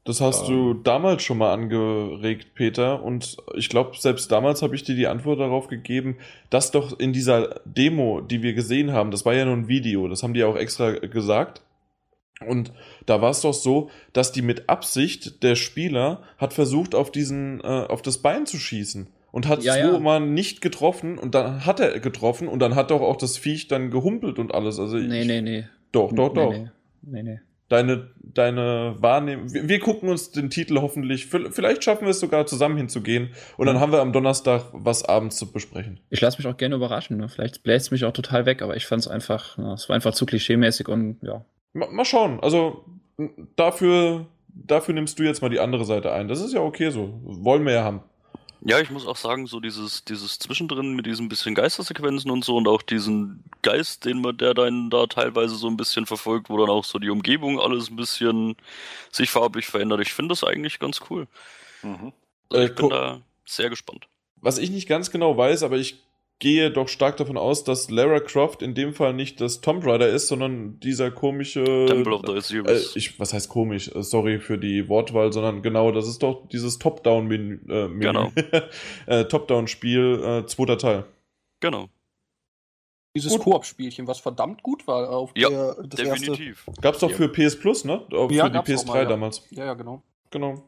Das 0.06 0.20
hast 0.20 0.46
du 0.48 0.72
damals 0.72 1.24
schon 1.24 1.38
mal 1.38 1.52
angeregt, 1.52 2.54
Peter. 2.54 3.02
Und 3.02 3.36
ich 3.56 3.68
glaube, 3.68 3.96
selbst 3.98 4.30
damals 4.30 4.62
habe 4.62 4.76
ich 4.76 4.84
dir 4.84 4.94
die 4.94 5.08
Antwort 5.08 5.40
darauf 5.40 5.66
gegeben, 5.66 6.18
dass 6.48 6.70
doch 6.70 6.96
in 6.98 7.12
dieser 7.12 7.60
Demo, 7.64 8.20
die 8.20 8.40
wir 8.40 8.54
gesehen 8.54 8.92
haben, 8.92 9.10
das 9.10 9.24
war 9.24 9.34
ja 9.34 9.44
nur 9.44 9.56
ein 9.56 9.66
Video, 9.66 10.06
das 10.06 10.22
haben 10.22 10.32
die 10.32 10.44
auch 10.44 10.56
extra 10.56 10.92
gesagt. 10.92 11.62
Und 12.46 12.72
da 13.06 13.20
war 13.20 13.30
es 13.30 13.40
doch 13.40 13.52
so, 13.52 13.90
dass 14.12 14.30
die 14.30 14.42
mit 14.42 14.68
Absicht, 14.68 15.42
der 15.42 15.56
Spieler 15.56 16.22
hat 16.38 16.52
versucht, 16.52 16.94
auf 16.94 17.10
diesen, 17.10 17.60
äh, 17.60 17.64
auf 17.64 18.00
das 18.00 18.18
Bein 18.18 18.46
zu 18.46 18.58
schießen. 18.58 19.08
Und 19.32 19.48
hat 19.48 19.64
Ja, 19.64 19.74
zweimal 19.74 20.20
ja. 20.20 20.26
nicht 20.26 20.60
getroffen 20.60 21.18
und 21.18 21.34
dann 21.34 21.66
hat 21.66 21.80
er 21.80 21.98
getroffen 21.98 22.46
und 22.46 22.60
dann 22.60 22.74
hat 22.74 22.90
doch 22.90 23.02
auch 23.02 23.16
das 23.16 23.36
Viech 23.38 23.66
dann 23.68 23.90
gehumpelt 23.90 24.38
und 24.38 24.54
alles. 24.54 24.78
Also 24.78 24.98
Nee, 24.98 25.22
ich, 25.22 25.26
nee, 25.26 25.42
nee. 25.42 25.64
Doch, 25.92 26.12
doch, 26.12 26.32
nee, 26.32 26.40
doch. 26.40 26.52
Nee, 26.52 26.70
nee, 27.02 27.22
nee. 27.22 27.40
Deine, 27.68 28.10
deine 28.22 28.96
Wahrnehmung. 28.98 29.52
Wir, 29.52 29.68
wir 29.68 29.80
gucken 29.80 30.08
uns 30.08 30.30
den 30.30 30.50
Titel 30.50 30.80
hoffentlich, 30.80 31.26
vielleicht 31.26 31.84
schaffen 31.84 32.02
wir 32.02 32.10
es 32.10 32.20
sogar 32.20 32.46
zusammen 32.46 32.76
hinzugehen 32.76 33.30
und 33.56 33.66
dann 33.66 33.80
haben 33.80 33.92
wir 33.92 34.00
am 34.00 34.12
Donnerstag 34.12 34.66
was 34.72 35.04
abends 35.04 35.36
zu 35.36 35.50
besprechen. 35.50 36.00
Ich 36.10 36.20
lasse 36.20 36.38
mich 36.38 36.46
auch 36.46 36.56
gerne 36.56 36.74
überraschen. 36.74 37.16
Ne? 37.16 37.28
Vielleicht 37.28 37.62
bläst 37.62 37.86
es 37.86 37.90
mich 37.90 38.04
auch 38.04 38.12
total 38.12 38.46
weg, 38.46 38.62
aber 38.62 38.76
ich 38.76 38.86
fand 38.86 39.02
es 39.02 39.08
einfach, 39.08 39.58
ja, 39.58 39.74
es 39.74 39.88
war 39.88 39.96
einfach 39.96 40.14
zu 40.14 40.26
klischeemäßig 40.26 40.88
und 40.88 41.18
ja. 41.22 41.44
Ma, 41.72 41.88
mal 41.90 42.04
schauen. 42.04 42.40
Also 42.40 42.84
dafür, 43.56 44.26
dafür 44.48 44.94
nimmst 44.94 45.18
du 45.18 45.22
jetzt 45.22 45.42
mal 45.42 45.48
die 45.48 45.60
andere 45.60 45.84
Seite 45.84 46.12
ein. 46.12 46.28
Das 46.28 46.40
ist 46.40 46.54
ja 46.54 46.60
okay 46.60 46.90
so. 46.90 47.20
Wollen 47.22 47.64
wir 47.64 47.72
ja 47.72 47.84
haben. 47.84 48.02
Ja, 48.62 48.80
ich 48.80 48.90
muss 48.90 49.06
auch 49.06 49.16
sagen, 49.16 49.46
so 49.46 49.60
dieses, 49.60 50.04
dieses 50.04 50.38
Zwischendrin 50.38 50.94
mit 50.94 51.06
diesen 51.06 51.28
bisschen 51.28 51.54
Geistersequenzen 51.54 52.30
und 52.30 52.44
so 52.44 52.56
und 52.56 52.66
auch 52.66 52.82
diesen 52.82 53.44
Geist, 53.62 54.04
den 54.04 54.20
man, 54.20 54.36
der 54.36 54.54
dann 54.54 54.90
da 54.90 55.06
teilweise 55.06 55.56
so 55.56 55.68
ein 55.68 55.76
bisschen 55.76 56.06
verfolgt, 56.06 56.48
wo 56.50 56.56
dann 56.58 56.70
auch 56.70 56.84
so 56.84 56.98
die 56.98 57.10
Umgebung 57.10 57.60
alles 57.60 57.90
ein 57.90 57.96
bisschen 57.96 58.56
sich 59.12 59.30
farblich 59.30 59.66
verändert. 59.66 60.00
Ich 60.00 60.12
finde 60.14 60.30
das 60.32 60.42
eigentlich 60.42 60.78
ganz 60.78 61.00
cool. 61.10 61.26
Mhm. 61.82 62.12
Also 62.50 62.62
Äh, 62.62 62.66
ich 62.66 62.74
bin 62.74 62.84
gu- 62.84 62.90
da 62.90 63.20
sehr 63.44 63.70
gespannt. 63.70 64.08
Was 64.40 64.58
ich 64.58 64.70
nicht 64.70 64.88
ganz 64.88 65.10
genau 65.10 65.36
weiß, 65.36 65.62
aber 65.62 65.76
ich 65.76 66.02
gehe 66.38 66.70
doch 66.70 66.88
stark 66.88 67.16
davon 67.16 67.36
aus, 67.38 67.64
dass 67.64 67.90
Lara 67.90 68.20
Croft 68.20 68.60
in 68.62 68.74
dem 68.74 68.92
Fall 68.92 69.14
nicht 69.14 69.40
das 69.40 69.60
Tomb 69.62 69.86
Raider 69.86 70.08
ist, 70.08 70.28
sondern 70.28 70.78
dieser 70.80 71.10
komische. 71.10 71.64
Temple 71.88 72.14
of 72.14 72.22
the 72.26 72.32
Äh, 72.32 72.36
Osiris. 72.36 72.96
ich, 72.96 73.18
was 73.18 73.32
heißt 73.32 73.48
komisch? 73.48 73.88
Äh, 73.94 74.02
Sorry 74.02 74.38
für 74.38 74.58
die 74.58 74.88
Wortwahl, 74.88 75.32
sondern 75.32 75.62
genau, 75.62 75.92
das 75.92 76.06
ist 76.06 76.22
doch 76.22 76.46
dieses 76.48 76.78
Top-Down-Menü. 76.78 77.60
Äh. 77.68 77.88
Genau. 77.98 78.32
äh, 79.06 79.24
Top-Down-Spiel, 79.24 80.22
äh, 80.44 80.46
zweiter 80.46 80.78
Teil. 80.78 81.04
genau. 81.60 81.88
Dieses. 83.16 83.38
Koop-Spielchen, 83.38 84.06
was 84.06 84.20
verdammt 84.20 84.62
gut 84.62 84.86
war 84.86 85.08
auf 85.08 85.30
Ja, 85.34 85.48
der, 85.48 85.74
das 85.84 86.00
erste. 86.00 86.26
Definitiv. 86.26 86.66
Gab's 86.82 86.98
doch 86.98 87.10
für 87.10 87.30
PS 87.30 87.58
Plus, 87.58 87.86
ne? 87.86 88.02
Auch 88.12 88.30
Ja, 88.30 88.44
für 88.44 88.50
die 88.50 88.54
gab's 88.56 88.68
PS3 88.70 88.82
auch 88.82 88.86
mal, 88.88 89.02
ja. 89.04 89.08
damals. 89.08 89.42
Ja, 89.52 89.64
ja, 89.64 89.72
genau. 89.72 90.02
Genau. 90.30 90.62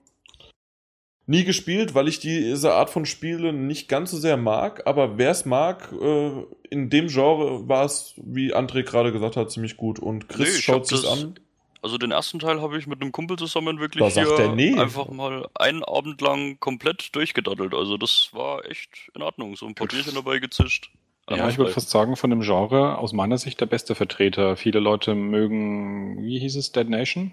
Nie 1.31 1.45
gespielt, 1.45 1.95
weil 1.95 2.09
ich 2.09 2.21
diese 2.21 2.73
Art 2.73 2.89
von 2.89 3.05
Spielen 3.05 3.67
nicht 3.67 3.87
ganz 3.89 4.11
so 4.11 4.17
sehr 4.17 4.39
mag, 4.39 4.87
aber 4.87 5.19
wer 5.19 5.31
es 5.31 5.45
mag, 5.45 5.93
äh, 5.93 6.31
in 6.71 6.89
dem 6.89 7.09
Genre 7.09 7.69
war 7.69 7.85
es, 7.85 8.15
wie 8.17 8.55
André 8.55 8.83
gerade 8.83 9.13
gesagt 9.13 9.37
hat, 9.37 9.51
ziemlich 9.51 9.77
gut. 9.77 9.99
Und 9.99 10.31
Chris 10.31 10.55
Nee, 10.57 10.63
schaut 10.63 10.91
das- 10.91 11.05
an. 11.05 11.35
Also 11.83 11.99
den 11.99 12.11
ersten 12.11 12.39
Teil 12.39 12.61
habe 12.63 12.77
ich 12.79 12.87
mit 12.87 13.01
einem 13.03 13.13
Kumpel 13.13 13.37
zusammen 13.37 13.79
wirklich 13.79 14.03
Da 14.03 14.11
sagt 14.11 14.27
hier 14.37 14.47
er 14.47 14.55
nee. 14.55 14.75
einfach 14.79 15.11
mal 15.11 15.47
einen 15.55 15.85
Abend 15.85 16.21
lang 16.23 16.59
komplett 16.59 17.15
durchgedaddelt. 17.15 17.73
Also 17.75 17.97
das 17.99 18.31
war 18.33 18.65
echt 18.69 18.89
in 19.15 19.21
Ordnung. 19.23 19.55
So 19.55 19.67
ein 19.67 19.75
paar 19.77 19.87
Bierchen 19.87 20.15
dabei 20.15 20.39
gezischt. 20.39 20.91
Ja, 21.31 21.47
ich 21.49 21.59
würde 21.59 21.71
fast 21.73 21.91
sagen, 21.91 22.17
von 22.17 22.31
dem 22.31 22.41
Genre 22.41 22.97
aus 22.99 23.13
meiner 23.13 23.37
Sicht 23.37 23.61
der 23.61 23.67
beste 23.67 23.95
Vertreter. 23.95 24.57
Viele 24.57 24.81
Leute 24.81 25.15
mögen, 25.15 26.25
wie 26.25 26.39
hieß 26.41 26.57
es, 26.57 26.73
Dead 26.73 26.89
Nation? 26.89 27.33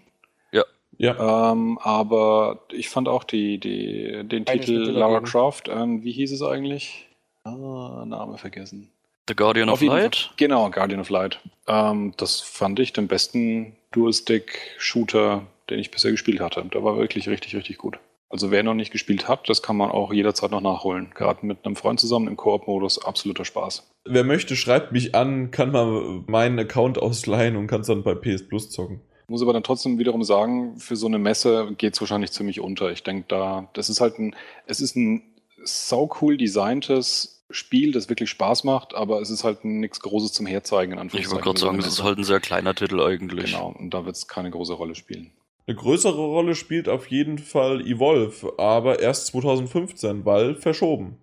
Ja, 0.97 1.51
Ähm, 1.51 1.77
aber 1.81 2.61
ich 2.71 2.89
fand 2.89 3.07
auch 3.07 3.23
die, 3.23 3.59
die, 3.59 4.23
den 4.27 4.47
Eines 4.47 4.65
Titel 4.65 4.91
Lara. 4.91 5.19
Croft, 5.21 5.67
ähm, 5.69 6.03
wie 6.03 6.11
hieß 6.11 6.31
es 6.31 6.41
eigentlich? 6.41 7.07
Ah, 7.43 8.03
Name 8.07 8.37
vergessen. 8.37 8.91
The 9.27 9.35
Guardian 9.35 9.69
Auf 9.69 9.75
of 9.75 9.81
jeden 9.81 9.91
Fall. 9.93 10.03
Light. 10.03 10.31
Genau, 10.37 10.69
Guardian 10.69 10.99
of 11.01 11.09
Light. 11.09 11.39
Ähm, 11.67 12.13
das 12.17 12.41
fand 12.41 12.79
ich 12.79 12.93
den 12.93 13.07
besten 13.07 13.75
Dual-Stick-Shooter, 13.91 15.45
den 15.69 15.79
ich 15.79 15.91
bisher 15.91 16.11
gespielt 16.11 16.39
hatte. 16.39 16.63
Der 16.65 16.83
war 16.83 16.97
wirklich 16.97 17.27
richtig, 17.29 17.55
richtig 17.55 17.77
gut. 17.77 17.97
Also 18.29 18.51
wer 18.51 18.63
noch 18.63 18.73
nicht 18.73 18.91
gespielt 18.91 19.27
hat, 19.27 19.47
das 19.49 19.61
kann 19.61 19.77
man 19.77 19.91
auch 19.91 20.11
jederzeit 20.11 20.51
noch 20.51 20.61
nachholen. 20.61 21.11
Gerade 21.15 21.45
mit 21.45 21.65
einem 21.65 21.75
Freund 21.75 21.99
zusammen 21.99 22.27
im 22.27 22.35
Koop-Modus, 22.37 23.03
absoluter 23.05 23.45
Spaß. 23.45 23.87
wer 24.05 24.23
möchte, 24.23 24.55
schreibt 24.55 24.91
mich 24.91 25.15
an, 25.15 25.51
kann 25.51 25.71
mal 25.71 26.23
meinen 26.27 26.59
Account 26.59 26.97
ausleihen 26.97 27.55
und 27.55 27.67
kann 27.67 27.81
es 27.81 27.87
dann 27.87 28.03
bei 28.03 28.13
PS 28.15 28.47
Plus 28.47 28.69
zocken. 28.71 29.01
Muss 29.27 29.41
aber 29.41 29.53
dann 29.53 29.63
trotzdem 29.63 29.97
wiederum 29.97 30.23
sagen, 30.23 30.77
für 30.77 30.95
so 30.95 31.07
eine 31.07 31.17
Messe 31.17 31.73
geht 31.77 31.93
es 31.95 32.01
wahrscheinlich 32.01 32.31
ziemlich 32.31 32.59
unter. 32.59 32.91
Ich 32.91 33.03
denke 33.03 33.25
da, 33.27 33.69
das 33.73 33.89
ist 33.89 34.01
halt 34.01 34.19
ein, 34.19 34.35
es 34.67 34.81
ist 34.81 34.95
ein 34.95 35.23
sau 35.63 36.09
cool 36.21 36.37
designtes 36.37 37.43
Spiel, 37.49 37.91
das 37.91 38.09
wirklich 38.09 38.29
Spaß 38.29 38.63
macht, 38.63 38.93
aber 38.95 39.21
es 39.21 39.29
ist 39.29 39.43
halt 39.43 39.65
nichts 39.65 39.99
Großes 39.99 40.33
zum 40.33 40.45
Herzeigen. 40.45 40.91
In 40.93 40.97
Ich 40.97 41.01
Anführungszeichen, 41.01 41.35
wollte 41.45 41.59
gerade 41.59 41.59
sagen, 41.59 41.79
es 41.79 41.87
ist 41.87 42.03
halt 42.03 42.17
ein 42.17 42.23
sehr 42.23 42.39
kleiner 42.39 42.75
Titel 42.75 42.99
eigentlich. 43.01 43.51
Genau, 43.51 43.75
und 43.77 43.91
da 43.93 44.05
wird 44.05 44.15
es 44.15 44.27
keine 44.27 44.51
große 44.51 44.73
Rolle 44.73 44.95
spielen. 44.95 45.31
Eine 45.67 45.75
größere 45.77 46.21
Rolle 46.21 46.53
spielt 46.53 46.87
auf 46.89 47.07
jeden 47.07 47.39
Fall 47.39 47.81
Evolve, 47.81 48.53
aber 48.57 48.99
erst 48.99 49.27
2015, 49.27 50.25
weil 50.25 50.55
verschoben. 50.55 51.17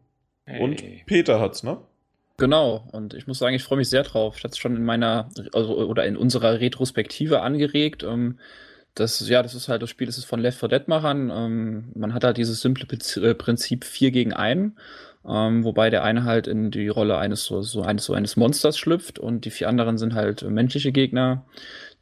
Und 0.60 0.82
Hey. 0.82 1.02
Peter 1.06 1.38
hat's, 1.38 1.62
ne? 1.62 1.78
Genau, 2.42 2.88
und 2.90 3.14
ich 3.14 3.28
muss 3.28 3.38
sagen, 3.38 3.54
ich 3.54 3.62
freue 3.62 3.78
mich 3.78 3.88
sehr 3.88 4.02
drauf. 4.02 4.34
Ich 4.36 4.42
hatte 4.42 4.50
es 4.50 4.58
schon 4.58 4.74
in 4.74 4.84
meiner, 4.84 5.28
also, 5.52 5.76
oder 5.76 6.06
in 6.06 6.16
unserer 6.16 6.58
Retrospektive 6.58 7.40
angeregt. 7.40 8.02
Ähm, 8.02 8.40
das, 8.96 9.28
ja, 9.28 9.44
das 9.44 9.54
ist 9.54 9.68
halt 9.68 9.80
das 9.80 9.90
Spiel, 9.90 10.08
das 10.08 10.18
ist 10.18 10.24
von 10.24 10.40
Left 10.40 10.58
4 10.58 10.68
Dead 10.68 10.88
Machern. 10.88 11.30
Ähm, 11.32 11.92
man 11.94 12.12
hat 12.12 12.24
halt 12.24 12.38
dieses 12.38 12.60
simple 12.60 12.88
äh, 13.22 13.34
Prinzip 13.34 13.84
4 13.84 14.10
gegen 14.10 14.32
1, 14.32 14.72
ähm, 15.24 15.62
wobei 15.62 15.88
der 15.88 16.02
eine 16.02 16.24
halt 16.24 16.48
in 16.48 16.72
die 16.72 16.88
Rolle 16.88 17.16
eines 17.16 17.44
so, 17.44 17.62
so 17.62 17.82
eines 17.82 18.06
so 18.06 18.12
eines 18.12 18.34
Monsters 18.36 18.76
schlüpft 18.76 19.20
und 19.20 19.44
die 19.44 19.50
vier 19.52 19.68
anderen 19.68 19.96
sind 19.96 20.14
halt 20.14 20.42
äh, 20.42 20.50
menschliche 20.50 20.90
Gegner 20.90 21.44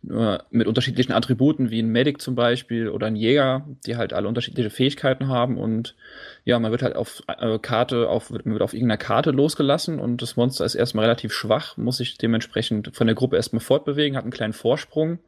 mit 0.03 0.67
unterschiedlichen 0.67 1.13
Attributen, 1.13 1.71
wie 1.71 1.83
ein 1.83 1.91
Medic 1.91 2.23
zum 2.23 2.35
Beispiel 2.35 2.89
oder 2.89 3.09
ein 3.09 3.17
Jäger, 3.17 3.67
die 3.85 3.97
halt 3.97 4.15
alle 4.15 4.29
unterschiedliche 4.29 4.71
Fähigkeiten 4.71 5.29
haben 5.29 5.59
und 5.59 5.95
ja, 6.45 6.59
man 6.59 6.71
wird 6.71 6.83
halt 6.83 6.97
auf 6.97 7.23
äh, 7.27 7.59
Karte, 7.59 8.09
auf, 8.09 8.31
man 8.31 8.45
wird 8.47 8.63
auf 8.63 8.73
irgendeiner 8.73 8.97
Karte 8.97 9.31
losgelassen 9.31 10.01
und 10.01 10.23
das 10.23 10.37
Monster 10.37 10.65
ist 10.65 10.75
erstmal 10.75 11.05
relativ 11.05 11.35
schwach, 11.35 11.77
muss 11.77 11.99
sich 11.99 12.17
dementsprechend 12.17 12.97
von 12.97 13.09
der 13.09 13.15
Gruppe 13.15 13.37
erstmal 13.37 13.61
fortbewegen, 13.61 14.17
hat 14.17 14.25
einen 14.25 14.33
kleinen 14.33 14.55
Vorsprung 14.55 15.19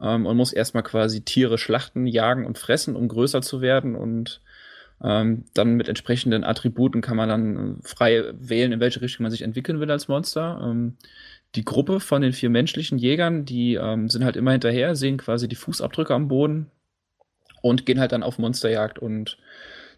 ähm, 0.00 0.26
und 0.26 0.36
muss 0.36 0.52
erstmal 0.52 0.82
quasi 0.82 1.20
Tiere 1.20 1.56
schlachten, 1.56 2.08
jagen 2.08 2.46
und 2.46 2.58
fressen, 2.58 2.96
um 2.96 3.06
größer 3.06 3.42
zu 3.42 3.60
werden 3.60 3.94
und 3.94 4.40
ähm, 5.02 5.44
dann 5.54 5.74
mit 5.74 5.88
entsprechenden 5.88 6.44
Attributen 6.44 7.00
kann 7.00 7.16
man 7.16 7.28
dann 7.28 7.56
äh, 7.56 7.88
frei 7.88 8.24
wählen, 8.32 8.72
in 8.72 8.80
welche 8.80 9.00
Richtung 9.00 9.22
man 9.22 9.30
sich 9.30 9.42
entwickeln 9.42 9.80
will 9.80 9.90
als 9.90 10.08
Monster. 10.08 10.60
Ähm, 10.62 10.96
die 11.54 11.64
Gruppe 11.64 12.00
von 12.00 12.22
den 12.22 12.32
vier 12.32 12.50
menschlichen 12.50 12.98
Jägern, 12.98 13.44
die 13.44 13.74
ähm, 13.74 14.08
sind 14.08 14.24
halt 14.24 14.36
immer 14.36 14.52
hinterher, 14.52 14.94
sehen 14.94 15.18
quasi 15.18 15.48
die 15.48 15.56
Fußabdrücke 15.56 16.14
am 16.14 16.28
Boden 16.28 16.70
und 17.62 17.86
gehen 17.86 18.00
halt 18.00 18.12
dann 18.12 18.22
auf 18.22 18.38
Monsterjagd 18.38 18.98
und 18.98 19.36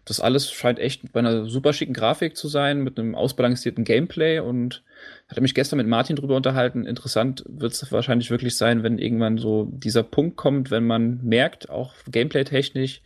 das 0.05 0.19
alles 0.19 0.51
scheint 0.51 0.79
echt 0.79 1.13
bei 1.13 1.19
einer 1.19 1.45
super 1.45 1.71
schicken 1.71 1.93
Grafik 1.93 2.35
zu 2.35 2.49
sein, 2.49 2.81
mit 2.81 2.99
einem 2.99 3.15
ausbalancierten 3.15 3.85
Gameplay 3.85 4.39
und 4.39 4.83
hatte 5.29 5.39
mich 5.39 5.55
gestern 5.55 5.77
mit 5.77 5.87
Martin 5.87 6.17
drüber 6.17 6.35
unterhalten. 6.35 6.85
Interessant 6.85 7.43
wird 7.47 7.71
es 7.71 7.89
wahrscheinlich 7.89 8.29
wirklich 8.29 8.57
sein, 8.57 8.83
wenn 8.83 8.99
irgendwann 8.99 9.37
so 9.37 9.69
dieser 9.71 10.03
Punkt 10.03 10.35
kommt, 10.35 10.71
wenn 10.71 10.85
man 10.85 11.21
merkt, 11.23 11.69
auch 11.69 11.93
gameplay-technisch, 12.11 13.01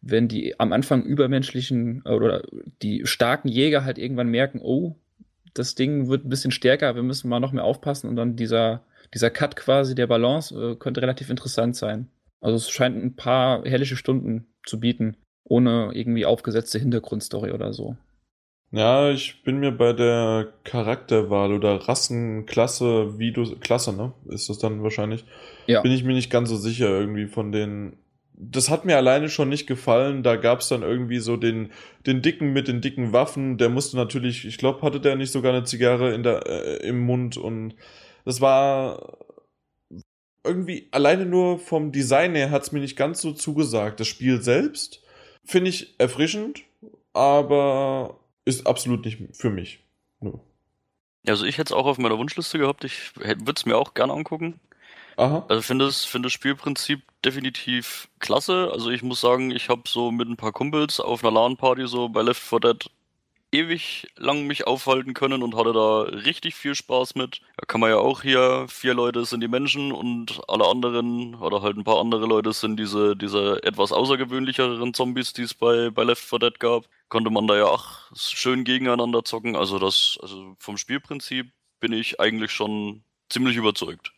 wenn 0.00 0.26
die 0.26 0.58
am 0.58 0.72
Anfang 0.72 1.04
übermenschlichen 1.04 2.02
oder 2.02 2.42
die 2.82 3.06
starken 3.06 3.48
Jäger 3.48 3.84
halt 3.84 3.98
irgendwann 3.98 4.28
merken, 4.28 4.60
oh, 4.60 4.96
das 5.54 5.74
Ding 5.74 6.08
wird 6.08 6.24
ein 6.24 6.28
bisschen 6.28 6.50
stärker, 6.50 6.94
wir 6.94 7.02
müssen 7.02 7.28
mal 7.28 7.40
noch 7.40 7.52
mehr 7.52 7.64
aufpassen 7.64 8.08
und 8.08 8.16
dann 8.16 8.36
dieser, 8.36 8.84
dieser 9.14 9.30
Cut 9.30 9.56
quasi 9.56 9.94
der 9.94 10.06
Balance 10.06 10.54
äh, 10.54 10.76
könnte 10.76 11.02
relativ 11.02 11.30
interessant 11.30 11.76
sein. 11.76 12.08
Also 12.40 12.56
es 12.56 12.70
scheint 12.70 12.96
ein 12.96 13.16
paar 13.16 13.64
herrliche 13.64 13.96
Stunden 13.96 14.46
zu 14.64 14.80
bieten, 14.80 15.16
ohne 15.44 15.90
irgendwie 15.94 16.26
aufgesetzte 16.26 16.78
Hintergrundstory 16.78 17.52
oder 17.52 17.72
so. 17.72 17.96
Ja, 18.72 19.10
ich 19.10 19.42
bin 19.44 19.58
mir 19.58 19.70
bei 19.70 19.92
der 19.92 20.50
Charakterwahl 20.64 21.52
oder 21.52 21.76
Rassenklasse, 21.76 23.18
wie 23.18 23.30
du, 23.30 23.44
Klasse, 23.56 23.92
ne? 23.92 24.14
Ist 24.30 24.48
das 24.48 24.58
dann 24.58 24.82
wahrscheinlich? 24.82 25.26
Ja. 25.66 25.82
Bin 25.82 25.92
ich 25.92 26.04
mir 26.04 26.14
nicht 26.14 26.30
ganz 26.30 26.48
so 26.48 26.56
sicher 26.56 26.88
irgendwie 26.88 27.26
von 27.26 27.52
den. 27.52 27.98
Das 28.44 28.70
hat 28.70 28.84
mir 28.84 28.96
alleine 28.96 29.28
schon 29.28 29.48
nicht 29.48 29.66
gefallen. 29.66 30.22
Da 30.22 30.36
gab's 30.36 30.68
dann 30.68 30.82
irgendwie 30.82 31.20
so 31.20 31.36
den, 31.36 31.70
den 32.06 32.22
Dicken 32.22 32.52
mit 32.52 32.66
den 32.66 32.80
dicken 32.80 33.12
Waffen. 33.12 33.56
Der 33.56 33.68
musste 33.68 33.96
natürlich, 33.96 34.44
ich 34.44 34.58
glaube, 34.58 34.82
hatte 34.82 35.00
der 35.00 35.16
nicht 35.16 35.30
sogar 35.30 35.52
eine 35.52 35.64
Zigarre 35.64 36.12
in 36.12 36.22
der, 36.22 36.46
äh, 36.46 36.88
im 36.88 37.00
Mund 37.00 37.36
und 37.36 37.74
das 38.24 38.40
war 38.40 39.18
irgendwie 40.44 40.88
alleine 40.90 41.24
nur 41.24 41.58
vom 41.58 41.92
Design 41.92 42.34
her 42.34 42.50
hat 42.50 42.62
es 42.62 42.72
mir 42.72 42.80
nicht 42.80 42.96
ganz 42.96 43.20
so 43.20 43.32
zugesagt. 43.32 44.00
Das 44.00 44.08
Spiel 44.08 44.42
selbst 44.42 45.02
finde 45.44 45.70
ich 45.70 45.94
erfrischend, 45.98 46.64
aber 47.12 48.18
ist 48.44 48.66
absolut 48.66 49.04
nicht 49.04 49.18
für 49.36 49.50
mich. 49.50 49.80
No. 50.20 50.40
Also 51.26 51.44
ich 51.44 51.58
hätte 51.58 51.72
es 51.72 51.78
auch 51.78 51.86
auf 51.86 51.98
meiner 51.98 52.18
Wunschliste 52.18 52.58
gehabt. 52.58 52.84
Ich 52.84 53.14
würde 53.16 53.54
es 53.56 53.66
mir 53.66 53.76
auch 53.76 53.94
gerne 53.94 54.12
angucken. 54.12 54.58
Aha. 55.16 55.44
Also 55.48 55.62
finde 55.62 55.86
das, 55.86 56.04
finde 56.04 56.26
das 56.26 56.32
Spielprinzip 56.32 57.02
definitiv 57.24 58.08
klasse. 58.18 58.70
Also 58.72 58.90
ich 58.90 59.02
muss 59.02 59.20
sagen, 59.20 59.50
ich 59.50 59.68
habe 59.68 59.82
so 59.86 60.10
mit 60.10 60.28
ein 60.28 60.36
paar 60.36 60.52
Kumpels 60.52 61.00
auf 61.00 61.24
einer 61.24 61.32
LAN-Party 61.32 61.86
so 61.86 62.08
bei 62.08 62.22
Left 62.22 62.42
4 62.42 62.60
Dead 62.60 62.90
ewig 63.52 64.06
lang 64.16 64.46
mich 64.46 64.66
aufhalten 64.66 65.12
können 65.12 65.42
und 65.42 65.54
hatte 65.54 65.74
da 65.74 66.02
richtig 66.02 66.54
viel 66.54 66.74
Spaß 66.74 67.14
mit. 67.16 67.42
Da 67.58 67.66
kann 67.66 67.80
man 67.80 67.90
ja 67.90 67.98
auch 67.98 68.22
hier, 68.22 68.66
vier 68.68 68.94
Leute 68.94 69.26
sind 69.26 69.42
die 69.42 69.48
Menschen 69.48 69.92
und 69.92 70.40
alle 70.48 70.66
anderen 70.66 71.34
oder 71.34 71.60
halt 71.60 71.76
ein 71.76 71.84
paar 71.84 72.00
andere 72.00 72.26
Leute 72.26 72.52
sind 72.54 72.78
diese, 72.78 73.14
diese 73.14 73.62
etwas 73.62 73.92
außergewöhnlicheren 73.92 74.94
Zombies, 74.94 75.34
die 75.34 75.42
es 75.42 75.54
bei, 75.54 75.90
bei 75.90 76.04
Left 76.04 76.24
4 76.24 76.38
Dead 76.38 76.60
gab. 76.60 76.84
Konnte 77.08 77.30
man 77.30 77.46
da 77.46 77.56
ja 77.56 77.66
auch 77.66 78.10
schön 78.14 78.64
gegeneinander 78.64 79.22
zocken. 79.24 79.54
Also 79.54 79.78
das, 79.78 80.18
also 80.22 80.54
vom 80.58 80.78
Spielprinzip 80.78 81.52
bin 81.78 81.92
ich 81.92 82.20
eigentlich 82.20 82.52
schon 82.52 83.04
ziemlich 83.28 83.56
überzeugt 83.56 84.12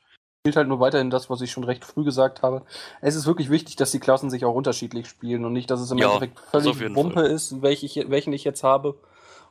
spielt 0.45 0.57
halt 0.57 0.69
nur 0.69 0.79
weiterhin 0.79 1.09
das, 1.09 1.31
was 1.31 1.41
ich 1.41 1.51
schon 1.51 1.65
recht 1.65 1.87
früh 1.87 2.05
gesagt 2.05 2.43
habe. 2.43 2.67
Es 3.01 3.15
ist 3.17 3.25
wirklich 3.25 3.49
wichtig, 3.49 3.77
dass 3.77 3.93
die 3.93 3.99
Klassen 3.99 4.29
sich 4.29 4.45
auch 4.45 4.55
unterschiedlich 4.55 5.09
spielen 5.09 5.43
und 5.47 5.55
nicht, 5.55 5.71
dass 5.71 5.81
es 5.81 5.91
im 5.91 5.97
Ja, 5.97 6.09
Endeffekt 6.09 6.39
völlig 6.39 6.95
Wumpe 6.95 7.23
ist, 7.23 7.63
welche 7.63 7.87
ich, 7.87 8.11
welchen 8.11 8.35
ich 8.35 8.45
jetzt 8.45 8.63
habe. 8.63 8.95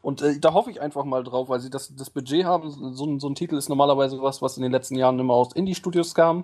Und 0.04 0.22
äh, 0.22 0.38
da 0.40 0.54
hoffe 0.54 0.70
ich 0.70 0.82
einfach 0.82 1.04
mal 1.04 1.24
drauf, 1.24 1.50
weil 1.50 1.62
sie 1.62 1.72
das, 1.72 1.96
das 1.96 2.12
Budget 2.12 2.46
haben. 2.46 2.70
So, 2.70 3.08
ein- 3.08 3.20
so 3.20 3.28
ein 3.28 3.34
Titel 3.34 3.56
ist 3.56 3.70
normalerweise 3.70 4.22
was, 4.22 4.44
was 4.44 4.56
in 4.58 4.62
den 4.62 4.72
letzten 4.72 4.96
Jahren 4.96 5.18
immer 5.18 5.34
aus 5.34 5.54
Indie-Studios 5.54 6.14
kam. 6.14 6.44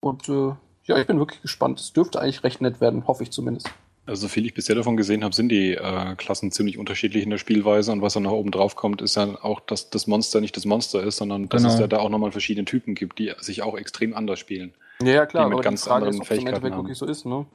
Und 0.00 0.28
äh, 0.28 0.54
ja, 0.82 0.98
ich 0.98 1.06
bin 1.06 1.20
wirklich 1.20 1.40
gespannt. 1.42 1.78
Es 1.78 1.92
dürfte 1.92 2.20
eigentlich 2.20 2.42
recht 2.42 2.62
nett 2.62 2.80
werden, 2.80 3.06
hoffe 3.06 3.22
ich 3.22 3.30
zumindest. 3.30 3.70
Also, 4.04 4.22
so 4.22 4.28
viel 4.28 4.44
ich 4.46 4.54
bisher 4.54 4.74
davon 4.74 4.96
gesehen 4.96 5.22
habe, 5.22 5.32
sind 5.34 5.48
die 5.50 5.74
äh, 5.74 6.16
Klassen 6.16 6.50
ziemlich 6.50 6.76
unterschiedlich 6.76 7.22
in 7.22 7.30
der 7.30 7.38
Spielweise 7.38 7.92
und 7.92 8.02
was 8.02 8.14
dann 8.14 8.24
noch 8.24 8.32
oben 8.32 8.50
drauf 8.50 8.74
kommt, 8.74 9.00
ist 9.00 9.14
ja 9.16 9.38
auch, 9.44 9.60
dass 9.60 9.90
das 9.90 10.08
Monster 10.08 10.40
nicht 10.40 10.56
das 10.56 10.64
Monster 10.64 11.02
ist, 11.04 11.18
sondern 11.18 11.48
dass 11.48 11.62
Genau. 11.62 11.74
es 11.74 11.80
ja 11.80 11.86
da 11.86 11.98
auch 12.00 12.08
nochmal 12.08 12.32
verschiedene 12.32 12.64
Typen 12.64 12.94
gibt, 12.96 13.18
die 13.20 13.32
sich 13.38 13.62
auch 13.62 13.76
extrem 13.76 14.12
anders 14.14 14.40
spielen. 14.40 14.74
Ja, 15.02 15.08
ja 15.12 15.26
klar, 15.26 15.44
Die 15.44 15.50
mit 15.50 15.54
aber 15.58 15.62
ganz 15.62 15.82
die 15.82 15.88
Frage 15.88 16.06
anderen 16.06 16.20
ist, 16.22 16.26
ob 16.26 16.30
es 16.32 16.38
im 16.42 16.46
Endeffekt 16.48 16.74
haben. 16.74 16.82
wirklich 16.82 16.98
so 16.98 17.06
ist, 17.06 17.24
ne? 17.26 17.46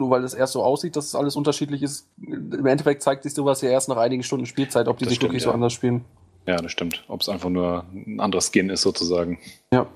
Nur 0.00 0.10
weil 0.10 0.24
es 0.24 0.32
erst 0.32 0.52
so 0.54 0.62
aussieht, 0.62 0.96
dass 0.96 1.06
es 1.06 1.14
alles 1.14 1.36
unterschiedlich 1.36 1.82
ist, 1.82 2.08
im 2.18 2.64
Endeffekt 2.66 3.02
zeigt 3.02 3.24
sich 3.24 3.34
sowas 3.34 3.60
ja 3.62 3.68
erst 3.70 3.88
nach 3.90 3.96
einigen 3.96 4.22
Stunden 4.22 4.46
Spielzeit, 4.46 4.88
ob 4.88 4.96
die 4.96 5.04
Das 5.04 5.10
sich 5.10 5.16
stimmt, 5.16 5.32
wirklich 5.32 5.42
ja. 5.42 5.48
so 5.50 5.54
anders 5.54 5.72
spielen. 5.72 6.04
Ja, 6.46 6.56
das 6.56 6.72
stimmt. 6.72 7.04
Ob 7.08 7.20
es 7.20 7.28
einfach 7.28 7.50
nur 7.50 7.84
ein 7.92 8.20
anderer 8.20 8.40
Skin 8.40 8.70
ist, 8.70 8.80
sozusagen. 8.82 9.38
Ja. 9.74 9.86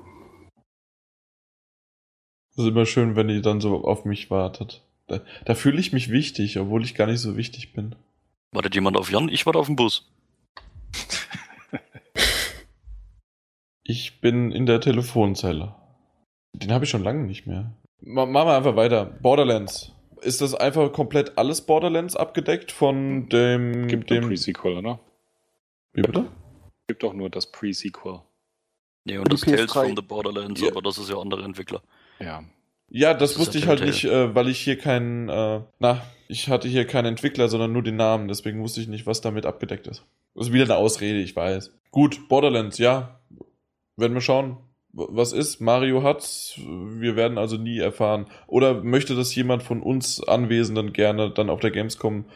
Das 2.55 2.65
ist 2.67 2.71
immer 2.71 2.85
schön, 2.85 3.17
wenn 3.17 3.29
die 3.29 3.41
dann 3.41 3.61
so 3.63 3.85
auf 3.85 4.05
mich 4.05 4.31
wartet. 4.31 4.83
Da, 5.13 5.21
da 5.45 5.55
fühle 5.55 5.79
ich 5.79 5.93
mich 5.93 6.11
wichtig, 6.11 6.59
obwohl 6.59 6.83
ich 6.85 6.95
gar 6.95 7.07
nicht 7.07 7.21
so 7.21 7.37
wichtig 7.37 7.75
bin. 7.75 7.95
Wartet 8.53 8.75
jemand 8.75 8.97
auf 8.97 9.11
Jan? 9.11 9.29
Ich 9.29 9.45
warte 9.47 9.59
auf 9.59 9.67
den 9.67 9.77
Bus. 9.77 10.11
Ich 13.85 14.21
bin 14.21 14.53
in 14.53 14.65
der 14.67 14.81
Telefonzelle. 14.81 15.75
Den 16.55 16.73
habe 16.73 16.85
ich 16.85 16.91
schon 16.91 17.03
lange 17.03 17.25
nicht 17.27 17.47
mehr. 17.47 17.73
Ma 18.01 18.27
machen 18.27 18.49
wir 18.49 18.57
einfach 18.57 18.77
weiter. 18.77 19.05
Borderlands. 19.05 19.93
Ist 20.21 20.41
das 20.41 20.55
einfach 20.55 20.93
komplett 20.93 21.37
alles 21.37 21.63
Borderlands 21.67 22.15
abgedeckt 22.15 22.71
von 22.71 23.29
dem. 23.29 23.89
Gibt 23.89 24.11
dem 24.11 24.29
Pre-Sequel, 24.29 24.77
oder? 24.79 25.01
Wie 25.95 26.03
bitte? 26.03 26.31
Gibt 26.87 27.03
doch 27.03 27.13
nur 27.13 27.29
das 27.29 27.51
Pre-Sequel. 27.51 28.21
Nee, 29.05 29.19
und 29.19 29.33
das 29.33 29.41
Tales 29.41 29.73
PS3. 29.73 29.87
from 29.87 29.97
the 29.97 30.03
Borderlands, 30.03 30.61
Ja. 30.61 30.69
aber 30.71 30.81
das 30.81 30.97
ist 30.99 31.11
ja 31.11 31.19
andere 31.19 31.43
Entwickler. 31.43 31.83
Ja. 32.21 32.45
Ja, 32.95 33.15
das 33.15 33.33
Das 33.33 33.41
wusste 33.41 33.57
ich 33.57 33.67
halt 33.67 33.83
nicht, 33.83 34.05
äh, 34.05 34.35
weil 34.35 34.49
ich 34.49 34.61
hier 34.61 34.77
keinen. 34.77 35.31
Äh, 35.31 35.63
na, 35.79 36.03
ich 36.29 36.49
hatte 36.49 36.69
hier 36.69 36.87
keinen 36.87 37.07
Entwickler, 37.07 37.49
sondern 37.49 37.73
nur 37.73 37.83
den 37.83 37.97
Namen. 37.97 38.29
Deswegen 38.29 38.61
wusste 38.63 38.83
ich 38.83 38.89
nicht, 38.89 39.07
was 39.07 39.23
damit 39.23 39.47
abgedeckt 39.47 39.87
ist. 39.87 40.05
Das 40.35 40.49
ist 40.49 40.53
wieder 40.53 40.65
eine 40.65 40.77
Ausrede, 40.77 41.19
ich 41.19 41.35
weiß. 41.35 41.73
Gut, 41.91 42.29
Borderlands, 42.29 42.77
ja. 42.77 43.19
Werden 43.97 44.13
wir 44.13 44.21
schauen, 44.21 44.59
was 44.93 45.33
ist. 45.33 45.61
Mario 45.61 46.03
hat's. 46.03 46.55
Wir 46.59 47.17
werden 47.17 47.39
also 47.39 47.57
nie 47.57 47.79
erfahren. 47.79 48.27
Oder 48.47 48.83
möchte 48.83 49.15
das 49.15 49.35
jemand 49.35 49.63
von 49.63 49.83
uns 49.83 50.23
Anwesenden 50.23 50.93
gerne 50.93 51.31
dann 51.31 51.49
auf 51.49 51.61
der 51.61 51.71
Gamescom 51.71 52.27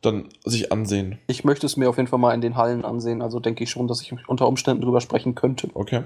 dann 0.00 0.30
sich 0.44 0.72
ansehen? 0.72 1.18
Ich 1.26 1.44
möchte 1.44 1.66
es 1.66 1.76
mir 1.76 1.90
auf 1.90 1.98
jeden 1.98 2.08
Fall 2.08 2.18
mal 2.18 2.32
in 2.32 2.40
den 2.40 2.56
Hallen 2.56 2.86
ansehen, 2.86 3.20
also 3.20 3.38
denke 3.38 3.64
ich 3.64 3.70
schon, 3.70 3.88
dass 3.88 4.00
ich 4.00 4.14
unter 4.28 4.48
Umständen 4.48 4.82
drüber 4.82 5.02
sprechen 5.02 5.34
könnte. 5.34 5.68
Okay. 5.74 6.04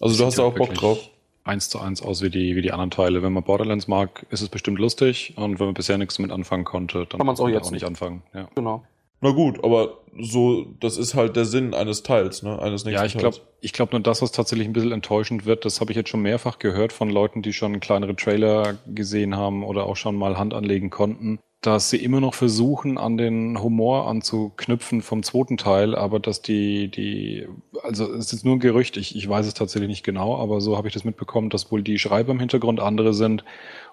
Also 0.00 0.16
du 0.16 0.24
hast 0.24 0.38
da 0.38 0.44
auch 0.44 0.54
Bock 0.54 0.72
drauf. 0.72 1.10
Eins 1.48 1.68
zu 1.68 1.80
eins 1.80 2.02
aus 2.02 2.22
wie 2.22 2.30
die, 2.30 2.54
wie 2.56 2.62
die 2.62 2.72
anderen 2.72 2.90
Teile. 2.90 3.22
Wenn 3.22 3.32
man 3.32 3.42
Borderlands 3.42 3.88
mag, 3.88 4.26
ist 4.30 4.42
es 4.42 4.48
bestimmt 4.48 4.78
lustig. 4.78 5.32
Und 5.36 5.58
wenn 5.58 5.66
man 5.66 5.74
bisher 5.74 5.98
nichts 5.98 6.16
damit 6.16 6.30
anfangen 6.32 6.64
konnte, 6.64 7.06
dann 7.06 7.18
Kann 7.18 7.26
man's 7.26 7.40
auch 7.40 7.44
man 7.44 7.54
jetzt 7.54 7.66
auch 7.66 7.70
nicht 7.70 7.82
nicht. 7.82 7.88
anfangen. 7.88 8.22
Ja, 8.34 8.48
Genau. 8.54 8.84
Na 9.20 9.30
gut, 9.32 9.64
aber 9.64 9.98
so, 10.20 10.66
das 10.78 10.96
ist 10.96 11.14
halt 11.14 11.34
der 11.34 11.44
Sinn 11.44 11.74
eines 11.74 12.04
Teils, 12.04 12.44
ne? 12.44 12.60
Eines 12.62 12.84
nächsten 12.84 13.00
ja 13.00 13.04
ich 13.04 13.18
glaube 13.18 13.38
ich 13.60 13.72
glaub 13.72 13.90
nur 13.90 14.00
das, 14.00 14.22
was 14.22 14.30
tatsächlich 14.30 14.68
ein 14.68 14.72
bisschen 14.72 14.92
enttäuschend 14.92 15.44
wird, 15.44 15.64
das 15.64 15.80
habe 15.80 15.90
ich 15.90 15.96
jetzt 15.96 16.08
schon 16.10 16.22
mehrfach 16.22 16.60
gehört 16.60 16.92
von 16.92 17.10
Leuten, 17.10 17.42
die 17.42 17.52
schon 17.52 17.80
kleinere 17.80 18.14
Trailer 18.14 18.76
gesehen 18.86 19.36
haben 19.36 19.64
oder 19.64 19.86
auch 19.86 19.96
schon 19.96 20.14
mal 20.14 20.38
Hand 20.38 20.54
anlegen 20.54 20.90
konnten, 20.90 21.40
dass 21.60 21.90
sie 21.90 21.96
immer 21.96 22.20
noch 22.20 22.34
versuchen, 22.34 22.98
an 22.98 23.16
den 23.16 23.60
Humor 23.60 24.06
anzuknüpfen 24.06 25.02
vom 25.02 25.24
zweiten 25.24 25.56
Teil, 25.56 25.96
aber 25.96 26.20
dass 26.20 26.40
die, 26.40 26.88
die, 26.88 27.48
also 27.82 28.12
es 28.12 28.32
ist 28.32 28.44
nur 28.44 28.56
ein 28.56 28.60
Gerücht, 28.60 28.96
ich, 28.96 29.16
ich 29.16 29.28
weiß 29.28 29.44
es 29.46 29.54
tatsächlich 29.54 29.88
nicht 29.88 30.04
genau, 30.04 30.36
aber 30.40 30.60
so 30.60 30.76
habe 30.76 30.86
ich 30.86 30.94
das 30.94 31.04
mitbekommen, 31.04 31.50
dass 31.50 31.72
wohl 31.72 31.82
die 31.82 31.98
Schreiber 31.98 32.30
im 32.30 32.38
Hintergrund 32.38 32.78
andere 32.78 33.12
sind 33.12 33.44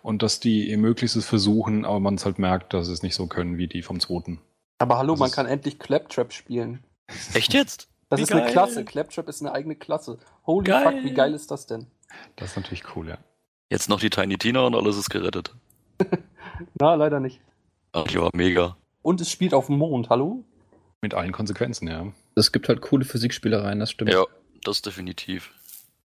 und 0.04 0.22
dass 0.22 0.40
die 0.40 0.70
ihr 0.70 0.78
Möglichstes 0.78 1.26
versuchen, 1.26 1.86
aber 1.86 2.00
man 2.00 2.16
es 2.16 2.26
halt 2.26 2.38
merkt, 2.38 2.74
dass 2.74 2.86
sie 2.86 2.94
es 2.94 3.02
nicht 3.02 3.16
so 3.16 3.26
können 3.26 3.58
wie 3.58 3.68
die 3.68 3.82
vom 3.82 4.00
zweiten. 4.00 4.40
Aber 4.78 4.98
hallo, 4.98 5.14
Das 5.14 5.20
man 5.22 5.32
kann 5.32 5.46
endlich 5.48 5.80
Claptrap 5.80 6.34
spielen. 6.34 6.84
Echt 7.34 7.54
jetzt? 7.54 7.88
Das 8.10 8.20
Wie 8.20 8.24
ist 8.24 8.32
eine 8.32 8.42
geil. 8.42 8.52
Klasse. 8.52 8.86
Claptrap 8.86 9.28
ist 9.28 9.42
eine 9.42 9.52
eigene 9.54 9.76
Klasse. 9.76 10.20
Holy 10.46 10.66
Geil. 10.66 10.84
fuck, 10.84 11.04
wie 11.04 11.14
geil 11.14 11.34
ist 11.34 11.50
das 11.50 11.66
denn? 11.66 11.88
Das 12.36 12.52
ist 12.52 12.58
natürlich 12.58 12.84
cool, 12.96 13.08
ja. 13.10 13.18
Jetzt 13.72 13.90
noch 13.90 14.00
die 14.00 14.12
Tiny 14.12 14.38
Tina 14.38 14.62
und 14.62 14.76
alles 14.76 14.98
ist 14.98 15.10
gerettet. 15.10 15.56
Na, 16.80 16.94
leider 16.94 17.20
nicht. 17.20 17.42
Ach, 17.96 18.06
die 18.08 18.20
war 18.20 18.30
mega. 18.34 18.76
Und 19.02 19.22
es 19.22 19.32
spielt 19.32 19.54
auf 19.54 19.68
dem 19.68 19.78
Mond, 19.78 20.10
hallo? 20.10 20.44
Mit 21.02 21.14
allen 21.14 21.32
Konsequenzen, 21.32 21.88
ja. 21.88 22.12
Es 22.36 22.52
gibt 22.52 22.68
halt 22.68 22.82
coole 22.82 23.06
Physikspielereien, 23.06 23.80
das 23.80 23.92
stimmt. 23.92 24.12
Ja, 24.12 24.26
das 24.64 24.82
definitiv. 24.82 25.54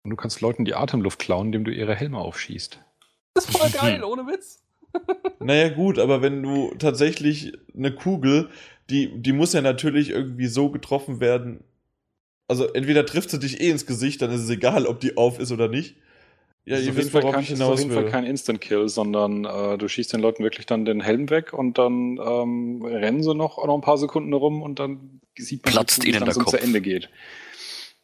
Und 0.03 0.09
du 0.09 0.17
kannst 0.17 0.41
Leuten 0.41 0.65
die 0.65 0.75
Atemluft 0.75 1.19
klauen, 1.19 1.47
indem 1.47 1.63
du 1.63 1.71
ihre 1.71 1.95
Helme 1.95 2.17
aufschießt. 2.17 2.79
Das 3.33 3.45
ist 3.45 3.57
voll 3.57 3.69
geil, 3.69 4.03
ohne 4.03 4.27
Witz. 4.27 4.61
Naja, 5.41 5.69
gut, 5.69 5.99
aber 5.99 6.21
wenn 6.21 6.43
du 6.43 6.73
tatsächlich 6.77 7.53
eine 7.73 7.95
Kugel, 7.95 8.49
die, 8.89 9.21
die 9.21 9.31
muss 9.31 9.53
ja 9.53 9.61
natürlich 9.61 10.09
irgendwie 10.09 10.47
so 10.47 10.69
getroffen 10.69 11.21
werden. 11.21 11.63
Also 12.49 12.65
entweder 12.73 13.05
trifft 13.05 13.29
sie 13.29 13.39
dich 13.39 13.61
eh 13.61 13.69
ins 13.69 13.85
Gesicht, 13.85 14.21
dann 14.21 14.31
ist 14.31 14.41
es 14.41 14.49
egal, 14.49 14.85
ob 14.85 14.99
die 14.99 15.15
auf 15.15 15.39
ist 15.39 15.53
oder 15.53 15.69
nicht. 15.69 15.95
Ja, 16.69 16.75
Das 16.75 16.81
ist 16.81 16.85
ihr 16.85 16.91
auf 16.91 16.97
wisst, 16.97 17.05
jeden 17.05 17.11
Fall 17.11 17.23
worauf 17.23 17.33
kein, 17.33 17.43
ich 17.43 17.49
ist 17.49 17.61
auf 17.61 17.67
hinaus 17.67 17.79
jeden 17.79 17.93
Fall 17.93 18.05
kein 18.05 18.25
Instant-Kill, 18.25 18.89
sondern 18.89 19.45
äh, 19.45 19.77
du 19.79 19.87
schießt 19.87 20.13
den 20.13 20.21
Leuten 20.21 20.43
wirklich 20.43 20.67
dann 20.67 20.85
den 20.85 21.01
Helm 21.01 21.31
weg 21.31 21.51
und 21.51 21.79
dann 21.79 22.19
ähm, 22.23 22.83
rennen 22.85 23.23
sie 23.23 23.33
noch, 23.33 23.65
noch 23.65 23.73
ein 23.73 23.81
paar 23.81 23.97
Sekunden 23.97 24.31
rum 24.33 24.61
und 24.61 24.77
dann 24.77 25.19
sieht 25.35 25.65
man, 25.65 25.73
Platzt 25.73 26.05
wie 26.05 26.11
es 26.11 26.19
zu 26.35 26.39
Kopf. 26.39 26.61
Ende 26.61 26.79
geht. 26.79 27.09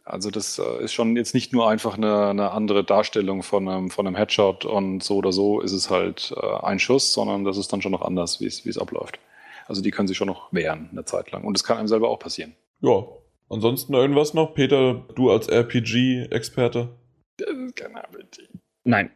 Also 0.03 0.31
das 0.31 0.57
äh, 0.57 0.83
ist 0.83 0.93
schon 0.93 1.15
jetzt 1.15 1.35
nicht 1.35 1.53
nur 1.53 1.69
einfach 1.69 1.95
eine, 1.95 2.29
eine 2.29 2.51
andere 2.51 2.83
Darstellung 2.83 3.43
von 3.43 3.69
einem, 3.69 3.91
von 3.91 4.07
einem 4.07 4.15
Headshot 4.15 4.65
und 4.65 5.03
so 5.03 5.17
oder 5.17 5.31
so 5.31 5.61
ist 5.61 5.71
es 5.71 5.91
halt 5.91 6.33
äh, 6.35 6.65
ein 6.65 6.79
Schuss, 6.79 7.13
sondern 7.13 7.43
das 7.43 7.57
ist 7.57 7.71
dann 7.71 7.83
schon 7.83 7.91
noch 7.91 8.01
anders, 8.01 8.41
wie 8.41 8.47
es 8.47 8.65
wie 8.65 8.69
es 8.69 8.79
abläuft. 8.79 9.19
Also 9.67 9.83
die 9.83 9.91
können 9.91 10.07
sich 10.07 10.17
schon 10.17 10.27
noch 10.27 10.51
wehren 10.51 10.89
eine 10.91 11.05
Zeit 11.05 11.29
lang. 11.31 11.43
Und 11.43 11.55
es 11.55 11.63
kann 11.63 11.77
einem 11.77 11.87
selber 11.87 12.09
auch 12.09 12.19
passieren. 12.19 12.55
Ja. 12.81 13.05
Ansonsten 13.47 13.93
irgendwas 13.93 14.33
noch? 14.33 14.55
Peter, 14.55 15.05
du 15.13 15.29
als 15.29 15.47
RPG-Experte? 15.49 16.89
Das 17.37 17.49
ist 17.49 17.75
kein 17.75 17.95
RPG. 17.95 18.43
Nein. 18.85 19.11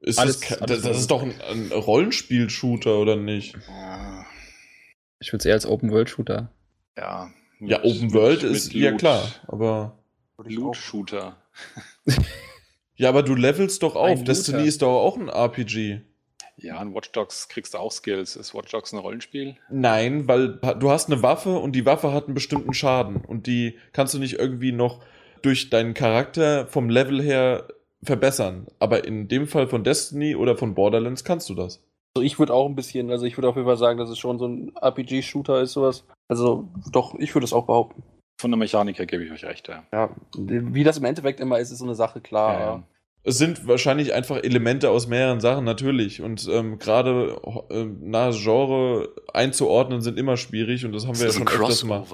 Ist 0.00 0.18
Alles- 0.18 0.40
das, 0.40 0.60
alles 0.62 0.82
das, 0.82 0.90
das 0.90 0.98
ist 1.00 1.10
doch 1.10 1.22
ein, 1.22 1.34
ein 1.50 1.72
Rollenspiel-Shooter, 1.72 2.98
oder 2.98 3.16
nicht? 3.16 3.56
Ich 5.18 5.32
würde 5.32 5.38
es 5.40 5.46
eher 5.46 5.54
als 5.54 5.66
Open-World-Shooter. 5.66 6.50
ja. 6.96 7.30
Ja, 7.60 7.78
Mit- 7.78 7.84
Open 7.86 8.12
World 8.12 8.42
mit- 8.42 8.52
ist, 8.52 8.72
ja 8.74 8.92
klar, 8.92 9.26
aber. 9.48 9.98
Loot-Shooter. 10.38 11.36
Ja, 12.96 13.08
aber 13.08 13.24
du 13.24 13.34
levelst 13.34 13.82
doch 13.82 13.96
auf. 13.96 14.06
Ein 14.20 14.24
Destiny 14.24 14.58
Looter. 14.58 14.68
ist 14.68 14.82
doch 14.82 15.00
auch 15.00 15.16
ein 15.16 15.28
RPG. 15.28 16.00
Ja, 16.58 16.80
in 16.80 16.94
Watch 16.94 17.10
Dogs 17.10 17.48
kriegst 17.48 17.74
du 17.74 17.78
auch 17.78 17.90
Skills. 17.90 18.36
Ist 18.36 18.54
Watch 18.54 18.70
Dogs 18.70 18.92
ein 18.92 18.98
Rollenspiel? 19.00 19.56
Nein, 19.68 20.28
weil 20.28 20.60
du 20.78 20.90
hast 20.90 21.10
eine 21.10 21.20
Waffe 21.20 21.56
und 21.58 21.72
die 21.72 21.86
Waffe 21.86 22.12
hat 22.12 22.26
einen 22.26 22.34
bestimmten 22.34 22.72
Schaden 22.72 23.16
und 23.16 23.48
die 23.48 23.78
kannst 23.92 24.14
du 24.14 24.20
nicht 24.20 24.34
irgendwie 24.34 24.70
noch 24.70 25.02
durch 25.42 25.70
deinen 25.70 25.94
Charakter 25.94 26.68
vom 26.68 26.88
Level 26.88 27.20
her 27.20 27.66
verbessern. 28.04 28.66
Aber 28.78 29.04
in 29.04 29.28
dem 29.28 29.46
Fall 29.46 29.66
von 29.66 29.84
Destiny 29.84 30.36
oder 30.36 30.56
von 30.56 30.74
Borderlands 30.74 31.24
kannst 31.24 31.48
du 31.48 31.54
das. 31.54 31.82
Also 32.16 32.24
ich 32.24 32.38
würde 32.38 32.54
auch 32.54 32.66
ein 32.66 32.76
bisschen, 32.76 33.10
also 33.10 33.26
ich 33.26 33.36
würde 33.36 33.48
auf 33.48 33.56
jeden 33.56 33.66
Fall 33.66 33.76
sagen, 33.76 33.98
dass 33.98 34.08
es 34.08 34.18
schon 34.18 34.38
so 34.38 34.46
ein 34.46 34.72
RPG-Shooter 34.80 35.60
ist, 35.60 35.72
sowas. 35.72 36.04
Also 36.28 36.68
doch, 36.92 37.14
ich 37.18 37.34
würde 37.34 37.44
es 37.44 37.52
auch 37.52 37.66
behaupten. 37.66 38.02
Von 38.40 38.50
der 38.50 38.58
Mechanik 38.58 38.98
her 38.98 39.06
gebe 39.06 39.24
ich 39.24 39.32
euch 39.32 39.44
recht, 39.44 39.68
ja. 39.68 39.84
Ja, 39.92 40.10
wie 40.36 40.84
das 40.84 40.98
im 40.98 41.04
Endeffekt 41.04 41.40
immer 41.40 41.58
ist, 41.58 41.70
ist 41.70 41.78
so 41.78 41.84
eine 41.84 41.94
Sache, 41.94 42.20
klar. 42.20 42.52
Ja, 42.52 42.60
ja. 42.60 42.82
Es 43.26 43.38
sind 43.38 43.66
wahrscheinlich 43.66 44.12
einfach 44.12 44.36
Elemente 44.42 44.90
aus 44.90 45.06
mehreren 45.06 45.40
Sachen, 45.40 45.64
natürlich. 45.64 46.20
Und 46.20 46.46
ähm, 46.50 46.78
gerade 46.78 47.40
äh, 47.70 47.86
na, 48.00 48.30
Genre 48.30 49.08
einzuordnen 49.32 50.02
sind 50.02 50.18
immer 50.18 50.36
schwierig 50.36 50.84
und 50.84 50.92
das 50.92 51.04
haben 51.04 51.12
Das 51.12 51.20
wir 51.20 51.26
ja 51.26 51.30
ist 51.30 51.40
ein 51.40 51.48
schon 51.48 51.62
öfters 51.62 51.84
mal. 51.84 52.04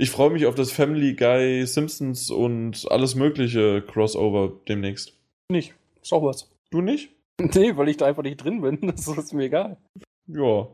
Ich 0.00 0.10
freue 0.10 0.30
mich 0.30 0.46
auf 0.46 0.54
das 0.54 0.72
Family 0.72 1.12
Guy, 1.14 1.66
Simpsons 1.66 2.30
und 2.30 2.90
alles 2.90 3.14
mögliche 3.16 3.82
Crossover 3.82 4.50
demnächst. 4.66 5.12
Nicht. 5.50 5.74
Ist 6.00 6.14
auch 6.14 6.22
was. 6.24 6.50
Du 6.70 6.80
nicht? 6.80 7.10
Nee, 7.54 7.74
weil 7.76 7.88
ich 7.90 7.96
da 7.98 8.06
einfach 8.06 8.22
nicht 8.22 8.36
drin 8.38 8.60
bin. 8.62 8.78
Das 8.86 9.06
ist 9.08 9.34
mir 9.34 9.44
egal. 9.44 9.76
Ja. 10.26 10.68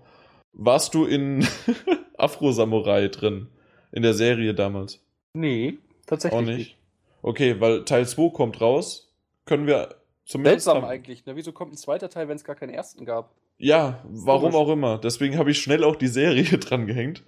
Warst 0.53 0.95
du 0.95 1.05
in 1.07 1.45
Afro 2.19 2.53
Samurai 2.53 3.09
drin? 3.09 3.49
In 3.91 4.03
der 4.03 4.15
Serie 4.15 4.55
damals? 4.55 5.01
Nee, 5.35 5.79
tatsächlich 6.07 6.41
Auch 6.41 6.45
nicht. 6.45 6.77
Okay, 7.23 7.61
weil 7.61 7.85
Teil 7.85 8.07
2 8.07 8.31
kommt 8.31 8.61
raus. 8.61 9.13
Können 9.45 9.67
wir 9.67 9.97
zumindest. 10.25 10.65
Seltsam 10.67 10.83
haben- 10.83 10.91
eigentlich. 10.91 11.27
Ne? 11.27 11.35
Wieso 11.35 11.51
kommt 11.53 11.73
ein 11.73 11.77
zweiter 11.77 12.11
Teil, 12.11 12.29
wenn 12.29 12.37
es 12.37 12.45
gar 12.45 12.55
keinen 12.57 12.71
ersten 12.71 13.05
gab? 13.05 13.33
Ja, 13.59 14.05
warum 14.09 14.55
auch 14.55 14.69
immer. 14.69 14.99
Deswegen 14.99 15.37
habe 15.39 15.51
ich 15.51 15.59
schnell 15.61 15.83
auch 15.83 15.97
die 15.97 16.09
Serie 16.09 16.45
dran 16.59 16.87
gehängt. 16.87 17.25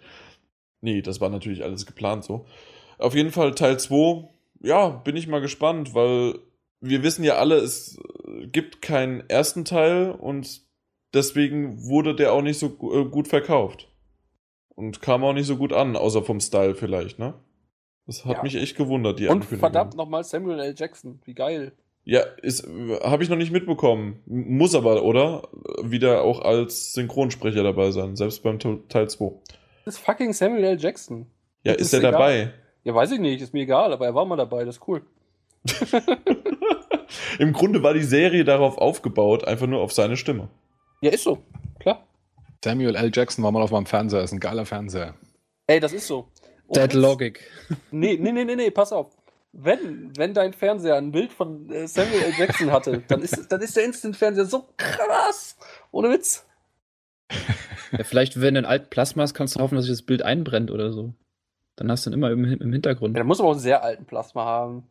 Nee, 0.80 1.02
das 1.02 1.20
war 1.20 1.28
natürlich 1.30 1.64
alles 1.64 1.86
geplant 1.86 2.24
so. 2.24 2.46
Auf 2.98 3.14
jeden 3.14 3.30
Fall 3.30 3.54
Teil 3.54 3.78
2, 3.78 4.28
ja, 4.60 4.88
bin 4.88 5.16
ich 5.16 5.26
mal 5.28 5.40
gespannt, 5.40 5.94
weil 5.94 6.38
wir 6.80 7.02
wissen 7.02 7.24
ja 7.24 7.36
alle, 7.36 7.56
es 7.56 7.98
äh, 8.26 8.46
gibt 8.46 8.82
keinen 8.82 9.28
ersten 9.28 9.64
Teil 9.64 10.10
und 10.12 10.62
deswegen 11.14 11.84
wurde 11.88 12.14
der 12.14 12.32
auch 12.32 12.42
nicht 12.42 12.58
so 12.58 12.66
äh, 12.92 13.04
gut 13.04 13.28
verkauft. 13.28 13.88
Und 14.74 15.02
kam 15.02 15.24
auch 15.24 15.32
nicht 15.32 15.46
so 15.46 15.56
gut 15.56 15.72
an, 15.72 15.96
außer 15.96 16.22
vom 16.22 16.38
Style 16.40 16.76
vielleicht, 16.76 17.18
ne? 17.18 17.34
Das 18.06 18.24
hat 18.24 18.36
Ja. 18.38 18.42
mich 18.44 18.54
echt 18.54 18.76
gewundert, 18.76 19.18
die 19.18 19.24
Und 19.26 19.32
Ankündigung. 19.32 19.58
verdammt 19.58 19.96
nochmal 19.96 20.22
Samuel 20.24 20.60
L. 20.60 20.74
Jackson. 20.76 21.20
Wie 21.24 21.34
geil. 21.34 21.72
Ja, 22.04 22.20
ist 22.42 22.66
habe 23.02 23.22
ich 23.22 23.28
noch 23.28 23.36
nicht 23.36 23.50
mitbekommen. 23.52 24.20
Muss 24.26 24.74
aber, 24.76 25.02
oder? 25.02 25.48
Wieder 25.82 26.22
auch 26.22 26.40
als 26.40 26.92
Synchronsprecher 26.94 27.62
dabei 27.64 27.90
sein, 27.90 28.16
selbst 28.16 28.42
beim 28.44 28.58
Te- 28.60 28.80
Teil 28.88 29.10
2. 29.10 29.32
Das 29.88 29.94
ist 29.96 30.04
fucking 30.04 30.34
Samuel 30.34 30.64
L. 30.64 30.78
Jackson. 30.78 31.24
Ja, 31.62 31.72
Das 31.72 31.80
ist 31.80 31.86
ist 31.88 31.92
er 31.94 32.00
egal. 32.00 32.12
dabei? 32.12 32.52
Ja, 32.84 32.94
weiß 32.94 33.10
ich 33.12 33.20
nicht. 33.20 33.40
Ist 33.40 33.54
mir 33.54 33.62
egal, 33.62 33.90
aber 33.94 34.04
er 34.04 34.14
war 34.14 34.26
mal 34.26 34.36
dabei. 34.36 34.66
Das 34.66 34.76
ist 34.76 34.86
cool. 34.86 35.00
Im 37.38 37.54
Grunde 37.54 37.82
war 37.82 37.94
die 37.94 38.02
Serie 38.02 38.44
darauf 38.44 38.76
aufgebaut, 38.76 39.44
einfach 39.46 39.66
nur 39.66 39.80
auf 39.80 39.94
seine 39.94 40.18
Stimme. 40.18 40.48
Ja, 41.00 41.10
ist 41.10 41.24
so. 41.24 41.38
Klar. 41.78 42.06
Samuel 42.62 42.96
L. 42.96 43.10
Jackson 43.14 43.42
war 43.42 43.50
mal 43.50 43.62
auf 43.62 43.70
meinem 43.70 43.86
Fernseher, 43.86 44.20
ist 44.22 44.32
ein 44.32 44.40
geiler 44.40 44.66
Fernseher. 44.66 45.14
Ey, 45.68 45.80
das 45.80 45.94
ist 45.94 46.06
so. 46.06 46.28
Und 46.66 46.76
Dead 46.76 46.92
Logic. 46.92 47.40
Nee, 47.90 48.18
nee, 48.20 48.32
nee, 48.32 48.44
nee, 48.44 48.56
nee, 48.56 48.70
pass 48.70 48.92
auf. 48.92 49.16
Wenn, 49.52 50.12
wenn 50.18 50.34
dein 50.34 50.52
Fernseher 50.52 50.96
ein 50.96 51.12
Bild 51.12 51.32
von 51.32 51.70
äh, 51.70 51.88
Samuel 51.88 52.24
L. 52.24 52.34
Jackson 52.36 52.70
hatte, 52.72 53.02
dann 53.08 53.22
ist, 53.22 53.50
dann 53.50 53.62
ist 53.62 53.74
der 53.74 53.84
Instant-Fernseher 53.84 54.44
so 54.44 54.66
krass. 54.76 55.56
Ohne 55.92 56.10
Witz. 56.10 56.44
Ja, 57.92 58.04
vielleicht, 58.04 58.40
wenn 58.40 58.54
du 58.54 58.60
ein 58.60 58.66
alten 58.66 58.90
Plasma 58.90 59.22
hast, 59.22 59.34
kannst 59.34 59.56
du 59.56 59.60
hoffen, 59.60 59.76
dass 59.76 59.84
sich 59.86 59.92
das 59.92 60.02
Bild 60.02 60.22
einbrennt 60.22 60.70
oder 60.70 60.92
so. 60.92 61.14
Dann 61.76 61.90
hast 61.90 62.04
du 62.06 62.10
ihn 62.10 62.14
immer 62.14 62.30
im, 62.30 62.44
im 62.44 62.72
Hintergrund. 62.72 63.14
Ja, 63.14 63.20
der 63.20 63.24
muss 63.24 63.40
aber 63.40 63.48
auch 63.48 63.52
einen 63.52 63.60
sehr 63.60 63.82
alten 63.84 64.04
Plasma 64.04 64.44
haben. 64.44 64.84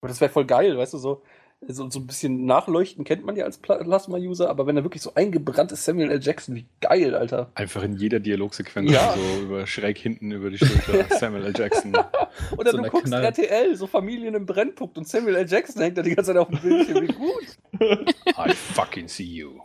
Aber 0.00 0.08
das 0.08 0.20
wäre 0.20 0.30
voll 0.30 0.44
geil, 0.44 0.76
weißt 0.76 0.92
du, 0.92 0.98
so, 0.98 1.22
so, 1.66 1.88
so 1.88 1.98
ein 1.98 2.06
bisschen 2.06 2.44
nachleuchten 2.44 3.04
kennt 3.04 3.24
man 3.24 3.36
ja 3.36 3.46
als 3.46 3.56
Pla- 3.56 3.82
Plasma-User, 3.82 4.50
aber 4.50 4.66
wenn 4.66 4.76
er 4.76 4.84
wirklich 4.84 5.00
so 5.00 5.14
eingebrannt 5.14 5.72
ist, 5.72 5.82
Samuel 5.86 6.10
L. 6.10 6.20
Jackson, 6.22 6.54
wie 6.54 6.66
geil, 6.82 7.14
Alter. 7.14 7.50
Einfach 7.54 7.82
in 7.82 7.96
jeder 7.96 8.20
Dialogsequenz 8.20 8.90
Ja. 8.92 9.14
so 9.14 9.42
über 9.44 9.66
schräg 9.66 9.96
hinten 9.96 10.30
über 10.32 10.50
die 10.50 10.58
Schulter. 10.58 11.06
Samuel 11.18 11.46
L. 11.46 11.54
Jackson. 11.56 11.96
Oder 12.58 12.72
So 12.72 12.76
du 12.76 12.82
guckst 12.90 13.06
Knall. 13.06 13.24
RTL, 13.24 13.74
so 13.76 13.86
Familien 13.86 14.34
im 14.34 14.44
Brennpunkt 14.44 14.98
und 14.98 15.08
Samuel 15.08 15.36
L. 15.36 15.46
Jackson 15.48 15.80
hängt 15.80 15.96
da 15.96 16.02
die 16.02 16.14
ganze 16.14 16.32
Zeit 16.32 16.36
auf 16.42 16.48
dem 16.50 16.58
Bildschirm, 16.60 17.08
wie 17.08 17.14
gut. 17.14 17.56
I 18.36 18.52
fucking 18.52 19.08
see 19.08 19.24
you. 19.24 19.60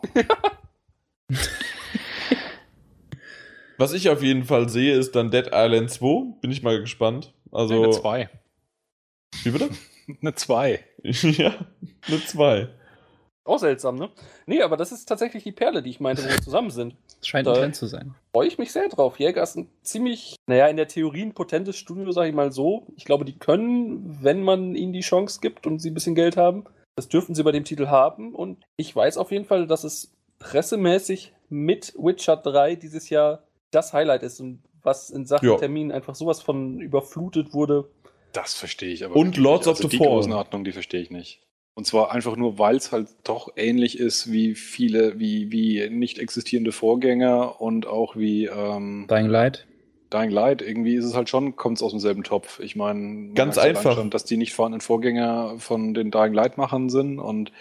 Was 3.80 3.94
ich 3.94 4.10
auf 4.10 4.22
jeden 4.22 4.44
Fall 4.44 4.68
sehe, 4.70 4.94
ist 4.96 5.16
dann 5.16 5.32
Dead 5.32 5.48
Island 5.54 5.90
2. 5.90 6.40
Bin 6.42 6.52
ich 6.52 6.62
mal 6.64 6.80
gespannt. 6.82 7.34
Also. 7.52 7.82
Eine 7.82 7.92
2. 7.92 8.30
Wie 9.44 9.52
bitte? 9.52 9.70
Eine 10.22 10.36
2. 10.36 10.84
ja, 11.04 11.54
eine 12.08 12.26
2. 12.26 12.68
Auch 13.46 13.60
seltsam, 13.60 13.96
ne? 13.96 14.10
Nee, 14.48 14.62
aber 14.64 14.76
das 14.76 14.92
ist 14.92 15.06
tatsächlich 15.06 15.44
die 15.44 15.52
Perle, 15.52 15.82
die 15.84 15.92
ich 15.92 16.00
meinte, 16.00 16.24
wo 16.24 16.28
wir 16.30 16.42
zusammen 16.42 16.72
sind. 16.72 16.96
Das 17.20 17.28
scheint 17.28 17.48
Da- 17.48 17.54
ein 17.54 17.60
Trend 17.60 17.76
zu 17.76 17.86
sein. 17.86 18.16
freue 18.34 18.48
ich 18.48 18.58
mich 18.58 18.72
sehr 18.72 18.90
drauf. 18.90 19.20
Jäger 19.20 19.44
ist 19.44 19.56
ein 19.56 19.70
ziemlich, 19.84 20.36
naja, 20.48 20.68
in 20.68 20.78
der 20.78 20.88
Theorie 20.88 21.22
ein 21.22 21.34
potentes 21.34 21.78
Studio, 21.78 22.12
sage 22.12 22.30
ich 22.30 22.36
mal 22.36 22.52
so. 22.52 22.88
Ich 22.98 23.06
glaube, 23.06 23.24
die 23.24 23.38
können, 23.38 24.18
wenn 24.22 24.42
man 24.44 24.76
ihnen 24.76 24.94
die 24.94 25.00
Chance 25.02 25.40
gibt 25.42 25.66
und 25.68 25.80
sie 25.80 25.92
ein 25.92 25.94
bisschen 25.94 26.16
Geld 26.16 26.36
haben, 26.38 26.66
das 26.96 27.08
dürften 27.08 27.34
sie 27.36 27.44
bei 27.44 27.52
dem 27.52 27.64
Titel 27.64 27.88
haben. 27.88 28.34
Und 28.36 28.58
ich 28.78 28.94
weiß 28.96 29.18
auf 29.18 29.32
jeden 29.32 29.46
Fall, 29.46 29.68
dass 29.68 29.84
es 29.84 30.12
pressemäßig 30.40 31.34
mit 31.50 31.94
Witcher 31.98 32.36
3 32.38 32.76
dieses 32.76 33.10
Jahr 33.10 33.44
das 33.72 33.94
Highlight 33.94 34.24
ist 34.24 34.40
und 34.40 34.62
was 34.82 35.10
in 35.10 35.26
Sachen 35.26 35.48
Ja. 35.50 35.56
Termin 35.58 35.92
einfach 35.92 36.16
sowas 36.16 36.42
von 36.42 36.80
überflutet 36.80 37.54
wurde. 37.54 37.90
Das 38.34 38.54
verstehe 38.54 38.94
ich 38.94 39.04
aber. 39.04 39.16
Und 39.16 39.38
Lords 39.38 39.66
nicht. 39.66 39.72
of 39.72 39.78
also 39.78 39.90
the 39.90 39.98
die 39.98 40.04
Fallen. 40.04 40.12
Größenordnung, 40.16 40.64
die 40.64 40.72
verstehe 40.72 41.02
ich 41.02 41.10
nicht. 41.12 41.42
Und 41.74 41.86
zwar 41.86 42.12
einfach 42.12 42.36
nur, 42.36 42.60
weil 42.60 42.76
es 42.76 42.92
halt 42.92 43.08
doch 43.24 43.54
ähnlich 43.56 43.98
ist 43.98 44.32
wie 44.32 44.54
viele, 44.56 45.18
wie, 45.18 45.52
wie 45.52 45.90
nicht 45.90 46.20
existierende 46.20 46.72
Vorgänger 46.72 47.62
und 47.62 47.88
auch 47.88 48.16
wie 48.18 48.46
ähm, 48.46 49.08
Dying 49.10 49.28
Light. 49.28 49.66
Dying 50.12 50.32
Light. 50.32 50.62
Irgendwie 50.62 50.96
ist 50.96 51.06
es 51.06 51.14
halt 51.16 51.30
schon, 51.30 51.56
kommt 51.56 51.78
es 51.78 51.84
aus 51.84 51.92
demselben 51.92 52.24
Topf. 52.24 52.60
Ich 52.60 52.76
meine, 52.76 53.34
Ganz 53.34 53.58
einfach. 53.58 53.96
Schon, 53.96 54.10
dass 54.10 54.26
die 54.26 54.38
nicht 54.38 54.54
vorhandenen 54.54 54.82
Vorgänger 54.82 55.56
von 55.60 55.94
den 55.94 56.12
Dying 56.12 56.34
Light-Machern 56.34 56.90
sind 56.90 57.20
und 57.20 57.52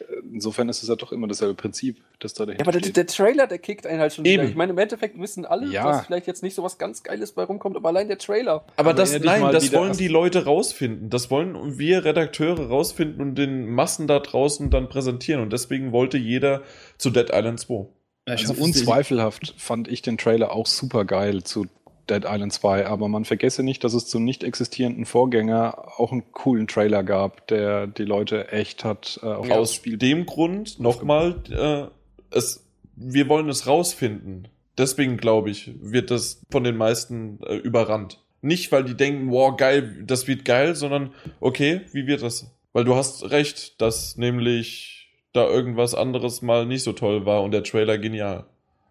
äh, 0.00 0.04
insofern 0.32 0.68
ist 0.68 0.82
es 0.82 0.88
ja 0.88 0.96
doch 0.96 1.12
immer 1.12 1.28
dasselbe 1.28 1.54
Prinzip, 1.54 1.98
das 2.18 2.34
da 2.34 2.42
Ja, 2.42 2.46
dahinter 2.46 2.64
aber 2.64 2.72
der, 2.72 2.80
steht. 2.80 2.96
der 2.96 3.06
Trailer, 3.06 3.46
der 3.46 3.58
kickt 3.58 3.86
einen 3.86 4.00
halt 4.00 4.12
schon 4.14 4.24
Eben. 4.24 4.42
wieder. 4.42 4.50
Ich 4.50 4.56
meine, 4.56 4.72
im 4.72 4.78
Endeffekt 4.78 5.18
wissen 5.20 5.44
alle, 5.44 5.66
Ja. 5.70 5.84
dass 5.92 6.06
vielleicht 6.06 6.26
jetzt 6.26 6.42
nicht 6.42 6.54
so 6.54 6.62
was 6.62 6.78
ganz 6.78 7.02
Geiles 7.02 7.32
bei 7.32 7.44
rumkommt, 7.44 7.76
aber 7.76 7.88
allein 7.90 8.08
der 8.08 8.18
Trailer. 8.18 8.52
Aber, 8.76 8.90
Aber 8.90 8.94
das, 8.94 9.18
nein, 9.20 9.42
das 9.52 9.72
wollen 9.72 9.96
die 9.96 10.08
Leute 10.08 10.44
rausfinden. 10.44 11.08
Das 11.10 11.30
wollen 11.30 11.78
wir 11.78 12.04
Redakteure 12.04 12.68
rausfinden 12.68 13.20
und 13.20 13.34
den 13.36 13.66
Massen 13.70 14.06
da 14.06 14.18
draußen 14.18 14.70
dann 14.70 14.88
präsentieren. 14.88 15.40
Und 15.40 15.52
deswegen 15.52 15.92
wollte 15.92 16.18
jeder 16.18 16.62
zu 16.98 17.10
Dead 17.10 17.30
Island 17.32 17.60
2. 17.60 17.86
Ja, 18.28 18.34
ich 18.34 18.48
Also 18.48 18.62
unzweifelhaft 18.62 19.54
fand 19.56 19.88
ich 19.88 20.02
den 20.02 20.16
Trailer 20.18 20.52
auch 20.52 20.66
super 20.66 21.04
geil 21.04 21.42
zu 21.42 21.66
Dead 22.10 22.24
Island 22.26 22.52
2, 22.52 22.86
aber 22.86 23.08
man 23.08 23.24
vergesse 23.24 23.62
nicht, 23.62 23.84
dass 23.84 23.94
es 23.94 24.06
zum 24.06 24.24
nicht 24.24 24.44
existierenden 24.44 25.04
Vorgänger 25.04 25.98
auch 25.98 26.12
einen 26.12 26.32
coolen 26.32 26.66
Trailer 26.66 27.02
gab, 27.02 27.46
der 27.48 27.86
die 27.86 28.04
Leute 28.04 28.52
echt 28.52 28.84
hat 28.84 29.20
äh, 29.22 29.26
auf 29.26 29.50
Aus 29.50 29.74
Spiel. 29.74 29.98
dem 29.98 30.26
Grund 30.26 30.80
nochmal, 30.80 31.42
äh, 31.50 32.36
es, 32.36 32.64
wir 32.96 33.28
wollen 33.28 33.48
es 33.48 33.66
rausfinden. 33.66 34.48
Deswegen 34.78 35.16
glaube 35.16 35.50
ich, 35.50 35.72
wird 35.80 36.10
das 36.10 36.42
von 36.50 36.64
den 36.64 36.76
meisten 36.76 37.38
äh, 37.46 37.56
überrannt. 37.56 38.20
Nicht, 38.40 38.72
weil 38.72 38.84
die 38.84 38.96
denken, 38.96 39.30
wow, 39.30 39.56
geil, 39.56 40.02
das 40.04 40.26
wird 40.26 40.44
geil, 40.44 40.74
sondern 40.74 41.14
okay, 41.40 41.82
wie 41.92 42.06
wird 42.06 42.22
das? 42.22 42.50
Weil 42.72 42.84
du 42.84 42.96
hast 42.96 43.30
recht, 43.30 43.80
dass 43.80 44.16
nämlich 44.16 45.10
da 45.32 45.46
irgendwas 45.46 45.94
anderes 45.94 46.42
mal 46.42 46.66
nicht 46.66 46.82
so 46.82 46.92
toll 46.92 47.24
war 47.26 47.42
und 47.42 47.52
der 47.52 47.62
Trailer 47.62 47.98
genial. 47.98 48.46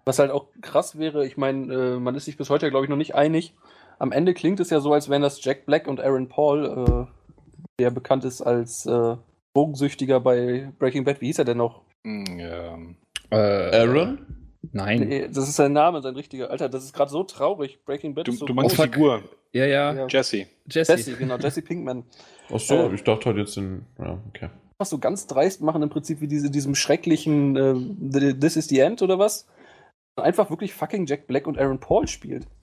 Was 0.06 0.19
halt 0.19 0.32
auch 0.32 0.48
krass 0.61 0.98
wäre, 0.98 1.26
ich 1.26 1.38
meine, 1.38 1.73
äh, 1.73 1.99
man 1.99 2.15
ist 2.15 2.26
sich 2.26 2.38
bis 2.38 2.49
heute, 2.49 2.69
glaube 2.69 2.86
ich, 2.86 2.90
noch 2.90 2.98
nicht 2.98 3.15
einig. 3.15 3.53
Am 3.99 4.11
Ende 4.11 4.34
klingt 4.34 4.60
es 4.60 4.69
ja 4.72 4.80
so, 4.80 4.94
als 4.94 5.10
wären 5.10 5.22
das 5.22 5.44
Jack 5.44 5.65
Black 5.65 5.88
und 5.88 6.02
Aaron 6.02 6.28
Paul, 6.28 7.07
äh, 7.07 7.52
der 7.80 7.91
bekannt 7.91 8.26
ist 8.26 8.41
als 8.41 8.86
äh, 8.88 9.15
Drogensüchtiger 9.53 10.19
bei 10.19 10.72
Breaking 10.80 11.03
Bad. 11.03 11.22
Wie 11.22 11.28
hieß 11.28 11.40
er 11.40 11.45
denn 11.45 11.57
noch? 11.57 11.82
Hm, 12.03 12.40
ja. 12.40 12.78
äh, 13.30 13.78
Aaron? 13.80 14.26
Nein. 14.72 15.07
Nee, 15.07 15.28
das 15.28 15.48
ist 15.49 15.56
sein 15.56 15.73
Name, 15.73 16.02
sein 16.02 16.15
richtiger. 16.15 16.49
Alter, 16.49 16.69
das 16.69 16.84
ist 16.84 16.94
gerade 16.94 17.11
so 17.11 17.23
traurig. 17.23 17.84
Breaking 17.86 18.15
Bad 18.15 18.28
Du, 18.28 18.32
ist 18.32 18.40
so 18.40 18.45
du 18.45 18.53
meinst 18.53 18.78
die 18.78 18.82
Figur, 18.82 19.22
Ja, 19.53 19.65
ja. 19.65 19.94
Ja. 19.94 20.07
Jesse. 20.07 20.45
Jesse. 20.69 20.94
Jesse, 20.94 21.15
genau, 21.15 21.38
Jesse 21.38 21.61
Pinkman. 21.61 22.03
Ach 22.53 22.60
so, 22.60 22.76
Äh. 22.76 22.95
ich 22.95 23.03
dachte 23.03 23.26
halt 23.26 23.38
jetzt 23.38 23.57
in, 23.57 23.86
ja, 23.99 24.19
okay. 24.30 24.49
Was 24.78 24.90
so 24.90 24.98
ganz 24.98 25.28
dreist 25.28 25.61
machen 25.61 25.84
im 25.84 25.90
Prinzip 25.90 26.22
wie 26.22 26.28
diese, 26.28 26.49
diesem 26.49 26.73
schrecklichen 26.76 27.56
äh, 27.56 28.34
This 28.34 28.56
is 28.56 28.68
the 28.68 28.80
End 28.80 29.02
oder 29.02 29.19
was? 29.19 29.48
Einfach 30.16 30.50
wirklich 30.50 30.74
fucking 30.74 31.06
Jack 31.06 31.28
Black 31.28 31.48
und 31.48 31.58
Aaron 31.58 31.80
Paul 31.80 32.08
spielt. 32.08 32.48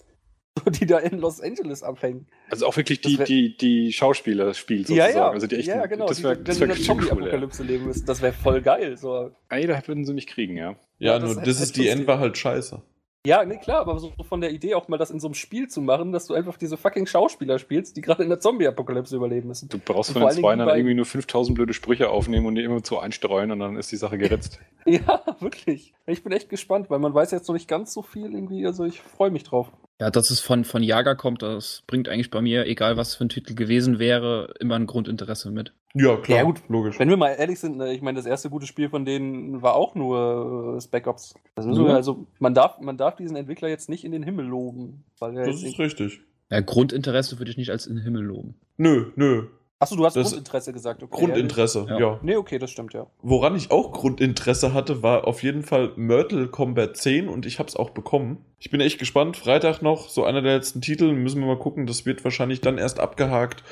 So, 0.65 0.71
die 0.73 0.87
da 0.87 0.99
in 0.99 1.19
Los 1.21 1.41
Angeles 1.41 1.85
abhängen. 1.85 2.27
Also 2.51 2.67
auch 2.67 2.77
wirklich 2.77 3.01
Das 3.01 3.13
die, 3.13 3.19
wär- 3.21 3.27
die, 3.27 3.57
die 3.57 3.93
Schauspieler 3.93 4.55
spielt 4.55 4.89
Ja, 4.89 5.05
sozusagen. 5.05 5.17
ja. 5.17 5.31
Also 5.31 5.47
die 5.47 5.55
echten, 5.55 5.71
ja, 5.71 5.87
genau. 5.87 6.07
Das 6.09 6.21
wäre 6.25 6.37
das 6.37 6.59
wär. 6.59 6.67
Ja. 6.67 6.75
Zombie-Apokalypse 6.75 7.63
leben 7.63 7.85
müssen. 7.87 8.05
Das 8.07 8.21
wäre 8.23 8.33
voll 8.33 8.61
geil. 8.61 8.97
So. 8.97 9.31
Ey, 9.51 9.69
da 9.69 9.81
würden 9.87 10.05
sie 10.05 10.15
mich 10.15 10.27
kriegen, 10.27 10.57
ja. 10.57 10.71
Ja, 10.99 11.13
Ja, 11.13 11.19
das 11.21 11.35
nur 11.37 11.45
das 11.45 11.59
halt 11.59 11.63
ist 11.69 11.77
die. 11.77 11.87
End 11.87 12.09
war 12.09 12.19
halt 12.19 12.37
scheiße. 12.39 12.83
Ja, 13.29 13.45
nee, 13.45 13.59
klar, 13.59 13.81
aber 13.81 13.99
so 13.99 14.11
von 14.27 14.41
der 14.41 14.51
Idee 14.53 14.75
auch 14.75 14.89
mal 14.89 14.97
das 14.97 15.11
in 15.11 15.21
so 15.21 15.27
einem 15.29 15.35
Spiel 15.35 15.69
zu 15.69 15.83
machen, 15.83 16.13
dass 16.13 16.27
du 16.27 16.35
einfach 16.35 16.57
diese 16.57 16.79
fucking 16.79 17.07
Schauspieler 17.07 17.59
spielst, 17.59 17.97
die 17.97 18.01
gerade 18.01 18.23
in 18.23 18.31
der 18.31 18.41
Zombie-Apokalypse 18.41 19.15
überleben 19.17 19.49
müssen. 19.49 19.69
Du 19.69 19.79
brauchst 19.79 20.11
Und 20.11 20.15
von 20.15 20.23
den 20.23 20.29
allen 20.29 20.37
zwei 20.41 20.49
Dingen 20.53 20.59
dann 20.61 20.69
bei- 20.69 20.77
irgendwie 20.79 20.95
nur 20.95 21.05
5000 21.05 21.55
blöde 21.55 21.75
Sprüche 21.75 22.09
aufnehmen 22.09 22.47
und 22.47 22.55
die 22.55 22.63
immer 22.63 22.83
zu 22.83 22.99
einstreuen 22.99 23.51
und 23.51 23.59
dann 23.59 23.77
ist 23.77 23.93
die 23.93 23.97
Sache 23.97 24.17
geritzt. 24.19 24.59
Ja, 24.87 25.23
wirklich. 25.41 25.93
Ich 26.07 26.23
bin 26.25 26.33
echt 26.33 26.49
gespannt, 26.49 26.89
weil 26.89 26.99
man 26.99 27.13
weiß 27.13 27.31
jetzt 27.33 27.47
noch 27.49 27.53
nicht 27.53 27.69
ganz 27.69 27.93
so 27.93 28.01
viel 28.01 28.33
irgendwie. 28.33 28.65
Also 28.65 28.85
ich 28.87 29.03
freue 29.03 29.31
mich 29.31 29.45
drauf. 29.45 29.71
Ja, 30.01 30.09
dass 30.11 30.31
es 30.31 30.41
von, 30.41 30.65
von 30.65 30.83
Jager 30.83 31.15
kommt, 31.15 31.43
das 31.43 31.83
bringt 31.87 32.09
eigentlich 32.09 32.31
bei 32.31 32.41
mir, 32.41 32.65
egal 32.67 32.97
was 32.97 33.15
für 33.15 33.27
ein 33.27 33.29
Titel 33.29 33.55
gewesen 33.55 33.99
wäre, 33.99 34.55
immer 34.61 34.77
ein 34.77 34.87
Grundinteresse 34.87 35.51
mit. 35.51 35.75
Ja, 35.95 36.17
klar, 36.17 36.39
Ja, 36.39 36.45
gut. 36.45 36.61
logisch. 36.69 36.99
Wenn 36.99 37.09
wir 37.09 37.17
mal 37.17 37.31
ehrlich 37.31 37.59
sind, 37.61 37.77
ne, 37.79 37.93
ich 37.95 38.03
meine, 38.03 38.17
das 38.17 38.27
erste 38.27 38.51
gute 38.51 38.67
Spiel 38.67 38.89
von 38.91 39.05
denen 39.05 39.63
war 39.63 39.75
auch 39.75 39.95
nur 39.95 40.77
äh, 40.77 40.81
Spec 40.81 41.07
Ops. 41.07 41.35
Wir, 41.57 41.65
Nur? 41.65 41.95
also, 41.95 42.27
man 42.39 42.55
darf, 42.55 42.79
man 42.81 42.97
darf 42.99 43.17
diesen 43.17 43.37
Entwickler 43.37 43.69
jetzt 43.69 43.89
nicht 43.89 44.05
in 44.05 44.13
den 44.13 44.23
Himmel 44.23 44.47
loben. 44.47 45.05
Weil 45.19 45.37
er 45.37 45.47
Das 45.47 45.63
ist 45.63 45.79
richtig. 45.79 46.21
Ja, 46.51 46.61
Grundinteresse 46.61 47.39
würde 47.39 47.51
ich 47.51 47.57
nicht 47.57 47.71
als 47.71 47.87
in 47.87 47.97
den 47.97 48.05
Himmel 48.05 48.23
loben. 48.23 48.55
Nö, 48.77 49.07
nö. 49.17 49.47
Achso, 49.81 49.95
du 49.97 50.05
hast 50.05 50.17
Das- 50.17 50.29
Grundinteresse 50.31 50.73
gesagt. 50.73 51.03
Okay, 51.05 51.25
Grundinteresse, 51.25 51.87
Ja. 51.89 51.99
ja. 52.01 52.21
Nee, 52.23 52.37
okay, 52.37 52.59
das 52.59 52.71
stimmt, 52.71 52.95
ja. 52.95 53.07
Woran 53.23 53.55
ich 53.55 53.71
auch 53.71 53.93
Grundinteresse 53.93 54.75
hatte, 54.75 55.03
war 55.03 55.27
auf 55.27 55.43
jeden 55.43 55.63
Fall 55.63 55.93
Myrtle 55.97 56.49
Combat 56.49 56.97
10 56.97 57.29
und 57.29 57.47
ich 57.47 57.59
habe 57.61 57.69
es 57.69 57.77
auch 57.77 57.91
bekommen. 57.91 58.39
Ich 58.59 58.71
bin 58.71 58.81
echt 58.81 58.99
gespannt. 58.99 59.37
Freitag 59.37 59.81
noch, 59.81 60.09
so 60.09 60.25
einer 60.25 60.43
der 60.43 60.57
letzten 60.57 60.81
Titel. 60.81 61.13
Müssen 61.13 61.41
wir 61.41 61.47
mal 61.47 61.59
gucken. 61.59 61.87
Das 61.87 62.07
wird 62.07 62.25
wahrscheinlich 62.25 62.61
dann 62.61 62.77
erst 62.77 62.99
abgehakt, 62.99 63.63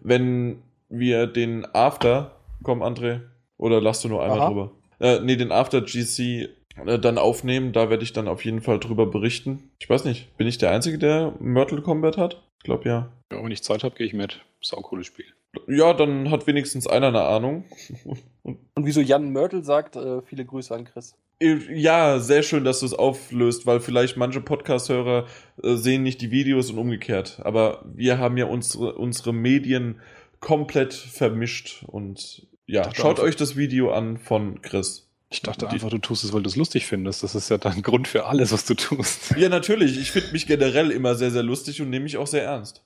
wenn 0.00 0.62
wir 0.88 1.26
den 1.26 1.66
After. 1.74 2.36
Komm, 2.62 2.82
André. 2.82 3.20
Oder 3.56 3.80
lachst 3.80 4.04
du 4.04 4.08
nur 4.08 4.22
einmal 4.22 4.40
Aha. 4.40 4.48
drüber? 4.48 4.72
Äh, 5.00 5.20
nee, 5.20 5.36
den 5.36 5.52
After 5.52 5.80
GC 5.80 6.48
äh, 6.86 6.98
dann 6.98 7.18
aufnehmen. 7.18 7.72
Da 7.72 7.90
werde 7.90 8.04
ich 8.04 8.12
dann 8.12 8.28
auf 8.28 8.44
jeden 8.44 8.60
Fall 8.60 8.78
drüber 8.78 9.06
berichten. 9.06 9.70
Ich 9.78 9.88
weiß 9.88 10.04
nicht, 10.04 10.36
bin 10.36 10.46
ich 10.46 10.58
der 10.58 10.70
Einzige, 10.70 10.98
der 10.98 11.34
Myrtle 11.40 11.82
Combat 11.82 12.16
hat? 12.16 12.42
Ich 12.58 12.64
glaube 12.64 12.88
ja. 12.88 13.08
Ja, 13.32 13.42
wenn 13.42 13.50
ich 13.50 13.62
Zeit 13.62 13.84
habe, 13.84 13.94
gehe 13.94 14.06
ich 14.06 14.14
mit. 14.14 14.40
Sau 14.60 14.80
cooles 14.80 15.06
Spiel. 15.06 15.26
Ja, 15.66 15.92
dann 15.92 16.30
hat 16.30 16.46
wenigstens 16.46 16.86
einer 16.86 17.08
eine 17.08 17.22
Ahnung. 17.22 17.64
Und 18.42 18.58
wieso 18.76 19.00
Jan 19.00 19.32
Mörtel 19.32 19.64
sagt, 19.64 19.96
äh, 19.96 20.22
viele 20.22 20.44
Grüße 20.44 20.74
an 20.74 20.84
Chris. 20.84 21.16
Ja, 21.40 22.18
sehr 22.18 22.42
schön, 22.42 22.64
dass 22.64 22.80
du 22.80 22.86
es 22.86 22.94
auflöst, 22.94 23.64
weil 23.64 23.78
vielleicht 23.78 24.16
manche 24.16 24.40
Podcast-Hörer 24.40 25.26
äh, 25.62 25.76
sehen 25.76 26.02
nicht 26.02 26.20
die 26.20 26.32
Videos 26.32 26.70
und 26.70 26.78
umgekehrt. 26.78 27.40
Aber 27.44 27.84
wir 27.94 28.18
haben 28.18 28.36
ja 28.36 28.46
unsere, 28.46 28.94
unsere 28.94 29.32
Medien 29.32 30.00
komplett 30.40 30.94
vermischt 30.94 31.84
und 31.86 32.46
ja, 32.66 32.84
schaut 32.94 33.12
einfach- 33.12 33.22
euch 33.24 33.36
das 33.36 33.56
Video 33.56 33.92
an 33.92 34.18
von 34.18 34.60
Chris. 34.62 35.04
Ich 35.30 35.42
dachte 35.42 35.66
Die- 35.66 35.74
einfach, 35.74 35.90
du 35.90 35.98
tust 35.98 36.24
es, 36.24 36.32
weil 36.32 36.42
du 36.42 36.48
es 36.48 36.56
lustig 36.56 36.86
findest. 36.86 37.22
Das 37.22 37.34
ist 37.34 37.48
ja 37.50 37.58
dein 37.58 37.82
Grund 37.82 38.08
für 38.08 38.26
alles, 38.26 38.52
was 38.52 38.64
du 38.64 38.74
tust. 38.74 39.34
Ja, 39.36 39.48
natürlich. 39.48 39.98
Ich 39.98 40.10
finde 40.10 40.32
mich 40.32 40.46
generell 40.46 40.90
immer 40.90 41.14
sehr, 41.14 41.30
sehr 41.30 41.42
lustig 41.42 41.80
und 41.82 41.90
nehme 41.90 42.04
mich 42.04 42.16
auch 42.16 42.26
sehr 42.26 42.44
ernst. 42.44 42.82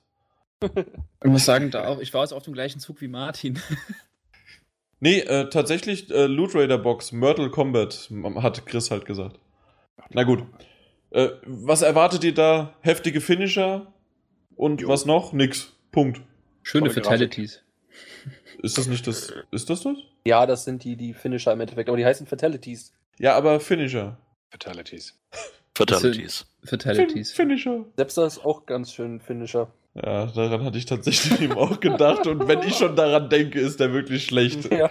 Ich 0.61 1.29
muss 1.29 1.43
sagen, 1.45 1.71
da 1.71 1.87
auch, 1.87 1.99
ich 1.99 2.13
war 2.13 2.21
jetzt 2.23 2.31
auf 2.33 2.43
dem 2.43 2.53
gleichen 2.53 2.79
Zug 2.79 3.01
wie 3.01 3.07
Martin. 3.09 3.59
Nee, 4.99 5.19
äh, 5.19 5.49
tatsächlich 5.49 6.09
äh, 6.11 6.27
Loot 6.27 6.55
Raider 6.55 6.77
Box, 6.77 7.11
Myrtle 7.11 7.49
Combat, 7.49 8.09
hat 8.37 8.65
Chris 8.65 8.89
halt 8.89 9.05
gesagt. 9.05 9.39
Na 10.11 10.23
gut. 10.23 10.43
Äh, 11.11 11.29
was 11.45 11.81
erwartet 11.81 12.23
ihr 12.23 12.33
da? 12.33 12.73
Heftige 12.81 13.19
Finisher? 13.19 13.91
Und 14.55 14.81
Jo. 14.81 14.87
was 14.87 15.05
noch? 15.05 15.33
Nix. 15.33 15.73
Punkt. 15.91 16.21
Schöne 16.63 16.89
Fatalities. 16.89 17.61
Ist 18.61 18.77
das 18.77 18.87
nicht 18.87 19.05
das? 19.05 19.33
Ist 19.51 19.69
das 19.69 19.81
das? 19.83 19.97
Ja, 20.25 20.45
das 20.45 20.63
sind 20.63 20.83
die, 20.83 20.95
die 20.95 21.13
Finisher 21.13 21.51
im 21.51 21.59
Endeffekt, 21.61 21.89
aber 21.89 21.97
die 21.97 22.05
heißen 22.05 22.25
Fatalities. 22.25 22.93
Ja, 23.19 23.35
aber 23.35 23.59
Finisher. 23.59 24.17
Fatalities. 24.49 25.19
Fatalities. 25.75 26.45
Fin 26.63 26.79
Fatalities. 26.79 27.31
Finisher. 27.31 27.85
Selbst 27.97 28.17
das 28.17 28.37
ist 28.37 28.45
auch 28.45 28.65
ganz 28.65 28.93
schön 28.93 29.19
Finisher. 29.19 29.71
Ja, 29.95 30.27
daran 30.27 30.63
hatte 30.63 30.77
ich 30.77 30.85
tatsächlich 30.85 31.41
eben 31.41 31.53
auch 31.53 31.79
gedacht. 31.79 32.25
Und 32.27 32.47
wenn 32.47 32.61
ich 32.63 32.75
schon 32.75 32.95
daran 32.95 33.29
denke, 33.29 33.59
ist 33.59 33.79
der 33.79 33.91
wirklich 33.93 34.25
schlecht. 34.25 34.71
Ja. 34.71 34.89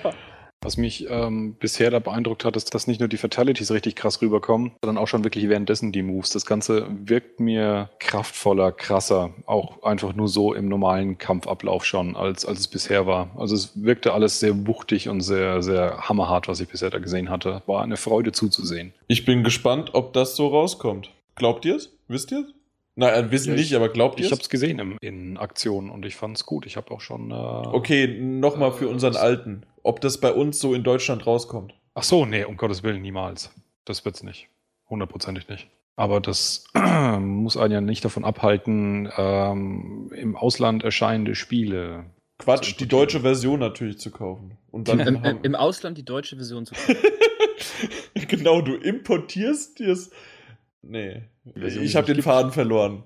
Was 0.64 0.76
mich 0.76 1.06
ähm, 1.10 1.56
bisher 1.58 1.90
da 1.90 1.98
beeindruckt 1.98 2.44
hat, 2.44 2.56
ist, 2.56 2.72
dass 2.72 2.86
nicht 2.86 3.00
nur 3.00 3.08
die 3.08 3.16
Fatalities 3.16 3.72
richtig 3.72 3.96
krass 3.96 4.22
rüberkommen, 4.22 4.70
sondern 4.84 4.96
auch 5.02 5.08
schon 5.08 5.24
wirklich 5.24 5.48
währenddessen 5.48 5.90
die 5.90 6.02
Moves. 6.02 6.30
Das 6.30 6.46
Ganze 6.46 6.86
wirkt 7.04 7.40
mir 7.40 7.90
kraftvoller, 7.98 8.70
krasser, 8.70 9.30
auch 9.46 9.82
einfach 9.82 10.14
nur 10.14 10.28
so 10.28 10.54
im 10.54 10.68
normalen 10.68 11.18
Kampfablauf 11.18 11.84
schon, 11.84 12.14
als, 12.14 12.46
als 12.46 12.60
es 12.60 12.68
bisher 12.68 13.08
war. 13.08 13.30
Also 13.36 13.56
es 13.56 13.72
wirkte 13.74 14.12
alles 14.12 14.38
sehr 14.38 14.66
wuchtig 14.68 15.08
und 15.08 15.20
sehr, 15.22 15.62
sehr 15.64 16.08
hammerhart, 16.08 16.46
was 16.46 16.60
ich 16.60 16.68
bisher 16.68 16.90
da 16.90 16.98
gesehen 17.00 17.28
hatte. 17.28 17.62
War 17.66 17.82
eine 17.82 17.96
Freude 17.96 18.30
zuzusehen. 18.30 18.92
Ich 19.08 19.24
bin 19.24 19.42
gespannt, 19.42 19.90
ob 19.94 20.12
das 20.12 20.36
so 20.36 20.46
rauskommt. 20.46 21.10
Glaubt 21.34 21.64
ihr 21.64 21.74
es? 21.74 21.90
Wisst 22.06 22.30
ihr 22.30 22.38
es? 22.40 22.54
Nein, 22.94 23.14
äh, 23.14 23.30
wissen 23.32 23.48
Ja, 23.48 23.54
ich- 23.56 23.62
nicht, 23.62 23.74
aber 23.74 23.88
glaubt 23.88 24.20
ihr 24.20 24.26
Ich 24.26 24.30
habe 24.32 24.42
es 24.42 24.48
gesehen 24.48 24.78
im, 24.78 24.96
in 25.00 25.38
Aktion 25.38 25.90
und 25.90 26.04
ich 26.06 26.14
fand 26.14 26.36
es 26.36 26.46
gut. 26.46 26.66
Ich 26.66 26.76
habe 26.76 26.90
auch 26.92 27.00
schon. 27.00 27.30
Äh, 27.32 27.34
Okay, 27.34 28.06
nochmal 28.20 28.70
für 28.70 28.84
Äh, 28.84 28.88
unseren 28.88 29.14
das- 29.14 29.22
Alten. 29.22 29.62
Ob 29.82 30.00
das 30.00 30.18
bei 30.18 30.32
uns 30.32 30.58
so 30.58 30.74
in 30.74 30.84
Deutschland 30.84 31.26
rauskommt. 31.26 31.74
Ach 31.94 32.02
so, 32.02 32.24
nee, 32.24 32.44
um 32.44 32.56
Gottes 32.56 32.82
Willen, 32.82 33.02
niemals. 33.02 33.50
Das 33.84 34.04
wird's 34.04 34.22
nicht. 34.22 34.48
Hundertprozentig 34.88 35.48
nicht. 35.48 35.68
Aber 35.96 36.20
das 36.20 36.64
muss 36.74 37.56
einen 37.56 37.72
ja 37.72 37.80
nicht 37.80 38.04
davon 38.04 38.24
abhalten, 38.24 39.10
ähm, 39.16 40.10
im 40.14 40.36
Ausland 40.36 40.84
erscheinende 40.84 41.34
Spiele. 41.34 42.06
Quatsch, 42.38 42.76
die 42.78 42.88
deutsche 42.88 43.20
Version 43.20 43.60
natürlich 43.60 43.98
zu 43.98 44.10
kaufen. 44.10 44.58
Und 44.70 44.88
dann 44.88 45.00
Im, 45.00 45.24
im, 45.24 45.38
Im 45.42 45.54
Ausland 45.54 45.98
die 45.98 46.04
deutsche 46.04 46.36
Version 46.36 46.66
zu 46.66 46.74
kaufen. 46.74 46.96
genau, 48.28 48.62
du 48.62 48.74
importierst 48.74 49.78
dir's. 49.78 50.10
Nee, 50.80 51.22
Version, 51.54 51.84
ich 51.84 51.94
habe 51.94 52.10
es 52.10 52.16
den. 52.16 52.22
Faden 52.22 52.52
verloren. 52.52 53.04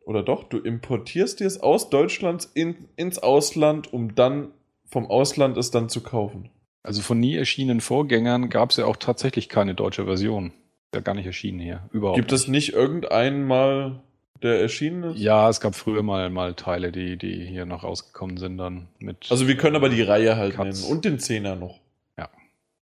Oder 0.00 0.22
doch, 0.22 0.44
du 0.44 0.58
importierst 0.58 1.40
dir 1.40 1.46
es 1.46 1.60
aus 1.60 1.90
Deutschland 1.90 2.48
in, 2.54 2.88
ins 2.96 3.18
Ausland, 3.18 3.92
um 3.92 4.14
dann 4.14 4.52
vom 4.88 5.06
Ausland 5.06 5.56
es 5.56 5.70
dann 5.70 5.88
zu 5.88 6.02
kaufen. 6.02 6.50
Also 6.82 7.02
von 7.02 7.20
nie 7.20 7.36
erschienenen 7.36 7.80
Vorgängern 7.80 8.48
gab 8.48 8.70
es 8.70 8.76
ja 8.76 8.86
auch 8.86 8.96
tatsächlich 8.96 9.48
keine 9.48 9.74
deutsche 9.74 10.04
Version. 10.04 10.46
Ist 10.46 10.94
ja 10.94 11.00
gar 11.00 11.14
nicht 11.14 11.26
erschienen 11.26 11.58
hier. 11.58 11.88
Überhaupt. 11.92 12.16
Gibt 12.16 12.32
es 12.32 12.48
nicht 12.48 12.72
irgendeinen 12.72 13.46
mal, 13.46 14.02
der 14.42 14.60
erschienen 14.60 15.02
ist? 15.02 15.18
Ja, 15.18 15.48
es 15.50 15.60
gab 15.60 15.74
früher 15.74 16.02
mal, 16.02 16.30
mal 16.30 16.54
Teile, 16.54 16.92
die, 16.92 17.18
die 17.18 17.44
hier 17.44 17.66
noch 17.66 17.84
rausgekommen 17.84 18.38
sind 18.38 18.56
dann 18.56 18.88
mit. 18.98 19.26
Also 19.30 19.48
wir 19.48 19.56
können 19.56 19.76
aber 19.76 19.90
die 19.90 20.02
Reihe 20.02 20.36
halt 20.36 20.54
Cuts. 20.54 20.80
nennen 20.80 20.92
und 20.92 21.04
den 21.04 21.18
Zehner 21.18 21.56
noch. 21.56 21.78
Ja. 22.16 22.30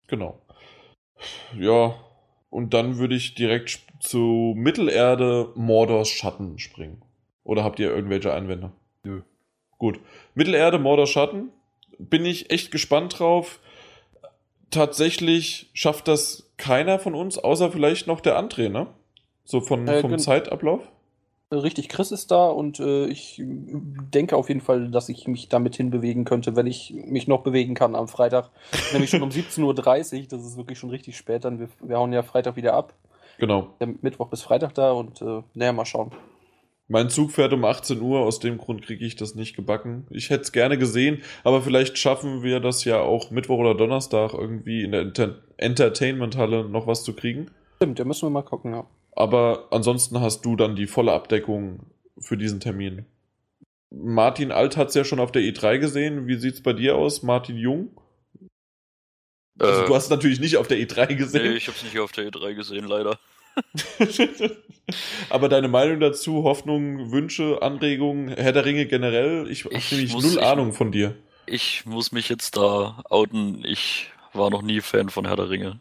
Genau. 0.07 0.39
Ja, 1.59 1.97
und 2.51 2.75
dann 2.75 2.99
würde 2.99 3.15
ich 3.15 3.35
direkt 3.35 3.81
zu 4.01 4.55
Mittelerde 4.57 5.51
Mordors 5.57 6.09
Schatten 6.09 6.59
springen. 6.59 7.03
Oder 7.43 7.65
habt 7.65 7.79
ihr 7.81 7.91
irgendwelche 7.91 8.33
Einwände? 8.33 8.73
Nö. 9.03 9.23
Gut. 9.79 10.01
Mittelerde 10.35 10.79
Mordors 10.79 11.11
Schatten. 11.11 11.51
Bin 11.99 12.25
ich 12.25 12.51
echt 12.51 12.71
gespannt 12.71 13.19
drauf. 13.19 13.61
Tatsächlich 14.71 15.71
schafft 15.75 16.09
das 16.09 16.51
keiner 16.57 16.99
von 16.99 17.15
uns, 17.15 17.39
außer 17.39 17.71
vielleicht 17.71 18.07
noch 18.07 18.21
der 18.21 18.39
André, 18.39 18.69
ne? 18.69 18.89
So 19.45 19.61
von, 19.61 19.87
Äh, 19.87 20.01
vom 20.01 20.19
Zeitablauf. 20.19 20.81
Richtig, 21.53 21.89
Chris 21.89 22.11
ist 22.11 22.33
da 22.33 22.49
und 22.49 22.81
äh, 22.81 23.07
ich 23.07 23.41
denke 23.41 24.37
auf 24.37 24.49
jeden 24.49 24.61
Fall, 24.61 24.91
dass 24.91 25.09
ich 25.09 25.29
mich 25.29 25.49
damit 25.49 25.77
hinbewegen 25.77 26.25
könnte, 26.25 26.57
wenn 26.57 26.67
ich 26.67 26.93
mich 26.93 27.29
noch 27.29 27.43
bewegen 27.43 27.75
kann 27.75 27.95
am 27.95 28.09
Freitag. 28.09 28.51
Nämlich 28.93 29.11
schon 29.11 29.23
um 29.23 29.29
17.30 29.29 29.63
Uhr, 30.23 30.27
das 30.29 30.45
ist 30.45 30.57
wirklich 30.57 30.81
schon 30.81 30.91
richtig 30.91 31.17
spät, 31.17 31.45
dann 31.45 31.61
wir, 31.61 31.69
wir 31.81 31.99
hauen 31.99 32.13
ja 32.13 32.25
Freitag 32.25 32.57
wieder 32.57 32.75
ab. 32.75 32.95
Genau. 33.39 33.69
Der 33.79 33.89
Mittwoch 34.03 34.27
bis 34.29 34.43
Freitag 34.43 34.75
da 34.75 34.91
und 34.91 35.23
äh, 35.23 35.43
naja, 35.55 35.73
mal 35.73 35.85
schauen. 35.85 36.11
Mein 36.89 37.11
Zug 37.11 37.33
fährt 37.33 37.53
um 37.53 37.65
18 37.65 38.01
Uhr, 38.01 38.21
aus 38.21 38.39
dem 38.39 38.59
Grund 38.59 38.83
kriege 38.83 39.05
ich 39.05 39.17
das 39.17 39.35
nicht 39.35 39.57
gebacken. 39.57 40.07
Ich 40.11 40.31
hätte 40.31 40.43
es 40.43 40.53
gerne 40.53 40.79
gesehen, 40.79 41.23
aber 41.43 41.61
vielleicht 41.63 41.99
schaffen 41.99 42.45
wir 42.45 42.61
das 42.61 42.85
ja 42.85 43.01
auch 43.01 43.31
Mittwoch 43.33 43.59
oder 43.59 43.75
Donnerstag 43.75 44.33
irgendwie 44.35 44.83
in 44.83 44.93
der 44.93 45.01
Enter 45.01 45.43
Entertainment-Halle 45.57 46.69
noch 46.69 46.87
was 46.87 47.03
zu 47.03 47.15
kriegen. 47.15 47.51
Stimmt, 47.77 47.99
da 47.99 48.05
müssen 48.05 48.27
wir 48.27 48.31
mal 48.31 48.43
gucken, 48.43 48.73
ja. 48.73 48.87
Aber 49.13 49.69
ansonsten 49.73 50.21
hast 50.21 50.45
du 50.45 50.55
dann 50.55 50.77
die 50.77 50.87
volle 50.87 51.13
Abdeckung 51.13 51.81
für 52.19 52.37
diesen 52.37 52.61
Termin. 52.61 53.05
Martin 53.91 54.53
Alt 54.53 54.77
hat 54.77 54.89
es 54.89 54.95
ja 54.95 55.05
schon 55.05 55.19
auf 55.21 55.33
der 55.33 55.43
E3 55.43 55.79
gesehen. 55.79 56.27
Wie 56.27 56.37
sieht's 56.37 56.63
bei 56.63 56.73
dir 56.73 56.97
aus, 56.97 57.23
Martin 57.23 57.57
Jung? 57.57 57.99
Also, 59.59 59.83
Äh, 59.83 59.87
du 59.87 59.95
hast 59.95 60.05
es 60.05 60.11
natürlich 60.11 60.39
nicht 60.41 60.57
auf 60.59 60.69
der 60.69 60.79
E3 60.79 61.09
Nee, 61.09 61.15
gesehen. 61.17 61.57
ich 61.57 61.67
hab's 61.69 61.83
nicht 61.83 61.99
auf 61.99 62.13
der 62.13 62.29
E3 62.31 62.55
gesehen, 62.55 62.85
leider. 62.87 63.19
Aber 65.31 65.49
deine 65.49 65.69
Meinung 65.69 66.01
dazu, 66.01 66.45
Hoffnungen, 66.45 67.11
Wünsche, 67.11 67.61
Anregungen, 67.63 68.29
Herr 68.29 68.53
der 68.53 68.65
Ringe 68.65 68.87
generell? 68.87 69.51
Ich 69.51 69.65
habe 69.65 69.75
Ich 69.75 69.91
nämlich 69.93 70.13
muss- 70.13 70.25
null 70.25 70.33
ich- 70.35 70.43
Ahnung 70.47 70.73
von 70.73 70.93
dir. 70.93 71.17
Ich 71.47 71.87
muss 71.87 72.11
mich 72.13 72.29
jetzt 72.29 72.57
da 72.57 73.03
outen. 73.09 73.65
Ich 73.65 74.11
war 74.33 74.51
noch 74.51 74.63
nie 74.63 74.81
Fan 74.81 75.11
von 75.11 75.27
Herr 75.27 75.37
der 75.37 75.49
Ringe. 75.51 75.81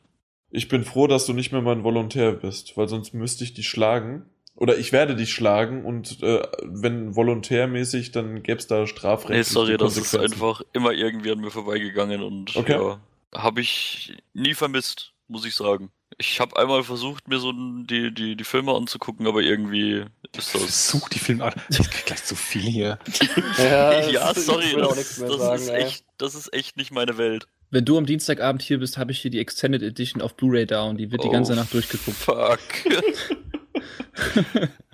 Ich 0.51 0.67
bin 0.67 0.83
froh, 0.83 1.07
dass 1.07 1.25
du 1.25 1.33
nicht 1.33 1.51
mehr 1.51 1.61
mein 1.61 1.83
Volontär 1.83 2.31
bist, 2.33 2.77
weil 2.77 2.87
sonst 2.87 3.13
müsste 3.13 3.43
ich 3.43 3.53
dich 3.55 3.67
schlagen. 3.67 4.25
Oder 4.55 4.77
ich 4.77 4.93
werde 4.93 5.15
dich 5.15 5.31
schlagen 5.33 5.83
und 5.83 6.23
äh, 6.23 6.41
wenn 6.63 7.13
volontärmäßig, 7.15 8.11
dann 8.13 8.41
gäbe 8.41 8.57
es 8.59 8.67
da 8.67 8.87
Strafrecht. 8.87 9.31
Nee, 9.31 9.41
sorry, 9.43 9.75
das 9.75 9.97
ist 9.97 10.15
einfach 10.15 10.61
immer 10.71 10.93
irgendwie 10.93 11.31
an 11.31 11.41
mir 11.41 11.51
vorbeigegangen 11.51 12.21
und 12.23 12.55
Okay. 12.55 12.71
ja, 12.73 12.99
habe 13.33 13.59
ich 13.59 14.13
nie 14.33 14.53
vermisst, 14.53 15.11
muss 15.27 15.45
ich 15.45 15.55
sagen. 15.55 15.91
Ich 16.17 16.39
habe 16.39 16.55
einmal 16.57 16.83
versucht, 16.83 17.27
mir 17.27 17.39
so 17.39 17.51
die, 17.51 18.13
die, 18.13 18.35
die 18.35 18.43
Filme 18.43 18.73
anzugucken, 18.73 19.27
aber 19.27 19.41
irgendwie 19.41 20.05
ist 20.37 20.55
das. 20.55 20.89
Such 20.89 21.09
die 21.09 21.19
Filme 21.19 21.43
an. 21.45 21.53
Ich 21.69 21.77
krieg 21.77 22.05
gleich 22.05 22.23
zu 22.23 22.35
viel 22.35 22.61
hier. 22.61 22.99
ja, 23.57 24.33
das- 24.33 24.45
sorry, 24.45 24.75
das, 24.77 25.17
das, 25.17 25.37
sagen, 25.37 25.61
ist 25.61 25.69
echt, 25.69 26.05
das 26.17 26.35
ist 26.35 26.53
echt 26.53 26.77
nicht 26.77 26.91
meine 26.91 27.17
Welt. 27.17 27.47
Wenn 27.71 27.83
du 27.83 27.97
am 27.97 28.05
Dienstagabend 28.05 28.61
hier 28.61 28.79
bist, 28.79 28.97
habe 28.97 29.11
ich 29.11 29.19
hier 29.19 29.31
die 29.31 29.39
Extended 29.39 29.81
Edition 29.81 30.21
auf 30.21 30.35
Blu-ray 30.35 30.65
da 30.65 30.83
und 30.83 30.97
die 30.97 31.11
wird 31.11 31.23
die 31.23 31.27
Oh, 31.27 31.31
ganze 31.31 31.55
Nacht 31.55 31.73
durchgeguckt. 31.73 32.15
Fuck. 32.15 32.59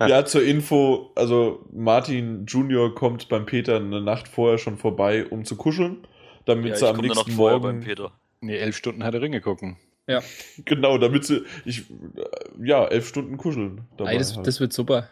ja, 0.00 0.24
zur 0.24 0.42
Info, 0.42 1.12
also 1.14 1.64
Martin 1.72 2.46
Junior 2.46 2.94
kommt 2.94 3.28
beim 3.28 3.46
Peter 3.46 3.76
eine 3.76 4.00
Nacht 4.00 4.26
vorher 4.26 4.58
schon 4.58 4.78
vorbei, 4.78 5.26
um 5.26 5.44
zu 5.44 5.56
kuscheln, 5.56 6.06
damit 6.46 6.70
Ja, 6.70 6.76
sie 6.76 6.88
am 6.88 6.96
nächsten 6.96 7.34
Morgen 7.36 7.62
beim 7.62 7.80
Peter. 7.80 8.12
Nee, 8.40 8.56
elf 8.56 8.76
Stunden 8.76 9.02
Herr 9.02 9.12
der 9.12 9.20
Ringe 9.22 9.40
gucken. 9.40 9.76
genau, 10.64 10.98
damit 10.98 11.24
sie 11.24 11.44
ich 11.64 11.90
äh, 11.90 12.64
ja 12.64 12.84
elf 12.86 13.08
Stunden 13.08 13.36
kuscheln. 13.36 13.86
Dabei 13.96 14.12
Ey, 14.12 14.18
das, 14.18 14.36
halt. 14.36 14.46
das 14.46 14.60
wird 14.60 14.72
super. 14.72 15.08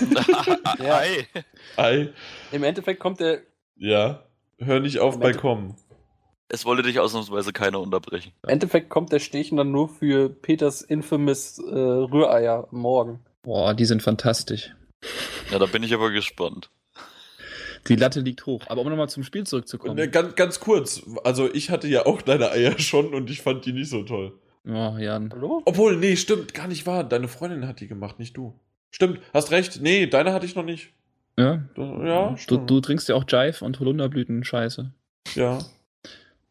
Ja. 0.78 0.98
Ei. 0.98 1.26
Ei, 1.76 2.12
Im 2.50 2.64
Endeffekt 2.64 3.00
kommt 3.00 3.20
der. 3.20 3.42
ja, 3.76 4.24
hör 4.58 4.80
nicht 4.80 4.98
auf 4.98 5.20
bei 5.20 5.32
kommen. 5.32 5.76
Es 6.48 6.64
wollte 6.64 6.82
dich 6.82 7.00
ausnahmsweise 7.00 7.52
keiner 7.52 7.80
unterbrechen. 7.80 8.32
Im 8.42 8.50
Endeffekt 8.50 8.90
kommt 8.90 9.12
der 9.12 9.18
Stechen 9.18 9.56
dann 9.56 9.70
nur 9.70 9.88
für 9.88 10.28
Peters 10.28 10.82
infamous 10.82 11.58
äh, 11.58 11.62
Rühreier 11.74 12.68
morgen. 12.70 13.20
Boah, 13.42 13.74
die 13.74 13.84
sind 13.84 14.02
fantastisch. 14.02 14.74
Ja, 15.50 15.58
da 15.58 15.66
bin 15.66 15.82
ich 15.82 15.94
aber 15.94 16.10
gespannt. 16.10 16.70
Die 17.88 17.96
Latte 17.96 18.20
liegt 18.20 18.46
hoch. 18.46 18.62
Aber 18.68 18.80
um 18.80 18.88
nochmal 18.88 19.08
zum 19.08 19.22
Spiel 19.24 19.44
zurückzukommen. 19.44 19.98
äh, 19.98 20.08
ganz, 20.08 20.34
ganz 20.36 20.60
kurz, 20.60 21.02
also 21.22 21.52
ich 21.52 21.70
hatte 21.70 21.86
ja 21.88 22.06
auch 22.06 22.22
deine 22.22 22.50
Eier 22.50 22.78
schon 22.78 23.12
und 23.14 23.30
ich 23.30 23.42
fand 23.42 23.64
die 23.66 23.72
nicht 23.72 23.90
so 23.90 24.02
toll. 24.02 24.32
Oh, 24.66 24.96
Jan. 24.98 25.30
Hallo? 25.32 25.60
Obwohl, 25.66 25.96
nee, 25.96 26.16
stimmt, 26.16 26.54
gar 26.54 26.68
nicht 26.68 26.86
wahr. 26.86 27.04
Deine 27.04 27.28
Freundin 27.28 27.66
hat 27.68 27.80
die 27.80 27.86
gemacht, 27.86 28.18
nicht 28.18 28.36
du. 28.36 28.58
Stimmt, 28.90 29.20
hast 29.34 29.50
recht. 29.50 29.80
Nee, 29.82 30.06
deine 30.06 30.32
hatte 30.32 30.46
ich 30.46 30.54
noch 30.54 30.64
nicht. 30.64 30.92
Ja, 31.38 31.62
Ja, 31.76 32.30
du, 32.30 32.36
stimmt. 32.36 32.70
du 32.70 32.80
trinkst 32.80 33.08
ja 33.08 33.16
auch 33.16 33.24
Jive 33.28 33.62
und 33.64 33.78
Holunderblüten-Scheiße. 33.80 34.90
Ja. 35.34 35.58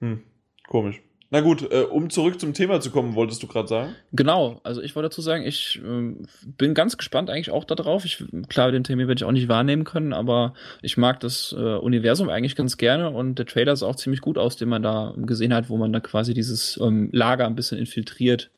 Hm, 0.02 0.22
komisch. 0.68 1.02
Na 1.34 1.42
gut, 1.42 1.64
äh, 1.72 1.82
um 1.82 2.12
zurück 2.12 2.40
zum 2.40 2.54
Thema 2.54 2.80
zu 2.80 2.92
kommen, 2.92 3.16
wolltest 3.16 3.42
du 3.42 3.48
gerade 3.48 3.68
sagen? 3.68 3.96
Genau, 4.12 4.62
also 4.62 4.84
ich 4.84 4.96
wollte 4.96 5.10
dazu 5.10 5.24
sagen, 5.24 5.44
ich 5.44 5.82
ähm, 5.84 6.28
bin 6.46 6.76
ganz 6.76 6.96
gespannt 6.96 7.32
eigentlich 7.32 7.50
auch 7.50 7.64
darauf. 7.64 8.06
Klar, 8.50 8.72
den 8.72 8.84
Termin 8.84 9.08
werde 9.08 9.18
ich 9.18 9.24
auch 9.24 9.32
nicht 9.32 9.48
wahrnehmen 9.48 9.84
können, 9.84 10.14
aber 10.14 10.54
ich 10.84 10.96
mag 10.96 11.20
das 11.22 11.52
äh, 11.58 11.60
Universum 11.60 12.30
eigentlich 12.30 12.56
ganz 12.56 12.78
gerne 12.78 13.10
und 13.10 13.40
der 13.40 13.48
Trailer 13.48 13.76
sah 13.76 13.88
auch 13.88 13.96
ziemlich 13.96 14.22
gut 14.22 14.38
aus, 14.38 14.58
den 14.58 14.70
man 14.70 14.84
da 14.84 15.16
gesehen 15.18 15.56
hat, 15.56 15.70
wo 15.70 15.78
man 15.78 15.92
da 15.92 16.02
quasi 16.02 16.36
dieses 16.36 16.80
ähm, 16.80 17.10
Lager 17.12 17.48
ein 17.48 17.56
bisschen 17.56 17.80
infiltriert. 17.80 18.52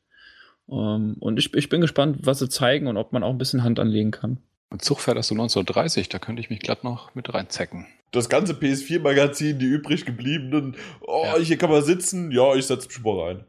Ähm, 0.70 1.16
und 1.22 1.40
ich, 1.40 1.54
ich 1.54 1.70
bin 1.70 1.80
gespannt, 1.80 2.18
was 2.24 2.40
sie 2.40 2.50
zeigen 2.50 2.88
und 2.88 2.98
ob 2.98 3.14
man 3.14 3.24
auch 3.24 3.32
ein 3.32 3.38
bisschen 3.38 3.64
Hand 3.64 3.80
anlegen 3.80 4.12
kann. 4.12 4.40
Mit 4.72 4.84
Zugpferd 4.84 5.18
hast 5.18 5.30
du 5.30 5.36
1930, 5.36 6.10
da 6.10 6.20
könnte 6.20 6.42
ich 6.42 6.50
mich 6.50 6.60
glatt 6.60 6.84
noch 6.84 7.14
mit 7.16 7.34
reinzecken. 7.34 7.86
Das 8.12 8.30
ganze 8.30 8.54
PS4-Magazin, 8.54 9.60
die 9.60 9.66
übrig 9.66 10.06
gebliebenen. 10.06 10.76
Oh, 11.02 11.24
Ja. 11.26 11.38
hier 11.38 11.58
kann 11.58 11.70
man 11.70 11.84
sitzen. 11.84 12.32
Ja, 12.32 12.56
ich 12.56 12.66
setze 12.66 12.88
mich 12.88 13.04
mal 13.04 13.20
rein. 13.28 13.46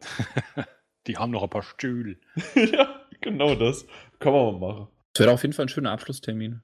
Die 1.06 1.16
haben 1.18 1.30
noch 1.30 1.44
ein 1.44 1.50
paar 1.50 1.62
Stühle. 1.62 2.16
ja, 2.56 3.00
genau 3.20 3.54
das. 3.54 3.86
Kann 4.18 4.32
man 4.32 4.58
mal 4.58 4.58
machen. 4.74 4.88
Das 5.12 5.20
wäre 5.20 5.32
auf 5.32 5.42
jeden 5.42 5.52
Fall 5.54 5.66
ein 5.66 5.68
schöner 5.68 5.92
Abschlusstermin. 5.92 6.62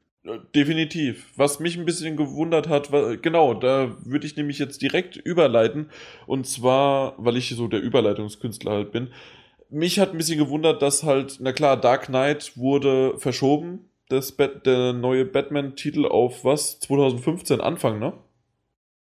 Definitiv. 0.55 1.31
Was 1.37 1.61
mich 1.61 1.77
ein 1.79 1.85
bisschen 1.85 2.17
gewundert 2.17 2.69
hat, 2.69 2.91
war, 2.91 3.17
genau, 3.17 3.55
da 3.55 3.97
würde 4.05 4.27
ich 4.27 4.37
nämlich 4.37 4.59
jetzt 4.59 4.83
direkt 4.83 5.17
überleiten. 5.17 5.91
Und 6.27 6.47
zwar, 6.49 7.15
weil 7.19 7.37
ich 7.37 7.51
so 7.51 7.69
der 7.69 7.81
Überleitungskünstler 7.81 8.73
halt 8.73 8.91
bin. 8.93 9.13
Mich 9.71 10.01
hat 10.01 10.11
ein 10.11 10.19
bisschen 10.19 10.39
gewundert, 10.39 10.83
dass 10.83 11.05
halt, 11.05 11.37
na 11.41 11.53
klar, 11.53 11.81
Dark 11.81 12.07
Knight 12.07 12.57
wurde 12.57 13.17
verschoben. 13.19 13.89
Das 14.13 14.31
Bat 14.31 14.67
der 14.67 14.93
neue 14.93 15.25
Batman-Titel 15.25 16.05
auf 16.05 16.45
was? 16.45 16.79
2015 16.81 17.63
Anfang, 17.63 17.99
ne? 17.99 18.13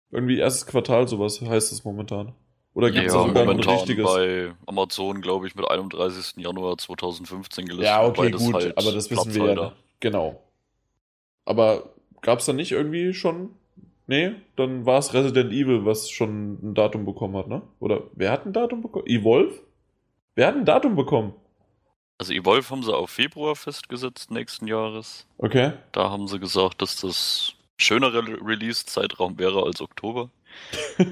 Irgendwie 0.10 0.40
erstes 0.40 0.65
Quartal, 0.65 1.07
sowas 1.07 1.40
heißt 1.40 1.72
es 1.72 1.86
momentan. 1.86 2.34
Oder 2.73 2.90
gibt 2.90 3.06
es 3.06 3.14
ja, 3.14 3.19
da 3.19 3.27
sogar 3.27 3.45
noch 3.45 3.52
ein 3.52 3.57
momentan 3.57 3.76
richtiges? 3.76 4.03
bei 4.03 4.52
Amazon, 4.65 5.22
glaube 5.22 5.45
ich, 5.45 5.53
mit 5.53 5.69
31. 5.69 6.44
Januar 6.44 6.80
2015 6.80 7.65
gelistet. 7.68 7.86
Ja, 7.86 8.03
okay, 8.03 8.32
gut, 8.32 8.56
halt 8.56 8.76
aber 8.76 8.94
das 8.94 9.11
wissen 9.11 9.36
wir 9.36 9.53
ja. 9.53 9.73
Genau. 9.99 10.41
Aber 11.45 11.94
gab 12.22 12.40
es 12.40 12.48
da 12.48 12.53
nicht 12.53 12.72
irgendwie 12.72 13.14
schon? 13.14 13.52
Nee, 14.07 14.32
dann 14.56 14.88
war 14.88 14.98
es 14.98 15.14
Resident 15.14 15.52
Evil, 15.52 15.86
was 15.86 16.10
schon 16.10 16.53
ein 16.64 16.73
Datum 16.73 17.06
bekommen 17.06 17.38
hat, 17.38 17.48
ne? 17.48 17.61
Oder 17.80 18.06
wer 18.14 18.32
hat 18.32 18.48
ein 18.48 18.53
Datum 18.53 18.82
bekommen? 18.82 19.06
Evolve? 19.06 19.53
Wer 20.34 20.48
hat 20.48 20.56
ein 20.56 20.65
Datum 20.65 20.95
bekommen? 20.95 21.36
Also 22.17 22.33
Evolve 22.33 22.69
haben 22.69 22.83
sie 22.83 22.95
auf 22.95 23.09
Februar 23.09 23.55
festgesetzt 23.55 24.31
nächsten 24.31 24.67
Jahres. 24.67 25.27
Okay. 25.37 25.73
Da 25.91 26.09
haben 26.09 26.27
sie 26.27 26.39
gesagt, 26.39 26.81
dass 26.81 26.95
das 27.01 27.53
schönere 27.77 28.23
Release-Zeitraum 28.25 29.37
wäre 29.37 29.63
als 29.63 29.81
Oktober. 29.81 30.29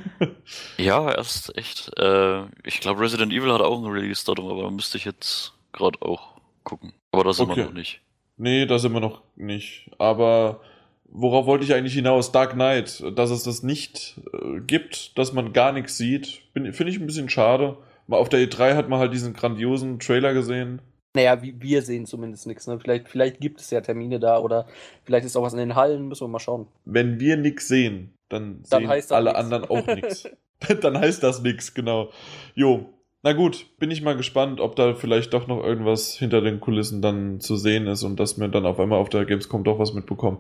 Ja, 0.78 1.12
erst 1.14 1.58
echt. 1.58 1.92
Äh, 1.98 2.44
ich 2.64 2.80
glaube, 2.80 3.02
Resident 3.02 3.32
Evil 3.34 3.52
hat 3.52 3.62
auch 3.62 3.78
ein 3.84 3.92
Release-Datum, 3.92 4.48
aber 4.50 4.64
da 4.64 4.70
müsste 4.72 4.98
ich 4.98 5.06
jetzt 5.06 5.54
gerade 5.74 6.02
auch 6.02 6.38
gucken. 6.64 6.94
Aber 7.12 7.24
das 7.26 7.38
sind 7.38 7.50
Okay. 7.50 7.62
wir 7.62 7.66
noch 7.66 7.74
nicht. 7.74 8.02
nee, 8.38 8.66
da 8.66 8.80
sind 8.80 8.94
wir 8.94 9.00
noch 9.02 9.22
nicht. 9.36 9.90
Aber 10.00 10.62
worauf 11.06 11.46
wollte 11.46 11.66
ich 11.66 11.74
eigentlich 11.74 11.94
hinaus? 11.94 12.32
Dark 12.32 12.54
Knight, 12.54 13.04
dass 13.16 13.30
es 13.32 13.44
das 13.44 13.64
nicht 13.64 14.20
äh, 14.34 14.60
gibt, 14.62 15.18
dass 15.18 15.34
man 15.34 15.54
gar 15.54 15.72
nichts 15.74 15.98
sieht, 15.98 16.42
finde 16.54 16.70
ich 16.90 17.00
ein 17.00 17.06
bisschen 17.06 17.30
schade. 17.30 17.78
Mal 18.08 18.18
auf 18.18 18.30
der 18.30 18.40
E3 18.48 18.76
hat 18.76 18.90
man 18.90 19.00
halt 19.00 19.14
diesen 19.14 19.34
grandiosen 19.34 20.00
Trailer 20.00 20.34
gesehen. 20.34 20.82
Naja, 21.16 21.40
wir 21.42 21.82
sehen 21.84 22.06
zumindest 22.06 22.48
nichts. 22.48 22.66
Ne? 22.66 22.80
Vielleicht, 22.80 23.08
vielleicht 23.08 23.40
gibt 23.40 23.62
es 23.62 23.70
ja 23.70 23.82
Termine 23.82 24.20
da 24.20 24.40
oder 24.40 24.66
vielleicht 25.04 25.26
ist 25.26 25.36
auch 25.36 25.44
was 25.44 25.54
in 25.54 25.60
den 25.60 25.76
Hallen, 25.76 26.08
müssen 26.08 26.24
wir 26.24 26.28
mal 26.28 26.40
schauen. 26.40 26.68
wenn 26.86 27.20
wir 27.20 27.38
nix 27.38 27.68
sehen, 27.68 28.14
dann, 28.30 28.64
Dann 28.70 28.82
sehen 28.82 28.90
alle 29.12 29.30
nix. 29.30 29.40
anderen 29.40 29.66
auch 29.66 29.86
nix. 29.88 30.28
dann 30.82 30.98
heißt 30.98 31.22
das 31.22 31.42
nix, 31.42 31.74
genau. 31.74 32.10
Jo, 32.56 32.90
na 33.22 33.32
gut, 33.32 33.68
bin 33.80 33.90
ich 33.90 34.02
mal 34.02 34.18
gespannt, 34.18 34.60
ob 34.60 34.76
da 34.76 34.96
vielleicht 34.96 35.34
doch 35.34 35.48
noch 35.48 35.64
irgendwas 35.64 36.18
hinter 36.18 36.42
den 36.42 36.60
Kulissen 36.60 37.02
dann 37.02 37.40
zu 37.40 37.56
sehen 37.56 37.88
ist 37.88 38.04
und 38.04 38.20
dass 38.20 38.38
wir 38.38 38.50
dann 38.50 38.66
auf 38.66 38.80
einmal 38.80 39.00
auf 39.00 39.08
der 39.08 39.24
Gamescom 39.26 39.64
doch 39.64 39.80
was 39.80 39.94
mitbekommen. 39.94 40.40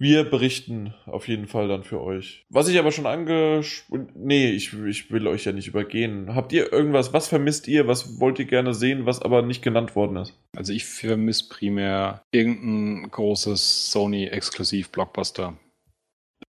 Wir 0.00 0.24
berichten 0.24 0.94
auf 1.04 1.28
jeden 1.28 1.46
Fall 1.46 1.68
dann 1.68 1.84
für 1.84 2.00
euch. 2.00 2.46
Was 2.48 2.68
ich 2.68 2.78
aber 2.78 2.90
schon 2.90 3.04
angesch... 3.04 3.84
Nee, 4.14 4.48
ich, 4.48 4.72
ich 4.72 5.10
will 5.10 5.26
euch 5.26 5.44
ja 5.44 5.52
nicht 5.52 5.68
übergehen. 5.68 6.34
Habt 6.34 6.54
ihr 6.54 6.72
irgendwas, 6.72 7.12
was 7.12 7.28
vermisst 7.28 7.68
ihr, 7.68 7.86
was 7.86 8.18
wollt 8.18 8.38
ihr 8.38 8.46
gerne 8.46 8.72
sehen, 8.72 9.04
was 9.04 9.20
aber 9.20 9.42
nicht 9.42 9.60
genannt 9.60 9.94
worden 9.94 10.16
ist? 10.16 10.38
Also 10.56 10.72
ich 10.72 10.86
vermisse 10.86 11.50
primär 11.50 12.22
irgendein 12.30 13.10
großes 13.10 13.92
Sony-Exklusiv-Blockbuster. 13.92 15.58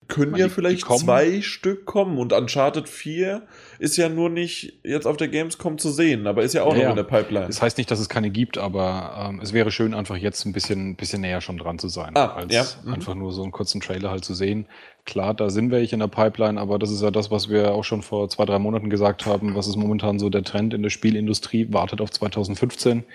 Können 0.07 0.35
ja 0.35 0.49
vielleicht 0.49 0.85
zwei 0.85 1.41
Stück 1.41 1.85
kommen 1.85 2.17
und 2.17 2.33
Uncharted 2.33 2.89
4 2.89 3.43
ist 3.79 3.95
ja 3.95 4.09
nur 4.09 4.29
nicht 4.29 4.73
jetzt 4.83 5.05
auf 5.07 5.15
der 5.15 5.29
Gamescom 5.29 5.77
zu 5.77 5.89
sehen, 5.89 6.27
aber 6.27 6.43
ist 6.43 6.53
ja 6.53 6.63
auch 6.63 6.75
Ja, 6.75 6.83
noch 6.83 6.89
in 6.89 6.95
der 6.97 7.03
Pipeline. 7.03 7.47
Das 7.47 7.61
heißt 7.61 7.77
nicht, 7.77 7.89
dass 7.91 7.99
es 8.01 8.09
keine 8.09 8.29
gibt, 8.29 8.57
aber 8.57 9.27
ähm, 9.29 9.39
es 9.41 9.53
wäre 9.53 9.71
schön, 9.71 9.93
einfach 9.93 10.17
jetzt 10.17 10.45
ein 10.45 10.51
bisschen, 10.51 10.97
bisschen 10.97 11.21
näher 11.21 11.39
schon 11.39 11.57
dran 11.57 11.79
zu 11.79 11.87
sein, 11.87 12.11
Ah, 12.17 12.33
als 12.33 12.53
ja. 12.53 12.65
Mhm. 12.83 12.93
einfach 12.95 13.15
nur 13.15 13.31
so 13.31 13.41
einen 13.43 13.53
kurzen 13.53 13.79
Trailer 13.79 14.11
halt 14.11 14.25
zu 14.25 14.33
sehen. 14.33 14.65
Klar, 15.05 15.33
da 15.33 15.49
sind 15.49 15.71
welche 15.71 15.95
in 15.95 16.01
der 16.01 16.07
Pipeline, 16.07 16.59
aber 16.59 16.77
das 16.77 16.91
ist 16.91 17.01
ja 17.01 17.09
das, 17.11 17.31
was 17.31 17.47
wir 17.49 17.71
auch 17.71 17.83
schon 17.85 18.01
vor 18.01 18.27
zwei, 18.27 18.43
drei 18.43 18.59
Monaten 18.59 18.89
gesagt 18.89 19.25
haben, 19.25 19.55
was 19.55 19.67
ist 19.67 19.77
momentan 19.77 20.19
so 20.19 20.29
der 20.29 20.43
Trend 20.43 20.73
in 20.73 20.83
der 20.83 20.89
Spielindustrie, 20.89 21.67
wartet 21.71 22.01
auf 22.01 22.11
2015. 22.11 23.05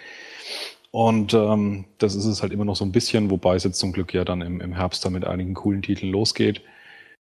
Und 0.90 1.34
ähm, 1.34 1.84
das 1.98 2.14
ist 2.14 2.24
es 2.24 2.42
halt 2.42 2.52
immer 2.52 2.64
noch 2.64 2.76
so 2.76 2.84
ein 2.84 2.92
bisschen, 2.92 3.30
wobei 3.30 3.54
es 3.56 3.64
jetzt 3.64 3.78
zum 3.78 3.92
Glück 3.92 4.14
ja 4.14 4.24
dann 4.24 4.40
im, 4.40 4.60
im 4.60 4.72
Herbst 4.74 5.04
dann 5.04 5.12
mit 5.12 5.24
einigen 5.24 5.54
coolen 5.54 5.82
Titeln 5.82 6.10
losgeht. 6.12 6.62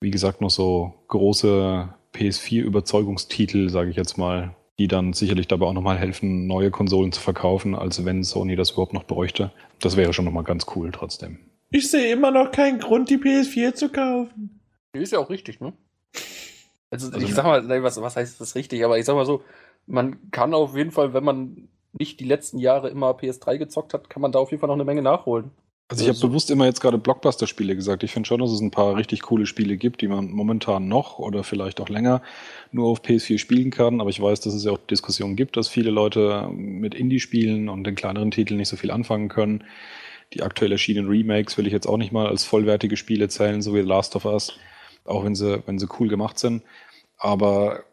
Wie 0.01 0.11
gesagt, 0.11 0.41
noch 0.41 0.49
so 0.49 0.93
große 1.07 1.88
PS4-Überzeugungstitel, 2.13 3.69
sage 3.69 3.89
ich 3.89 3.95
jetzt 3.95 4.17
mal, 4.17 4.55
die 4.80 4.88
dann 4.88 5.13
sicherlich 5.13 5.47
dabei 5.47 5.67
auch 5.67 5.73
nochmal 5.73 5.97
helfen, 5.97 6.47
neue 6.47 6.71
Konsolen 6.71 7.11
zu 7.11 7.21
verkaufen, 7.21 7.75
als 7.75 8.03
wenn 8.05 8.23
Sony 8.23 8.55
das 8.55 8.71
überhaupt 8.71 8.93
noch 8.93 9.03
bräuchte. 9.05 9.51
Das 9.80 9.95
wäre 9.97 10.13
schon 10.13 10.25
nochmal 10.25 10.43
ganz 10.43 10.65
cool 10.75 10.91
trotzdem. 10.91 11.39
Ich 11.69 11.89
sehe 11.89 12.11
immer 12.11 12.31
noch 12.31 12.51
keinen 12.51 12.80
Grund, 12.80 13.09
die 13.09 13.17
PS4 13.17 13.73
zu 13.73 13.89
kaufen. 13.89 14.59
Ist 14.93 15.11
ja 15.13 15.19
auch 15.19 15.30
richtig, 15.30 15.59
ne? 15.59 15.73
Also, 16.91 17.07
Also- 17.11 17.25
ich 17.25 17.34
sag 17.34 17.45
mal, 17.45 17.84
was, 17.84 17.99
was 18.01 18.15
heißt 18.15 18.39
das 18.41 18.55
richtig? 18.55 18.84
Aber 18.85 18.97
ich 18.99 19.05
sag 19.05 19.15
mal 19.15 19.25
so, 19.25 19.41
man 19.88 20.30
kann 20.31 20.53
auf 20.53 20.75
jeden 20.75 20.91
Fall, 20.91 21.13
wenn 21.13 21.23
man 21.23 21.67
nicht 21.94 22.20
die 22.20 22.26
letzten 22.26 22.60
Jahre 22.60 22.90
immer 22.90 23.11
PS3 23.11 23.57
gezockt 23.57 23.94
hat, 23.94 24.10
kann 24.10 24.22
man 24.22 24.32
da 24.32 24.40
auf 24.40 24.52
jeden 24.52 24.61
Fall 24.61 24.68
noch 24.68 24.76
eine 24.76 24.86
Menge 24.86 25.02
nachholen. 25.02 25.52
Also 25.90 26.03
ich 26.03 26.10
habe 26.10 26.28
bewusst 26.28 26.49
immer 26.49 26.65
jetzt 26.65 26.82
gerade 26.82 26.98
Blockbuster-Spiele 26.98 27.76
gesagt. 27.76 28.03
Ich 28.03 28.11
finde 28.11 28.26
schon, 28.26 28.40
dass 28.40 28.52
es 28.52 28.61
ein 28.61 28.72
paar 28.72 28.95
richtig 28.95 29.22
coole 29.22 29.45
Spiele 29.45 29.78
gibt, 29.78 30.02
die 30.02 30.07
man 30.07 30.32
momentan 30.32 30.88
noch 30.88 31.20
oder 31.20 31.44
vielleicht 31.44 31.80
auch 31.82 31.90
länger 31.90 32.22
nur 32.72 32.88
auf 32.88 33.02
PS4 33.02 33.38
spielen 33.38 33.70
kann. 33.70 34.02
Aber 34.02 34.10
ich 34.10 34.20
weiß, 34.20 34.40
dass 34.40 34.53
es 34.53 34.64
ja 34.64 34.72
auch 34.72 34.78
Diskussionen 34.78 35.36
gibt, 35.36 35.56
dass 35.56 35.68
viele 35.68 35.91
Leute 35.91 36.49
mit 36.52 36.95
Indie-Spielen 36.95 37.70
und 37.70 37.84
den 37.84 37.95
kleineren 37.95 38.32
Titeln 38.32 38.57
nicht 38.57 38.70
so 38.70 38.78
viel 38.78 38.91
anfangen 38.91 39.30
können. 39.30 39.65
Die 40.34 40.41
aktuell 40.41 40.72
erschienenen 40.72 41.10
Remakes 41.10 41.57
will 41.57 41.68
ich 41.68 41.74
jetzt 41.74 41.86
auch 41.86 41.98
nicht 41.98 42.11
mal 42.11 42.28
als 42.28 42.44
vollwertige 42.44 42.98
Spiele 42.98 43.28
zählen, 43.28 43.61
so 43.61 43.76
wie 43.76 43.82
The 43.82 43.88
Last 43.88 44.15
of 44.15 44.26
Us, 44.26 44.57
auch 45.06 45.24
wenn 45.24 45.36
sie, 45.36 45.61
wenn 45.68 45.78
sie 45.78 45.88
cool 45.99 46.07
gemacht 46.07 46.40
sind. 46.40 46.64
Aber 47.20 47.84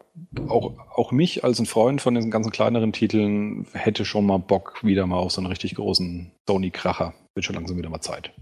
auch, 0.47 0.73
auch 0.95 1.11
mich 1.11 1.43
als 1.43 1.59
ein 1.59 1.65
Freund 1.65 2.01
von 2.01 2.15
diesen 2.15 2.31
ganzen 2.31 2.51
kleineren 2.51 2.93
Titeln 2.93 3.67
hätte 3.73 4.05
schon 4.05 4.25
mal 4.25 4.37
Bock 4.37 4.83
wieder 4.83 5.05
mal 5.07 5.17
auf 5.17 5.31
so 5.31 5.41
einen 5.41 5.47
richtig 5.47 5.75
großen 5.75 6.31
Sony-Kracher. 6.47 7.13
Wird 7.33 7.45
schon 7.45 7.55
langsam 7.55 7.77
wieder 7.77 7.89
mal 7.89 8.01
Zeit. 8.01 8.33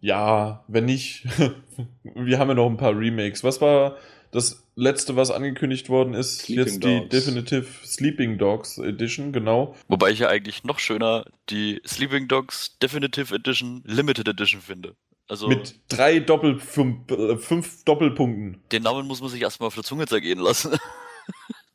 Ja, 0.00 0.64
wenn 0.68 0.84
nicht. 0.84 1.26
Wir 2.02 2.38
haben 2.38 2.48
ja 2.48 2.54
noch 2.54 2.68
ein 2.68 2.76
paar 2.76 2.96
Remakes. 2.96 3.42
Was 3.42 3.60
war 3.60 3.96
Das 4.32 4.66
letzte, 4.74 5.16
was 5.16 5.30
angekündigt 5.30 5.88
worden 5.88 6.12
ist, 6.14 6.40
Sleeping 6.42 6.64
jetzt 6.64 6.84
die 6.84 6.98
Dogs. 6.98 7.08
Definitive 7.08 7.66
Sleeping 7.86 8.38
Dogs 8.38 8.78
Edition, 8.78 9.32
genau. 9.32 9.74
Wobei 9.88 10.10
ich 10.10 10.18
ja 10.18 10.28
eigentlich 10.28 10.64
noch 10.64 10.78
schöner 10.78 11.24
die 11.48 11.80
Sleeping 11.86 12.28
Dogs 12.28 12.76
Definitive 12.82 13.34
Edition 13.34 13.82
Limited 13.86 14.28
Edition 14.28 14.60
finde. 14.60 14.94
Also 15.26 15.48
Mit 15.48 15.80
drei 15.88 16.20
Doppel 16.20 16.58
fünf, 16.58 17.10
äh, 17.10 17.38
fünf 17.38 17.84
Doppelpunkten. 17.84 18.60
den 18.72 18.82
Namen 18.82 19.06
muss 19.06 19.22
man 19.22 19.30
sich 19.30 19.40
erstmal 19.40 19.68
auf 19.68 19.74
der 19.74 19.84
Zunge 19.84 20.06
zergehen 20.06 20.38
lassen. 20.38 20.72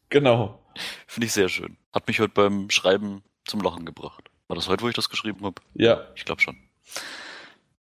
Genau. 0.10 0.60
finde 1.08 1.28
ich 1.28 1.34
sehr 1.34 1.50
schön. 1.50 1.78
Hat 1.94 2.08
mich 2.08 2.20
heute 2.20 2.34
beim 2.34 2.70
Schreiben 2.70 3.24
zum 3.46 3.62
Lachen 3.62 3.86
gebracht. 3.86 4.30
War 4.48 4.56
das 4.56 4.68
heute, 4.68 4.84
wo 4.84 4.90
ich 4.90 4.96
das 4.96 5.10
geschrieben 5.10 5.44
habe? 5.46 5.62
Ja. 5.74 6.08
Ich 6.16 6.26
glaube 6.26 6.42
schon. 6.42 6.58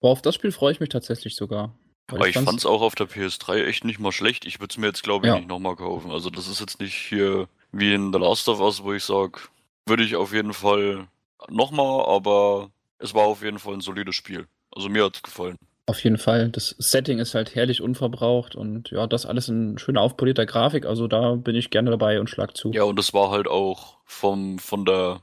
Aber 0.00 0.10
auf 0.10 0.22
das 0.22 0.34
Spiel 0.34 0.52
freue 0.52 0.72
ich 0.72 0.80
mich 0.80 0.88
tatsächlich 0.88 1.34
sogar. 1.36 1.74
Aber 2.10 2.26
ich 2.26 2.34
fand's- 2.34 2.48
fand's 2.50 2.66
auch 2.66 2.80
auf 2.82 2.94
der 2.94 3.06
PS3 3.06 3.64
echt 3.64 3.84
nicht 3.84 3.98
mal 3.98 4.12
schlecht. 4.12 4.46
Ich 4.46 4.60
würde 4.60 4.72
es 4.72 4.78
mir 4.78 4.86
jetzt, 4.86 5.02
glaube 5.02 5.26
ich, 5.26 5.32
Ja. 5.32 5.36
nicht 5.38 5.48
nochmal 5.48 5.76
kaufen. 5.76 6.10
Also 6.10 6.30
das 6.30 6.48
ist 6.48 6.60
jetzt 6.60 6.80
nicht 6.80 6.94
hier 6.94 7.48
wie 7.72 7.92
in 7.92 8.12
The 8.12 8.18
Last 8.18 8.48
of 8.48 8.60
Us, 8.60 8.82
wo 8.82 8.92
ich 8.94 9.04
sage, 9.04 9.40
würde 9.86 10.02
ich 10.04 10.16
auf 10.16 10.32
jeden 10.32 10.54
Fall 10.54 11.06
nochmal, 11.48 12.06
aber 12.06 12.70
es 12.98 13.12
war 13.14 13.24
auf 13.24 13.42
jeden 13.42 13.58
Fall 13.58 13.74
ein 13.74 13.80
solides 13.80 14.14
Spiel. 14.16 14.46
Also 14.74 14.88
mir 14.88 15.04
hat's 15.04 15.22
gefallen. 15.22 15.56
Auf 15.88 16.04
jeden 16.04 16.18
Fall. 16.18 16.50
Das 16.50 16.74
Setting 16.78 17.18
ist 17.18 17.34
halt 17.34 17.54
herrlich 17.54 17.80
unverbraucht 17.80 18.54
und 18.54 18.90
ja, 18.90 19.06
das 19.06 19.24
alles 19.26 19.48
in 19.48 19.78
schöner 19.78 20.02
aufpolierter 20.02 20.44
Grafik. 20.46 20.84
Also 20.84 21.08
da 21.08 21.34
bin 21.34 21.56
ich 21.56 21.70
gerne 21.70 21.90
dabei 21.90 22.20
und 22.20 22.28
schlag 22.28 22.56
zu. 22.56 22.72
Ja, 22.72 22.82
und 22.84 22.98
es 22.98 23.14
war 23.14 23.30
halt 23.30 23.48
auch 23.48 23.96
vom, 24.04 24.58
von 24.58 24.84
der 24.84 25.20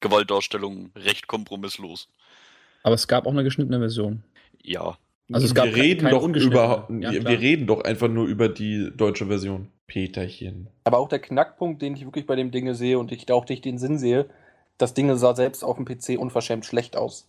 Gewaltdarstellung 0.00 0.90
recht 0.96 1.26
kompromisslos. 1.26 2.08
Aber 2.82 2.94
es 2.94 3.08
gab 3.08 3.26
auch 3.26 3.30
eine 3.32 3.44
geschnittene 3.44 3.78
Version. 3.78 4.22
Ja, 4.62 4.96
Also 5.32 5.46
es 5.46 5.54
gab 5.54 5.66
wir 5.66 5.72
ke- 5.72 5.80
reden 5.82 6.00
keine 6.02 6.10
doch 6.16 6.22
ungeschnittene. 6.22 6.84
über, 6.88 6.88
Ja, 7.00 7.12
wir, 7.12 7.38
reden 7.40 7.66
doch 7.66 7.82
einfach 7.82 8.08
nur 8.08 8.26
über 8.26 8.48
die 8.48 8.90
deutsche 8.96 9.26
Version. 9.26 9.68
Peterchen. 9.86 10.68
Aber 10.84 10.98
auch 10.98 11.08
der 11.08 11.18
Knackpunkt, 11.18 11.80
den 11.82 11.94
ich 11.94 12.04
wirklich 12.04 12.26
bei 12.26 12.36
dem 12.36 12.50
Dinge 12.50 12.74
sehe 12.74 12.98
und 12.98 13.10
ich 13.10 13.24
da 13.26 13.34
auch 13.34 13.48
nicht 13.48 13.64
den 13.64 13.78
Sinn 13.78 13.98
sehe, 13.98 14.26
das 14.76 14.92
Ding 14.94 15.14
sah 15.16 15.34
selbst 15.34 15.64
auf 15.64 15.76
dem 15.76 15.86
PC 15.86 16.18
unverschämt 16.18 16.66
schlecht 16.66 16.96
aus. 16.96 17.26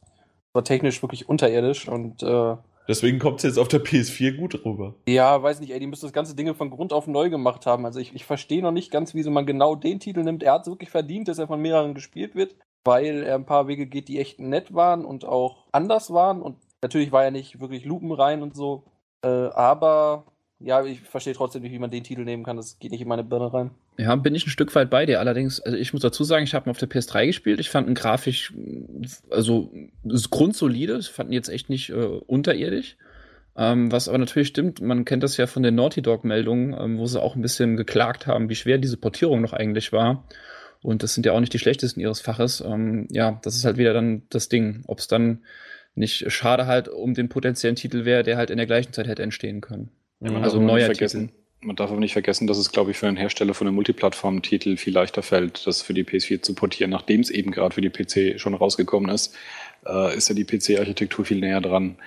War 0.59 0.65
technisch 0.65 1.01
wirklich 1.01 1.29
unterirdisch 1.29 1.87
und 1.87 2.21
äh, 2.21 2.57
Deswegen 2.85 3.17
kommt 3.17 3.37
es 3.37 3.43
jetzt 3.43 3.57
auf 3.57 3.69
der 3.69 3.81
PS4 3.81 4.35
gut 4.35 4.65
rüber. 4.65 4.93
ja, 5.07 5.41
weiß 5.41 5.61
nicht, 5.61 5.71
ey, 5.71 5.79
die 5.79 5.87
müssen 5.87 6.05
das 6.05 6.11
ganze 6.11 6.35
Ding 6.35 6.53
von 6.53 6.69
Grund 6.69 6.91
auf 6.91 7.07
neu 7.07 7.29
gemacht 7.29 7.65
haben. 7.65 7.85
Also 7.85 8.01
ich, 8.01 8.13
ich 8.13 8.25
verstehe 8.25 8.61
noch 8.61 8.73
nicht 8.73 8.91
ganz, 8.91 9.13
wieso 9.13 9.31
man 9.31 9.45
genau 9.45 9.75
den 9.75 10.01
Titel 10.01 10.21
nimmt. 10.21 10.43
Er 10.43 10.51
hat 10.51 10.63
es 10.63 10.67
wirklich 10.67 10.89
verdient, 10.89 11.29
dass 11.29 11.39
er 11.39 11.47
von 11.47 11.61
mehreren 11.61 11.93
gespielt 11.93 12.35
wird, 12.35 12.57
weil 12.83 13.23
er 13.23 13.35
ein 13.35 13.45
paar 13.45 13.69
Wege 13.69 13.85
geht, 13.85 14.09
die 14.09 14.19
echt 14.19 14.41
nett 14.41 14.73
waren 14.73 15.05
und 15.05 15.23
auch 15.23 15.63
anders 15.71 16.11
waren. 16.11 16.41
Und 16.41 16.57
natürlich 16.81 17.13
war 17.13 17.23
er 17.23 17.31
nicht 17.31 17.61
wirklich 17.61 17.85
lupenrein 17.85 18.41
und 18.41 18.53
so. 18.53 18.83
Äh, 19.23 19.29
aber 19.29 20.25
ja, 20.59 20.83
ich 20.83 20.99
verstehe 20.99 21.35
trotzdem 21.35 21.61
nicht, 21.61 21.71
wie 21.71 21.79
man 21.79 21.89
den 21.91 22.03
Titel 22.03 22.25
nehmen 22.25 22.43
kann. 22.43 22.57
Das 22.57 22.79
geht 22.79 22.91
nicht 22.91 23.01
in 23.01 23.07
meine 23.07 23.23
Birne 23.23 23.53
rein. 23.53 23.71
Ja, 23.99 24.15
bin 24.15 24.33
ich 24.33 24.47
ein 24.47 24.49
Stück 24.49 24.73
weit 24.75 24.89
bei 24.89 25.05
dir. 25.05 25.19
Allerdings, 25.19 25.59
also 25.59 25.77
ich 25.77 25.91
muss 25.91 26.01
dazu 26.01 26.23
sagen, 26.23 26.45
ich 26.45 26.53
habe 26.53 26.69
ihn 26.69 26.71
auf 26.71 26.77
der 26.77 26.89
PS3 26.89 27.25
gespielt. 27.25 27.59
Ich 27.59 27.69
fand 27.69 27.89
ihn 27.89 27.95
grafisch, 27.95 28.53
also 29.29 29.73
grundsolide. 30.29 30.99
Ich 30.99 31.09
fand 31.09 31.29
ihn 31.29 31.33
jetzt 31.33 31.49
echt 31.49 31.69
nicht 31.69 31.89
äh, 31.89 31.93
unterirdisch. 31.95 32.95
Ähm, 33.57 33.91
was 33.91 34.07
aber 34.07 34.17
natürlich 34.17 34.47
stimmt, 34.47 34.79
man 34.79 35.03
kennt 35.03 35.21
das 35.21 35.35
ja 35.35 35.47
von 35.47 35.63
den 35.63 35.75
Naughty 35.75 36.01
Dog-Meldungen, 36.01 36.73
ähm, 36.79 36.97
wo 36.97 37.07
sie 37.07 37.21
auch 37.21 37.35
ein 37.35 37.41
bisschen 37.41 37.75
geklagt 37.75 38.25
haben, 38.25 38.47
wie 38.47 38.55
schwer 38.55 38.77
diese 38.77 38.95
Portierung 38.95 39.41
noch 39.41 39.51
eigentlich 39.51 39.91
war. 39.91 40.23
Und 40.81 41.03
das 41.03 41.13
sind 41.13 41.25
ja 41.25 41.33
auch 41.33 41.41
nicht 41.41 41.51
die 41.51 41.59
schlechtesten 41.59 41.99
ihres 41.99 42.21
Faches. 42.21 42.61
Ähm, 42.61 43.05
ja, 43.11 43.37
das 43.43 43.57
ist 43.57 43.65
halt 43.65 43.75
wieder 43.75 43.93
dann 43.93 44.21
das 44.29 44.47
Ding. 44.47 44.83
Ob 44.87 44.99
es 44.99 45.09
dann 45.09 45.43
nicht 45.93 46.31
schade 46.31 46.67
halt 46.67 46.87
um 46.87 47.15
den 47.15 47.27
potenziellen 47.27 47.75
Titel 47.75 48.05
wäre, 48.05 48.23
der 48.23 48.37
halt 48.37 48.49
in 48.49 48.55
der 48.55 48.65
gleichen 48.65 48.93
Zeit 48.93 49.07
hätte 49.09 49.23
entstehen 49.23 49.59
können. 49.59 49.91
Ja, 50.21 50.31
Also 50.39 50.61
neuer 50.61 50.85
vergessen, 50.85 51.33
Man 51.61 51.75
darf 51.75 51.91
aber 51.91 51.99
nicht 51.99 52.13
vergessen, 52.13 52.47
dass 52.47 52.57
es, 52.57 52.71
glaube 52.71 52.91
ich, 52.91 52.97
für 52.97 53.07
einen 53.07 53.17
Hersteller 53.17 53.53
von 53.53 53.67
einem 53.67 53.75
Multiplattform-Titel 53.75 54.77
viel 54.77 54.93
leichter 54.93 55.21
fällt, 55.21 55.67
das 55.67 55.81
für 55.81 55.93
die 55.93 56.05
PS4 56.05 56.41
zu 56.41 56.55
portieren, 56.55 56.89
nachdem 56.89 57.19
es 57.19 57.29
eben 57.29 57.51
gerade 57.51 57.75
für 57.75 57.81
die 57.81 57.89
PC 57.89 58.39
schon 58.39 58.53
rausgekommen 58.53 59.09
ist, 59.11 59.35
äh, 59.85 60.15
ist 60.15 60.29
ja 60.29 60.35
die 60.35 60.45
PC-Architektur 60.45 61.25
viel 61.25 61.41
näher 61.41 61.59
dran. 61.59 61.97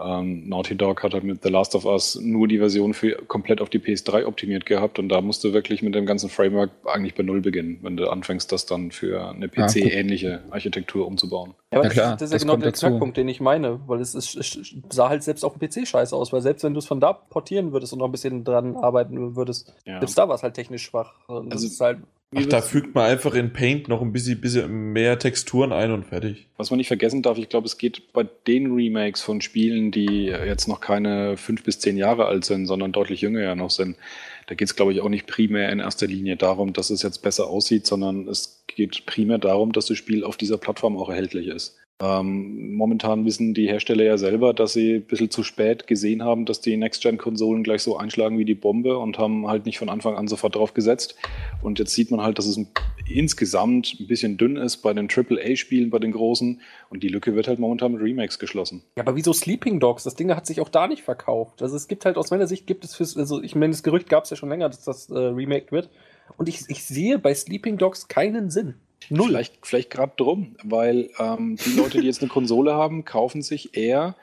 Ähm, 0.00 0.48
Naughty 0.48 0.76
Dog 0.76 1.02
hat 1.02 1.12
halt 1.14 1.24
mit 1.24 1.42
The 1.42 1.48
Last 1.48 1.74
of 1.74 1.84
Us 1.84 2.18
nur 2.22 2.46
die 2.46 2.58
Version 2.58 2.94
für 2.94 3.12
komplett 3.26 3.60
auf 3.60 3.68
die 3.68 3.80
PS3 3.80 4.26
optimiert 4.26 4.64
gehabt 4.64 4.98
und 4.98 5.08
da 5.08 5.20
musst 5.20 5.42
du 5.42 5.52
wirklich 5.52 5.82
mit 5.82 5.94
dem 5.94 6.06
ganzen 6.06 6.28
Framework 6.30 6.70
eigentlich 6.84 7.14
bei 7.16 7.22
Null 7.24 7.40
beginnen, 7.40 7.78
wenn 7.82 7.96
du 7.96 8.08
anfängst, 8.08 8.52
das 8.52 8.66
dann 8.66 8.90
für 8.92 9.28
eine. 9.30 9.48
PC-ähnliche 9.48 10.42
Architektur 10.50 11.06
umzubauen. 11.06 11.54
Ja, 11.72 11.78
aber 11.78 11.82
Ja, 11.82 11.82
das, 11.88 11.92
klar, 11.94 12.12
ist- 12.14 12.20
das 12.20 12.26
ist 12.28 12.32
ja 12.32 12.36
das 12.36 12.42
genau 12.42 12.56
der. 12.56 12.72
Knackpunkt, 12.72 13.16
den 13.16 13.28
ich 13.28 13.40
meine, 13.40 13.80
weil 13.86 14.00
es, 14.00 14.14
ist, 14.14 14.36
es 14.36 14.74
sah 14.90 15.08
halt 15.08 15.22
selbst 15.22 15.44
auf 15.44 15.56
dem 15.58 15.68
PC 15.68 15.86
scheiße 15.86 16.14
aus, 16.14 16.32
weil 16.32 16.40
selbst 16.42 16.62
wenn 16.64 16.74
du 16.74 16.78
es 16.78 16.86
von 16.86 17.00
da 17.00 17.12
portieren 17.12 17.72
würdest 17.72 17.92
und 17.92 17.98
noch 17.98 18.06
ein 18.06 18.12
bisschen 18.12 18.44
dran 18.44 18.76
arbeiten 18.76 19.36
würdest, 19.36 19.74
Ja. 19.84 19.98
selbst 19.98 20.16
da 20.16 20.28
war 20.28 20.34
es 20.36 20.42
halt 20.42 20.54
technisch 20.54 20.84
schwach. 20.84 21.14
Und 21.26 21.52
das 21.52 21.62
Also- 21.62 21.66
ist 21.66 21.80
halt, 21.80 21.98
Ach, 22.36 22.44
da 22.44 22.60
fügt 22.60 22.94
man 22.94 23.06
einfach 23.06 23.34
in 23.34 23.54
Paint 23.54 23.88
noch 23.88 24.02
ein 24.02 24.12
bisschen, 24.12 24.38
bisschen 24.40 24.92
mehr 24.92 25.18
Texturen 25.18 25.72
ein 25.72 25.92
und 25.92 26.04
fertig. 26.04 26.46
Was 26.58 26.70
man 26.70 26.76
nicht 26.76 26.88
vergessen 26.88 27.22
darf, 27.22 27.38
ich 27.38 27.48
glaube, 27.48 27.66
es 27.66 27.78
geht 27.78 28.12
bei 28.12 28.24
den 28.46 28.70
Remakes 28.72 29.22
von 29.22 29.40
Spielen, 29.40 29.90
die 29.90 30.26
jetzt 30.26 30.68
noch 30.68 30.80
keine 30.80 31.38
fünf 31.38 31.62
bis 31.62 31.78
zehn 31.78 31.96
Jahre 31.96 32.26
alt 32.26 32.44
sind, 32.44 32.66
sondern 32.66 32.92
deutlich 32.92 33.22
jünger 33.22 33.40
ja 33.40 33.54
noch 33.54 33.70
sind. 33.70 33.96
Da 34.46 34.54
geht 34.54 34.68
es, 34.68 34.76
glaube 34.76 34.92
ich, 34.92 35.00
auch 35.00 35.08
nicht 35.08 35.26
primär 35.26 35.72
in 35.72 35.80
erster 35.80 36.06
Linie 36.06 36.36
darum, 36.36 36.74
dass 36.74 36.90
es 36.90 37.02
jetzt 37.02 37.22
besser 37.22 37.46
aussieht, 37.46 37.86
sondern 37.86 38.28
es 38.28 38.62
geht 38.66 39.06
primär 39.06 39.38
darum, 39.38 39.72
dass 39.72 39.86
das 39.86 39.96
Spiel 39.96 40.22
auf 40.22 40.36
dieser 40.36 40.58
Plattform 40.58 40.98
auch 40.98 41.08
erhältlich 41.08 41.46
ist. 41.46 41.78
Ähm, 42.00 42.74
momentan 42.74 43.24
wissen 43.24 43.54
die 43.54 43.66
Hersteller 43.66 44.04
ja 44.04 44.18
selber, 44.18 44.54
dass 44.54 44.72
sie 44.72 44.96
ein 44.96 45.02
bisschen 45.02 45.30
zu 45.30 45.42
spät 45.42 45.88
gesehen 45.88 46.22
haben, 46.22 46.44
dass 46.44 46.60
die 46.60 46.76
Next-Gen-Konsolen 46.76 47.64
gleich 47.64 47.82
so 47.82 47.96
einschlagen 47.96 48.38
wie 48.38 48.44
die 48.44 48.54
Bombe 48.54 48.98
und 48.98 49.18
haben 49.18 49.48
halt 49.48 49.66
nicht 49.66 49.78
von 49.78 49.88
Anfang 49.88 50.14
an 50.14 50.28
sofort 50.28 50.54
drauf 50.54 50.74
gesetzt. 50.74 51.16
Und 51.60 51.80
jetzt 51.80 51.94
sieht 51.94 52.12
man 52.12 52.22
halt, 52.22 52.38
dass 52.38 52.46
es 52.46 52.60
insgesamt 53.08 53.96
ein 53.98 54.06
bisschen 54.06 54.36
dünn 54.36 54.56
ist 54.56 54.76
bei 54.78 54.92
den 54.92 55.08
AAA-Spielen, 55.10 55.90
bei 55.90 55.98
den 55.98 56.12
großen. 56.12 56.60
Und 56.88 57.02
die 57.02 57.08
Lücke 57.08 57.34
wird 57.34 57.48
halt 57.48 57.58
momentan 57.58 57.92
mit 57.92 58.02
Remakes 58.02 58.38
geschlossen. 58.38 58.84
ja, 58.96 59.02
aber 59.02 59.16
wieso 59.16 59.32
Sleeping 59.32 59.80
Dogs? 59.80 60.04
Das 60.04 60.14
Ding 60.14 60.32
hat 60.34 60.46
sich 60.46 60.60
auch 60.60 60.68
da 60.68 60.86
nicht 60.86 61.02
verkauft. 61.02 61.62
Also 61.62 61.74
es 61.74 61.88
gibt 61.88 62.04
halt 62.04 62.16
aus 62.16 62.30
meiner 62.30 62.46
Sicht 62.46 62.68
gibt 62.68 62.84
es 62.84 62.94
fürs, 62.94 63.16
also 63.16 63.42
ich 63.42 63.56
meine, 63.56 63.72
das 63.72 63.82
Gerücht 63.82 64.08
gab 64.08 64.22
es 64.22 64.30
ja 64.30 64.36
schon 64.36 64.50
länger, 64.50 64.68
dass 64.68 64.84
das 64.84 65.10
äh, 65.10 65.18
remaked 65.18 65.72
wird. 65.72 65.90
Und 66.36 66.48
ich, 66.48 66.60
ich 66.68 66.84
sehe 66.84 67.18
bei 67.18 67.34
Sleeping 67.34 67.76
Dogs 67.76 68.06
keinen 68.06 68.50
Sinn. 68.50 68.74
Null. 69.10 69.28
Vielleicht, 69.28 69.54
vielleicht 69.66 69.90
gerade 69.90 70.12
drum, 70.16 70.56
weil 70.62 71.10
ähm, 71.18 71.56
die 71.64 71.76
Leute, 71.76 72.00
die 72.00 72.06
jetzt 72.06 72.20
eine 72.22 72.28
Konsole 72.30 72.74
haben, 72.74 73.04
kaufen 73.04 73.42
sich 73.42 73.76
eher 73.76 74.16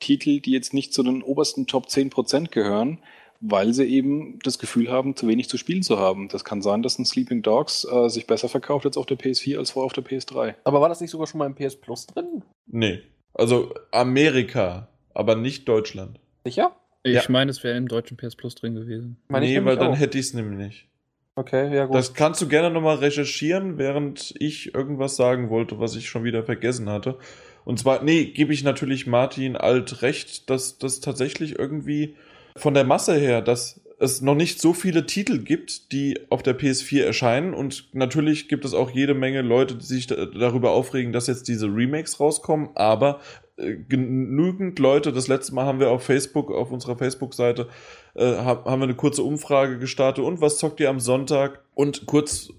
Titel, 0.00 0.40
die 0.40 0.50
jetzt 0.52 0.74
nicht 0.74 0.92
zu 0.92 1.02
den 1.02 1.22
obersten 1.22 1.66
Top 1.66 1.86
10% 1.86 2.50
gehören, 2.50 2.98
weil 3.40 3.72
sie 3.74 3.84
eben 3.84 4.38
das 4.42 4.58
Gefühl 4.58 4.90
haben, 4.90 5.14
zu 5.16 5.28
wenig 5.28 5.48
zu 5.48 5.56
spielen 5.56 5.82
zu 5.82 5.98
haben. 5.98 6.28
Das 6.28 6.44
kann 6.44 6.62
sein, 6.62 6.82
dass 6.82 6.98
ein 6.98 7.04
Sleeping 7.04 7.42
Dogs 7.42 7.84
äh, 7.84 8.08
sich 8.08 8.26
besser 8.26 8.48
verkauft 8.48 8.84
jetzt 8.86 8.96
auf 8.96 9.06
der 9.06 9.18
PS4 9.18 9.58
als 9.58 9.70
vorher 9.72 9.86
auf 9.86 9.92
der 9.92 10.04
PS3. 10.04 10.54
Aber 10.64 10.80
war 10.80 10.88
das 10.88 11.00
nicht 11.00 11.10
sogar 11.10 11.26
schon 11.26 11.38
mal 11.38 11.46
im 11.46 11.54
PS 11.54 11.76
Plus 11.76 12.06
drin? 12.06 12.42
Nee. 12.66 13.00
Also 13.34 13.74
Amerika, 13.92 14.88
aber 15.12 15.36
nicht 15.36 15.68
Deutschland. 15.68 16.18
Sicher? 16.44 16.74
Ich 17.02 17.14
Ja. 17.14 17.22
meine, 17.28 17.50
es 17.50 17.62
wäre 17.62 17.76
im 17.76 17.86
deutschen 17.88 18.16
PS 18.16 18.34
Plus 18.36 18.54
drin 18.54 18.74
gewesen. 18.74 19.18
Meine 19.28 19.46
nee, 19.46 19.62
weil 19.64 19.76
dann 19.76 19.92
auch. 19.92 19.98
hätte 19.98 20.18
ich 20.18 20.26
es 20.26 20.34
nämlich 20.34 20.58
nicht. 20.66 20.88
Okay, 21.36 21.74
ja 21.74 21.86
gut. 21.86 21.96
Das 21.96 22.14
kannst 22.14 22.40
du 22.40 22.48
gerne 22.48 22.70
nochmal 22.70 22.96
recherchieren, 22.96 23.76
während 23.76 24.34
ich 24.38 24.74
irgendwas 24.74 25.16
sagen 25.16 25.50
wollte, 25.50 25.80
was 25.80 25.96
ich 25.96 26.08
schon 26.08 26.22
wieder 26.22 26.44
vergessen 26.44 26.88
hatte. 26.88 27.18
Und 27.64 27.78
zwar, 27.78 28.04
nee, 28.04 28.26
gebe 28.26 28.52
ich 28.52 28.62
natürlich 28.62 29.06
Martin 29.06 29.56
Alt 29.56 30.02
recht, 30.02 30.48
dass 30.48 30.78
das 30.78 31.00
tatsächlich 31.00 31.58
irgendwie 31.58 32.14
von 32.56 32.74
der 32.74 32.84
Masse 32.84 33.14
her, 33.16 33.42
dass 33.42 33.80
es 33.98 34.20
noch 34.20 34.34
nicht 34.34 34.60
so 34.60 34.74
viele 34.74 35.06
Titel 35.06 35.38
gibt, 35.38 35.92
die 35.92 36.20
auf 36.30 36.42
der 36.42 36.56
PS4 36.56 37.04
erscheinen. 37.04 37.54
Und 37.54 37.88
natürlich 37.94 38.48
gibt 38.48 38.64
es 38.64 38.74
auch 38.74 38.90
jede 38.90 39.14
Menge 39.14 39.42
Leute, 39.42 39.74
die 39.76 39.84
sich 39.84 40.06
da- 40.06 40.26
darüber 40.26 40.70
aufregen, 40.72 41.12
dass 41.12 41.26
jetzt 41.26 41.48
diese 41.48 41.66
Remakes 41.66 42.20
rauskommen. 42.20 42.70
Aber 42.74 43.20
genügend 43.56 44.78
Leute, 44.78 45.12
das 45.12 45.28
letzte 45.28 45.54
Mal 45.54 45.64
haben 45.64 45.80
wir 45.80 45.90
auf 45.90 46.02
Facebook, 46.04 46.50
auf 46.50 46.70
unserer 46.72 46.96
Facebook-Seite, 46.96 47.68
äh, 48.14 48.24
ha- 48.24 48.64
haben 48.64 48.80
wir 48.80 48.84
eine 48.84 48.96
kurze 48.96 49.22
Umfrage 49.22 49.78
gestartet. 49.78 50.24
Und 50.24 50.40
was 50.40 50.58
zockt 50.58 50.80
ihr 50.80 50.90
am 50.90 51.00
Sonntag? 51.00 51.62
Und 51.74 52.06
kurz 52.06 52.50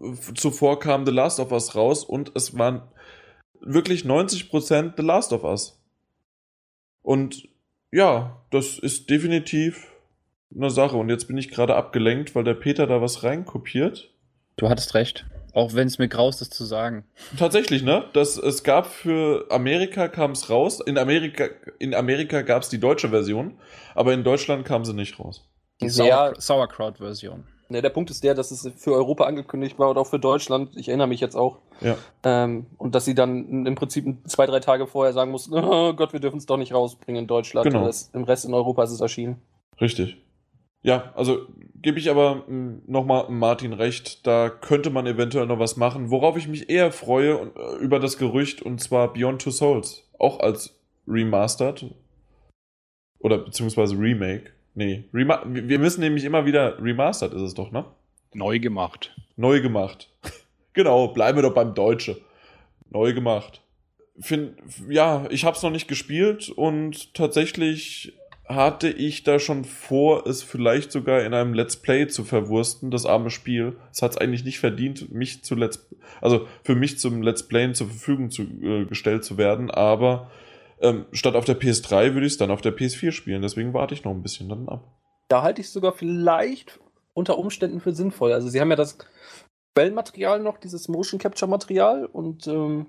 äh, 0.00 0.34
zuvor 0.34 0.78
kam 0.78 1.04
The 1.06 1.12
Last 1.12 1.40
of 1.40 1.50
Us 1.52 1.74
raus 1.74 2.04
und 2.04 2.32
es 2.34 2.56
waren 2.56 2.82
wirklich 3.60 4.04
90% 4.04 4.92
The 4.96 5.02
Last 5.02 5.32
of 5.32 5.44
Us. 5.44 5.80
Und 7.02 7.48
ja, 7.90 8.40
das 8.50 8.78
ist 8.78 9.10
definitiv 9.10 9.88
eine 10.54 10.70
Sache. 10.70 10.96
Und 10.96 11.08
jetzt 11.08 11.26
bin 11.26 11.36
ich 11.36 11.50
gerade 11.50 11.74
abgelenkt, 11.74 12.34
weil 12.34 12.44
der 12.44 12.54
Peter 12.54 12.86
da 12.86 13.00
was 13.02 13.22
reinkopiert. 13.24 14.12
Du 14.56 14.68
hattest 14.68 14.94
recht. 14.94 15.26
Auch 15.54 15.72
wenn 15.74 15.86
es 15.86 15.98
mir 15.98 16.08
graust, 16.08 16.40
das 16.40 16.50
zu 16.50 16.64
sagen. 16.64 17.04
Tatsächlich, 17.38 17.82
ne? 17.82 18.04
Das, 18.12 18.36
es 18.36 18.64
gab 18.64 18.86
für 18.86 19.46
Amerika 19.50 20.08
kam 20.08 20.32
es 20.32 20.50
raus. 20.50 20.80
In 20.80 20.98
Amerika, 20.98 21.44
in 21.78 21.94
Amerika 21.94 22.42
gab 22.42 22.62
es 22.62 22.68
die 22.68 22.80
deutsche 22.80 23.08
Version, 23.08 23.56
aber 23.94 24.12
in 24.12 24.24
Deutschland 24.24 24.64
kam 24.64 24.84
sie 24.84 24.94
nicht 24.94 25.18
raus. 25.18 25.48
Die. 25.80 25.88
Sauer 25.88 26.34
Sauerkraut-Version. 26.36 27.44
Ne, 27.68 27.80
der 27.80 27.90
Punkt 27.90 28.10
ist 28.10 28.22
der, 28.22 28.34
dass 28.34 28.50
es 28.50 28.70
für 28.76 28.92
Europa 28.92 29.24
angekündigt 29.24 29.78
war 29.78 29.90
und 29.90 29.96
auch 29.96 30.06
für 30.06 30.18
Deutschland. 30.18 30.76
Ich 30.76 30.88
erinnere 30.88 31.06
mich 31.06 31.20
jetzt 31.20 31.34
auch. 31.34 31.58
Ja. 31.80 31.96
Ähm, 32.22 32.66
und 32.76 32.94
dass 32.94 33.04
sie 33.04 33.14
dann 33.14 33.64
im 33.64 33.74
Prinzip 33.74 34.06
zwei, 34.26 34.46
drei 34.46 34.60
Tage 34.60 34.86
vorher 34.86 35.12
sagen 35.12 35.30
mussten, 35.30 35.54
oh 35.58 35.94
Gott, 35.94 36.12
wir 36.12 36.20
dürfen 36.20 36.38
es 36.38 36.46
doch 36.46 36.56
nicht 36.56 36.74
rausbringen 36.74 37.22
in 37.22 37.26
Deutschland. 37.26 37.64
Genau. 37.64 37.86
Das, 37.86 38.10
Im 38.12 38.24
Rest 38.24 38.44
in 38.44 38.54
Europa 38.54 38.82
ist 38.82 38.90
es 38.90 39.00
erschienen. 39.00 39.40
Richtig. 39.80 40.18
Ja, 40.84 41.12
also 41.16 41.46
gebe 41.80 41.98
ich 41.98 42.10
aber 42.10 42.44
nochmal 42.86 43.30
Martin 43.30 43.72
recht, 43.72 44.26
da 44.26 44.50
könnte 44.50 44.90
man 44.90 45.06
eventuell 45.06 45.46
noch 45.46 45.58
was 45.58 45.78
machen. 45.78 46.10
Worauf 46.10 46.36
ich 46.36 46.46
mich 46.46 46.68
eher 46.68 46.92
freue 46.92 47.38
und, 47.38 47.56
äh, 47.56 47.76
über 47.82 47.98
das 47.98 48.18
Gerücht, 48.18 48.60
und 48.60 48.80
zwar 48.80 49.14
Beyond 49.14 49.42
Two 49.42 49.50
Souls. 49.50 50.06
Auch 50.18 50.40
als 50.40 50.78
Remastered. 51.08 51.86
Oder 53.18 53.38
beziehungsweise 53.38 53.98
Remake. 53.98 54.50
Nee, 54.74 55.04
Rema 55.14 55.42
wir 55.46 55.78
müssen 55.78 56.00
nämlich 56.00 56.24
immer 56.24 56.44
wieder 56.44 56.82
Remastered 56.82 57.32
ist 57.32 57.42
es 57.42 57.54
doch, 57.54 57.70
ne? 57.70 57.86
Neu 58.34 58.58
gemacht. 58.58 59.16
Neu 59.36 59.62
gemacht. 59.62 60.10
genau, 60.74 61.08
bleiben 61.08 61.38
wir 61.38 61.42
doch 61.42 61.54
beim 61.54 61.74
Deutsche. 61.74 62.20
Neu 62.90 63.14
gemacht. 63.14 63.62
Find, 64.20 64.58
ja, 64.90 65.26
ich 65.30 65.46
habe 65.46 65.56
es 65.56 65.62
noch 65.62 65.70
nicht 65.70 65.88
gespielt 65.88 66.50
und 66.50 67.14
tatsächlich 67.14 68.12
hatte 68.46 68.90
ich 68.90 69.22
da 69.22 69.38
schon 69.38 69.64
vor, 69.64 70.26
es 70.26 70.42
vielleicht 70.42 70.92
sogar 70.92 71.22
in 71.22 71.32
einem 71.32 71.54
Let's 71.54 71.76
Play 71.76 72.08
zu 72.08 72.24
verwursten, 72.24 72.90
das 72.90 73.06
arme 73.06 73.30
Spiel. 73.30 73.76
Es 73.90 74.02
hat 74.02 74.12
es 74.12 74.18
eigentlich 74.18 74.44
nicht 74.44 74.58
verdient, 74.58 75.10
mich 75.12 75.42
zu 75.42 75.54
Let's, 75.54 75.88
also 76.20 76.46
für 76.62 76.74
mich 76.74 76.98
zum 76.98 77.22
Let's 77.22 77.44
Playen 77.44 77.74
zur 77.74 77.88
Verfügung 77.88 78.30
zu, 78.30 78.42
äh, 78.42 78.84
gestellt 78.84 79.24
zu 79.24 79.38
werden, 79.38 79.70
aber 79.70 80.30
ähm, 80.80 81.06
statt 81.12 81.36
auf 81.36 81.46
der 81.46 81.58
PS3 81.58 82.12
würde 82.12 82.26
ich 82.26 82.34
es 82.34 82.38
dann 82.38 82.50
auf 82.50 82.60
der 82.60 82.76
PS4 82.76 83.12
spielen, 83.12 83.42
deswegen 83.42 83.72
warte 83.72 83.94
ich 83.94 84.04
noch 84.04 84.12
ein 84.12 84.22
bisschen 84.22 84.48
dann 84.48 84.68
ab. 84.68 84.84
Da 85.28 85.42
halte 85.42 85.62
ich 85.62 85.68
es 85.68 85.72
sogar 85.72 85.92
vielleicht 85.92 86.80
unter 87.14 87.38
Umständen 87.38 87.80
für 87.80 87.94
sinnvoll. 87.94 88.32
Also 88.32 88.48
sie 88.48 88.60
haben 88.60 88.70
ja 88.70 88.76
das 88.76 88.98
Quellenmaterial 89.74 90.40
noch, 90.40 90.58
dieses 90.58 90.88
Motion 90.88 91.18
Capture 91.18 91.50
Material 91.50 92.06
und 92.06 92.46
ähm, 92.46 92.86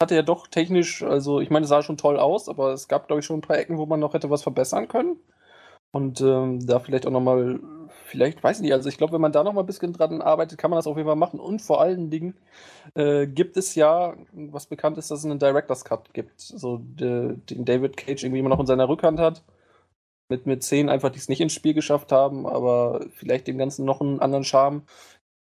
hatte 0.00 0.14
ja 0.14 0.22
doch 0.22 0.48
technisch, 0.48 1.02
also 1.02 1.40
ich 1.40 1.50
meine, 1.50 1.64
es 1.64 1.68
sah 1.70 1.82
schon 1.82 1.96
toll 1.96 2.18
aus, 2.18 2.48
aber 2.48 2.72
es 2.72 2.88
gab, 2.88 3.06
glaube 3.06 3.20
ich, 3.20 3.26
schon 3.26 3.38
ein 3.38 3.42
paar 3.42 3.58
Ecken, 3.58 3.78
wo 3.78 3.86
man 3.86 4.00
noch 4.00 4.14
hätte 4.14 4.30
was 4.30 4.42
verbessern 4.42 4.88
können. 4.88 5.16
Und 5.92 6.20
ähm, 6.20 6.66
da 6.66 6.80
vielleicht 6.80 7.06
auch 7.06 7.12
nochmal, 7.12 7.60
vielleicht, 8.06 8.42
weiß 8.42 8.56
ich 8.58 8.62
nicht, 8.62 8.72
also 8.72 8.88
ich 8.88 8.98
glaube, 8.98 9.12
wenn 9.12 9.20
man 9.20 9.30
da 9.30 9.44
nochmal 9.44 9.62
ein 9.62 9.66
bisschen 9.68 9.92
dran 9.92 10.22
arbeitet, 10.22 10.58
kann 10.58 10.70
man 10.70 10.78
das 10.78 10.88
auf 10.88 10.96
jeden 10.96 11.06
Fall 11.06 11.14
machen. 11.14 11.38
Und 11.38 11.62
vor 11.62 11.80
allen 11.80 12.10
Dingen 12.10 12.34
äh, 12.94 13.28
gibt 13.28 13.56
es 13.56 13.76
ja, 13.76 14.14
was 14.32 14.66
bekannt 14.66 14.98
ist, 14.98 15.12
dass 15.12 15.20
es 15.20 15.24
einen 15.24 15.38
Director's 15.38 15.84
Cut 15.84 16.12
gibt. 16.12 16.40
So 16.40 16.78
de, 16.78 17.36
den 17.36 17.64
David 17.64 17.96
Cage 17.96 18.24
irgendwie 18.24 18.40
immer 18.40 18.48
noch 18.48 18.58
in 18.58 18.66
seiner 18.66 18.88
Rückhand 18.88 19.20
hat. 19.20 19.44
Mit, 20.28 20.46
mit 20.46 20.64
Szenen 20.64 20.88
einfach, 20.88 21.10
die 21.10 21.18
es 21.18 21.28
nicht 21.28 21.40
ins 21.40 21.52
Spiel 21.52 21.74
geschafft 21.74 22.10
haben, 22.10 22.46
aber 22.46 23.04
vielleicht 23.12 23.46
dem 23.46 23.58
Ganzen 23.58 23.84
noch 23.84 24.00
einen 24.00 24.20
anderen 24.20 24.44
Charme 24.44 24.82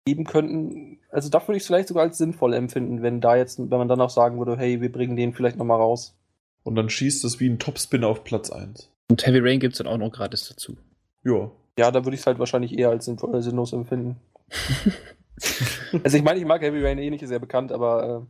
geben 0.09 0.25
könnten. 0.25 0.99
Also 1.11 1.29
da 1.29 1.47
würde 1.47 1.57
ich 1.57 1.63
es 1.63 1.67
vielleicht 1.67 1.89
sogar 1.89 2.05
als 2.05 2.19
sinnvoll 2.19 2.55
empfinden, 2.55 3.03
wenn 3.03 3.21
da 3.21 3.37
jetzt, 3.37 3.59
wenn 3.59 3.79
man 3.79 3.89
dann 3.89 4.01
auch 4.01 4.11
sagen 4.11 4.39
würde, 4.39 4.57
hey, 4.57 4.81
wir 4.81 4.91
bringen 4.91 5.17
den 5.17 5.35
vielleicht 5.35 5.59
nochmal 5.59 5.79
raus. 5.79 6.17
Und 6.63 6.77
dann 6.77 6.89
schießt 6.89 7.25
es 7.25 7.41
wie 7.41 7.49
ein 7.49 7.59
Topspin 7.59 8.05
auf 8.05 8.25
Platz 8.25 8.51
1. 8.51 8.91
Und 9.11 9.27
Heavy 9.27 9.41
Rain 9.41 9.61
gibt 9.61 9.75
es 9.75 9.79
dann 9.79 9.87
auch 9.87 9.99
noch 9.99 10.11
gratis 10.11 10.49
dazu. 10.49 10.77
Ja. 11.25 11.51
Ja, 11.79 11.91
da 11.91 12.05
würde 12.05 12.15
ich 12.15 12.21
es 12.21 12.27
halt 12.27 12.39
wahrscheinlich 12.39 12.77
eher 12.77 12.91
als 12.91 13.05
sinnvoll, 13.05 13.41
sinnlos 13.43 13.73
empfinden. 13.73 14.17
also 16.03 16.17
ich 16.17 16.25
meine, 16.25 16.41
ich 16.41 16.47
mag 16.47 16.63
Heavy 16.63 16.85
Rain 16.85 16.99
eh 16.99 17.11
nicht, 17.11 17.23
ist 17.23 17.31
ja 17.31 17.39
bekannt, 17.39 17.71
aber 17.71 18.23
äh, 18.23 18.27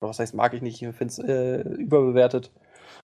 was 0.00 0.18
heißt 0.18 0.34
mag 0.34 0.54
ich 0.54 0.62
nicht, 0.62 0.82
ich 0.82 0.94
finde 0.94 1.12
es 1.12 1.18
äh, 1.18 1.62
überbewertet. 1.78 2.50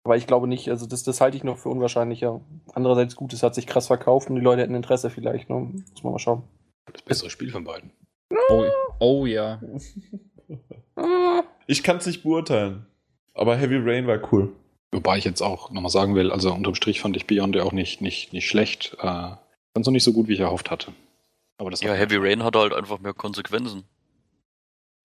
Aber 0.03 0.17
ich 0.17 0.27
glaube 0.27 0.47
nicht, 0.47 0.69
also 0.69 0.85
das, 0.85 1.03
das 1.03 1.21
halte 1.21 1.37
ich 1.37 1.43
noch 1.43 1.57
für 1.57 1.69
unwahrscheinlicher. 1.69 2.41
Andererseits 2.73 3.15
gut, 3.15 3.33
es 3.33 3.43
hat 3.43 3.55
sich 3.55 3.67
krass 3.67 3.87
verkauft 3.87 4.29
und 4.29 4.35
die 4.35 4.41
Leute 4.41 4.61
hätten 4.61 4.75
Interesse 4.75 5.09
vielleicht, 5.09 5.49
ne? 5.49 5.71
Muss 5.91 6.03
man 6.03 6.13
mal 6.13 6.19
schauen. 6.19 6.43
Das 6.91 7.01
bessere 7.01 7.29
Spiel 7.29 7.51
von 7.51 7.63
beiden. 7.63 7.91
Oh, 8.49 8.65
oh 8.99 9.25
ja. 9.25 9.61
Ich 11.65 11.81
kann 11.81 11.97
es 11.97 12.05
nicht 12.05 12.23
beurteilen. 12.23 12.85
Aber 13.33 13.55
Heavy 13.55 13.77
Rain 13.77 14.05
war 14.05 14.19
cool. 14.31 14.53
Wobei 14.91 15.17
ich 15.17 15.25
jetzt 15.25 15.41
auch 15.41 15.71
nochmal 15.71 15.89
sagen 15.89 16.13
will, 16.13 16.31
also 16.31 16.53
unterm 16.53 16.75
Strich 16.75 17.01
fand 17.01 17.15
ich 17.15 17.25
Beyond 17.25 17.55
ja 17.55 17.63
auch 17.63 17.71
nicht, 17.71 18.01
nicht, 18.01 18.33
nicht 18.33 18.47
schlecht. 18.47 18.95
Äh, 18.99 19.31
ganz 19.73 19.85
noch 19.85 19.91
nicht 19.91 20.03
so 20.03 20.13
gut, 20.13 20.27
wie 20.27 20.33
ich 20.33 20.39
erhofft 20.39 20.69
hatte. 20.69 20.93
Aber 21.57 21.71
das 21.71 21.81
ja, 21.81 21.93
Heavy 21.93 22.17
Rain 22.17 22.43
hatte 22.43 22.59
halt 22.59 22.73
einfach 22.73 22.99
mehr 22.99 23.13
Konsequenzen. 23.13 23.83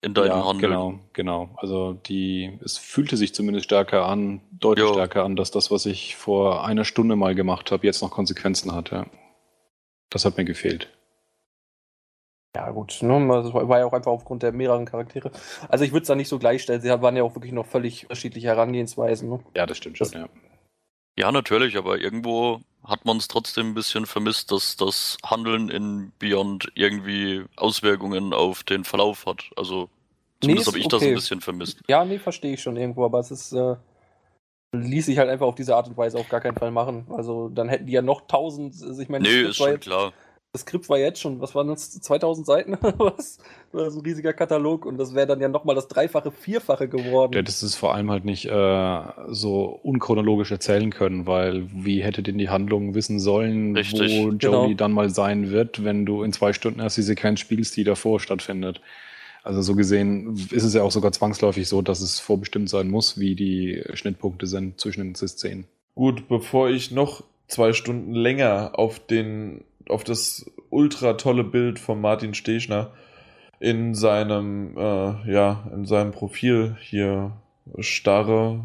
In 0.01 0.13
deinem 0.13 0.27
ja, 0.27 0.45
Handeln. 0.45 0.71
Genau, 0.71 0.99
genau. 1.11 1.49
Also 1.57 1.93
die, 1.93 2.57
es 2.63 2.77
fühlte 2.77 3.17
sich 3.17 3.33
zumindest 3.33 3.65
stärker 3.65 4.05
an, 4.05 4.41
deutlich 4.51 4.87
jo. 4.87 4.93
stärker 4.93 5.25
an, 5.25 5.35
dass 5.35 5.51
das, 5.51 5.71
was 5.71 5.85
ich 5.85 6.15
vor 6.15 6.63
einer 6.65 6.85
Stunde 6.85 7.17
mal 7.17 7.35
gemacht 7.35 7.71
habe, 7.71 7.85
jetzt 7.85 8.01
noch 8.01 8.11
Konsequenzen 8.11 8.73
hatte. 8.73 9.07
Das 10.09 10.23
hat 10.23 10.37
mir 10.37 10.45
gefehlt. 10.45 10.87
Ja, 12.55 12.71
gut, 12.71 12.97
ne? 13.01 13.27
das 13.27 13.53
war 13.53 13.79
ja 13.79 13.85
auch 13.85 13.93
einfach 13.93 14.11
aufgrund 14.11 14.41
der 14.41 14.51
mehreren 14.51 14.85
Charaktere. 14.85 15.31
Also 15.67 15.85
ich 15.85 15.91
würde 15.91 16.01
es 16.01 16.07
da 16.07 16.15
nicht 16.15 16.29
so 16.29 16.39
gleichstellen. 16.39 16.81
Sie 16.81 16.89
waren 16.89 17.15
ja 17.15 17.23
auch 17.23 17.35
wirklich 17.35 17.53
noch 17.53 17.67
völlig 17.67 18.03
unterschiedliche 18.03 18.47
Herangehensweisen. 18.47 19.29
Ne? 19.29 19.39
Ja, 19.55 19.67
das 19.67 19.77
stimmt 19.77 19.99
schon, 19.99 20.11
das, 20.11 20.21
ja. 20.21 20.29
Ja, 21.17 21.31
natürlich, 21.31 21.77
aber 21.77 21.99
irgendwo 21.99 22.61
hat 22.83 23.05
man 23.05 23.17
es 23.17 23.27
trotzdem 23.27 23.71
ein 23.71 23.73
bisschen 23.75 24.05
vermisst, 24.05 24.51
dass 24.51 24.77
das 24.77 25.17
Handeln 25.23 25.69
in 25.69 26.11
Beyond 26.17 26.71
irgendwie 26.73 27.45
Auswirkungen 27.55 28.33
auf 28.33 28.63
den 28.63 28.83
Verlauf 28.83 29.27
hat. 29.27 29.51
Also 29.55 29.89
zumindest 30.41 30.67
nee, 30.67 30.71
habe 30.71 30.79
ich 30.79 30.85
okay. 30.85 30.95
das 30.95 31.03
ein 31.03 31.13
bisschen 31.13 31.41
vermisst. 31.41 31.81
Ja, 31.87 32.03
nee, 32.03 32.17
verstehe 32.17 32.53
ich 32.53 32.61
schon 32.63 32.77
irgendwo, 32.77 33.05
aber 33.05 33.19
es 33.19 33.29
ist, 33.29 33.51
äh, 33.51 33.75
ließ 34.71 35.05
sich 35.05 35.19
halt 35.19 35.29
einfach 35.29 35.45
auf 35.45 35.55
diese 35.55 35.75
Art 35.75 35.87
und 35.87 35.97
Weise 35.97 36.17
auf 36.17 36.29
gar 36.29 36.41
keinen 36.41 36.57
Fall 36.57 36.71
machen. 36.71 37.05
Also 37.09 37.49
dann 37.49 37.69
hätten 37.69 37.85
die 37.85 37.93
ja 37.93 38.01
noch 38.01 38.21
tausend, 38.21 38.73
also 38.81 38.99
ich 38.99 39.09
meine, 39.09 39.27
nee, 39.27 39.41
ist 39.41 39.57
schon 39.57 39.79
klar 39.79 40.13
das 40.51 40.61
Skript 40.61 40.89
war 40.89 40.97
jetzt 40.97 41.21
schon, 41.21 41.39
was 41.41 41.53
waren 41.53 41.67
das, 41.67 41.91
2000 41.91 42.45
Seiten 42.45 42.73
oder 42.81 42.97
was? 42.97 43.37
Oder 43.71 43.91
so 43.91 43.99
ein 43.99 44.05
riesiger 44.05 44.33
Katalog 44.33 44.85
und 44.85 44.97
das 44.97 45.13
wäre 45.13 45.27
dann 45.27 45.39
ja 45.39 45.47
nochmal 45.47 45.75
das 45.75 45.87
Dreifache, 45.87 46.31
Vierfache 46.31 46.87
geworden. 46.87 47.33
Ja, 47.33 47.43
das 47.43 47.61
ist 47.61 47.75
vor 47.75 47.93
allem 47.93 48.09
halt 48.09 48.25
nicht 48.25 48.45
äh, 48.45 49.01
so 49.27 49.65
unchronologisch 49.83 50.51
erzählen 50.51 50.89
können, 50.89 51.27
weil 51.27 51.67
wie 51.71 52.01
hätte 52.01 52.23
denn 52.23 52.39
die 52.39 52.49
Handlung 52.49 52.95
wissen 52.95 53.19
sollen, 53.19 53.75
Richtig. 53.75 54.11
wo 54.11 54.29
Jodie 54.29 54.39
genau. 54.39 54.73
dann 54.73 54.91
mal 54.91 55.09
sein 55.11 55.51
wird, 55.51 55.83
wenn 55.83 56.05
du 56.05 56.23
in 56.23 56.33
zwei 56.33 56.51
Stunden 56.53 56.79
erst 56.79 56.97
die 56.97 57.03
Sequenz 57.03 57.39
spielst, 57.39 57.77
die 57.77 57.83
davor 57.83 58.19
stattfindet. 58.19 58.81
Also 59.43 59.61
so 59.61 59.75
gesehen 59.75 60.35
ist 60.51 60.63
es 60.63 60.73
ja 60.73 60.81
auch 60.81 60.91
sogar 60.91 61.11
zwangsläufig 61.11 61.67
so, 61.67 61.81
dass 61.81 62.01
es 62.01 62.19
vorbestimmt 62.19 62.69
sein 62.69 62.89
muss, 62.89 63.19
wie 63.19 63.35
die 63.35 63.83
Schnittpunkte 63.93 64.47
sind 64.47 64.81
zwischen 64.81 65.01
den 65.01 65.15
Szenen. 65.15 65.65
Gut, 65.95 66.27
bevor 66.27 66.69
ich 66.69 66.91
noch 66.91 67.23
zwei 67.47 67.73
Stunden 67.73 68.13
länger 68.13 68.71
auf 68.75 68.99
den 68.99 69.63
auf 69.89 70.03
das 70.03 70.49
ultra 70.69 71.13
tolle 71.13 71.43
Bild 71.43 71.79
von 71.79 71.99
Martin 71.99 72.33
Stechner 72.33 72.93
in 73.59 73.93
seinem, 73.93 74.77
äh, 74.77 75.31
ja, 75.31 75.69
in 75.73 75.85
seinem 75.85 76.11
Profil 76.11 76.77
hier 76.79 77.33
starre, 77.79 78.63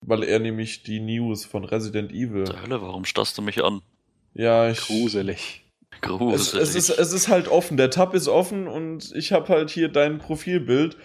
weil 0.00 0.22
er 0.22 0.38
nämlich 0.38 0.82
die 0.82 1.00
News 1.00 1.44
von 1.44 1.64
Resident 1.64 2.12
Evil. 2.12 2.44
Der 2.44 2.62
Hölle, 2.62 2.82
warum 2.82 3.04
starrst 3.04 3.36
du 3.38 3.42
mich 3.42 3.62
an? 3.64 3.80
Ja, 4.34 4.68
ich. 4.68 4.80
Gruselig. 4.80 5.64
Gruselig. 6.02 6.62
Es, 6.62 6.74
es, 6.74 6.74
ist, 6.74 6.98
es 6.98 7.12
ist 7.12 7.28
halt 7.28 7.48
offen, 7.48 7.76
der 7.76 7.90
Tab 7.90 8.14
ist 8.14 8.28
offen 8.28 8.68
und 8.68 9.12
ich 9.14 9.32
habe 9.32 9.48
halt 9.48 9.70
hier 9.70 9.88
dein 9.88 10.18
Profilbild 10.18 10.96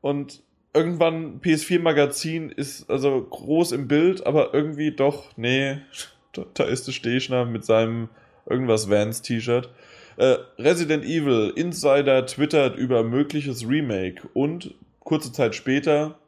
und 0.00 0.42
irgendwann 0.72 1.40
PS4 1.40 1.80
Magazin 1.80 2.50
ist 2.50 2.88
also 2.88 3.20
groß 3.20 3.72
im 3.72 3.88
Bild, 3.88 4.26
aber 4.26 4.54
irgendwie 4.54 4.92
doch, 4.92 5.36
nee, 5.36 5.78
da, 6.32 6.44
da 6.54 6.64
ist 6.64 6.86
der 6.86 6.92
Stechner 6.92 7.44
mit 7.44 7.64
seinem 7.64 8.08
irgendwas 8.48 8.90
Vans 8.90 9.22
T-Shirt. 9.22 9.70
Äh, 10.16 10.36
Resident 10.58 11.04
Evil 11.04 11.52
Insider 11.54 12.26
twittert 12.26 12.76
über 12.76 13.04
mögliches 13.04 13.68
Remake 13.68 14.28
und 14.34 14.74
kurze 15.00 15.32
Zeit 15.32 15.54
später 15.54 16.18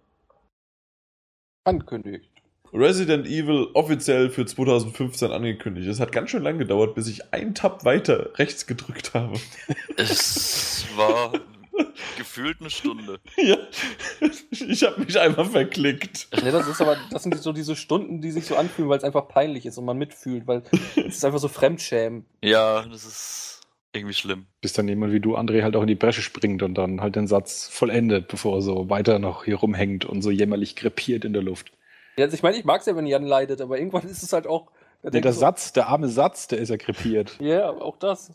angekündigt. 1.65 2.31
Resident 2.73 3.27
Evil 3.27 3.69
offiziell 3.75 4.31
für 4.31 4.47
2015 4.47 5.33
angekündigt. 5.33 5.89
Es 5.89 5.99
hat 5.99 6.13
ganz 6.13 6.31
schön 6.31 6.43
lang 6.43 6.59
gedauert, 6.59 6.95
bis 6.95 7.09
ich 7.09 7.33
einen 7.35 7.55
Tab 7.55 7.85
weiter 7.85 8.39
rechts 8.39 8.67
gedrückt 8.67 9.13
habe. 9.15 9.39
Es 9.97 10.87
war 10.97 11.33
gefühlt 12.19 12.61
eine 12.61 12.71
Stunde. 12.71 13.21
Ja, 13.37 13.57
ich 14.51 14.83
habe 14.83 15.01
mich 15.01 15.19
einmal 15.19 15.47
verklickt. 15.47 16.29
Ja, 16.45 16.51
das 16.51 16.69
ist 16.69 16.81
aber, 16.81 16.97
das 17.11 17.23
sind 17.23 17.37
so 17.41 17.53
diese 17.53 17.75
Stunden, 17.75 18.21
die 18.21 18.31
sich 18.31 18.47
so 18.47 18.57
anfühlen, 18.57 18.89
weil 18.89 18.99
es 18.99 19.05
einfach 19.05 19.29
peinlich 19.29 19.67
ist 19.67 19.79
und 19.79 19.85
man 19.85 19.97
mitfühlt, 19.97 20.47
weil 20.47 20.63
es 20.97 21.17
ist 21.17 21.25
einfach 21.25 21.39
so 21.39 21.49
Fremdschämen. 21.49 22.27
Ja, 22.43 22.83
das 22.83 23.05
ist 23.05 23.61
irgendwie 23.93 24.15
schlimm. 24.15 24.47
Bis 24.61 24.73
dann 24.73 24.89
jemand 24.89 25.13
wie 25.13 25.21
du, 25.21 25.37
André, 25.37 25.63
halt 25.63 25.75
auch 25.77 25.83
in 25.83 25.89
die 25.89 25.95
Bresche 25.95 26.23
springt 26.23 26.63
und 26.63 26.75
dann 26.75 27.01
halt 27.01 27.17
den 27.17 27.27
Satz 27.27 27.69
vollendet, 27.69 28.29
bevor 28.29 28.59
er 28.59 28.63
so 28.63 28.89
weiter 28.89 29.19
noch 29.19 29.45
hier 29.45 29.57
rumhängt 29.57 30.05
und 30.05 30.23
so 30.23 30.31
jämmerlich 30.31 30.77
krepiert 30.77 31.25
in 31.25 31.33
der 31.33 31.43
Luft. 31.43 31.73
Ja, 32.17 32.25
also 32.25 32.35
ich 32.35 32.43
meine, 32.43 32.57
ich 32.57 32.65
mag 32.65 32.81
es 32.81 32.87
ja, 32.87 32.95
wenn 32.97 33.07
Jan 33.07 33.25
leidet, 33.25 33.61
aber 33.61 33.79
irgendwann 33.79 34.05
ist 34.09 34.23
es 34.23 34.33
halt 34.33 34.47
auch. 34.47 34.71
Ja, 35.03 35.11
der 35.11 35.33
so, 35.33 35.41
Satz, 35.41 35.73
der 35.73 35.89
arme 35.89 36.09
Satz, 36.09 36.49
der 36.49 36.59
ist 36.59 36.69
ja 36.69 36.77
krepiert. 36.77 37.39
Ja, 37.41 37.71
auch 37.71 37.97
das. 37.97 38.33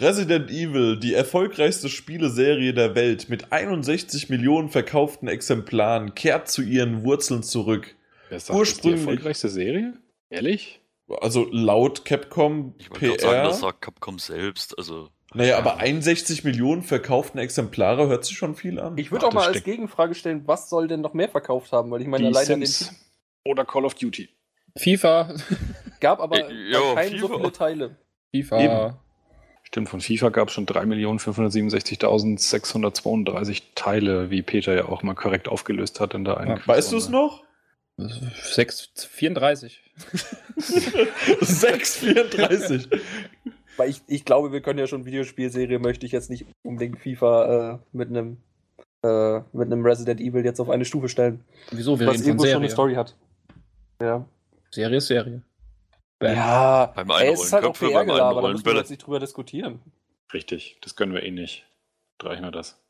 Resident 0.00 0.50
Evil, 0.50 0.98
die 0.98 1.14
erfolgreichste 1.14 1.88
Spieleserie 1.88 2.72
der 2.72 2.94
Welt 2.94 3.28
mit 3.28 3.52
61 3.52 4.28
Millionen 4.28 4.68
verkauften 4.68 5.26
Exemplaren, 5.26 6.14
kehrt 6.14 6.48
zu 6.48 6.62
ihren 6.62 7.02
Wurzeln 7.02 7.42
zurück. 7.42 7.96
Wer 8.28 8.38
sagt, 8.38 8.58
Ursprünglich, 8.58 9.00
die 9.00 9.06
erfolgreichste 9.06 9.48
Serie? 9.48 9.94
Ehrlich? 10.30 10.80
Also 11.20 11.48
laut 11.50 12.04
Capcom 12.04 12.74
ich 12.78 12.90
PR. 12.90 13.18
Sagen, 13.18 13.48
das 13.48 13.60
sagt 13.60 13.80
Capcom 13.80 14.18
selbst. 14.18 14.76
Also 14.78 15.08
naja, 15.34 15.58
aber 15.58 15.78
61 15.78 16.44
Millionen 16.44 16.82
verkauften 16.82 17.38
Exemplare 17.38 18.08
hört 18.08 18.24
sich 18.24 18.36
schon 18.36 18.54
viel 18.54 18.78
an. 18.78 18.96
Ich 18.96 19.10
würde 19.10 19.26
auch 19.26 19.32
mal 19.32 19.48
als 19.48 19.64
Gegenfrage 19.64 20.14
stellen, 20.14 20.42
was 20.46 20.70
soll 20.70 20.86
denn 20.86 21.00
noch 21.00 21.12
mehr 21.12 21.28
verkauft 21.28 21.72
haben? 21.72 21.90
Weil 21.90 22.02
ich 22.02 22.06
meine, 22.06 22.24
die 22.24 22.28
alleine 22.28 22.46
Sims 22.66 22.88
den 22.88 22.96
oder 23.44 23.64
Call 23.64 23.84
of 23.84 23.94
Duty. 23.94 24.28
FIFA. 24.76 25.34
Gab 26.00 26.20
aber 26.20 26.48
äh, 26.48 26.52
jo, 26.72 26.94
keine 26.94 27.10
FIFA. 27.10 27.26
so 27.26 27.36
viele 27.36 27.52
Teile. 27.52 27.96
FIFA. 28.30 28.60
Eben. 28.60 28.96
Stimmt, 29.68 29.88
von 29.90 30.00
FIFA 30.00 30.30
gab 30.30 30.48
es 30.48 30.54
schon 30.54 30.64
3.567.632 30.64 33.62
Teile, 33.74 34.30
wie 34.30 34.40
Peter 34.40 34.74
ja 34.74 34.86
auch 34.86 35.02
mal 35.02 35.12
korrekt 35.12 35.46
aufgelöst 35.46 36.00
hat 36.00 36.14
in 36.14 36.24
der 36.24 36.38
einen 36.38 36.56
Ja. 36.56 36.66
Weißt 36.66 36.90
du 36.90 36.96
es 36.96 37.10
noch? 37.10 37.44
6, 37.98 38.88
34. 39.10 39.82
6,34. 40.56 42.98
Weil 43.76 43.90
ich, 43.90 44.00
ich 44.06 44.24
glaube, 44.24 44.52
wir 44.52 44.62
können 44.62 44.78
ja 44.78 44.86
schon 44.86 45.04
Videospielserie, 45.04 45.78
möchte 45.78 46.06
ich 46.06 46.12
jetzt 46.12 46.30
nicht 46.30 46.46
unbedingt 46.62 47.00
FIFA 47.00 47.74
äh, 47.74 47.78
mit 47.92 48.08
einem 48.08 48.38
äh, 49.02 49.40
mit 49.52 49.70
einem 49.70 49.84
Resident 49.84 50.18
Evil 50.18 50.46
jetzt 50.46 50.60
auf 50.60 50.70
eine 50.70 50.86
Stufe 50.86 51.10
stellen. 51.10 51.44
Wieso? 51.72 52.00
Wir 52.00 52.06
was 52.06 52.14
reden 52.14 52.22
von 52.22 52.28
irgendwo 52.30 52.46
schon 52.46 52.56
eine 52.56 52.70
Serie. 52.70 52.72
Story 52.72 52.94
hat. 52.94 53.14
Ja. 54.00 54.24
Serie 54.70 54.96
ist 54.96 55.08
Serie. 55.08 55.42
Bam. 56.18 56.34
Ja, 56.34 56.86
Beim 56.94 57.10
ey, 57.10 57.32
es 57.32 57.44
ist 57.44 57.52
halt 57.52 57.64
auch 57.64 57.68
Einrollen 57.68 57.72
Köpfe, 57.72 57.84
beim 57.84 58.06
PR-Gelaber, 58.06 58.18
da 58.18 58.28
Einrollen 58.28 58.52
müssen 58.52 58.66
wir 58.66 58.74
jetzt 58.74 58.90
nicht 58.90 59.06
drüber 59.06 59.20
diskutieren. 59.20 59.80
Richtig, 60.32 60.78
das 60.80 60.96
können 60.96 61.14
wir 61.14 61.22
eh 61.22 61.30
nicht. 61.30 61.66
Reichen 62.20 62.42
wir 62.42 62.50
das. 62.50 62.80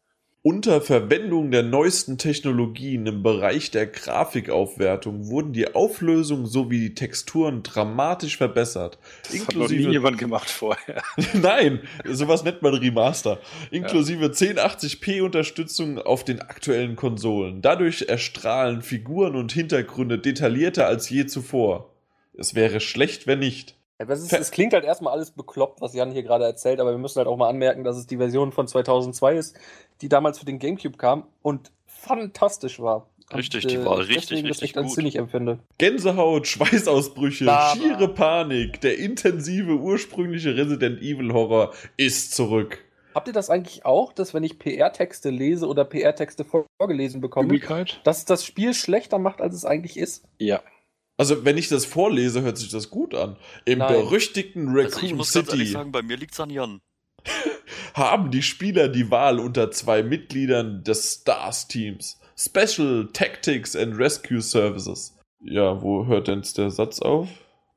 Unter 0.42 0.80
Verwendung 0.80 1.50
der 1.50 1.64
neuesten 1.64 2.16
Technologien 2.16 3.06
im 3.06 3.24
Bereich 3.24 3.72
der 3.72 3.88
Grafikaufwertung 3.88 5.26
wurden 5.26 5.52
die 5.52 5.74
Auflösung 5.74 6.46
sowie 6.46 6.78
die 6.78 6.94
Texturen 6.94 7.64
dramatisch 7.64 8.36
verbessert. 8.36 8.98
Das 9.24 9.46
hat 9.46 9.56
noch 9.56 9.68
nie 9.68 9.90
jemand 9.90 10.16
gemacht 10.16 10.48
vorher. 10.48 11.02
Nein, 11.34 11.80
sowas 12.04 12.44
nennt 12.44 12.62
man 12.62 12.74
Remaster. 12.74 13.40
Inklusive 13.72 14.26
1080p-Unterstützung 14.26 15.98
auf 15.98 16.24
den 16.24 16.40
aktuellen 16.40 16.94
Konsolen. 16.94 17.60
Dadurch 17.60 18.06
erstrahlen 18.08 18.82
Figuren 18.82 19.34
und 19.34 19.52
Hintergründe 19.52 20.20
detaillierter 20.20 20.86
als 20.86 21.10
je 21.10 21.26
zuvor. 21.26 21.97
Es 22.38 22.54
wäre 22.54 22.80
schlecht, 22.80 23.26
wenn 23.26 23.40
nicht. 23.40 23.74
Ver- 23.98 24.12
es 24.40 24.50
klingt 24.52 24.72
halt 24.74 24.84
erstmal 24.84 25.12
alles 25.12 25.32
bekloppt, 25.32 25.80
was 25.80 25.92
Jan 25.92 26.12
hier 26.12 26.22
gerade 26.22 26.44
erzählt, 26.44 26.78
aber 26.78 26.92
wir 26.92 26.98
müssen 26.98 27.18
halt 27.18 27.26
auch 27.26 27.36
mal 27.36 27.48
anmerken, 27.48 27.82
dass 27.82 27.96
es 27.96 28.06
die 28.06 28.16
Version 28.16 28.52
von 28.52 28.68
2002 28.68 29.34
ist, 29.36 29.56
die 30.02 30.08
damals 30.08 30.38
für 30.38 30.44
den 30.44 30.60
Gamecube 30.60 30.96
kam 30.96 31.24
und 31.42 31.72
fantastisch 31.86 32.78
war. 32.80 33.08
Richtig, 33.34 33.64
und, 33.64 33.72
die 33.72 33.84
war 33.84 33.98
richtig, 33.98 34.40
das 34.42 34.50
richtig 34.50 34.62
echt 34.62 34.78
als 34.78 34.86
gut. 34.86 34.94
sinnig 34.94 35.16
empfinde. 35.16 35.58
Gänsehaut, 35.78 36.46
Schweißausbrüche, 36.46 37.50
Aber- 37.52 37.76
schiere 37.76 38.08
Panik, 38.14 38.80
der 38.80 38.98
intensive 38.98 39.74
ursprüngliche 39.74 40.56
Resident 40.56 41.00
Evil 41.02 41.32
Horror 41.32 41.74
ist 41.96 42.34
zurück. 42.34 42.84
Habt 43.14 43.26
ihr 43.26 43.34
das 43.34 43.50
eigentlich 43.50 43.84
auch, 43.84 44.12
dass 44.12 44.32
wenn 44.32 44.44
ich 44.44 44.58
PR-Texte 44.60 45.30
lese 45.30 45.66
oder 45.66 45.84
PR-Texte 45.84 46.44
vorgelesen 46.78 47.20
bekomme, 47.20 47.48
Übelkeit? 47.48 48.00
dass 48.04 48.24
das 48.24 48.44
Spiel 48.44 48.74
schlechter 48.74 49.18
macht, 49.18 49.40
als 49.40 49.54
es 49.56 49.64
eigentlich 49.64 49.96
ist? 49.98 50.24
Ja. 50.38 50.62
Also, 51.18 51.44
wenn 51.44 51.58
ich 51.58 51.68
das 51.68 51.84
vorlese, 51.84 52.42
hört 52.42 52.56
sich 52.56 52.70
das 52.70 52.90
gut 52.90 53.14
an. 53.14 53.36
Im 53.64 53.80
Nein. 53.80 53.92
berüchtigten 53.92 54.68
Also 54.68 54.80
ich 54.80 54.94
Raccoon 54.94 55.16
muss 55.16 55.32
ganz 55.32 55.48
ehrlich 55.48 55.66
City 55.66 55.72
sagen, 55.72 55.92
bei 55.92 56.02
mir 56.02 56.16
liegt's 56.16 56.40
an 56.40 56.48
Jan. 56.48 56.80
haben 57.94 58.30
die 58.30 58.42
Spieler 58.42 58.88
die 58.88 59.10
Wahl 59.10 59.40
unter 59.40 59.70
zwei 59.70 60.02
Mitgliedern 60.02 60.84
des 60.84 61.20
Stars-Teams. 61.20 62.18
Special 62.36 63.08
Tactics 63.12 63.74
and 63.74 63.98
Rescue 63.98 64.40
Services. 64.40 65.16
Ja, 65.40 65.82
wo 65.82 66.06
hört 66.06 66.28
denn 66.28 66.44
der 66.56 66.70
Satz 66.70 67.00
auf? 67.00 67.28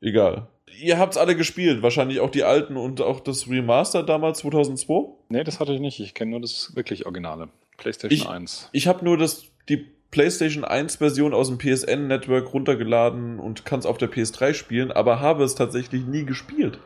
Egal. 0.01 0.47
Ihr 0.79 0.97
habt's 0.99 1.17
alle 1.17 1.35
gespielt, 1.35 1.81
wahrscheinlich 1.81 2.19
auch 2.19 2.29
die 2.29 2.43
alten 2.43 2.77
und 2.77 3.01
auch 3.01 3.19
das 3.19 3.49
Remaster 3.49 4.03
damals 4.03 4.39
2002? 4.39 5.13
Nee, 5.29 5.43
das 5.43 5.59
hatte 5.59 5.73
ich 5.73 5.79
nicht. 5.79 5.99
Ich 5.99 6.13
kenne 6.13 6.31
nur 6.31 6.41
das 6.41 6.75
wirklich 6.75 7.05
Originale. 7.05 7.49
PlayStation 7.77 8.19
Ich- 8.19 8.27
1. 8.27 8.69
Ich 8.71 8.87
habe 8.87 9.03
nur 9.03 9.17
das, 9.17 9.45
die 9.67 9.87
PlayStation 10.11 10.63
1 10.65 10.97
Version 10.97 11.33
aus 11.33 11.47
dem 11.47 11.57
PSN 11.57 12.07
Network 12.07 12.53
runtergeladen 12.53 13.39
und 13.39 13.65
kann 13.65 13.79
es 13.79 13.85
auf 13.85 13.97
der 13.97 14.11
PS3 14.11 14.53
spielen, 14.53 14.91
aber 14.91 15.19
habe 15.21 15.43
es 15.43 15.55
tatsächlich 15.55 16.05
nie 16.05 16.25
gespielt. 16.25 16.79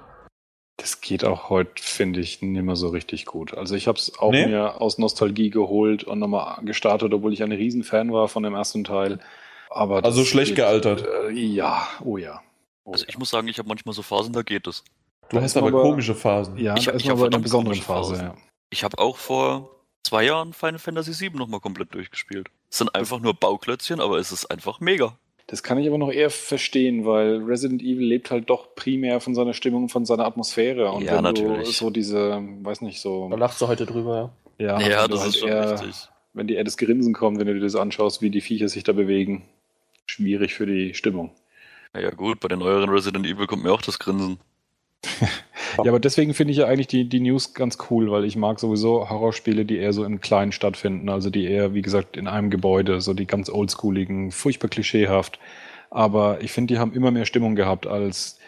Das 0.77 1.01
geht 1.01 1.23
auch 1.23 1.49
heute, 1.49 1.81
finde 1.81 2.19
ich, 2.19 2.41
nicht 2.41 2.61
mehr 2.63 2.75
so 2.75 2.89
richtig 2.89 3.25
gut. 3.25 3.53
Also 3.57 3.75
ich 3.75 3.87
habe 3.87 3.97
es 3.97 4.19
auch 4.19 4.31
Nee? 4.31 4.45
mir 4.47 4.81
aus 4.81 4.97
Nostalgie 4.97 5.49
geholt 5.49 6.03
und 6.03 6.19
nochmal 6.19 6.63
gestartet, 6.65 7.13
obwohl 7.13 7.33
ich 7.33 7.41
ein 7.43 7.51
Riesenfan 7.51 8.11
war 8.11 8.27
von 8.27 8.43
dem 8.43 8.53
ersten 8.53 8.83
Teil. 8.83 9.19
Aber 9.69 10.03
Also 10.03 10.23
schlecht 10.25 10.55
gealtert. 10.55 11.05
Äh, 11.29 11.31
ja, 11.31 11.87
oh 12.03 12.17
ja. 12.17 12.41
Oh 12.83 12.91
Also 12.91 13.05
ja. 13.05 13.09
ich 13.09 13.17
muss 13.17 13.29
sagen, 13.29 13.47
ich 13.47 13.57
habe 13.57 13.67
manchmal 13.69 13.95
so 13.95 14.01
Phasen, 14.03 14.33
da 14.33 14.41
geht 14.43 14.67
es. 14.67 14.83
Du 15.29 15.37
Da 15.37 15.41
hast 15.43 15.57
aber 15.57 15.69
aber- 15.69 15.81
komische 15.81 16.13
Phasen. 16.13 16.57
Ja, 16.57 16.75
Ich 16.77 16.87
ich 16.87 16.93
man 16.93 16.95
hab 16.95 17.03
aber 17.03 17.05
in 17.05 17.09
einer 17.11 17.19
verdammt 17.21 17.43
besonderen 17.43 17.71
komische 17.73 17.83
Phase. 17.87 18.15
Phasen. 18.15 18.27
Ja. 18.27 18.35
Ich 18.69 18.83
habe 18.83 18.99
auch 18.99 19.17
vor 19.17 19.71
zwei 20.05 20.23
Jahren 20.25 20.53
Final 20.53 20.79
Fantasy 20.79 21.19
VII 21.19 21.37
nochmal 21.37 21.59
komplett 21.59 21.93
durchgespielt. 21.93 22.47
Es 22.69 22.77
sind 22.77 22.93
einfach 22.95 23.19
nur 23.19 23.33
Bauklötzchen, 23.33 23.99
aber 23.99 24.17
es 24.17 24.31
ist 24.31 24.45
einfach 24.45 24.79
mega. 24.79 25.17
Das 25.47 25.61
kann 25.61 25.77
ich 25.77 25.87
aber 25.87 25.97
noch 25.99 26.11
eher 26.11 26.31
verstehen, 26.31 27.05
weil 27.05 27.43
Resident 27.43 27.81
Evil 27.83 28.05
lebt 28.07 28.31
halt 28.31 28.49
doch 28.49 28.73
primär 28.73 29.19
von 29.19 29.35
seiner 29.35 29.53
Stimmung, 29.53 29.89
von 29.89 30.05
seiner 30.05 30.25
Atmosphäre. 30.25 30.91
Und 30.91 31.03
Ja, 31.03 31.17
wenn 31.23 31.35
du 31.35 31.43
natürlich. 31.43 31.77
so 31.77 31.89
diese, 31.91 32.41
weiß 32.61 32.81
nicht, 32.81 32.99
so. 32.99 33.29
Da 33.29 33.35
lachst 33.35 33.61
du 33.61 33.67
heute 33.67 33.85
drüber, 33.85 34.33
ja. 34.57 34.79
Ja, 34.79 34.87
Ja, 34.87 35.07
du 35.07 35.13
das 35.13 35.21
halt 35.21 35.29
ist 35.29 35.39
schon 35.39 35.49
eher, 35.49 35.71
richtig. 35.71 36.07
Wenn 36.33 36.47
dir 36.47 36.57
eher 36.57 36.63
das 36.63 36.77
Grinsen 36.77 37.13
kommt, 37.13 37.39
wenn 37.39 37.47
du 37.47 37.53
dir 37.53 37.59
das 37.61 37.75
anschaust, 37.75 38.21
wie 38.21 38.29
die 38.31 38.41
Viecher 38.41 38.69
sich 38.69 38.83
da 38.83 38.91
bewegen. 38.91 39.45
Schwierig 40.07 40.53
für 40.55 40.65
die 40.65 40.93
Stimmung. 40.93 41.31
Naja 41.93 42.09
gut, 42.09 42.39
bei 42.39 42.47
den 42.47 42.59
neueren 42.59 42.89
Resident 42.89 43.25
Evil 43.25 43.47
kommt 43.47 43.63
mir 43.63 43.71
auch 43.71 43.81
das 43.81 43.99
Grinsen. 43.99 44.37
Ja, 45.83 45.91
aber 45.91 45.99
deswegen 45.99 46.33
finde 46.33 46.51
ich 46.51 46.57
ja 46.59 46.67
eigentlich 46.67 46.87
die, 46.87 47.07
die 47.07 47.19
News 47.19 47.53
ganz 47.53 47.77
cool, 47.89 48.11
weil 48.11 48.25
ich 48.25 48.35
mag 48.35 48.59
sowieso 48.59 49.09
Horrorspiele, 49.09 49.65
die 49.65 49.77
eher 49.77 49.93
so 49.93 50.03
im 50.03 50.21
Kleinen 50.21 50.51
stattfinden, 50.51 51.09
also 51.09 51.29
die 51.29 51.45
eher, 51.45 51.73
wie 51.73 51.81
gesagt, 51.81 52.17
in 52.17 52.27
einem 52.27 52.49
Gebäude, 52.49 53.01
so 53.01 53.13
die 53.13 53.27
ganz 53.27 53.49
oldschooligen, 53.49 54.31
furchtbar 54.31 54.69
klischeehaft. 54.69 55.39
Aber 55.89 56.41
ich 56.41 56.51
finde, 56.51 56.73
die 56.73 56.79
haben 56.79 56.93
immer 56.93 57.11
mehr 57.11 57.25
Stimmung 57.25 57.55
gehabt, 57.55 57.87
als 57.87 58.39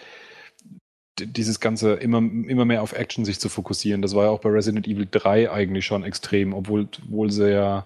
dieses 1.20 1.60
Ganze 1.60 1.94
immer, 1.94 2.20
immer 2.20 2.66
mehr 2.66 2.84
auf 2.84 2.94
Action 2.94 3.26
sich 3.26 3.40
zu 3.40 3.50
fokussieren. 3.50 4.02
Das 4.02 4.16
war 4.16 4.26
ja 4.26 4.30
auch 4.30 4.40
bei 4.40 4.50
Resident 4.50 4.88
Evil 4.88 5.08
3 5.10 5.52
eigentlich 5.52 5.86
schon 5.86 6.04
extrem, 6.04 6.54
obwohl, 6.54 6.88
obwohl 7.06 7.32
sie 7.32 7.52
ja 7.52 7.86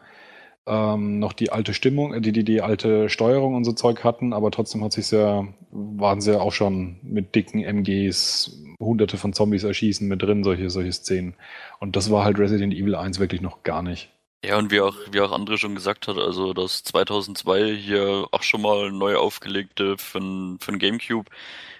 ähm, 0.67 1.19
noch 1.19 1.33
die 1.33 1.51
alte 1.51 1.73
Stimmung, 1.73 2.13
äh, 2.13 2.21
die, 2.21 2.31
die, 2.31 2.43
die 2.43 2.61
alte 2.61 3.09
Steuerung 3.09 3.55
und 3.55 3.63
so 3.63 3.73
Zeug 3.73 4.03
hatten, 4.03 4.33
aber 4.33 4.51
trotzdem 4.51 4.83
hat 4.83 4.93
sich 4.93 5.09
ja, 5.11 5.47
waren 5.71 6.21
sie 6.21 6.33
ja 6.33 6.39
auch 6.39 6.53
schon 6.53 6.99
mit 7.01 7.35
dicken 7.35 7.63
MGs, 7.63 8.63
hunderte 8.79 9.17
von 9.17 9.33
Zombies 9.33 9.63
erschießen 9.63 10.07
mit 10.07 10.21
drin, 10.21 10.43
solche, 10.43 10.69
solche 10.69 10.91
Szenen. 10.91 11.35
Und 11.79 11.95
das 11.95 12.11
war 12.11 12.23
halt 12.23 12.39
Resident 12.39 12.73
Evil 12.73 12.95
1 12.95 13.19
wirklich 13.19 13.41
noch 13.41 13.63
gar 13.63 13.81
nicht. 13.81 14.09
Ja, 14.43 14.57
und 14.57 14.71
wie 14.71 14.81
auch, 14.81 14.95
wie 15.11 15.21
auch 15.21 15.31
André 15.31 15.57
schon 15.57 15.75
gesagt 15.75 16.07
hat, 16.07 16.17
also 16.17 16.53
das 16.53 16.83
2002 16.83 17.75
hier 17.75 18.27
auch 18.31 18.41
schon 18.41 18.61
mal 18.61 18.91
neu 18.91 19.15
aufgelegte 19.17 19.97
für 19.99 20.17
ein 20.19 20.79
Gamecube 20.79 21.29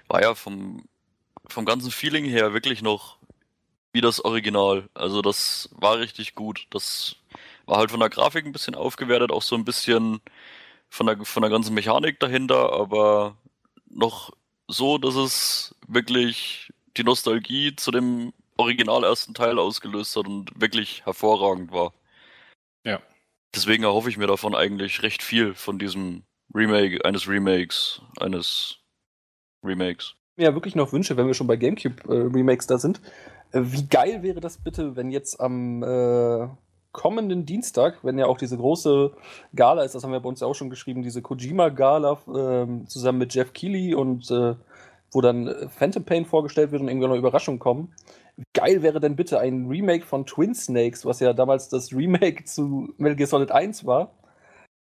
war 0.08 0.22
ja 0.22 0.36
vom, 0.36 0.84
vom 1.48 1.66
ganzen 1.66 1.90
Feeling 1.90 2.26
her 2.26 2.54
wirklich 2.54 2.84
noch 2.84 3.18
wie 3.94 4.02
das 4.02 4.24
Original. 4.24 4.90
Also 4.94 5.22
das 5.22 5.70
war 5.74 6.00
richtig 6.00 6.36
gut. 6.36 6.68
Das 6.70 7.16
war 7.72 7.80
halt 7.80 7.90
von 7.90 8.02
der 8.02 8.10
Grafik 8.10 8.46
ein 8.46 8.52
bisschen 8.52 8.76
aufgewertet, 8.76 9.32
auch 9.32 9.42
so 9.42 9.56
ein 9.56 9.64
bisschen 9.64 10.20
von 10.90 11.08
der, 11.08 11.24
von 11.24 11.42
der 11.42 11.50
ganzen 11.50 11.74
Mechanik 11.74 12.20
dahinter, 12.20 12.74
aber 12.74 13.38
noch 13.90 14.32
so, 14.68 14.98
dass 14.98 15.16
es 15.16 15.74
wirklich 15.88 16.70
die 16.98 17.06
Nostalgie 17.06 17.74
zu 17.78 17.92
dem 17.92 18.34
Original 18.58 19.06
ersten 19.06 19.34
Teil 19.34 19.58
ausgelöst 19.58 20.18
hat 20.18 20.28
und 20.28 20.52
wirklich 20.60 21.06
hervorragend 21.06 21.72
war. 21.72 21.94
Ja. 22.84 23.02
Deswegen 23.56 23.84
erhoffe 23.84 24.10
ich 24.10 24.18
mir 24.18 24.28
davon 24.28 24.54
eigentlich 24.54 25.02
recht 25.02 25.24
viel 25.24 25.54
von 25.54 25.80
diesem 25.80 26.24
Remake, 26.54 27.06
eines 27.06 27.30
Remakes, 27.30 28.02
eines 28.20 28.80
Remakes. 29.64 30.16
mir 30.36 30.48
ja 30.48 30.54
wirklich 30.54 30.76
noch 30.76 30.92
wünsche, 30.92 31.16
wenn 31.16 31.28
wir 31.28 31.34
schon 31.36 31.48
bei 31.48 31.56
GameCube-Remakes 31.56 32.68
da 32.68 32.78
sind. 32.78 33.00
Äh, 33.54 33.62
wie 33.64 33.88
geil 33.88 34.24
wäre 34.24 34.42
das 34.42 34.58
bitte, 34.58 34.98
wenn 34.98 35.10
jetzt 35.10 35.40
am 35.40 35.84
äh, 35.84 36.50
kommenden 36.92 37.46
Dienstag, 37.46 38.04
wenn 38.04 38.18
ja 38.18 38.26
auch 38.26 38.38
diese 38.38 38.58
große 38.58 39.12
Gala 39.56 39.84
ist, 39.84 39.96
das 39.96 40.04
haben 40.04 40.12
wir 40.12 40.20
bei 40.20 40.30
uns 40.30 40.42
ja 40.42 40.48
auch 40.48 40.56
schon 40.56 40.70
geschrieben, 40.70 41.04
diese 41.04 41.22
Kojima-Gala 41.22 42.20
ähm, 42.36 42.88
zusammen 42.88 43.20
mit 43.20 43.34
Jeff 43.34 43.54
Keighley 43.54 43.96
und 43.96 44.30
äh, 44.32 44.56
wo 45.12 45.22
dann 45.22 45.48
äh, 45.48 45.70
Phantom 45.70 46.04
Pain 46.04 46.26
vorgestellt 46.26 46.72
wird 46.72 46.82
und 46.82 46.88
irgendwann 46.88 47.12
noch 47.12 47.18
Überraschungen 47.18 47.60
kommen. 47.60 47.94
Geil 48.54 48.82
wäre 48.82 49.00
denn 49.00 49.16
bitte 49.16 49.40
ein 49.40 49.68
Remake 49.68 50.06
von 50.06 50.26
Twin 50.26 50.56
Snakes, 50.56 51.06
was 51.06 51.20
ja 51.20 51.34
damals 51.34 51.70
das 51.70 51.94
Remake 51.94 52.46
zu 52.46 52.94
Metal 52.98 53.16
Gear 53.16 53.28
Solid 53.28 53.52
1 53.52 53.86
war. 53.86 54.14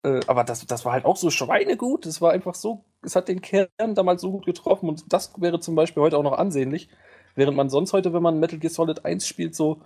Äh, 0.03 0.21
aber 0.27 0.45
das, 0.45 0.67
das 0.67 0.85
war 0.85 0.93
halt 0.93 1.05
auch 1.05 1.17
so 1.17 1.31
schweinegut. 1.31 2.07
Das 2.07 2.21
war 2.21 2.33
einfach 2.33 2.55
so, 2.55 2.85
es 3.03 3.17
hat 3.17 3.29
den 3.29 3.41
Kern 3.41 3.69
damals 3.95 4.23
so 4.23 4.31
gut 4.31 4.47
getroffen 4.47 4.89
und 4.89 5.13
das 5.13 5.33
wäre 5.41 5.61
zum 5.61 5.75
Beispiel 5.75 6.03
heute 6.03 6.19
auch 6.19 6.23
noch 6.23 6.39
ansehnlich. 6.39 6.89
Während 7.37 7.57
man 7.57 7.69
sonst 7.69 7.93
heute, 7.93 8.13
wenn 8.13 8.23
man 8.23 8.39
Metal 8.39 8.59
Gear 8.59 8.71
Solid 8.71 9.05
1 9.05 9.27
spielt, 9.27 9.55
so 9.55 9.81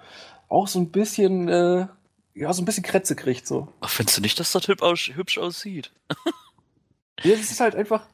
auch 0.48 0.68
so 0.68 0.78
ein 0.78 0.90
bisschen, 0.90 1.48
äh, 1.48 1.86
ja, 2.38 2.52
so 2.52 2.62
ein 2.62 2.64
bisschen 2.64 2.82
Krätze 2.84 3.16
kriegt. 3.16 3.46
So. 3.46 3.72
Ach, 3.80 3.90
findest 3.90 4.18
du 4.18 4.22
nicht, 4.22 4.38
dass 4.40 4.52
das 4.52 4.68
hübsch, 4.68 4.82
aus, 4.82 5.10
hübsch 5.14 5.38
aussieht? 5.38 5.92
Ja, 7.24 7.32
das 7.34 7.50
ist 7.50 7.58
halt 7.58 7.74
einfach. 7.74 8.06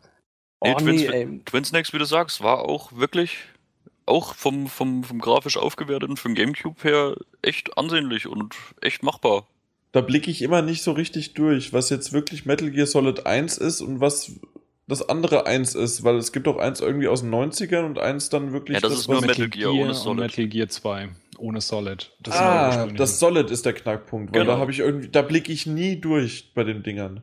Oh 0.61 0.69
Nee, 0.69 0.75
Twin, 0.77 0.97
nee, 0.97 1.07
ey. 1.09 1.41
Twin 1.45 1.63
Snakes, 1.65 1.93
wie 1.93 1.99
du 1.99 2.07
sagst, 2.07 2.43
war 2.43 2.61
auch 2.61 2.91
wirklich, 2.95 3.37
auch 4.07 4.35
vom, 4.35 4.67
vom, 4.67 5.05
vom 5.05 5.19
grafisch 5.21 5.59
aufgewerteten 5.59 6.17
für 6.17 6.29
den 6.29 6.35
Gamecube 6.35 6.83
her 6.83 7.15
echt 7.43 7.77
ansehnlich 7.77 8.27
und 8.27 8.55
echt 8.81 9.03
machbar. 9.03 9.47
Da 9.93 10.01
blicke 10.01 10.31
ich 10.31 10.41
immer 10.41 10.63
nicht 10.63 10.83
so 10.83 10.93
richtig 10.93 11.35
durch, 11.35 11.75
was 11.75 11.91
jetzt 11.91 12.15
wirklich 12.15 12.47
Metal 12.47 12.71
Gear 12.71 12.87
Solid 12.87 13.27
1 13.27 13.59
ist 13.59 13.83
und 13.83 14.01
was 14.01 14.33
das 14.87 15.07
andere 15.07 15.47
eins 15.47 15.75
ist, 15.75 16.03
weil 16.03 16.17
es 16.17 16.33
gibt 16.33 16.49
auch 16.49 16.57
eins 16.57 16.81
irgendwie 16.81 17.09
aus 17.09 17.21
den 17.21 17.31
90ern 17.35 17.85
und 17.85 17.99
eins 17.99 18.31
dann 18.31 18.53
wirklich. 18.53 18.77
Ja, 18.77 18.81
das 18.81 19.01
ist 19.01 19.09
nur 19.09 19.19
was- 19.19 19.27
Metal 19.27 19.49
Gear 19.51 19.71
ohne 19.73 19.89
und 19.89 19.95
Solid. 19.95 20.21
Metal 20.21 20.47
Gear 20.49 20.69
2 20.69 21.11
ohne 21.39 21.61
Solid. 21.61 22.13
Das 22.21 22.35
Ah, 22.37 22.87
das 22.87 23.19
Solid 23.19 23.51
ist 23.51 23.65
der 23.67 23.73
Knackpunkt, 23.73 24.33
weil 24.33 24.41
Genau. 24.43 24.55
da 24.55 24.59
habe 24.59 24.71
ich 24.71 24.81
irgendwie, 24.81 25.09
da 25.09 25.23
blicke 25.23 25.53
ich 25.53 25.67
nie 25.67 25.97
durch 25.97 26.53
bei 26.55 26.65
den 26.65 26.83
Dingern. 26.83 27.23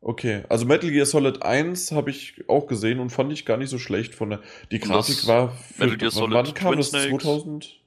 Okay, 0.00 0.44
also 0.48 0.66
Metal 0.66 0.90
Gear 0.90 1.06
Solid 1.06 1.42
1 1.42 1.90
habe 1.92 2.10
ich 2.10 2.44
auch 2.48 2.66
gesehen 2.66 3.00
und 3.00 3.10
fand 3.10 3.32
ich 3.32 3.44
gar 3.44 3.56
nicht 3.56 3.70
so 3.70 3.78
schlecht 3.78 4.14
von 4.14 4.30
der. 4.30 4.40
Die 4.70 4.78
Grafik 4.78 5.16
das 5.16 5.26
war. 5.26 5.50
Für, 5.74 5.84
Metal 5.84 5.96
Gear 5.98 6.10
Solid 6.10 6.34
wann 6.34 6.54
kam 6.54 6.68
Twin 6.70 6.78
das? 6.78 6.88
Snakes? 6.90 7.08
2000? 7.24 7.80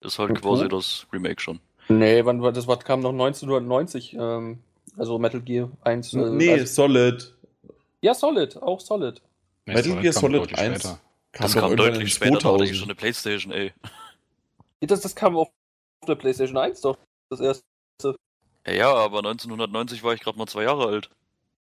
Ist 0.00 0.18
halt 0.18 0.30
Und 0.30 0.40
quasi 0.40 0.68
das 0.68 1.06
Remake 1.12 1.40
schon. 1.40 1.60
Nee, 1.88 2.24
wann 2.24 2.42
war 2.42 2.52
das? 2.52 2.66
war- 2.66 2.78
kam 2.78 3.00
noch 3.00 3.12
1990, 3.12 4.14
ähm, 4.18 4.58
also 4.96 5.18
Metal 5.18 5.40
Gear 5.40 5.70
1. 5.82 6.14
Äh, 6.14 6.30
nee, 6.30 6.50
also, 6.52 6.66
Solid. 6.66 7.32
ja, 8.02 8.12
Solid, 8.14 8.56
auch 8.60 8.80
Solid. 8.80 9.22
Nee, 9.66 9.74
Metal 9.74 9.92
Gear 10.00 10.12
kam 10.14 10.20
Solid 10.22 10.40
deutlich 10.42 10.58
1 10.58 10.78
später. 10.80 10.98
Kam 11.32 11.42
Das 11.44 11.52
doch 11.52 11.60
kam 11.60 11.76
deutlich 11.76 12.14
später, 12.14 12.30
da 12.38 12.52
hatte 12.54 12.64
ich 12.64 12.70
2000. 12.70 12.76
schon 12.76 12.88
eine 12.88 12.94
Playstation, 12.94 13.52
ey. 13.52 13.72
Das, 14.80 15.00
das 15.00 15.14
kam 15.14 15.36
auf 15.36 15.48
der 16.06 16.14
PlayStation 16.14 16.56
1 16.56 16.80
doch. 16.80 16.98
Das 17.30 17.40
erste. 17.40 17.64
Ja, 18.66 18.94
aber 18.94 19.18
1990 19.18 20.02
war 20.02 20.14
ich 20.14 20.20
gerade 20.20 20.38
mal 20.38 20.46
zwei 20.46 20.64
Jahre 20.64 20.86
alt. 20.86 21.10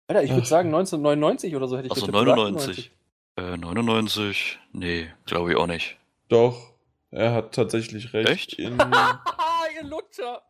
Alter, 0.07 0.23
ich 0.23 0.31
würde 0.31 0.47
sagen 0.47 0.69
1999 0.69 1.55
oder 1.55 1.67
so 1.67 1.77
hätte 1.77 1.87
ich 1.87 2.03
oder 2.03 2.11
99. 2.11 2.91
Äh, 3.35 3.57
99? 3.57 4.59
Nee, 4.71 5.11
glaube 5.25 5.51
ich 5.51 5.57
auch 5.57 5.67
nicht. 5.67 5.97
Doch, 6.29 6.73
er 7.11 7.33
hat 7.33 7.53
tatsächlich 7.53 8.13
recht. 8.13 8.29
Echt? 8.29 8.53
In, 8.53 8.79
Haha, 8.79 9.21
ihr 9.75 9.87
Lutscher! 9.87 10.41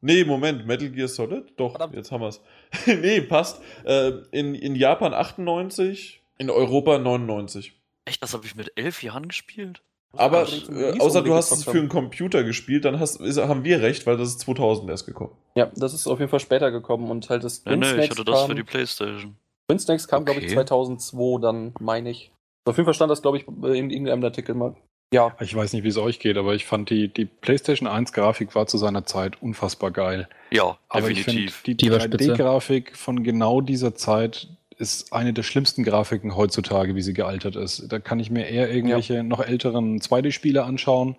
nee, 0.00 0.24
Moment, 0.24 0.66
Metal 0.66 0.90
Gear 0.90 1.08
Solid? 1.08 1.52
Doch, 1.56 1.72
Verdammt. 1.72 1.94
jetzt 1.94 2.12
haben 2.12 2.20
wir 2.20 2.28
es. 2.28 2.40
nee, 2.86 3.20
passt. 3.20 3.62
Äh, 3.84 4.12
in, 4.32 4.54
in 4.54 4.74
Japan 4.74 5.14
98, 5.14 6.22
in 6.38 6.50
Europa 6.50 6.98
99. 6.98 7.74
Echt, 8.04 8.22
das 8.22 8.34
habe 8.34 8.44
ich 8.44 8.54
mit 8.54 8.72
elf 8.76 9.02
Jahren 9.02 9.28
gespielt? 9.28 9.82
Aber 10.16 10.42
ich 10.42 10.68
äh, 10.68 10.98
außer 10.98 11.22
du 11.22 11.34
hast 11.34 11.52
es 11.52 11.64
für 11.64 11.78
einen 11.78 11.88
Computer 11.88 12.42
gespielt, 12.42 12.84
dann 12.84 12.98
hast, 12.98 13.20
ist, 13.20 13.38
haben 13.38 13.64
wir 13.64 13.80
recht, 13.80 14.06
weil 14.06 14.16
das 14.16 14.28
ist 14.28 14.40
2000 14.40 14.90
erst 14.90 15.06
gekommen. 15.06 15.32
Ja, 15.54 15.70
das 15.76 15.94
ist 15.94 16.06
auf 16.06 16.18
jeden 16.18 16.30
Fall 16.30 16.40
später 16.40 16.70
gekommen 16.70 17.10
und 17.10 17.30
halt 17.30 17.44
das 17.44 17.64
Nee, 17.64 17.76
nee, 17.76 18.04
ich 18.04 18.10
hatte 18.10 18.24
das 18.24 18.42
für 18.42 18.46
kam, 18.48 18.56
die 18.56 18.64
Playstation. 18.64 19.36
Twin 19.68 19.78
Snakes 19.78 20.08
kam, 20.08 20.24
glaube 20.24 20.40
ich, 20.40 20.46
Okay. 20.46 20.54
2002, 20.54 21.40
dann 21.40 21.74
meine 21.78 22.10
ich. 22.10 22.32
Auf 22.64 22.76
jeden 22.76 22.84
Fall 22.86 22.94
stand 22.94 23.10
das, 23.10 23.22
glaube 23.22 23.38
ich, 23.38 23.46
in 23.46 23.90
irgendeinem 23.90 24.24
Artikel 24.24 24.54
mal. 24.54 24.74
Ja, 25.12 25.34
Ich 25.40 25.54
weiß 25.54 25.72
nicht, 25.72 25.82
wie 25.82 25.88
es 25.88 25.96
euch 25.96 26.20
geht, 26.20 26.36
aber 26.36 26.54
ich 26.54 26.66
fand 26.66 26.88
die, 26.90 27.08
die 27.08 27.24
PlayStation 27.24 27.88
1 27.88 28.12
Grafik 28.12 28.54
war 28.54 28.66
zu 28.68 28.78
seiner 28.78 29.04
Zeit 29.06 29.42
unfassbar 29.42 29.90
geil. 29.90 30.28
Ja, 30.52 30.76
Aber 30.88 31.08
ich 31.10 31.24
finde, 31.24 31.40
definitiv. 31.42 31.62
die 31.64 31.76
Die 31.76 31.90
war 31.90 32.00
spitze. 32.00 32.34
3D-Grafik 32.34 32.96
von 32.96 33.24
genau 33.24 33.60
dieser 33.60 33.94
Zeit 33.96 34.48
ist 34.80 35.12
eine 35.12 35.32
der 35.32 35.42
schlimmsten 35.42 35.84
Grafiken 35.84 36.34
heutzutage, 36.36 36.94
wie 36.94 37.02
sie 37.02 37.12
gealtert 37.12 37.54
ist. 37.56 37.84
Da 37.92 37.98
kann 37.98 38.18
ich 38.18 38.30
mir 38.30 38.46
eher 38.48 38.72
irgendwelche 38.72 39.22
noch 39.22 39.40
älteren 39.40 40.00
2D-Spiele 40.00 40.64
anschauen 40.64 41.16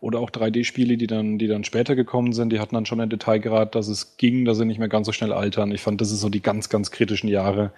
oder 0.00 0.18
auch 0.18 0.30
3D-Spiele, 0.30 0.96
die 0.96 1.06
dann, 1.06 1.38
die 1.38 1.46
dann 1.46 1.64
später 1.64 1.94
gekommen 1.94 2.32
sind. 2.32 2.52
Die 2.52 2.60
hatten 2.60 2.74
dann 2.74 2.86
schon 2.86 3.00
einen 3.00 3.10
Detailgrad, 3.10 3.74
dass 3.74 3.88
es 3.88 4.16
ging, 4.16 4.44
dass 4.44 4.58
sie 4.58 4.64
nicht 4.66 4.78
mehr 4.78 4.88
ganz 4.88 5.06
so 5.06 5.12
schnell 5.12 5.32
altern. 5.32 5.70
Ich 5.72 5.80
fand, 5.80 6.00
das 6.00 6.10
ist 6.10 6.20
so 6.20 6.28
die 6.28 6.42
ganz, 6.42 6.68
ganz 6.68 6.90
kritischen 6.90 7.28
Jahre, 7.28 7.72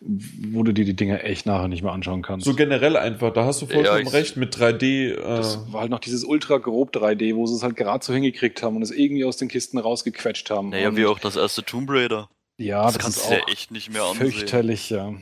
wo 0.00 0.62
du 0.62 0.72
dir 0.72 0.84
die 0.84 0.94
Dinge 0.96 1.22
echt 1.22 1.46
nachher 1.46 1.68
nicht 1.68 1.82
mehr 1.82 1.92
anschauen 1.92 2.20
kannst. 2.22 2.44
So 2.44 2.54
generell 2.54 2.96
einfach, 2.96 3.32
da 3.32 3.44
hast 3.44 3.62
du 3.62 3.66
vollkommen 3.66 4.04
Ja, 4.04 4.10
recht 4.10 4.36
mit 4.36 4.54
3D. 4.54 5.14
Das 5.16 5.56
Äh, 5.56 5.72
war 5.72 5.82
halt 5.82 5.90
noch 5.90 6.00
dieses 6.00 6.24
ultra 6.24 6.58
grob 6.58 6.94
3D, 6.94 7.36
wo 7.36 7.46
sie 7.46 7.54
es 7.54 7.62
halt 7.62 7.76
gerade 7.76 8.04
so 8.04 8.12
hingekriegt 8.12 8.62
haben 8.62 8.76
und 8.76 8.82
es 8.82 8.90
irgendwie 8.90 9.24
aus 9.24 9.36
den 9.38 9.48
Kisten 9.48 9.78
rausgequetscht 9.78 10.50
haben. 10.50 10.70
Naja, 10.70 10.88
und 10.88 10.96
wie 10.96 11.06
auch 11.06 11.18
das 11.20 11.36
erste 11.36 11.62
Tomb 11.62 11.88
Raider. 11.90 12.28
Ja, 12.56 12.84
das, 12.84 12.94
das, 12.94 13.02
kannst 13.02 13.18
ist 13.18 13.30
du 13.30 13.34
auch 13.34 13.46
dir 13.46 13.52
echt 13.52 13.70
nicht 13.70 13.92
mehr 13.92 14.02
ansehen. 14.02 14.30
fürchterlich, 14.30 14.90
ja. 14.90 15.14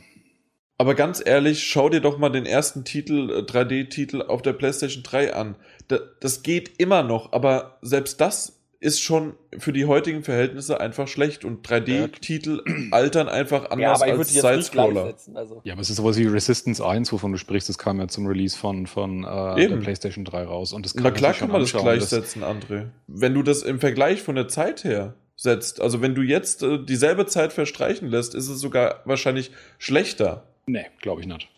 aber 0.78 0.94
ganz 0.94 1.22
ehrlich, 1.24 1.64
schau 1.64 1.88
dir 1.88 2.00
doch 2.00 2.18
mal 2.18 2.28
den 2.28 2.46
ersten 2.46 2.84
Titel, 2.84 3.30
äh, 3.30 3.38
3D-Titel 3.40 4.22
auf 4.22 4.42
der 4.42 4.52
PlayStation 4.52 5.02
3 5.02 5.34
an. 5.34 5.56
Da, 5.88 5.98
das 6.20 6.42
geht 6.42 6.78
immer 6.78 7.02
noch, 7.02 7.32
aber 7.32 7.78
selbst 7.80 8.20
das 8.20 8.62
ist 8.82 9.00
schon 9.00 9.34
für 9.56 9.72
die 9.72 9.86
heutigen 9.86 10.24
Verhältnisse 10.24 10.80
einfach 10.80 11.06
schlecht 11.06 11.44
und 11.44 11.66
3D-Titel 11.66 12.62
altern 12.90 13.28
einfach 13.28 13.62
ja 13.62 13.70
anders 13.70 14.02
aber 14.02 14.10
ich 14.10 14.18
würde 14.18 14.20
als 14.20 14.28
die 14.28 14.34
jetzt 14.34 14.44
nicht 14.44 14.54
Sidescroller. 14.54 15.02
gleichsetzen. 15.02 15.36
Also. 15.36 15.60
Ja, 15.62 15.74
aber 15.74 15.82
es 15.82 15.90
ist 15.90 15.96
sowas 15.96 16.16
wie 16.18 16.26
Resistance 16.26 16.84
1, 16.84 17.12
wovon 17.12 17.30
du 17.30 17.38
sprichst, 17.38 17.68
das 17.68 17.78
kam 17.78 18.00
ja 18.00 18.08
zum 18.08 18.26
Release 18.26 18.58
von, 18.58 18.88
von 18.88 19.22
äh, 19.22 19.68
der. 19.68 19.76
PlayStation 19.76 20.24
3 20.24 20.44
raus. 20.44 20.72
Und 20.72 20.84
das 20.84 20.96
Na 20.96 21.12
klar 21.12 21.32
kann 21.32 21.50
man 21.50 21.60
das 21.60 21.72
gleichsetzen, 21.72 22.42
André. 22.42 22.88
Wenn 23.06 23.34
du 23.34 23.44
das 23.44 23.62
im 23.62 23.78
Vergleich 23.78 24.20
von 24.20 24.34
der 24.34 24.48
Zeit 24.48 24.82
her 24.82 25.14
setzt, 25.36 25.80
also 25.80 26.00
wenn 26.00 26.14
du 26.14 26.22
jetzt 26.22 26.62
äh, 26.62 26.82
dieselbe 26.84 27.26
Zeit 27.26 27.52
verstreichen 27.52 28.08
lässt, 28.08 28.34
ist 28.34 28.48
es 28.48 28.60
sogar 28.60 29.02
wahrscheinlich 29.04 29.50
schlechter. 29.78 30.46
Nee, 30.66 30.86
glaube 31.00 31.20
ich 31.20 31.26
nicht. 31.26 31.48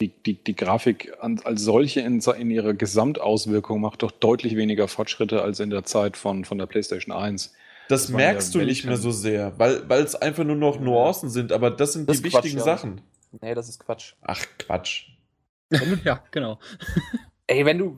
Die, 0.00 0.08
die, 0.08 0.42
die 0.42 0.56
Grafik 0.56 1.12
an, 1.20 1.40
als 1.44 1.62
solche 1.62 2.00
in, 2.00 2.20
in 2.20 2.50
ihrer 2.50 2.72
Gesamtauswirkung 2.72 3.80
macht 3.80 4.02
doch 4.02 4.10
deutlich 4.10 4.56
weniger 4.56 4.88
Fortschritte 4.88 5.42
als 5.42 5.60
in 5.60 5.70
der 5.70 5.84
Zeit 5.84 6.16
von, 6.16 6.44
von 6.44 6.56
der 6.56 6.66
PlayStation 6.66 7.14
1. 7.14 7.52
Das, 7.88 8.06
Das 8.06 8.08
merkst 8.10 8.54
ja 8.54 8.60
du 8.60 8.66
nicht 8.66 8.84
mehr 8.86 8.96
so 8.96 9.10
sehr, 9.10 9.58
weil 9.58 10.02
es 10.02 10.14
einfach 10.14 10.44
nur 10.44 10.56
noch 10.56 10.80
Nuancen 10.80 11.28
sind, 11.28 11.52
aber 11.52 11.70
das 11.70 11.92
sind 11.92 12.08
Das 12.08 12.22
die 12.22 12.28
ist 12.28 12.32
Quatsch, 12.32 12.44
wichtigen 12.44 12.58
ja. 12.58 12.64
Sachen. 12.64 13.00
Nee, 13.40 13.54
das 13.54 13.68
ist 13.68 13.78
Quatsch. 13.78 14.14
Ach 14.22 14.44
Quatsch. 14.58 15.08
ja, 16.04 16.22
genau. 16.30 16.58
Ey, 17.50 17.66
wenn 17.66 17.78
du. 17.78 17.96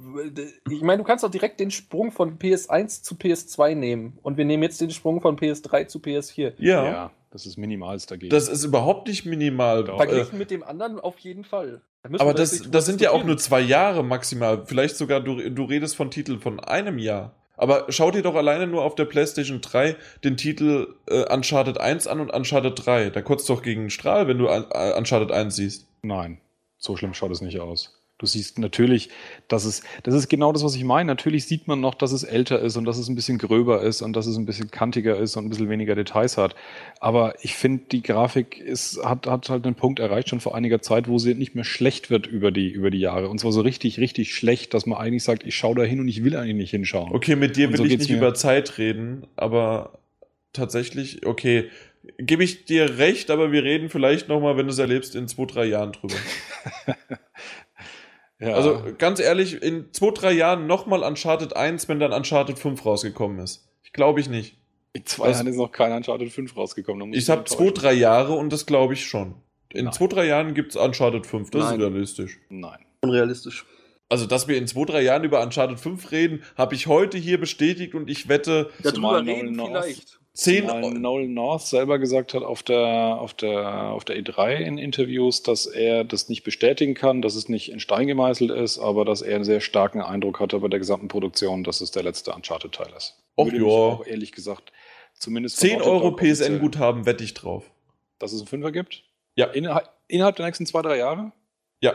Ich 0.71 0.81
meine, 0.81 1.03
du 1.03 1.05
kannst 1.05 1.23
doch 1.23 1.31
direkt 1.31 1.61
den 1.61 1.71
Sprung 1.71 2.11
von 2.11 2.39
PS1 2.39 3.03
zu 3.03 3.17
PS2 3.17 3.75
nehmen. 3.75 4.19
Und 4.23 4.39
wir 4.39 4.47
nehmen 4.47 4.63
jetzt 4.63 4.81
den 4.81 4.91
Sprung 4.91 5.21
von 5.21 5.37
PS3 5.37 5.89
zu 5.89 5.99
PS4. 5.99 6.55
Ja, 6.57 7.11
das 7.31 7.45
ist 7.45 7.59
minimalst 7.59 8.11
dagegen. 8.11 8.31
das 8.31 8.49
ist 8.49 8.65
überhaupt 8.65 9.09
nicht 9.09 9.27
minimal. 9.27 9.85
Doch. 9.85 10.01
Äh, 10.01 10.07
Verglichen 10.07 10.39
mit 10.39 10.51
dem 10.51 10.63
anderen 10.63 10.99
auf 10.99 11.19
jeden 11.19 11.45
Fall. 11.45 11.83
Da 12.03 12.19
aber 12.19 12.33
das, 12.33 12.71
das 12.71 12.87
sind 12.87 13.03
ja 13.03 13.11
auch 13.11 13.25
nur 13.25 13.37
zwei 13.37 13.61
Jahre 13.61 14.03
maximal. 14.03 14.65
Vielleicht 14.65 14.97
sogar, 14.97 15.21
du, 15.21 15.51
du 15.51 15.65
redest 15.65 15.97
von 15.97 16.11
Titeln 16.11 16.41
von 16.41 16.59
einem 16.59 16.99
Jahr. 16.99 17.35
Aber 17.59 17.85
schau 17.91 18.11
dir 18.11 18.23
doch 18.23 18.35
alleine 18.35 18.67
nur 18.67 18.83
auf 18.83 18.95
der 18.95 19.05
PlayStation 19.05 19.61
3 19.61 19.97
den 20.25 20.39
Titel 20.39 20.95
äh, 21.07 21.31
Uncharted 21.31 21.79
1 21.79 22.07
an 22.07 22.21
und 22.21 22.31
Uncharted 22.31 22.87
3. 22.87 23.11
Da 23.11 23.21
kotzt 23.21 23.51
doch 23.51 23.63
gegen 23.63 23.91
Strahl, 23.91 24.27
wenn 24.29 24.39
du 24.39 24.47
äh, 24.47 24.95
Uncharted 24.97 25.31
1 25.31 25.55
siehst. 25.55 25.87
Nein, 26.01 26.39
so 26.79 26.97
schlimm 26.97 27.13
schaut 27.13 27.31
es 27.31 27.43
nicht 27.43 27.61
aus. 27.61 28.02
Du 28.23 28.27
siehst 28.27 28.61
natürlich, 28.61 29.09
dass 29.49 29.65
es, 29.65 29.83
das 30.05 30.15
ist 30.15 30.29
genau 30.29 30.53
das, 30.53 30.63
was 30.63 30.77
ich 30.77 30.85
meine. 30.85 31.09
Natürlich 31.09 31.45
sieht 31.47 31.67
man 31.67 31.81
noch, 31.81 31.97
dass 31.97 32.13
es 32.13 32.23
älter 32.23 32.61
ist 32.61 32.77
und 32.77 32.85
dass 32.85 32.97
es 32.97 33.09
ein 33.09 33.17
bisschen 33.17 33.37
gröber 33.37 33.83
ist 33.83 34.01
und 34.01 34.13
dass 34.15 34.27
es 34.27 34.37
ein 34.37 34.47
bisschen 34.47 34.71
kantiger 34.71 35.19
ist 35.19 35.37
und 35.37 35.45
ein 35.45 35.49
bisschen 35.51 35.69
weniger 35.69 35.97
Details 35.97 36.39
hat. 36.39 36.55
Aber 37.01 37.35
ich 37.43 37.57
finde, 37.57 37.83
die 37.91 38.01
Grafik 38.01 38.61
ist, 38.61 39.05
hat, 39.05 39.27
hat 39.27 39.49
halt 39.49 39.67
einen 39.67 39.75
Punkt 39.75 39.99
erreicht 39.99 40.29
schon 40.29 40.39
vor 40.39 40.55
einiger 40.55 40.81
Zeit, 40.81 41.09
wo 41.09 41.19
sie 41.19 41.35
nicht 41.35 41.57
mehr 41.57 41.65
schlecht 41.65 42.11
wird 42.11 42.29
über 42.29 42.53
die, 42.53 42.71
über 42.71 42.93
die 42.93 43.01
Jahre. 43.01 43.29
Und 43.29 43.41
zwar 43.41 43.51
so 43.51 43.61
richtig, 43.61 43.99
richtig 43.99 44.33
schlecht, 44.37 44.73
dass 44.73 44.87
man 44.87 44.99
eigentlich 44.99 45.25
sagt, 45.25 45.45
ich 45.45 45.57
schaue 45.57 45.75
da 45.75 45.83
hin 45.83 45.99
und 45.99 46.07
ich 46.07 46.23
will 46.23 46.37
eigentlich 46.37 46.55
nicht 46.55 46.71
hinschauen. 46.71 47.13
Okay, 47.13 47.35
mit 47.35 47.57
dir 47.57 47.71
will 47.71 47.79
so 47.79 47.85
ich 47.85 47.99
nicht 47.99 48.11
über 48.11 48.35
Zeit 48.35 48.79
reden, 48.79 49.27
aber 49.35 49.99
tatsächlich, 50.53 51.27
okay, 51.27 51.71
gebe 52.19 52.45
ich 52.45 52.67
dir 52.67 52.99
recht, 52.99 53.33
aber 53.33 53.51
wir 53.51 53.65
reden 53.65 53.89
vielleicht 53.89 54.29
nochmal, 54.29 54.57
wenn 54.57 54.67
du 54.67 54.73
es 54.73 54.79
erlebst, 54.79 55.17
in 55.17 55.27
zwei, 55.27 55.47
drei 55.47 55.65
Jahren 55.65 55.91
drüber. 55.91 56.15
Ja. 58.43 58.55
Also 58.55 58.83
ganz 58.99 59.21
ehrlich, 59.21 59.63
in 59.63 59.93
zwei, 59.93 60.11
drei 60.11 60.33
Jahren 60.33 60.67
nochmal 60.67 61.03
Uncharted 61.05 61.55
1, 61.57 61.89
wenn 61.89 62.01
dann 62.01 62.13
Uncharted 62.13 62.59
5 62.59 62.85
rausgekommen 62.85 63.39
ist. 63.39 63.69
Ich 63.85 63.93
glaube 63.93 64.21
ich 64.21 64.29
nicht. 64.29 64.57
in 64.95 65.07
zwei 65.07 65.29
das- 65.29 65.39
Jahren 65.39 65.47
ist 65.47 65.57
noch 65.57 65.71
kein 65.73 65.93
Uncharted 65.93 66.31
5 66.33 66.57
rausgekommen. 66.57 67.13
Ich 67.15 67.31
habe 67.31 67.45
zwei, 67.45 67.71
drei 67.71 67.93
Jahre 67.93 68.33
und 68.35 68.53
das 68.53 68.67
glaube 68.67 68.95
ich 68.95 69.07
schon. 69.07 69.35
In 69.73 69.85
Nein. 69.87 69.95
zwei, 69.95 70.07
drei 70.09 70.27
Jahren 70.27 70.53
gibt 70.55 70.73
es 70.73 70.77
Uncharted 70.77 71.27
5, 71.27 71.51
das 71.51 71.63
Nein. 71.65 71.75
ist 71.75 71.81
realistisch. 71.87 72.39
Nein. 72.51 72.79
Unrealistisch. 73.03 73.65
Also, 74.11 74.27
dass 74.27 74.47
wir 74.49 74.59
in 74.59 74.67
zwei, 74.67 74.85
drei 74.85 75.01
Jahren 75.03 75.25
über 75.25 75.43
Uncharted 75.43 75.81
5 75.81 76.11
reden, 76.13 76.43
habe 76.59 76.75
ich 76.75 76.87
heute 76.89 77.17
hier 77.17 77.41
bestätigt 77.41 77.95
und 77.95 78.11
ich 78.11 78.29
wette, 78.29 78.69
Darüber 78.83 79.25
reden 79.25 79.55
vielleicht. 79.55 80.19
10 80.35 80.67
Zumal 80.67 80.91
Nolan 80.93 81.35
North 81.35 81.63
selber 81.63 81.99
gesagt 81.99 82.33
hat 82.33 82.43
auf 82.43 82.63
der, 82.63 83.19
auf, 83.21 83.35
der, 83.35 83.91
auf 83.91 84.05
der 84.05 84.17
E3 84.17 84.57
in 84.57 84.79
Interviews, 84.79 85.43
dass 85.43 85.67
er 85.67 86.05
das 86.05 86.31
nicht 86.31 86.43
bestätigen 86.43 86.95
kann, 86.95 87.21
dass 87.21 87.35
es 87.35 87.51
nicht 87.51 87.71
in 87.71 87.81
Stein 87.81 88.07
gemeißelt 88.07 88.51
ist, 88.51 88.79
aber 88.79 89.05
dass 89.05 89.21
er 89.21 89.35
einen 89.37 89.45
sehr 89.45 89.61
starken 89.61 90.01
Eindruck 90.01 90.41
hatte 90.41 90.59
bei 90.61 90.69
der 90.69 90.79
gesamten 90.79 91.09
Produktion, 91.09 91.65
dass 91.65 91.83
es 91.83 91.91
der 91.91 92.03
letzte 92.03 92.33
Uncharted-Teil 92.33 92.93
ist. 92.97 93.23
Och 93.37 93.53
Würde 93.53 93.67
auch 93.67 94.07
ehrlich 94.07 94.33
gesagt 94.33 94.73
zumindest 95.13 95.59
10 95.59 95.81
von 95.81 95.81
Naughty 95.81 95.91
Euro 95.91 96.17
PSN-Guthaben 96.17 97.05
wette 97.05 97.25
ich 97.25 97.35
drauf. 97.35 97.71
Dass 98.19 98.33
es 98.33 98.41
einen 98.41 98.49
Fünfer 98.49 98.73
gibt? 98.73 99.05
Ja. 99.35 99.47
Innerhalb, 99.47 99.91
innerhalb 100.09 100.37
der 100.37 100.47
nächsten 100.47 100.65
zwei, 100.65 100.81
drei 100.81 100.97
Jahre? 100.97 101.33
Ja. 101.81 101.95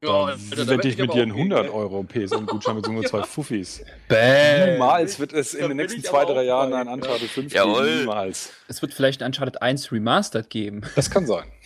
Dann 0.00 0.68
wette 0.68 0.86
ich 0.88 0.96
mit 0.96 1.12
dir 1.12 1.22
einen 1.22 1.32
100 1.32 1.70
Euro 1.70 2.04
PSN-Gutschein 2.04 2.76
mit 2.76 2.86
so 2.86 2.92
nur 2.92 3.04
zwei 3.06 3.24
Fuffis. 3.24 3.84
Bäh. 4.06 4.72
Niemals 4.72 5.18
wird 5.18 5.32
es 5.32 5.52
da 5.52 5.58
in 5.58 5.68
den 5.68 5.76
nächsten 5.76 6.04
zwei, 6.04 6.24
drei 6.24 6.44
Jahren 6.44 6.72
ein 6.72 6.86
Uncharted 6.86 7.28
5 7.28 7.52
Jawohl. 7.52 7.84
geben. 7.84 7.98
Niemals. 8.00 8.50
Es 8.68 8.80
wird 8.80 8.94
vielleicht 8.94 9.22
ein 9.22 9.26
Uncharted 9.26 9.60
1 9.60 9.90
Remastered 9.90 10.50
geben. 10.50 10.82
Das 10.94 11.10
kann 11.10 11.26
sein. 11.26 11.44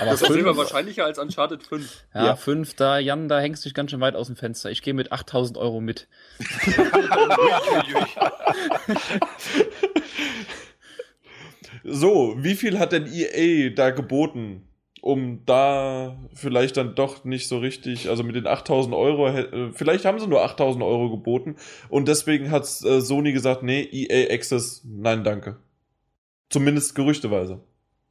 Aber 0.00 0.10
Das 0.12 0.22
ist 0.22 0.30
wahrscheinlicher 0.56 1.04
als 1.04 1.18
Uncharted 1.18 1.62
5. 1.66 2.04
ja, 2.14 2.24
Ja. 2.28 2.36
fünf, 2.36 2.72
da, 2.74 2.98
Jan, 2.98 3.28
da 3.28 3.40
hängst 3.40 3.62
du 3.62 3.68
dich 3.68 3.74
ganz 3.74 3.90
schön 3.90 4.00
weit 4.00 4.16
aus 4.16 4.28
dem 4.28 4.36
Fenster. 4.36 4.70
Ich 4.70 4.80
gehe 4.80 4.94
mit 4.94 5.12
8000 5.12 5.58
Euro 5.58 5.82
mit. 5.82 6.08
So, 11.84 12.34
wie 12.38 12.54
viel 12.54 12.78
hat 12.78 12.92
denn 12.92 13.06
EA 13.10 13.70
da 13.70 13.90
geboten? 13.90 14.66
Um 15.02 15.40
da 15.46 16.18
vielleicht 16.34 16.76
dann 16.76 16.94
doch 16.94 17.24
nicht 17.24 17.48
so 17.48 17.58
richtig, 17.58 18.08
also 18.10 18.22
mit 18.22 18.36
den 18.36 18.46
8000 18.46 18.94
Euro, 18.94 19.28
äh, 19.28 19.70
vielleicht 19.72 20.04
haben 20.04 20.18
sie 20.18 20.26
nur 20.26 20.42
8000 20.42 20.84
Euro 20.84 21.10
geboten 21.10 21.56
und 21.88 22.06
deswegen 22.06 22.50
hat 22.50 22.64
äh, 22.64 23.00
Sony 23.00 23.32
gesagt, 23.32 23.62
nee, 23.62 23.82
EA 23.90 24.32
Access, 24.32 24.82
nein, 24.84 25.24
danke. 25.24 25.56
Zumindest 26.50 26.94
gerüchteweise. 26.94 27.60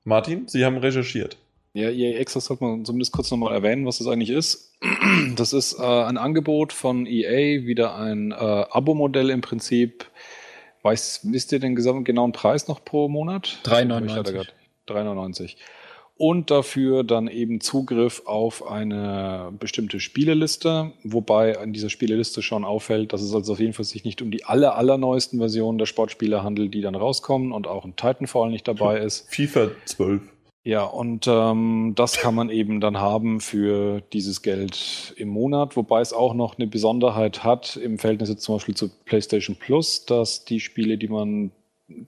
Martin, 0.04 0.48
Sie 0.48 0.66
haben 0.66 0.78
recherchiert. 0.78 1.38
Ja, 1.74 1.90
EA 1.90 2.20
Access 2.20 2.46
sollte 2.46 2.64
man 2.64 2.86
zumindest 2.86 3.12
kurz 3.12 3.30
nochmal 3.30 3.54
erwähnen, 3.54 3.86
was 3.86 4.00
das 4.00 4.08
eigentlich 4.08 4.32
ist. 4.32 4.74
Das 5.36 5.54
ist 5.54 5.80
äh, 5.80 5.84
ein 5.84 6.18
Angebot 6.18 6.74
von 6.74 7.06
EA, 7.06 7.66
wieder 7.66 7.96
ein 7.96 8.32
äh, 8.32 8.36
Abo-Modell 8.36 9.30
im 9.30 9.42
Prinzip. 9.42 10.06
Weiß, 10.82 11.22
wisst 11.24 11.52
ihr 11.52 11.60
den 11.60 11.76
genauen 11.76 12.32
Preis 12.32 12.68
noch 12.68 12.84
pro 12.84 13.10
Monat? 13.10 13.60
3,99. 13.64 14.48
3,99. 14.88 15.56
Und 16.22 16.52
dafür 16.52 17.06
dann 17.06 17.30
eben 17.30 17.62
Zugriff 17.62 18.24
auf 18.26 18.70
eine 18.70 19.54
bestimmte 19.58 20.02
Spieleliste, 20.02 20.92
wobei 21.06 21.58
an 21.58 21.72
dieser 21.72 21.90
Spieleliste 21.90 22.42
schon 22.42 22.66
auffällt, 22.66 23.14
dass 23.14 23.22
es 23.22 23.34
also 23.34 23.54
auf 23.54 23.60
jeden 23.62 23.72
Fall 23.72 23.86
sich 23.86 24.04
nicht 24.04 24.22
um 24.22 24.30
die 24.30 24.44
aller, 24.44 24.76
allerneuesten 24.76 25.40
Versionen 25.40 25.78
der 25.78 25.86
Sportspiele 25.86 26.44
handelt, 26.44 26.74
die 26.74 26.82
dann 26.82 26.96
rauskommen 26.96 27.54
und 27.54 27.68
auch 27.68 27.86
ein 27.86 27.96
Titanfall 27.96 28.50
nicht 28.50 28.68
dabei 28.68 29.00
ist. 29.00 29.34
FIFA 29.34 29.72
12. 29.86 30.22
Ja, 30.66 30.84
und 30.84 31.26
ähm, 31.26 31.94
das 31.96 32.18
kann 32.18 32.36
man 32.36 32.50
eben 32.50 32.82
dann 32.82 33.00
haben 33.00 33.40
für 33.40 34.02
dieses 34.12 34.42
Geld 34.42 35.14
im 35.16 35.30
Monat, 35.30 35.78
wobei 35.78 36.02
es 36.02 36.12
auch 36.12 36.34
noch 36.34 36.58
eine 36.60 36.68
Besonderheit 36.68 37.46
hat 37.46 37.78
im 37.78 37.98
Verhältnis 37.98 38.28
jetzt 38.28 38.44
zum 38.44 38.56
Beispiel 38.56 38.76
zu 38.76 38.90
PlayStation 39.06 39.56
Plus, 39.56 40.06
dass 40.06 40.44
die 40.44 40.60
Spiele, 40.60 40.98
die 40.98 41.08
man 41.08 41.52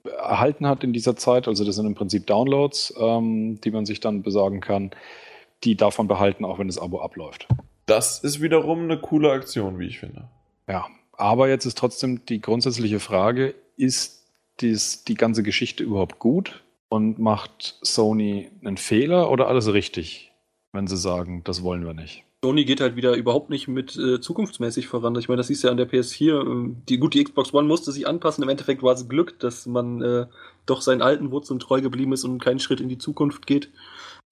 erhalten 0.03 0.67
hat 0.67 0.83
in 0.83 0.93
dieser 0.93 1.15
Zeit, 1.15 1.47
also 1.47 1.63
das 1.65 1.75
sind 1.75 1.85
im 1.85 1.95
Prinzip 1.95 2.27
Downloads, 2.27 2.93
ähm, 2.99 3.59
die 3.61 3.71
man 3.71 3.85
sich 3.85 3.99
dann 3.99 4.21
besorgen 4.21 4.61
kann, 4.61 4.91
die 5.63 5.75
davon 5.75 6.07
behalten, 6.07 6.45
auch 6.45 6.59
wenn 6.59 6.67
das 6.67 6.77
Abo 6.77 7.01
abläuft. 7.01 7.47
Das 7.85 8.19
ist 8.19 8.41
wiederum 8.41 8.83
eine 8.83 8.99
coole 8.99 9.31
Aktion, 9.31 9.79
wie 9.79 9.87
ich 9.87 9.99
finde. 9.99 10.29
Ja, 10.67 10.87
aber 11.13 11.49
jetzt 11.49 11.65
ist 11.65 11.77
trotzdem 11.77 12.25
die 12.25 12.41
grundsätzliche 12.41 12.99
Frage, 12.99 13.55
ist 13.77 14.25
dies, 14.59 15.03
die 15.03 15.15
ganze 15.15 15.43
Geschichte 15.43 15.83
überhaupt 15.83 16.19
gut? 16.19 16.63
Und 16.89 17.19
macht 17.19 17.79
Sony 17.81 18.49
einen 18.65 18.75
Fehler 18.75 19.31
oder 19.31 19.47
alles 19.47 19.71
richtig, 19.71 20.33
wenn 20.73 20.87
sie 20.87 20.97
sagen, 20.97 21.41
das 21.45 21.63
wollen 21.63 21.85
wir 21.85 21.93
nicht? 21.93 22.25
Sony 22.43 22.65
geht 22.65 22.81
halt 22.81 22.95
wieder 22.95 23.13
überhaupt 23.15 23.51
nicht 23.51 23.67
mit 23.67 23.95
äh, 23.97 24.19
zukunftsmäßig 24.19 24.87
voran. 24.87 25.15
Ich 25.15 25.29
meine, 25.29 25.37
das 25.37 25.51
ist 25.51 25.61
ja 25.63 25.69
an 25.69 25.77
der 25.77 25.87
PS4. 25.87 26.41
Ähm, 26.41 26.77
die, 26.89 26.97
gut, 26.97 27.13
die 27.13 27.23
Xbox 27.23 27.53
One 27.53 27.67
musste 27.67 27.91
sich 27.91 28.07
anpassen. 28.07 28.43
Im 28.43 28.49
Endeffekt 28.49 28.81
war 28.81 28.93
es 28.93 29.07
Glück, 29.07 29.37
dass 29.39 29.67
man 29.67 30.01
äh, 30.01 30.25
doch 30.65 30.81
seinen 30.81 31.03
alten 31.03 31.29
Wurzeln 31.29 31.59
treu 31.59 31.81
geblieben 31.81 32.13
ist 32.13 32.23
und 32.23 32.39
keinen 32.39 32.59
Schritt 32.59 32.81
in 32.81 32.89
die 32.89 32.97
Zukunft 32.97 33.45
geht. 33.45 33.69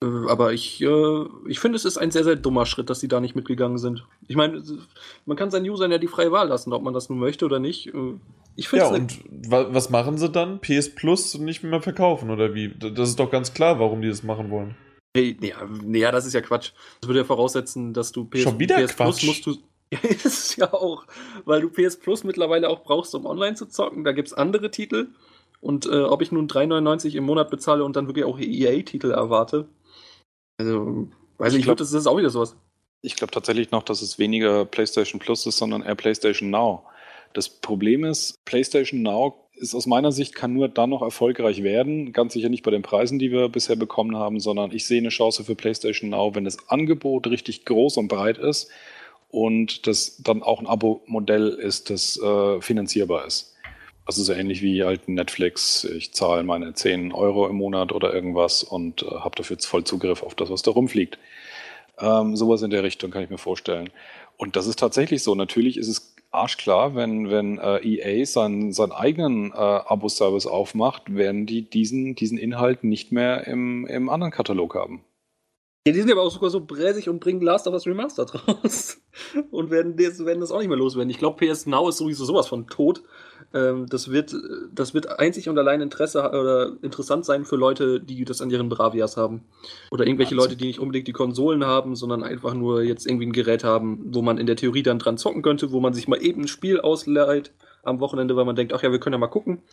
Äh, 0.04 0.08
aber 0.28 0.54
ich, 0.54 0.82
äh, 0.82 1.26
ich 1.48 1.60
finde, 1.60 1.76
es 1.76 1.86
ist 1.86 2.00
ein 2.00 2.10
sehr, 2.10 2.24
sehr 2.24 2.36
dummer 2.36 2.66
Schritt, 2.66 2.90
dass 2.90 3.00
sie 3.00 3.08
da 3.08 3.20
nicht 3.20 3.36
mitgegangen 3.36 3.78
sind. 3.78 4.08
Ich 4.28 4.36
meine, 4.36 4.64
man 5.28 5.38
kann 5.38 5.52
seinen 5.52 5.70
Usern 5.70 5.92
ja 5.92 6.00
die 6.00 6.08
freie 6.08 6.32
Wahl 6.32 6.48
lassen, 6.48 6.74
ob 6.74 6.82
man 6.82 6.96
das 6.96 7.10
nun 7.10 7.20
möchte 7.20 7.46
oder 7.46 7.60
nicht. 7.60 7.94
Äh, 7.94 8.16
ich 8.56 8.72
ja, 8.72 8.88
und 8.88 9.20
was 9.48 9.92
machen 9.92 10.18
sie 10.18 10.30
dann? 10.30 10.60
PS 10.60 10.94
Plus 10.96 11.38
nicht 11.38 11.64
mehr 11.64 11.82
verkaufen 11.82 12.32
oder 12.32 12.56
wie? 12.56 12.74
Das 12.78 13.08
ist 13.08 13.20
doch 13.20 13.30
ganz 13.30 13.54
klar, 13.54 13.80
warum 13.80 14.02
die 14.02 14.10
das 14.10 14.24
machen 14.24 14.50
wollen. 14.50 14.76
Hey, 15.20 15.38
ja, 15.42 15.58
ja, 15.92 16.12
das 16.12 16.26
ist 16.26 16.34
ja 16.34 16.42
Quatsch. 16.42 16.72
Das 17.02 17.08
würde 17.08 17.20
ja 17.20 17.26
voraussetzen, 17.26 17.94
dass 17.94 18.12
du 18.12 18.26
PS, 18.26 18.42
Schon 18.42 18.60
wieder 18.60 18.76
PS 18.78 18.96
Quatsch. 18.96 19.20
Plus 19.20 19.24
musst 19.24 19.46
du. 19.46 19.56
Ja, 19.92 19.98
das 20.04 20.26
ist 20.26 20.56
ja 20.58 20.72
auch, 20.72 21.08
weil 21.46 21.62
du 21.62 21.70
PS 21.72 21.98
Plus 21.98 22.24
mittlerweile 22.24 22.70
auch 22.70 22.84
brauchst, 22.84 23.16
um 23.16 23.26
online 23.26 23.56
zu 23.56 23.66
zocken. 23.66 24.04
Da 24.04 24.12
gibt 24.12 24.28
es 24.28 24.36
andere 24.36 24.70
Titel. 24.70 25.08
Und 25.62 25.88
äh, 25.88 26.04
ob 26.04 26.22
ich 26.22 26.32
nun 26.32 26.48
3,99 26.48 27.16
im 27.16 27.24
Monat 27.24 27.50
bezahle 27.50 27.84
und 27.84 27.96
dann 27.96 28.06
wirklich 28.06 28.24
auch 28.24 28.38
EA-Titel 28.40 29.10
erwarte, 29.10 29.68
also, 30.60 31.08
weiß 31.38 31.54
ich, 31.54 31.60
ich 31.60 31.66
glaube, 31.66 31.80
das 31.80 31.94
ist 31.94 32.06
auch 32.06 32.18
wieder 32.18 32.30
sowas. 32.30 32.56
Ich 33.02 33.16
glaube 33.16 33.32
tatsächlich 33.32 33.72
noch, 33.72 33.84
dass 33.84 34.02
es 34.02 34.20
weniger 34.20 34.66
PlayStation 34.66 35.20
Plus 35.20 35.46
ist, 35.46 35.58
sondern 35.58 35.82
eher 35.82 35.96
PlayStation 35.96 36.50
Now. 36.50 36.86
Das 37.34 37.50
Problem 37.50 38.04
ist, 38.04 38.36
PlayStation 38.46 39.02
Now 39.02 39.49
ist 39.60 39.76
aus 39.76 39.86
meiner 39.86 40.12
Sicht, 40.12 40.36
kann 40.36 40.54
nur 40.54 40.70
dann 40.70 40.90
noch 40.90 41.02
erfolgreich 41.02 41.64
werden. 41.64 42.14
Ganz 42.14 42.34
sicher 42.34 42.50
nicht 42.50 42.64
bei 42.64 42.72
den 42.72 42.82
Preisen, 42.82 43.20
die 43.20 43.32
wir 43.32 43.50
bisher 43.50 43.76
bekommen 43.76 44.16
haben, 44.16 44.40
sondern 44.40 44.72
ich 44.72 44.86
sehe 44.86 45.00
eine 45.00 45.10
Chance 45.10 45.44
für 45.44 45.56
PlayStation 45.56 46.10
Now, 46.10 46.34
wenn 46.36 46.46
das 46.46 46.70
Angebot 46.70 47.28
richtig 47.28 47.66
groß 47.66 47.98
und 47.98 48.08
breit 48.08 48.38
ist 48.38 48.70
und 49.30 49.86
das 49.88 50.18
dann 50.24 50.42
auch 50.42 50.60
ein 50.60 50.68
Abo-Modell 50.68 51.50
ist, 51.50 51.90
das 51.90 52.18
äh, 52.18 52.62
finanzierbar 52.62 53.26
ist. 53.26 53.56
Also 54.06 54.24
so 54.24 54.34
ähnlich 54.34 54.64
wie 54.64 54.84
halt 54.84 55.08
Netflix. 55.08 55.84
Ich 55.84 56.14
zahle 56.14 56.44
meine 56.44 56.74
10 56.74 57.12
Euro 57.12 57.48
im 57.48 57.58
Monat 57.58 57.92
oder 57.92 58.14
irgendwas 58.14 58.64
und 58.64 59.04
äh, 59.04 59.06
habe 59.06 59.36
dafür 59.36 59.58
voll 59.60 59.84
Zugriff 59.84 60.24
auf 60.24 60.34
das, 60.34 60.50
was 60.50 60.64
da 60.64 60.72
rumfliegt. 60.72 61.20
Ähm, 62.00 62.36
sowas 62.36 62.62
in 62.62 62.72
der 62.72 62.84
Richtung 62.84 63.12
kann 63.12 63.24
ich 63.24 63.30
mir 63.30 63.38
vorstellen. 63.38 63.92
Und 64.38 64.56
das 64.56 64.68
ist 64.68 64.80
tatsächlich 64.80 65.22
so. 65.22 65.36
Natürlich 65.36 65.78
ist 65.78 65.90
es 65.90 66.16
arschklar, 66.32 66.96
wenn, 66.96 67.30
wenn 67.30 67.58
äh, 67.58 67.78
EA 67.80 68.26
seinen, 68.26 68.72
seinen 68.72 68.92
eigenen 68.92 69.52
äh, 69.52 69.56
Abo-Service 69.56 70.46
aufmacht, 70.46 71.16
werden 71.16 71.46
die 71.46 71.70
diesen, 71.70 72.16
diesen 72.16 72.38
Inhalt 72.38 72.84
nicht 72.84 73.12
mehr 73.12 73.48
im, 73.48 73.86
im 73.88 74.10
anderen 74.10 74.32
Katalog 74.32 74.76
haben. 74.76 75.04
Ja, 75.88 75.94
die 75.94 76.02
sind 76.02 76.12
aber 76.12 76.22
auch 76.22 76.32
sogar 76.32 76.50
so 76.50 76.64
bräsig 76.64 77.10
und 77.10 77.20
bringen 77.20 77.42
Last 77.42 77.68
of 77.68 77.74
Us 77.74 77.88
Remastered 77.88 78.48
raus. 78.48 79.02
und 79.50 79.72
werden 79.72 79.96
das, 79.98 80.24
werden 80.24 80.42
das 80.42 80.52
auch 80.52 80.60
nicht 80.60 80.68
mehr 80.68 80.78
loswerden. 80.78 81.10
Ich 81.10 81.18
glaube, 81.18 81.46
PS 81.46 81.66
Now 81.66 81.90
ist 81.90 81.98
sowieso 81.98 82.26
sowas 82.26 82.48
von 82.48 82.68
tot. 82.68 83.04
Ähm, 83.54 83.88
das, 83.90 84.12
wird, 84.12 84.36
das 84.74 84.94
wird 84.94 85.20
einzig 85.20 85.50
und 85.50 85.58
allein 85.58 85.82
Interesse 85.82 86.20
oder 86.20 86.74
interessant 86.82 87.26
sein 87.26 87.46
für 87.46 87.56
Leute, 87.56 88.00
die 88.00 88.24
das 88.26 88.42
an 88.42 88.50
ihren 88.50 88.70
Bravias 88.70 89.18
haben. 89.18 89.44
Oder 89.92 90.06
irgendwelche 90.06 90.36
Leute, 90.36 90.56
die 90.56 90.68
nicht 90.68 90.80
unbedingt 90.80 91.08
die 91.08 91.14
Konsolen 91.14 91.66
haben, 91.66 91.96
sondern 91.96 92.24
einfach 92.24 92.54
nur 92.54 92.84
jetzt 92.84 93.08
irgendwie 93.08 93.26
ein 93.26 93.34
Gerät 93.34 93.64
haben, 93.64 94.14
wo 94.14 94.22
man 94.22 94.38
in 94.38 94.46
der 94.46 94.56
Theorie 94.56 94.84
dann 94.84 95.00
dran 95.00 95.18
zocken 95.18 95.42
könnte, 95.42 95.72
wo 95.72 95.80
man 95.80 95.94
sich 95.94 96.08
mal 96.08 96.22
eben 96.22 96.44
ein 96.44 96.48
Spiel 96.48 96.80
ausleiht 96.80 97.52
am 97.84 98.00
Wochenende, 98.00 98.36
weil 98.36 98.46
man 98.46 98.56
denkt, 98.56 98.74
ach 98.74 98.84
ja, 98.84 98.92
wir 98.92 99.00
können 99.00 99.14
ja 99.14 99.20
mal 99.20 99.28
gucken. 99.28 99.64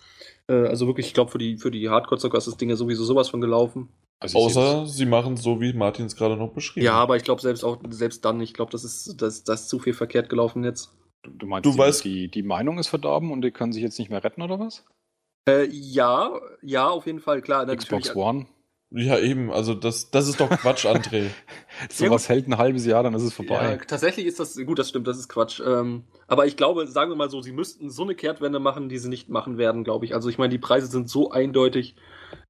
Äh, 0.49 0.67
also 0.67 0.87
wirklich, 0.87 1.07
ich 1.07 1.15
glaube, 1.15 1.31
für 1.31 1.39
die, 1.39 1.59
für 1.59 1.71
die 1.71 1.89
Hardcore-Zocker 1.89 2.39
ist 2.39 2.47
das 2.47 2.57
Ding 2.57 2.71
ja 2.71 2.77
sowieso 2.77 3.05
sowas 3.05 3.29
von 3.29 3.41
gelaufen. 3.41 3.89
Also 4.19 4.39
Außer 4.39 4.87
sie 4.87 5.05
machen 5.05 5.35
es 5.35 5.43
so, 5.43 5.61
wie 5.61 5.75
Martin 5.75 6.07
es 6.07 6.17
gerade 6.17 6.37
noch 6.37 6.53
beschrieben 6.53 6.87
hat. 6.87 6.95
Ja, 6.95 6.99
aber 6.99 7.17
ich 7.17 7.25
glaube 7.25 7.43
selbst 7.43 7.65
auch, 7.65 7.79
selbst 7.91 8.25
dann, 8.25 8.41
ich 8.41 8.55
glaube, 8.55 8.73
das 8.73 8.83
ist, 8.83 9.21
das, 9.21 9.45
das 9.45 9.63
ist 9.63 9.69
zu 9.69 9.79
viel 9.79 9.93
verkehrt 9.93 10.31
gelaufen 10.31 10.65
jetzt. 10.65 10.93
Du 11.27 11.47
meinst, 11.47 11.67
du 11.67 11.73
die, 11.73 11.79
weißt, 11.79 12.05
die, 12.05 12.29
die 12.29 12.43
Meinung 12.43 12.79
ist 12.79 12.89
verdorben 12.89 13.31
und 13.31 13.43
die 13.43 13.51
können 13.51 13.73
sich 13.73 13.83
jetzt 13.83 13.99
nicht 13.99 14.11
mehr 14.11 14.23
retten, 14.23 14.43
oder 14.43 14.59
was? 14.59 14.85
Äh, 15.49 15.67
ja, 15.71 16.41
ja, 16.63 16.89
auf 16.89 17.07
jeden 17.07 17.21
Fall, 17.21 17.41
klar. 17.41 17.67
Xbox 17.67 18.15
One? 18.17 18.47
Ja, 18.91 19.19
eben, 19.19 19.51
also 19.51 19.75
das, 19.75 20.11
das 20.11 20.29
ist 20.29 20.41
doch 20.41 20.49
Quatsch, 20.49 20.87
André. 20.87 21.31
so 21.91 22.05
ja, 22.05 22.11
was 22.11 22.29
hält 22.29 22.47
ein 22.47 22.57
halbes 22.57 22.87
Jahr, 22.87 23.03
dann 23.03 23.15
ist 23.15 23.23
es 23.23 23.35
vorbei. 23.35 23.73
Ja, 23.73 23.77
tatsächlich 23.77 24.27
ist 24.27 24.39
das, 24.39 24.57
gut, 24.65 24.79
das 24.79 24.89
stimmt, 24.89 25.09
das 25.09 25.19
ist 25.19 25.29
Quatsch. 25.29 25.61
Ähm, 25.61 26.05
aber 26.29 26.47
ich 26.47 26.57
glaube, 26.57 26.87
sagen 26.87 27.11
wir 27.11 27.17
mal 27.17 27.29
so, 27.29 27.41
sie 27.43 27.53
müssten 27.53 27.91
so 27.91 28.05
eine 28.05 28.15
Kehrtwende 28.15 28.61
machen, 28.61 28.89
die 28.89 28.99
sie 28.99 29.09
nicht 29.09 29.29
machen 29.29 29.59
werden, 29.59 29.83
glaube 29.83 30.05
ich. 30.05 30.15
Also 30.15 30.29
ich 30.29 30.39
meine, 30.39 30.51
die 30.51 30.59
Preise 30.59 30.87
sind 30.87 31.09
so 31.09 31.31
eindeutig, 31.33 31.97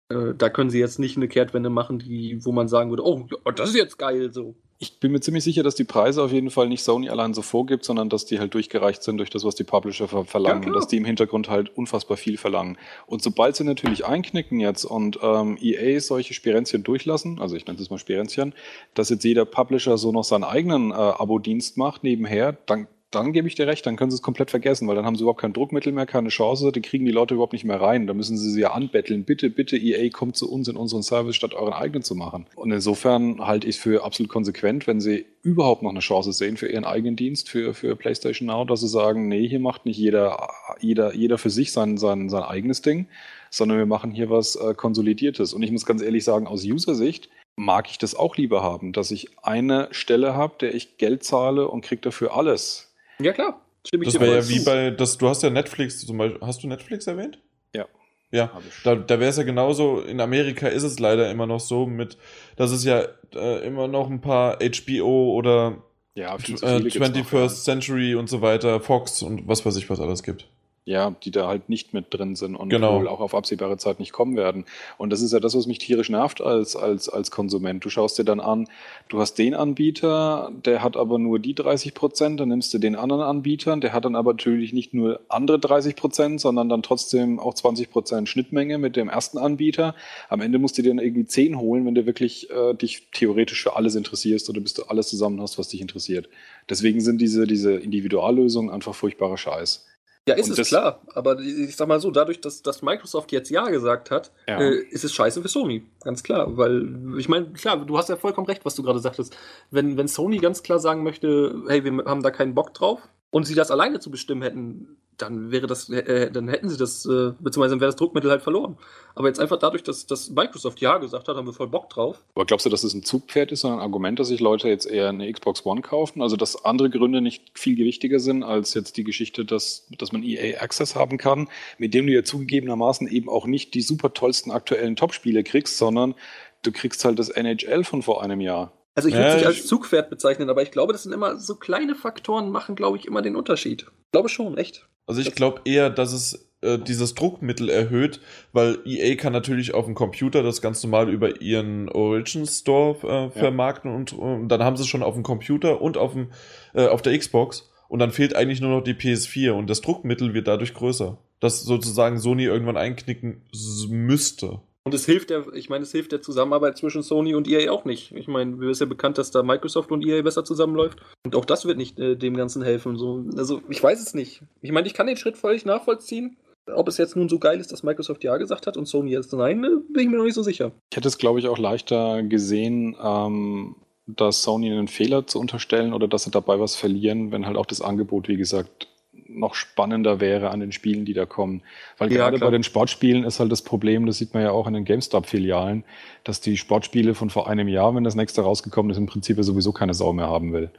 äh, 0.08 0.34
da 0.36 0.48
können 0.50 0.70
sie 0.70 0.78
jetzt 0.78 0.98
nicht 0.98 1.16
eine 1.16 1.28
Kehrtwende 1.28 1.70
machen, 1.70 1.98
die, 1.98 2.44
wo 2.44 2.52
man 2.52 2.68
sagen 2.68 2.90
würde, 2.90 3.04
oh, 3.04 3.26
das 3.54 3.70
ist 3.70 3.76
jetzt 3.76 3.98
geil, 3.98 4.32
so. 4.32 4.54
Ich 4.78 5.00
bin 5.00 5.10
mir 5.10 5.20
ziemlich 5.20 5.42
sicher, 5.42 5.62
dass 5.62 5.74
die 5.74 5.84
Preise 5.84 6.22
auf 6.22 6.32
jeden 6.32 6.50
Fall 6.50 6.68
nicht 6.68 6.82
Sony 6.82 7.08
allein 7.08 7.32
so 7.32 7.40
vorgibt, 7.40 7.82
sondern 7.82 8.10
dass 8.10 8.26
die 8.26 8.38
halt 8.38 8.52
durchgereicht 8.52 9.02
sind 9.02 9.16
durch 9.16 9.30
das, 9.30 9.42
was 9.42 9.54
die 9.54 9.64
Publisher 9.64 10.06
ver 10.06 10.26
verlangen 10.26 10.64
ja, 10.64 10.68
und 10.68 10.74
dass 10.74 10.86
die 10.86 10.98
im 10.98 11.06
Hintergrund 11.06 11.48
halt 11.48 11.74
unfassbar 11.74 12.18
viel 12.18 12.36
verlangen. 12.36 12.76
Und 13.06 13.22
sobald 13.22 13.56
sie 13.56 13.64
natürlich 13.64 14.04
einknicken 14.04 14.60
jetzt 14.60 14.84
und 14.84 15.18
ähm, 15.22 15.56
EA 15.58 15.98
solche 16.00 16.34
Spirenzchen 16.34 16.82
durchlassen, 16.82 17.40
also 17.40 17.56
ich 17.56 17.66
nenne 17.66 17.80
es 17.80 17.88
mal 17.88 17.96
Spirenzchen, 17.96 18.54
dass 18.92 19.08
jetzt 19.08 19.24
jeder 19.24 19.46
Publisher 19.46 19.96
so 19.96 20.12
noch 20.12 20.24
seinen 20.24 20.44
eigenen 20.44 20.90
äh, 20.90 20.94
Abo-Dienst 20.94 21.78
macht 21.78 22.04
nebenher, 22.04 22.58
dann 22.66 22.86
dann 23.10 23.32
gebe 23.32 23.46
ich 23.46 23.54
dir 23.54 23.66
recht, 23.66 23.86
dann 23.86 23.96
können 23.96 24.10
sie 24.10 24.16
es 24.16 24.22
komplett 24.22 24.50
vergessen, 24.50 24.88
weil 24.88 24.96
dann 24.96 25.06
haben 25.06 25.14
sie 25.14 25.22
überhaupt 25.22 25.40
kein 25.40 25.52
Druckmittel 25.52 25.92
mehr, 25.92 26.06
keine 26.06 26.28
Chance, 26.28 26.72
die 26.72 26.82
kriegen 26.82 27.04
die 27.04 27.12
Leute 27.12 27.34
überhaupt 27.34 27.52
nicht 27.52 27.64
mehr 27.64 27.80
rein. 27.80 28.06
Da 28.06 28.14
müssen 28.14 28.36
sie 28.36 28.50
sie 28.50 28.60
ja 28.60 28.72
anbetteln. 28.72 29.24
Bitte, 29.24 29.48
bitte, 29.48 29.76
EA, 29.76 30.10
kommt 30.10 30.36
zu 30.36 30.50
uns 30.50 30.68
in 30.68 30.76
unseren 30.76 31.02
Service, 31.02 31.36
statt 31.36 31.54
euren 31.54 31.72
eigenen 31.72 32.02
zu 32.02 32.14
machen. 32.14 32.46
Und 32.56 32.72
insofern 32.72 33.46
halte 33.46 33.68
ich 33.68 33.76
es 33.76 33.82
für 33.82 34.04
absolut 34.04 34.30
konsequent, 34.30 34.86
wenn 34.86 35.00
sie 35.00 35.24
überhaupt 35.42 35.82
noch 35.82 35.90
eine 35.90 36.00
Chance 36.00 36.32
sehen 36.32 36.56
für 36.56 36.68
ihren 36.68 36.84
eigenen 36.84 37.16
Dienst, 37.16 37.48
für, 37.48 37.74
für 37.74 37.94
PlayStation 37.94 38.48
Now, 38.48 38.64
dass 38.64 38.80
sie 38.80 38.88
sagen, 38.88 39.28
nee, 39.28 39.46
hier 39.48 39.60
macht 39.60 39.86
nicht 39.86 39.98
jeder, 39.98 40.48
jeder, 40.80 41.14
jeder 41.14 41.38
für 41.38 41.50
sich 41.50 41.72
sein, 41.72 41.98
sein, 41.98 42.28
sein 42.28 42.42
eigenes 42.42 42.82
Ding, 42.82 43.06
sondern 43.50 43.78
wir 43.78 43.86
machen 43.86 44.10
hier 44.10 44.30
was 44.30 44.56
äh, 44.56 44.74
Konsolidiertes. 44.74 45.54
Und 45.54 45.62
ich 45.62 45.70
muss 45.70 45.86
ganz 45.86 46.02
ehrlich 46.02 46.24
sagen, 46.24 46.46
aus 46.46 46.64
User-Sicht, 46.64 47.28
mag 47.56 47.88
ich 47.90 47.98
das 47.98 48.14
auch 48.14 48.36
lieber 48.36 48.62
haben, 48.62 48.92
dass 48.92 49.10
ich 49.10 49.30
eine 49.42 49.88
Stelle 49.90 50.34
habe, 50.34 50.56
der 50.60 50.74
ich 50.74 50.98
Geld 50.98 51.24
zahle 51.24 51.68
und 51.68 51.80
kriege 51.80 52.02
dafür 52.02 52.36
alles. 52.36 52.85
Ja, 53.18 53.32
klar. 53.32 53.60
das 53.90 54.20
wäre 54.20 54.36
ja 54.36 54.48
wie 54.48 54.64
bei, 54.64 54.90
das, 54.90 55.18
du 55.18 55.28
hast 55.28 55.42
ja 55.42 55.50
Netflix 55.50 56.04
zum 56.04 56.18
Beispiel, 56.18 56.40
hast 56.40 56.62
du 56.62 56.68
Netflix 56.68 57.06
erwähnt? 57.06 57.42
Ja. 57.74 57.86
Ja, 58.32 58.50
da, 58.82 58.96
da 58.96 59.20
wäre 59.20 59.30
es 59.30 59.36
ja 59.36 59.44
genauso, 59.44 60.00
in 60.00 60.20
Amerika 60.20 60.66
ist 60.66 60.82
es 60.82 60.98
leider 60.98 61.30
immer 61.30 61.46
noch 61.46 61.60
so 61.60 61.86
mit, 61.86 62.18
dass 62.56 62.72
es 62.72 62.84
ja 62.84 63.04
äh, 63.34 63.64
immer 63.64 63.86
noch 63.86 64.10
ein 64.10 64.20
paar 64.20 64.58
HBO 64.58 65.32
oder 65.32 65.84
ja, 66.14 66.34
äh, 66.34 66.38
21st 66.38 67.34
noch, 67.34 67.48
Century 67.48 68.16
und 68.16 68.28
so 68.28 68.42
weiter, 68.42 68.80
Fox 68.80 69.22
und 69.22 69.46
was 69.46 69.64
weiß 69.64 69.76
ich 69.76 69.88
was 69.88 70.00
alles 70.00 70.22
gibt. 70.24 70.48
Ja, 70.86 71.16
die 71.24 71.32
da 71.32 71.48
halt 71.48 71.68
nicht 71.68 71.92
mit 71.92 72.06
drin 72.14 72.36
sind 72.36 72.54
und 72.54 72.68
Genau. 72.68 73.00
wohl 73.00 73.08
auch 73.08 73.18
auf 73.18 73.34
absehbare 73.34 73.76
Zeit 73.76 73.98
nicht 73.98 74.12
kommen 74.12 74.36
werden. 74.36 74.64
Und 74.98 75.10
das 75.10 75.20
ist 75.20 75.32
ja 75.32 75.40
das, 75.40 75.56
was 75.56 75.66
mich 75.66 75.78
tierisch 75.78 76.08
nervt 76.08 76.40
als, 76.40 76.76
als, 76.76 77.08
als 77.08 77.32
Konsument. 77.32 77.84
Du 77.84 77.90
schaust 77.90 78.18
dir 78.18 78.24
dann 78.24 78.38
an, 78.38 78.68
du 79.08 79.18
hast 79.18 79.34
den 79.34 79.54
Anbieter, 79.54 80.52
der 80.64 80.84
hat 80.84 80.96
aber 80.96 81.18
nur 81.18 81.40
die 81.40 81.56
30 81.56 81.92
Prozent, 81.92 82.38
dann 82.38 82.50
nimmst 82.50 82.72
du 82.72 82.78
den 82.78 82.94
anderen 82.94 83.22
Anbieter, 83.22 83.76
der 83.76 83.92
hat 83.92 84.04
dann 84.04 84.14
aber 84.14 84.32
natürlich 84.32 84.72
nicht 84.72 84.94
nur 84.94 85.18
andere 85.28 85.58
30 85.58 85.96
Prozent, 85.96 86.40
sondern 86.40 86.68
dann 86.68 86.84
trotzdem 86.84 87.40
auch 87.40 87.54
20 87.54 87.90
Prozent 87.90 88.28
Schnittmenge 88.28 88.78
mit 88.78 88.94
dem 88.94 89.08
ersten 89.08 89.38
Anbieter. 89.38 89.96
Am 90.28 90.40
Ende 90.40 90.60
musst 90.60 90.78
du 90.78 90.82
dir 90.82 90.90
dann 90.90 91.00
irgendwie 91.00 91.26
10 91.26 91.58
holen, 91.58 91.84
wenn 91.84 91.96
du 91.96 92.06
wirklich 92.06 92.48
äh, 92.50 92.74
dich 92.74 93.08
theoretisch 93.12 93.60
für 93.60 93.74
alles 93.74 93.96
interessierst 93.96 94.48
oder 94.50 94.60
bis 94.60 94.74
du 94.74 94.84
alles 94.84 95.08
zusammen 95.08 95.40
hast, 95.42 95.58
was 95.58 95.66
dich 95.66 95.80
interessiert. 95.80 96.28
Deswegen 96.70 97.00
sind 97.00 97.20
diese, 97.20 97.48
diese 97.48 97.74
Individuallösungen 97.74 98.70
einfach 98.70 98.94
furchtbarer 98.94 99.36
Scheiß. 99.36 99.84
Ja, 100.28 100.34
ist 100.34 100.46
Und 100.46 100.52
es 100.52 100.56
das- 100.56 100.68
klar. 100.68 101.00
Aber 101.14 101.38
ich 101.38 101.76
sag 101.76 101.86
mal 101.86 102.00
so, 102.00 102.10
dadurch, 102.10 102.40
dass, 102.40 102.60
dass 102.62 102.82
Microsoft 102.82 103.30
jetzt 103.30 103.48
Ja 103.48 103.68
gesagt 103.68 104.10
hat, 104.10 104.32
Ja. 104.48 104.60
äh, 104.60 104.74
ist 104.90 105.04
es 105.04 105.14
scheiße 105.14 105.40
für 105.40 105.48
Sony. 105.48 105.84
Ganz 106.02 106.22
klar. 106.24 106.56
Weil, 106.56 107.16
ich 107.18 107.28
meine, 107.28 107.46
klar, 107.52 107.76
du 107.84 107.96
hast 107.96 108.08
ja 108.08 108.16
vollkommen 108.16 108.48
recht, 108.48 108.64
was 108.64 108.74
du 108.74 108.82
gerade 108.82 108.98
sagtest. 108.98 109.36
Wenn, 109.70 109.96
wenn 109.96 110.08
Sony 110.08 110.38
ganz 110.38 110.64
klar 110.64 110.80
sagen 110.80 111.04
möchte, 111.04 111.62
hey, 111.68 111.84
wir 111.84 112.04
haben 112.06 112.22
da 112.24 112.30
keinen 112.32 112.54
Bock 112.56 112.74
drauf 112.74 113.00
und 113.30 113.44
sie 113.44 113.54
das 113.54 113.70
alleine 113.70 114.00
zu 114.00 114.10
bestimmen 114.10 114.42
hätten, 114.42 114.96
dann 115.18 115.50
wäre 115.50 115.66
das, 115.66 115.88
äh, 115.88 116.30
dann 116.30 116.48
hätten 116.48 116.68
sie 116.68 116.76
das, 116.76 117.06
äh, 117.06 117.32
beziehungsweise 117.40 117.70
dann 117.70 117.80
wäre 117.80 117.88
das 117.88 117.96
Druckmittel 117.96 118.30
halt 118.30 118.42
verloren. 118.42 118.76
Aber 119.14 119.28
jetzt 119.28 119.40
einfach 119.40 119.58
dadurch, 119.58 119.82
dass, 119.82 120.06
dass 120.06 120.28
Microsoft 120.30 120.80
Ja 120.80 120.98
gesagt 120.98 121.26
hat, 121.28 121.36
haben 121.36 121.46
wir 121.46 121.54
voll 121.54 121.68
Bock 121.68 121.88
drauf. 121.88 122.22
Aber 122.34 122.44
glaubst 122.44 122.66
du, 122.66 122.70
dass 122.70 122.84
es 122.84 122.92
ein 122.92 123.02
Zugpferd 123.02 123.50
ist, 123.50 123.60
sondern 123.62 123.78
ein 123.80 123.82
Argument, 123.84 124.18
dass 124.18 124.28
sich 124.28 124.40
Leute 124.40 124.68
jetzt 124.68 124.84
eher 124.86 125.08
eine 125.08 125.32
Xbox 125.32 125.64
One 125.64 125.80
kaufen? 125.80 126.20
Also, 126.20 126.36
dass 126.36 126.64
andere 126.64 126.90
Gründe 126.90 127.22
nicht 127.22 127.58
viel 127.58 127.76
gewichtiger 127.76 128.20
sind 128.20 128.42
als 128.42 128.74
jetzt 128.74 128.98
die 128.98 129.04
Geschichte, 129.04 129.44
dass, 129.46 129.86
dass 129.98 130.12
man 130.12 130.22
EA 130.22 130.60
Access 130.60 130.94
haben 130.96 131.16
kann, 131.16 131.48
mit 131.78 131.94
dem 131.94 132.06
du 132.06 132.12
ja 132.12 132.22
zugegebenermaßen 132.24 133.08
eben 133.08 133.28
auch 133.30 133.46
nicht 133.46 133.72
die 133.74 133.82
super 133.82 134.12
tollsten 134.12 134.50
aktuellen 134.50 134.96
Top-Spiele 134.96 135.44
kriegst, 135.44 135.78
sondern 135.78 136.14
du 136.62 136.72
kriegst 136.72 137.04
halt 137.06 137.18
das 137.18 137.30
NHL 137.30 137.84
von 137.84 138.02
vor 138.02 138.22
einem 138.22 138.40
Jahr. 138.40 138.72
Also 138.94 139.08
ich 139.08 139.14
würde 139.14 139.26
es 139.28 139.34
nicht 139.34 139.42
ich- 139.42 139.46
als 139.48 139.66
Zugpferd 139.66 140.08
bezeichnen, 140.10 140.48
aber 140.50 140.62
ich 140.62 140.70
glaube, 140.70 140.92
das 140.92 141.02
sind 141.02 141.12
immer 141.12 141.36
so 141.38 141.54
kleine 141.56 141.94
Faktoren, 141.94 142.50
machen, 142.50 142.76
glaube 142.76 142.96
ich, 142.96 143.06
immer 143.06 143.20
den 143.22 143.36
Unterschied. 143.36 143.82
Ich 143.82 144.12
glaube 144.12 144.28
schon, 144.30 144.56
echt. 144.56 144.88
Also 145.06 145.20
ich 145.20 145.34
glaube 145.34 145.60
eher, 145.64 145.90
dass 145.90 146.12
es 146.12 146.46
äh, 146.62 146.78
dieses 146.78 147.14
Druckmittel 147.14 147.68
erhöht, 147.68 148.20
weil 148.52 148.78
EA 148.84 149.14
kann 149.14 149.32
natürlich 149.32 149.74
auf 149.74 149.84
dem 149.84 149.94
Computer 149.94 150.42
das 150.42 150.60
ganz 150.60 150.82
normal 150.82 151.08
über 151.08 151.40
ihren 151.40 151.88
Origin 151.88 152.46
Store 152.46 152.96
äh, 153.06 153.38
vermarkten 153.38 153.94
und, 153.94 154.12
und 154.12 154.48
dann 154.48 154.62
haben 154.62 154.76
sie 154.76 154.82
es 154.82 154.88
schon 154.88 155.02
auf 155.02 155.14
dem 155.14 155.22
Computer 155.22 155.80
und 155.80 155.96
auf, 155.96 156.12
dem, 156.12 156.32
äh, 156.74 156.86
auf 156.86 157.02
der 157.02 157.16
Xbox 157.16 157.70
und 157.88 157.98
dann 157.98 158.10
fehlt 158.10 158.34
eigentlich 158.34 158.60
nur 158.60 158.70
noch 158.70 158.82
die 158.82 158.94
PS4 158.94 159.52
und 159.52 159.70
das 159.70 159.80
Druckmittel 159.80 160.34
wird 160.34 160.48
dadurch 160.48 160.74
größer, 160.74 161.18
dass 161.40 161.62
sozusagen 161.62 162.18
Sony 162.18 162.44
irgendwann 162.44 162.76
einknicken 162.76 163.42
müsste. 163.88 164.60
Und 164.86 164.94
es 164.94 165.04
hilft 165.04 165.30
der, 165.30 165.52
ich 165.52 165.68
meine, 165.68 165.82
es 165.82 165.90
hilft 165.90 166.12
der 166.12 166.22
Zusammenarbeit 166.22 166.78
zwischen 166.78 167.02
Sony 167.02 167.34
und 167.34 167.48
EA 167.48 167.72
auch 167.72 167.84
nicht. 167.84 168.12
Ich 168.12 168.28
meine, 168.28 168.52
mir 168.52 168.70
ist 168.70 168.80
ja 168.80 168.86
bekannt, 168.86 169.18
dass 169.18 169.32
da 169.32 169.42
Microsoft 169.42 169.90
und 169.90 170.06
EA 170.06 170.22
besser 170.22 170.44
zusammenläuft. 170.44 171.00
Und 171.24 171.34
auch 171.34 171.44
das 171.44 171.64
wird 171.64 171.76
nicht 171.76 171.98
äh, 171.98 172.14
dem 172.14 172.36
Ganzen 172.36 172.62
helfen. 172.62 172.96
So, 172.96 173.24
also 173.36 173.62
ich 173.68 173.82
weiß 173.82 174.00
es 174.00 174.14
nicht. 174.14 174.42
Ich 174.62 174.70
meine, 174.70 174.86
ich 174.86 174.94
kann 174.94 175.08
den 175.08 175.16
Schritt 175.16 175.36
völlig 175.36 175.64
nachvollziehen. 175.64 176.36
Ob 176.72 176.86
es 176.86 176.98
jetzt 176.98 177.16
nun 177.16 177.28
so 177.28 177.40
geil 177.40 177.58
ist, 177.58 177.72
dass 177.72 177.82
Microsoft 177.82 178.22
ja 178.22 178.36
gesagt 178.36 178.68
hat 178.68 178.76
und 178.76 178.86
Sony 178.86 179.10
jetzt 179.10 179.32
nein, 179.32 179.64
äh, 179.64 179.70
bin 179.92 180.04
ich 180.04 180.08
mir 180.08 180.18
noch 180.18 180.24
nicht 180.24 180.34
so 180.34 180.44
sicher. 180.44 180.70
Ich 180.92 180.96
hätte 180.96 181.08
es, 181.08 181.18
glaube 181.18 181.40
ich, 181.40 181.48
auch 181.48 181.58
leichter 181.58 182.22
gesehen, 182.22 182.96
ähm, 183.02 183.74
dass 184.06 184.44
Sony 184.44 184.70
einen 184.70 184.86
Fehler 184.86 185.26
zu 185.26 185.40
unterstellen 185.40 185.94
oder 185.94 186.06
dass 186.06 186.22
sie 186.22 186.30
dabei 186.30 186.60
was 186.60 186.76
verlieren, 186.76 187.32
wenn 187.32 187.44
halt 187.44 187.56
auch 187.56 187.66
das 187.66 187.80
Angebot, 187.80 188.28
wie 188.28 188.36
gesagt, 188.36 188.86
noch 189.28 189.54
spannender 189.54 190.20
wäre 190.20 190.50
an 190.50 190.60
den 190.60 190.72
Spielen, 190.72 191.04
die 191.04 191.14
da 191.14 191.26
kommen. 191.26 191.62
Weil 191.98 192.12
Ja, 192.12 192.18
gerade 192.18 192.38
klar. 192.38 192.50
bei 192.50 192.56
den 192.56 192.62
Sportspielen 192.62 193.24
ist 193.24 193.40
halt 193.40 193.52
das 193.52 193.62
Problem, 193.62 194.06
das 194.06 194.18
sieht 194.18 194.34
man 194.34 194.42
ja 194.42 194.50
auch 194.50 194.66
in 194.66 194.74
den 194.74 194.84
GameStop-Filialen, 194.84 195.84
dass 196.24 196.40
die 196.40 196.56
Sportspiele 196.56 197.14
von 197.14 197.30
vor 197.30 197.48
einem 197.48 197.68
Jahr, 197.68 197.94
wenn 197.94 198.04
das 198.04 198.14
nächste 198.14 198.42
rausgekommen 198.42 198.90
ist, 198.90 198.98
im 198.98 199.06
Prinzip 199.06 199.36
ja 199.36 199.42
sowieso 199.42 199.72
keine 199.72 199.94
Sau 199.94 200.12
mehr 200.12 200.28
haben 200.28 200.52
will. 200.52 200.70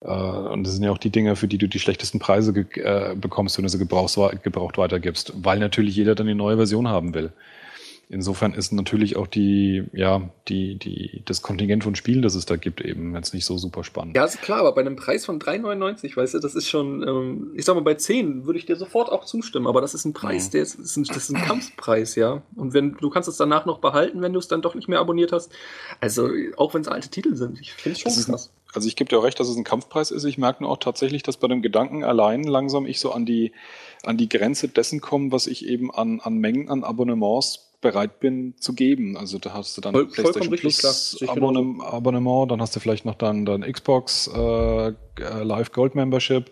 Äh, 0.00 0.08
und 0.08 0.64
das 0.64 0.74
sind 0.74 0.84
ja 0.84 0.90
auch 0.90 0.98
die 0.98 1.10
Dinge, 1.10 1.36
für 1.36 1.48
die 1.48 1.58
du 1.58 1.68
die 1.68 1.78
schlechtesten 1.78 2.18
Preise 2.18 2.52
äh, 2.52 3.14
bekommst, 3.14 3.56
wenn 3.58 3.64
du 3.64 3.68
sie 3.68 3.78
gebraucht 3.78 4.78
weitergibst, 4.78 5.32
weil 5.36 5.58
natürlich 5.58 5.96
jeder 5.96 6.14
dann 6.14 6.26
die 6.26 6.34
neue 6.34 6.56
Version 6.56 6.88
haben 6.88 7.14
will. 7.14 7.32
Insofern 8.08 8.54
ist 8.54 8.72
natürlich 8.72 9.16
auch 9.16 9.26
die, 9.26 9.82
ja, 9.92 10.30
die, 10.46 10.76
die, 10.78 11.22
das 11.24 11.42
Kontingent 11.42 11.82
von 11.82 11.96
Spielen, 11.96 12.22
das 12.22 12.36
es 12.36 12.46
da 12.46 12.54
gibt, 12.54 12.80
eben 12.80 13.16
jetzt 13.16 13.34
nicht 13.34 13.44
so 13.44 13.58
super 13.58 13.82
spannend. 13.82 14.14
Ja, 14.16 14.24
ist 14.24 14.40
klar, 14.42 14.60
aber 14.60 14.72
bei 14.76 14.80
einem 14.82 14.94
Preis 14.94 15.24
von 15.24 15.40
3,99, 15.40 16.16
weißt 16.16 16.34
du, 16.34 16.38
das 16.38 16.54
ist 16.54 16.68
schon, 16.68 17.02
ähm, 17.02 17.50
ich 17.56 17.64
sag 17.64 17.74
mal, 17.74 17.80
bei 17.82 17.94
10 17.94 18.46
würde 18.46 18.60
ich 18.60 18.64
dir 18.66 18.76
sofort 18.76 19.10
auch 19.10 19.24
zustimmen, 19.24 19.66
aber 19.66 19.80
das 19.80 19.92
ist 19.92 20.04
ein 20.04 20.12
Preis, 20.12 20.46
Mhm. 20.46 20.50
der 20.52 20.62
ist, 20.62 20.76
ist 20.76 20.96
ein, 20.96 21.02
das 21.04 21.16
ist 21.16 21.30
ein 21.34 21.42
Kampfpreis, 21.42 22.14
ja. 22.14 22.42
Und 22.54 22.74
wenn 22.74 22.92
du 22.94 23.10
kannst 23.10 23.28
es 23.28 23.38
danach 23.38 23.66
noch 23.66 23.78
behalten, 23.80 24.22
wenn 24.22 24.32
du 24.32 24.38
es 24.38 24.46
dann 24.46 24.62
doch 24.62 24.76
nicht 24.76 24.86
mehr 24.86 25.00
abonniert 25.00 25.32
hast. 25.32 25.50
Also, 26.00 26.28
auch 26.58 26.74
wenn 26.74 26.82
es 26.82 26.88
alte 26.88 27.08
Titel 27.08 27.34
sind, 27.34 27.60
ich 27.60 27.72
finde 27.72 27.96
es 27.96 28.00
schon 28.02 28.12
Das 28.12 28.28
ein- 28.28 28.30
krass. 28.32 28.52
Also 28.72 28.88
ich 28.88 28.96
gebe 28.96 29.08
dir 29.08 29.18
auch 29.18 29.24
recht, 29.24 29.40
dass 29.40 29.48
es 29.48 29.56
ein 29.56 29.64
Kampfpreis 29.64 30.10
ist. 30.10 30.24
Ich 30.24 30.36
merke 30.36 30.62
nur 30.62 30.70
auch 30.70 30.76
tatsächlich, 30.76 31.22
dass 31.22 31.38
bei 31.38 31.48
dem 31.48 31.62
Gedanken 31.62 32.04
allein 32.04 32.44
langsam 32.44 32.84
ich 32.84 33.00
so 33.00 33.10
an 33.10 33.24
die, 33.24 33.52
an 34.04 34.18
die 34.18 34.28
Grenze 34.28 34.68
dessen 34.68 35.00
komme, 35.00 35.32
was 35.32 35.46
ich 35.46 35.66
eben 35.66 35.90
an, 35.90 36.20
an 36.20 36.36
Mengen 36.36 36.68
an 36.68 36.84
Abonnements 36.84 37.65
bereit 37.80 38.20
bin 38.20 38.54
zu 38.58 38.74
geben. 38.74 39.16
Also 39.16 39.38
da 39.38 39.52
hast 39.52 39.76
du 39.76 39.80
dann 39.80 39.94
Voll- 39.94 40.08
klar. 40.08 40.32
Plus 40.32 41.22
Abonnem 41.26 41.80
Abonnement, 41.80 42.50
dann 42.50 42.60
hast 42.60 42.74
du 42.76 42.80
vielleicht 42.80 43.04
noch 43.04 43.14
dann, 43.14 43.44
dann 43.44 43.62
Xbox 43.62 44.28
äh, 44.34 44.88
äh, 44.88 44.92
Live 45.42 45.72
Gold 45.72 45.94
Membership, 45.94 46.50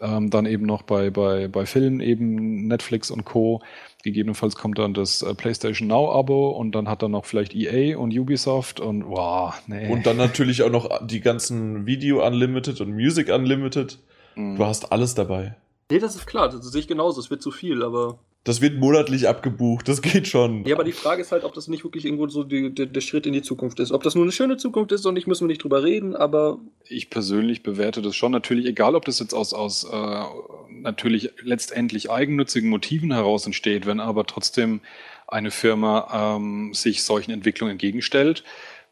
ähm, 0.00 0.30
dann 0.30 0.46
eben 0.46 0.66
noch 0.66 0.82
bei, 0.82 1.10
bei, 1.10 1.48
bei 1.48 1.66
Filmen 1.66 2.00
eben 2.00 2.66
Netflix 2.66 3.10
und 3.10 3.24
Co. 3.24 3.62
Gegebenenfalls 4.04 4.54
kommt 4.56 4.78
dann 4.78 4.94
das 4.94 5.22
äh, 5.22 5.34
PlayStation 5.34 5.88
Now 5.88 6.12
Abo 6.12 6.50
und 6.50 6.72
dann 6.74 6.88
hat 6.88 7.02
er 7.02 7.08
noch 7.08 7.24
vielleicht 7.24 7.54
EA 7.54 7.96
und 7.98 8.16
Ubisoft 8.16 8.78
und 8.78 9.06
wow, 9.08 9.54
nee. 9.66 9.90
Und 9.90 10.06
dann 10.06 10.16
natürlich 10.16 10.62
auch 10.62 10.70
noch 10.70 11.06
die 11.06 11.20
ganzen 11.20 11.86
Video 11.86 12.24
Unlimited 12.26 12.80
und 12.80 12.92
Music 12.92 13.32
Unlimited. 13.32 13.98
Mhm. 14.36 14.56
Du 14.56 14.64
hast 14.64 14.92
alles 14.92 15.14
dabei. 15.14 15.56
Nee, 15.90 15.98
das 15.98 16.14
ist 16.16 16.26
klar, 16.26 16.48
das 16.48 16.64
sehe 16.66 16.80
ich 16.80 16.88
genauso, 16.88 17.20
es 17.20 17.30
wird 17.30 17.42
zu 17.42 17.50
viel, 17.50 17.82
aber. 17.82 18.18
Das 18.46 18.60
wird 18.60 18.78
monatlich 18.78 19.26
abgebucht, 19.26 19.88
das 19.88 20.00
geht 20.02 20.28
schon. 20.28 20.64
Ja, 20.66 20.76
aber 20.76 20.84
die 20.84 20.92
Frage 20.92 21.20
ist 21.20 21.32
halt, 21.32 21.42
ob 21.42 21.52
das 21.54 21.66
nicht 21.66 21.82
wirklich 21.82 22.04
irgendwo 22.04 22.28
so 22.28 22.44
die, 22.44 22.72
der, 22.72 22.86
der 22.86 23.00
Schritt 23.00 23.26
in 23.26 23.32
die 23.32 23.42
Zukunft 23.42 23.80
ist. 23.80 23.90
Ob 23.90 24.04
das 24.04 24.14
nur 24.14 24.22
eine 24.22 24.30
schöne 24.30 24.56
Zukunft 24.56 24.92
ist 24.92 25.04
und 25.04 25.16
ich 25.16 25.26
müssen 25.26 25.42
wir 25.42 25.48
nicht 25.48 25.64
drüber 25.64 25.82
reden, 25.82 26.14
aber 26.14 26.60
ich 26.84 27.10
persönlich 27.10 27.64
bewerte 27.64 28.02
das 28.02 28.14
schon 28.14 28.30
natürlich, 28.30 28.66
egal 28.66 28.94
ob 28.94 29.04
das 29.04 29.18
jetzt 29.18 29.34
aus, 29.34 29.52
aus 29.52 29.82
äh, 29.82 30.22
natürlich 30.70 31.32
letztendlich 31.42 32.08
eigennützigen 32.08 32.70
Motiven 32.70 33.12
heraus 33.12 33.46
entsteht, 33.46 33.84
wenn 33.84 33.98
aber 33.98 34.26
trotzdem 34.26 34.80
eine 35.26 35.50
Firma 35.50 36.36
ähm, 36.36 36.72
sich 36.72 37.02
solchen 37.02 37.32
Entwicklungen 37.32 37.72
entgegenstellt, 37.72 38.44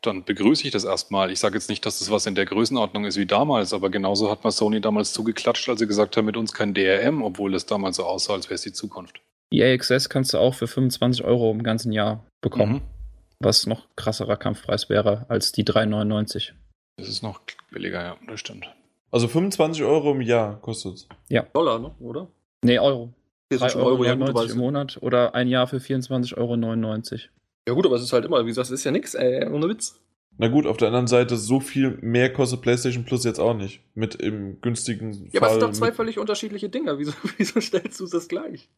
dann 0.03 0.25
begrüße 0.25 0.65
ich 0.65 0.73
das 0.73 0.83
erstmal. 0.83 1.31
Ich 1.31 1.39
sage 1.39 1.55
jetzt 1.55 1.69
nicht, 1.69 1.87
dass 1.87 2.01
das 2.01 2.11
was 2.11 2.27
in 2.27 2.35
der 2.35 2.47
Größenordnung 2.47 3.05
ist 3.05 3.17
wie 3.17 3.27
damals, 3.27 3.73
aber 3.73 3.89
genauso 3.89 4.33
hat 4.33 4.43
man 4.43 4.51
Sony 4.51 4.81
damals 4.81 5.13
zugeklatscht, 5.13 5.69
als 5.69 5.79
sie 5.79 5.87
gesagt 5.87 6.17
haben, 6.17 6.25
mit 6.25 6.37
uns 6.37 6.53
kein 6.53 6.75
DRM, 6.75 7.23
obwohl 7.23 7.55
es 7.55 7.67
damals 7.67 7.99
so 7.99 8.05
aussah, 8.05 8.33
als 8.33 8.47
wäre 8.47 8.57
es 8.57 8.63
die 8.63 8.73
Zukunft. 8.73 9.21
EA 9.59 9.73
Access 9.75 10.09
kannst 10.09 10.35
du 10.35 10.39
auch 10.39 10.55
für 10.55 10.67
25 10.67 11.25
Euro 11.25 11.51
im 11.51 11.63
ganzen 11.63 11.93
Jahr 11.93 12.25
bekommen, 12.41 12.75
Mhm. 12.75 12.81
was 13.41 13.67
noch 13.67 13.87
krasserer 13.97 14.37
Kampfpreis 14.37 14.89
wäre 14.89 15.27
als 15.29 15.53
die 15.53 15.65
3,99. 15.65 16.53
Das 16.97 17.09
ist 17.09 17.23
noch 17.23 17.41
billiger, 17.71 18.03
ja, 18.03 18.17
das 18.29 18.41
stimmt. 18.41 18.67
Also 19.11 19.29
25 19.29 19.83
Euro 19.85 20.13
im 20.13 20.21
Jahr 20.23 20.61
kostet 20.61 21.07
Dollar, 21.53 21.79
ne? 21.79 21.93
Oder? 22.01 22.29
Nee, 22.65 22.79
Euro. 22.79 23.13
Hier 23.51 23.59
sind 23.59 23.69
3,99 23.69 23.73
schon 23.73 23.81
Euro 23.83 23.91
Euro, 23.91 24.05
ja, 24.05 24.15
gut, 24.15 24.29
im 24.31 24.51
es- 24.51 24.55
Monat 24.57 24.99
oder 25.03 25.35
ein 25.35 25.49
Jahr 25.49 25.67
für 25.67 25.79
24,99 25.81 26.37
Euro. 26.37 27.33
ja 27.69 27.75
gut, 27.75 27.87
aber 27.87 27.97
es 27.97 28.03
ist 28.03 28.13
halt 28.13 28.25
immer, 28.25 28.43
wie 28.45 28.49
gesagt, 28.49 28.67
es 28.67 28.73
ist 28.73 28.85
ja 28.85 28.91
nix, 28.91 29.15
ey, 29.15 29.47
ohne 29.49 29.69
Witz. 29.69 30.01
Na 30.37 30.49
gut, 30.49 30.67
auf 30.67 30.77
der 30.79 30.89
anderen 30.89 31.07
Seite, 31.07 31.37
so 31.37 31.61
viel 31.61 31.97
mehr 32.01 32.33
kostet 32.33 32.61
PlayStation 32.63 33.05
Plus 33.05 33.23
jetzt 33.25 33.39
auch 33.39 33.55
nicht. 33.55 33.81
Mit 33.95 34.17
im 34.17 34.61
günstigen 34.61 35.13
Ja, 35.33 35.41
aber 35.41 35.47
es 35.47 35.53
Fall. 35.53 35.61
sind 35.61 35.63
doch 35.63 35.73
zwei 35.73 35.93
völlig 35.93 36.19
unterschiedliche 36.19 36.69
Dinge. 36.69 36.99
Wieso, 36.99 37.13
wieso 37.37 37.61
stellst 37.61 38.01
du 38.01 38.07
das 38.09 38.27
gleich? 38.27 38.69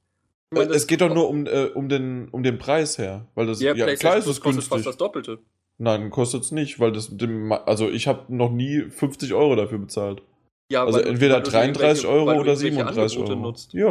Meine, 0.51 0.73
es 0.73 0.87
geht 0.87 1.01
doch 1.01 1.13
nur 1.13 1.29
um, 1.29 1.47
äh, 1.47 1.65
um, 1.75 1.89
den, 1.89 2.29
um 2.29 2.43
den 2.43 2.59
Preis 2.59 2.99
her. 2.99 3.27
Weil 3.35 3.47
das, 3.47 3.61
Ja, 3.61 3.75
ja, 3.75 3.95
klar 3.97 4.17
ist 4.17 4.27
es 4.27 4.41
kostet 4.41 4.63
fast 4.65 4.71
günstig. 4.71 4.85
das 4.87 4.97
Doppelte. 4.97 5.39
Nein, 5.79 6.11
kostet 6.11 6.43
es 6.45 6.53
nicht, 6.53 6.79
weil 6.81 6.93
das 6.93 7.17
dem, 7.17 7.53
also 7.53 7.89
ich 7.91 8.07
habe 8.09 8.35
noch 8.35 8.51
nie 8.51 8.83
50 8.89 9.35
Euro 9.35 9.57
dafür 9.57 9.79
bezahlt. 9.79 10.23
Ja, 10.71 10.85
Also 10.85 10.99
weil 10.99 11.07
entweder 11.09 11.35
weil 11.37 11.43
du 11.43 11.51
33 11.51 12.05
irgendwelche- 12.05 12.09
Euro 12.09 12.23
oder 12.23 12.35
irgendwelche 12.53 12.57
37 12.61 13.17
Angebote 13.19 13.33
Euro. 13.33 13.43
Nutzt. 13.43 13.73
Ja. 13.75 13.87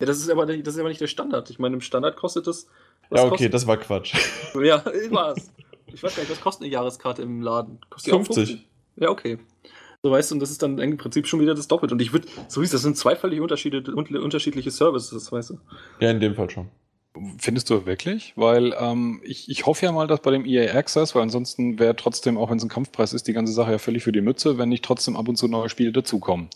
Ja, 0.00 0.06
das 0.06 0.18
ist, 0.18 0.30
aber, 0.30 0.46
nicht- 0.46 0.66
das 0.66 0.74
ist 0.74 0.80
aber 0.80 0.88
nicht 0.90 1.00
der 1.00 1.06
Standard. 1.08 1.50
Ich 1.50 1.58
meine, 1.58 1.74
im 1.74 1.80
Standard 1.80 2.16
kostet 2.16 2.46
das. 2.46 2.66
Ja, 3.10 3.22
okay, 3.22 3.30
kostet, 3.30 3.54
das 3.54 3.66
war 3.66 3.76
Quatsch. 3.78 4.14
Ja, 4.62 4.84
war's. 5.10 5.50
Ich 5.86 6.02
weiß 6.02 6.14
gar 6.14 6.22
nicht, 6.22 6.30
was 6.30 6.40
kostet 6.40 6.64
eine 6.64 6.72
Jahreskarte 6.72 7.22
im 7.22 7.40
Laden? 7.40 7.78
Kostet 7.90 8.12
die 8.12 8.16
auch 8.16 8.24
50. 8.24 8.66
Ja, 8.96 9.08
okay. 9.08 9.38
So 10.02 10.10
weißt 10.12 10.30
du, 10.30 10.36
und 10.36 10.40
das 10.40 10.50
ist 10.50 10.62
dann 10.62 10.78
im 10.78 10.96
Prinzip 10.96 11.26
schon 11.26 11.40
wieder 11.40 11.54
das 11.54 11.66
Doppelte. 11.66 11.94
Und 11.94 12.00
ich 12.00 12.12
würde, 12.12 12.28
so 12.46 12.60
wie 12.60 12.64
es, 12.64 12.70
das 12.70 12.82
sind 12.82 12.96
zwei 12.96 13.16
völlig 13.16 13.40
Unterschiede, 13.40 13.82
un- 13.94 14.16
unterschiedliche 14.16 14.70
Services, 14.70 15.32
weißt 15.32 15.50
du. 15.50 15.58
Ja, 16.00 16.10
in 16.10 16.20
dem 16.20 16.34
Fall 16.34 16.48
schon. 16.50 16.68
Findest 17.38 17.68
du 17.68 17.84
wirklich? 17.84 18.32
Weil 18.36 18.76
ähm, 18.78 19.20
ich, 19.24 19.48
ich 19.50 19.66
hoffe 19.66 19.86
ja 19.86 19.90
mal, 19.90 20.06
dass 20.06 20.20
bei 20.20 20.30
dem 20.30 20.44
EA 20.44 20.72
Access, 20.76 21.16
weil 21.16 21.22
ansonsten 21.22 21.80
wäre 21.80 21.96
trotzdem, 21.96 22.38
auch 22.38 22.48
wenn 22.50 22.58
es 22.58 22.62
ein 22.64 22.68
Kampfpreis 22.68 23.12
ist, 23.12 23.26
die 23.26 23.32
ganze 23.32 23.52
Sache 23.52 23.72
ja 23.72 23.78
völlig 23.78 24.04
für 24.04 24.12
die 24.12 24.20
Mütze, 24.20 24.56
wenn 24.56 24.68
nicht 24.68 24.84
trotzdem 24.84 25.16
ab 25.16 25.26
und 25.26 25.34
zu 25.34 25.48
neue 25.48 25.68
Spiele 25.68 25.90
dazukommen. 25.90 26.48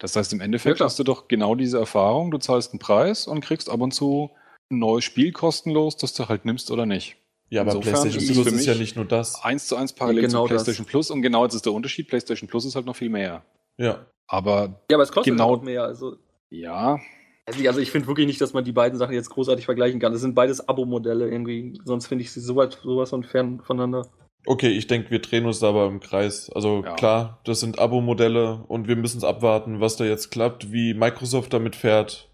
Das 0.00 0.16
heißt, 0.16 0.32
im 0.32 0.40
Endeffekt 0.40 0.76
klar. 0.76 0.88
hast 0.88 0.98
du 0.98 1.04
doch 1.04 1.28
genau 1.28 1.54
diese 1.54 1.78
Erfahrung. 1.78 2.32
Du 2.32 2.38
zahlst 2.38 2.72
einen 2.72 2.80
Preis 2.80 3.28
und 3.28 3.40
kriegst 3.40 3.70
ab 3.70 3.80
und 3.80 3.92
zu 3.92 4.30
ein 4.70 4.80
neues 4.80 5.04
Spiel 5.04 5.30
kostenlos, 5.30 5.96
das 5.96 6.12
du 6.14 6.28
halt 6.28 6.44
nimmst 6.44 6.72
oder 6.72 6.86
nicht. 6.86 7.16
Ja, 7.50 7.62
aber 7.62 7.72
Insofern 7.72 7.92
PlayStation 8.02 8.34
Plus 8.34 8.48
für 8.48 8.54
ist 8.54 8.66
ja 8.66 8.74
nicht 8.74 8.96
nur 8.96 9.04
das. 9.06 9.42
Eins 9.42 9.66
zu 9.66 9.76
eins 9.76 9.92
parallel 9.94 10.22
Genau 10.26 10.46
zu 10.46 10.52
das. 10.54 10.64
PlayStation 10.64 10.86
Plus 10.86 11.10
und 11.10 11.22
genau 11.22 11.44
jetzt 11.44 11.54
ist 11.54 11.64
der 11.64 11.72
Unterschied. 11.72 12.08
PlayStation 12.08 12.48
Plus 12.48 12.64
ist 12.66 12.74
halt 12.74 12.84
noch 12.86 12.96
viel 12.96 13.08
mehr. 13.08 13.42
Ja. 13.78 14.06
Aber 14.26 14.82
Ja, 14.90 14.96
aber 14.96 15.02
es 15.04 15.12
kostet 15.12 15.32
Genau. 15.32 15.54
auch 15.54 15.62
mehr. 15.62 15.84
Also, 15.84 16.16
ja, 16.50 16.98
also 17.46 17.60
ich, 17.60 17.68
also 17.68 17.80
ich 17.80 17.90
finde 17.90 18.06
wirklich 18.08 18.26
nicht, 18.26 18.40
dass 18.42 18.52
man 18.52 18.64
die 18.64 18.72
beiden 18.72 18.98
Sachen 18.98 19.14
jetzt 19.14 19.30
großartig 19.30 19.64
vergleichen 19.64 20.00
kann. 20.00 20.12
Das 20.12 20.20
sind 20.20 20.34
beides 20.34 20.68
Abo-Modelle 20.68 21.30
irgendwie. 21.30 21.80
Sonst 21.84 22.06
finde 22.06 22.22
ich 22.24 22.30
sie 22.32 22.40
so 22.40 22.56
weit, 22.56 22.78
sowas 22.82 23.08
von 23.10 23.24
fern 23.24 23.62
voneinander. 23.64 24.06
Okay, 24.46 24.68
ich 24.68 24.86
denke, 24.86 25.10
wir 25.10 25.20
drehen 25.20 25.46
uns 25.46 25.58
da 25.60 25.70
aber 25.70 25.86
im 25.86 26.00
Kreis. 26.00 26.50
Also 26.54 26.82
Ja. 26.84 26.94
klar, 26.96 27.40
das 27.44 27.60
sind 27.60 27.78
Abo-Modelle 27.78 28.64
und 28.68 28.86
wir 28.88 28.96
müssen 28.96 29.16
es 29.18 29.24
abwarten, 29.24 29.80
was 29.80 29.96
da 29.96 30.04
jetzt 30.04 30.30
klappt, 30.30 30.70
wie 30.72 30.92
Microsoft 30.92 31.54
damit 31.54 31.74
fährt. 31.76 32.28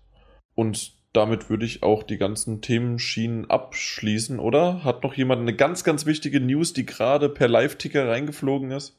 Und 0.57 0.94
damit 1.15 1.49
würde 1.49 1.65
ich 1.65 1.83
auch 1.83 2.03
die 2.03 2.19
ganzen 2.19 2.61
Themenschienen 2.61 3.49
abschließen, 3.49 4.39
oder? 4.39 4.85
Hat 4.85 5.03
noch 5.05 5.15
jemand 5.15 5.43
eine 5.43 5.55
ganz, 5.55 5.85
ganz 5.85 6.05
wichtige 6.05 6.41
News, 6.41 6.75
die 6.75 6.85
gerade 6.85 7.29
per 7.29 7.49
Live-Ticker 7.49 8.09
reingeflogen 8.09 8.73
ist? 8.73 8.97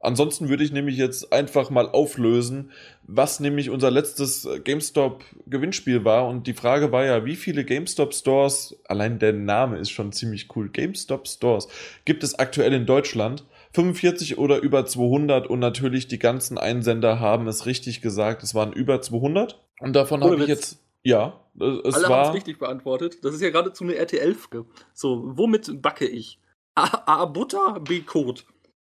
Ansonsten 0.00 0.48
würde 0.48 0.64
ich 0.64 0.72
nämlich 0.72 0.96
jetzt 0.96 1.32
einfach 1.32 1.70
mal 1.70 1.88
auflösen, 1.88 2.70
was 3.04 3.40
nämlich 3.40 3.70
unser 3.70 3.90
letztes 3.90 4.46
GameStop-Gewinnspiel 4.64 6.04
war. 6.04 6.28
Und 6.28 6.46
die 6.46 6.52
Frage 6.52 6.92
war 6.92 7.04
ja, 7.04 7.24
wie 7.24 7.36
viele 7.36 7.64
GameStop-Stores, 7.64 8.76
allein 8.86 9.18
der 9.18 9.32
Name 9.32 9.78
ist 9.78 9.90
schon 9.90 10.12
ziemlich 10.12 10.54
cool, 10.56 10.68
GameStop-Stores, 10.68 11.68
gibt 12.04 12.22
es 12.22 12.38
aktuell 12.38 12.72
in 12.72 12.84
Deutschland? 12.84 13.44
45 13.72 14.38
oder 14.38 14.60
über 14.60 14.86
200 14.86 15.46
und 15.46 15.58
natürlich 15.58 16.06
die 16.06 16.18
ganzen 16.18 16.58
Einsender 16.58 17.18
haben 17.18 17.48
es 17.48 17.66
richtig 17.66 18.02
gesagt, 18.02 18.42
es 18.42 18.54
waren 18.54 18.72
über 18.72 19.00
200. 19.00 19.58
Und 19.80 19.96
davon 19.96 20.22
habe 20.22 20.36
ich 20.36 20.46
jetzt, 20.46 20.83
ja, 21.04 21.40
es 21.54 21.94
Alle 21.94 22.04
haben 22.04 22.10
war... 22.10 22.28
es 22.28 22.34
richtig 22.34 22.58
beantwortet. 22.58 23.18
Das 23.22 23.34
ist 23.34 23.40
ja 23.40 23.50
geradezu 23.50 23.84
eine 23.84 23.94
RTL-Frage. 23.94 24.66
So, 24.92 25.22
womit 25.36 25.80
backe 25.80 26.06
ich? 26.06 26.40
A, 26.74 27.02
A 27.06 27.24
Butter, 27.26 27.80
B 27.80 28.00
Code. 28.00 28.42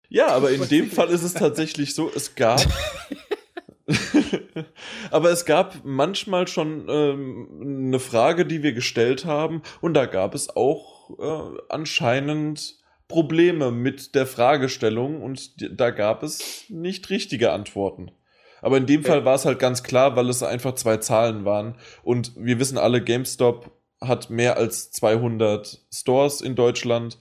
Ja, 0.07 0.27
aber 0.27 0.52
in 0.52 0.65
dem 0.68 0.90
Fall 0.91 1.10
ist 1.10 1.23
es 1.23 1.34
tatsächlich 1.34 1.94
so, 1.94 2.10
es 2.15 2.36
gab. 2.36 2.61
aber 5.11 5.32
es 5.32 5.45
gab 5.45 5.84
manchmal 5.84 6.48
schon 6.48 6.86
ähm, 6.88 7.88
eine 7.88 7.99
Frage, 7.99 8.45
die 8.45 8.64
wir 8.64 8.73
gestellt 8.73 9.26
haben, 9.26 9.61
und 9.82 9.94
da 9.94 10.06
gab 10.06 10.34
es 10.36 10.56
auch 10.56 11.10
äh, 11.19 11.60
anscheinend 11.69 12.77
Probleme 13.07 13.72
mit 13.72 14.15
der 14.15 14.26
Fragestellung 14.26 15.22
und 15.22 15.52
da 15.80 15.91
gab 15.91 16.23
es 16.23 16.65
nicht 16.69 17.10
richtige 17.10 17.52
Antworten. 17.52 18.11
Aber 18.66 18.78
in 18.78 18.88
dem 18.88 19.02
Okay. 19.02 19.10
Fall 19.10 19.26
war 19.26 19.36
es 19.36 19.46
halt 19.46 19.60
ganz 19.60 19.84
klar, 19.84 20.16
weil 20.16 20.28
es 20.28 20.42
einfach 20.42 20.74
zwei 20.74 20.98
Zahlen 20.98 21.46
waren. 21.46 21.76
Und 22.02 22.32
wir 22.36 22.58
wissen 22.60 22.80
alle, 22.80 23.00
GameStop 23.00 23.70
hat 24.02 24.32
mehr 24.32 24.58
als 24.58 24.90
200 24.90 25.84
Stores 25.94 26.42
in 26.42 26.56
Deutschland. 26.56 27.20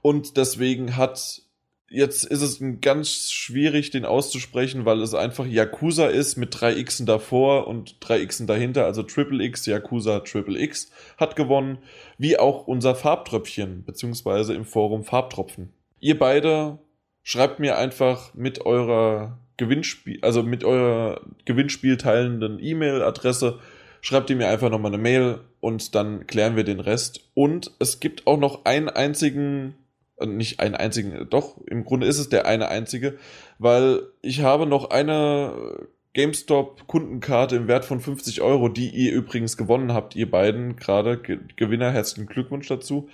Und 0.00 0.38
deswegen 0.38 0.96
hat, 0.96 1.42
jetzt 1.90 2.24
ist 2.24 2.40
es 2.40 2.62
ganz 2.80 3.30
schwierig, 3.30 3.90
den 3.90 4.06
auszusprechen, 4.06 4.86
weil 4.86 5.02
es 5.02 5.12
einfach 5.12 5.44
Yakuza 5.44 6.06
ist 6.06 6.36
mit 6.36 6.58
drei 6.58 6.82
Xen 6.82 7.04
davor 7.04 7.66
und 7.66 7.96
drei 8.00 8.24
Xen 8.24 8.46
dahinter, 8.46 8.86
also 8.86 9.02
Triple 9.02 9.44
X, 9.44 9.66
Yakuza 9.66 10.20
Triple 10.20 10.58
X 10.58 10.90
hat 11.18 11.36
gewonnen, 11.36 11.76
wie 12.16 12.38
auch 12.38 12.66
unser 12.66 12.94
Farbtröpfchen, 12.94 13.84
beziehungsweise 13.84 14.54
im 14.54 14.64
Forum 14.64 15.04
Farbtropfen. 15.04 15.70
Ihr 16.00 16.18
beide 16.18 16.78
schreibt 17.22 17.60
mir 17.60 17.76
einfach 17.76 18.32
mit 18.32 18.64
eurer 18.64 19.38
Gewinnspiel, 19.58 20.18
also 20.22 20.42
mit 20.42 20.64
eurer 20.64 21.20
Gewinnspiel 21.44 21.98
teilenden 21.98 22.58
E-Mail-Adresse, 22.58 23.58
schreibt 24.00 24.30
ihr 24.30 24.36
mir 24.36 24.48
einfach 24.48 24.70
nochmal 24.70 24.94
eine 24.94 25.02
Mail 25.02 25.40
und 25.60 25.94
dann 25.94 26.26
klären 26.26 26.56
wir 26.56 26.64
den 26.64 26.80
Rest. 26.80 27.28
Und 27.34 27.72
es 27.78 28.00
gibt 28.00 28.26
auch 28.26 28.38
noch 28.38 28.64
einen 28.64 28.88
einzigen, 28.88 29.74
äh, 30.18 30.26
nicht 30.26 30.60
einen 30.60 30.74
einzigen, 30.74 31.28
doch, 31.28 31.58
im 31.66 31.84
Grunde 31.84 32.06
ist 32.06 32.18
es 32.18 32.28
der 32.28 32.46
eine 32.46 32.68
einzige, 32.68 33.18
weil 33.58 34.02
ich 34.22 34.42
habe 34.42 34.66
noch 34.66 34.90
eine 34.90 35.88
GameStop-Kundenkarte 36.14 37.56
im 37.56 37.68
Wert 37.68 37.84
von 37.84 38.00
50 38.00 38.40
Euro, 38.40 38.68
die 38.68 38.88
ihr 38.88 39.12
übrigens 39.12 39.56
gewonnen 39.56 39.92
habt, 39.92 40.16
ihr 40.16 40.30
beiden, 40.30 40.76
gerade 40.76 41.18
Ge 41.18 41.38
Gewinner, 41.56 41.90
herzlichen 41.90 42.28
Glückwunsch 42.28 42.68
dazu, 42.68 43.08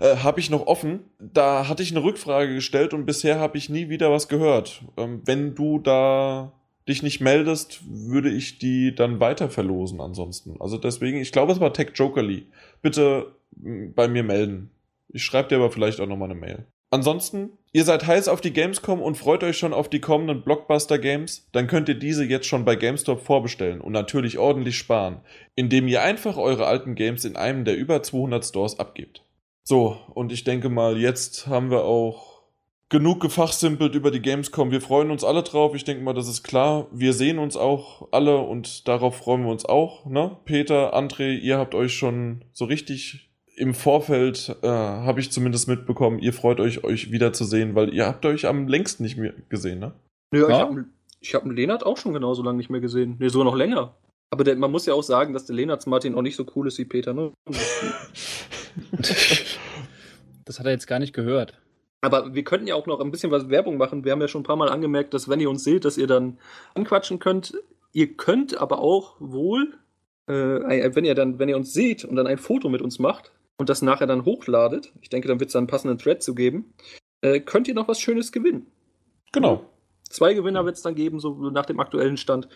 äh, 0.00 0.16
habe 0.16 0.40
ich 0.40 0.50
noch 0.50 0.66
offen. 0.66 1.00
Da 1.18 1.68
hatte 1.68 1.82
ich 1.82 1.90
eine 1.90 2.04
Rückfrage 2.04 2.54
gestellt 2.54 2.94
und 2.94 3.06
bisher 3.06 3.38
habe 3.38 3.58
ich 3.58 3.68
nie 3.68 3.88
wieder 3.88 4.10
was 4.10 4.28
gehört. 4.28 4.82
Ähm, 4.96 5.22
wenn 5.24 5.54
du 5.54 5.78
da 5.78 6.52
dich 6.88 7.02
nicht 7.02 7.20
meldest, 7.20 7.80
würde 7.88 8.30
ich 8.30 8.58
die 8.58 8.94
dann 8.94 9.20
weiter 9.20 9.48
verlosen 9.48 10.00
ansonsten. 10.00 10.56
Also 10.60 10.76
deswegen, 10.76 11.18
ich 11.18 11.32
glaube, 11.32 11.52
es 11.52 11.60
war 11.60 11.72
Tech 11.72 11.92
Jokerly. 11.94 12.46
Bitte 12.82 13.34
bei 13.56 14.08
mir 14.08 14.22
melden. 14.22 14.70
Ich 15.08 15.24
schreibe 15.24 15.48
dir 15.48 15.56
aber 15.56 15.70
vielleicht 15.70 16.00
auch 16.00 16.06
nochmal 16.06 16.30
eine 16.30 16.38
Mail. 16.38 16.66
Ansonsten, 16.94 17.50
ihr 17.72 17.84
seid 17.84 18.06
heiß 18.06 18.28
auf 18.28 18.40
die 18.40 18.52
Gamescom 18.52 19.02
und 19.02 19.16
freut 19.16 19.42
euch 19.42 19.58
schon 19.58 19.72
auf 19.72 19.88
die 19.88 20.00
kommenden 20.00 20.42
Blockbuster-Games, 20.42 21.48
dann 21.50 21.66
könnt 21.66 21.88
ihr 21.88 21.96
diese 21.96 22.24
jetzt 22.24 22.46
schon 22.46 22.64
bei 22.64 22.76
GameStop 22.76 23.20
vorbestellen 23.20 23.80
und 23.80 23.92
natürlich 23.92 24.38
ordentlich 24.38 24.78
sparen, 24.78 25.20
indem 25.56 25.88
ihr 25.88 26.02
einfach 26.02 26.36
eure 26.36 26.66
alten 26.66 26.94
Games 26.94 27.24
in 27.24 27.34
einem 27.34 27.64
der 27.64 27.76
über 27.76 28.00
200 28.00 28.44
Stores 28.44 28.78
abgebt. 28.78 29.23
So, 29.64 29.96
und 30.14 30.30
ich 30.30 30.44
denke 30.44 30.68
mal, 30.68 30.98
jetzt 30.98 31.46
haben 31.46 31.70
wir 31.70 31.84
auch 31.84 32.42
genug 32.90 33.20
gefachsimpelt 33.20 33.94
über 33.94 34.10
die 34.10 34.20
Gamescom. 34.20 34.70
Wir 34.70 34.82
freuen 34.82 35.10
uns 35.10 35.24
alle 35.24 35.42
drauf. 35.42 35.74
Ich 35.74 35.84
denke 35.84 36.04
mal, 36.04 36.12
das 36.12 36.28
ist 36.28 36.42
klar. 36.42 36.86
Wir 36.92 37.14
sehen 37.14 37.38
uns 37.38 37.56
auch 37.56 38.08
alle 38.12 38.38
und 38.38 38.86
darauf 38.86 39.16
freuen 39.16 39.42
wir 39.42 39.50
uns 39.50 39.64
auch. 39.64 40.04
Ne? 40.04 40.36
Peter, 40.44 40.94
André, 40.94 41.38
ihr 41.38 41.58
habt 41.58 41.74
euch 41.74 41.94
schon 41.94 42.44
so 42.52 42.66
richtig 42.66 43.30
im 43.56 43.72
Vorfeld, 43.72 44.56
äh, 44.62 44.68
habe 44.68 45.20
ich 45.20 45.30
zumindest 45.30 45.68
mitbekommen, 45.68 46.18
ihr 46.18 46.32
freut 46.32 46.60
euch, 46.60 46.82
euch 46.82 47.12
wiederzusehen, 47.12 47.74
weil 47.74 47.94
ihr 47.94 48.06
habt 48.06 48.26
euch 48.26 48.46
am 48.46 48.66
längsten 48.66 49.04
nicht 49.04 49.16
mehr 49.16 49.32
gesehen, 49.48 49.78
ne? 49.78 49.92
Ja, 50.32 50.48
ich 50.48 50.54
habe 50.54 50.84
ich 51.20 51.34
hab 51.34 51.44
einen 51.44 51.54
Lenart 51.54 51.86
auch 51.86 51.96
schon 51.96 52.12
genauso 52.12 52.42
lange 52.42 52.58
nicht 52.58 52.68
mehr 52.68 52.80
gesehen. 52.80 53.16
Nee, 53.20 53.28
sogar 53.28 53.44
noch 53.44 53.56
länger. 53.56 53.94
Aber 54.34 54.42
der, 54.42 54.56
man 54.56 54.72
muss 54.72 54.84
ja 54.84 54.94
auch 54.94 55.04
sagen, 55.04 55.32
dass 55.32 55.46
der 55.46 55.54
Lenarts 55.54 55.86
Martin 55.86 56.16
auch 56.16 56.22
nicht 56.22 56.34
so 56.34 56.44
cool 56.56 56.66
ist 56.66 56.76
wie 56.78 56.84
Peter, 56.84 57.14
ne? 57.14 57.32
Das 60.44 60.58
hat 60.58 60.66
er 60.66 60.72
jetzt 60.72 60.88
gar 60.88 60.98
nicht 60.98 61.14
gehört. 61.14 61.56
Aber 62.00 62.34
wir 62.34 62.42
könnten 62.42 62.66
ja 62.66 62.74
auch 62.74 62.88
noch 62.88 62.98
ein 62.98 63.12
bisschen 63.12 63.30
was 63.30 63.48
Werbung 63.48 63.76
machen. 63.76 64.04
Wir 64.04 64.10
haben 64.10 64.20
ja 64.20 64.26
schon 64.26 64.40
ein 64.40 64.44
paar 64.44 64.56
Mal 64.56 64.70
angemerkt, 64.70 65.14
dass 65.14 65.28
wenn 65.28 65.38
ihr 65.38 65.48
uns 65.48 65.62
seht, 65.62 65.84
dass 65.84 65.96
ihr 65.96 66.08
dann 66.08 66.38
anquatschen 66.74 67.20
könnt. 67.20 67.54
Ihr 67.92 68.16
könnt 68.16 68.58
aber 68.58 68.80
auch 68.80 69.14
wohl, 69.20 69.74
äh, 70.26 70.34
wenn 70.96 71.04
ihr 71.04 71.14
dann, 71.14 71.38
wenn 71.38 71.48
ihr 71.48 71.56
uns 71.56 71.72
seht 71.72 72.04
und 72.04 72.16
dann 72.16 72.26
ein 72.26 72.38
Foto 72.38 72.68
mit 72.68 72.82
uns 72.82 72.98
macht 72.98 73.30
und 73.56 73.68
das 73.68 73.82
nachher 73.82 74.08
dann 74.08 74.24
hochladet, 74.24 74.92
ich 75.00 75.10
denke, 75.10 75.28
dann 75.28 75.38
wird 75.38 75.50
es 75.50 75.52
dann 75.52 75.60
einen 75.60 75.68
passenden 75.68 75.98
Thread 75.98 76.24
zu 76.24 76.34
geben, 76.34 76.74
äh, 77.20 77.38
könnt 77.38 77.68
ihr 77.68 77.74
noch 77.74 77.86
was 77.86 78.00
Schönes 78.00 78.32
gewinnen. 78.32 78.66
Genau. 79.30 79.70
Zwei 80.10 80.34
Gewinner 80.34 80.64
wird 80.64 80.76
es 80.76 80.82
dann 80.82 80.96
geben, 80.96 81.20
so 81.20 81.50
nach 81.50 81.66
dem 81.66 81.80
aktuellen 81.80 82.16
Stand. 82.16 82.48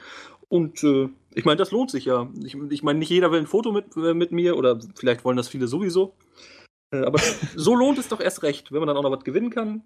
Und 0.48 0.82
äh, 0.84 1.08
ich 1.38 1.44
meine, 1.44 1.56
das 1.56 1.70
lohnt 1.70 1.92
sich 1.92 2.04
ja. 2.04 2.28
Ich, 2.44 2.56
ich 2.70 2.82
meine, 2.82 2.98
nicht 2.98 3.10
jeder 3.10 3.30
will 3.30 3.38
ein 3.38 3.46
Foto 3.46 3.70
mit, 3.70 3.96
äh, 3.96 4.12
mit 4.12 4.32
mir 4.32 4.56
oder 4.56 4.80
vielleicht 4.96 5.24
wollen 5.24 5.36
das 5.36 5.46
viele 5.46 5.68
sowieso. 5.68 6.16
Äh, 6.90 7.04
aber 7.04 7.20
so 7.54 7.76
lohnt 7.76 7.96
es 7.98 8.08
doch 8.08 8.20
erst 8.20 8.42
recht, 8.42 8.72
wenn 8.72 8.80
man 8.80 8.88
dann 8.88 8.96
auch 8.96 9.04
noch 9.04 9.12
was 9.12 9.22
gewinnen 9.22 9.50
kann. 9.50 9.82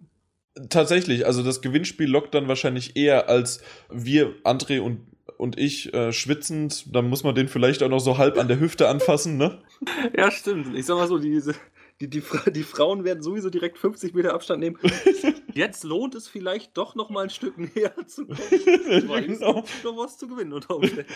Tatsächlich, 0.71 1.27
also 1.27 1.43
das 1.43 1.61
Gewinnspiel 1.61 2.09
lockt 2.09 2.35
dann 2.35 2.49
wahrscheinlich 2.49 2.97
eher 2.97 3.29
als 3.29 3.63
wir, 3.91 4.35
André 4.45 4.81
und, 4.81 5.01
und 5.37 5.59
ich, 5.59 5.93
äh, 5.93 6.11
schwitzend. 6.13 6.95
Dann 6.95 7.11
muss 7.11 7.23
man 7.23 7.35
den 7.35 7.49
vielleicht 7.49 7.83
auch 7.83 7.91
noch 7.91 8.01
so 8.01 8.17
halb 8.17 8.39
an 8.39 8.49
der 8.49 8.59
Hüfte 8.59 8.89
anfassen, 8.89 9.37
ne? 9.37 9.61
Ja, 10.17 10.31
stimmt. 10.31 10.75
Ich 10.75 10.87
sag 10.87 10.97
mal 10.97 11.09
so, 11.09 11.19
diese, 11.19 11.55
die, 12.01 12.09
die, 12.09 12.23
die 12.53 12.63
Frauen 12.63 13.05
werden 13.05 13.23
sowieso 13.23 13.51
direkt 13.51 13.79
50 13.79 14.15
Meter 14.15 14.35
Abstand 14.35 14.61
nehmen. 14.61 14.79
Jetzt 15.55 15.85
lohnt 15.85 16.15
es 16.15 16.29
vielleicht 16.29 16.77
doch 16.77 16.95
noch 16.95 17.11
mal 17.11 17.25
ein 17.25 17.31
Stück 17.31 17.59
näher 17.59 17.95
zu 18.07 18.27
kommen. 18.27 18.39
Weil 19.09 19.31
es 19.31 19.39
Genau. 19.41 19.63
gibt 19.63 19.85
noch 19.85 19.97
was 19.97 20.19
zu 20.19 20.27
gewinnen 20.29 20.53
unter 20.53 20.77
Umständen. 20.77 21.13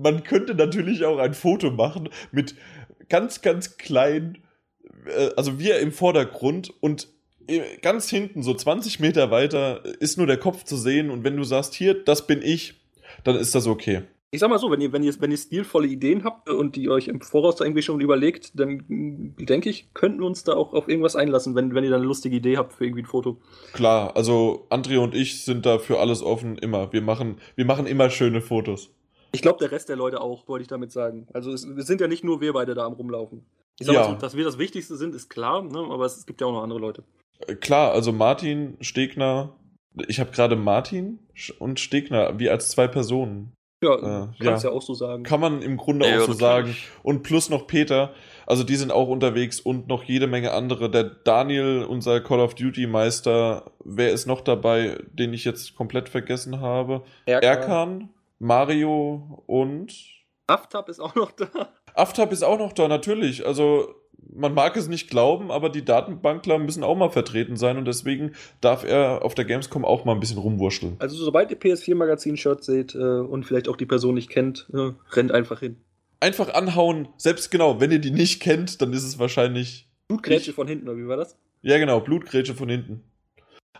Man 0.00 0.22
könnte 0.24 0.54
natürlich 0.54 1.04
auch 1.04 1.18
ein 1.18 1.34
Foto 1.34 1.70
machen 1.70 2.08
mit 2.32 2.54
ganz, 3.08 3.42
ganz 3.42 3.76
klein, 3.76 4.38
äh, 5.06 5.30
also 5.36 5.58
wir 5.58 5.78
im 5.78 5.92
Vordergrund 5.92 6.72
und 6.80 7.08
äh, 7.46 7.76
ganz 7.80 8.08
hinten, 8.10 8.42
so 8.42 8.54
20 8.54 9.00
Meter 9.00 9.30
weiter, 9.30 9.84
ist 10.00 10.18
nur 10.18 10.26
der 10.26 10.38
Kopf 10.38 10.64
zu 10.64 10.76
sehen 10.76 11.10
und 11.10 11.24
wenn 11.24 11.36
du 11.36 11.44
sagst, 11.44 11.74
hier, 11.74 11.94
das 11.94 12.26
bin 12.26 12.42
ich, 12.42 12.80
dann 13.24 13.36
ist 13.36 13.54
das 13.54 13.66
okay. 13.66 14.02
Ich 14.30 14.40
sag 14.40 14.50
mal 14.50 14.58
so, 14.58 14.70
wenn 14.70 14.82
ihr, 14.82 14.92
wenn 14.92 15.02
ihr, 15.02 15.14
wenn 15.20 15.30
ihr 15.30 15.38
stilvolle 15.38 15.88
Ideen 15.88 16.22
habt 16.22 16.50
und 16.50 16.76
die 16.76 16.90
euch 16.90 17.08
im 17.08 17.22
Voraus 17.22 17.56
da 17.56 17.64
irgendwie 17.64 17.80
schon 17.80 18.02
überlegt, 18.02 18.58
dann 18.58 18.84
denke 18.88 19.70
ich, 19.70 19.94
könnten 19.94 20.20
wir 20.20 20.26
uns 20.26 20.44
da 20.44 20.52
auch 20.52 20.74
auf 20.74 20.86
irgendwas 20.86 21.16
einlassen, 21.16 21.54
wenn, 21.54 21.74
wenn 21.74 21.82
ihr 21.82 21.88
da 21.90 21.96
eine 21.96 22.04
lustige 22.04 22.36
Idee 22.36 22.58
habt 22.58 22.74
für 22.74 22.84
irgendwie 22.84 23.02
ein 23.02 23.06
Foto. 23.06 23.40
Klar, 23.72 24.14
also 24.16 24.66
André 24.68 24.98
und 24.98 25.14
ich 25.14 25.44
sind 25.44 25.64
da 25.64 25.78
für 25.78 25.98
alles 25.98 26.22
offen, 26.22 26.58
immer. 26.58 26.92
Wir 26.92 27.00
machen, 27.00 27.38
wir 27.56 27.64
machen 27.64 27.86
immer 27.86 28.10
schöne 28.10 28.42
Fotos. 28.42 28.90
Ich 29.32 29.40
glaube, 29.40 29.58
der 29.60 29.72
Rest 29.72 29.88
der 29.88 29.96
Leute 29.96 30.20
auch, 30.20 30.46
wollte 30.46 30.62
ich 30.62 30.68
damit 30.68 30.92
sagen. 30.92 31.26
Also 31.32 31.50
es, 31.52 31.64
es 31.64 31.86
sind 31.86 32.02
ja 32.02 32.08
nicht 32.08 32.22
nur 32.24 32.42
wir 32.42 32.52
beide 32.52 32.74
da 32.74 32.84
am 32.84 32.92
rumlaufen. 32.94 33.46
Ich 33.80 33.86
sag 33.86 33.94
Ja. 33.94 34.00
mal 34.02 34.10
so, 34.10 34.14
dass 34.16 34.36
wir 34.36 34.44
das 34.44 34.58
Wichtigste 34.58 34.96
sind, 34.96 35.14
ist 35.14 35.30
klar, 35.30 35.62
ne? 35.62 35.78
aber 35.78 36.04
es, 36.04 36.26
gibt 36.26 36.42
ja 36.42 36.46
auch 36.46 36.52
noch 36.52 36.62
andere 36.62 36.80
Leute. 36.80 37.02
Äh, 37.46 37.54
Klar, 37.54 37.92
also 37.92 38.12
Martin 38.12 38.76
Stegner 38.82 39.54
Ich 40.06 40.20
habe 40.20 40.32
gerade 40.32 40.54
Martin 40.56 41.18
und 41.58 41.80
Stegner 41.80 42.38
wie 42.38 42.50
als 42.50 42.68
zwei 42.68 42.88
Personen. 42.88 43.52
Ja, 43.82 43.94
Äh, 43.94 44.26
kannst 44.42 44.64
ja. 44.64 44.70
ja. 44.70 44.76
auch 44.76 44.82
so 44.82 44.94
sagen. 44.94 45.22
Kann 45.22 45.40
man 45.40 45.62
im 45.62 45.76
Grunde 45.76 46.08
Ja, 46.08 46.20
auch 46.20 46.26
so 46.26 46.32
sagen. 46.32 46.76
Und 47.02 47.22
plus 47.22 47.48
noch 47.48 47.66
Peter. 47.66 48.12
Also 48.46 48.64
die 48.64 48.76
sind 48.76 48.90
auch 48.90 49.08
unterwegs 49.08 49.60
und 49.60 49.88
noch 49.88 50.02
jede 50.02 50.26
Menge 50.26 50.52
andere. 50.52 50.90
Der 50.90 51.04
Daniel, 51.04 51.84
unser 51.84 52.20
Call 52.20 52.40
of 52.40 52.54
Duty 52.54 52.86
Meister. 52.86 53.70
Wer 53.84 54.10
ist 54.10 54.26
noch 54.26 54.40
dabei, 54.40 54.98
den 55.12 55.32
ich 55.32 55.44
jetzt 55.44 55.76
komplett 55.76 56.08
vergessen 56.08 56.60
habe? 56.60 57.02
Erkan, 57.26 58.08
Mario 58.38 59.42
und 59.46 59.94
Aftab 60.46 60.88
ist 60.88 60.98
auch 61.00 61.14
noch 61.14 61.30
da. 61.32 61.46
Aftab 61.94 62.32
ist 62.32 62.42
auch 62.42 62.58
noch 62.58 62.72
da, 62.72 62.88
natürlich. 62.88 63.46
Also 63.46 63.94
man 64.34 64.54
mag 64.54 64.76
es 64.76 64.88
nicht 64.88 65.08
glauben, 65.10 65.50
aber 65.50 65.68
die 65.70 65.84
Datenbankler 65.84 66.58
müssen 66.58 66.82
auch 66.84 66.96
mal 66.96 67.10
vertreten 67.10 67.56
sein 67.56 67.76
und 67.78 67.86
deswegen 67.86 68.32
darf 68.60 68.84
er 68.84 69.24
auf 69.24 69.34
der 69.34 69.44
Gamescom 69.44 69.84
auch 69.84 70.04
mal 70.04 70.12
ein 70.12 70.20
bisschen 70.20 70.38
rumwurschteln. 70.38 70.96
Also 70.98 71.16
sobald 71.16 71.50
ihr 71.50 71.58
PS4-Magazin-Shirt 71.58 72.62
seht 72.64 72.94
äh, 72.94 72.98
und 72.98 73.44
vielleicht 73.44 73.68
auch 73.68 73.76
die 73.76 73.86
Person 73.86 74.14
nicht 74.14 74.30
kennt, 74.30 74.68
äh, 74.72 74.90
rennt 75.12 75.32
einfach 75.32 75.60
hin. 75.60 75.76
Einfach 76.20 76.52
anhauen, 76.54 77.08
selbst 77.16 77.50
genau, 77.50 77.80
wenn 77.80 77.92
ihr 77.92 78.00
die 78.00 78.10
nicht 78.10 78.40
kennt, 78.40 78.82
dann 78.82 78.92
ist 78.92 79.04
es 79.04 79.18
wahrscheinlich 79.18 79.88
Blutgrätsche 80.08 80.52
von 80.52 80.66
hinten, 80.66 80.88
oder 80.88 80.98
wie 80.98 81.06
war 81.06 81.16
das? 81.16 81.36
Ja, 81.62 81.78
genau, 81.78 82.00
Blutgrätsche 82.00 82.54
von 82.54 82.68
hinten. 82.68 83.02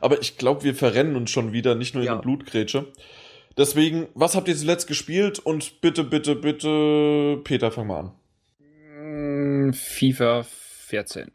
Aber 0.00 0.20
ich 0.20 0.36
glaube, 0.38 0.62
wir 0.62 0.74
verrennen 0.74 1.16
uns 1.16 1.30
schon 1.30 1.52
wieder, 1.52 1.74
nicht 1.74 1.94
nur 1.94 2.02
in 2.02 2.08
Ja. 2.08 2.14
der 2.14 2.22
Blutgrätsche. 2.22 2.86
Deswegen, 3.56 4.06
was 4.14 4.36
habt 4.36 4.46
ihr 4.46 4.56
zuletzt 4.56 4.86
gespielt? 4.86 5.40
Und 5.40 5.80
bitte, 5.80 6.04
bitte, 6.04 6.36
bitte, 6.36 7.40
Peter, 7.42 7.72
fang 7.72 7.88
mal 7.88 7.98
an. 8.00 8.12
Mm, 9.38 9.72
FIFA 9.72 10.42
14. 10.42 11.30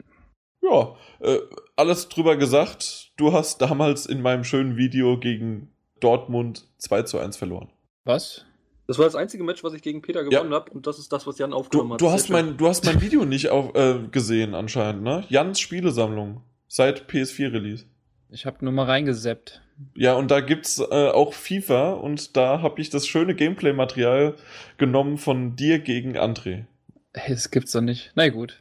Ja, 0.62 0.96
äh, 1.20 1.38
alles 1.76 2.08
drüber 2.08 2.36
gesagt. 2.36 3.12
Du 3.16 3.32
hast 3.32 3.60
damals 3.60 4.06
in 4.06 4.22
meinem 4.22 4.44
schönen 4.44 4.76
Video 4.76 5.18
gegen 5.18 5.72
Dortmund 6.00 6.68
2 6.78 7.02
zu 7.02 7.18
1 7.18 7.36
verloren. 7.36 7.68
Was? 8.04 8.44
Das 8.86 8.98
war 8.98 9.06
das 9.06 9.14
einzige 9.14 9.44
Match, 9.44 9.64
was 9.64 9.72
ich 9.72 9.82
gegen 9.82 10.02
Peter 10.02 10.24
gewonnen 10.24 10.52
habe 10.52 10.70
und 10.72 10.86
das 10.86 10.98
ist 10.98 11.12
das, 11.12 11.26
was 11.26 11.38
Jan 11.38 11.50
Du, 11.50 11.56
aufgenommen 11.56 11.92
hat. 11.94 12.00
du, 12.00 12.10
hast, 12.10 12.28
mein, 12.28 12.56
du 12.58 12.68
hast 12.68 12.84
mein 12.84 13.00
Video 13.00 13.24
nicht 13.24 13.48
auf, 13.48 13.74
äh, 13.74 13.98
gesehen 14.10 14.54
anscheinend, 14.54 15.02
ne? 15.02 15.24
Jans 15.28 15.58
Spielesammlung 15.60 16.42
seit 16.68 17.10
PS4-Release. 17.10 17.86
Ich 18.30 18.44
habe 18.44 18.62
nur 18.62 18.72
mal 18.72 18.84
reingeseppt. 18.84 19.62
Ja, 19.96 20.14
und 20.14 20.30
da 20.30 20.40
gibt's 20.40 20.78
äh, 20.78 21.08
auch 21.08 21.32
FIFA 21.32 21.92
und 21.94 22.36
da 22.36 22.60
habe 22.62 22.80
ich 22.80 22.90
das 22.90 23.06
schöne 23.06 23.34
Gameplay-Material 23.34 24.34
genommen 24.76 25.16
von 25.18 25.56
dir 25.56 25.78
gegen 25.78 26.16
André. 26.18 26.66
Hey, 27.14 27.32
das 27.34 27.50
gibt's 27.50 27.72
doch 27.72 27.80
nicht. 27.80 28.12
Na 28.14 28.28
gut. 28.28 28.60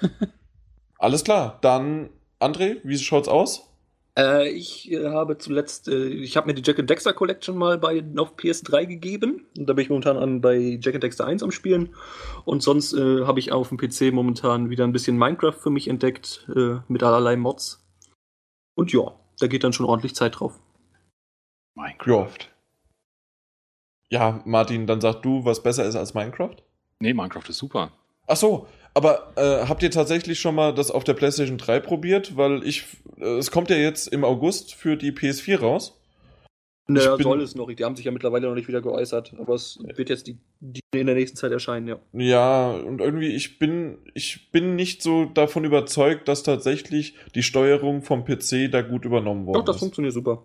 Alles 0.98 1.22
klar, 1.22 1.58
dann 1.60 2.10
André, 2.40 2.80
wie 2.82 2.98
schaut's 2.98 3.28
aus? 3.28 3.70
Äh, 4.16 4.48
ich 4.50 4.90
äh, 4.92 5.08
habe 5.08 5.38
zuletzt, 5.38 5.88
äh, 5.88 6.06
ich 6.06 6.36
habe 6.36 6.46
mir 6.46 6.54
die 6.54 6.62
Jack 6.64 6.78
and 6.78 6.88
Dexter 6.88 7.12
Collection 7.12 7.56
mal 7.56 7.78
bei, 7.78 8.04
auf 8.16 8.36
PS3 8.36 8.86
gegeben. 8.86 9.46
Und 9.58 9.66
da 9.66 9.72
bin 9.72 9.82
ich 9.82 9.88
momentan 9.90 10.16
an 10.16 10.40
bei 10.40 10.78
Jack 10.80 10.94
and 10.94 11.02
Dexter 11.02 11.26
1 11.26 11.42
am 11.42 11.50
Spielen. 11.50 11.94
Und 12.44 12.62
sonst 12.62 12.92
äh, 12.94 13.24
habe 13.24 13.40
ich 13.40 13.52
auf 13.52 13.70
dem 13.70 13.78
PC 13.78 14.12
momentan 14.12 14.70
wieder 14.70 14.84
ein 14.84 14.92
bisschen 14.92 15.18
Minecraft 15.18 15.52
für 15.52 15.70
mich 15.70 15.88
entdeckt, 15.88 16.48
äh, 16.54 16.76
mit 16.88 17.02
allerlei 17.02 17.36
Mods. 17.36 17.84
Und 18.76 18.92
ja, 18.92 19.18
da 19.40 19.46
geht 19.46 19.64
dann 19.64 19.72
schon 19.72 19.86
ordentlich 19.86 20.14
Zeit 20.14 20.38
drauf. 20.38 20.60
Minecraft. 21.74 22.38
Ja, 24.10 24.42
Martin, 24.44 24.86
dann 24.86 25.00
sag 25.00 25.22
du, 25.22 25.44
was 25.44 25.62
besser 25.62 25.84
ist 25.84 25.96
als 25.96 26.14
Minecraft? 26.14 26.56
Nee, 27.04 27.12
Minecraft 27.12 27.42
ist 27.48 27.58
super. 27.58 27.92
Ach 28.26 28.36
so, 28.36 28.66
aber 28.94 29.32
äh, 29.36 29.66
habt 29.68 29.82
ihr 29.82 29.90
tatsächlich 29.90 30.40
schon 30.40 30.54
mal 30.54 30.74
das 30.74 30.90
auf 30.90 31.04
der 31.04 31.12
PlayStation 31.12 31.58
3 31.58 31.80
probiert? 31.80 32.36
Weil 32.38 32.66
ich, 32.66 32.84
äh, 33.20 33.36
es 33.36 33.50
kommt 33.50 33.68
ja 33.68 33.76
jetzt 33.76 34.06
im 34.08 34.24
August 34.24 34.74
für 34.74 34.96
die 34.96 35.12
PS4 35.12 35.58
raus. 35.60 36.00
Naja, 36.86 37.16
bin- 37.16 37.24
soll 37.24 37.42
es 37.42 37.54
noch. 37.54 37.70
Die 37.72 37.84
haben 37.84 37.96
sich 37.96 38.04
ja 38.06 38.10
mittlerweile 38.12 38.46
noch 38.48 38.54
nicht 38.54 38.68
wieder 38.68 38.80
geäußert. 38.80 39.34
Aber 39.38 39.54
es 39.54 39.78
wird 39.96 40.08
jetzt 40.08 40.26
die, 40.26 40.38
die 40.60 40.80
in 40.94 41.06
der 41.06 41.14
nächsten 41.14 41.36
Zeit 41.36 41.52
erscheinen, 41.52 41.88
ja. 41.88 41.98
Ja, 42.14 42.70
und 42.72 43.00
irgendwie, 43.02 43.28
ich 43.34 43.58
bin, 43.58 43.98
ich 44.14 44.50
bin 44.50 44.76
nicht 44.76 45.02
so 45.02 45.26
davon 45.26 45.64
überzeugt, 45.64 46.26
dass 46.28 46.42
tatsächlich 46.42 47.14
die 47.34 47.42
Steuerung 47.42 48.00
vom 48.02 48.24
PC 48.24 48.70
da 48.70 48.80
gut 48.80 49.04
übernommen 49.04 49.44
worden 49.46 49.56
Doch, 49.58 49.64
das 49.64 49.76
ist. 49.76 49.80
funktioniert 49.80 50.14
super. 50.14 50.42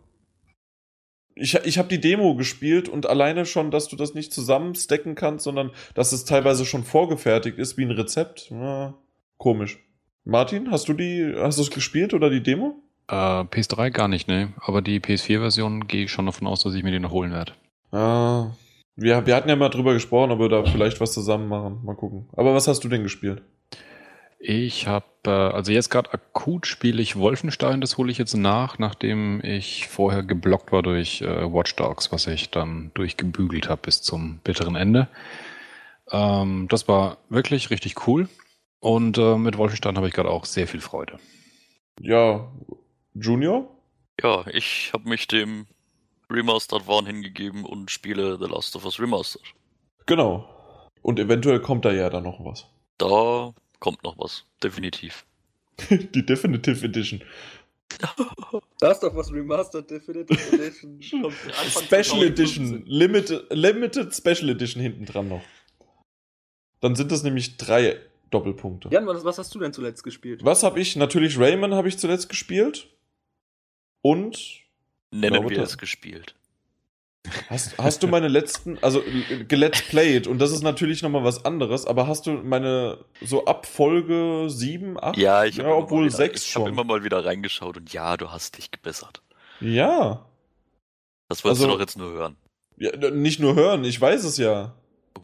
Ich, 1.40 1.56
ich 1.56 1.78
habe 1.78 1.88
die 1.88 2.02
Demo 2.02 2.36
gespielt 2.36 2.90
und 2.90 3.08
alleine 3.08 3.46
schon, 3.46 3.72
dass 3.72 3.88
du 3.88 3.96
das 3.96 4.14
nicht 4.14 4.34
zusammen 4.34 4.76
stacken 4.76 5.16
kannst, 5.16 5.46
sondern 5.46 5.72
dass 5.94 6.12
es 6.12 6.26
teilweise 6.26 6.66
schon 6.66 6.84
vorgefertigt 6.84 7.58
ist 7.58 7.78
wie 7.78 7.86
ein 7.86 7.92
Rezept. 7.92 8.50
Ja, 8.52 8.94
komisch. 9.38 9.80
Martin, 10.26 10.70
hast 10.70 10.90
du 10.90 10.94
die, 10.94 11.34
hast 11.38 11.58
du 11.58 11.64
es 11.64 11.72
gespielt 11.72 12.14
oder 12.14 12.30
die 12.30 12.44
Demo? 12.44 12.76
Äh, 13.08 13.14
PS3 13.14 13.90
gar 13.90 14.08
nicht, 14.08 14.28
ne? 14.28 14.54
Aber 14.62 14.82
die 14.82 15.00
PS4-Version 15.00 15.88
gehe 15.88 16.04
ich 16.04 16.12
schon 16.12 16.26
davon 16.26 16.46
aus, 16.48 16.62
dass 16.62 16.76
ich 16.76 16.84
mir 16.84 16.92
die 16.92 17.00
noch 17.00 17.12
holen 17.12 17.32
werde. 17.32 17.54
Ah, 17.92 18.52
wir, 18.96 19.26
wir 19.26 19.36
hatten 19.36 19.50
ja 19.50 19.56
mal 19.56 19.70
drüber 19.70 19.94
gesprochen, 19.94 20.32
ob 20.32 20.40
wir 20.40 20.50
da 20.50 20.64
vielleicht 20.66 21.00
was 21.00 21.14
zusammen 21.14 21.48
machen. 21.48 21.80
Mal 21.84 21.96
gucken. 21.96 22.28
Aber 22.34 22.54
was 22.54 22.68
hast 22.68 22.84
du 22.84 22.90
denn 22.90 23.04
gespielt? 23.04 23.42
Ich 24.42 24.88
habe, 24.88 25.06
äh, 25.26 25.30
also 25.30 25.74
jetzt 25.74 25.90
gerade 25.90 26.14
akut 26.14 26.66
spiele 26.66 27.02
ich 27.02 27.18
Wolfenstein, 27.18 27.82
das 27.82 27.98
hole 27.98 28.10
ich 28.10 28.18
jetzt 28.18 28.36
nach, 28.36 28.80
nachdem 28.80 29.44
ich 29.44 29.88
vorher 29.88 30.24
geblockt 30.24 30.72
war 30.72 30.82
durch 30.82 31.22
äh, 31.22 31.54
Watch 31.54 31.76
Dogs, 31.76 32.12
was 32.14 32.26
ich 32.28 32.50
dann 32.50 32.92
durchgebügelt 32.94 33.68
habe 33.68 33.82
bis 33.84 34.02
zum 34.02 34.40
bitteren 34.40 34.78
Ende. 34.78 35.10
Ähm, 36.10 36.68
das 36.70 36.88
war 36.88 37.18
wirklich 37.28 37.70
richtig 37.70 38.08
cool. 38.08 38.30
Und 38.80 39.18
äh, 39.18 39.36
mit 39.36 39.58
Wolfenstein 39.58 39.98
habe 39.98 40.08
ich 40.08 40.14
gerade 40.14 40.30
auch 40.30 40.46
sehr 40.46 40.68
viel 40.68 40.80
Freude. 40.80 41.20
Ja, 42.00 42.50
Junior? 43.14 43.68
Ja, 44.22 44.46
ich 44.48 44.92
habe 44.94 45.10
mich 45.10 45.28
dem 45.28 45.68
Remastered 46.30 46.88
Wahn 46.88 47.06
hingegeben 47.06 47.66
und 47.66 47.92
spiele 47.92 48.38
The 48.40 48.46
Last 48.46 48.76
of 48.78 48.86
Us 48.86 49.02
Remastered. 49.02 49.54
Genau. 50.06 50.48
Und 51.02 51.20
eventuell 51.20 51.60
kommt 51.60 51.84
da 51.84 51.92
ja 51.92 52.10
dann 52.10 52.24
noch 52.24 52.40
was. 52.46 52.68
Da 52.98 53.54
kommt 53.80 54.04
noch 54.04 54.18
was, 54.18 54.46
definitiv. 54.62 55.26
die 55.90 56.26
Definitive 56.26 56.86
Edition. 56.86 57.22
Da 58.80 58.92
ist 58.92 59.00
doch 59.00 59.16
was 59.16 59.32
Remastered 59.32 59.90
Definitive 59.90 60.54
Edition. 60.54 61.02
Special 61.02 61.32
2015. 61.32 62.24
Edition. 62.24 62.84
Limited, 62.86 63.46
Limited 63.50 64.16
Special 64.16 64.50
Edition 64.50 64.82
hinten 64.82 65.06
dran 65.06 65.28
noch. 65.28 65.42
Dann 66.82 66.96
sind 66.96 67.12
das 67.12 67.24
nämlich 67.24 67.58
drei 67.58 68.00
Doppelpunkte. 68.30 68.90
Jan, 68.92 69.08
was, 69.08 69.24
was 69.26 69.38
hast 69.38 69.54
du 69.56 69.60
denn 69.60 69.74
zuletzt 69.74 70.04
gespielt? 70.04 70.46
Was 70.46 70.64
habe 70.64 70.80
ich? 70.80 70.96
Natürlich 70.96 71.40
Rayman 71.40 71.74
habe 71.74 71.88
ich 71.88 71.98
zuletzt 71.98 72.30
gespielt. 72.30 72.88
Und 74.02 74.64
Nennen 75.12 75.34
Glaube, 75.34 75.50
wir 75.50 75.64
es 75.64 75.78
gespielt. 75.78 76.36
Hast, 77.50 77.78
hast 77.78 78.04
du 78.04 78.08
meine 78.08 78.28
letzten, 78.28 78.78
also 78.82 79.04
gelet's 79.48 79.82
played 79.84 80.28
und 80.28 80.40
das 80.40 80.52
ist 80.52 80.64
natürlich 80.64 81.02
nochmal 81.02 81.24
was 81.24 81.46
anderes, 81.46 81.86
aber 81.86 82.08
hast 82.08 82.28
du 82.28 82.32
meine 82.32 82.98
so 83.22 83.46
ab 83.46 83.66
Folge 83.66 84.46
7, 84.50 84.98
8? 85.02 85.18
Ja, 85.18 85.44
ich 85.46 85.58
ja, 85.58 85.66
habe 85.66 85.76
obwohl 85.76 86.06
wieder, 86.06 86.16
6 86.16 86.42
ich 86.46 86.56
habe 86.56 86.66
schon. 86.66 86.74
immer 86.74 86.84
mal 86.84 87.04
wieder 87.04 87.26
reingeschaut 87.26 87.78
und 87.78 87.92
ja, 87.94 88.16
du 88.18 88.32
hast 88.32 88.58
dich 88.58 88.72
gebessert. 88.72 89.22
Ja. 89.60 90.26
Das 91.28 91.44
wolltest 91.44 91.62
Also- 91.62 91.68
du 91.68 91.74
doch 91.74 91.80
jetzt 91.80 91.98
nur 91.98 92.12
hören. 92.12 92.38
ja. 92.78 92.96
Nicht 93.12 93.40
nur 93.40 93.56
hören, 93.56 93.84
ich 93.84 94.00
weiß 94.00 94.24
es 94.24 94.38
ja. 94.38 94.76
Uh. 95.18 95.22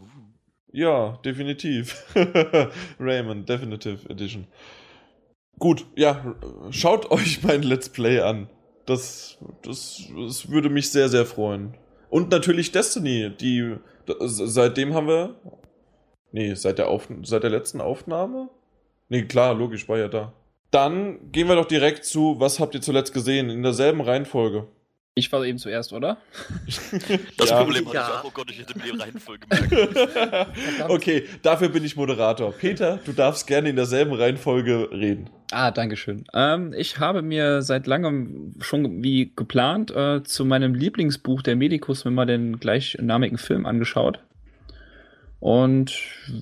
Ja, 0.71 1.17
definitiv. 1.23 2.03
Rayman, 2.99 3.45
Definitive 3.45 4.09
Edition. 4.09 4.47
Gut, 5.57 5.85
ja, 5.95 6.35
schaut 6.71 7.09
euch 7.11 7.41
mein 7.43 7.63
Let's 7.63 7.87
Play 7.87 8.19
an. 8.19 8.49
Das, 8.85 9.37
das, 9.63 10.03
das 10.13 10.49
würde 10.49 10.69
mich 10.69 10.91
sehr, 10.91 11.07
sehr 11.07 11.25
freuen. 11.25 11.73
Und 12.09 12.31
natürlich 12.31 12.71
Destiny, 12.71 13.31
die 13.39 13.75
seitdem 14.19 14.93
haben 14.93 15.07
wir. 15.07 15.35
Nee, 16.31 16.53
seit 16.53 16.77
der, 16.77 16.89
Auf, 16.89 17.07
seit 17.23 17.43
der 17.43 17.49
letzten 17.49 17.81
Aufnahme? 17.81 18.49
Nee, 19.09 19.23
klar, 19.23 19.53
logisch, 19.53 19.87
war 19.87 19.97
ja 19.97 20.07
da. 20.07 20.33
Dann 20.71 21.31
gehen 21.31 21.47
wir 21.47 21.55
doch 21.55 21.65
direkt 21.65 22.05
zu, 22.05 22.39
was 22.39 22.59
habt 22.59 22.75
ihr 22.75 22.81
zuletzt 22.81 23.13
gesehen? 23.13 23.49
In 23.49 23.63
derselben 23.63 24.01
Reihenfolge. 24.01 24.67
Ich 25.17 25.31
war 25.31 25.45
eben 25.45 25.57
zuerst, 25.57 25.93
oder? 25.93 26.17
Das 27.37 27.49
Ja. 27.49 27.63
Problem 27.63 27.85
hatte 27.85 27.95
Ja. 27.95 28.07
ich 28.07 28.13
auch, 28.19 28.23
oh 28.25 28.31
Gott, 28.33 28.51
ich 28.51 28.59
hätte 28.59 28.77
mir 28.77 28.83
die 28.83 28.99
Reihenfolge 28.99 29.47
merken. 29.47 30.51
okay, 30.89 31.23
dafür 31.41 31.69
bin 31.69 31.85
ich 31.85 31.95
Moderator. 31.95 32.51
Peter, 32.51 32.99
du 33.05 33.13
darfst 33.13 33.47
gerne 33.47 33.69
in 33.69 33.77
derselben 33.77 34.13
Reihenfolge 34.13 34.89
reden. 34.91 35.29
Ah, 35.51 35.71
Dankeschön. 35.71 36.25
Ähm, 36.33 36.73
ich 36.77 36.99
habe 36.99 37.21
mir 37.21 37.61
seit 37.61 37.87
langem 37.87 38.55
schon 38.59 39.03
wie 39.03 39.31
geplant 39.33 39.89
äh, 39.91 40.21
zu 40.23 40.43
meinem 40.43 40.73
Lieblingsbuch 40.73 41.41
der 41.43 41.55
Medikus 41.55 42.03
mir 42.03 42.11
mal 42.11 42.25
den 42.25 42.59
gleichnamigen 42.59 43.37
Film 43.37 43.65
angeschaut. 43.65 44.19
Und 45.39 45.93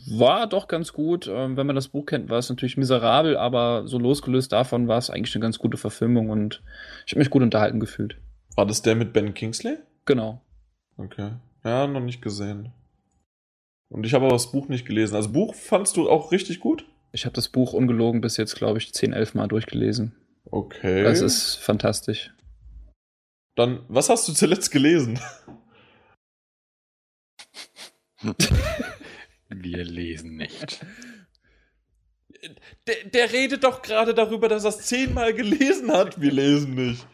war 0.07 0.47
doch 0.47 0.67
ganz 0.67 0.93
gut. 0.93 1.27
Ähm, 1.31 1.57
wenn 1.57 1.67
man 1.67 1.75
das 1.75 1.89
Buch 1.89 2.07
kennt, 2.07 2.29
war 2.31 2.39
es 2.39 2.49
natürlich 2.49 2.77
miserabel, 2.77 3.37
aber 3.37 3.83
so 3.85 3.99
losgelöst 3.99 4.51
davon 4.51 4.87
war 4.87 4.97
es 4.97 5.11
eigentlich 5.11 5.35
eine 5.35 5.43
ganz 5.43 5.59
gute 5.59 5.77
Verfilmung 5.77 6.31
und 6.31 6.63
ich 7.05 7.11
habe 7.11 7.19
mich 7.19 7.29
gut 7.29 7.43
unterhalten 7.43 7.79
gefühlt. 7.79 8.15
War 8.55 8.65
das 8.65 8.81
der 8.81 8.95
mit 8.95 9.13
Ben 9.13 9.33
Kingsley? 9.33 9.77
Genau. 10.05 10.41
Okay. 10.97 11.31
Ja, 11.63 11.87
noch 11.87 12.01
nicht 12.01 12.21
gesehen. 12.21 12.71
Und 13.89 14.05
ich 14.05 14.13
habe 14.13 14.25
aber 14.25 14.35
das 14.35 14.51
Buch 14.51 14.67
nicht 14.69 14.85
gelesen. 14.85 15.15
Also 15.15 15.31
Buch 15.31 15.55
fandst 15.55 15.97
du 15.97 16.09
auch 16.09 16.31
richtig 16.31 16.59
gut? 16.59 16.85
Ich 17.11 17.25
habe 17.25 17.33
das 17.35 17.49
Buch 17.49 17.73
ungelogen 17.73 18.21
bis 18.21 18.37
jetzt, 18.37 18.55
glaube 18.55 18.79
ich, 18.79 18.93
10, 18.93 19.13
11 19.13 19.35
Mal 19.35 19.47
durchgelesen. 19.47 20.15
Okay. 20.45 21.03
Das 21.03 21.21
ist 21.21 21.55
fantastisch. 21.55 22.31
Dann, 23.55 23.85
was 23.87 24.09
hast 24.09 24.27
du 24.27 24.33
zuletzt 24.33 24.71
gelesen? 24.71 25.19
Wir 29.49 29.83
lesen 29.83 30.37
nicht. 30.37 30.83
Der, 32.87 33.03
der 33.05 33.31
redet 33.31 33.63
doch 33.63 33.81
gerade 33.81 34.13
darüber, 34.13 34.47
dass 34.47 34.63
er 34.63 34.69
es 34.69 34.79
zehnmal 34.79 35.33
gelesen 35.33 35.91
hat. 35.91 36.19
Wir 36.19 36.31
lesen 36.31 36.73
nicht. 36.75 37.05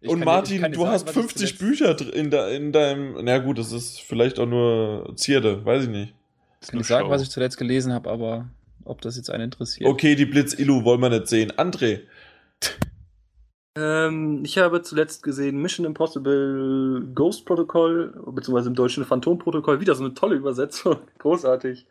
Ich 0.00 0.08
Und 0.10 0.20
ich 0.20 0.24
Martin, 0.24 0.62
dir 0.62 0.68
du 0.70 0.80
sagen, 0.80 0.90
hast 0.92 1.06
was 1.06 1.10
ich 1.16 1.20
50 1.22 1.58
zuletzt- 1.58 1.58
Bücher 1.58 2.14
in, 2.14 2.30
de, 2.30 2.56
in 2.56 2.72
deinem. 2.72 3.16
Na 3.24 3.38
gut, 3.38 3.58
das 3.58 3.72
ist 3.72 4.00
vielleicht 4.00 4.38
auch 4.38 4.46
nur 4.46 5.12
Zierde, 5.16 5.64
weiß 5.64 5.84
ich 5.84 5.90
nicht. 5.90 6.14
Ist 6.60 6.70
kann 6.70 6.78
nicht 6.78 6.86
sagen, 6.86 7.10
was 7.10 7.22
ich 7.22 7.30
zuletzt 7.30 7.56
gelesen 7.58 7.92
habe, 7.92 8.08
aber 8.10 8.46
ob 8.84 9.00
das 9.00 9.16
jetzt 9.16 9.30
einen 9.30 9.44
interessiert. 9.44 9.88
Okay, 9.88 10.14
die 10.14 10.24
Blitz-Illu 10.26 10.84
wollen 10.84 11.00
wir 11.00 11.10
nicht 11.10 11.26
sehen. 11.28 11.52
André, 11.52 12.00
Ähm, 13.76 14.42
ich 14.44 14.58
habe 14.58 14.82
zuletzt 14.82 15.22
gesehen 15.22 15.60
Mission 15.62 15.86
Impossible 15.86 17.06
Ghost 17.14 17.44
Protocol, 17.46 18.12
beziehungsweise 18.32 18.68
im 18.70 18.74
Deutschen 18.74 19.04
Phantom 19.04 19.38
Protokoll. 19.38 19.80
Wieder 19.80 19.94
so 19.94 20.04
eine 20.04 20.14
tolle 20.14 20.34
Übersetzung. 20.36 20.96
Großartig. 21.18 21.86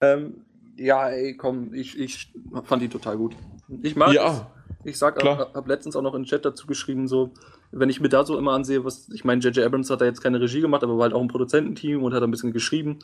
Ähm, 0.00 0.42
ja, 0.76 1.08
ey, 1.08 1.36
komm, 1.36 1.74
ich, 1.74 1.98
ich 1.98 2.32
fand 2.64 2.82
die 2.82 2.88
total 2.88 3.16
gut. 3.16 3.34
Ich 3.82 3.94
mag 3.94 4.08
es. 4.08 4.14
ja, 4.14 4.50
Ich 4.88 4.98
sag, 4.98 5.16
Klar. 5.16 5.38
hab, 5.38 5.54
hab 5.54 5.68
letztens 5.68 5.96
auch 5.96 6.02
noch 6.02 6.14
in 6.14 6.22
den 6.22 6.28
Chat 6.28 6.44
dazu 6.44 6.66
geschrieben, 6.66 7.08
so, 7.08 7.32
wenn 7.70 7.90
ich 7.90 8.00
mir 8.00 8.08
da 8.08 8.24
so 8.24 8.38
immer 8.38 8.52
ansehe, 8.52 8.84
was, 8.84 9.08
ich 9.10 9.24
meine, 9.24 9.40
J.J. 9.40 9.64
Abrams 9.64 9.90
hat 9.90 10.00
da 10.00 10.04
jetzt 10.04 10.22
keine 10.22 10.40
Regie 10.40 10.60
gemacht, 10.60 10.82
aber 10.82 10.96
war 10.96 11.04
halt 11.04 11.14
auch 11.14 11.20
ein 11.20 11.28
Produzententeam 11.28 12.02
und 12.02 12.14
hat 12.14 12.22
ein 12.22 12.30
bisschen 12.30 12.52
geschrieben. 12.52 12.98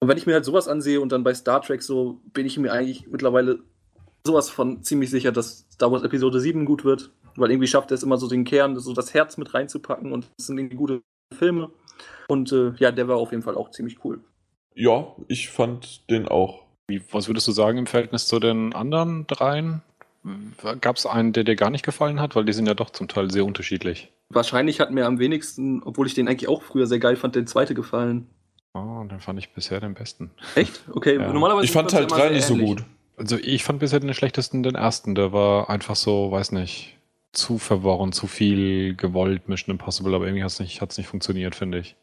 Und 0.00 0.08
wenn 0.08 0.16
ich 0.16 0.26
mir 0.26 0.34
halt 0.34 0.44
sowas 0.44 0.68
ansehe 0.68 1.00
und 1.00 1.12
dann 1.12 1.24
bei 1.24 1.34
Star 1.34 1.60
Trek 1.60 1.82
so, 1.82 2.20
bin 2.32 2.46
ich 2.46 2.58
mir 2.58 2.72
eigentlich 2.72 3.06
mittlerweile 3.08 3.60
sowas 4.26 4.50
von 4.50 4.82
ziemlich 4.82 5.10
sicher, 5.10 5.32
dass 5.32 5.66
Star 5.72 5.92
Wars 5.92 6.02
Episode 6.02 6.40
7 6.40 6.64
gut 6.64 6.84
wird, 6.84 7.10
weil 7.36 7.50
irgendwie 7.50 7.68
schafft 7.68 7.90
er 7.90 7.94
es 7.94 8.02
immer 8.02 8.16
so 8.16 8.28
den 8.28 8.44
Kern, 8.44 8.78
so 8.78 8.92
das 8.92 9.14
Herz 9.14 9.36
mit 9.36 9.54
reinzupacken 9.54 10.12
und 10.12 10.30
es 10.38 10.46
sind 10.46 10.58
irgendwie 10.58 10.76
gute 10.76 11.02
Filme. 11.34 11.70
Und 12.28 12.52
äh, 12.52 12.72
ja, 12.78 12.92
der 12.92 13.08
war 13.08 13.16
auf 13.16 13.30
jeden 13.30 13.42
Fall 13.42 13.56
auch 13.56 13.70
ziemlich 13.70 14.04
cool. 14.04 14.20
ja, 14.74 15.14
ich 15.28 15.50
fand 15.50 16.08
den 16.10 16.28
auch. 16.28 16.64
Wie, 16.88 17.02
was 17.12 17.28
würdest 17.28 17.46
du 17.46 17.52
sagen 17.52 17.78
im 17.78 17.86
Verhältnis 17.86 18.26
zu 18.26 18.40
den 18.40 18.72
anderen 18.72 19.26
dreien? 19.26 19.82
Gab 20.80 20.96
es 20.96 21.06
einen, 21.06 21.32
der 21.32 21.44
dir 21.44 21.56
gar 21.56 21.70
nicht 21.70 21.84
gefallen 21.84 22.20
hat? 22.20 22.36
Weil 22.36 22.44
die 22.44 22.52
sind 22.52 22.66
ja 22.66 22.74
doch 22.74 22.90
zum 22.90 23.08
Teil 23.08 23.30
sehr 23.30 23.44
unterschiedlich. 23.44 24.12
Wahrscheinlich 24.28 24.78
hat 24.80 24.90
mir 24.90 25.06
am 25.06 25.18
wenigsten, 25.18 25.82
obwohl 25.82 26.06
ich 26.06 26.14
den 26.14 26.28
eigentlich 26.28 26.48
auch 26.48 26.62
früher 26.62 26.86
sehr 26.86 26.98
geil 26.98 27.16
fand, 27.16 27.34
der 27.34 27.46
zweite 27.46 27.74
gefallen. 27.74 28.26
Oh, 28.74 29.02
den 29.10 29.18
fand 29.20 29.38
ich 29.38 29.52
bisher 29.52 29.80
den 29.80 29.94
besten. 29.94 30.30
Echt? 30.54 30.84
Okay, 30.92 31.16
Ja. 31.16 31.32
normalerweise 31.32 31.64
Ich 31.64 31.72
fand 31.72 31.90
Teil 31.90 32.04
immer 32.04 32.16
3 32.16 32.20
sehr 32.20 32.30
nicht 32.32 32.44
so 32.44 32.56
gut. 32.56 32.84
Also 33.16 33.36
ich 33.36 33.64
fand 33.64 33.80
bisher 33.80 33.98
den 34.00 34.14
schlechtesten 34.14 34.62
den 34.62 34.76
ersten. 34.76 35.14
Der 35.14 35.32
war 35.32 35.68
einfach 35.68 35.96
so, 35.96 36.30
weiß 36.30 36.52
nicht, 36.52 36.96
zu 37.32 37.58
verworren, 37.58 38.12
zu 38.12 38.26
viel 38.26 38.94
gewollt, 38.94 39.48
Mission 39.48 39.72
Impossible, 39.72 40.14
aber 40.14 40.26
irgendwie 40.26 40.42
hat 40.44 40.50
es 40.50 40.60
nicht, 40.60 40.80
hat's 40.80 40.98
nicht 40.98 41.08
funktioniert, 41.08 41.54
finde 41.54 41.78
ich. 41.78 41.96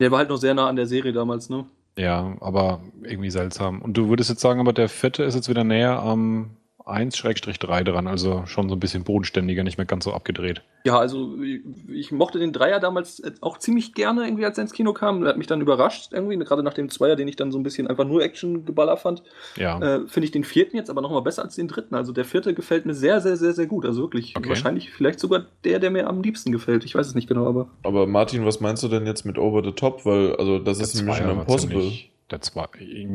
Der 0.00 0.10
war 0.10 0.18
halt 0.18 0.28
noch 0.28 0.36
sehr 0.36 0.54
nah 0.54 0.68
an 0.68 0.76
der 0.76 0.86
Serie 0.86 1.12
damals, 1.12 1.48
ne? 1.48 1.66
Ja, 1.96 2.36
aber 2.40 2.80
irgendwie 3.02 3.30
seltsam. 3.30 3.82
Und 3.82 3.94
du 3.96 4.08
würdest 4.08 4.30
jetzt 4.30 4.40
sagen, 4.40 4.60
aber 4.60 4.72
der 4.72 4.88
vierte 4.88 5.24
ist 5.24 5.34
jetzt 5.34 5.48
wieder 5.48 5.64
näher 5.64 5.98
am 6.00 6.50
1-3 6.88 7.84
dran, 7.84 8.06
also 8.06 8.44
schon 8.46 8.68
so 8.68 8.74
ein 8.76 8.80
bisschen 8.80 9.04
bodenständiger, 9.04 9.62
nicht 9.64 9.78
mehr 9.78 9.86
ganz 9.86 10.04
so 10.04 10.12
abgedreht. 10.12 10.62
Ja, 10.84 10.98
also 10.98 11.36
ich, 11.42 11.60
ich 11.88 12.12
mochte 12.12 12.38
den 12.38 12.52
Dreier 12.52 12.80
damals 12.80 13.22
auch 13.40 13.58
ziemlich 13.58 13.94
gerne, 13.94 14.24
irgendwie, 14.24 14.44
als 14.44 14.58
er 14.58 14.62
ins 14.62 14.72
Kino 14.72 14.92
kam. 14.92 15.20
Der 15.20 15.30
hat 15.30 15.36
mich 15.38 15.46
dann 15.46 15.60
überrascht, 15.60 16.12
irgendwie, 16.12 16.36
gerade 16.38 16.62
nach 16.62 16.74
dem 16.74 16.88
Zweier, 16.88 17.16
den 17.16 17.28
ich 17.28 17.36
dann 17.36 17.52
so 17.52 17.58
ein 17.58 17.62
bisschen 17.62 17.86
einfach 17.88 18.04
nur 18.04 18.22
Action-Geballer 18.22 18.96
fand. 18.96 19.22
Ja. 19.56 19.78
Äh, 19.80 20.08
Finde 20.08 20.24
ich 20.26 20.30
den 20.30 20.44
vierten 20.44 20.76
jetzt 20.76 20.88
aber 20.90 21.00
nochmal 21.02 21.22
besser 21.22 21.42
als 21.42 21.56
den 21.56 21.68
dritten. 21.68 21.94
Also 21.94 22.12
der 22.12 22.24
vierte 22.24 22.54
gefällt 22.54 22.86
mir 22.86 22.94
sehr, 22.94 23.20
sehr, 23.20 23.36
sehr, 23.36 23.52
sehr 23.52 23.66
gut. 23.66 23.84
Also 23.84 24.02
wirklich, 24.02 24.34
Okay. 24.36 24.48
wahrscheinlich 24.48 24.90
vielleicht 24.90 25.20
sogar 25.20 25.46
der, 25.64 25.78
der 25.80 25.90
mir 25.90 26.06
am 26.08 26.22
liebsten 26.22 26.52
gefällt. 26.52 26.84
Ich 26.84 26.94
weiß 26.94 27.06
es 27.08 27.14
nicht 27.14 27.28
genau, 27.28 27.46
aber. 27.46 27.68
Aber 27.82 28.06
Martin, 28.06 28.44
was 28.46 28.60
meinst 28.60 28.82
du 28.82 28.88
denn 28.88 29.04
jetzt 29.06 29.24
mit 29.26 29.36
Over 29.38 29.62
the 29.64 29.72
Top? 29.72 30.06
Weil, 30.06 30.36
also, 30.36 30.58
das 30.58 30.80
ist 30.80 30.94
ein 30.98 31.06
Mission 31.06 31.24
Zweier 31.26 31.36
war 31.36 31.42
Impossible. 31.42 31.80
ziemlich- 31.80 32.12
Der 32.30 32.42
zwei, 32.42 32.66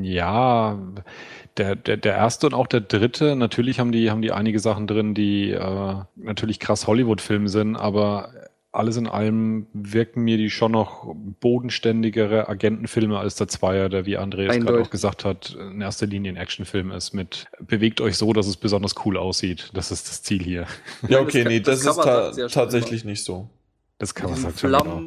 ja, 0.02 0.80
der, 1.58 1.76
der, 1.76 1.98
der 1.98 2.16
erste 2.16 2.48
und 2.48 2.56
auch 2.56 2.66
der 2.66 2.82
dritte, 2.82 3.36
natürlich 3.36 3.80
haben 3.80 3.92
die, 3.92 4.10
haben 4.10 4.24
die 4.24 4.32
einige 4.32 4.60
Sachen 4.60 4.88
drin, 4.88 5.14
die 5.14 5.52
äh, 5.52 5.96
natürlich 6.16 6.60
krass 6.60 6.88
Hollywood-Film 6.88 7.48
sind, 7.48 7.76
aber 7.76 8.30
alles 8.72 8.98
in 8.98 9.06
allem 9.08 9.68
wirken 9.74 10.24
mir 10.24 10.38
die 10.38 10.50
schon 10.50 10.72
noch 10.72 11.14
bodenständigere 11.42 12.50
Agentenfilme 12.50 13.20
als 13.20 13.36
der 13.36 13.48
Zweier, 13.48 13.88
der, 13.88 14.08
wie 14.08 14.18
André 14.18 14.48
es 14.48 14.60
gerade 14.66 14.82
auch 14.82 14.90
gesagt 14.90 15.26
hat, 15.26 15.56
in 15.60 15.80
erster 15.80 16.08
Linie 16.08 16.34
ein 16.34 16.38
Actionfilm 16.38 16.92
ist 16.92 17.14
mit 17.14 17.46
bewegt 17.60 18.02
euch 18.02 18.18
so, 18.18 18.34
dass 18.34 18.48
es 18.48 18.58
besonders 18.58 18.96
cool 19.06 19.18
aussieht. 19.18 19.70
Das 19.74 19.92
ist 19.92 20.10
das 20.10 20.24
Ziel 20.24 20.42
hier. 20.42 20.66
Ja, 21.08 21.20
okay, 21.20 21.44
das- 21.44 21.52
nee, 21.52 21.60
das 21.60 21.82
das, 21.84 21.98
ist 21.98 22.04
ta 22.04 22.48
tatsächlich 22.48 23.06
nicht 23.06 23.24
so. 23.24 23.48
Das 24.00 24.16
kann 24.16 24.32
man 24.32 24.40
sagen. 24.40 24.58
schon 24.58 24.72
genau. 24.72 25.02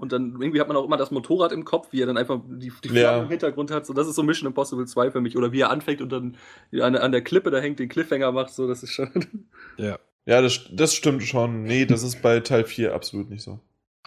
Und 0.00 0.12
dann 0.12 0.40
irgendwie 0.40 0.60
hat 0.60 0.68
man 0.68 0.76
auch 0.78 0.84
immer 0.86 0.96
das 0.96 1.10
Motorrad 1.10 1.52
im 1.52 1.64
Kopf, 1.66 1.88
wie 1.92 2.00
er 2.00 2.06
dann 2.06 2.16
einfach 2.16 2.40
die, 2.48 2.72
die 2.82 2.88
Flammen 2.88 2.96
Ja. 2.96 3.22
im 3.22 3.28
Hintergrund 3.28 3.70
hat. 3.70 3.84
So, 3.84 3.92
das 3.92 4.08
ist 4.08 4.14
so 4.16 4.22
Mission 4.22 4.46
Impossible 4.46 4.86
2 4.86 5.10
für 5.10 5.20
mich. 5.20 5.36
Oder 5.36 5.52
wie 5.52 5.60
er 5.60 5.70
anfängt 5.70 6.00
und 6.00 6.10
dann 6.10 6.36
an, 6.80 6.96
an 6.96 7.12
der 7.12 7.22
Klippe 7.22 7.50
da 7.50 7.58
hängt, 7.58 7.78
den 7.78 7.90
Cliffhanger 7.90 8.32
macht. 8.32 8.50
So, 8.54 8.66
das 8.66 8.82
ist 8.82 8.92
schon. 8.92 9.10
Ja. 9.76 9.98
Ja, 10.26 10.40
das, 10.42 10.68
das 10.72 10.94
stimmt 10.94 11.22
schon. 11.22 11.62
Nee, 11.64 11.84
das 11.86 12.02
ist 12.02 12.22
bei 12.22 12.40
Teil 12.40 12.64
4 12.64 12.94
absolut 12.94 13.30
nicht 13.30 13.42
so. 13.42 13.60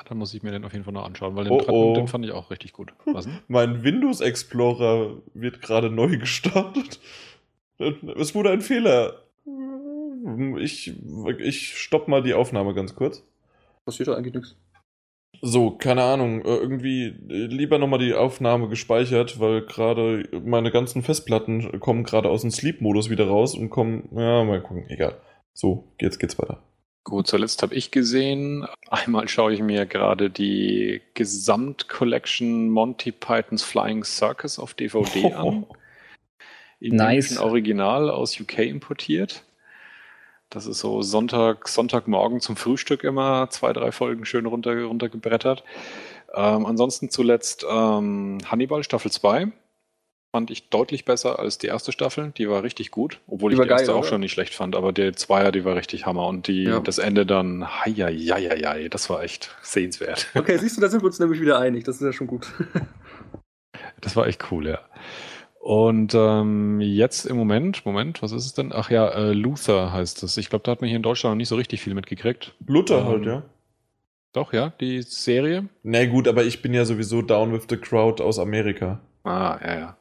Dann 0.10 0.18
muss 0.18 0.34
ich 0.34 0.42
mir 0.44 0.52
den 0.52 0.66
auf 0.66 0.74
jeden 0.74 0.84
Fall 0.84 0.94
noch 0.94 1.06
anschauen, 1.06 1.36
weil 1.36 1.44
den 1.46 1.54
Oh, 1.54 1.64
oh. 1.68 1.94
den 1.96 2.08
fand 2.08 2.26
ich 2.26 2.32
auch 2.32 2.50
richtig 2.52 2.74
gut. 2.74 2.94
Was? 3.06 3.28
Mein 3.48 3.84
Windows 3.84 4.20
Explorer 4.22 5.18
wird 5.34 5.62
gerade 5.62 5.90
neu 5.90 6.18
gestartet. 6.18 7.00
Es 8.18 8.34
wurde 8.36 8.50
ein 8.50 8.62
Fehler. 8.62 9.22
Ich, 10.60 10.94
ich 11.40 11.78
stopp 11.78 12.08
mal 12.08 12.24
die 12.24 12.34
Aufnahme 12.34 12.74
ganz 12.74 12.96
kurz. 12.96 13.24
Passiert 13.86 14.08
da 14.10 14.16
eigentlich 14.16 14.34
nichts. 14.34 14.56
So, 15.42 15.72
keine 15.72 16.04
Ahnung, 16.04 16.42
äh, 16.46 16.56
irgendwie 16.56 17.08
äh, 17.08 17.48
lieber 17.48 17.78
nochmal 17.78 18.00
die 18.00 18.14
Aufnahme 18.14 18.70
gespeichert, 18.70 19.40
weil 19.40 19.66
gerade 19.66 20.28
meine 20.44 20.72
ganzen 20.72 21.04
Festplatten 21.04 21.80
kommen 21.80 22.04
gerade 22.04 22.30
aus 22.30 22.42
dem 22.42 22.52
Sleep-Modus 22.52 23.10
wieder 23.10 23.28
raus 23.28 23.56
und 23.56 23.70
kommen, 23.70 24.10
ja, 24.16 24.44
mal 24.44 24.62
gucken, 24.62 24.86
egal. 24.90 25.20
So, 25.54 25.92
jetzt 26.00 26.20
geht's 26.20 26.40
weiter. 26.40 26.64
Gut, 27.04 27.28
zuletzt 27.28 27.62
habe 27.62 27.76
ich 27.76 27.92
gesehen, 27.92 28.66
einmal 28.90 29.28
schaue 29.28 29.54
ich 29.54 29.62
mir 29.62 29.86
gerade 29.86 30.30
die 30.30 31.02
Gesamtcollection 31.16 32.70
Monty 32.70 33.12
Pythons 33.12 33.64
Flying 33.64 34.06
Circus 34.06 34.58
auf 34.58 34.74
DVD 34.74 35.34
an. 35.34 35.66
Im 36.80 36.96
Nice. 36.96 37.38
Original 37.38 38.10
aus 38.10 38.40
UK 38.40 38.60
importiert. 38.60 39.44
Das 40.54 40.68
ist 40.68 40.80
so 40.80 41.02
Sonntag, 41.02 41.68
Sonntagmorgen 41.68 42.40
zum 42.40 42.56
Frühstück 42.56 43.04
immer 43.04 43.50
zwei, 43.50 43.74
drei 43.74 43.92
Folgen 43.92 44.24
schön 44.26 44.46
runter, 44.46 44.84
runtergebrettert. 44.84 45.64
Ähm, 46.36 46.66
ansonsten 46.68 47.10
zuletzt 47.10 47.66
ähm, 47.70 48.38
Hannibal 48.46 48.84
Staffel 48.84 49.12
2. 49.12 49.48
Fand 50.32 50.50
ich 50.52 50.70
deutlich 50.70 51.06
besser 51.06 51.38
als 51.40 51.58
die 51.60 51.68
erste 51.68 51.92
Staffel. 51.92 52.34
Die 52.38 52.50
war 52.50 52.64
richtig 52.64 52.90
gut, 52.92 53.20
obwohl 53.28 53.52
Die 53.52 53.56
ich 53.56 53.62
die 53.64 53.68
erste 53.68 53.88
geil, 53.88 53.96
auch 53.96 54.00
oder? 54.02 54.08
schon 54.10 54.22
nicht 54.22 54.32
schlecht 54.32 54.54
fand. 54.56 54.76
Aber 54.76 54.92
der 54.92 55.14
Zweier, 55.16 55.52
die 55.52 55.64
war 55.66 55.76
richtig 55.76 56.06
Hammer. 56.06 56.28
Und 56.28 56.48
die, 56.48 56.64
Ja. 56.64 56.80
das 56.80 56.98
Ende 57.00 57.26
dann, 57.26 57.68
heieieiei, 57.86 58.90
das 58.90 59.10
war 59.10 59.24
echt 59.24 59.56
sehenswert. 59.62 60.28
Okay, 60.36 60.58
siehst 60.58 60.78
du, 60.78 60.82
da 60.82 60.90
sind 60.90 61.02
wir 61.02 61.08
uns 61.08 61.20
nämlich 61.20 61.40
wieder 61.42 61.60
einig. 61.60 61.84
Das 61.84 61.96
ist 61.98 62.02
ja 62.02 62.14
schon 62.14 62.28
gut. 62.28 62.48
Das 64.02 64.16
war 64.16 64.28
echt 64.28 64.52
cool, 64.52 64.68
ja. 64.68 64.80
Und 65.64 66.14
ähm, 66.14 66.82
jetzt 66.82 67.24
im 67.24 67.38
Moment, 67.38 67.86
Moment, 67.86 68.22
was 68.22 68.34
ist 68.34 68.46
es 68.46 68.54
denn? 68.54 68.74
Ach 68.74 68.90
ja, 68.90 69.08
äh, 69.08 69.32
Luther 69.32 69.94
heißt 69.94 70.22
es. 70.24 70.36
Ich 70.36 70.50
glaube, 70.50 70.64
da 70.64 70.72
hat 70.72 70.82
man 70.82 70.90
hier 70.90 70.98
in 70.98 71.04
Deutschland 71.04 71.32
noch 71.32 71.38
nicht 71.38 71.48
so 71.48 71.56
richtig 71.56 71.82
viel 71.82 71.94
mitgekriegt. 71.94 72.54
Luther 72.68 72.98
Ähm, 72.98 73.06
halt, 73.06 73.26
ja. 73.26 73.44
Doch, 74.34 74.52
ja, 74.52 74.74
die 74.82 75.02
Serie. 75.04 75.70
Na 75.84 76.06
gut, 76.06 76.28
aber 76.28 76.44
ich 76.44 76.62
bin 76.62 76.74
ja 76.74 76.84
sowieso 76.84 77.22
down 77.22 77.54
with 77.54 77.68
the 77.70 77.78
crowd 77.78 78.22
aus 78.22 78.40
Amerika. 78.40 79.00
Ah, 79.24 79.58
ja, 79.64 79.80
ja. 79.80 79.98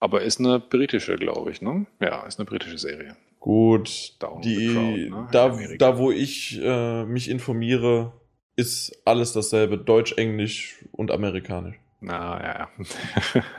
Aber 0.00 0.22
ist 0.22 0.40
eine 0.40 0.58
britische, 0.58 1.16
glaube 1.16 1.50
ich, 1.50 1.60
ne? 1.60 1.84
Ja, 2.00 2.22
ist 2.22 2.38
eine 2.38 2.46
britische 2.46 2.78
Serie. 2.78 3.14
Gut, 3.40 4.16
Down 4.20 4.38
with 4.38 4.44
die, 4.44 4.56
the 4.56 4.72
crowd, 4.72 5.10
ne? 5.10 5.28
da, 5.32 5.58
da 5.76 5.98
wo 5.98 6.10
ich 6.10 6.58
äh, 6.62 7.04
mich 7.04 7.28
informiere, 7.28 8.14
ist 8.56 9.02
alles 9.04 9.34
dasselbe. 9.34 9.76
Deutsch, 9.76 10.14
Englisch 10.16 10.82
und 10.92 11.10
Amerikanisch. 11.10 11.76
Na, 12.00 12.42
ja, 12.42 12.68
ja. 13.34 13.42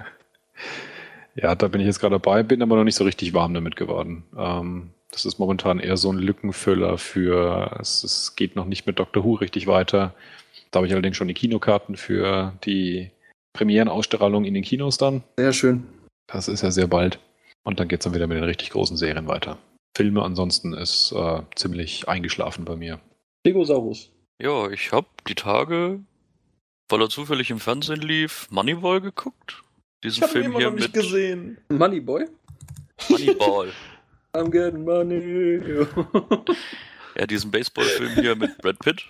ja, 1.35 1.55
da 1.55 1.67
bin 1.67 1.81
ich 1.81 1.87
jetzt 1.87 1.99
gerade 1.99 2.15
dabei, 2.15 2.43
bin 2.43 2.61
aber 2.61 2.75
noch 2.75 2.83
nicht 2.83 2.95
so 2.95 3.03
richtig 3.03 3.33
warm 3.33 3.53
damit 3.53 3.75
geworden. 3.75 4.23
Ähm, 4.37 4.91
das 5.11 5.25
ist 5.25 5.39
momentan 5.39 5.79
eher 5.79 5.97
so 5.97 6.11
ein 6.11 6.17
Lückenfüller 6.17 6.97
für, 6.97 7.77
es, 7.79 8.03
es 8.03 8.35
geht 8.35 8.55
noch 8.55 8.65
nicht 8.65 8.87
mit 8.87 8.99
Doctor 8.99 9.23
Who 9.23 9.35
richtig 9.35 9.67
weiter. 9.67 10.13
Da 10.71 10.77
habe 10.77 10.87
ich 10.87 10.93
allerdings 10.93 11.17
schon 11.17 11.27
die 11.27 11.35
Kinokarten 11.35 11.95
für 11.95 12.53
die 12.63 13.11
Premierenausstrahlung 13.53 14.45
in 14.45 14.55
den 14.55 14.63
Kinos 14.63 14.97
dann. 14.97 15.23
Sehr 15.37 15.53
schön. 15.53 15.85
Das 16.27 16.47
ist 16.47 16.63
ja 16.63 16.71
sehr 16.71 16.87
bald. 16.87 17.19
Und 17.63 17.79
dann 17.79 17.87
geht's 17.87 18.05
dann 18.05 18.15
wieder 18.15 18.27
mit 18.27 18.37
den 18.37 18.43
richtig 18.43 18.71
großen 18.71 18.97
Serien 18.97 19.27
weiter. 19.27 19.59
Filme 19.95 20.23
ansonsten 20.23 20.73
ist 20.73 21.11
äh, 21.11 21.41
ziemlich 21.55 22.07
eingeschlafen 22.07 22.65
bei 22.65 22.75
mir. 22.75 22.99
Stegosaurus. 23.45 24.11
Ja, 24.41 24.69
ich 24.69 24.91
hab 24.91 25.23
die 25.25 25.35
Tage, 25.35 25.99
weil 26.89 27.01
er 27.01 27.09
zufällig 27.09 27.51
im 27.51 27.59
Fernsehen 27.59 28.01
lief, 28.01 28.47
Moneyball 28.49 28.99
geguckt. 28.99 29.62
Diesen 30.03 30.27
Film 30.27 30.57
hier 30.57 30.71
mit 30.71 30.93
gesehen. 30.93 31.57
Moneyboy? 31.69 32.25
Moneyball. 33.09 33.71
I'm 34.33 34.49
getting 34.51 34.83
money. 34.83 35.85
Ja, 37.15 37.27
diesen 37.27 37.51
Baseballfilm 37.51 38.15
hier 38.15 38.35
mit 38.35 38.57
Brad 38.57 38.79
Pitt 38.79 39.03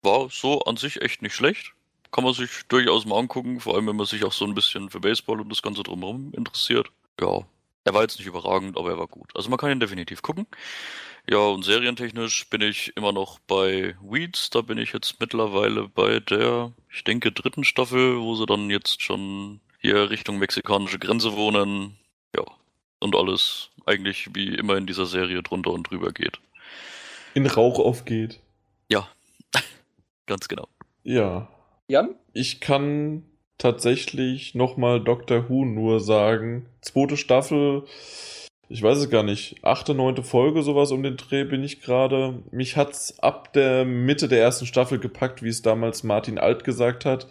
war 0.00 0.30
so 0.30 0.62
an 0.62 0.78
sich 0.78 1.02
echt 1.02 1.20
nicht 1.20 1.34
schlecht. 1.34 1.72
Kann 2.10 2.24
man 2.24 2.32
sich 2.32 2.50
durchaus 2.68 3.04
mal 3.04 3.18
angucken, 3.18 3.60
vor 3.60 3.74
allem 3.74 3.86
wenn 3.86 3.96
man 3.96 4.06
sich 4.06 4.24
auch 4.24 4.32
so 4.32 4.46
ein 4.46 4.54
bisschen 4.54 4.88
für 4.88 5.00
Baseball 5.00 5.40
und 5.40 5.50
das 5.50 5.60
Ganze 5.60 5.82
drumherum 5.82 6.32
interessiert. 6.34 6.90
Ja, 7.20 7.40
er 7.84 7.94
war 7.94 8.02
jetzt 8.02 8.18
nicht 8.18 8.26
überragend, 8.26 8.78
aber 8.78 8.90
er 8.90 8.98
war 8.98 9.08
gut. 9.08 9.30
Also 9.34 9.50
man 9.50 9.58
kann 9.58 9.70
ihn 9.70 9.80
definitiv 9.80 10.22
gucken. 10.22 10.46
Ja, 11.28 11.38
und 11.38 11.64
serientechnisch 11.64 12.48
bin 12.48 12.62
ich 12.62 12.96
immer 12.96 13.12
noch 13.12 13.38
bei 13.40 13.94
Weeds. 14.02 14.50
Da 14.50 14.60
bin 14.62 14.78
ich 14.78 14.92
jetzt 14.92 15.20
mittlerweile 15.20 15.88
bei 15.88 16.18
der, 16.20 16.72
ich 16.90 17.04
denke, 17.04 17.30
dritten 17.30 17.64
Staffel, 17.64 18.20
wo 18.20 18.34
sie 18.34 18.46
dann 18.46 18.70
jetzt 18.70 19.02
schon 19.02 19.60
hier 19.82 20.10
Richtung 20.10 20.38
mexikanische 20.38 20.98
Grenze 20.98 21.36
wohnen. 21.36 21.98
Ja, 22.34 22.44
und 23.00 23.14
alles 23.16 23.70
eigentlich 23.84 24.30
wie 24.34 24.54
immer 24.54 24.76
in 24.76 24.86
dieser 24.86 25.06
Serie 25.06 25.42
drunter 25.42 25.72
und 25.72 25.90
drüber 25.90 26.12
geht. 26.12 26.40
In 27.34 27.46
Rauch 27.46 27.78
aufgeht. 27.78 28.40
Ja, 28.88 29.08
ganz 30.26 30.48
genau. 30.48 30.68
Ja. 31.02 31.48
Jan? 31.88 32.14
Ich 32.32 32.60
kann 32.60 33.24
tatsächlich 33.58 34.54
nochmal 34.54 35.02
Doctor 35.02 35.48
Who 35.48 35.64
nur 35.64 36.00
sagen. 36.00 36.66
Zweite 36.80 37.16
Staffel, 37.16 37.84
ich 38.68 38.82
weiß 38.82 38.98
es 38.98 39.10
gar 39.10 39.22
nicht, 39.22 39.56
achte, 39.62 39.94
neunte 39.94 40.22
Folge, 40.22 40.62
sowas 40.62 40.92
um 40.92 41.02
den 41.02 41.16
Dreh 41.16 41.44
bin 41.44 41.62
ich 41.62 41.82
gerade. 41.82 42.42
Mich 42.50 42.76
hat's 42.76 43.18
ab 43.18 43.52
der 43.52 43.84
Mitte 43.84 44.28
der 44.28 44.40
ersten 44.40 44.66
Staffel 44.66 44.98
gepackt, 44.98 45.42
wie 45.42 45.48
es 45.48 45.62
damals 45.62 46.02
Martin 46.04 46.38
Alt 46.38 46.64
gesagt 46.64 47.04
hat. 47.04 47.28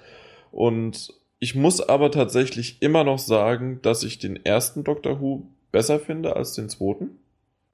Und 0.52 1.14
ich 1.42 1.56
muss 1.56 1.82
aber 1.82 2.12
tatsächlich 2.12 2.82
immer 2.82 3.04
noch 3.04 3.18
sagen, 3.18 3.80
dass 3.82 4.04
ich 4.04 4.20
den 4.20 4.46
ersten 4.46 4.84
Doctor 4.84 5.20
Who 5.20 5.48
besser 5.72 6.00
finde 6.00 6.36
als 6.36 6.54
den 6.54 6.70
zweiten. 6.70 7.18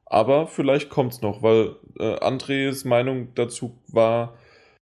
Aber 0.05 0.47
vielleicht 0.47 0.89
kommt's 0.89 1.21
noch, 1.21 1.43
weil 1.43 1.75
äh, 1.99 2.17
Andres 2.19 2.85
Meinung 2.85 3.33
dazu 3.35 3.77
war, 3.89 4.35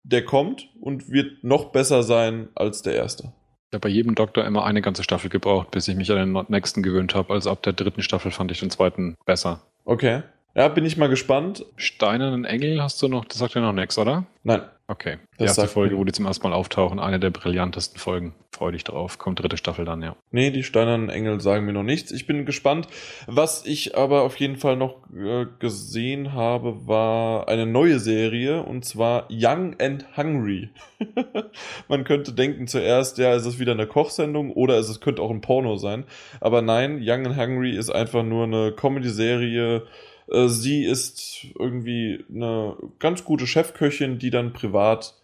der 0.03 0.23
kommt 0.23 0.69
und 0.79 1.09
wird 1.09 1.43
noch 1.43 1.71
besser 1.71 2.03
sein 2.03 2.49
als 2.53 2.83
der 2.83 2.93
erste. 2.93 3.33
Ich 3.71 3.73
habe 3.73 3.79
bei 3.79 3.89
jedem 3.89 4.13
Doktor 4.13 4.45
immer 4.45 4.65
eine 4.65 4.83
ganze 4.83 5.03
Staffel 5.03 5.31
gebraucht, 5.31 5.71
bis 5.71 5.87
ich 5.87 5.95
mich 5.95 6.11
an 6.11 6.33
den 6.33 6.45
nächsten 6.49 6.83
gewöhnt 6.83 7.15
habe. 7.15 7.33
Also 7.33 7.49
ab 7.49 7.63
der 7.63 7.73
dritten 7.73 8.03
Staffel 8.03 8.29
fand 8.29 8.51
ich 8.51 8.59
den 8.59 8.69
zweiten 8.69 9.15
besser. 9.25 9.63
Okay. 9.83 10.21
Ja, 10.53 10.67
bin 10.67 10.85
ich 10.85 10.95
mal 10.95 11.09
gespannt. 11.09 11.65
Steinernen 11.75 12.45
Engel 12.45 12.83
hast 12.83 13.01
du 13.01 13.07
noch, 13.07 13.25
das 13.25 13.39
sagt 13.39 13.55
ja 13.55 13.61
noch 13.61 13.73
nichts, 13.73 13.97
oder? 13.97 14.27
Nein. 14.43 14.61
Okay. 14.87 15.17
Die 15.33 15.37
Das 15.39 15.47
erste 15.47 15.61
sagt 15.61 15.73
Folge, 15.73 15.97
wo 15.97 16.03
die 16.03 16.11
zum 16.11 16.25
ersten 16.25 16.47
Mal 16.47 16.53
auftauchen, 16.53 16.99
eine 16.99 17.19
der 17.19 17.31
brillantesten 17.31 17.99
Folgen. 17.99 18.35
Freu 18.51 18.71
dich 18.71 18.83
drauf. 18.83 19.17
Kommt 19.17 19.41
dritte 19.41 19.57
Staffel 19.57 19.83
dann, 19.83 20.01
ja. 20.01 20.15
Nee, 20.31 20.51
die 20.51 20.63
steinernen 20.63 21.09
Engel 21.09 21.41
sagen 21.41 21.65
mir 21.65 21.73
noch 21.73 21.83
nichts. 21.83 22.11
Ich 22.11 22.27
bin 22.27 22.45
gespannt. 22.45 22.87
Was 23.25 23.65
ich 23.65 23.97
aber 23.97 24.21
auf 24.21 24.37
jeden 24.37 24.55
Fall 24.55 24.77
noch 24.77 24.97
äh, 25.13 25.47
gesehen 25.59 26.33
habe, 26.33 26.87
war 26.87 27.49
eine 27.49 27.65
neue 27.65 27.99
Serie 27.99 28.61
und 28.61 28.85
zwar 28.85 29.27
Young 29.31 29.75
and 29.81 30.05
Hungry. 30.15 30.69
Man 31.89 32.03
könnte 32.03 32.33
denken 32.33 32.67
zuerst, 32.67 33.17
ja, 33.17 33.33
ist 33.33 33.45
es 33.45 33.59
wieder 33.59 33.73
eine 33.73 33.87
Kochsendung 33.87 34.51
oder 34.51 34.77
es 34.77 35.01
könnte 35.01 35.21
auch 35.23 35.31
ein 35.31 35.41
Porno 35.41 35.77
sein. 35.77 36.05
Aber 36.39 36.61
nein, 36.61 36.99
Young 37.01 37.25
and 37.25 37.37
Hungry 37.37 37.75
ist 37.75 37.89
einfach 37.89 38.23
nur 38.23 38.43
eine 38.43 38.71
Comedy-Serie. 38.71 39.83
Äh, 40.29 40.47
Sie 40.47 40.83
ist 40.83 41.47
irgendwie 41.57 42.23
eine 42.33 42.75
ganz 42.99 43.23
gute 43.23 43.47
Chefköchin, 43.47 44.19
die 44.19 44.29
dann 44.29 44.53
privat 44.53 45.15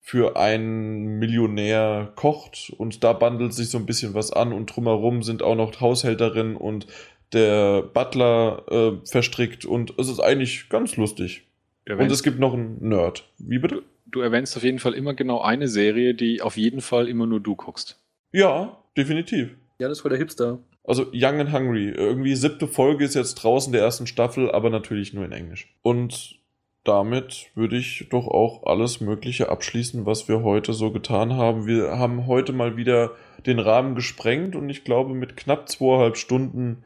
für 0.00 0.36
einen 0.36 1.18
Millionär 1.18 2.12
kocht 2.16 2.72
und 2.76 3.04
da 3.04 3.12
bandelt 3.12 3.54
sich 3.54 3.70
so 3.70 3.78
ein 3.78 3.86
bisschen 3.86 4.14
was 4.14 4.32
an 4.32 4.52
und 4.52 4.66
drumherum 4.66 5.22
sind 5.22 5.42
auch 5.42 5.54
noch 5.54 5.80
Haushälterin 5.80 6.56
und 6.56 6.88
der 7.32 7.82
Butler 7.82 8.64
äh, 8.68 9.06
verstrickt 9.06 9.64
und 9.64 9.94
es 9.98 10.08
ist 10.08 10.20
eigentlich 10.20 10.68
ganz 10.68 10.96
lustig. 10.96 11.44
Und 11.88 12.10
es 12.10 12.22
gibt 12.22 12.38
noch 12.38 12.52
einen 12.52 12.88
Nerd. 12.88 13.24
Wie 13.38 13.58
bitte? 13.58 13.82
du 14.12 14.20
erwähnst 14.20 14.56
auf 14.56 14.62
jeden 14.62 14.78
Fall 14.78 14.94
immer 14.94 15.14
genau 15.14 15.40
eine 15.40 15.66
Serie, 15.66 16.14
die 16.14 16.42
auf 16.42 16.56
jeden 16.56 16.80
Fall 16.80 17.08
immer 17.08 17.26
nur 17.26 17.40
du 17.40 17.56
guckst. 17.56 17.98
Ja, 18.30 18.78
definitiv. 18.96 19.50
Ja, 19.78 19.88
das 19.88 19.98
ist 19.98 20.02
voll 20.02 20.10
der 20.10 20.18
Hipster. 20.18 20.58
Also 20.84 21.06
Young 21.12 21.40
and 21.40 21.52
Hungry. 21.52 21.90
Irgendwie 21.90 22.34
siebte 22.34 22.66
Folge 22.66 23.04
ist 23.04 23.14
jetzt 23.14 23.34
draußen 23.34 23.72
der 23.72 23.82
ersten 23.82 24.06
Staffel, 24.06 24.50
aber 24.50 24.70
natürlich 24.70 25.14
nur 25.14 25.24
in 25.24 25.32
Englisch. 25.32 25.72
Und 25.82 26.40
damit 26.84 27.50
würde 27.54 27.76
ich 27.76 28.08
doch 28.10 28.26
auch 28.26 28.64
alles 28.64 29.00
Mögliche 29.00 29.48
abschließen, 29.48 30.04
was 30.04 30.28
wir 30.28 30.42
heute 30.42 30.72
so 30.72 30.90
getan 30.90 31.36
haben. 31.36 31.66
Wir 31.66 31.96
haben 31.98 32.26
heute 32.26 32.52
mal 32.52 32.76
wieder 32.76 33.12
den 33.46 33.60
Rahmen 33.60 33.94
gesprengt 33.94 34.56
und 34.56 34.68
ich 34.68 34.82
glaube, 34.82 35.14
mit 35.14 35.36
knapp 35.36 35.68
zweieinhalb 35.68 36.16
Stunden 36.16 36.84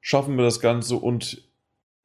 schaffen 0.00 0.36
wir 0.36 0.44
das 0.44 0.60
Ganze 0.60 0.96
und 0.96 1.42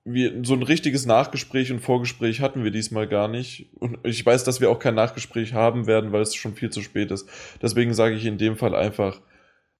wir, 0.03 0.43
so 0.43 0.53
ein 0.53 0.63
richtiges 0.63 1.05
Nachgespräch 1.05 1.71
und 1.71 1.79
Vorgespräch 1.79 2.41
hatten 2.41 2.63
wir 2.63 2.71
diesmal 2.71 3.07
gar 3.07 3.27
nicht. 3.27 3.69
Und 3.79 3.99
ich 4.03 4.25
weiß, 4.25 4.43
dass 4.43 4.59
wir 4.59 4.69
auch 4.69 4.79
kein 4.79 4.95
Nachgespräch 4.95 5.53
haben 5.53 5.87
werden, 5.87 6.11
weil 6.11 6.21
es 6.21 6.35
schon 6.35 6.55
viel 6.55 6.69
zu 6.69 6.81
spät 6.81 7.11
ist. 7.11 7.29
Deswegen 7.61 7.93
sage 7.93 8.15
ich 8.15 8.25
in 8.25 8.37
dem 8.37 8.57
Fall 8.57 8.75
einfach 8.75 9.21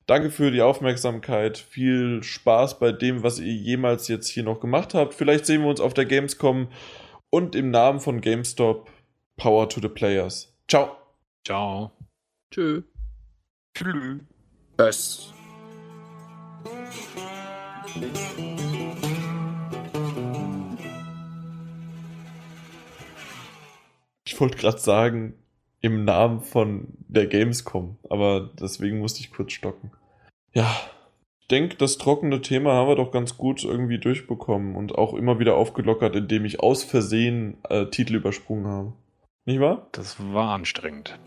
Danke 0.09 0.31
für 0.31 0.49
die 0.49 0.63
Aufmerksamkeit. 0.63 1.59
Viel 1.59 2.23
Spaß 2.23 2.79
bei 2.79 2.91
dem, 2.91 3.21
was 3.21 3.37
ihr 3.37 3.53
jemals 3.53 4.07
jetzt 4.07 4.27
hier 4.27 4.41
noch 4.41 4.59
gemacht 4.59 4.95
habt. 4.95 5.13
Vielleicht 5.13 5.45
sehen 5.45 5.61
wir 5.61 5.69
uns 5.69 5.79
auf 5.79 5.93
der 5.93 6.05
Gamescom 6.05 6.67
und 7.29 7.53
im 7.53 7.69
Namen 7.69 7.99
von 7.99 8.19
GameStop 8.19 8.89
Power 9.37 9.69
to 9.69 9.79
the 9.79 9.87
Players. 9.87 10.51
Ciao. 10.67 10.97
Ciao. 11.45 11.91
Tschö. 12.49 12.81
Tschüss. 13.75 14.21
Tschüss. 14.79 15.33
Ich 24.25 24.39
wollte 24.41 24.57
gerade 24.57 24.79
sagen, 24.79 25.35
im 25.81 26.03
Namen 26.03 26.41
von 26.41 26.87
der 27.07 27.27
Gamescom, 27.27 27.99
aber 28.09 28.49
deswegen 28.59 28.97
musste 28.97 29.19
ich 29.19 29.31
kurz 29.31 29.51
stocken. 29.51 29.91
Ja, 30.53 30.75
ich 31.41 31.47
denke, 31.47 31.75
das 31.77 31.97
trockene 31.97 32.41
Thema 32.41 32.73
haben 32.73 32.89
wir 32.89 32.95
doch 32.95 33.11
ganz 33.11 33.37
gut 33.37 33.63
irgendwie 33.63 33.99
durchbekommen 33.99 34.75
und 34.75 34.95
auch 34.95 35.13
immer 35.13 35.39
wieder 35.39 35.55
aufgelockert, 35.55 36.15
indem 36.15 36.45
ich 36.45 36.59
aus 36.59 36.83
Versehen 36.83 37.57
äh, 37.69 37.85
Titel 37.87 38.15
übersprungen 38.15 38.67
habe. 38.67 38.93
Nicht 39.45 39.59
wahr? 39.59 39.87
Das 39.91 40.17
war 40.33 40.51
anstrengend. 40.51 41.17